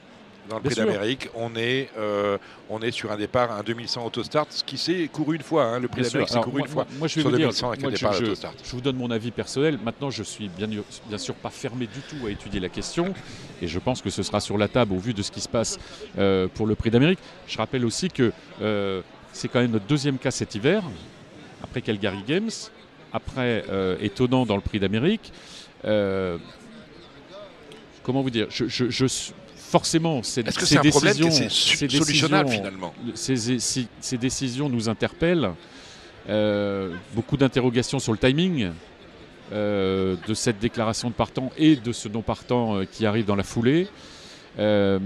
dans 0.50 0.56
le 0.56 0.62
Bien 0.62 0.70
prix 0.72 0.80
d'Amérique, 0.84 1.28
on 1.34 1.54
est, 1.56 1.88
euh, 1.96 2.36
on 2.68 2.80
est 2.82 2.90
sur 2.90 3.10
un 3.12 3.16
départ, 3.16 3.52
un 3.52 3.62
2100 3.62 4.04
autostart, 4.04 4.46
ce 4.50 4.62
qui 4.64 4.76
s'est 4.76 5.08
couru 5.10 5.36
une 5.36 5.42
fois. 5.42 5.64
hein, 5.64 5.78
le 5.78 5.88
prix 5.88 6.02
d'Amérique 6.02 6.28
s'est 6.28 6.40
couru 6.40 6.58
moi- 6.58 6.66
une 6.66 6.72
fois. 6.72 6.86
moi- 6.98 7.08
je 7.08 7.14
vais 7.14 7.20
sur 7.22 7.30
vous 7.30 7.36
dire, 7.36 7.46
2100 7.46 7.68
avec 7.68 7.80
moi, 7.80 7.90
le 7.90 7.96
je, 7.96 8.72
vous 8.72 8.80
donne 8.80 8.96
mon 8.96 9.10
avis 9.10 9.30
personnel. 9.30 9.78
Maintenant, 9.82 10.10
je 10.10 10.22
suis 10.24 10.48
bien, 10.48 10.66
bien 10.66 11.18
sûr 11.18 11.34
pas 11.36 11.50
fermé 11.50 11.86
du 11.86 12.00
tout 12.00 12.26
à 12.26 12.30
étudier 12.30 12.58
la 12.60 12.68
question. 12.68 13.14
Et 13.62 13.68
je 13.68 13.78
pense 13.78 14.02
que 14.02 14.10
ce 14.10 14.22
sera 14.22 14.40
sur 14.40 14.58
la 14.58 14.68
table 14.68 14.92
au 14.92 14.98
vu 14.98 15.14
de 15.14 15.22
ce 15.22 15.30
qui 15.30 15.40
se 15.40 15.48
passe 15.48 15.78
euh, 16.18 16.48
pour 16.52 16.66
le 16.66 16.74
prix 16.74 16.90
d'Amérique. 16.90 17.20
Je 17.46 17.56
rappelle 17.56 17.84
aussi 17.86 18.08
que 18.10 18.32
euh, 18.60 19.00
c'est 19.32 19.48
quand 19.48 19.60
même 19.60 19.70
notre 19.70 19.86
deuxième 19.86 20.18
cas 20.18 20.32
cet 20.32 20.54
hiver, 20.54 20.82
après 21.62 21.80
Calgary 21.80 22.22
Games, 22.26 22.50
après 23.12 23.64
euh, 23.70 23.96
étonnant 24.00 24.46
dans 24.46 24.56
le 24.56 24.62
prix 24.62 24.78
d'Amérique. 24.80 25.32
Euh, 25.84 26.36
comment 28.02 28.22
vous 28.22 28.30
dire 28.30 28.46
je, 28.50 28.66
je- 28.68 28.90
je 28.90 29.06
suis- 29.06 29.32
Forcément, 29.56 30.24
ces, 30.24 30.42
que 30.42 30.82
décisions- 30.82 31.30
ces 31.30 31.86
décisions- 31.86 32.24
finalement 32.48 32.92
ces, 33.14 34.16
décisions 34.18 34.68
nous 34.68 34.88
interpellent. 34.88 35.52
Euh, 36.28 36.92
beaucoup 37.14 37.36
d'interrogations 37.36 38.00
sur 38.00 38.10
le 38.10 38.18
timing 38.18 38.70
euh, 39.52 40.16
de 40.26 40.34
cette 40.34 40.58
déclaration 40.58 41.08
de 41.08 41.14
partant 41.14 41.52
et 41.56 41.76
de 41.76 41.92
ce 41.92 42.08
non 42.08 42.20
partant 42.20 42.78
euh, 42.78 42.84
qui 42.84 43.06
arrive 43.06 43.26
dans 43.26 43.36
la 43.36 43.44
foulée. 43.44 43.86
Bien 44.58 45.00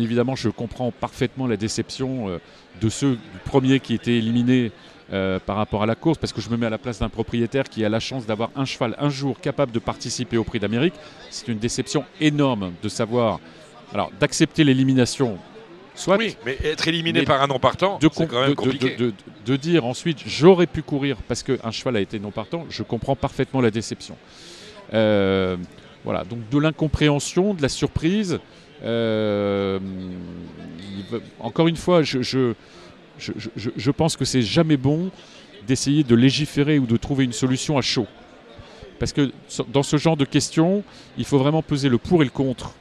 évidemment, 0.00 0.36
je 0.36 0.50
comprends 0.50 0.90
parfaitement 0.90 1.46
la 1.46 1.56
déception 1.56 2.38
de 2.82 2.88
ceux 2.90 3.12
du 3.12 3.38
premier 3.46 3.80
qui 3.80 3.94
était 3.94 4.16
éliminé 4.18 4.70
euh, 5.12 5.38
par 5.38 5.56
rapport 5.56 5.82
à 5.82 5.86
la 5.86 5.94
course, 5.94 6.16
parce 6.18 6.32
que 6.32 6.40
je 6.40 6.48
me 6.48 6.56
mets 6.56 6.66
à 6.66 6.70
la 6.70 6.78
place 6.78 6.98
d'un 6.98 7.08
propriétaire 7.10 7.64
qui 7.68 7.84
a 7.84 7.88
la 7.88 8.00
chance 8.00 8.24
d'avoir 8.26 8.50
un 8.56 8.64
cheval 8.64 8.96
un 8.98 9.10
jour 9.10 9.38
capable 9.40 9.70
de 9.72 9.78
participer 9.78 10.36
au 10.38 10.44
Prix 10.44 10.58
d'Amérique. 10.60 10.94
C'est 11.30 11.48
une 11.48 11.58
déception 11.58 12.04
énorme 12.20 12.72
de 12.82 12.88
savoir, 12.88 13.38
alors 13.92 14.10
d'accepter 14.18 14.64
l'élimination, 14.64 15.36
soit. 15.94 16.16
Oui, 16.16 16.36
mais 16.46 16.56
être 16.64 16.88
éliminé 16.88 17.20
mais 17.20 17.26
par 17.26 17.42
un 17.42 17.46
non 17.48 17.58
partant, 17.58 17.98
de, 17.98 18.08
c'est 18.10 18.16
com- 18.16 18.26
quand 18.30 18.40
même 18.40 18.44
de- 18.46 18.54
de- 18.54 18.56
compliqué. 18.56 18.96
de- 18.96 19.06
de- 19.10 19.14
de 19.44 19.56
dire 19.56 19.84
ensuite 19.84 20.20
j'aurais 20.26 20.66
pu 20.66 20.82
courir 20.82 21.18
parce 21.28 21.42
qu'un 21.42 21.70
cheval 21.70 21.96
a 21.96 22.00
été 22.00 22.18
non 22.18 22.30
partant, 22.30 22.64
je 22.70 22.82
comprends 22.82 23.14
parfaitement 23.16 23.60
la 23.60 23.70
déception. 23.70 24.16
Euh, 24.94 25.56
voilà, 26.04 26.24
donc 26.24 26.38
de 26.50 26.58
l'incompréhension, 26.58 27.52
de 27.54 27.60
la 27.62 27.68
surprise. 27.68 28.38
Euh, 28.82 29.78
encore 31.40 31.68
une 31.68 31.76
fois, 31.76 32.02
je, 32.02 32.22
je, 32.22 32.54
je, 33.18 33.32
je- 33.56 33.70
je 33.76 33.90
pense 33.90 34.16
que 34.16 34.24
c'est 34.24 34.42
jamais 34.42 34.76
bon 34.76 35.10
d'essayer 35.66 36.04
de 36.04 36.14
légiférer 36.14 36.78
ou 36.78 36.86
de 36.86 36.96
trouver 36.96 37.24
une 37.24 37.32
solution 37.32 37.78
à 37.78 37.82
chaud. 37.82 38.06
Parce 38.98 39.12
que 39.12 39.32
dans 39.72 39.82
ce 39.82 39.96
genre 39.96 40.16
de 40.16 40.24
questions, 40.24 40.82
il 41.18 41.24
faut 41.24 41.38
vraiment 41.38 41.62
peser 41.62 41.88
le 41.88 41.98
pour 41.98 42.22
et 42.22 42.24
le 42.26 42.30
contre 42.30 42.74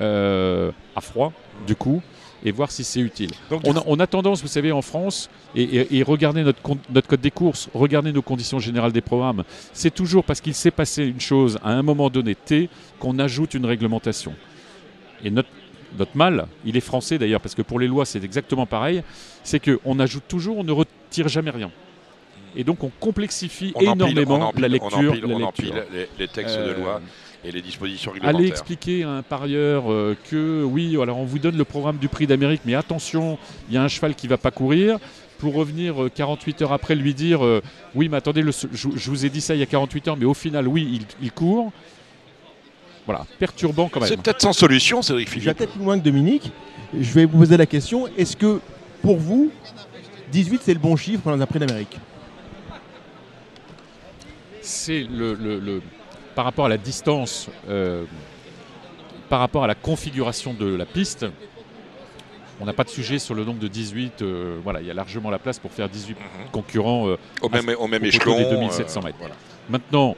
euh, 0.00 0.70
à 0.96 1.00
froid, 1.00 1.32
du 1.66 1.74
coup, 1.76 2.02
et 2.44 2.50
voir 2.52 2.70
si 2.70 2.82
c'est 2.84 3.00
utile. 3.00 3.30
Donc, 3.50 3.60
on, 3.66 3.76
a, 3.76 3.82
on 3.86 4.00
a 4.00 4.06
tendance, 4.06 4.40
vous 4.42 4.48
savez, 4.48 4.72
en 4.72 4.80
France, 4.82 5.28
et, 5.54 5.62
et, 5.62 5.98
et 5.98 6.02
regardez 6.02 6.42
notre, 6.42 6.60
notre 6.90 7.06
code 7.06 7.20
des 7.20 7.30
courses, 7.30 7.68
regardez 7.74 8.12
nos 8.12 8.22
conditions 8.22 8.58
générales 8.58 8.92
des 8.92 9.00
programmes, 9.02 9.44
c'est 9.72 9.94
toujours 9.94 10.24
parce 10.24 10.40
qu'il 10.40 10.54
s'est 10.54 10.70
passé 10.70 11.04
une 11.04 11.20
chose 11.20 11.58
à 11.62 11.70
un 11.72 11.82
moment 11.82 12.08
donné 12.10 12.34
T 12.34 12.68
qu'on 12.98 13.18
ajoute 13.18 13.54
une 13.54 13.66
réglementation. 13.66 14.34
Et 15.22 15.30
notre, 15.30 15.50
notre 15.98 16.16
mal, 16.16 16.46
il 16.64 16.76
est 16.76 16.80
français 16.80 17.18
d'ailleurs, 17.18 17.40
parce 17.40 17.54
que 17.54 17.62
pour 17.62 17.78
les 17.80 17.86
lois 17.88 18.04
c'est 18.04 18.22
exactement 18.24 18.66
pareil, 18.66 19.02
c'est 19.42 19.60
qu'on 19.60 19.98
ajoute 19.98 20.24
toujours, 20.28 20.58
on 20.58 20.64
ne 20.64 20.72
retire 20.72 21.28
jamais 21.28 21.50
rien. 21.50 21.70
Et 22.56 22.64
donc 22.64 22.82
on 22.82 22.90
complexifie 23.00 23.72
on 23.76 23.80
énormément 23.80 24.48
empile, 24.48 24.62
la 24.62 24.66
on 24.68 24.70
lecture. 24.72 24.98
empile, 25.10 25.24
la 25.24 25.34
on 25.34 25.38
lecture. 25.38 25.46
empile 25.46 25.84
les, 25.92 26.08
les 26.18 26.28
textes 26.28 26.56
de 26.56 26.62
Euh, 26.62 26.76
loi 26.78 27.00
et 27.44 27.52
les 27.52 27.62
dispositions 27.62 28.10
Allez 28.12 28.20
réglementaires. 28.20 28.50
expliquer 28.50 29.02
à 29.04 29.10
un 29.10 29.22
parieur 29.22 29.90
euh, 29.90 30.16
que 30.30 30.62
oui, 30.64 31.00
alors 31.00 31.18
on 31.18 31.24
vous 31.24 31.38
donne 31.38 31.56
le 31.56 31.64
programme 31.64 31.98
du 31.98 32.08
prix 32.08 32.26
d'Amérique, 32.26 32.62
mais 32.64 32.74
attention, 32.74 33.38
il 33.68 33.74
y 33.74 33.78
a 33.78 33.82
un 33.82 33.88
cheval 33.88 34.14
qui 34.14 34.26
va 34.28 34.36
pas 34.36 34.50
courir. 34.50 34.98
Pour 35.38 35.54
revenir 35.54 36.02
euh, 36.02 36.10
48 36.14 36.60
heures 36.62 36.72
après 36.74 36.94
lui 36.94 37.14
dire 37.14 37.42
euh, 37.42 37.62
oui, 37.94 38.10
mais 38.10 38.18
attendez, 38.18 38.42
le- 38.42 38.52
je, 38.52 38.88
je 38.94 39.10
vous 39.10 39.24
ai 39.24 39.30
dit 39.30 39.40
ça 39.40 39.54
il 39.54 39.60
y 39.60 39.62
a 39.62 39.66
48 39.66 40.08
heures, 40.08 40.16
mais 40.18 40.26
au 40.26 40.34
final, 40.34 40.68
oui, 40.68 40.86
il, 41.00 41.06
il 41.24 41.32
court. 41.32 41.72
Voilà, 43.06 43.26
perturbant 43.38 43.88
quand 43.88 44.00
même. 44.00 44.08
C'est 44.08 44.16
peut-être 44.16 44.40
sans 44.42 44.52
solution, 44.52 45.02
Cédric 45.02 45.28
Je 45.28 45.34
vais 45.34 45.40
Philippe. 45.40 45.56
peut-être 45.58 45.72
plus 45.72 45.84
loin 45.84 45.98
que 45.98 46.04
Dominique. 46.04 46.52
Je 46.98 47.12
vais 47.12 47.24
vous 47.24 47.38
poser 47.38 47.56
la 47.56 47.66
question 47.66 48.06
est-ce 48.18 48.36
que 48.36 48.60
pour 49.02 49.16
vous, 49.16 49.50
18 50.32 50.60
c'est 50.64 50.74
le 50.74 50.80
bon 50.80 50.96
chiffre 50.96 51.24
dans 51.30 51.40
un 51.40 51.46
prix 51.46 51.58
d'Amérique? 51.58 51.96
C'est 54.62 55.06
le, 55.10 55.34
le- 55.34 55.58
le- 55.58 55.82
par 56.34 56.44
rapport 56.44 56.66
à 56.66 56.68
la 56.68 56.76
distance, 56.76 57.48
euh, 57.68 58.04
par 59.28 59.40
rapport 59.40 59.64
à 59.64 59.66
la 59.66 59.74
configuration 59.74 60.52
de 60.54 60.66
la 60.74 60.84
piste. 60.86 61.26
On 62.60 62.66
n'a 62.66 62.74
pas 62.74 62.84
de 62.84 62.90
sujet 62.90 63.18
sur 63.18 63.34
le 63.34 63.44
nombre 63.44 63.58
de 63.58 63.68
18. 63.68 64.20
euh, 64.20 64.58
voilà, 64.62 64.80
il 64.82 64.86
y 64.86 64.90
a 64.90 64.94
largement 64.94 65.30
la 65.30 65.38
place 65.38 65.58
pour 65.58 65.70
faire 65.72 65.88
18 65.88 66.16
concurrents 66.52 67.08
euh, 67.08 67.16
Au 67.40 67.48
même- 67.48 67.74
au 67.78 67.86
même 67.86 68.04
échelon, 68.04 68.36
des 68.36 68.44
euh, 68.44 68.50
2700 68.50 69.00
mètres. 69.02 69.16
voilà. 69.18 69.34
Maintenant, 69.70 70.14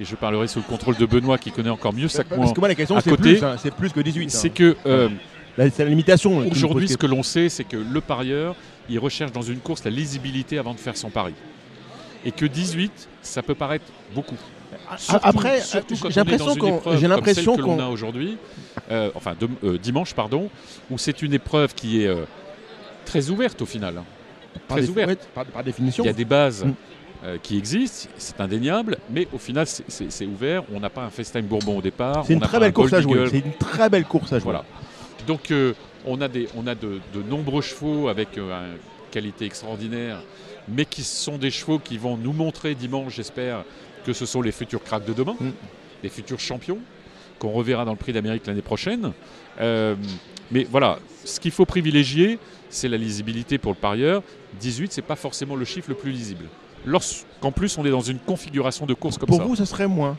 et 0.00 0.04
je 0.04 0.14
parlerai 0.16 0.46
sous 0.48 0.58
le 0.60 0.64
contrôle 0.64 0.96
de 0.96 1.06
Benoît 1.06 1.38
qui 1.38 1.50
connaît 1.50 1.70
encore 1.70 1.92
mieux 1.92 2.08
ça 2.08 2.24
que 2.24 2.30
moi. 2.30 2.38
Parce 2.38 2.52
que 2.52 2.60
moi 2.60 2.68
la 2.68 2.74
question 2.74 2.98
c'est 3.00 3.16
plus, 3.16 3.42
hein, 3.42 3.56
c'est 3.60 3.74
plus 3.74 3.92
que 3.92 4.00
18. 4.00 4.30
c'est 4.30 4.48
hein. 4.48 4.50
que 4.54 4.76
euh, 4.86 5.08
c'est 5.56 5.80
la 5.80 5.86
limitation. 5.90 6.42
pose 6.42 6.52
Aujourd'hui, 6.52 6.88
ce 6.88 6.96
que 6.96 7.06
l'on 7.06 7.22
sait, 7.22 7.48
c'est 7.48 7.64
que 7.64 7.76
le 7.76 8.00
parieur, 8.00 8.54
il 8.88 8.98
recherche 8.98 9.32
dans 9.32 9.42
une 9.42 9.58
course 9.58 9.84
la 9.84 9.90
lisibilité 9.90 10.58
avant 10.58 10.72
de 10.74 10.78
faire 10.78 10.96
son 10.96 11.10
pari. 11.10 11.34
Et 12.24 12.30
que 12.32 12.46
18, 12.46 13.08
ça 13.22 13.42
peut 13.42 13.54
paraître 13.54 13.84
beaucoup. 14.14 14.36
Surtout- 14.96 15.20
après, 15.26 15.60
surtout 15.60 15.94
j'ai 15.94 16.00
quand 16.00 16.08
on 16.08 16.10
est 16.10 16.16
l'impression 16.16 16.56
qu'on- 16.56 16.96
j'ai 16.96 17.08
l'impression 17.08 17.56
qu'on- 17.56 17.78
a 17.80 17.86
aujourd'hui, 17.88 18.36
euh, 18.90 19.10
enfin 19.14 19.34
de- 19.38 19.48
euh, 19.64 19.78
dimanche, 19.78 20.14
pardon, 20.14 20.50
où 20.90 20.98
c'est 20.98 21.22
une 21.22 21.32
épreuve 21.34 21.74
qui 21.74 22.02
est 22.02 22.06
euh, 22.06 22.24
très 23.04 23.30
ouverte 23.30 23.60
au 23.62 23.66
final. 23.66 23.98
hein. 23.98 24.04
Par 24.66 24.78
Très 24.78 24.88
ouverte. 24.88 25.28
par 25.34 25.62
définition. 25.64 26.04
Il 26.04 26.08
y 26.08 26.10
a 26.10 26.14
des 26.14 26.24
bases 26.24 26.64
Mm. 26.64 26.72
Euh, 27.24 27.36
qui 27.42 27.58
existe, 27.58 28.08
c'est 28.16 28.40
indéniable, 28.40 28.96
mais 29.10 29.26
au 29.32 29.38
final 29.38 29.66
c'est- 29.66 30.26
ouvert. 30.26 30.62
On 30.72 30.80
n'a 30.80 30.90
pas 30.90 31.02
un 31.02 31.10
FaceTime 31.10 31.46
Bourbon 31.46 31.78
au 31.78 31.82
départ. 31.82 32.24
C'est 32.26 32.34
une 32.34 32.40
très 32.40 32.60
belle 32.60 32.72
course 32.72 32.92
à 32.92 33.00
jouer. 33.00 33.26
C'est 33.30 33.38
une 33.38 33.52
très 33.54 33.88
belle 33.88 34.04
course 34.04 34.32
à 34.32 34.38
jouer. 34.38 34.44
Voilà. 34.44 34.64
Donc 35.26 35.50
euh, 35.50 35.74
on 36.06 36.20
a, 36.20 36.28
des, 36.28 36.48
on 36.56 36.66
a 36.66 36.74
de, 36.74 37.00
de 37.14 37.22
nombreux 37.28 37.60
chevaux 37.62 38.08
avec 38.08 38.38
euh, 38.38 38.72
une 38.74 38.78
qualité 39.10 39.44
extraordinaire, 39.46 40.22
mais 40.68 40.84
qui 40.84 41.02
sont 41.02 41.38
des 41.38 41.50
chevaux 41.50 41.78
qui 41.78 41.98
vont 41.98 42.16
nous 42.16 42.32
montrer 42.32 42.74
dimanche, 42.74 43.14
j'espère, 43.16 43.64
que 44.06 44.12
ce 44.12 44.24
sont 44.26 44.40
les 44.40 44.52
futurs 44.52 44.82
cracks 44.82 45.04
de 45.04 45.12
demain, 45.12 45.34
Mm. 45.40 45.50
les 46.04 46.08
futurs 46.08 46.38
champions, 46.40 46.78
qu'on 47.40 47.50
reverra 47.50 47.84
dans 47.84 47.92
le 47.92 47.96
prix 47.98 48.12
d'Amérique 48.12 48.46
l'année 48.46 48.62
prochaine. 48.62 49.12
Euh, 49.60 49.96
mais 50.52 50.66
voilà, 50.70 50.98
ce 51.24 51.40
qu'il 51.40 51.50
faut 51.50 51.66
privilégier, 51.66 52.38
c'est 52.70 52.88
la 52.88 52.96
lisibilité 52.96 53.58
pour 53.58 53.72
le 53.72 53.76
parieur. 53.78 54.22
18, 54.60 54.92
c'est 54.92 55.02
pas 55.02 55.16
forcément 55.16 55.56
le 55.56 55.64
chiffre 55.64 55.88
le 55.88 55.94
plus 55.96 56.12
lisible. 56.12 56.44
Lorsqu'en 56.84 57.52
plus 57.52 57.76
on 57.78 57.84
est 57.84 57.90
dans 57.90 58.00
une 58.00 58.18
configuration 58.18 58.86
de 58.86 58.94
course 58.94 59.18
comme 59.18 59.28
Pour 59.28 59.38
ça. 59.38 59.44
vous, 59.44 59.56
ce 59.56 59.64
serait 59.64 59.86
moins 59.88 60.16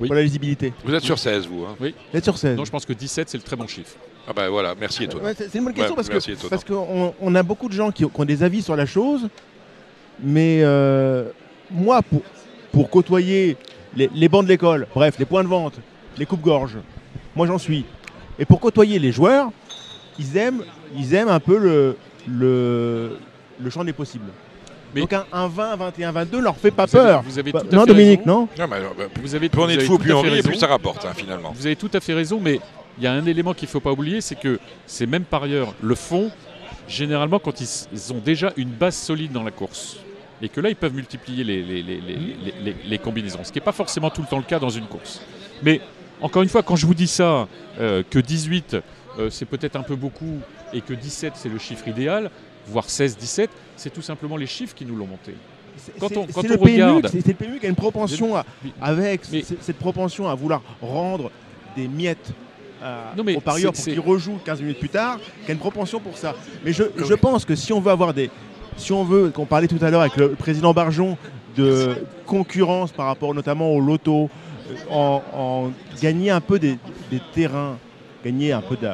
Oui. 0.00 0.08
pour 0.08 0.14
la 0.14 0.22
lisibilité. 0.22 0.72
Vous 0.84 0.94
êtes 0.94 1.02
sur 1.02 1.18
16, 1.18 1.46
vous 1.46 1.64
hein 1.64 1.76
Oui. 1.80 1.94
Vous 2.12 2.18
êtes 2.18 2.24
sur 2.24 2.36
16. 2.38 2.56
Non, 2.56 2.64
je 2.64 2.70
pense 2.70 2.86
que 2.86 2.92
17, 2.92 3.28
c'est 3.28 3.38
le 3.38 3.42
très 3.42 3.56
bon 3.56 3.66
chiffre. 3.66 3.96
Ah 4.26 4.32
ben 4.34 4.48
voilà, 4.48 4.74
merci 4.78 5.04
étonnant. 5.04 5.24
Ouais, 5.24 5.34
c'est 5.36 5.52
une 5.58 5.64
bonne 5.64 5.74
question 5.74 5.96
Ouais, 5.96 6.48
parce 6.48 6.64
qu'on 6.64 7.12
on 7.20 7.34
a 7.34 7.42
beaucoup 7.42 7.68
de 7.68 7.74
gens 7.74 7.90
qui, 7.90 8.04
qui 8.08 8.20
ont 8.20 8.24
des 8.24 8.42
avis 8.44 8.62
sur 8.62 8.76
la 8.76 8.86
chose, 8.86 9.28
mais 10.22 10.60
euh, 10.62 11.28
moi, 11.70 12.02
pour, 12.02 12.22
pour 12.70 12.88
côtoyer 12.90 13.56
les, 13.96 14.08
les 14.14 14.28
bancs 14.28 14.44
de 14.44 14.48
l'école, 14.48 14.86
bref, 14.94 15.16
les 15.18 15.24
points 15.24 15.42
de 15.42 15.48
vente, 15.48 15.74
les 16.18 16.26
coupes-gorges, 16.26 16.76
moi 17.34 17.46
j'en 17.48 17.58
suis. 17.58 17.84
Et 18.38 18.44
pour 18.44 18.60
côtoyer 18.60 18.98
les 19.00 19.10
joueurs, 19.10 19.50
ils 20.18 20.36
aiment, 20.36 20.62
ils 20.96 21.14
aiment 21.14 21.28
un 21.28 21.40
peu 21.40 21.58
le, 21.58 21.96
le, 22.28 23.18
le 23.60 23.70
champ 23.70 23.84
des 23.84 23.92
possibles. 23.92 24.30
Mais- 24.94 25.00
Donc 25.02 25.12
un, 25.12 25.24
un 25.32 25.48
20, 25.48 25.76
21, 25.76 26.12
22 26.12 26.40
leur 26.40 26.56
fait 26.56 26.70
pas 26.70 26.86
Vous 26.86 26.96
avez- 26.96 27.08
peur. 27.08 27.22
vous 27.22 27.38
avez 27.38 27.52
Bah, 27.52 27.60
tout 27.60 27.66
à 27.70 27.74
non 27.76 27.80
fait 27.82 27.86
Dominique, 27.88 28.20
raison. 28.20 28.30
non 28.40 28.48
Non, 28.58 28.68
mais, 28.68 28.76
euh, 28.76 28.88
bah, 28.96 29.04
Vous 29.22 29.34
avez, 29.34 29.48
plus 29.48 29.60
on 29.60 29.64
vous 29.64 29.70
est 29.70 29.76
de 29.76 29.82
fou, 29.82 29.98
plus 29.98 30.12
à 30.12 30.16
on 30.16 30.22
fait 30.22 30.28
rit, 30.28 30.40
plus 30.42 30.48
raison. 30.50 30.60
ça 30.60 30.66
rapporte 30.66 31.04
hein, 31.04 31.12
finalement. 31.16 31.52
Vous 31.54 31.66
avez 31.66 31.76
tout 31.76 31.90
à 31.94 32.00
fait 32.00 32.14
raison, 32.14 32.38
mais 32.42 32.60
il 32.98 33.04
y 33.04 33.06
a 33.06 33.12
un 33.12 33.24
élément 33.24 33.54
qu'il 33.54 33.66
ne 33.68 33.70
faut 33.70 33.80
pas 33.80 33.92
oublier, 33.92 34.20
c'est 34.20 34.34
que 34.38 34.58
ces 34.86 35.06
mêmes 35.06 35.24
parieurs 35.24 35.74
le 35.82 35.94
font 35.94 36.30
généralement 36.88 37.38
quand 37.38 37.60
ils, 37.60 38.12
ont 38.12 38.18
déjà 38.24 38.52
une 38.56 38.68
base 38.70 38.96
solide 38.96 39.32
dans 39.32 39.42
la 39.44 39.50
course. 39.50 39.96
Et 40.42 40.48
que 40.48 40.60
là, 40.60 40.68
ils 40.68 40.76
peuvent 40.76 40.94
multiplier 40.94 41.44
les, 41.44 41.62
les- 41.62 41.82
les- 41.82 42.00
les- 42.00 42.16
les- 42.16 42.54
les- 42.64 42.76
les 42.84 42.98
combinaisons, 42.98 43.38
ce 43.44 43.52
qui 43.52 43.58
n'est 43.58 43.64
pas 43.64 43.72
forcément 43.72 44.10
tout 44.10 44.20
le 44.22 44.26
temps 44.26 44.38
le 44.38 44.42
cas 44.42 44.58
dans 44.58 44.70
une 44.70 44.86
course. 44.86 45.22
Mais 45.62 45.80
encore 46.20 46.42
une 46.42 46.48
fois, 46.48 46.62
quand 46.64 46.74
je 46.76 46.84
vous 46.84 46.94
dis 46.94 47.06
ça, 47.06 47.46
euh, 47.80 48.02
que 48.10 48.18
18, 48.18 48.76
euh, 49.20 49.30
c'est 49.30 49.44
peut-être 49.46 49.76
un 49.76 49.82
peu 49.84 49.94
beaucoup, 49.94 50.40
et 50.72 50.80
que 50.80 50.94
17, 50.94 51.34
c'est 51.36 51.48
le 51.48 51.58
chiffre 51.58 51.86
idéal, 51.86 52.30
voire 52.66 52.88
16, 52.88 53.16
17, 53.16 53.50
c'est 53.76 53.90
tout 53.92 54.02
simplement 54.02 54.36
les 54.36 54.46
chiffres 54.46 54.74
qui 54.74 54.84
nous 54.84 54.96
l'ont 54.96 55.06
monté. 55.06 55.34
C'est- 55.76 55.98
Quand 55.98 56.16
on- 56.16 56.26
quand 56.26 56.44
on 56.44 56.48
le 56.48 56.58
PMU, 56.58 56.82
regarde- 56.82 57.08
c'est 57.10 57.26
le 57.26 57.34
PMU 57.34 57.58
qui 57.58 57.66
a 57.66 57.68
une 57.68 57.74
propension 57.74 58.36
à, 58.36 58.44
avec 58.80 59.22
mais- 59.32 59.42
cette 59.60 59.78
propension 59.78 60.28
à 60.28 60.34
vouloir 60.34 60.62
rendre 60.80 61.30
des 61.76 61.88
miettes 61.88 62.32
euh, 62.82 63.04
Non, 63.16 63.22
mais 63.24 63.36
aux 63.36 63.40
parieurs 63.40 63.72
pour 63.72 63.84
qu'ils 63.84 64.00
rejouent 64.00 64.38
15 64.44 64.60
minutes 64.60 64.80
plus 64.80 64.88
tard, 64.88 65.18
qui 65.44 65.50
a 65.50 65.54
une 65.54 65.60
propension 65.60 66.00
pour 66.00 66.18
ça. 66.18 66.34
Mais 66.64 66.72
je, 66.72 66.82
je 66.96 67.14
pense 67.14 67.44
que 67.44 67.54
si 67.54 67.72
on 67.72 67.80
veut 67.80 67.92
avoir 67.92 68.12
des. 68.12 68.28
Si 68.76 68.92
on 68.92 69.04
veut, 69.04 69.30
qu'on 69.30 69.46
parlait 69.46 69.68
tout 69.68 69.78
à 69.82 69.88
l'heure 69.90 70.00
avec 70.00 70.16
le 70.16 70.30
président 70.30 70.72
Barjon, 70.74 71.16
de 71.56 71.94
concurrence 72.26 72.90
par 72.90 73.06
rapport 73.06 73.34
notamment 73.34 73.70
au 73.70 73.80
loto, 73.80 74.28
euh, 74.70 74.74
en, 74.90 75.22
en 75.34 75.72
gagner 76.00 76.30
un 76.30 76.40
peu 76.40 76.58
des, 76.58 76.76
des 77.10 77.20
terrains, 77.34 77.78
gagner 78.24 78.52
un 78.52 78.62
peu 78.62 78.76
de, 78.76 78.88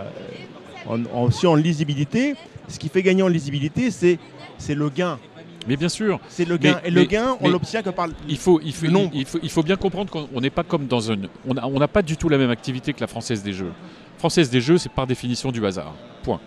en, 0.86 1.04
en- 1.14 1.22
aussi 1.24 1.46
en 1.46 1.54
lisibilité, 1.54 2.34
ce 2.68 2.78
qui 2.78 2.88
fait 2.88 3.02
gagner 3.02 3.22
en 3.22 3.28
lisibilité, 3.28 3.90
c'est 3.90 4.18
c'est 4.58 4.74
le 4.74 4.88
gain. 4.90 5.18
Mais 5.66 5.76
bien 5.76 5.88
sûr, 5.88 6.18
C'est 6.28 6.46
le 6.46 6.56
gain. 6.56 6.80
Mais- 6.82 6.88
Et 6.88 6.90
le 6.90 7.00
mais- 7.02 7.06
gain, 7.06 7.36
on 7.40 7.48
l'obtient 7.48 7.82
que 7.82 7.90
par 7.90 8.08
il 8.28 8.38
faut, 8.38 8.58
il, 8.64 8.72
faut, 8.72 8.86
Le 8.86 8.92
nombre. 8.92 9.10
il, 9.14 9.24
faut, 9.26 9.38
il 9.42 9.50
faut 9.50 9.62
bien 9.62 9.76
comprendre 9.76 10.10
qu'on 10.10 10.40
n'est 10.40 10.48
pas 10.50 10.62
comme 10.64 10.86
dans 10.86 11.00
une. 11.00 11.28
On 11.46 11.54
n'a 11.54 11.66
on 11.68 11.78
pas 11.88 12.02
du 12.02 12.16
tout 12.16 12.28
la 12.28 12.38
même 12.38 12.50
activité 12.50 12.92
que 12.92 13.00
la 13.00 13.06
Française 13.06 13.42
des 13.42 13.52
Jeux. 13.52 13.72
Française 14.18 14.48
des 14.50 14.60
Jeux, 14.60 14.78
c'est 14.78 14.88
par 14.90 15.06
définition 15.06 15.52
du 15.52 15.64
hasard. 15.66 15.94
Point. 16.22 16.40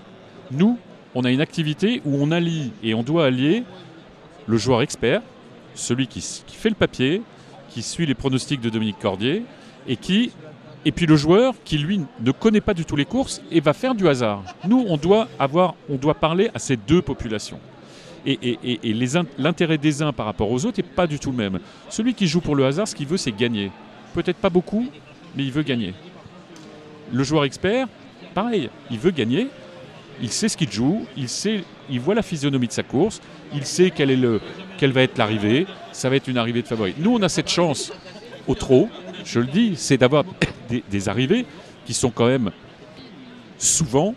Nous, 0.50 0.78
on 1.14 1.24
a 1.24 1.32
une 1.32 1.42
activité 1.42 2.02
où 2.06 2.16
on 2.22 2.32
allie 2.32 2.72
et 2.84 2.94
on 2.94 3.04
doit 3.04 3.26
allier 3.26 3.64
le 4.48 4.58
joueur 4.58 4.82
expert, 4.82 5.22
celui 5.76 6.08
qui 6.08 6.22
fait 6.48 6.70
le 6.70 6.76
papier, 6.76 7.22
qui 7.70 7.82
suit 7.84 8.06
les 8.06 8.16
pronostics 8.16 8.60
de 8.60 8.70
Dominique 8.70 9.00
Cordier, 9.00 9.44
et 9.88 9.96
qui. 9.98 10.32
Et 10.86 10.92
puis 10.92 11.06
le 11.06 11.16
joueur 11.16 11.54
qui, 11.64 11.78
lui, 11.78 12.02
ne 12.20 12.32
connaît 12.32 12.62
pas 12.62 12.74
du 12.74 12.86
tout 12.86 12.96
les 12.96 13.06
courses 13.06 13.42
et 13.52 13.60
va 13.60 13.74
faire 13.74 13.94
du 13.94 14.08
hasard. 14.08 14.44
Nous, 14.68 14.84
on 14.88 14.98
doit, 14.98 15.28
avoir, 15.38 15.76
on 15.90 15.96
doit 15.96 16.16
parler 16.16 16.50
à 16.54 16.60
ces 16.60 16.76
deux 16.76 17.02
populations. 17.02 17.60
Et, 18.26 18.58
l'intérêt 19.38 19.78
des 19.78 20.02
uns 20.02 20.14
par 20.14 20.26
rapport 20.26 20.52
aux 20.52 20.66
autres 20.66 20.82
n'est 20.82 20.88
pas 20.88 21.08
du 21.08 21.20
tout 21.20 21.32
le 21.32 21.38
même. 21.38 21.60
Celui 21.90 22.14
qui 22.14 22.28
joue 22.28 22.42
pour 22.42 22.56
le 22.56 22.66
hasard, 22.66 22.88
ce 22.88 22.96
qu'il 22.96 23.08
veut, 23.08 23.18
c'est 23.18 23.36
gagner. 23.36 23.72
Peut-être 24.14 24.38
pas 24.38 24.50
beaucoup, 24.50 24.88
mais 25.36 25.44
il 25.44 25.52
veut 25.52 25.64
gagner. 25.64 25.94
Le 27.12 27.24
joueur 27.24 27.44
expert, 27.46 27.88
pareil, 28.34 28.70
il 28.90 29.00
veut 29.00 29.12
gagner. 29.12 29.48
Il 30.22 30.30
sait 30.30 30.50
ce 30.50 30.58
qu'il 30.58 30.72
joue, 30.72 31.06
il 31.18 31.30
sait, 31.30 31.64
il 31.90 32.00
voit 32.00 32.14
la 32.14 32.22
physionomie 32.22 32.68
de 32.68 32.72
sa 32.72 32.84
course, 32.84 33.22
il 33.56 33.66
sait 33.66 33.88
est 33.88 34.06
le, 34.06 34.40
quelle 34.78 34.92
va 34.92 35.02
être 35.02 35.18
l'arrivée. 35.18 35.66
Ça 35.92 36.10
va 36.10 36.16
être 36.16 36.28
une 36.28 36.38
arrivée 36.38 36.62
de 36.62 36.68
favori. 36.68 36.94
Nous, 37.00 37.16
on 37.16 37.22
a 37.24 37.30
cette 37.30 37.50
chance 37.50 37.92
au 38.48 38.54
trot, 38.54 38.88
je 39.26 39.40
le 39.40 39.46
dis, 39.48 39.74
c'est 39.76 39.98
d'avoir 39.98 40.24
des, 40.70 40.84
des 40.90 41.10
arrivées 41.10 41.46
qui 41.86 41.94
sont 41.94 42.12
quand 42.12 42.28
même 42.28 42.52
souvent 43.58 44.16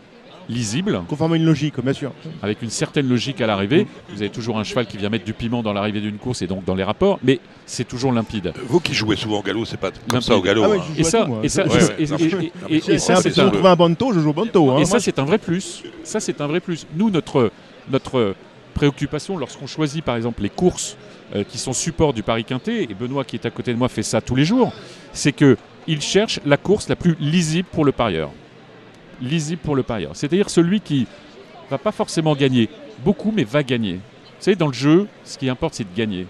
lisibles 0.48 1.01
conformément 1.09 1.35
à 1.35 1.39
une 1.39 1.47
logique, 1.47 1.81
bien 1.81 1.94
sûr. 1.94 2.12
avec 2.43 2.60
une 2.60 2.68
certaine 2.68 3.09
logique 3.09 3.40
à 3.40 3.47
l'arrivée. 3.47 3.86
Vous 4.10 4.20
avez 4.20 4.28
toujours 4.31 4.59
un 4.59 4.64
cheval 4.64 4.86
qui 4.86 4.98
vient 4.98 5.09
mettre 5.09 5.24
du 5.24 5.32
piment 5.32 5.62
dans 5.62 5.72
l'arrivée 5.72 6.01
d'une 6.02 6.18
course 6.18 6.43
et 6.43 6.47
donc 6.47 6.64
dans 6.66 6.74
les 6.74 6.85
rapports, 6.85 7.18
mais 7.22 7.40
c'est 7.64 7.89
toujours 7.89 8.12
limpide. 8.12 8.52
Vous 8.66 8.78
qui 8.78 8.93
jouez 8.93 9.16
souvent 9.16 9.39
au 9.39 9.43
galop, 9.43 9.64
c'est 9.64 9.78
pas 9.78 9.90
comme 9.90 10.01
Limpide. 10.16 10.22
ça 10.28 10.36
au 10.36 10.43
galop. 10.43 10.62
Ah 10.64 10.68
ouais, 10.68 10.78
hein. 10.78 10.82
je 10.90 10.94
joue 10.94 11.01
Et 11.01 11.05
ça, 11.05 11.24
tout, 11.24 11.35
et 11.43 11.48
ça, 11.48 11.64
et- 12.68 12.81
C'est 12.81 12.98
ça, 12.98 13.14
un- 13.14 13.20
c'est 13.22 13.39
un, 13.39 13.47
on 13.47 13.51
trouve 13.52 13.66
un 13.66 13.76
bonto, 13.76 14.12
je 14.12 14.20
joue 14.20 14.31
au 14.31 14.35
bonto. 14.35 14.70
hein. 14.72 14.78
et 14.81 14.85
ça, 14.85 15.01
c'est 15.01 15.18
un 15.18 15.24
vrai 15.24 15.39
plus. 15.39 15.82
Ça, 16.02 16.20
c'est 16.20 16.40
un 16.43 16.47
vrai 16.47 16.60
plus. 16.60 16.86
Nous, 16.94 17.09
notre, 17.09 17.51
notre 17.90 18.35
préoccupation 18.74 19.39
lorsqu'on 19.39 19.66
choisit, 19.66 20.05
par 20.05 20.16
exemple, 20.16 20.43
les 20.43 20.51
courses 20.51 20.97
euh, 20.98 21.14
qui 21.48 21.59
sont 21.59 21.72
support 21.72 22.12
du 22.12 22.22
Paris 22.22 22.44
Quintet, 22.44 22.84
et 22.84 22.94
Benoît 22.94 23.24
qui 23.24 23.36
est 23.36 23.46
à 23.46 23.51
côté 23.51 23.72
de 23.72 23.78
moi 23.78 23.88
fait 23.88 24.02
ça 24.02 24.20
tous 24.20 24.34
les 24.36 24.44
jours, 24.44 24.72
c'est 25.12 25.32
que 25.32 25.56
il 25.86 26.01
cherche 26.01 26.40
la 26.46 26.56
course 26.56 26.88
la 26.88 26.96
plus 26.96 27.16
lisible 27.20 27.68
pour 27.72 27.84
le 27.84 27.92
parieur. 27.92 28.30
Lisible 29.20 29.60
pour 29.62 29.76
le 29.76 29.82
parieur. 29.82 30.10
C'est-à-dire 30.14 30.51
celui 30.51 30.80
qui 30.80 31.06
va 31.70 31.78
pas 31.78 31.92
forcément 31.92 32.34
gagner 32.34 32.68
beaucoup, 33.05 33.32
mais 33.34 33.44
va 33.44 33.62
gagner. 33.62 33.94
Vous 33.94 34.01
savez, 34.40 34.56
dans 34.56 34.66
le 34.66 34.72
jeu, 34.74 35.06
ce 35.24 35.38
qui 35.38 35.48
importe, 35.48 35.74
c'est 35.74 35.84
de 35.84 35.96
gagner. 35.96 36.26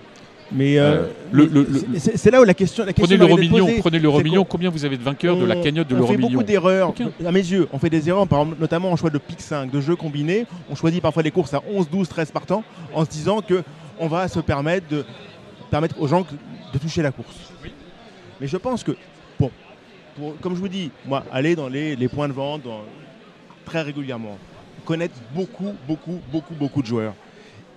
Mais, 0.52 0.78
euh, 0.78 1.06
Euh, 1.34 1.74
mais 1.88 1.98
c'est- 1.98 2.30
là 2.30 2.40
où 2.40 2.44
la 2.44 2.52
question, 2.54 2.84
la 2.84 2.92
question 2.92 3.16
Prenez 3.16 3.16
l'euro 3.28 3.38
million, 3.38 3.66
prenez 3.80 3.98
l'euro 3.98 4.20
million. 4.20 4.44
Combien 4.44 4.68
vous 4.70 4.84
avez 4.84 4.96
de 4.98 5.02
vainqueurs 5.02 5.36
de 5.36 5.46
la 5.46 5.56
on- 5.56 5.62
cagnotte 5.62 5.88
de 5.88 5.94
on 5.94 5.98
l'euro 5.98 6.10
fait 6.12 6.16
million 6.18 6.30
beaucoup 6.32 6.44
d'erreurs. 6.44 6.92
À 7.26 7.32
mes 7.32 7.40
yeux, 7.40 7.66
on 7.72 7.78
fait 7.78 7.90
des 7.90 8.08
erreurs, 8.08 8.28
par 8.28 8.40
exemple, 8.42 8.60
notamment 8.60 8.92
en 8.92 8.96
choix 8.96 9.10
de 9.10 9.18
pick 9.18 9.40
5, 9.40 9.70
de 9.70 9.80
jeux 9.80 9.96
combinés. 9.96 10.46
On 10.70 10.74
choisit 10.74 11.00
parfois 11.00 11.22
des 11.22 11.30
courses 11.30 11.54
à 11.54 11.62
11, 11.72 11.88
12, 11.90 12.08
13 12.08 12.30
partants 12.30 12.62
en 12.92 13.04
se 13.04 13.10
disant 13.10 13.40
que 13.40 13.62
on 13.98 14.08
va 14.08 14.28
se 14.28 14.40
permettre 14.40 14.88
de 14.88 15.04
permettre 15.70 16.00
aux 16.00 16.06
gens 16.06 16.26
de 16.72 16.78
toucher 16.78 17.02
la 17.02 17.10
course. 17.12 17.36
Mais 18.40 18.46
je 18.46 18.56
pense 18.56 18.82
que, 18.82 18.92
bon, 19.38 19.50
pour- 20.16 20.36
comme 20.40 20.54
je 20.54 20.60
vous 20.60 20.68
dis, 20.68 20.90
moi, 21.06 21.24
aller 21.32 21.54
dans 21.56 21.68
les, 21.68 21.96
les 21.96 22.08
points 22.08 22.28
de 22.28 22.32
vente 22.32 22.62
dans- 22.62 22.82
très 23.64 23.82
régulièrement, 23.82 24.38
connaître 24.84 25.14
beaucoup, 25.34 25.72
beaucoup, 25.88 26.18
beaucoup, 26.30 26.54
beaucoup 26.54 26.82
de 26.82 26.86
joueurs. 26.86 27.14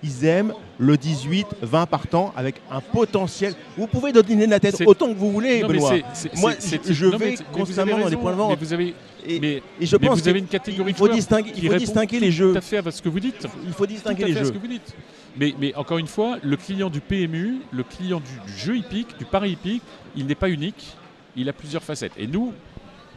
Ils 0.00 0.24
aiment 0.26 0.52
le 0.78 0.96
18, 0.96 1.46
20 1.60 1.86
partants 1.86 2.32
avec 2.36 2.60
un 2.70 2.80
potentiel. 2.80 3.54
Vous 3.76 3.88
pouvez 3.88 4.12
donner 4.12 4.46
la 4.46 4.60
tête 4.60 4.80
autant 4.86 5.08
que 5.12 5.18
vous 5.18 5.32
voulez, 5.32 5.60
Non, 5.62 5.68
mais 5.68 5.74
Benoît. 5.74 5.94
Moi, 6.36 6.52
je- 6.60 6.92
je 6.92 7.06
non, 7.06 7.16
mais 7.18 7.30
vais 7.30 7.36
constamment 7.52 7.98
dans 7.98 8.06
les 8.08 8.16
points 8.16 8.30
de 8.32 8.36
vente. 8.36 8.50
Mais 8.50 8.64
vous 8.64 8.72
avez, 8.72 8.94
Et, 9.26 9.40
mais, 9.40 9.62
et 9.80 9.86
je 9.86 9.96
pense 9.96 10.20
vous 10.20 10.28
avez 10.28 10.38
une 10.38 10.46
catégorie 10.46 10.92
il 10.92 10.96
faut 10.96 11.08
distinguer, 11.08 11.52
il 11.56 11.68
faut 11.68 11.76
distinguer 11.78 12.20
les 12.20 12.30
jeux. 12.30 12.52
Tout 12.52 12.58
à 12.58 12.60
fait 12.60 12.86
à 12.86 12.90
ce 12.92 13.02
que 13.02 13.08
vous 13.08 13.18
dites. 13.18 13.44
Il 13.66 13.72
faut 13.72 13.86
Tout 13.86 13.92
distinguer 13.92 14.24
les 14.26 14.34
fait 14.34 14.38
à 14.40 14.42
ce 14.44 14.48
jeux. 14.48 14.54
que 14.54 14.58
vous 14.58 14.68
dites. 14.68 14.94
Mais, 15.38 15.54
mais 15.58 15.74
encore 15.76 15.98
une 15.98 16.06
fois, 16.08 16.38
le 16.42 16.56
client 16.56 16.90
du 16.90 17.00
PMU, 17.00 17.58
le 17.70 17.82
client 17.84 18.20
du, 18.20 18.52
jeu 18.56 18.76
hippique, 18.76 19.16
du 19.18 19.24
pari 19.24 19.52
hippique, 19.52 19.82
il 20.16 20.26
n'est 20.26 20.34
pas 20.34 20.50
unique. 20.50 20.96
Il 21.36 21.48
a 21.48 21.52
plusieurs 21.52 21.82
facettes. 21.84 22.12
Et 22.18 22.26
nous, 22.26 22.52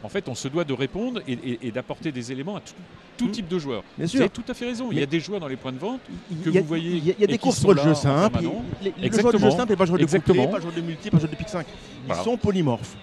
en 0.04 0.08
fait, 0.08 0.28
on 0.28 0.34
se 0.34 0.46
doit 0.48 0.64
de 0.64 0.72
répondre 0.72 1.20
et, 1.26 1.32
et- 1.32 1.58
et 1.66 1.70
d'apporter 1.72 2.12
des 2.12 2.30
éléments 2.30 2.56
à 2.56 2.60
tout, 2.60 2.74
tout 3.18 3.26
Mm. 3.26 3.30
type 3.32 3.48
de 3.48 3.58
joueurs. 3.58 3.82
Bien 3.96 4.06
Vous 4.06 4.10
sûr. 4.12 4.20
avez 4.20 4.30
tout 4.30 4.44
à 4.48 4.54
fait 4.54 4.66
raison. 4.66 4.88
Il 4.92 4.98
y 4.98 5.02
a 5.02 5.06
des 5.06 5.18
joueurs 5.20 5.40
dans 5.40 5.48
les 5.48 5.56
points 5.56 5.72
de 5.72 5.78
vente 5.78 6.00
que 6.44 6.50
a- 6.50 6.60
vous 6.60 6.66
voyez 6.66 6.90
Il 6.90 7.06
y 7.06 7.10
a, 7.10 7.14
il 7.18 7.20
y 7.20 7.22
a 7.22 7.24
et 7.24 7.26
des 7.32 7.38
courses 7.38 7.58
pour 7.60 7.74
le 7.74 7.82
jeu 7.82 7.94
simple. 7.94 8.38
les- 8.40 8.44
Le 8.44 8.50
joueur 8.50 8.94
de 9.00 9.04
Exactement. 9.06 9.50
jeu 9.50 9.56
simple 9.56 9.72
et 9.72 9.76
pas 9.76 9.82
le 9.84 9.88
joueur 9.88 9.98
de 9.98 10.02
Exactement. 10.04 10.42
couplet, 10.44 10.50
pas 10.52 10.56
le 10.58 10.62
joueur 10.62 10.74
de 10.74 10.80
multi, 10.80 11.10
pas 11.10 11.16
le 11.16 11.20
joueur 11.20 11.30
de 11.32 11.36
pick 11.36 11.48
5. 11.48 11.66
Ils 11.68 12.06
Voilà. 12.06 12.22
sont 12.22 12.36
polymorphes. 12.36 12.94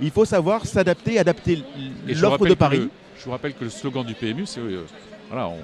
Il 0.00 0.10
faut 0.10 0.24
savoir 0.24 0.66
s'adapter, 0.66 1.18
adapter 1.20 1.56
vous 1.56 2.20
l'offre 2.20 2.46
de 2.46 2.54
Paris. 2.54 2.78
le- 2.78 2.90
Je 3.18 3.24
vous 3.26 3.30
rappelle 3.30 3.54
que 3.54 3.62
le 3.64 3.70
slogan 3.70 4.04
du 4.04 4.14
PMU, 4.14 4.44
c'est 4.46 4.60
euh, 4.60 4.84
voilà, 5.28 5.46
on, 5.48 5.54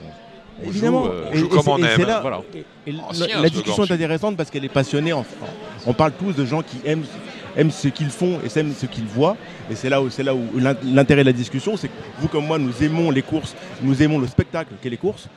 on 0.62 0.68
Évidemment. 0.68 1.05
joue, 1.05 1.10
on 1.32 1.35
joue 1.36 1.48
comme 1.48 1.60
c'est- 1.62 1.70
on 1.70 1.78
et 1.78 1.82
aime. 1.82 1.89
c'est 1.97 2.05
là- 2.06 2.20
Voilà. 2.20 2.40
et- 2.55 2.90
et 2.90 2.94
Ancien, 3.09 3.27
la, 3.28 3.40
la 3.43 3.48
discussion 3.48 3.85
est 3.85 3.93
intéressante 3.93 4.36
parce 4.36 4.51
qu'elle 4.51 4.64
est 4.64 4.68
passionnée. 4.68 5.12
en- 5.12 5.24
on 5.86 5.93
parle 5.94 6.12
tous 6.18 6.32
de 6.35 6.44
gens 6.44 6.62
qui 6.62 6.77
aiment, 6.85 7.05
aiment 7.56 7.70
ce 7.70 7.89
qu'ils 7.89 8.10
font 8.10 8.39
et 8.44 8.59
aiment 8.59 8.72
ce 8.78 8.86
qu'ils 8.86 9.05
voient. 9.06 9.36
Et 9.70 9.74
c'est 9.74 9.89
là 9.89 10.02
où, 10.02 10.10
c'est 10.10 10.22
là 10.22 10.35
où 10.35 10.43
l'in- 10.59 10.77
l'intérêt 10.85 11.22
de 11.22 11.27
la 11.28 11.32
discussion, 11.32 11.77
c'est 11.77 11.89
que 11.89 11.93
vous 12.18 12.28
comme 12.28 12.47
moi, 12.47 12.59
nous 12.59 12.72
aimons 12.82 13.10
les 13.10 13.22
courses, 13.22 13.55
nous 13.82 14.02
aimons 14.02 14.18
le 14.18 14.27
spectacle 14.27 14.72
qu'est 14.82 14.90
les 14.90 14.97
courses. 14.98 15.28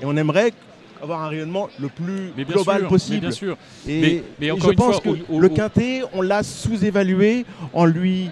Et 0.00 0.04
on 0.04 0.16
aimerait 0.16 0.52
avoir 1.02 1.22
un 1.22 1.28
rayonnement 1.28 1.68
le 1.80 1.88
plus 1.88 2.32
Mais 2.36 2.44
global 2.44 2.80
sûr, 2.80 2.88
possible. 2.88 3.14
mais 3.16 3.20
bien 3.20 3.30
sûr. 3.30 3.56
Et, 3.86 4.00
Mais- 4.00 4.22
mais 4.40 4.46
et 4.46 4.50
encore 4.50 4.66
je 4.66 4.70
une 4.72 4.76
pense 4.76 4.92
fois, 4.94 5.00
que 5.00 5.08
au- 5.32 5.36
au- 5.36 5.40
le 5.40 5.48
quintet, 5.48 6.02
on 6.12 6.22
l'a 6.22 6.42
sous-évalué 6.42 7.44
en 7.72 7.84
lui 7.84 8.30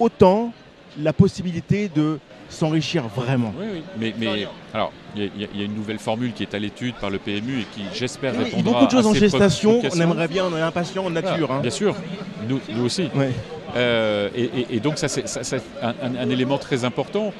ôtant 0.00 0.52
la 1.00 1.12
possibilité 1.12 1.88
de 1.94 2.18
s'enrichir 2.48 3.04
vraiment. 3.08 3.52
Oui, 3.58 3.66
oui. 3.74 3.82
Mais, 3.98 4.14
mais 4.18 4.46
alors, 4.74 4.92
il 5.14 5.22
y, 5.22 5.26
a- 5.26 5.30
il 5.36 5.40
y 5.42 5.44
a- 5.44 5.48
il 5.54 5.58
y 5.60 5.62
a 5.62 5.66
une 5.66 5.74
nouvelle 5.74 5.98
formule 5.98 6.32
qui 6.32 6.42
est 6.42 6.54
à 6.54 6.58
l'étude 6.58 6.94
par 6.94 7.10
le 7.10 7.18
PMU 7.18 7.60
et 7.60 7.64
qui, 7.74 7.82
j'espère, 7.94 8.34
Oui, 8.36 8.44
répondra 8.44 8.72
beaucoup 8.72 8.86
de 8.86 8.90
choses 8.90 9.06
à 9.06 9.10
en 9.10 9.14
gestation, 9.14 9.82
on 9.94 10.00
aimerait 10.00 10.28
bien, 10.28 10.44
on 10.50 10.56
est 10.56 10.60
impatient 10.60 11.04
en 11.04 11.10
nature. 11.10 11.46
Voilà, 11.46 11.54
hein. 11.54 11.60
Bien 11.60 11.70
sûr, 11.70 11.94
nous, 12.48 12.60
nous 12.74 12.84
aussi. 12.84 13.08
Ouais. 13.14 13.30
Euh, 13.76 14.30
et, 14.34 14.44
et- 14.44 14.66
et 14.76 14.80
donc 14.80 14.96
ça 14.98 15.08
c'est 15.08 15.24
un, 15.82 15.88
un- 16.02 16.16
un 16.16 16.30
élément 16.30 16.56
très 16.58 16.84
important. 16.84 17.32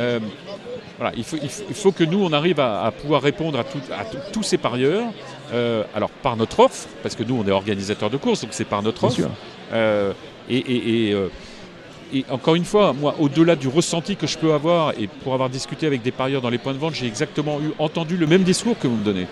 Euh, 0.00 0.18
voilà, 0.98 1.12
il, 1.16 1.22
faut, 1.22 1.36
il, 1.40 1.48
faut, 1.48 1.62
il 1.68 1.74
faut 1.74 1.92
que 1.92 2.02
nous 2.04 2.24
on 2.24 2.32
arrive 2.32 2.58
à, 2.58 2.84
à 2.86 2.90
pouvoir 2.90 3.22
répondre 3.22 3.58
à, 3.60 3.64
tout- 3.64 3.78
à 3.96 4.04
tout- 4.04 4.18
tous 4.32 4.42
ces 4.42 4.58
parieurs. 4.58 5.04
euh, 5.52 5.84
alors 5.94 6.10
par 6.10 6.36
notre 6.36 6.58
offre, 6.58 6.88
parce 7.04 7.14
que 7.14 7.22
nous 7.22 7.36
on 7.40 7.46
est 7.46 7.52
organisateur 7.52 8.10
de 8.10 8.16
courses, 8.16 8.40
donc 8.40 8.50
c'est 8.52 8.64
par 8.64 8.82
notre 8.82 9.00
Bien 9.02 9.08
offre. 9.08 9.16
sûr. 9.16 9.30
Euh, 9.72 10.12
et, 10.50 10.56
et- 10.56 11.08
et, 11.08 11.12
euh, 11.12 11.28
et 12.12 12.24
encore 12.30 12.54
une 12.54 12.64
fois, 12.64 12.92
moi, 12.92 13.16
au-delà 13.18 13.56
du 13.56 13.68
ressenti 13.68 14.16
que 14.16 14.26
je 14.26 14.38
peux 14.38 14.52
avoir, 14.52 14.92
et 14.98 15.06
pour 15.06 15.34
avoir 15.34 15.50
discuté 15.50 15.86
avec 15.86 16.02
des 16.02 16.12
parieurs 16.12 16.40
dans 16.40 16.50
les 16.50 16.58
points 16.58 16.72
de 16.72 16.78
vente, 16.78 16.94
j'ai 16.94 17.06
exactement 17.06 17.60
eu, 17.60 17.72
entendu 17.78 18.16
le 18.16 18.26
même 18.26 18.42
discours 18.42 18.78
que 18.78 18.86
vous 18.86 18.96
me 18.96 19.04
donnez. 19.04 19.26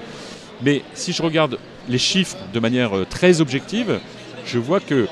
Mais 0.62 0.82
si 0.94 1.12
je 1.12 1.22
regarde 1.22 1.58
les 1.88 1.98
chiffres 1.98 2.36
de 2.52 2.60
manière 2.60 2.96
euh, 2.96 3.06
très 3.08 3.40
objective, 3.40 4.00
je 4.46 4.58
vois 4.58 4.80
que 4.80 5.06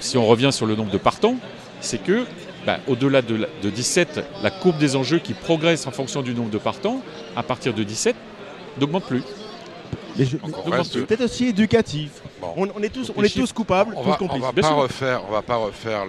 si 0.00 0.16
on 0.16 0.26
revient 0.26 0.50
sur 0.52 0.66
le 0.66 0.74
nombre 0.74 0.90
de 0.90 0.98
partants, 0.98 1.36
c'est 1.80 2.02
que 2.02 2.24
bah, 2.66 2.78
au-delà 2.88 3.22
de, 3.22 3.48
de 3.62 3.70
17, 3.70 4.20
la 4.42 4.50
courbe 4.50 4.78
des 4.78 4.96
enjeux 4.96 5.18
qui 5.18 5.34
progresse 5.34 5.86
en 5.86 5.90
fonction 5.90 6.22
du 6.22 6.34
nombre 6.34 6.50
de 6.50 6.58
partants, 6.58 7.02
à 7.36 7.42
partir 7.42 7.74
de 7.74 7.82
17, 7.82 8.16
n'augmente 8.78 9.04
plus. 9.04 9.22
Mais 10.20 10.26
je- 10.26 10.36
Donc, 10.36 10.66
on 10.66 10.70
reste- 10.70 11.06
peut-être 11.06 11.24
aussi 11.24 11.46
éducatif. 11.46 12.10
Bon. 12.40 12.52
On, 12.56 12.68
on 12.76 12.82
est 12.82 12.90
tous, 12.90 13.10
on 13.16 13.22
est 13.22 13.34
tous 13.34 13.52
coupables, 13.52 13.94
On 13.96 14.02
tous 14.02 14.08
va, 14.10 14.18
on 14.20 14.52
pas 14.52 14.62
sûr. 14.62 14.76
refaire, 14.76 15.22
on 15.28 15.32
va 15.32 15.42
pas 15.42 15.56
refaire 15.56 16.04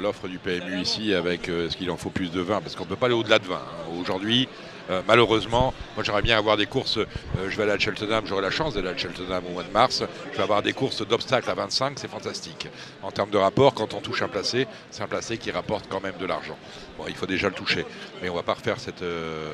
l'offre 0.00 0.28
du 0.28 0.38
PMU 0.38 0.80
ici 0.80 1.14
avec 1.14 1.48
euh, 1.48 1.68
ce 1.70 1.76
qu'il 1.76 1.90
en 1.90 1.96
faut 1.96 2.10
plus 2.10 2.30
de 2.30 2.40
20 2.40 2.60
parce 2.60 2.76
qu'on 2.76 2.84
peut 2.84 2.96
pas 2.96 3.06
aller 3.06 3.14
au-delà 3.14 3.38
de 3.38 3.46
20. 3.46 3.54
hein. 3.56 3.98
Aujourd'hui, 4.00 4.48
euh, 4.90 5.00
malheureusement, 5.08 5.72
moi 5.94 6.04
j'aimerais 6.04 6.20
bien 6.22 6.36
avoir 6.36 6.56
des 6.58 6.66
courses. 6.66 6.98
euh, 6.98 7.06
je 7.48 7.56
vais 7.56 7.62
aller 7.62 7.72
à 7.72 7.78
Cheltenham, 7.78 8.24
j'aurai 8.26 8.42
la 8.42 8.50
chance 8.50 8.74
d'aller 8.74 8.88
à 8.88 8.96
Cheltenham 8.96 9.42
au 9.48 9.52
mois 9.52 9.62
de 9.62 9.70
mars. 9.72 10.02
Je 10.32 10.36
vais 10.36 10.42
avoir 10.42 10.62
des 10.62 10.74
courses 10.74 11.06
d'obstacles 11.06 11.48
à 11.48 11.54
25, 11.54 11.98
c'est 11.98 12.10
fantastique. 12.10 12.68
En 13.02 13.10
termes 13.10 13.30
de 13.30 13.38
rapport, 13.38 13.72
quand 13.72 13.94
on 13.94 14.00
touche 14.00 14.20
un 14.22 14.28
placé, 14.28 14.66
c'est 14.90 15.02
un 15.02 15.06
placé 15.08 15.38
qui 15.38 15.50
rapporte 15.50 15.86
quand 15.88 16.02
même 16.02 16.16
de 16.20 16.26
l'argent. 16.26 16.56
Bon, 16.98 17.04
il 17.08 17.14
faut 17.14 17.26
déjà 17.26 17.48
le 17.48 17.54
toucher, 17.54 17.86
mais 18.22 18.28
on 18.28 18.34
va 18.34 18.42
pas 18.42 18.54
refaire 18.54 18.78
cette. 18.78 19.00
euh, 19.02 19.52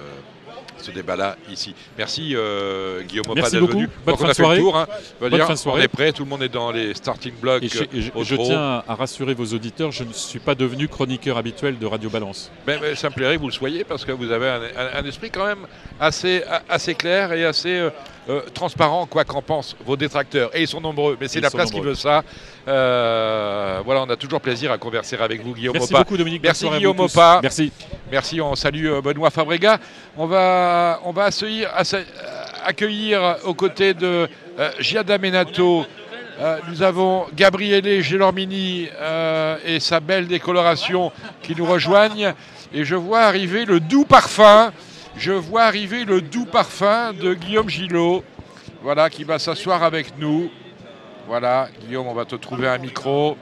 ce 0.83 0.91
débat-là 0.91 1.37
ici. 1.51 1.75
Merci 1.99 2.33
euh, 2.35 3.03
Guillaume 3.03 3.25
Merci 3.35 3.53
d'être 3.53 3.61
beaucoup. 3.61 3.73
venu. 3.75 3.89
Bonne 4.07 4.17
fin 4.17 4.29
de 4.29 4.33
soirée. 4.33 4.59
tour. 4.59 4.77
hein. 4.77 4.87
Bonne 5.21 5.31
dire, 5.33 5.47
fin 5.47 5.53
de 5.55 5.59
soirée. 5.59 5.81
On 5.81 5.85
est 5.85 5.89
prêt, 5.89 6.13
tout 6.13 6.25
le 6.25 6.29
monde 6.31 6.43
est 6.43 6.49
dans 6.49 6.71
les 6.71 6.95
starting 6.95 7.33
blocks. 7.41 7.63
Et 7.63 7.69
je, 7.69 7.83
et 7.85 7.89
je- 8.01 8.11
je 8.25 8.35
tiens 8.37 8.83
à 8.89 8.95
rassurer 8.95 9.35
vos 9.35 9.47
auditeurs, 9.47 9.93
je 9.93 10.05
ne 10.05 10.13
suis 10.13 10.39
pas 10.41 10.55
devenu 10.55 10.89
chroniqueur 10.89 11.37
habituel 11.37 11.79
de 11.79 11.87
Radio 11.87 12.11
Balance. 12.11 12.51
Ben, 12.67 12.79
ben, 12.81 12.95
ça 12.97 13.09
me 13.09 13.15
plairait 13.15 13.37
que 13.37 13.41
vous 13.41 13.49
le 13.49 13.53
soyez 13.53 13.85
parce 13.85 14.05
que 14.05 14.13
vous 14.13 14.31
avez 14.31 14.49
un, 14.49 14.61
un- 14.63 15.01
un 15.01 15.05
esprit 15.05 15.31
quand 15.31 15.47
même 15.47 15.67
assez, 15.99 16.43
assez 16.69 16.95
clair 16.95 17.33
et 17.33 17.45
assez 17.45 17.75
euh, 17.77 17.91
euh, 18.31 18.43
transparent, 18.55 19.07
quoi 19.07 19.25
qu'en 19.25 19.43
pensent 19.43 19.77
vos 19.85 19.97
détracteurs. 19.97 20.51
Et 20.55 20.63
ils 20.63 20.69
sont 20.69 20.81
nombreux, 20.81 21.17
mais 21.21 21.29
c'est 21.29 21.41
la 21.41 21.51
place 21.51 21.71
qui 21.71 21.81
veut 21.81 21.95
ça. 21.95 22.23
Euh, 22.69 23.81
voilà, 23.85 24.03
on 24.03 24.11
a 24.11 24.17
toujours 24.17 24.41
plaisir 24.41 24.71
à 24.71 24.79
converser 24.79 25.17
avec 25.17 25.43
vous, 25.43 25.53
Guillaume 25.55 25.75
Merci 25.75 25.93
Opa. 25.93 26.05
beaucoup 26.05 26.17
Dominique. 26.17 26.43
Merci, 26.43 26.69
Guillaume 26.69 26.97
vous 26.97 27.07
tous. 27.09 27.17
Opa. 27.17 27.41
Merci. 27.43 27.73
Merci, 28.11 28.41
on 28.41 28.55
salue 28.55 28.87
euh, 28.87 29.01
Benoît 29.03 29.31
Fabrega. 29.31 29.79
On 30.17 30.27
va, 30.27 31.01
on 31.05 31.13
va 31.13 31.25
accueillir, 31.27 31.69
accueillir 32.65 33.37
aux 33.45 33.55
côtés 33.55 33.95
de 33.95 34.29
euh, 34.59 34.71
Giada 34.81 35.19
Menato. 35.19 35.87
euh, 36.41 36.59
nous 36.69 36.83
avons 36.83 37.27
Gabriele 37.35 38.03
Gelormini 38.03 38.89
euh, 39.01 39.57
et 39.65 39.81
sa 39.81 40.01
belle 40.01 40.27
décoloration 40.27 41.13
qui 41.43 41.55
nous 41.57 41.67
rejoignent. 41.67 42.33
Et 42.73 42.85
je 42.85 42.95
vois 42.95 43.21
arriver 43.21 43.65
le 43.65 43.81
doux 43.81 44.05
parfum. 44.05 44.73
Je 45.17 45.33
vois 45.33 45.63
arriver 45.65 46.05
le 46.05 46.21
doux 46.21 46.47
parfum 46.47 47.13
de 47.13 47.35
Guillaume 47.35 47.69
Gillot. 47.69 48.25
Voilà, 48.83 49.11
qui 49.11 49.25
va 49.25 49.39
s'asseoir 49.39 49.83
avec 49.83 50.17
nous. 50.19 50.51
Voilà, 51.27 51.69
Guillaume, 51.83 52.07
on 52.07 52.15
va 52.15 52.25
te 52.25 52.37
trouver 52.37 52.69
un 52.69 52.79
micro. 52.79 53.37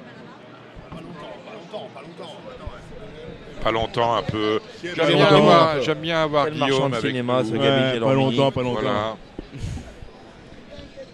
Pas 3.62 3.70
longtemps, 3.73 4.15
un 4.16 4.23
peu. 4.23 4.61
J'aime 4.82 4.95
Pas 4.95 5.07
bien, 5.07 5.16
longtemps, 5.19 5.36
avoir- 5.36 5.70
un 5.70 5.74
peu. 5.77 5.82
j'aime 5.82 5.99
bien 5.99 6.23
avoir 6.23 6.51
Guillaume 6.51 6.90
de 6.90 6.97
avec 6.97 7.07
cinéma, 7.11 7.43
nous. 7.43 7.49
ce 7.49 7.53
Ouais, 7.55 7.59
Gabi 7.59 8.01
pas 8.01 8.15
longtemps, 8.15 8.53
pas 8.53 8.62
longtemps. 8.62 8.81
Voilà. 8.82 9.16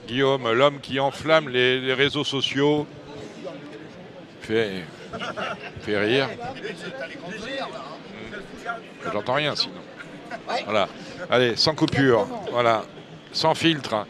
Guillaume, 0.07 0.53
l'homme 0.53 0.81
qui 0.81 1.01
enflamme 1.01 1.49
les, 1.49 1.81
les 1.81 1.95
réseaux 1.95 2.25
sociaux, 2.25 2.87
fait, 4.43 4.85
fait 5.81 5.99
rire. 5.99 6.29
Hmm. 6.29 7.31
J'entends 9.13 9.35
rien 9.35 9.57
sinon. 9.57 9.73
Voilà. 10.65 10.89
Allez, 11.31 11.57
sans 11.57 11.75
coupure. 11.75 12.27
Voilà. 12.53 12.85
Sans 13.33 13.55
filtre. 13.55 14.07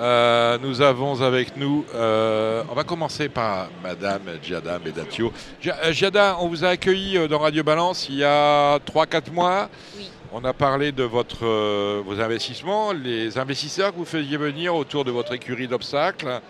Euh, 0.00 0.58
nous 0.62 0.80
avons 0.80 1.20
avec 1.22 1.56
nous, 1.56 1.84
euh, 1.92 2.62
on 2.70 2.74
va 2.74 2.84
commencer 2.84 3.28
par 3.28 3.68
Madame 3.82 4.22
Giada 4.40 4.78
Medatio. 4.78 5.32
Euh, 5.66 5.92
Giada, 5.92 6.36
on 6.38 6.46
vous 6.46 6.64
a 6.64 6.68
accueilli 6.68 7.26
dans 7.26 7.40
Radio 7.40 7.64
Balance 7.64 8.06
il 8.08 8.16
y 8.18 8.24
a 8.24 8.78
3-4 8.78 9.32
mois. 9.32 9.68
Oui. 9.96 10.08
On 10.32 10.44
a 10.44 10.52
parlé 10.52 10.92
de 10.92 11.02
votre, 11.02 11.44
euh, 11.44 12.00
vos 12.06 12.20
investissements, 12.20 12.92
les 12.92 13.38
investisseurs 13.38 13.90
que 13.92 13.96
vous 13.96 14.04
faisiez 14.04 14.36
venir 14.36 14.76
autour 14.76 15.04
de 15.04 15.10
votre 15.10 15.32
écurie 15.32 15.66
d'obstacles. 15.66 16.42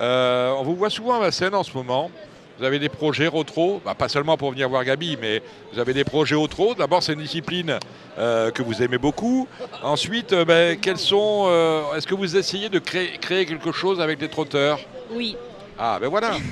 On 0.00 0.62
vous 0.64 0.74
voit 0.74 0.90
souvent 0.90 1.20
à 1.20 1.20
la 1.20 1.30
scène 1.30 1.54
en 1.54 1.62
ce 1.62 1.72
moment. 1.74 2.10
Vous 2.58 2.64
avez 2.64 2.80
des 2.80 2.88
projets 2.88 3.28
retro, 3.28 3.80
bah, 3.84 3.94
pas 3.94 4.08
seulement 4.08 4.36
pour 4.36 4.50
venir 4.50 4.68
voir 4.68 4.84
Gabi, 4.84 5.16
mais 5.20 5.40
vous 5.72 5.78
avez 5.78 5.94
des 5.94 6.02
projets 6.02 6.34
retro. 6.34 6.74
D'abord, 6.74 7.02
c'est 7.04 7.12
une 7.12 7.20
discipline 7.20 7.78
euh, 8.18 8.50
que 8.50 8.62
vous 8.62 8.82
aimez 8.82 8.98
beaucoup. 8.98 9.46
Ensuite, 9.82 10.32
euh, 10.32 10.44
ben, 10.44 10.76
quels 10.80 10.98
sont, 10.98 11.44
euh, 11.48 11.94
est-ce 11.94 12.06
que 12.06 12.16
vous 12.16 12.36
essayez 12.36 12.68
de 12.68 12.80
créer, 12.80 13.16
créer 13.20 13.46
quelque 13.46 13.70
chose 13.70 14.00
avec 14.00 14.20
les 14.20 14.28
trotteurs? 14.28 14.80
Oui. 15.12 15.36
Ah, 15.78 15.98
ben 16.00 16.08
voilà. 16.08 16.32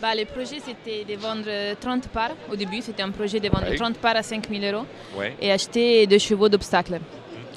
Bah, 0.00 0.14
le 0.14 0.26
projet, 0.26 0.58
c'était 0.62 1.04
de 1.10 1.18
vendre 1.18 1.48
30 1.80 2.08
parts. 2.08 2.32
Au 2.52 2.54
début, 2.54 2.82
c'était 2.82 3.02
un 3.02 3.10
projet 3.10 3.40
de 3.40 3.48
vendre 3.48 3.64
Oui. 3.70 3.76
30 3.76 3.96
parts 3.96 4.16
à 4.16 4.22
5 4.22 4.46
000 4.50 4.62
euros 4.76 4.84
Ouais. 5.16 5.34
et 5.40 5.50
acheter 5.50 6.06
deux 6.06 6.18
chevaux 6.18 6.50
d'obstacles. 6.50 7.00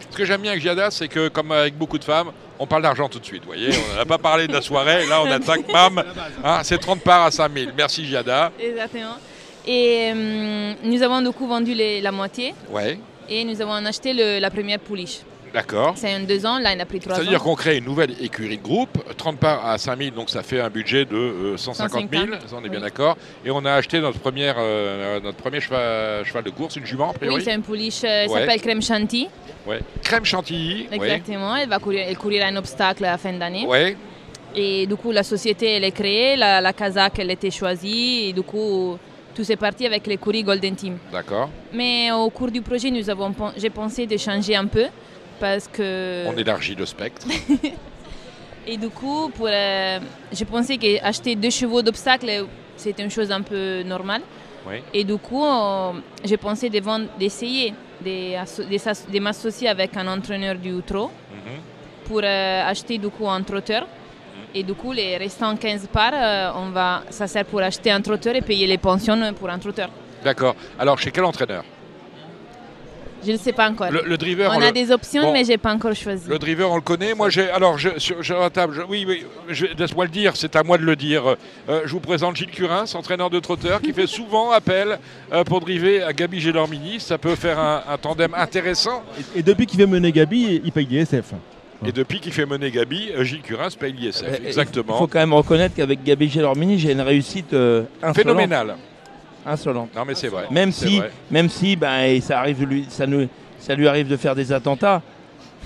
Ce 0.09 0.15
que 0.15 0.23
j'aime 0.23 0.41
bien 0.41 0.51
avec 0.51 0.63
Giada, 0.63 0.89
c'est 0.89 1.09
que, 1.09 1.27
comme 1.27 1.51
avec 1.51 1.77
beaucoup 1.77 1.97
de 1.99 2.03
femmes, 2.05 2.31
on 2.59 2.67
parle 2.67 2.83
d'argent 2.83 3.07
tout 3.09 3.19
de 3.19 3.25
suite. 3.25 3.41
Vous 3.43 3.47
voyez, 3.47 3.69
on 3.93 3.95
n'a 3.97 4.05
pas 4.05 4.17
parlé 4.17 4.47
de 4.47 4.53
la 4.53 4.61
soirée. 4.61 5.05
Là, 5.07 5.21
on 5.23 5.31
attaque, 5.31 5.65
bam. 5.71 6.03
Hein, 6.43 6.59
c'est 6.63 6.77
30 6.77 7.01
parts 7.01 7.23
à 7.23 7.31
5 7.31 7.51
000. 7.53 7.71
Merci, 7.77 8.05
Giada. 8.05 8.51
Exactement. 8.59 9.17
Et 9.65 10.11
euh, 10.15 10.73
nous 10.83 11.01
avons 11.03 11.21
du 11.21 11.31
coup 11.31 11.47
vendu 11.47 11.73
les- 11.73 12.01
la 12.01 12.11
moitié 12.11 12.53
Ouais, 12.69 12.99
et 13.29 13.43
nous 13.43 13.61
avons 13.61 13.73
acheté 13.85 14.13
le- 14.13 14.39
la 14.39 14.49
première 14.49 14.79
pouliche. 14.79 15.19
D'accord. 15.53 15.93
C'est 15.95 16.11
un 16.13 16.21
deux 16.21 16.45
ans, 16.45 16.59
là, 16.59 16.73
il 16.73 16.81
a 16.81 16.85
pris 16.85 16.99
trois 16.99 17.13
ans. 17.13 17.17
C'est-à-dire 17.17 17.41
qu'on 17.41 17.55
crée 17.55 17.77
une 17.77 17.85
nouvelle 17.85 18.11
écurie 18.21 18.57
de 18.57 18.63
groupe, 18.63 18.97
30 19.17 19.37
parts 19.37 19.65
à 19.65 19.77
5 19.77 19.97
000, 19.97 20.15
donc 20.15 20.29
ça 20.29 20.43
fait 20.43 20.59
un 20.59 20.69
budget 20.69 21.05
de 21.05 21.15
euh, 21.15 21.57
150 21.57 22.09
000, 22.11 22.23
150, 22.25 22.49
ça, 22.49 22.55
on 22.61 22.65
est 22.65 22.69
bien 22.69 22.79
d'accord. 22.81 23.17
Et 23.45 23.51
on 23.51 23.63
a 23.65 23.73
acheté 23.73 23.99
notre, 23.99 24.19
première, 24.19 24.55
euh, 24.59 25.19
notre 25.19 25.37
premier 25.37 25.59
cheval, 25.61 26.25
cheval 26.25 26.43
de 26.43 26.49
course, 26.49 26.75
une 26.75 26.85
jument 26.85 27.11
a 27.11 27.13
priori. 27.13 27.35
Oui, 27.37 27.41
c'est 27.43 27.53
une 27.55 27.61
pouliche, 27.61 28.03
euh, 28.03 28.27
Ouais. 28.27 28.39
s'appelle 28.41 28.61
Crème 28.61 28.81
Chantilly. 28.81 29.29
Ouais. 29.67 29.79
Crème 30.03 30.25
chantilly. 30.25 30.87
ouais. 30.89 30.95
Exactement, 30.95 31.55
elle 31.55 31.69
va 31.69 31.79
courir, 31.79 32.05
elle 32.07 32.43
un 32.43 32.55
obstacle 32.57 33.05
à 33.05 33.11
la 33.11 33.17
fin 33.17 33.33
d'année. 33.33 33.65
Ouais. 33.65 33.95
Et 34.55 34.87
du 34.87 34.95
coup, 34.95 35.11
la 35.11 35.23
société, 35.23 35.75
elle 35.75 35.83
est 35.83 35.91
créée, 35.91 36.35
la, 36.35 36.59
la 36.59 36.73
Kazakh, 36.73 37.19
elle 37.19 37.29
a 37.29 37.33
été 37.33 37.51
choisie, 37.51 38.29
et 38.29 38.33
du 38.33 38.41
coup, 38.41 38.97
tout 39.35 39.43
s'est 39.43 39.55
parti 39.55 39.85
avec 39.85 40.07
l'écurie 40.07 40.43
Golden 40.43 40.75
Team. 40.75 40.97
D'accord. 41.11 41.49
Mais 41.71 42.11
au 42.11 42.29
cours 42.29 42.49
du 42.49 42.61
projet, 42.61 42.89
nous 42.89 43.09
avons, 43.09 43.33
j'ai 43.57 43.69
pensé 43.69 44.07
de 44.07 44.17
changer 44.17 44.55
un 44.55 44.65
peu, 44.65 44.85
parce 45.39 45.67
que... 45.67 46.25
On 46.27 46.37
élargit 46.37 46.75
le 46.75 46.85
spectre. 46.85 47.25
Et 48.67 48.77
du 48.77 48.89
coup, 48.89 49.29
pour, 49.29 49.47
euh, 49.49 49.99
j'ai 50.31 50.45
pensé 50.45 50.77
qu'acheter 50.77 51.35
deux 51.35 51.49
chevaux 51.49 51.81
d'obstacle, 51.81 52.45
c'était 52.75 53.03
une 53.03 53.09
chose 53.09 53.31
un 53.31 53.41
peu 53.41 53.81
normale. 53.83 54.21
Oui. 54.67 54.75
Et 54.93 55.03
du 55.03 55.17
coup, 55.17 55.43
euh, 55.45 55.93
j'ai 56.23 56.37
pensé 56.37 56.69
de 56.69 56.79
vendre- 56.79 57.07
d'essayer 57.17 57.73
de, 58.05 59.19
m'associer 59.19 59.69
avec 59.69 59.95
un 59.97 60.07
entraîneur 60.07 60.55
du 60.55 60.81
trot 60.85 61.09
Mhm. 61.31 61.59
pour 62.05 62.21
euh, 62.23 62.63
acheter 62.69 62.97
du 62.97 63.09
coup 63.09 63.27
un 63.27 63.41
trotteur. 63.41 63.87
Et 64.53 64.63
du 64.63 64.73
coup, 64.73 64.91
les 64.91 65.15
restants 65.17 65.55
15 65.55 65.87
parts, 65.91 66.11
euh, 66.15 66.51
on 66.55 66.69
va, 66.71 67.03
ça 67.09 67.27
sert 67.27 67.45
pour 67.45 67.61
acheter 67.61 67.91
un 67.91 68.01
trotteur 68.01 68.35
et 68.35 68.41
payer 68.41 68.65
les 68.67 68.77
pensions 68.79 69.17
pour 69.33 69.49
un 69.49 69.59
trotteur. 69.59 69.89
D'accord. 70.23 70.55
Alors, 70.77 70.97
chez 70.99 71.11
quel 71.11 71.23
entraîneur? 71.23 71.63
Je 73.25 73.31
ne 73.33 73.37
sais 73.37 73.51
pas 73.53 73.69
encore. 73.69 73.91
Le, 73.91 74.01
le 74.05 74.17
driver, 74.17 74.49
on 74.51 74.57
on 74.57 74.61
a 74.61 74.67
le- 74.67 74.71
des 74.71 74.91
options, 74.91 75.23
Bon. 75.23 75.33
mais 75.33 75.43
j'ai 75.45 75.57
pas 75.57 75.73
encore 75.73 75.93
choisi. 75.95 76.23
Le 76.27 76.39
driver, 76.39 76.71
on 76.71 76.75
le 76.75 76.81
connaît. 76.81 77.13
Moi, 77.13 77.29
j'ai. 77.29 77.49
Alors, 77.49 77.77
je, 77.77 77.89
sur, 77.97 78.23
sur 78.23 78.39
la 78.39 78.49
table, 78.49 78.73
je- 78.75 78.81
oui, 78.81 79.05
oui, 79.07 79.25
je- 79.49 79.65
laisse-moi 79.77 80.05
le 80.05 80.11
dire, 80.11 80.33
c'est 80.35 80.55
à 80.55 80.63
moi 80.63 80.77
de 80.77 80.83
le 80.83 80.95
dire. 80.95 81.35
Euh, 81.69 81.81
je 81.85 81.91
vous 81.91 81.99
présente 81.99 82.35
Gilles 82.37 82.51
Curins, 82.51 82.85
entraîneur 82.93 83.29
de 83.29 83.39
trotteur, 83.39 83.81
qui 83.81 83.93
fait 83.93 84.07
souvent 84.07 84.51
appel 84.51 84.99
euh, 85.33 85.43
pour 85.43 85.59
driver 85.59 86.03
à 86.03 86.13
Gabi 86.13 86.39
Gélormini. 86.39 86.99
Ça 86.99 87.17
peut 87.17 87.35
faire 87.35 87.59
un, 87.59 87.83
un 87.89 87.97
tandem 87.97 88.33
intéressant. 88.35 89.03
Et, 89.35 89.39
et 89.39 89.43
depuis 89.43 89.65
qu'il 89.65 89.79
veut 89.79 89.87
mener 89.87 90.11
Gabi, 90.11 90.61
il 90.63 90.71
paye 90.71 90.85
des 90.85 90.97
SF. 90.99 91.33
Et 91.85 91.93
depuis 91.93 92.19
qu'il 92.19 92.33
fait 92.33 92.45
mener 92.45 92.71
Gabi, 92.71 93.09
euh, 93.15 93.23
Gilles 93.23 93.41
Curins 93.41 93.69
paye 93.79 93.93
l'ISF. 93.93 94.23
Eh, 94.27 94.37
Il 94.41 94.47
Exactement. 94.47 94.97
faut 94.97 95.07
quand 95.07 95.19
même 95.19 95.33
reconnaître 95.33 95.75
qu'avec 95.75 96.03
Gabi 96.03 96.29
Gelormini, 96.29 96.77
j'ai 96.77 96.91
une 96.91 96.99
réussite 97.01 97.53
euh, 97.53 97.83
insolente. 98.03 98.37
Insolente. 99.45 99.89
Non, 99.95 100.03
mais 100.05 100.15
c'est 100.15 100.27
vrai. 100.27 100.45
Même 100.51 100.71
si, 100.71 100.97
vrai. 100.99 101.11
même 101.31 101.49
si 101.49 101.75
ben, 101.75 102.01
et 102.03 102.21
ça, 102.21 102.39
arrive, 102.39 102.63
lui, 102.65 102.85
ça, 102.89 103.07
nous, 103.07 103.27
ça 103.59 103.75
lui 103.75 103.87
arrive 103.87 104.07
de 104.07 104.17
faire 104.17 104.35
des 104.35 104.51
attentats. 104.51 105.01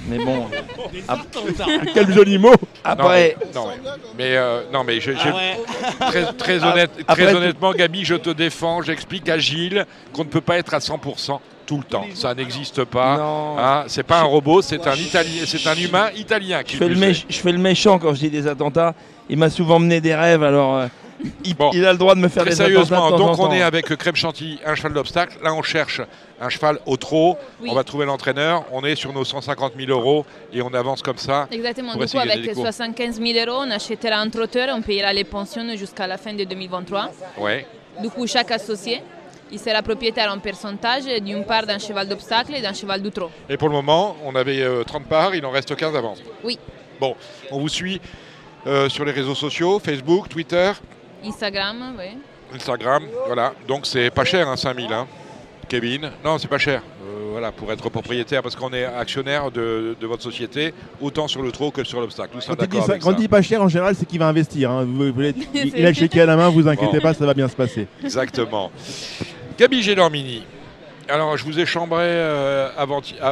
Mais 0.07 0.17
bon. 0.23 0.47
ap- 1.07 1.19
Quel 1.93 2.11
joli 2.11 2.37
mot 2.37 2.53
Après, 2.83 3.37
Non, 3.53 3.67
mais, 3.67 3.89
mais, 4.17 4.37
euh, 4.37 4.61
non, 4.71 4.83
mais 4.83 4.99
j'ai- 4.99 5.13
j'ai- 5.15 5.29
Ah 5.31 5.35
ouais. 5.35 5.57
très, 6.07 6.33
très, 6.33 6.63
honnête, 6.63 6.91
Après- 7.07 7.23
très 7.25 7.35
honnêtement, 7.35 7.71
Gabi, 7.73 8.03
je 8.03 8.15
te 8.15 8.29
défends. 8.31 8.81
J'explique 8.81 9.29
à 9.29 9.37
Gilles 9.37 9.85
qu'on 10.11 10.23
ne 10.23 10.29
peut 10.29 10.41
pas 10.41 10.57
être 10.57 10.73
à 10.73 10.79
100% 10.79 11.39
tout 11.65 11.77
le 11.77 11.83
temps. 11.83 12.05
Ça 12.13 12.33
n'existe 12.35 12.83
pas. 12.83 13.17
Non. 13.17 13.55
Hein, 13.57 13.83
c'est 13.87 14.03
pas 14.03 14.19
un 14.19 14.23
robot, 14.23 14.61
c'est 14.61 14.85
un 14.85 14.95
italien, 14.95 15.43
c'est 15.45 15.65
un 15.67 15.75
humain 15.75 16.09
italien 16.17 16.61
qui 16.63 16.73
je 16.73 16.77
fais, 16.79 16.89
le 16.89 16.95
plus 16.95 17.03
est. 17.03 17.07
méch- 17.11 17.25
je 17.29 17.37
fais 17.39 17.51
le 17.51 17.57
méchant 17.59 17.97
quand 17.99 18.13
je 18.13 18.19
dis 18.19 18.29
des 18.29 18.47
attentats. 18.47 18.93
Il 19.29 19.37
m'a 19.37 19.49
souvent 19.49 19.79
mené 19.79 20.01
des 20.01 20.13
rêves, 20.13 20.43
alors 20.43 20.75
euh, 20.75 20.87
il, 21.43 21.55
il 21.73 21.85
a 21.85 21.91
le 21.91 21.97
droit 21.97 22.15
de 22.15 22.19
me 22.19 22.27
faire 22.27 22.43
Très 22.43 22.51
des 22.51 22.55
sérieusement, 22.55 23.11
de 23.11 23.17
temps 23.17 23.31
donc 23.31 23.39
on 23.39 23.51
est 23.51 23.61
avec 23.61 23.85
Crème 23.95 24.15
Chantilly, 24.15 24.59
un 24.65 24.75
cheval 24.75 24.93
d'obstacle. 24.93 25.37
Là, 25.43 25.53
on 25.53 25.61
cherche 25.61 26.01
un 26.41 26.49
cheval 26.49 26.79
au 26.85 26.97
trot. 26.97 27.37
Oui. 27.61 27.69
On 27.71 27.75
va 27.75 27.83
trouver 27.83 28.05
l'entraîneur. 28.05 28.65
On 28.71 28.83
est 28.83 28.95
sur 28.95 29.13
nos 29.13 29.23
150 29.23 29.73
000 29.77 29.91
euros 29.91 30.25
et 30.51 30.61
on 30.61 30.73
avance 30.73 31.01
comme 31.01 31.17
ça. 31.17 31.47
Exactement. 31.51 31.95
Du 31.95 32.05
coup, 32.05 32.19
avec 32.19 32.41
des 32.41 32.53
cours. 32.53 32.63
75 32.63 33.21
000 33.21 33.49
euros, 33.49 33.63
on 33.65 33.71
achètera 33.71 34.17
un 34.17 34.29
trotteur, 34.29 34.69
on 34.75 34.81
payera 34.81 35.13
les 35.13 35.23
pensions 35.23 35.75
jusqu'à 35.75 36.07
la 36.07 36.17
fin 36.17 36.33
de 36.33 36.43
2023. 36.43 37.11
Ouais. 37.37 37.65
Du 38.01 38.09
coup, 38.09 38.25
chaque 38.27 38.51
associé, 38.51 39.01
il 39.51 39.59
sera 39.59 39.81
propriétaire 39.81 40.31
en 40.33 40.39
pourcentage 40.39 41.05
d'une 41.21 41.45
part 41.45 41.65
d'un 41.65 41.77
cheval 41.77 42.07
d'obstacle 42.07 42.55
et 42.55 42.61
d'un 42.61 42.73
cheval 42.73 43.01
du 43.01 43.11
trot. 43.11 43.29
Et 43.49 43.55
pour 43.55 43.69
le 43.69 43.75
moment, 43.75 44.15
on 44.25 44.35
avait 44.35 44.61
euh, 44.61 44.83
30 44.83 45.05
parts, 45.05 45.35
il 45.35 45.45
en 45.45 45.51
reste 45.51 45.75
15 45.75 45.95
à 45.95 46.01
vendre. 46.01 46.21
Oui. 46.43 46.57
Bon, 46.99 47.15
on 47.51 47.59
vous 47.59 47.69
suit 47.69 48.01
euh, 48.65 48.89
sur 48.89 49.05
les 49.05 49.11
réseaux 49.11 49.35
sociaux, 49.35 49.79
Facebook, 49.79 50.29
Twitter, 50.29 50.71
Instagram, 51.25 51.95
oui. 51.97 52.17
Instagram. 52.55 53.03
Voilà, 53.27 53.53
donc 53.67 53.85
c'est 53.85 54.09
pas 54.09 54.25
cher, 54.25 54.47
hein, 54.47 54.55
5000. 54.57 54.91
Hein. 54.91 55.07
Kevin, 55.69 56.11
non, 56.23 56.37
c'est 56.37 56.47
pas 56.47 56.57
cher. 56.57 56.81
Euh, 57.03 57.29
voilà, 57.31 57.51
pour 57.51 57.71
être 57.71 57.89
propriétaire, 57.89 58.43
parce 58.43 58.55
qu'on 58.55 58.71
est 58.73 58.85
actionnaire 58.85 59.49
de, 59.49 59.95
de 59.99 60.07
votre 60.07 60.21
société, 60.21 60.73
autant 61.01 61.27
sur 61.27 61.41
le 61.41 61.51
trot 61.51 61.71
que 61.71 61.83
sur 61.83 61.99
l'obstacle. 61.99 62.37
Quand 62.45 62.53
dit 62.53 62.67
d'accord 62.67 62.85
ça- 62.85 62.99
quand 62.99 63.11
ça. 63.11 63.15
dit 63.17 63.27
pas 63.27 63.41
cher, 63.41 63.61
en 63.61 63.67
général, 63.69 63.95
c'est 63.95 64.05
qu'il 64.05 64.19
va 64.19 64.27
investir. 64.27 64.69
hein. 64.69 64.83
Vous- 64.85 65.11
vous 65.11 65.21
il, 65.53 65.85
a 65.85 65.89
le 65.89 65.93
chéquier 65.95 66.21
à 66.21 66.25
la 66.27 66.35
main, 66.35 66.49
vous 66.49 66.67
inquiétez 66.67 66.97
Bon. 66.97 67.03
pas, 67.03 67.13
ça 67.13 67.25
va 67.25 67.33
bien 67.33 67.47
se 67.47 67.55
passer. 67.55 67.87
Exactement. 68.03 68.71
Gabi 69.57 69.81
Gélormini. 69.81 70.43
Alors, 71.09 71.35
je 71.37 71.43
vous 71.43 71.59
ai 71.59 71.65
chambré 71.65 72.03
euh, 72.03 72.69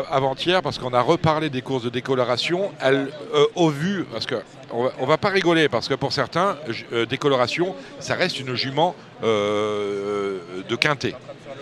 avant-hier 0.10 0.62
parce 0.62 0.78
qu'on 0.78 0.94
a 0.94 1.02
reparlé 1.02 1.50
des 1.50 1.62
courses 1.62 1.84
de 1.84 1.90
décoloration. 1.90 2.72
Elle, 2.82 3.08
euh, 3.34 3.46
au 3.56 3.70
vu, 3.70 4.06
parce 4.12 4.26
que 4.26 4.36
on 4.74 4.84
va, 4.84 4.92
on 5.00 5.06
va 5.06 5.18
pas 5.18 5.30
rigoler, 5.30 5.70
parce 5.70 5.88
que 5.88 5.94
pour 5.94 6.14
certains, 6.14 6.58
euh, 6.94 7.06
décoloration, 7.06 7.76
ça 8.00 8.16
reste 8.16 8.40
une 8.40 8.56
jument 8.56 8.96
euh, 9.24 10.40
de 10.68 10.76
quintet. 10.76 11.16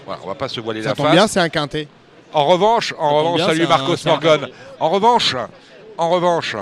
Voilà, 0.06 0.22
on 0.23 0.27
va 0.27 0.36
pas 0.36 0.49
se 0.49 0.60
voiler 0.60 0.84
Ça 0.84 0.90
la 0.90 0.95
tombe 0.95 1.06
face. 1.07 1.15
bien, 1.15 1.27
c'est 1.27 1.40
un 1.40 1.49
quintet. 1.49 1.88
En 2.34 2.45
revanche, 2.45 2.94
en 2.98 3.18
revanche, 3.18 3.38
bien, 3.38 3.48
salut 3.48 3.68
Marcos 3.68 3.95
un 4.06 4.10
Morgan. 4.10 4.48
En 4.80 4.90
revanche, 4.90 5.36
en 5.98 6.10
revanche, 6.10 6.56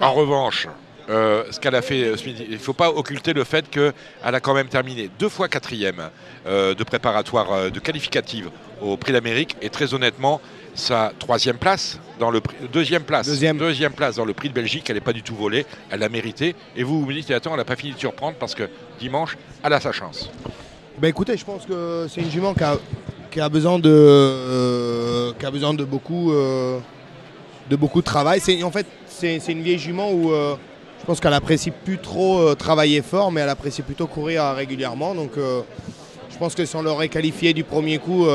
en 0.00 0.12
revanche, 0.12 0.68
euh, 1.08 1.44
ce 1.50 1.60
qu'elle 1.60 1.74
a 1.74 1.82
fait 1.82 2.16
ce 2.16 2.24
midi, 2.24 2.44
il 2.48 2.54
ne 2.54 2.58
faut 2.58 2.72
pas 2.72 2.90
occulter 2.90 3.32
le 3.32 3.44
fait 3.44 3.68
qu'elle 3.70 3.92
a 4.22 4.40
quand 4.40 4.54
même 4.54 4.68
terminé 4.68 5.08
deux 5.18 5.28
fois 5.28 5.48
quatrième 5.48 6.10
euh, 6.46 6.74
de 6.74 6.84
préparatoire 6.84 7.52
euh, 7.52 7.70
de 7.70 7.78
qualificative 7.78 8.50
au 8.80 8.96
Prix 8.96 9.12
d'Amérique 9.12 9.56
et 9.62 9.70
très 9.70 9.94
honnêtement, 9.94 10.40
sa 10.76 11.12
troisième 11.18 11.56
place 11.56 11.98
dans 12.20 12.30
le 12.30 12.40
prix, 12.40 12.56
deuxième 12.72 13.02
place, 13.02 13.26
deuxième. 13.26 13.92
place 13.92 14.16
dans 14.16 14.24
le 14.24 14.34
Prix 14.34 14.48
de 14.50 14.54
Belgique, 14.54 14.88
elle 14.88 14.96
n'est 14.96 15.00
pas 15.00 15.12
du 15.12 15.22
tout 15.22 15.34
volée, 15.34 15.66
elle 15.90 16.00
l'a 16.00 16.08
mérité. 16.08 16.54
Et 16.76 16.82
vous 16.82 17.00
vous 17.00 17.06
me 17.06 17.14
dites, 17.14 17.30
attends, 17.30 17.52
elle 17.52 17.58
n'a 17.58 17.64
pas 17.64 17.76
fini 17.76 17.92
de 17.92 17.98
surprendre 17.98 18.36
parce 18.38 18.54
que 18.54 18.68
dimanche, 19.00 19.36
elle 19.64 19.72
a 19.72 19.80
sa 19.80 19.92
chance. 19.92 20.30
Ben 20.98 21.08
écoutez, 21.08 21.36
je 21.36 21.44
pense 21.44 21.66
que 21.66 22.06
c'est 22.08 22.20
une 22.20 22.30
jument 22.30 22.54
qui 22.54 22.64
a, 22.64 22.78
qui 23.30 23.40
a 23.40 23.48
besoin 23.48 23.78
de, 23.78 23.90
euh, 23.90 25.32
qui 25.38 25.46
a 25.46 25.50
besoin 25.50 25.74
de 25.74 25.84
beaucoup, 25.84 26.32
euh, 26.32 26.78
de 27.68 27.76
beaucoup 27.76 28.00
de 28.00 28.06
travail. 28.06 28.40
C'est 28.40 28.62
en 28.62 28.70
fait 28.70 28.86
c'est 29.06 29.38
une 29.48 29.62
vieille 29.62 29.78
jument 29.78 30.12
où 30.12 30.30
euh, 30.30 30.56
je 31.00 31.06
pense 31.06 31.20
qu'elle 31.20 31.32
apprécie 31.32 31.70
plus 31.70 31.98
trop 31.98 32.54
travailler 32.54 33.00
fort, 33.02 33.32
mais 33.32 33.40
elle 33.40 33.48
apprécie 33.48 33.82
plutôt 33.82 34.06
courir 34.06 34.44
régulièrement. 34.54 35.14
Donc 35.14 35.32
je 35.36 36.38
pense 36.38 36.54
que 36.54 36.64
si 36.64 36.76
on 36.76 36.82
l'aurait 36.82 37.08
qualifié 37.08 37.52
du 37.52 37.64
premier 37.64 37.98
coup, 37.98 38.26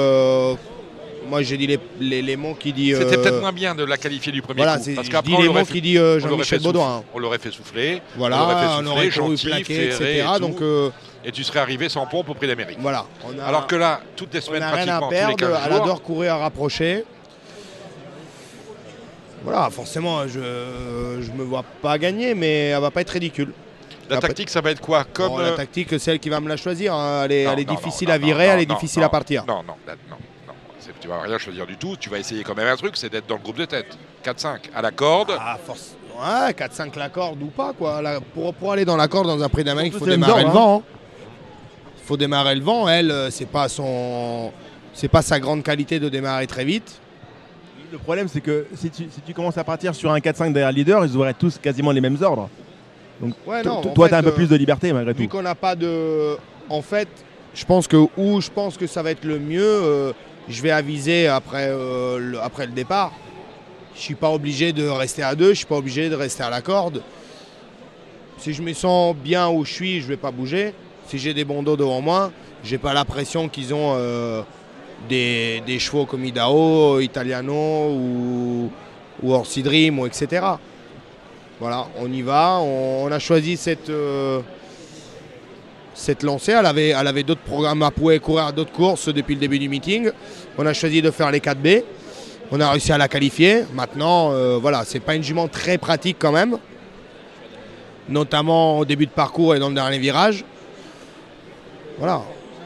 moi 1.27 1.41
j'ai 1.41 1.57
dit 1.57 1.68
les- 1.68 1.80
l'élément 1.99 2.53
qui 2.53 2.73
dit. 2.73 2.93
C'était 2.93 3.18
euh, 3.18 3.22
peut-être 3.22 3.39
moins 3.41 3.52
bien 3.52 3.76
de 3.76 3.84
la 3.84 3.98
qualifier 3.98 4.31
du 4.31 4.41
premier 4.41 4.61
voilà, 4.64 4.77
coup. 4.77 4.89
Parce 4.95 5.10
qu'après, 5.10 5.34
on 5.34 5.39
les 5.41 5.45
l'aurait 5.48 5.60
mots 5.61 5.65
fait- 5.65 5.98
euh, 5.98 6.15
on 6.18 6.19
souffler-. 6.43 6.69
On 7.14 7.19
l'aurait 7.19 7.38
fait 7.39 7.52
souffler. 7.52 8.02
Voilà, 8.18 8.38
on 8.38 8.39
l'aurait 8.48 8.56
fait 8.61 8.68
on 8.68 8.77
souffler, 8.77 8.89
aurait 8.91 9.10
couru 9.10 9.30
gentil, 9.38 9.45
plaqué, 9.48 9.85
etc. 9.88 10.26
et 10.35 10.39
Donc, 10.39 10.57
tout. 10.57 10.64
euh, 10.64 10.89
Et 11.23 11.31
tu 11.31 11.43
serais 11.43 11.60
arrivé 11.60 11.88
sans 11.88 12.06
pompe 12.07 12.30
au 12.30 12.34
Prix 12.34 12.48
d'Amérique. 12.48 12.77
Voilà. 12.81 13.06
On 13.23 13.38
a- 13.39 13.43
Alors 13.43 13.68
que 13.68 13.76
là, 13.76 14.02
toutes 14.15 14.34
les 14.34 14.39
on 14.39 14.43
semaines, 14.43 14.61
n'a 14.61 14.72
rien 14.72 14.85
pratiquement, 14.85 14.95
à 14.95 14.99
tous 15.10 15.11
les 15.11 15.18
perdre. 15.18 15.35
15 15.38 15.61
Elle 15.68 15.72
jours, 15.73 15.84
adore 15.84 16.02
courir 16.02 16.34
à 16.34 16.38
rapprocher. 16.39 17.03
Voilà, 19.43 19.69
forcément, 19.72 20.27
je 20.27 20.39
je 21.22 21.31
me 21.31 21.43
vois 21.43 21.64
pas 21.81 21.98
gagner, 21.98 22.35
mais 22.35 22.69
elle 22.69 22.81
va 22.81 22.91
pas 22.91 23.02
être 23.02 23.10
ridicule. 23.11 23.53
La 24.10 24.18
tactique, 24.19 24.49
ça 24.49 24.60
va 24.61 24.72
être 24.72 24.81
quoi 24.81 25.06
Comme 25.06 25.30
Bon, 25.30 25.39
euh, 25.39 25.52
la 25.52 25.56
tactique, 25.56 25.88
c'est 25.98 26.11
elle 26.11 26.19
qui 26.19 26.30
va 26.30 26.39
me 26.41 26.49
la 26.49 26.57
choisir. 26.57 26.93
hein. 26.93 27.22
Elle 27.26 27.31
est, 27.31 27.45
Non, 27.45 27.53
elle 27.53 27.60
est 27.61 27.65
non, 27.68 27.76
difficile 27.76 28.10
non, 28.10 28.14
à 28.15 28.18
virer, 28.18 28.45
elle 28.48 28.60
est 28.60 28.65
difficile 28.65 29.03
à 29.03 29.10
partir. 29.10 29.45
Non, 29.48 29.64
non, 29.65 29.76
non, 29.88 30.18
Tu 31.02 31.07
vas 31.07 31.19
rien 31.22 31.38
choisir 31.38 31.65
du 31.65 31.76
tout. 31.78 31.95
Tu 31.99 32.10
vas 32.10 32.19
essayer 32.19 32.44
quand 32.44 32.56
même 32.56 32.68
un 32.68 32.76
truc, 32.76 32.95
c'est 32.95 33.10
d'être 33.11 33.28
dans 33.28 33.36
le 33.36 33.41
groupe 33.41 33.57
de 33.57 33.65
tête. 33.65 33.98
4-5 34.23 34.69
à 34.73 34.82
la 34.82 34.91
corde. 34.91 35.32
Ah, 35.40 35.57
force. 35.65 35.95
Ouais, 36.18 36.52
4-5 36.52 36.98
la 36.98 37.10
corde 37.10 37.41
ou 37.41 37.48
pas, 37.48 37.73
quoi. 37.73 38.02
Là, 38.02 38.19
pour, 38.34 38.53
pour 38.53 38.72
aller 38.72 38.86
dans 38.86 38.95
la 38.98 39.07
corde 39.07 39.26
dans 39.28 39.41
un 39.41 39.49
prix 39.49 39.64
d'Amérique, 39.64 39.94
il 39.95 39.99
faut 39.99 40.06
démarrer 40.06 40.41
le 40.44 40.48
le 40.48 40.53
vent. 40.53 40.84
Il 41.98 42.03
faut 42.06 42.18
démarrer 42.18 42.56
le 42.56 42.61
vent. 42.61 42.88
Elle, 42.88 43.10
euh, 43.10 43.30
c'est 43.32 43.48
pas 43.48 43.68
son. 43.68 44.52
C'est 44.94 45.07
pas 45.07 45.22
sa 45.23 45.40
grande 45.40 45.64
qualité 45.64 45.99
de 45.99 46.07
démarrer 46.10 46.45
très 46.45 46.65
vite. 46.65 46.99
Le 47.91 47.98
problème, 47.98 48.28
c'est 48.28 48.41
que 48.41 48.68
si 48.76 48.90
tu, 48.90 49.03
si 49.10 49.22
tu 49.26 49.34
commences 49.34 49.57
à 49.57 49.64
partir 49.64 49.95
sur 49.95 50.11
un 50.11 50.19
4-5 50.19 50.53
derrière 50.53 50.69
le 50.72 50.76
leader, 50.76 51.03
ils 51.06 51.18
auraient 51.18 51.34
tous 51.34 51.57
quasiment 51.57 51.91
les 51.91 52.02
mêmes 52.02 52.18
ordres. 52.22 52.49
Donc, 53.19 53.34
Ouais, 53.45 53.64
non, 53.64 53.82
toi, 53.82 54.07
tu 54.07 54.14
as 54.14 54.18
un 54.19 54.23
peu 54.23 54.30
euh, 54.30 54.34
plus 54.34 54.48
de 54.49 54.56
liberté 54.56 54.94
malgré 54.94 55.14
Vu 55.14 55.28
tout. 55.28 55.38
qu'on 55.38 55.41
n'a 55.44 55.56
pas 55.56 55.76
de. 55.76 56.38
En 56.69 56.82
fait, 56.82 57.07
je 57.56 57.65
pense 57.65 57.88
que 57.88 57.98
où 58.18 58.40
je 58.41 58.49
pense 58.49 58.78
que 58.78 58.86
ça 58.88 59.02
va 59.02 59.11
être 59.11 59.26
le 59.26 59.40
mieux, 59.40 59.61
euh, 59.64 60.14
je 60.50 60.62
vais 60.62 60.72
aviser 60.72 61.28
après, 61.28 61.68
euh, 61.70 62.18
le, 62.20 62.40
après 62.40 62.66
le 62.66 62.72
départ. 62.72 63.14
Je 63.96 64.02
suis 64.02 64.16
pas 64.16 64.30
obligé 64.30 64.74
de 64.74 64.88
rester 64.88 65.22
à 65.24 65.36
deux, 65.36 65.50
je 65.50 65.60
suis 65.60 65.66
pas 65.66 65.78
obligé 65.78 66.10
de 66.10 66.16
rester 66.16 66.44
à 66.44 66.50
la 66.50 66.62
corde. 66.62 67.04
Si 68.38 68.54
je 68.54 68.62
me 68.62 68.74
sens 68.74 69.16
bien 69.16 69.50
où 69.50 69.66
je 69.66 69.72
suis, 69.74 70.02
je 70.02 70.08
vais 70.08 70.18
pas 70.18 70.32
bouger. 70.32 70.74
Si 71.08 71.20
j'ai 71.20 71.34
des 71.34 71.44
bons 71.44 71.62
dos 71.62 71.76
devant 71.78 72.02
moi, 72.02 72.32
j'ai 72.64 72.78
pas 72.78 72.94
la 72.94 73.06
pression 73.06 73.50
qu'ils 73.50 73.74
ont 73.74 73.94
euh, 73.96 74.42
des, 75.10 75.62
des 75.66 75.78
chevaux 75.78 76.06
comme 76.06 76.26
Idaho, 76.26 77.00
Italiano 77.00 77.90
ou, 77.92 78.72
ou 79.22 79.34
Orsi 79.34 79.62
Dream, 79.62 80.00
ou 80.00 80.08
etc. 80.08 80.46
Voilà, 81.60 81.88
on 82.00 82.12
y 82.12 82.22
va. 82.22 82.58
On, 82.62 83.06
on 83.06 83.12
a 83.12 83.20
choisi 83.20 83.58
cette, 83.58 83.90
euh, 83.90 84.42
cette 86.02 86.23
lancée. 86.23 86.53
Elle 86.53 86.65
avait, 86.65 87.23
d'autres 87.23 87.41
programmes 87.41 87.84
à 87.84 87.91
pouvoir 87.91 88.19
courir 88.19 88.52
d'autres 88.52 88.72
courses 88.72 89.07
depuis 89.07 89.36
le 89.36 89.41
début 89.41 89.60
du 89.60 89.69
meeting. 89.69 90.11
On 90.57 90.65
a 90.65 90.73
choisi 90.73 91.02
de 91.02 91.11
faire 91.11 91.32
les 91.32 91.40
4B. 91.40 91.84
On 92.52 92.60
a 92.60 92.69
réussi 92.72 92.91
à 92.91 92.98
la 92.98 93.07
qualifier. 93.07 93.64
Maintenant, 93.73 94.32
euh, 94.32 94.57
voilà, 94.57 94.84
c'est 94.86 94.99
pas 94.99 95.15
une 95.15 95.23
jument 95.23 95.48
très 95.48 95.78
pratique 95.78 96.18
quand 96.19 96.32
même, 96.32 96.57
notamment 98.10 98.80
au 98.80 98.86
début 98.86 99.06
de 99.06 99.11
parcours 99.11 99.56
et 99.56 99.60
dans 99.60 99.69
le 99.69 99.76
dernier 99.76 99.99
virage. 99.99 100.44
Voilà, 101.98 102.23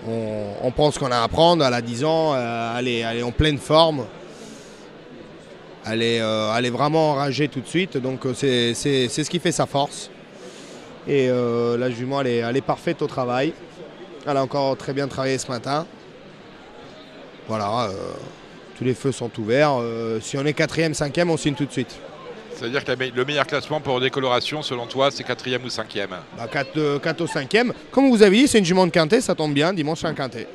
on, 0.08 0.72
pense 0.72 0.98
qu'on 0.98 1.12
a 1.12 1.18
à 1.18 1.24
apprendre. 1.24 1.64
Elle 1.66 1.74
a 1.74 1.82
10 1.82 2.04
ans, 2.06 2.34
euh, 2.34 2.80
elle, 2.80 2.88
est, 2.88 3.24
en 3.24 3.32
pleine 3.32 3.58
forme. 3.58 4.06
Elle 5.86 6.02
est, 6.02 6.20
euh, 6.22 6.56
elle 6.58 6.66
est 6.66 6.72
vraiment 6.72 7.12
enragée 7.12 7.48
tout 7.48 7.62
de 7.62 7.68
suite, 7.68 7.98
donc 7.98 8.26
euh, 8.26 8.34
c'est 8.34 8.74
ce 8.74 9.30
qui 9.30 9.40
fait 9.40 9.52
sa 9.52 9.68
force. 9.68 10.10
Et 11.08 11.30
euh, 11.30 11.78
la 11.78 11.90
jument, 11.90 12.22
elle 12.22 12.28
est, 12.28 12.38
elle 12.38 12.58
est 12.58 12.62
parfaite 12.62 13.02
au 13.02 13.08
travail. 13.08 13.54
Elle 14.26 14.38
a 14.38 14.42
encore 14.42 14.76
très 14.76 14.94
bien 14.94 15.08
travaillé 15.08 15.38
ce 15.38 15.48
matin. 15.48 15.86
Voilà, 17.48 17.90
euh, 17.90 17.94
tous 18.78 18.84
les 18.84 18.96
feux 18.96 19.12
sont 19.12 19.30
ouverts. 19.40 19.78
Euh, 19.80 20.20
si 20.20 20.38
on 20.38 20.46
est 20.46 20.54
quatrième, 20.54 20.94
cinquième, 20.94 21.30
on 21.30 21.38
signe 21.38 21.54
tout 21.54 21.66
de 21.66 21.72
suite. 21.72 21.96
C'est-à-dire 22.56 22.84
que 22.84 22.92
la 22.92 22.96
le 22.96 23.26
meilleur 23.26 23.46
classement 23.46 23.82
pour 23.82 24.00
décoloration, 24.00 24.62
selon 24.62 24.88
toi, 24.88 25.12
c'est 25.12 25.24
quatrième 25.24 25.64
ou 25.66 25.70
cinquième? 25.70 26.16
Bah, 26.38 26.48
4, 26.48 27.22
au 27.22 27.26
5e. 27.28 27.72
Comme 27.92 28.10
vous 28.10 28.24
avez 28.24 28.38
dit, 28.38 28.48
c'est 28.48 28.60
une 28.60 28.66
jument 28.66 28.88
de 28.88 28.92
quintet, 28.92 29.22
ça 29.22 29.36
tombe 29.36 29.54
bien. 29.54 29.74
Dimanche, 29.74 30.00
c'est 30.02 30.08
un 30.08 30.14
quintet. 30.14 30.48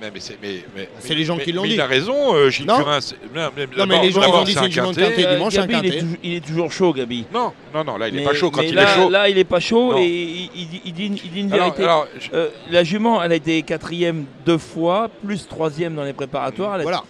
Mais, 0.00 0.10
mais 0.14 0.20
c'est 0.20 0.38
mais, 0.40 0.62
mais- 0.76 1.14
les 1.14 1.24
gens 1.24 1.36
mais- 1.36 1.42
qui 1.44 1.52
l'ont 1.52 1.64
dit. 1.64 1.74
Il 1.74 1.80
a 1.80 1.86
raison, 1.86 2.34
euh, 2.34 2.50
Gilles 2.50 2.66
Non. 2.66 2.76
Turin. 2.76 3.00
c'est- 3.00 3.16
Non, 3.34 3.50
mais, 3.56 3.66
Non, 3.76 3.86
mais 3.86 4.00
les 4.02 4.10
gens, 4.12 4.20
ils 4.20 4.24
d'abord, 4.26 4.40
ont 4.42 4.44
dit 4.44 4.52
c'est 4.52 4.58
c'est 4.60 4.64
un 4.64 4.68
dimanche 4.68 4.94
quintet. 4.96 5.10
quintet, 5.10 5.26
Euh, 5.26 5.34
dimanche 5.34 5.56
un 5.58 5.66
Gabi, 5.66 5.72
il 5.72 5.76
est, 5.78 5.82
quintet. 5.90 6.00
toujours, 6.00 6.16
il 6.22 6.34
est 6.34 6.46
toujours 6.46 6.72
chaud, 6.72 6.92
Gabi. 6.92 7.24
Non, 7.34 7.52
non, 7.74 7.84
non, 7.84 7.96
là 7.96 8.08
il 8.08 8.14
n'est 8.14 8.22
pas 8.24 8.34
chaud. 8.34 8.50
Quand 8.52 8.60
mais 8.62 8.68
il 8.68 8.74
là, 8.76 8.82
est 8.82 8.94
chaud. 8.96 9.10
Là, 9.10 9.28
il 9.28 9.38
est 9.38 9.44
pas 9.44 9.60
chaud 9.60 9.92
Non. 9.92 9.98
et 9.98 10.06
il, 10.06 10.50
il- 10.54 10.80
il 10.86 10.92
dit, 10.92 11.20
il 11.24 11.30
dit 11.32 11.40
une 11.40 11.52
Alors- 11.52 11.66
vérité. 11.66 11.82
alors, 11.84 12.06
Euh, 12.32 12.48
la 12.70 12.84
jument, 12.84 13.22
elle 13.22 13.32
a 13.32 13.34
été 13.34 13.62
quatrième 13.62 14.24
deux 14.46 14.58
fois, 14.58 15.08
plus 15.24 15.46
troisième 15.48 15.94
dans 15.96 16.04
les 16.04 16.12
préparatoires. 16.12 16.74
Elle 16.76 16.80
a, 16.80 16.84
Voilà. 16.84 17.02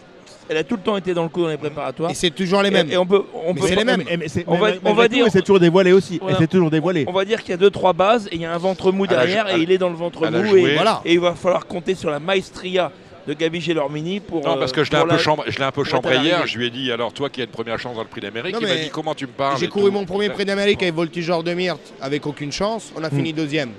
Elle 0.49 0.57
a 0.57 0.65
tout 0.65 0.77
le 0.77 0.83
temps 0.83 0.97
été 0.97 1.15
dans 1.15 1.23
le 1.23 1.29
coup 1.29 1.43
dans 1.43 1.49
les 1.49 1.57
préparatoires. 1.57 2.11
Et 2.11 2.15
c'est 2.15 2.31
toujours 2.31 2.63
les 2.63 2.69
Et- 2.69 2.73
mêmes. 2.73 2.91
Et, 2.91 2.97
on 2.97 3.07
peut, 3.07 3.25
on 3.35 3.53
Mais 3.55 3.61
peut 3.61 3.67
c'est 3.69 3.75
les 3.77 3.85
mêmes. 3.85 4.03
Mais- 4.09 4.17
mais 4.17 4.29
c'est- 4.29 4.45
On 4.47 4.57
va- 4.57 4.71
on 4.85 4.95
va 4.95 5.09
dire- 5.09 5.31
s'est 5.31 5.41
toujours 5.43 5.61
dévoilée 5.61 5.93
aussi. 5.93 6.19
Voilà. 6.19 6.37
Elle 6.37 6.43
s'est 6.43 6.49
toujours 6.49 6.71
dévoilée. 6.71 7.05
On 7.09 7.13
va 7.13 7.25
dire 7.25 7.41
qu'il 7.43 7.51
y 7.51 7.55
a 7.55 7.59
deux 7.59 7.71
trois 7.71 7.93
bases 7.93 8.27
et 8.33 8.37
il 8.37 8.41
y 8.41 8.45
a 8.47 8.53
un 8.55 8.59
ventre 8.59 8.91
mou 8.93 9.07
derrière 9.07 9.55
et 9.55 9.61
il 9.61 9.71
est 9.71 9.79
dans 9.79 9.91
le 9.91 9.97
ventre 9.97 10.27
mou 10.31 10.57
et, 10.57 10.75
Voilà. 10.75 11.01
et 11.05 11.13
il 11.15 11.21
va 11.21 11.35
falloir 11.35 11.67
compter 11.67 11.95
sur 11.95 12.11
la 12.11 12.19
maestria 12.21 12.91
de 13.27 13.35
Gabi 13.35 13.61
Gelormini 13.61 14.21
pour. 14.21 14.43
Non, 14.43 14.57
euh, 14.57 14.59
parce 14.59 14.73
que 14.73 14.83
je 14.85 14.91
l'ai 14.91 14.97
pour 14.97 15.05
un 15.05 15.09
peu 15.11 15.17
la- 15.17 15.23
chambré, 15.23 15.51
un 15.51 16.01
peu 16.01 16.15
hier. 16.25 16.47
Je 16.47 16.57
lui 16.57 16.67
ai 16.67 16.71
dit 16.71 16.91
alors 16.91 17.13
toi 17.13 17.29
qui 17.29 17.43
as 17.43 17.45
une 17.45 17.51
première 17.51 17.79
chance 17.79 17.95
dans 17.95 18.03
le 18.03 18.09
Prix 18.09 18.23
d'Amérique, 18.23 18.57
il 18.59 18.67
m'a 18.67 18.75
dit 18.75 18.89
comment 18.91 19.15
tu 19.15 19.27
me 19.27 19.33
parles. 19.33 19.59
J'ai 19.59 19.67
et 19.67 19.69
couru 19.69 19.87
tout. 19.87 19.93
mon 19.93 20.07
premier 20.07 20.31
prix 20.31 20.47
d'Amérique 20.47 20.83
avec 20.83 20.95
Voltigeur 20.95 21.43
de 21.43 21.53
Myrte 21.53 21.93
avec 22.01 22.27
aucune 22.27 22.53
chance. 22.53 22.91
On 22.97 23.05
a 23.05 23.11
fini 23.11 23.35
deuxième. 23.35 23.73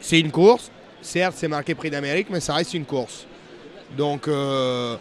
C'est 0.00 0.20
une 0.20 0.30
course. 0.30 0.70
Certes, 1.02 1.34
c'est 1.36 1.48
marqué 1.48 1.74
prix 1.74 1.90
d'Amérique, 1.90 2.28
mais 2.30 2.40
ça 2.40 2.54
reste 2.54 2.72
une 2.72 2.86
course. 2.86 3.26
Donc, 3.96 4.28
euh, 4.28 4.96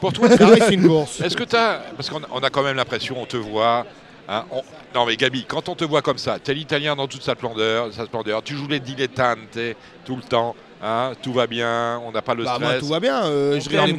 Pour 0.00 0.12
toi, 0.12 0.28
reste 0.28 0.70
une 0.70 0.86
course. 0.88 1.20
Est-ce 1.20 1.36
que 1.36 1.44
tu 1.44 1.56
as. 1.56 1.82
Parce 1.96 2.08
qu'on 2.10 2.18
a, 2.22 2.26
on 2.32 2.38
a 2.40 2.50
quand 2.50 2.62
même 2.62 2.76
l'impression, 2.76 3.16
on 3.20 3.26
te 3.26 3.36
voit. 3.36 3.86
hein, 4.28 4.44
on- 4.50 4.62
Non, 4.94 5.06
mais 5.06 5.16
Gabi, 5.16 5.44
quand 5.44 5.68
on 5.68 5.74
te 5.74 5.84
voit 5.84 6.02
comme 6.02 6.18
ça, 6.18 6.38
tu 6.42 6.50
es 6.50 6.54
l'italien 6.54 6.94
dans 6.96 7.06
toute 7.06 7.22
sa 7.22 7.32
splendeur, 7.32 7.92
sa 7.92 8.04
splendeur, 8.04 8.42
tu 8.42 8.54
joues 8.56 8.68
les 8.68 8.80
dilettantes 8.80 9.58
tout 10.04 10.16
le 10.16 10.22
temps, 10.22 10.54
hein, 10.82 11.12
tout 11.22 11.32
va 11.32 11.46
bien, 11.46 12.00
on 12.06 12.12
n'a 12.12 12.22
pas 12.22 12.34
le 12.34 12.44
Bah, 12.44 12.54
stress. 12.54 12.68
moi, 12.70 12.78
tout 12.78 12.86
va 12.86 13.00
bien. 13.00 13.24
euh, 13.24 13.58
je 13.60 13.68
regarde. 13.68 13.90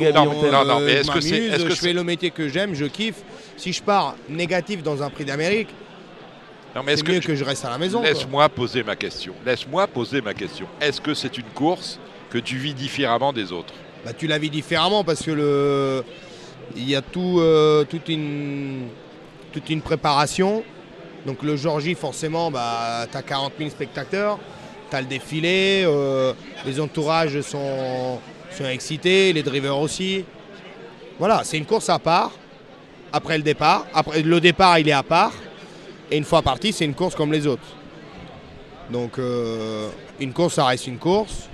Non, 0.52 0.66
non, 0.66 0.80
mais 0.80 0.94
est-ce 0.94 1.08
je 1.08 1.12
que 1.14 1.22
c'est- 1.22 1.32
m'amuse, 1.32 1.54
est-ce 1.54 1.64
que 1.64 1.70
je 1.70 1.76
c'est- 1.76 1.88
fais 1.88 1.94
le 1.94 2.04
métier 2.04 2.30
que 2.32 2.48
j'aime, 2.48 2.74
je 2.74 2.86
kiffe. 2.86 3.22
Si 3.58 3.74
je 3.74 3.82
pars 3.84 4.16
négatif 4.30 4.82
dans 4.84 5.02
un 5.04 5.10
prix 5.10 5.26
d'Amérique, 5.26 5.70
c'est 6.76 7.08
mieux 7.08 7.20
que 7.20 7.36
je 7.36 7.44
reste 7.44 7.66
à 7.66 7.70
la 7.72 7.78
maison. 7.80 8.02
Laisse-moi 8.04 8.48
poser 8.50 8.84
ma 8.84 8.96
question. 8.96 9.34
Laisse-moi 9.46 9.88
poser 9.88 10.22
ma 10.22 10.34
question. 10.36 10.68
Est-ce 10.80 11.02
que 11.02 11.14
c'est 11.16 11.38
une 11.38 11.50
course 11.56 12.00
que 12.30 12.38
tu 12.38 12.58
vis 12.58 12.74
différemment 12.74 13.34
des 13.34 13.52
autres 13.52 13.74
Bah, 14.06 14.14
tu 14.14 14.28
la 14.28 14.38
vis 14.38 14.50
différemment 14.50 15.04
parce 15.04 15.24
que 15.24 15.32
le 15.32 16.04
il 16.76 16.90
y 16.90 16.96
a 16.96 17.02
tout, 17.02 17.40
euh, 17.40 17.86
toute, 17.86 18.10
une, 18.10 18.88
toute 19.54 19.70
une 19.70 19.82
préparation. 19.82 20.64
Donc 21.26 21.44
le 21.44 21.56
jour 21.56 21.80
J, 21.80 21.96
forcément, 21.96 22.52
bah, 22.52 23.06
tu 23.10 23.18
as 23.18 23.22
40 23.22 23.54
000 23.58 23.70
spectateurs, 23.70 24.40
tu 24.90 24.96
as 24.96 25.02
le 25.02 25.08
défilé, 25.08 25.84
euh, 25.86 26.34
les 26.66 26.80
entourages 26.80 27.42
sont, 27.42 28.20
sont 28.52 28.66
excités, 28.66 29.34
les 29.34 29.44
drivers 29.44 29.78
aussi. 29.78 30.26
Voilà, 31.20 31.42
c'est 31.44 31.58
une 31.58 31.66
course 31.66 31.90
à 31.90 32.00
part. 32.00 32.32
Après 33.12 33.38
le 33.38 33.44
départ, 33.44 33.88
après 33.94 34.22
le 34.22 34.40
départ, 34.40 34.78
il 34.80 34.88
est 34.88 34.94
à 34.94 35.04
part. 35.04 35.34
Et 36.12 36.18
une 36.18 36.24
fois 36.24 36.42
parti, 36.42 36.72
c'est 36.72 36.86
une 36.86 36.94
course 36.94 37.16
comme 37.16 37.32
les 37.32 37.48
autres. 37.48 37.76
Donc 38.90 39.18
euh, 39.18 39.90
une 40.20 40.34
course, 40.34 40.56
ça 40.56 40.66
reste 40.66 40.88
une 40.88 40.98
course. 40.98 41.50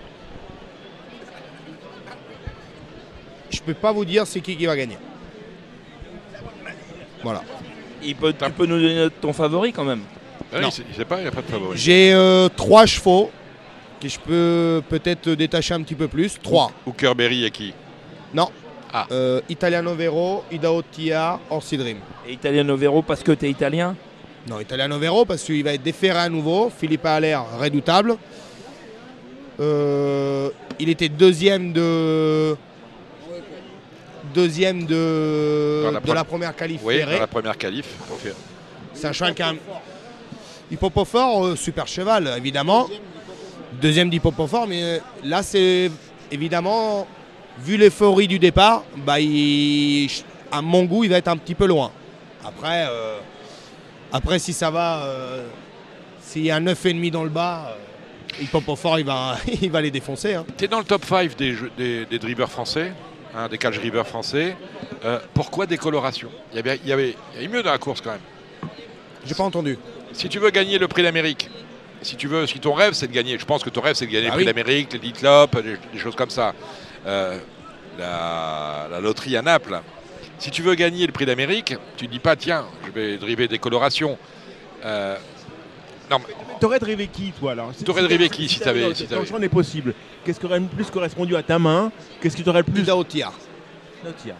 Je 3.53 3.61
peux 3.61 3.73
pas 3.73 3.91
vous 3.91 4.03
dire 4.05 4.25
c'est 4.25 4.41
qui 4.41 4.55
qui 4.57 4.65
va 4.65 4.75
gagner. 4.75 4.97
Voilà. 7.23 7.41
Il 8.03 8.15
peut, 8.15 8.33
tu 8.33 8.51
peux 8.51 8.65
nous 8.65 8.79
donner 8.81 9.07
ton 9.21 9.31
favori 9.31 9.71
quand 9.71 9.85
même. 9.85 10.01
Ah 10.51 10.57
oui, 10.57 10.61
Non. 10.61 10.69
il 10.69 10.95
sait- 10.95 11.05
pas, 11.05 11.17
il 11.19 11.21
n'y 11.21 11.27
a 11.27 11.31
pas 11.31 11.41
de 11.41 11.47
favori. 11.47 11.77
J'ai 11.77 12.13
euh, 12.13 12.49
trois 12.49 12.85
chevaux 12.85 13.31
que 14.01 14.09
je 14.09 14.19
peux 14.19 14.81
peut-être 14.89 15.29
détacher 15.29 15.73
un 15.73 15.81
petit 15.81 15.95
peu 15.95 16.07
plus. 16.07 16.37
Trois. 16.41 16.71
Hooker 16.85 17.13
Berry 17.15 17.45
et 17.45 17.51
qui? 17.51 17.73
Non. 18.33 18.49
Ah. 18.91 19.07
Euh, 19.11 19.39
Italiano 19.49 19.93
Vero, 19.95 20.43
Idao 20.51 20.81
Tia, 20.81 21.39
Orsi 21.49 21.77
Dream. 21.77 21.97
Et 22.27 22.33
Italiano 22.33 22.75
Vero 22.75 23.01
parce 23.01 23.23
que 23.23 23.31
tu 23.31 23.45
es 23.45 23.49
italien? 23.49 23.95
Non, 24.49 24.59
Italiano 24.59 24.99
Vero 24.99 25.23
parce 25.25 25.43
qu'il 25.43 25.63
va 25.63 25.73
être 25.73 25.81
déféré 25.83 26.19
à 26.19 26.29
nouveau. 26.29 26.69
Philippe 26.77 27.05
Allaire, 27.05 27.45
redoutable. 27.59 28.17
Euh, 29.59 30.49
il 30.79 30.89
était 30.89 31.09
deuxième 31.09 31.71
de. 31.71 32.55
Deuxième 34.33 34.85
de, 34.85 35.89
la 35.91 35.99
de 35.99 36.05
pre- 36.05 36.13
la 36.13 36.23
première 36.23 36.55
qualif 36.55 36.81
Oui, 36.83 37.01
dans 37.03 37.09
la 37.19 37.27
première 37.27 37.57
qualif. 37.57 37.85
C'est 38.93 39.07
un 39.07 39.11
cheval 39.13 39.33
qui 39.33 39.41
a. 39.43 39.53
Hippopofort, 40.71 41.45
euh, 41.45 41.55
super 41.55 41.87
cheval, 41.87 42.33
évidemment. 42.37 42.87
Deuxième 43.81 44.09
d'Hippopofort, 44.09 44.67
mais 44.67 44.81
euh, 44.83 44.97
là, 45.23 45.43
c'est 45.43 45.91
évidemment, 46.31 47.07
vu 47.59 47.77
l'euphorie 47.77 48.27
du 48.27 48.39
départ, 48.39 48.83
bah, 48.97 49.19
il- 49.19 50.09
à 50.51 50.61
mon 50.61 50.83
goût, 50.85 51.03
il 51.03 51.09
va 51.09 51.17
être 51.17 51.27
un 51.27 51.37
petit 51.37 51.55
peu 51.55 51.65
loin. 51.65 51.91
Après, 52.45 52.85
euh, 52.89 53.17
après 54.11 54.39
si 54.39 54.53
ça 54.53 54.69
va, 54.71 55.03
euh, 55.03 55.45
s'il 56.21 56.43
y 56.45 56.51
a 56.51 56.55
un 56.55 56.61
9,5 56.61 57.11
dans 57.11 57.23
le 57.23 57.29
bas, 57.29 57.75
Hippopofort, 58.41 58.99
il 58.99 59.05
va, 59.05 59.37
il 59.61 59.69
va 59.71 59.81
les 59.81 59.91
défoncer. 59.91 60.35
hein. 60.35 60.45
Tu 60.57 60.65
es 60.65 60.67
dans 60.67 60.79
le 60.79 60.85
top 60.85 61.05
5 61.05 61.35
des, 61.35 61.53
jeux- 61.53 61.71
des, 61.77 62.05
des 62.05 62.19
drivers 62.19 62.49
français, 62.49 62.93
hein, 63.35 63.47
des 63.47 63.57
catch 63.57 63.75
drivers 63.75 64.07
français. 64.07 64.55
Euh, 65.05 65.19
pourquoi 65.33 65.65
décoloration? 65.65 66.29
Il 66.51 66.57
y 66.57 66.59
avait, 66.59 66.79
il 66.83 66.89
y 66.89 66.93
avait 66.93 67.15
il 67.33 67.41
y 67.41 67.45
avait 67.45 67.47
mieux 67.55 67.63
dans 67.63 67.71
la 67.71 67.77
course 67.77 68.01
quand 68.01 68.11
même. 68.11 68.71
J'ai 69.25 69.35
pas 69.35 69.43
entendu. 69.43 69.77
Si 70.13 70.29
tu 70.29 70.39
veux 70.39 70.49
gagner 70.49 70.77
le 70.77 70.87
prix 70.87 71.03
d'Amérique, 71.03 71.49
si 72.01 72.15
tu 72.15 72.27
veux, 72.27 72.45
si 72.47 72.59
ton 72.59 72.73
rêve 72.73 72.93
c'est 72.93 73.07
de 73.07 73.13
gagner, 73.13 73.37
je 73.39 73.45
pense 73.45 73.63
que 73.63 73.69
ton 73.69 73.81
rêve 73.81 73.95
c'est 73.95 74.05
de 74.05 74.11
gagner 74.11 74.27
Ah 74.27 74.31
le 74.31 74.43
prix 74.43 74.45
oui. 74.45 74.53
d'Amérique, 74.53 74.93
l'Elite 74.93 75.21
Lop, 75.21 75.55
des, 75.61 75.77
des 75.93 75.99
choses 75.99 76.15
comme 76.15 76.29
ça. 76.29 76.53
Euh, 77.07 77.37
la, 77.97 78.87
la 78.91 78.99
loterie 78.99 79.37
à 79.37 79.41
Naples. 79.41 79.79
Si 80.39 80.51
tu 80.51 80.61
veux 80.61 80.75
gagner 80.75 81.05
le 81.05 81.13
prix 81.13 81.25
d'Amérique, 81.25 81.75
tu 81.95 82.07
dis 82.07 82.19
pas 82.19 82.35
tiens, 82.35 82.65
je 82.85 82.91
vais 82.91 83.17
driver 83.17 83.47
des 83.47 83.59
colorations. 83.59 84.17
Euh, 84.83 85.15
non, 86.11 86.19
T'aurais 86.63 86.79
drivé 86.79 87.07
qui, 87.07 87.33
toi 87.37 87.51
alors 87.51 87.71
Si- 87.75 87.83
T'aurais 87.83 87.99
si- 88.03 88.07
drivé 88.07 88.23
si- 88.25 88.29
qui, 88.31 88.47
si 88.47 88.59
t'avais- 88.61 88.93
si 88.95 89.05
Ton 89.05 89.37
n'est 89.37 89.49
possible. 89.49 89.93
Qu'est-ce 90.23 90.39
qui 90.39 90.45
aurait 90.45 90.61
le 90.61 90.65
plus 90.65 90.85
correspondu 90.89 91.35
à 91.35 91.43
ta 91.43 91.59
main 91.59 91.91
Qu'est-ce 92.21 92.37
qui 92.37 92.43
t'aurait 92.43 92.63
le 92.65 92.71
plus. 92.71 92.83
Idao 92.83 93.03
Tia. 93.03 93.33
Notia. 94.05 94.35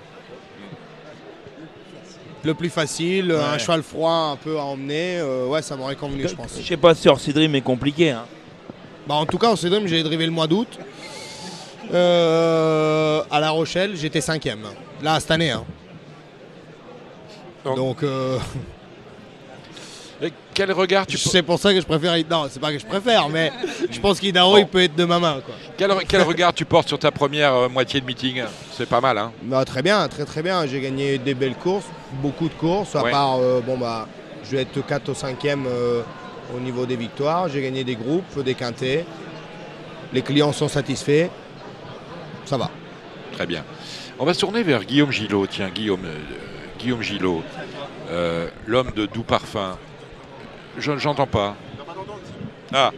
Le 2.45 2.53
plus 2.53 2.69
facile, 2.69 3.33
Ouais. 3.33 3.37
un 3.39 3.57
cheval 3.57 3.83
froid 3.83 4.31
un 4.31 4.35
peu 4.37 4.57
à 4.57 4.61
emmener, 4.63 5.17
euh, 5.19 5.47
ouais, 5.47 5.61
ça 5.61 5.75
m'aurait 5.75 5.97
convenu, 5.97 6.25
je 6.25 6.33
pense. 6.33 6.57
Je 6.57 6.65
sais 6.65 6.77
pas 6.77 6.95
si 6.95 7.09
Orsi 7.09 7.33
Dream 7.33 7.55
est 7.55 7.61
compliqué. 7.61 8.11
Hein. 8.11 8.23
Bah, 9.05 9.15
en 9.15 9.25
tout 9.25 9.37
cas, 9.37 9.53
Cédrum, 9.57 9.85
j'ai 9.85 10.01
drivé 10.01 10.25
le 10.25 10.31
mois 10.31 10.47
d'août. 10.47 10.79
Euh, 11.93 13.21
à 13.29 13.39
La 13.41 13.49
Rochelle, 13.49 13.97
j'étais 13.97 14.21
cinquième. 14.21 14.61
Là, 15.01 15.19
cette 15.19 15.31
année. 15.31 15.51
hein. 15.51 15.65
Donc- 17.65 17.75
Donc, 17.75 18.03
euh, 18.03 18.37
quel 20.53 20.71
regard 20.71 21.05
tu 21.07 21.17
c'est 21.17 21.43
pour 21.43 21.59
ça 21.59 21.73
que 21.73 21.81
je 21.81 21.85
préfère. 21.85 22.15
Non, 22.30 22.45
c'est 22.49 22.59
pas 22.59 22.71
que 22.71 22.80
je 22.80 22.85
préfère, 22.85 23.30
mais 23.30 23.51
je 23.89 23.99
pense 23.99 24.19
qu'Idao, 24.19 24.57
il 24.57 24.67
peut 24.67 24.84
être 24.84 24.95
de 24.95 25.05
ma 25.05 25.19
main. 25.19 25.41
Quoi. 25.45 25.55
quel, 25.77 25.91
quel 26.07 26.21
regard 26.21 26.53
tu 26.53 26.65
portes 26.65 26.88
sur 26.88 26.99
ta 26.99 27.11
première 27.11 27.53
euh, 27.53 27.69
moitié 27.69 27.99
de 28.01 28.05
meeting? 28.05 28.43
C'est 28.71 28.88
pas 28.88 29.01
mal, 29.01 29.17
hein 29.17 29.31
Bah, 29.43 29.65
très 29.65 29.81
bien, 29.81 30.07
très 30.07 30.25
très 30.25 30.41
bien. 30.41 30.65
J'ai 30.65 30.80
gagné 30.81 31.17
des 31.17 31.34
belles 31.34 31.55
courses, 31.55 31.85
beaucoup 32.21 32.47
de 32.49 32.53
courses. 32.53 32.95
À 32.95 33.03
Ouais. 33.03 33.11
part, 33.11 33.38
euh, 33.39 33.61
bon, 33.61 33.77
bah, 33.77 34.07
je 34.43 34.55
vais 34.55 34.61
être 34.63 34.85
4 34.85 35.09
au 35.09 35.13
5e 35.13 35.65
au 36.55 36.59
niveau 36.59 36.85
des 36.85 36.95
victoires. 36.95 37.47
J'ai 37.49 37.61
gagné 37.61 37.84
des 37.84 37.95
groupes, 37.95 38.39
des 38.43 38.53
quintés. 38.53 39.05
Les 40.13 40.21
clients 40.21 40.51
sont 40.53 40.67
satisfaits. 40.67 41.30
Ça 42.45 42.57
va. 42.57 42.69
Très 43.31 43.45
bien. 43.47 43.63
On 44.19 44.25
va 44.25 44.34
se 44.34 44.39
tourner 44.41 44.61
vers 44.63 44.84
Guillaume 44.84 45.11
Gillot. 45.11 45.47
Tiens, 45.47 45.69
Guillaume, 45.73 46.05
euh, 46.05 46.17
Guillaume 46.77 47.01
Gillot, 47.01 47.41
euh, 48.11 48.47
l'homme 48.67 48.91
de 48.95 49.05
doux 49.07 49.23
parfum. 49.23 49.77
Je 50.77 50.97
J'entends 50.97 51.27
pas. 51.27 51.55
Ah, 52.73 52.91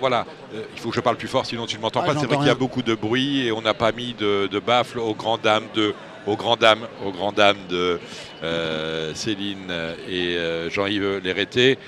voilà. 0.00 0.26
Euh, 0.54 0.62
il 0.74 0.80
faut 0.80 0.90
que 0.90 0.96
je 0.96 1.00
parle 1.00 1.16
plus 1.16 1.28
fort, 1.28 1.46
sinon 1.46 1.66
tu 1.66 1.76
ne 1.76 1.82
m'entends 1.82 2.02
Ah, 2.02 2.06
pas. 2.06 2.20
C'est 2.20 2.26
vrai 2.26 2.36
qu'il 2.36 2.46
y 2.46 2.50
a 2.50 2.54
beaucoup 2.54 2.82
de 2.82 2.94
bruit 2.94 3.46
et 3.46 3.52
on 3.52 3.62
n'a 3.62 3.74
pas 3.74 3.92
mis 3.92 4.14
de, 4.14 4.46
de 4.46 4.58
baffle 4.58 4.98
aux 4.98 5.14
grandes 5.14 5.40
dames 5.42 5.66
de, 5.74 5.94
aux 6.26 6.36
grandes 6.36 6.60
dames, 6.60 6.86
aux 7.04 7.10
grandes 7.12 7.36
dames 7.36 7.56
de 7.68 7.98
euh, 8.42 9.14
Céline 9.14 9.70
et 10.08 10.36
euh, 10.36 10.68
Jean-Yves 10.70 11.20
Léreté. 11.24 11.78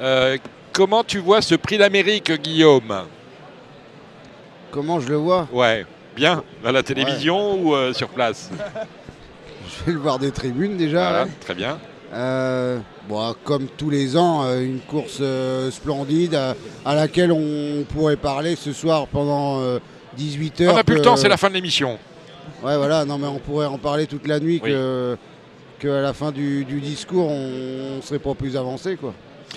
Euh, 0.00 0.36
comment 0.72 1.02
tu 1.04 1.18
vois 1.18 1.42
ce 1.42 1.54
prix 1.56 1.78
d'Amérique, 1.78 2.30
Guillaume? 2.32 3.04
Comment 4.70 5.00
je 5.00 5.08
le 5.08 5.16
vois? 5.16 5.48
Ouais, 5.52 5.84
bien? 6.14 6.44
À 6.64 6.70
la 6.72 6.82
télévision 6.82 7.54
ou 7.60 7.74
euh, 7.74 7.92
sur 7.92 8.08
place? 8.08 8.50
Je 9.80 9.84
vais 9.84 9.92
le 9.92 9.98
voir 9.98 10.18
des 10.18 10.30
tribunes 10.30 10.76
déjà. 10.78 11.10
Voilà, 11.10 11.24
ouais. 11.24 11.30
très 11.40 11.54
bien. 11.54 11.78
Euh, 13.10 13.14
bon, 13.32 13.34
comme 13.44 13.66
tous 13.76 13.90
les 13.90 14.16
ans, 14.16 14.44
euh, 14.44 14.60
une 14.62 14.80
course 14.80 15.18
euh, 15.20 15.70
splendide 15.70 16.34
à, 16.34 16.54
à 16.84 16.94
laquelle 16.94 17.32
on 17.32 17.84
pourrait 17.88 18.16
parler 18.16 18.56
ce 18.56 18.72
soir 18.72 19.06
pendant 19.08 19.60
euh, 19.60 19.78
18 20.16 20.60
heures. 20.62 20.72
On 20.74 20.76
n'a 20.76 20.84
plus 20.84 20.96
le 20.96 21.02
temps, 21.02 21.16
c'est 21.16 21.28
la 21.28 21.36
fin 21.36 21.48
de 21.48 21.54
l'émission. 21.54 21.98
Ouais, 22.62 22.76
voilà, 22.76 23.04
non, 23.04 23.18
mais 23.18 23.26
on 23.26 23.38
pourrait 23.38 23.66
en 23.66 23.78
parler 23.78 24.06
toute 24.06 24.26
la 24.26 24.40
nuit 24.40 24.60
que, 24.60 25.16
que 25.78 25.88
à 25.88 26.00
la 26.02 26.12
fin 26.12 26.32
du, 26.32 26.64
du 26.64 26.80
discours, 26.80 27.28
on, 27.28 27.98
on 27.98 28.02
serait 28.02 28.18
pas 28.18 28.34
plus 28.34 28.56
avancé, 28.56 28.96
quoi. 28.96 29.14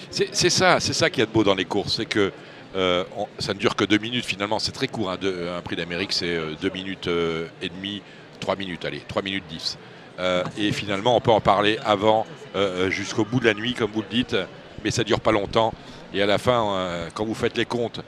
C'est 0.10 0.50
ça, 0.50 0.80
c'est 0.80 0.94
ça 0.94 1.10
qui 1.10 1.22
est 1.22 1.26
de 1.26 1.32
beau 1.32 1.44
dans 1.44 1.56
les 1.56 1.66
courses, 1.66 1.96
c'est 1.98 2.06
que 2.06 2.32
Euh, 2.74 3.04
on- 3.18 3.28
ça 3.38 3.54
ne 3.54 3.60
dure 3.60 3.76
que 3.76 3.84
deux 3.84 3.98
minutes 3.98 4.24
finalement, 4.24 4.58
c'est 4.58 4.72
très 4.72 4.88
court. 4.88 5.12
hein, 5.12 5.18
un 5.58 5.62
prix 5.62 5.76
d'Amérique, 5.76 6.14
c'est 6.14 6.38
euh, 6.38 6.54
deux 6.62 6.70
minutes 6.70 7.08
euh, 7.10 7.48
et 7.62 7.68
demie, 7.68 8.02
trois 8.40 8.56
minutes, 8.56 8.86
allez, 8.86 9.02
trois 9.10 9.22
minutes 9.22 9.44
dix. 9.50 9.78
Euh, 10.20 10.44
et 10.58 10.72
finalement, 10.72 11.16
on 11.16 11.22
peut 11.22 11.32
en 11.32 11.42
parler 11.42 11.80
avant, 11.84 12.26
euh, 12.56 12.90
jusqu'au 12.90 13.26
bout 13.26 13.40
de 13.40 13.46
la 13.46 13.54
nuit, 13.54 13.74
comme 13.74 13.92
vous 13.92 14.02
le 14.02 14.08
dites, 14.10 14.36
mais 14.84 14.92
ça 14.92 15.04
dure 15.04 15.20
pas 15.20 15.32
longtemps. 15.32 15.74
Et 16.14 16.22
à 16.22 16.26
la 16.26 16.38
fin, 16.38 16.74
euh, 16.74 17.10
quand 17.14 17.26
vous 17.26 17.34
faites 17.34 17.58
les 17.58 17.66
comptes 17.66 18.02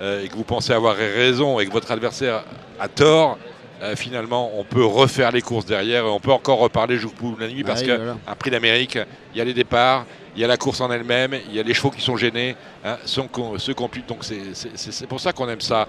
euh, 0.00 0.24
et 0.24 0.28
que 0.28 0.34
vous 0.34 0.44
pensez 0.44 0.72
avoir 0.72 0.96
raison 0.96 1.60
et 1.60 1.66
que 1.66 1.72
votre 1.72 1.90
adversaire 1.90 2.44
a 2.78 2.88
tort, 2.88 3.38
euh, 3.82 3.96
finalement, 3.96 4.50
on 4.58 4.64
peut 4.64 4.84
refaire 4.84 5.32
les 5.32 5.42
courses 5.42 5.66
derrière 5.66 6.04
et 6.04 6.08
on 6.08 6.20
peut 6.20 6.32
encore 6.32 6.58
reparler 6.58 6.96
jusqu'au 6.96 7.30
bout 7.30 7.36
de 7.36 7.40
la 7.42 7.48
nuit 7.48 7.64
parce 7.64 7.82
qu'un 7.82 7.96
voilà. 7.96 8.34
prix 8.38 8.50
d'Amérique, 8.50 8.98
il 9.34 9.38
y 9.38 9.40
a 9.40 9.44
les 9.44 9.54
départs, 9.54 10.04
il 10.36 10.42
y 10.42 10.44
a 10.44 10.48
la 10.48 10.56
course 10.56 10.80
en 10.80 10.90
elle-même, 10.90 11.34
il 11.48 11.54
y 11.54 11.60
a 11.60 11.62
les 11.62 11.74
chevaux 11.74 11.90
qui 11.90 12.02
sont 12.02 12.16
gênés, 12.16 12.56
hein, 12.84 12.98
ceux 13.04 13.22
qu'on 13.22 13.58
ceux 13.58 13.74
qu'on. 13.74 13.88
Donc 14.06 14.24
c'est 14.24 15.06
pour 15.06 15.20
ça 15.20 15.32
qu'on 15.32 15.48
aime 15.48 15.60
ça. 15.60 15.88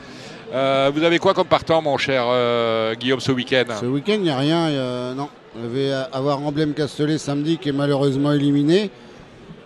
Euh, 0.53 0.91
vous 0.93 1.03
avez 1.03 1.17
quoi 1.19 1.33
comme 1.33 1.47
partant, 1.47 1.81
mon 1.81 1.97
cher 1.97 2.23
euh, 2.27 2.93
Guillaume, 2.95 3.19
ce 3.21 3.31
week-end? 3.31 3.63
Ce 3.79 3.85
week-end, 3.85 4.13
il 4.15 4.23
n'y 4.23 4.29
a 4.29 4.37
rien. 4.37 4.69
il 4.69 4.75
y 4.75 4.77
a- 4.77 5.13
Non. 5.13 5.29
On 5.57 5.63
devait 5.63 5.91
avoir 6.13 6.41
Emblème 6.41 6.73
Castellet 6.73 7.17
samedi 7.17 7.57
qui 7.57 7.69
est 7.69 7.73
malheureusement 7.73 8.31
éliminé. 8.31 8.89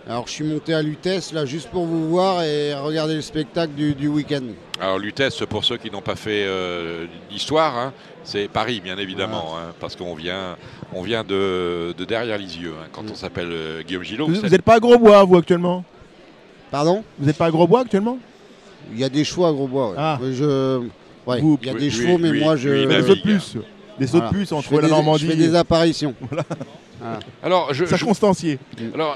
Alors 0.08 0.26
je 0.26 0.32
suis 0.32 0.44
monté 0.44 0.72
à 0.74 0.82
Lutèce 0.82 1.32
là 1.32 1.44
juste 1.44 1.68
pour 1.70 1.84
vous 1.84 2.08
voir 2.08 2.42
et 2.42 2.74
regarder 2.74 3.14
le 3.14 3.20
spectacle 3.22 3.72
du, 3.72 3.94
du 3.94 4.06
week-end. 4.08 4.42
Alors 4.80 4.98
Lutèce, 4.98 5.40
pour 5.48 5.64
ceux 5.64 5.76
qui 5.76 5.90
n'ont 5.90 6.00
pas 6.00 6.14
fait 6.16 6.44
euh, 6.44 7.06
d'histoire, 7.30 7.76
hein, 7.76 7.92
c'est 8.24 8.48
Paris, 8.48 8.80
bien 8.82 8.98
évidemment, 8.98 9.54
hein, 9.56 9.72
parce 9.80 9.94
qu'on 9.96 10.14
vient, 10.14 10.56
on 10.92 11.02
vient 11.02 11.22
de, 11.24 11.92
de 11.96 12.04
derrière 12.04 12.38
les 12.38 12.56
yeux. 12.58 12.74
hein, 12.80 12.86
quand 12.92 13.02
on 13.10 13.14
s'appelle 13.14 13.50
euh, 13.50 13.82
Guillaume 13.82 14.02
Gillot, 14.04 14.26
Vous 14.28 14.48
n'êtes 14.48 14.62
pas 14.62 14.74
à 14.74 14.80
Grosbois, 14.80 15.22
vous, 15.24 15.36
actuellement? 15.38 15.84
Pardon? 16.70 17.02
Vous 17.18 17.26
n'êtes 17.26 17.36
pas 17.38 17.46
à 17.46 17.50
Grosbois, 17.50 17.80
actuellement? 17.82 18.18
Il 18.92 18.98
y 19.00 19.04
a 19.04 19.08
des 19.08 19.24
chevaux 19.24 19.46
à 19.46 19.52
Grosbois. 19.52 19.90
ouais. 19.90 19.96
Ah. 19.98 20.18
Je... 20.22 20.78
ouais, 21.26 21.40
Vous- 21.40 21.58
il 21.60 21.66
y 21.66 21.70
a 21.70 21.72
lui- 21.74 21.80
des 21.80 21.90
chevaux, 21.90 22.18
mais 22.18 22.30
lui- 22.30 22.40
moi 22.42 22.56
je. 22.56 22.68
lui, 22.68 22.82
il 22.82 22.88
Des 22.88 22.94
navigue. 22.94 23.06
sauts 23.08 23.14
de 23.14 23.20
puce. 23.20 23.56
Des 23.98 24.06
sauts 24.06 24.20
de 24.20 24.28
puce 24.28 24.48
Je 24.50 24.54
entre 24.54 24.68
fais 24.68 24.76
la 24.76 24.82
des- 24.82 24.88
Normandie 24.88 25.24
Je 25.26 25.30
fais 25.30 25.36
des 25.36 25.54
apparitions. 25.54 26.14
Voilà. 26.30 26.44
Voilà. 27.00 27.18
Alors, 27.42 27.74
je, 27.74 27.84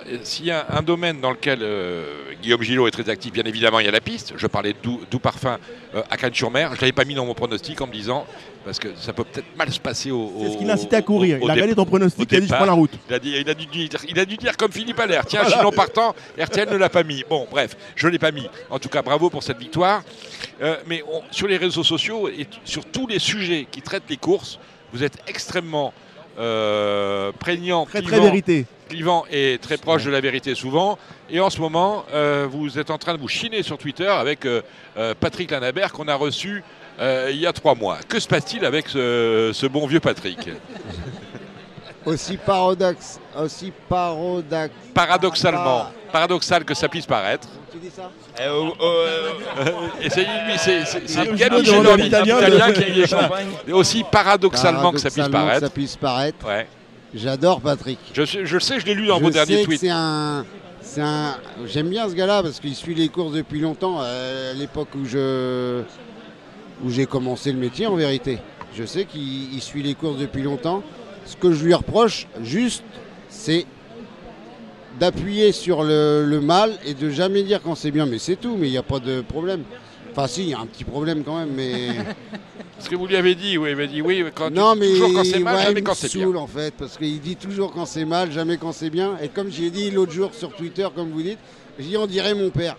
euh, 0.07 0.19
s'il 0.23 0.44
y 0.47 0.51
a 0.51 0.66
un 0.70 0.82
domaine 0.82 1.20
dans 1.20 1.31
lequel 1.31 1.61
euh, 1.62 2.05
Guillaume 2.43 2.62
Gillot 2.62 2.86
est 2.86 2.90
très 2.90 3.09
actif, 3.09 3.32
bien 3.32 3.44
évidemment, 3.44 3.81
il 3.81 3.86
y 3.86 3.89
a 3.89 3.93
la 3.93 4.01
piste. 4.01 4.35
Je 4.36 4.47
parlais 4.47 4.73
de 4.74 4.78
Doux, 4.82 5.01
Doux 5.11 5.19
Parfum 5.19 5.59
euh, 5.94 6.02
à 6.11 6.16
Cannes-sur-Mer. 6.16 6.70
Je 6.70 6.77
ne 6.77 6.81
l'avais 6.82 6.93
pas 6.93 7.05
mis 7.05 7.15
dans 7.15 7.24
mon 7.24 7.35
pronostic 7.35 7.81
en 7.81 7.86
me 7.86 7.93
disant, 7.93 8.27
parce 8.65 8.78
que 8.78 8.89
ça 8.97 9.12
peut 9.12 9.24
peut-être 9.24 9.57
mal 9.57 9.73
se 9.73 9.81
passer 9.81 10.11
au. 10.11 10.31
C'est 10.43 10.52
ce 10.52 10.59
qui 10.59 10.70
incité 10.70 10.97
à 10.97 11.02
courir. 11.02 11.39
au 11.43 11.47
Il 11.47 11.51
a 11.51 11.55
dé- 11.55 11.61
regardé 11.62 11.74
ton 11.74 11.86
pronostic, 11.86 12.28
il 12.31 12.36
a 12.36 12.40
dit 12.40 12.47
je 12.48 12.55
prends 12.55 12.65
la 12.66 12.73
route. 12.73 12.93
Il 13.09 13.15
a, 13.15 13.19
dit- 13.19 13.35
il 13.40 13.48
a 13.48 13.55
dû, 13.55 13.66
dire, 13.66 13.89
il 14.09 14.19
a 14.19 14.24
dû 14.24 14.36
dire 14.36 14.57
comme 14.57 14.73
Philippe 14.73 15.01
Allaire. 15.01 15.24
Tiens, 15.27 15.40
Voilà. 15.43 15.57
Gillon 15.59 15.73
partant, 15.73 16.15
RTL 16.39 16.69
ne 16.70 16.77
l'a 16.77 16.89
pas 16.90 17.02
mis. 17.02 17.24
Bon, 17.28 17.47
bref, 17.51 17.77
je 17.97 18.07
ne 18.07 18.12
l'ai 18.12 18.19
pas 18.19 18.31
mis. 18.31 18.47
En 18.69 18.78
tout 18.78 18.89
cas, 18.90 19.02
bravo 19.02 19.31
pour 19.31 19.43
cette 19.43 19.59
victoire. 19.59 20.02
Euh, 20.62 20.77
mais 20.86 21.02
on- 21.11 21.23
sur 21.31 21.47
les 21.48 21.57
réseaux 21.57 21.85
sociaux 21.85 22.28
et 22.28 22.47
sur 22.65 22.85
tous 22.85 23.07
les 23.07 23.19
sujets 23.19 23.66
qui 23.70 23.81
traitent 23.81 24.09
les 24.11 24.19
courses, 24.19 24.59
vous 24.93 25.02
êtes 25.02 25.16
extrêmement 25.27 25.93
euh, 26.41 27.31
prégnant, 27.39 27.85
Très, 27.85 28.01
vérité. 28.01 28.67
clivant 28.89 29.25
et 29.31 29.59
très 29.61 29.77
proche 29.77 30.05
de 30.05 30.11
la 30.11 30.21
vérité 30.21 30.55
souvent. 30.55 30.99
Et 31.31 31.39
en 31.39 31.51
ce 31.51 31.61
moment, 31.61 32.05
euh, 32.12 32.49
vous 32.51 32.79
êtes 32.79 32.91
en 32.91 32.99
train 32.99 33.15
de 33.15 33.21
vous 33.21 33.29
chiner 33.29 33.62
sur 33.62 33.79
Twitter 33.79 34.09
avec 34.09 34.47
euh, 34.47 34.62
Patrick 35.21 35.51
Lanabert 35.51 35.93
qu'on 35.93 36.09
a 36.09 36.15
reçu 36.17 36.65
euh, 36.99 37.29
il 37.31 37.39
y 37.39 37.47
a 37.47 37.53
trois 37.53 37.75
mois. 37.75 37.99
Que 38.09 38.19
se 38.19 38.27
passe-t-il 38.27 38.65
avec 38.65 38.89
ce, 38.89 39.51
ce 39.55 39.67
bon 39.67 39.87
vieux 39.87 40.01
Patrick? 40.01 40.39
Aussi 42.07 42.37
paradoxe. 42.39 43.21
Aussi. 43.39 43.73
Paradoxalement, 44.95 45.87
paradoxal 46.11 46.65
que 46.65 46.75
ça 46.75 46.89
puisse 46.89 47.07
paraître. 47.07 47.49
Tu 47.72 47.78
dis 47.78 47.90
ça 47.90 48.10
c'est 50.09 50.20
lui, 50.20 50.28
c'est 50.59 50.84
c'est- 50.84 51.02
c'est 51.06 51.20
Guillaume 51.20 51.36
Gabi 51.36 51.64
Gillot, 51.64 51.82
Gillot, 51.82 51.97
l'italien, 51.97 52.72
qui 52.72 53.01
est 53.01 53.06
champagne. 53.06 53.47
Et 53.68 53.72
aussi 53.72 54.05
paradoxalement 54.10 54.92
que 54.92 54.98
ça 54.98 55.10
puisse 55.10 55.28
paraître. 55.28 55.60
ça 55.60 55.70
puisse 55.70 55.97
paraître. 55.97 56.47
Ouais. 56.47 56.66
J'adore 57.14 57.60
Patrick. 57.60 57.98
Je, 58.12 58.24
sais- 58.24 58.47
je 58.47 58.55
le 58.55 58.60
sais, 58.60 58.78
je 58.80 58.86
l'ai 58.86 58.94
lu 58.94 59.06
dans 59.06 59.18
Je 59.18 59.24
vos 59.24 59.30
derniers 59.30 59.62
tweets. 59.64 59.80
C'est 59.80 59.90
un. 61.02 61.36
J'aime 61.66 61.88
bien 61.90 62.09
ce 62.09 62.14
gars-là 62.14 62.42
parce 62.42 62.59
qu'il 62.60 62.74
suit 62.74 62.94
les 62.94 63.09
courses 63.09 63.32
depuis 63.32 63.60
longtemps. 63.60 63.98
euh, 64.02 64.52
À 64.52 64.55
l'époque 64.55 64.88
où 64.97 65.05
je, 65.05 65.82
où 66.84 66.90
j'ai 66.90 67.06
commencé 67.06 67.52
le 67.52 67.59
métier, 67.59 67.86
en 67.86 67.94
vérité, 67.97 68.38
je 68.76 68.84
sais 68.84 69.05
qu'il 69.05 69.55
il 69.55 69.60
suit 69.60 69.82
les 69.82 69.94
courses 69.94 70.18
depuis 70.18 70.42
longtemps. 70.42 70.82
Ce 71.26 71.36
que 71.36 71.52
je 71.52 71.64
lui 71.64 71.74
reproche, 71.74 72.26
juste, 72.42 72.82
c'est 73.28 73.66
d'appuyer 75.01 75.51
sur 75.52 75.82
le, 75.82 76.24
le 76.27 76.40
mal 76.40 76.78
et 76.85 76.94
de 76.94 77.10
jamais 77.10 77.43
dire 77.43 77.60
quand 77.62 77.74
c'est 77.74 77.90
bien. 77.90 78.06
Mais 78.06 78.18
c'est 78.18 78.36
tout. 78.36 78.56
Mais 78.56 78.68
il 78.68 78.72
n'y 78.72 78.78
a 78.78 78.82
pas 78.82 79.01
de 79.01 79.22
problème. 79.22 79.62
Enfin, 80.12 80.27
si, 80.27 80.43
il 80.43 80.48
y 80.51 80.55
a 80.55 80.59
un 80.59 80.66
petit 80.66 80.85
problème 80.85 81.22
quand 81.24 81.39
même, 81.39 81.51
mais. 81.55 81.89
Ce 82.78 82.89
que 82.89 82.97
vous 82.97 83.06
lui 83.06 83.16
avez 83.16 83.35
dit, 83.35 83.59
oui, 83.59 83.70
il 83.70 83.77
m'a 83.77 83.86
dit 83.86 84.01
oui, 84.01 84.24
quand, 84.35 84.51
Non, 84.51 84.74
mais 84.74 84.89
toujours 84.89 85.12
quand 85.12 85.24
c'est 85.24 85.39
mal, 85.39 85.56
ouais, 85.56 85.62
jamais 85.64 85.82
quand 85.82 85.94
c'est 85.94 86.14
bien. 86.14 86.35
en 86.35 86.47
fait, 86.47 86.74
parce 86.78 86.97
qu'il 86.97 87.20
dit 87.20 87.36
toujours 87.36 87.72
quand 87.72 87.85
c'est 87.85 88.06
mal, 88.06 88.32
jamais 88.32 88.56
quand 88.56 88.72
c'est 88.72 88.89
bien. 88.89 89.18
Et 89.22 89.28
comme 89.28 89.51
j'ai 89.51 89.70
dit 89.70 89.90
l'autre 89.90 90.12
jour 90.12 90.32
sur 90.32 90.51
Twitter, 90.55 90.89
comme 90.94 91.10
vous 91.10 91.22
dites, 91.22 91.39
j'ai 91.78 91.89
dit 91.89 91.97
on 91.98 92.06
dirait 92.06 92.35
mon 92.35 92.48
père. 92.51 92.77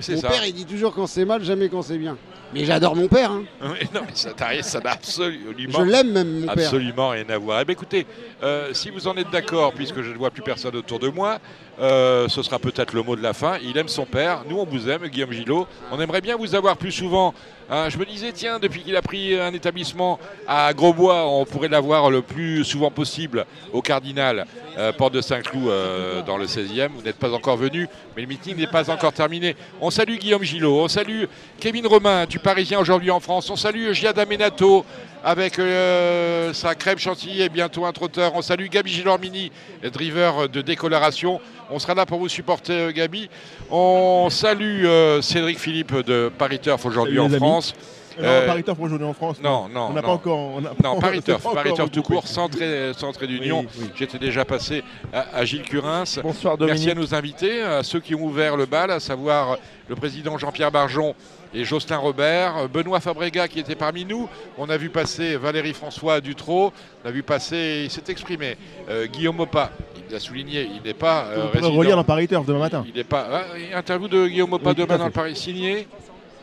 C'est 0.00 0.14
Mon 0.16 0.20
ça. 0.20 0.28
père, 0.28 0.44
il 0.46 0.52
dit 0.54 0.64
toujours 0.66 0.92
quand 0.94 1.06
c'est 1.06 1.24
mal, 1.24 1.42
jamais 1.44 1.68
quand 1.68 1.82
c'est 1.82 1.98
bien. 1.98 2.16
Mais 2.52 2.64
j'adore 2.64 2.96
mon 2.96 3.06
père. 3.06 3.30
hein. 3.30 3.44
Oui, 3.62 3.86
non, 3.94 4.00
mais 4.04 4.14
ça 4.14 4.30
ça 4.62 4.80
n'a 4.80 4.90
absolument. 4.90 5.78
Je 5.78 5.82
l'aime 5.84 6.10
même, 6.12 6.40
mon 6.40 6.46
père. 6.46 6.64
Absolument 6.66 7.10
rien 7.10 7.24
à 7.28 7.38
voir. 7.38 7.60
Eh 7.60 7.64
bien, 7.64 7.72
écoutez, 7.74 8.06
euh, 8.42 8.70
si 8.74 8.90
vous 8.90 9.06
en 9.06 9.16
êtes 9.16 9.30
d'accord, 9.30 9.72
puisque 9.72 10.02
je 10.02 10.10
ne 10.10 10.16
vois 10.18 10.30
plus 10.30 10.42
personne 10.42 10.74
autour 10.74 10.98
de 10.98 11.08
moi, 11.08 11.38
euh, 11.80 12.28
ce 12.28 12.42
sera 12.42 12.58
peut-être 12.58 12.92
le 12.92 13.02
mot 13.02 13.16
de 13.16 13.22
la 13.22 13.32
fin. 13.32 13.56
Il 13.62 13.76
aime 13.78 13.88
son 13.88 14.04
père. 14.04 14.42
Nous, 14.48 14.58
on 14.58 14.64
vous 14.64 14.88
aime, 14.90 15.06
Guillaume 15.08 15.32
Gillot. 15.32 15.66
On 15.90 16.00
aimerait 16.00 16.20
bien 16.20 16.36
vous 16.36 16.54
avoir 16.54 16.76
plus 16.76 16.92
souvent. 16.92 17.32
Hein, 17.70 17.88
je 17.88 17.96
me 17.96 18.04
disais, 18.04 18.32
tiens, 18.32 18.58
depuis 18.58 18.82
qu'il 18.82 18.96
a 18.96 19.02
pris 19.02 19.38
un 19.38 19.54
établissement 19.54 20.18
à 20.46 20.72
Grosbois, 20.74 21.26
on 21.26 21.44
pourrait 21.44 21.68
l'avoir 21.68 22.10
le 22.10 22.20
plus 22.20 22.64
souvent 22.64 22.90
possible 22.90 23.46
au 23.72 23.80
Cardinal, 23.80 24.44
euh, 24.76 24.92
porte 24.92 25.14
de 25.14 25.20
Saint-Cloud, 25.20 25.68
euh, 25.68 26.22
dans 26.22 26.36
le 26.36 26.46
16e. 26.46 26.88
Vous 26.96 27.02
n'êtes 27.02 27.16
pas 27.16 27.32
encore 27.32 27.56
venu, 27.56 27.88
mais 28.16 28.22
le 28.22 28.28
meeting 28.28 28.56
n'est 28.56 28.66
pas 28.66 28.90
encore 28.90 29.12
terminé. 29.12 29.54
On 29.80 29.90
salue 29.90 30.16
Guillaume 30.16 30.42
Gillot, 30.42 30.80
on 30.82 30.88
salue 30.88 31.24
Kevin 31.60 31.86
Romain 31.86 32.26
du 32.26 32.40
Parisien 32.40 32.80
aujourd'hui 32.80 33.12
en 33.12 33.20
France, 33.20 33.48
on 33.50 33.56
salue 33.56 33.92
Giada 33.92 34.26
Menato 34.26 34.84
avec 35.24 35.58
euh, 35.58 36.52
sa 36.52 36.74
crème 36.74 36.98
chantilly 36.98 37.42
et 37.42 37.48
bientôt 37.48 37.84
un 37.84 37.92
trotteur. 37.92 38.32
On 38.34 38.42
salue 38.42 38.66
Gabi 38.68 38.90
Gilormini, 38.90 39.52
driver 39.92 40.48
de 40.48 40.60
décoloration. 40.60 41.40
On 41.70 41.78
sera 41.78 41.94
là 41.94 42.06
pour 42.06 42.18
vous 42.18 42.28
supporter, 42.28 42.72
euh, 42.72 42.92
Gabi. 42.92 43.28
On 43.70 44.28
salue 44.30 44.84
euh, 44.84 45.22
Cédric 45.22 45.58
Philippe 45.58 45.94
de 45.94 46.30
Paris 46.36 46.58
Turf 46.58 46.84
aujourd'hui 46.86 47.18
en 47.18 47.26
amis. 47.26 47.36
France. 47.36 47.74
Non, 48.20 48.26
Paris 48.46 48.64
Turf 48.64 48.78
aujourd'hui 48.80 49.06
en 49.06 49.14
France. 49.14 49.40
non, 49.42 49.68
non, 49.68 49.88
On 49.90 49.92
n'a 49.92 50.02
pas 50.02 50.08
encore. 50.08 50.36
on 50.38 50.60
Non, 50.60 50.72
Paris 51.00 51.22
Turf, 51.22 51.42
Paris 51.54 51.72
Turf 51.74 51.90
tout 51.90 52.02
court, 52.02 52.24
trait 52.24 52.92
d'union. 53.26 53.60
Oui, 53.60 53.68
oui. 53.82 53.90
J'étais 53.96 54.18
déjà 54.18 54.44
passé 54.44 54.82
à, 55.12 55.38
à 55.38 55.44
Gilles 55.44 55.62
Curins. 55.62 56.04
Bonsoir, 56.22 56.56
Merci 56.58 56.86
Dominique. 56.86 56.88
à 56.90 56.94
nos 56.94 57.14
invités, 57.14 57.62
à 57.62 57.82
ceux 57.82 58.00
qui 58.00 58.14
ont 58.14 58.24
ouvert 58.24 58.56
le 58.56 58.66
bal, 58.66 58.90
à 58.90 59.00
savoir 59.00 59.56
le 59.88 59.94
président 59.94 60.36
Jean-Pierre 60.36 60.70
Barjon 60.70 61.14
et 61.54 61.64
Jocelyn 61.64 61.96
Robert, 61.98 62.68
Benoît 62.72 63.00
Fabrega 63.00 63.48
qui 63.48 63.58
était 63.60 63.74
parmi 63.74 64.04
nous. 64.04 64.28
On 64.58 64.68
a 64.70 64.76
vu 64.76 64.88
passer 64.88 65.36
Valérie 65.36 65.72
François 65.74 66.20
Dutro, 66.20 66.72
on 67.04 67.08
a 67.08 67.10
vu 67.10 67.22
passer, 67.22 67.82
il 67.84 67.90
s'est 67.90 68.04
exprimé, 68.08 68.56
euh, 68.88 69.06
Guillaume 69.06 69.40
Opa, 69.40 69.70
il 70.08 70.12
l'a 70.12 70.20
souligné, 70.20 70.68
il 70.76 70.82
n'est 70.86 70.94
pas 70.94 71.24
euh, 71.26 71.42
Vous 71.46 71.48
résident. 71.58 71.72
relire 71.72 71.96
dans 71.96 72.04
Paris 72.04 72.28
Turf 72.28 72.46
demain 72.46 72.60
matin. 72.60 72.84
Il 72.88 72.94
n'est 72.94 73.04
pas. 73.04 73.26
Ah, 73.32 73.78
interview 73.78 74.08
de 74.08 74.26
Guillaume 74.28 74.52
Opa 74.52 74.70
Oui, 74.70 74.76
demain 74.76 74.98
dans 74.98 75.06
le 75.06 75.10
Paris 75.10 75.36
signé. 75.36 75.86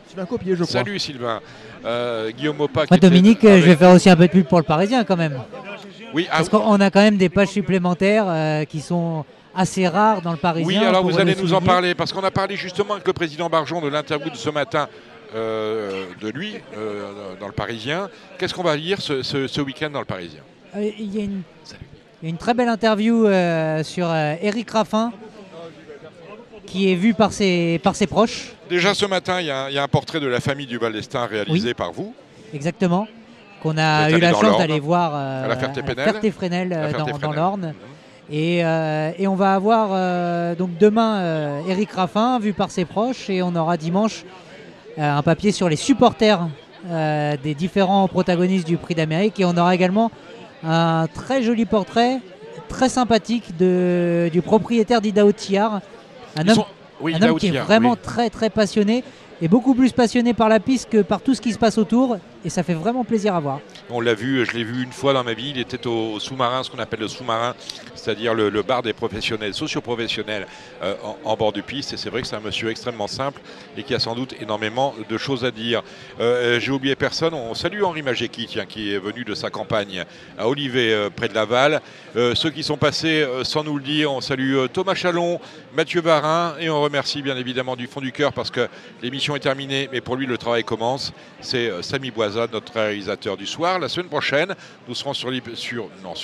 Sylvain 0.08 0.26
Copier, 0.26 0.52
je 0.56 0.64
crois. 0.64 0.66
Salut 0.80 0.98
Sylvain. 0.98 1.40
Euh, 1.84 2.30
Guillaume 2.30 2.60
Opa. 2.60 2.86
qui 2.86 2.92
Moi, 2.92 2.98
Dominique, 2.98 3.44
avec- 3.44 3.62
je 3.62 3.66
vais 3.70 3.76
faire 3.76 3.90
aussi 3.90 4.08
un 4.10 4.16
peu 4.16 4.26
de 4.26 4.32
pub 4.32 4.46
pour 4.46 4.58
le 4.58 4.64
Parisien 4.64 5.04
quand 5.04 5.16
même. 5.16 5.38
Oui, 6.14 6.26
ah, 6.30 6.36
Parce 6.38 6.48
qu'on 6.48 6.80
a 6.80 6.90
quand 6.90 7.00
même 7.02 7.18
des 7.18 7.28
pages 7.28 7.48
supplémentaires 7.48 8.24
euh, 8.26 8.64
qui 8.64 8.80
sont 8.80 9.24
assez 9.54 9.88
rares 9.88 10.22
dans 10.22 10.32
le 10.32 10.36
Parisien. 10.38 10.66
Oui, 10.66 10.76
alors 10.86 11.02
vous 11.04 11.18
allez 11.18 11.34
le 11.34 11.42
nous 11.42 11.54
en 11.54 11.60
parler, 11.60 11.94
parce 11.94 12.12
qu'on 12.12 12.22
a 12.24 12.30
parlé 12.30 12.56
justement 12.56 12.94
avec 12.94 13.06
le 13.06 13.12
président 13.12 13.48
Barjon 13.48 13.80
de 13.80 13.88
l'interview 13.88 14.30
de 14.30 14.36
ce 14.36 14.50
matin 14.50 14.88
euh, 15.34 16.06
de 16.20 16.28
lui, 16.30 16.54
euh, 16.76 17.34
dans 17.40 17.46
le 17.46 17.52
Parisien. 17.52 18.08
Qu'est-ce 18.38 18.54
qu'on 18.54 18.62
va 18.62 18.76
lire 18.76 19.00
ce, 19.00 19.22
ce- 19.22 19.46
ce 19.46 19.60
week-end 19.60 19.90
dans 19.90 19.98
le 20.00 20.04
Parisien? 20.06 20.40
Euh, 20.76 20.90
Il 20.98 21.14
y, 21.14 21.20
a 21.20 21.24
une- 21.24 21.42
il 22.22 22.24
y 22.24 22.26
a 22.26 22.30
une 22.30 22.38
très 22.38 22.54
belle 22.54 22.68
interview 22.68 23.26
euh, 23.26 23.82
sur 23.84 24.12
Eric 24.14 24.70
Raffin 24.70 25.12
qui 26.66 26.92
est 26.92 26.94
vue 26.94 27.14
par 27.14 27.32
ses, 27.32 27.80
par 27.82 27.94
ses 27.96 28.06
proches. 28.06 28.52
Déjà 28.68 28.92
ce 28.94 29.06
matin, 29.06 29.40
il 29.40 29.46
y, 29.46 29.50
a 29.50 29.64
un- 29.64 29.68
il 29.70 29.74
y 29.74 29.78
a 29.78 29.82
un 29.82 29.88
portrait 29.88 30.20
de 30.20 30.26
la 30.26 30.40
famille 30.40 30.66
du 30.66 30.78
Baldestin 30.78 31.26
réalisé 31.26 31.68
Oui. 31.68 31.74
par 31.74 31.92
vous. 31.92 32.14
Exactement. 32.52 33.06
Qu'on 33.62 33.76
a 33.76 34.10
eu 34.10 34.18
la 34.20 34.32
chance 34.32 34.58
d'aller 34.58 34.78
voir 34.80 35.14
à 35.14 35.48
la. 35.48 35.56
Ferté-Fresnel, 35.56 36.92
dans, 36.96 37.18
dans 37.18 37.32
l'Orne. 37.32 37.74
Et, 38.30 38.62
euh, 38.64 39.10
et 39.18 39.26
on 39.26 39.34
va 39.34 39.54
avoir 39.54 39.88
euh, 39.92 40.54
donc 40.54 40.76
demain 40.78 41.18
euh, 41.20 41.60
Eric 41.68 41.92
Raffin 41.92 42.38
vu 42.38 42.52
par 42.52 42.70
ses 42.70 42.84
proches 42.84 43.30
et 43.30 43.42
on 43.42 43.56
aura 43.56 43.76
dimanche 43.78 44.24
euh, 44.98 45.16
un 45.18 45.22
papier 45.22 45.50
sur 45.50 45.68
les 45.70 45.76
supporters 45.76 46.46
euh, 46.90 47.36
des 47.42 47.54
différents 47.54 48.06
protagonistes 48.06 48.66
du 48.66 48.76
Prix 48.76 48.94
d'Amérique. 48.94 49.40
Et 49.40 49.46
on 49.46 49.56
aura 49.56 49.74
également 49.74 50.10
un 50.62 51.06
très 51.12 51.42
joli 51.42 51.64
portrait 51.64 52.18
très 52.68 52.90
sympathique 52.90 53.56
de, 53.56 54.28
du 54.30 54.42
propriétaire 54.42 55.00
d'Idaho 55.00 55.32
Tillard, 55.32 55.80
un 56.36 56.46
homme, 56.48 56.54
sont- 56.54 56.66
oui, 57.00 57.14
un 57.14 57.16
Idaho 57.16 57.32
homme 57.32 57.38
qui 57.38 57.46
est 57.46 57.58
vraiment 57.60 57.92
oui. 57.92 57.98
très 58.02 58.28
très 58.28 58.50
passionné 58.50 59.04
est 59.40 59.48
beaucoup 59.48 59.72
plus 59.72 59.92
passionné 59.92 60.34
par 60.34 60.50
la 60.50 60.60
piste 60.60 60.90
que 60.90 61.00
par 61.00 61.22
tout 61.22 61.34
ce 61.34 61.40
qui 61.40 61.52
se 61.52 61.58
passe 61.58 61.78
autour 61.78 62.18
et 62.44 62.50
ça 62.50 62.62
fait 62.62 62.74
vraiment 62.74 63.04
plaisir 63.04 63.34
à 63.34 63.40
voir. 63.40 63.60
On 63.90 64.00
l'a 64.00 64.14
vu, 64.14 64.44
je 64.44 64.52
l'ai 64.52 64.64
vu 64.64 64.82
une 64.82 64.92
fois 64.92 65.12
dans 65.12 65.24
ma 65.24 65.34
vie, 65.34 65.50
il 65.50 65.58
était 65.58 65.86
au 65.86 66.18
sous-marin, 66.20 66.62
ce 66.62 66.70
qu'on 66.70 66.78
appelle 66.78 67.00
le 67.00 67.08
sous-marin, 67.08 67.54
c'est-à-dire 67.94 68.34
le, 68.34 68.62
bar 68.62 68.82
des 68.82 68.92
professionnels, 68.92 69.54
socioprofessionnels 69.54 70.46
euh, 70.82 70.94
en, 71.24 71.36
bord 71.36 71.52
de 71.52 71.60
piste. 71.60 71.92
Et 71.92 71.96
c'est 71.96 72.10
vrai 72.10 72.22
que 72.22 72.26
c'est 72.26 72.36
un 72.36 72.40
monsieur 72.40 72.70
extrêmement 72.70 73.06
simple 73.06 73.40
et 73.76 73.82
qui 73.82 73.94
a 73.94 73.98
sans 73.98 74.14
doute 74.14 74.34
énormément 74.40 74.94
de 75.08 75.18
choses 75.18 75.44
à 75.44 75.50
dire. 75.50 75.82
Euh, 76.20 76.60
J'ai 76.60 76.72
oublié 76.72 76.96
personne, 76.96 77.34
on 77.34 77.54
salue 77.54 77.82
Henri 77.82 78.02
Majeki, 78.02 78.46
tiens, 78.46 78.66
qui 78.66 78.92
est 78.94 78.98
venu 78.98 79.24
de 79.24 79.34
sa 79.34 79.50
campagne 79.50 80.04
à 80.38 80.48
Olivet, 80.48 80.92
euh, 80.92 81.10
près 81.10 81.28
de 81.28 81.34
Laval. 81.34 81.80
Euh, 82.16 82.34
ceux 82.34 82.50
qui 82.50 82.62
sont 82.62 82.76
passés 82.76 83.22
euh, 83.22 83.44
sans 83.44 83.64
nous 83.64 83.76
le 83.76 83.82
dire, 83.82 84.12
on 84.12 84.20
salue 84.20 84.54
euh, 84.56 84.68
Thomas 84.68 84.94
Chalon, 84.94 85.40
Mathieu 85.74 86.00
Varin 86.00 86.54
et 86.58 86.70
on 86.70 86.80
remercie 86.80 87.22
bien 87.22 87.36
évidemment 87.36 87.76
du 87.76 87.86
fond 87.86 88.00
du 88.00 88.12
cœur 88.12 88.32
parce 88.32 88.50
que 88.50 88.68
l'émission 89.02 89.36
est 89.36 89.40
terminée, 89.40 89.88
mais 89.92 90.00
pour 90.00 90.16
lui 90.16 90.26
le 90.26 90.38
travail 90.38 90.64
commence. 90.64 91.12
C'est 91.40 91.70
euh, 91.70 91.82
Samy 91.82 92.10
Notre 92.36 92.74
réalisateur 92.74 93.36
du 93.36 93.46
soir. 93.46 93.78
La 93.78 93.88
semaine 93.88 94.08
prochaine, 94.08 94.54
nous 94.86 94.94
serons 94.94 95.14
sur 95.14 95.30
sur, 95.54 95.88
non, 96.02 96.14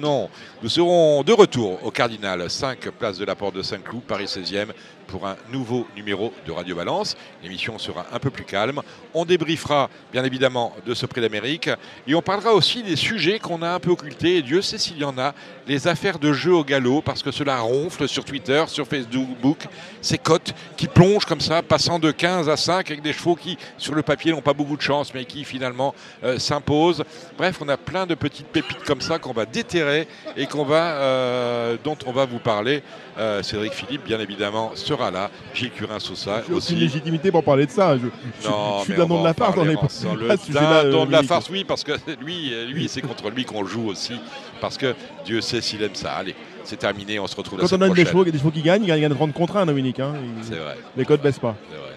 non, 0.00 0.28
nous 0.62 0.68
serons 0.68 1.22
de 1.22 1.32
retour 1.32 1.84
au 1.84 1.90
Cardinal, 1.90 2.50
5 2.50 2.90
place 2.90 3.18
de 3.18 3.24
la 3.24 3.34
Porte 3.34 3.54
de 3.54 3.62
Saint-Cloud, 3.62 4.02
Paris 4.02 4.24
16e, 4.24 4.68
pour 5.08 5.26
un 5.26 5.36
nouveau 5.50 5.86
numéro 5.96 6.32
de 6.46 6.52
Radio 6.52 6.76
Balance. 6.76 7.16
L'émission 7.42 7.78
sera 7.78 8.06
un 8.12 8.18
peu 8.20 8.30
plus 8.30 8.44
calme. 8.44 8.80
On 9.14 9.24
débriefera 9.24 9.90
bien 10.12 10.22
évidemment 10.22 10.72
de 10.86 10.94
ce 10.94 11.06
prix 11.06 11.20
d'Amérique 11.20 11.70
et 12.06 12.14
on 12.14 12.22
parlera 12.22 12.54
aussi 12.54 12.82
des 12.82 12.94
sujets 12.94 13.40
qu'on 13.40 13.62
a 13.62 13.70
un 13.70 13.80
peu 13.80 13.90
occultés. 13.90 14.36
Et 14.36 14.42
Dieu 14.42 14.62
sait 14.62 14.78
s'il 14.78 14.98
y 14.98 15.04
en 15.04 15.18
a, 15.18 15.34
les 15.66 15.88
affaires 15.88 16.18
de 16.18 16.32
jeu 16.32 16.54
au 16.54 16.62
galop, 16.62 17.02
parce 17.02 17.22
que 17.22 17.30
cela 17.30 17.58
ronfle 17.58 18.06
sur 18.06 18.24
Twitter, 18.24 18.62
sur 18.68 18.86
Facebook, 18.86 19.66
ces 20.00 20.18
cotes 20.18 20.54
qui 20.76 20.86
plongent 20.86 21.24
comme 21.24 21.40
ça, 21.40 21.62
passant 21.62 21.98
de 21.98 22.10
15 22.10 22.48
à 22.48 22.56
5 22.56 22.90
avec 22.90 23.02
des 23.02 23.12
chevaux 23.12 23.34
qui, 23.34 23.58
sur 23.78 23.94
le 23.94 24.02
papier, 24.02 24.32
n'ont 24.32 24.42
pas 24.42 24.54
beaucoup 24.54 24.76
de 24.76 24.82
chance, 24.82 25.12
mais 25.14 25.24
qui 25.24 25.44
finalement 25.44 25.94
euh, 26.22 26.38
s'imposent. 26.38 27.02
Bref, 27.36 27.58
on 27.60 27.68
a 27.68 27.76
plein 27.76 28.06
de 28.06 28.14
petites 28.14 28.48
pépites 28.48 28.84
comme 28.84 29.00
ça 29.00 29.18
qu'on 29.18 29.32
va 29.32 29.46
déterrer 29.46 30.06
et 30.36 30.46
euh, 30.54 31.76
dont 31.82 31.96
on 32.06 32.12
va 32.12 32.24
vous 32.26 32.38
parler. 32.38 32.82
Euh, 33.18 33.42
Cédric 33.42 33.72
Philippe, 33.72 34.04
bien 34.04 34.20
évidemment, 34.20 34.72
sera 34.98 35.10
là. 35.10 35.30
Gilles 35.54 35.70
Curin-Sosa 35.70 36.42
J'ai 36.48 36.52
aussi. 36.54 36.72
aucune 36.72 36.80
légitimité 36.80 37.30
pour 37.30 37.44
parler 37.44 37.66
de 37.66 37.70
ça. 37.70 37.96
Je, 37.96 38.02
je- 38.42 38.48
Non, 38.48 38.80
je 38.80 38.84
suis 38.84 38.94
d'un 38.94 39.04
on 39.04 39.08
nom 39.08 39.20
de 39.20 39.24
la 39.24 39.34
farce 39.34 39.54
dans 39.56 39.64
les 39.64 39.76
ce 39.88 39.98
sujet-là, 39.98 40.36
D'un 40.82 40.86
euh, 40.88 40.90
don 40.92 41.06
de 41.06 41.12
la 41.12 41.22
farce, 41.22 41.48
oui, 41.50 41.64
parce 41.64 41.84
que 41.84 41.92
lui, 42.20 42.52
lui 42.72 42.88
c'est 42.88 43.00
contre 43.02 43.30
lui 43.30 43.44
qu'on 43.44 43.64
joue 43.64 43.88
aussi. 43.88 44.14
Parce 44.60 44.76
que 44.76 44.94
Dieu 45.24 45.40
sait 45.40 45.60
s'il 45.60 45.82
aime 45.82 45.94
ça. 45.94 46.12
Allez, 46.14 46.34
c'est 46.64 46.76
terminé, 46.78 47.18
on 47.20 47.26
se 47.26 47.36
retrouve 47.36 47.58
la 47.58 47.62
Quand 47.62 47.66
on 47.66 47.68
semaine 47.68 47.88
donne 47.88 47.96
des 47.96 48.02
prochaine. 48.04 48.12
chevaux, 48.24 48.30
des 48.30 48.38
chevaux 48.38 48.50
qui 48.50 48.62
gagnent, 48.62 48.82
ils 48.84 48.88
gagnent 48.88 49.14
30 49.14 49.32
contre 49.32 49.56
1, 49.56 49.66
Dominique. 49.66 50.00
hein. 50.00 50.14
C'est 50.42 50.56
vrai. 50.56 50.76
Les 50.96 51.04
codes 51.04 51.22
baissent 51.22 51.38
pas. 51.38 51.54
C'est 51.70 51.76
vrai. 51.78 51.92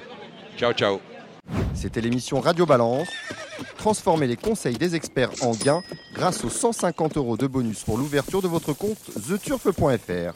Ciao, 0.58 0.74
ciao. 0.74 1.00
C'était 1.74 2.02
l'émission 2.02 2.40
Radio 2.40 2.66
Balance. 2.66 3.08
Transformez 3.78 4.28
les 4.28 4.38
conseils 4.38 4.76
des 4.78 4.96
experts 4.96 5.32
en 5.42 5.52
gains 5.52 5.82
grâce 6.14 6.44
aux 6.46 6.50
150 6.50 7.18
euros 7.18 7.36
de 7.38 7.48
bonus 7.48 7.84
pour 7.84 7.98
l'ouverture 7.98 8.42
de 8.42 8.48
votre 8.48 8.74
compte 8.74 8.98
theturf.fr. 9.28 10.34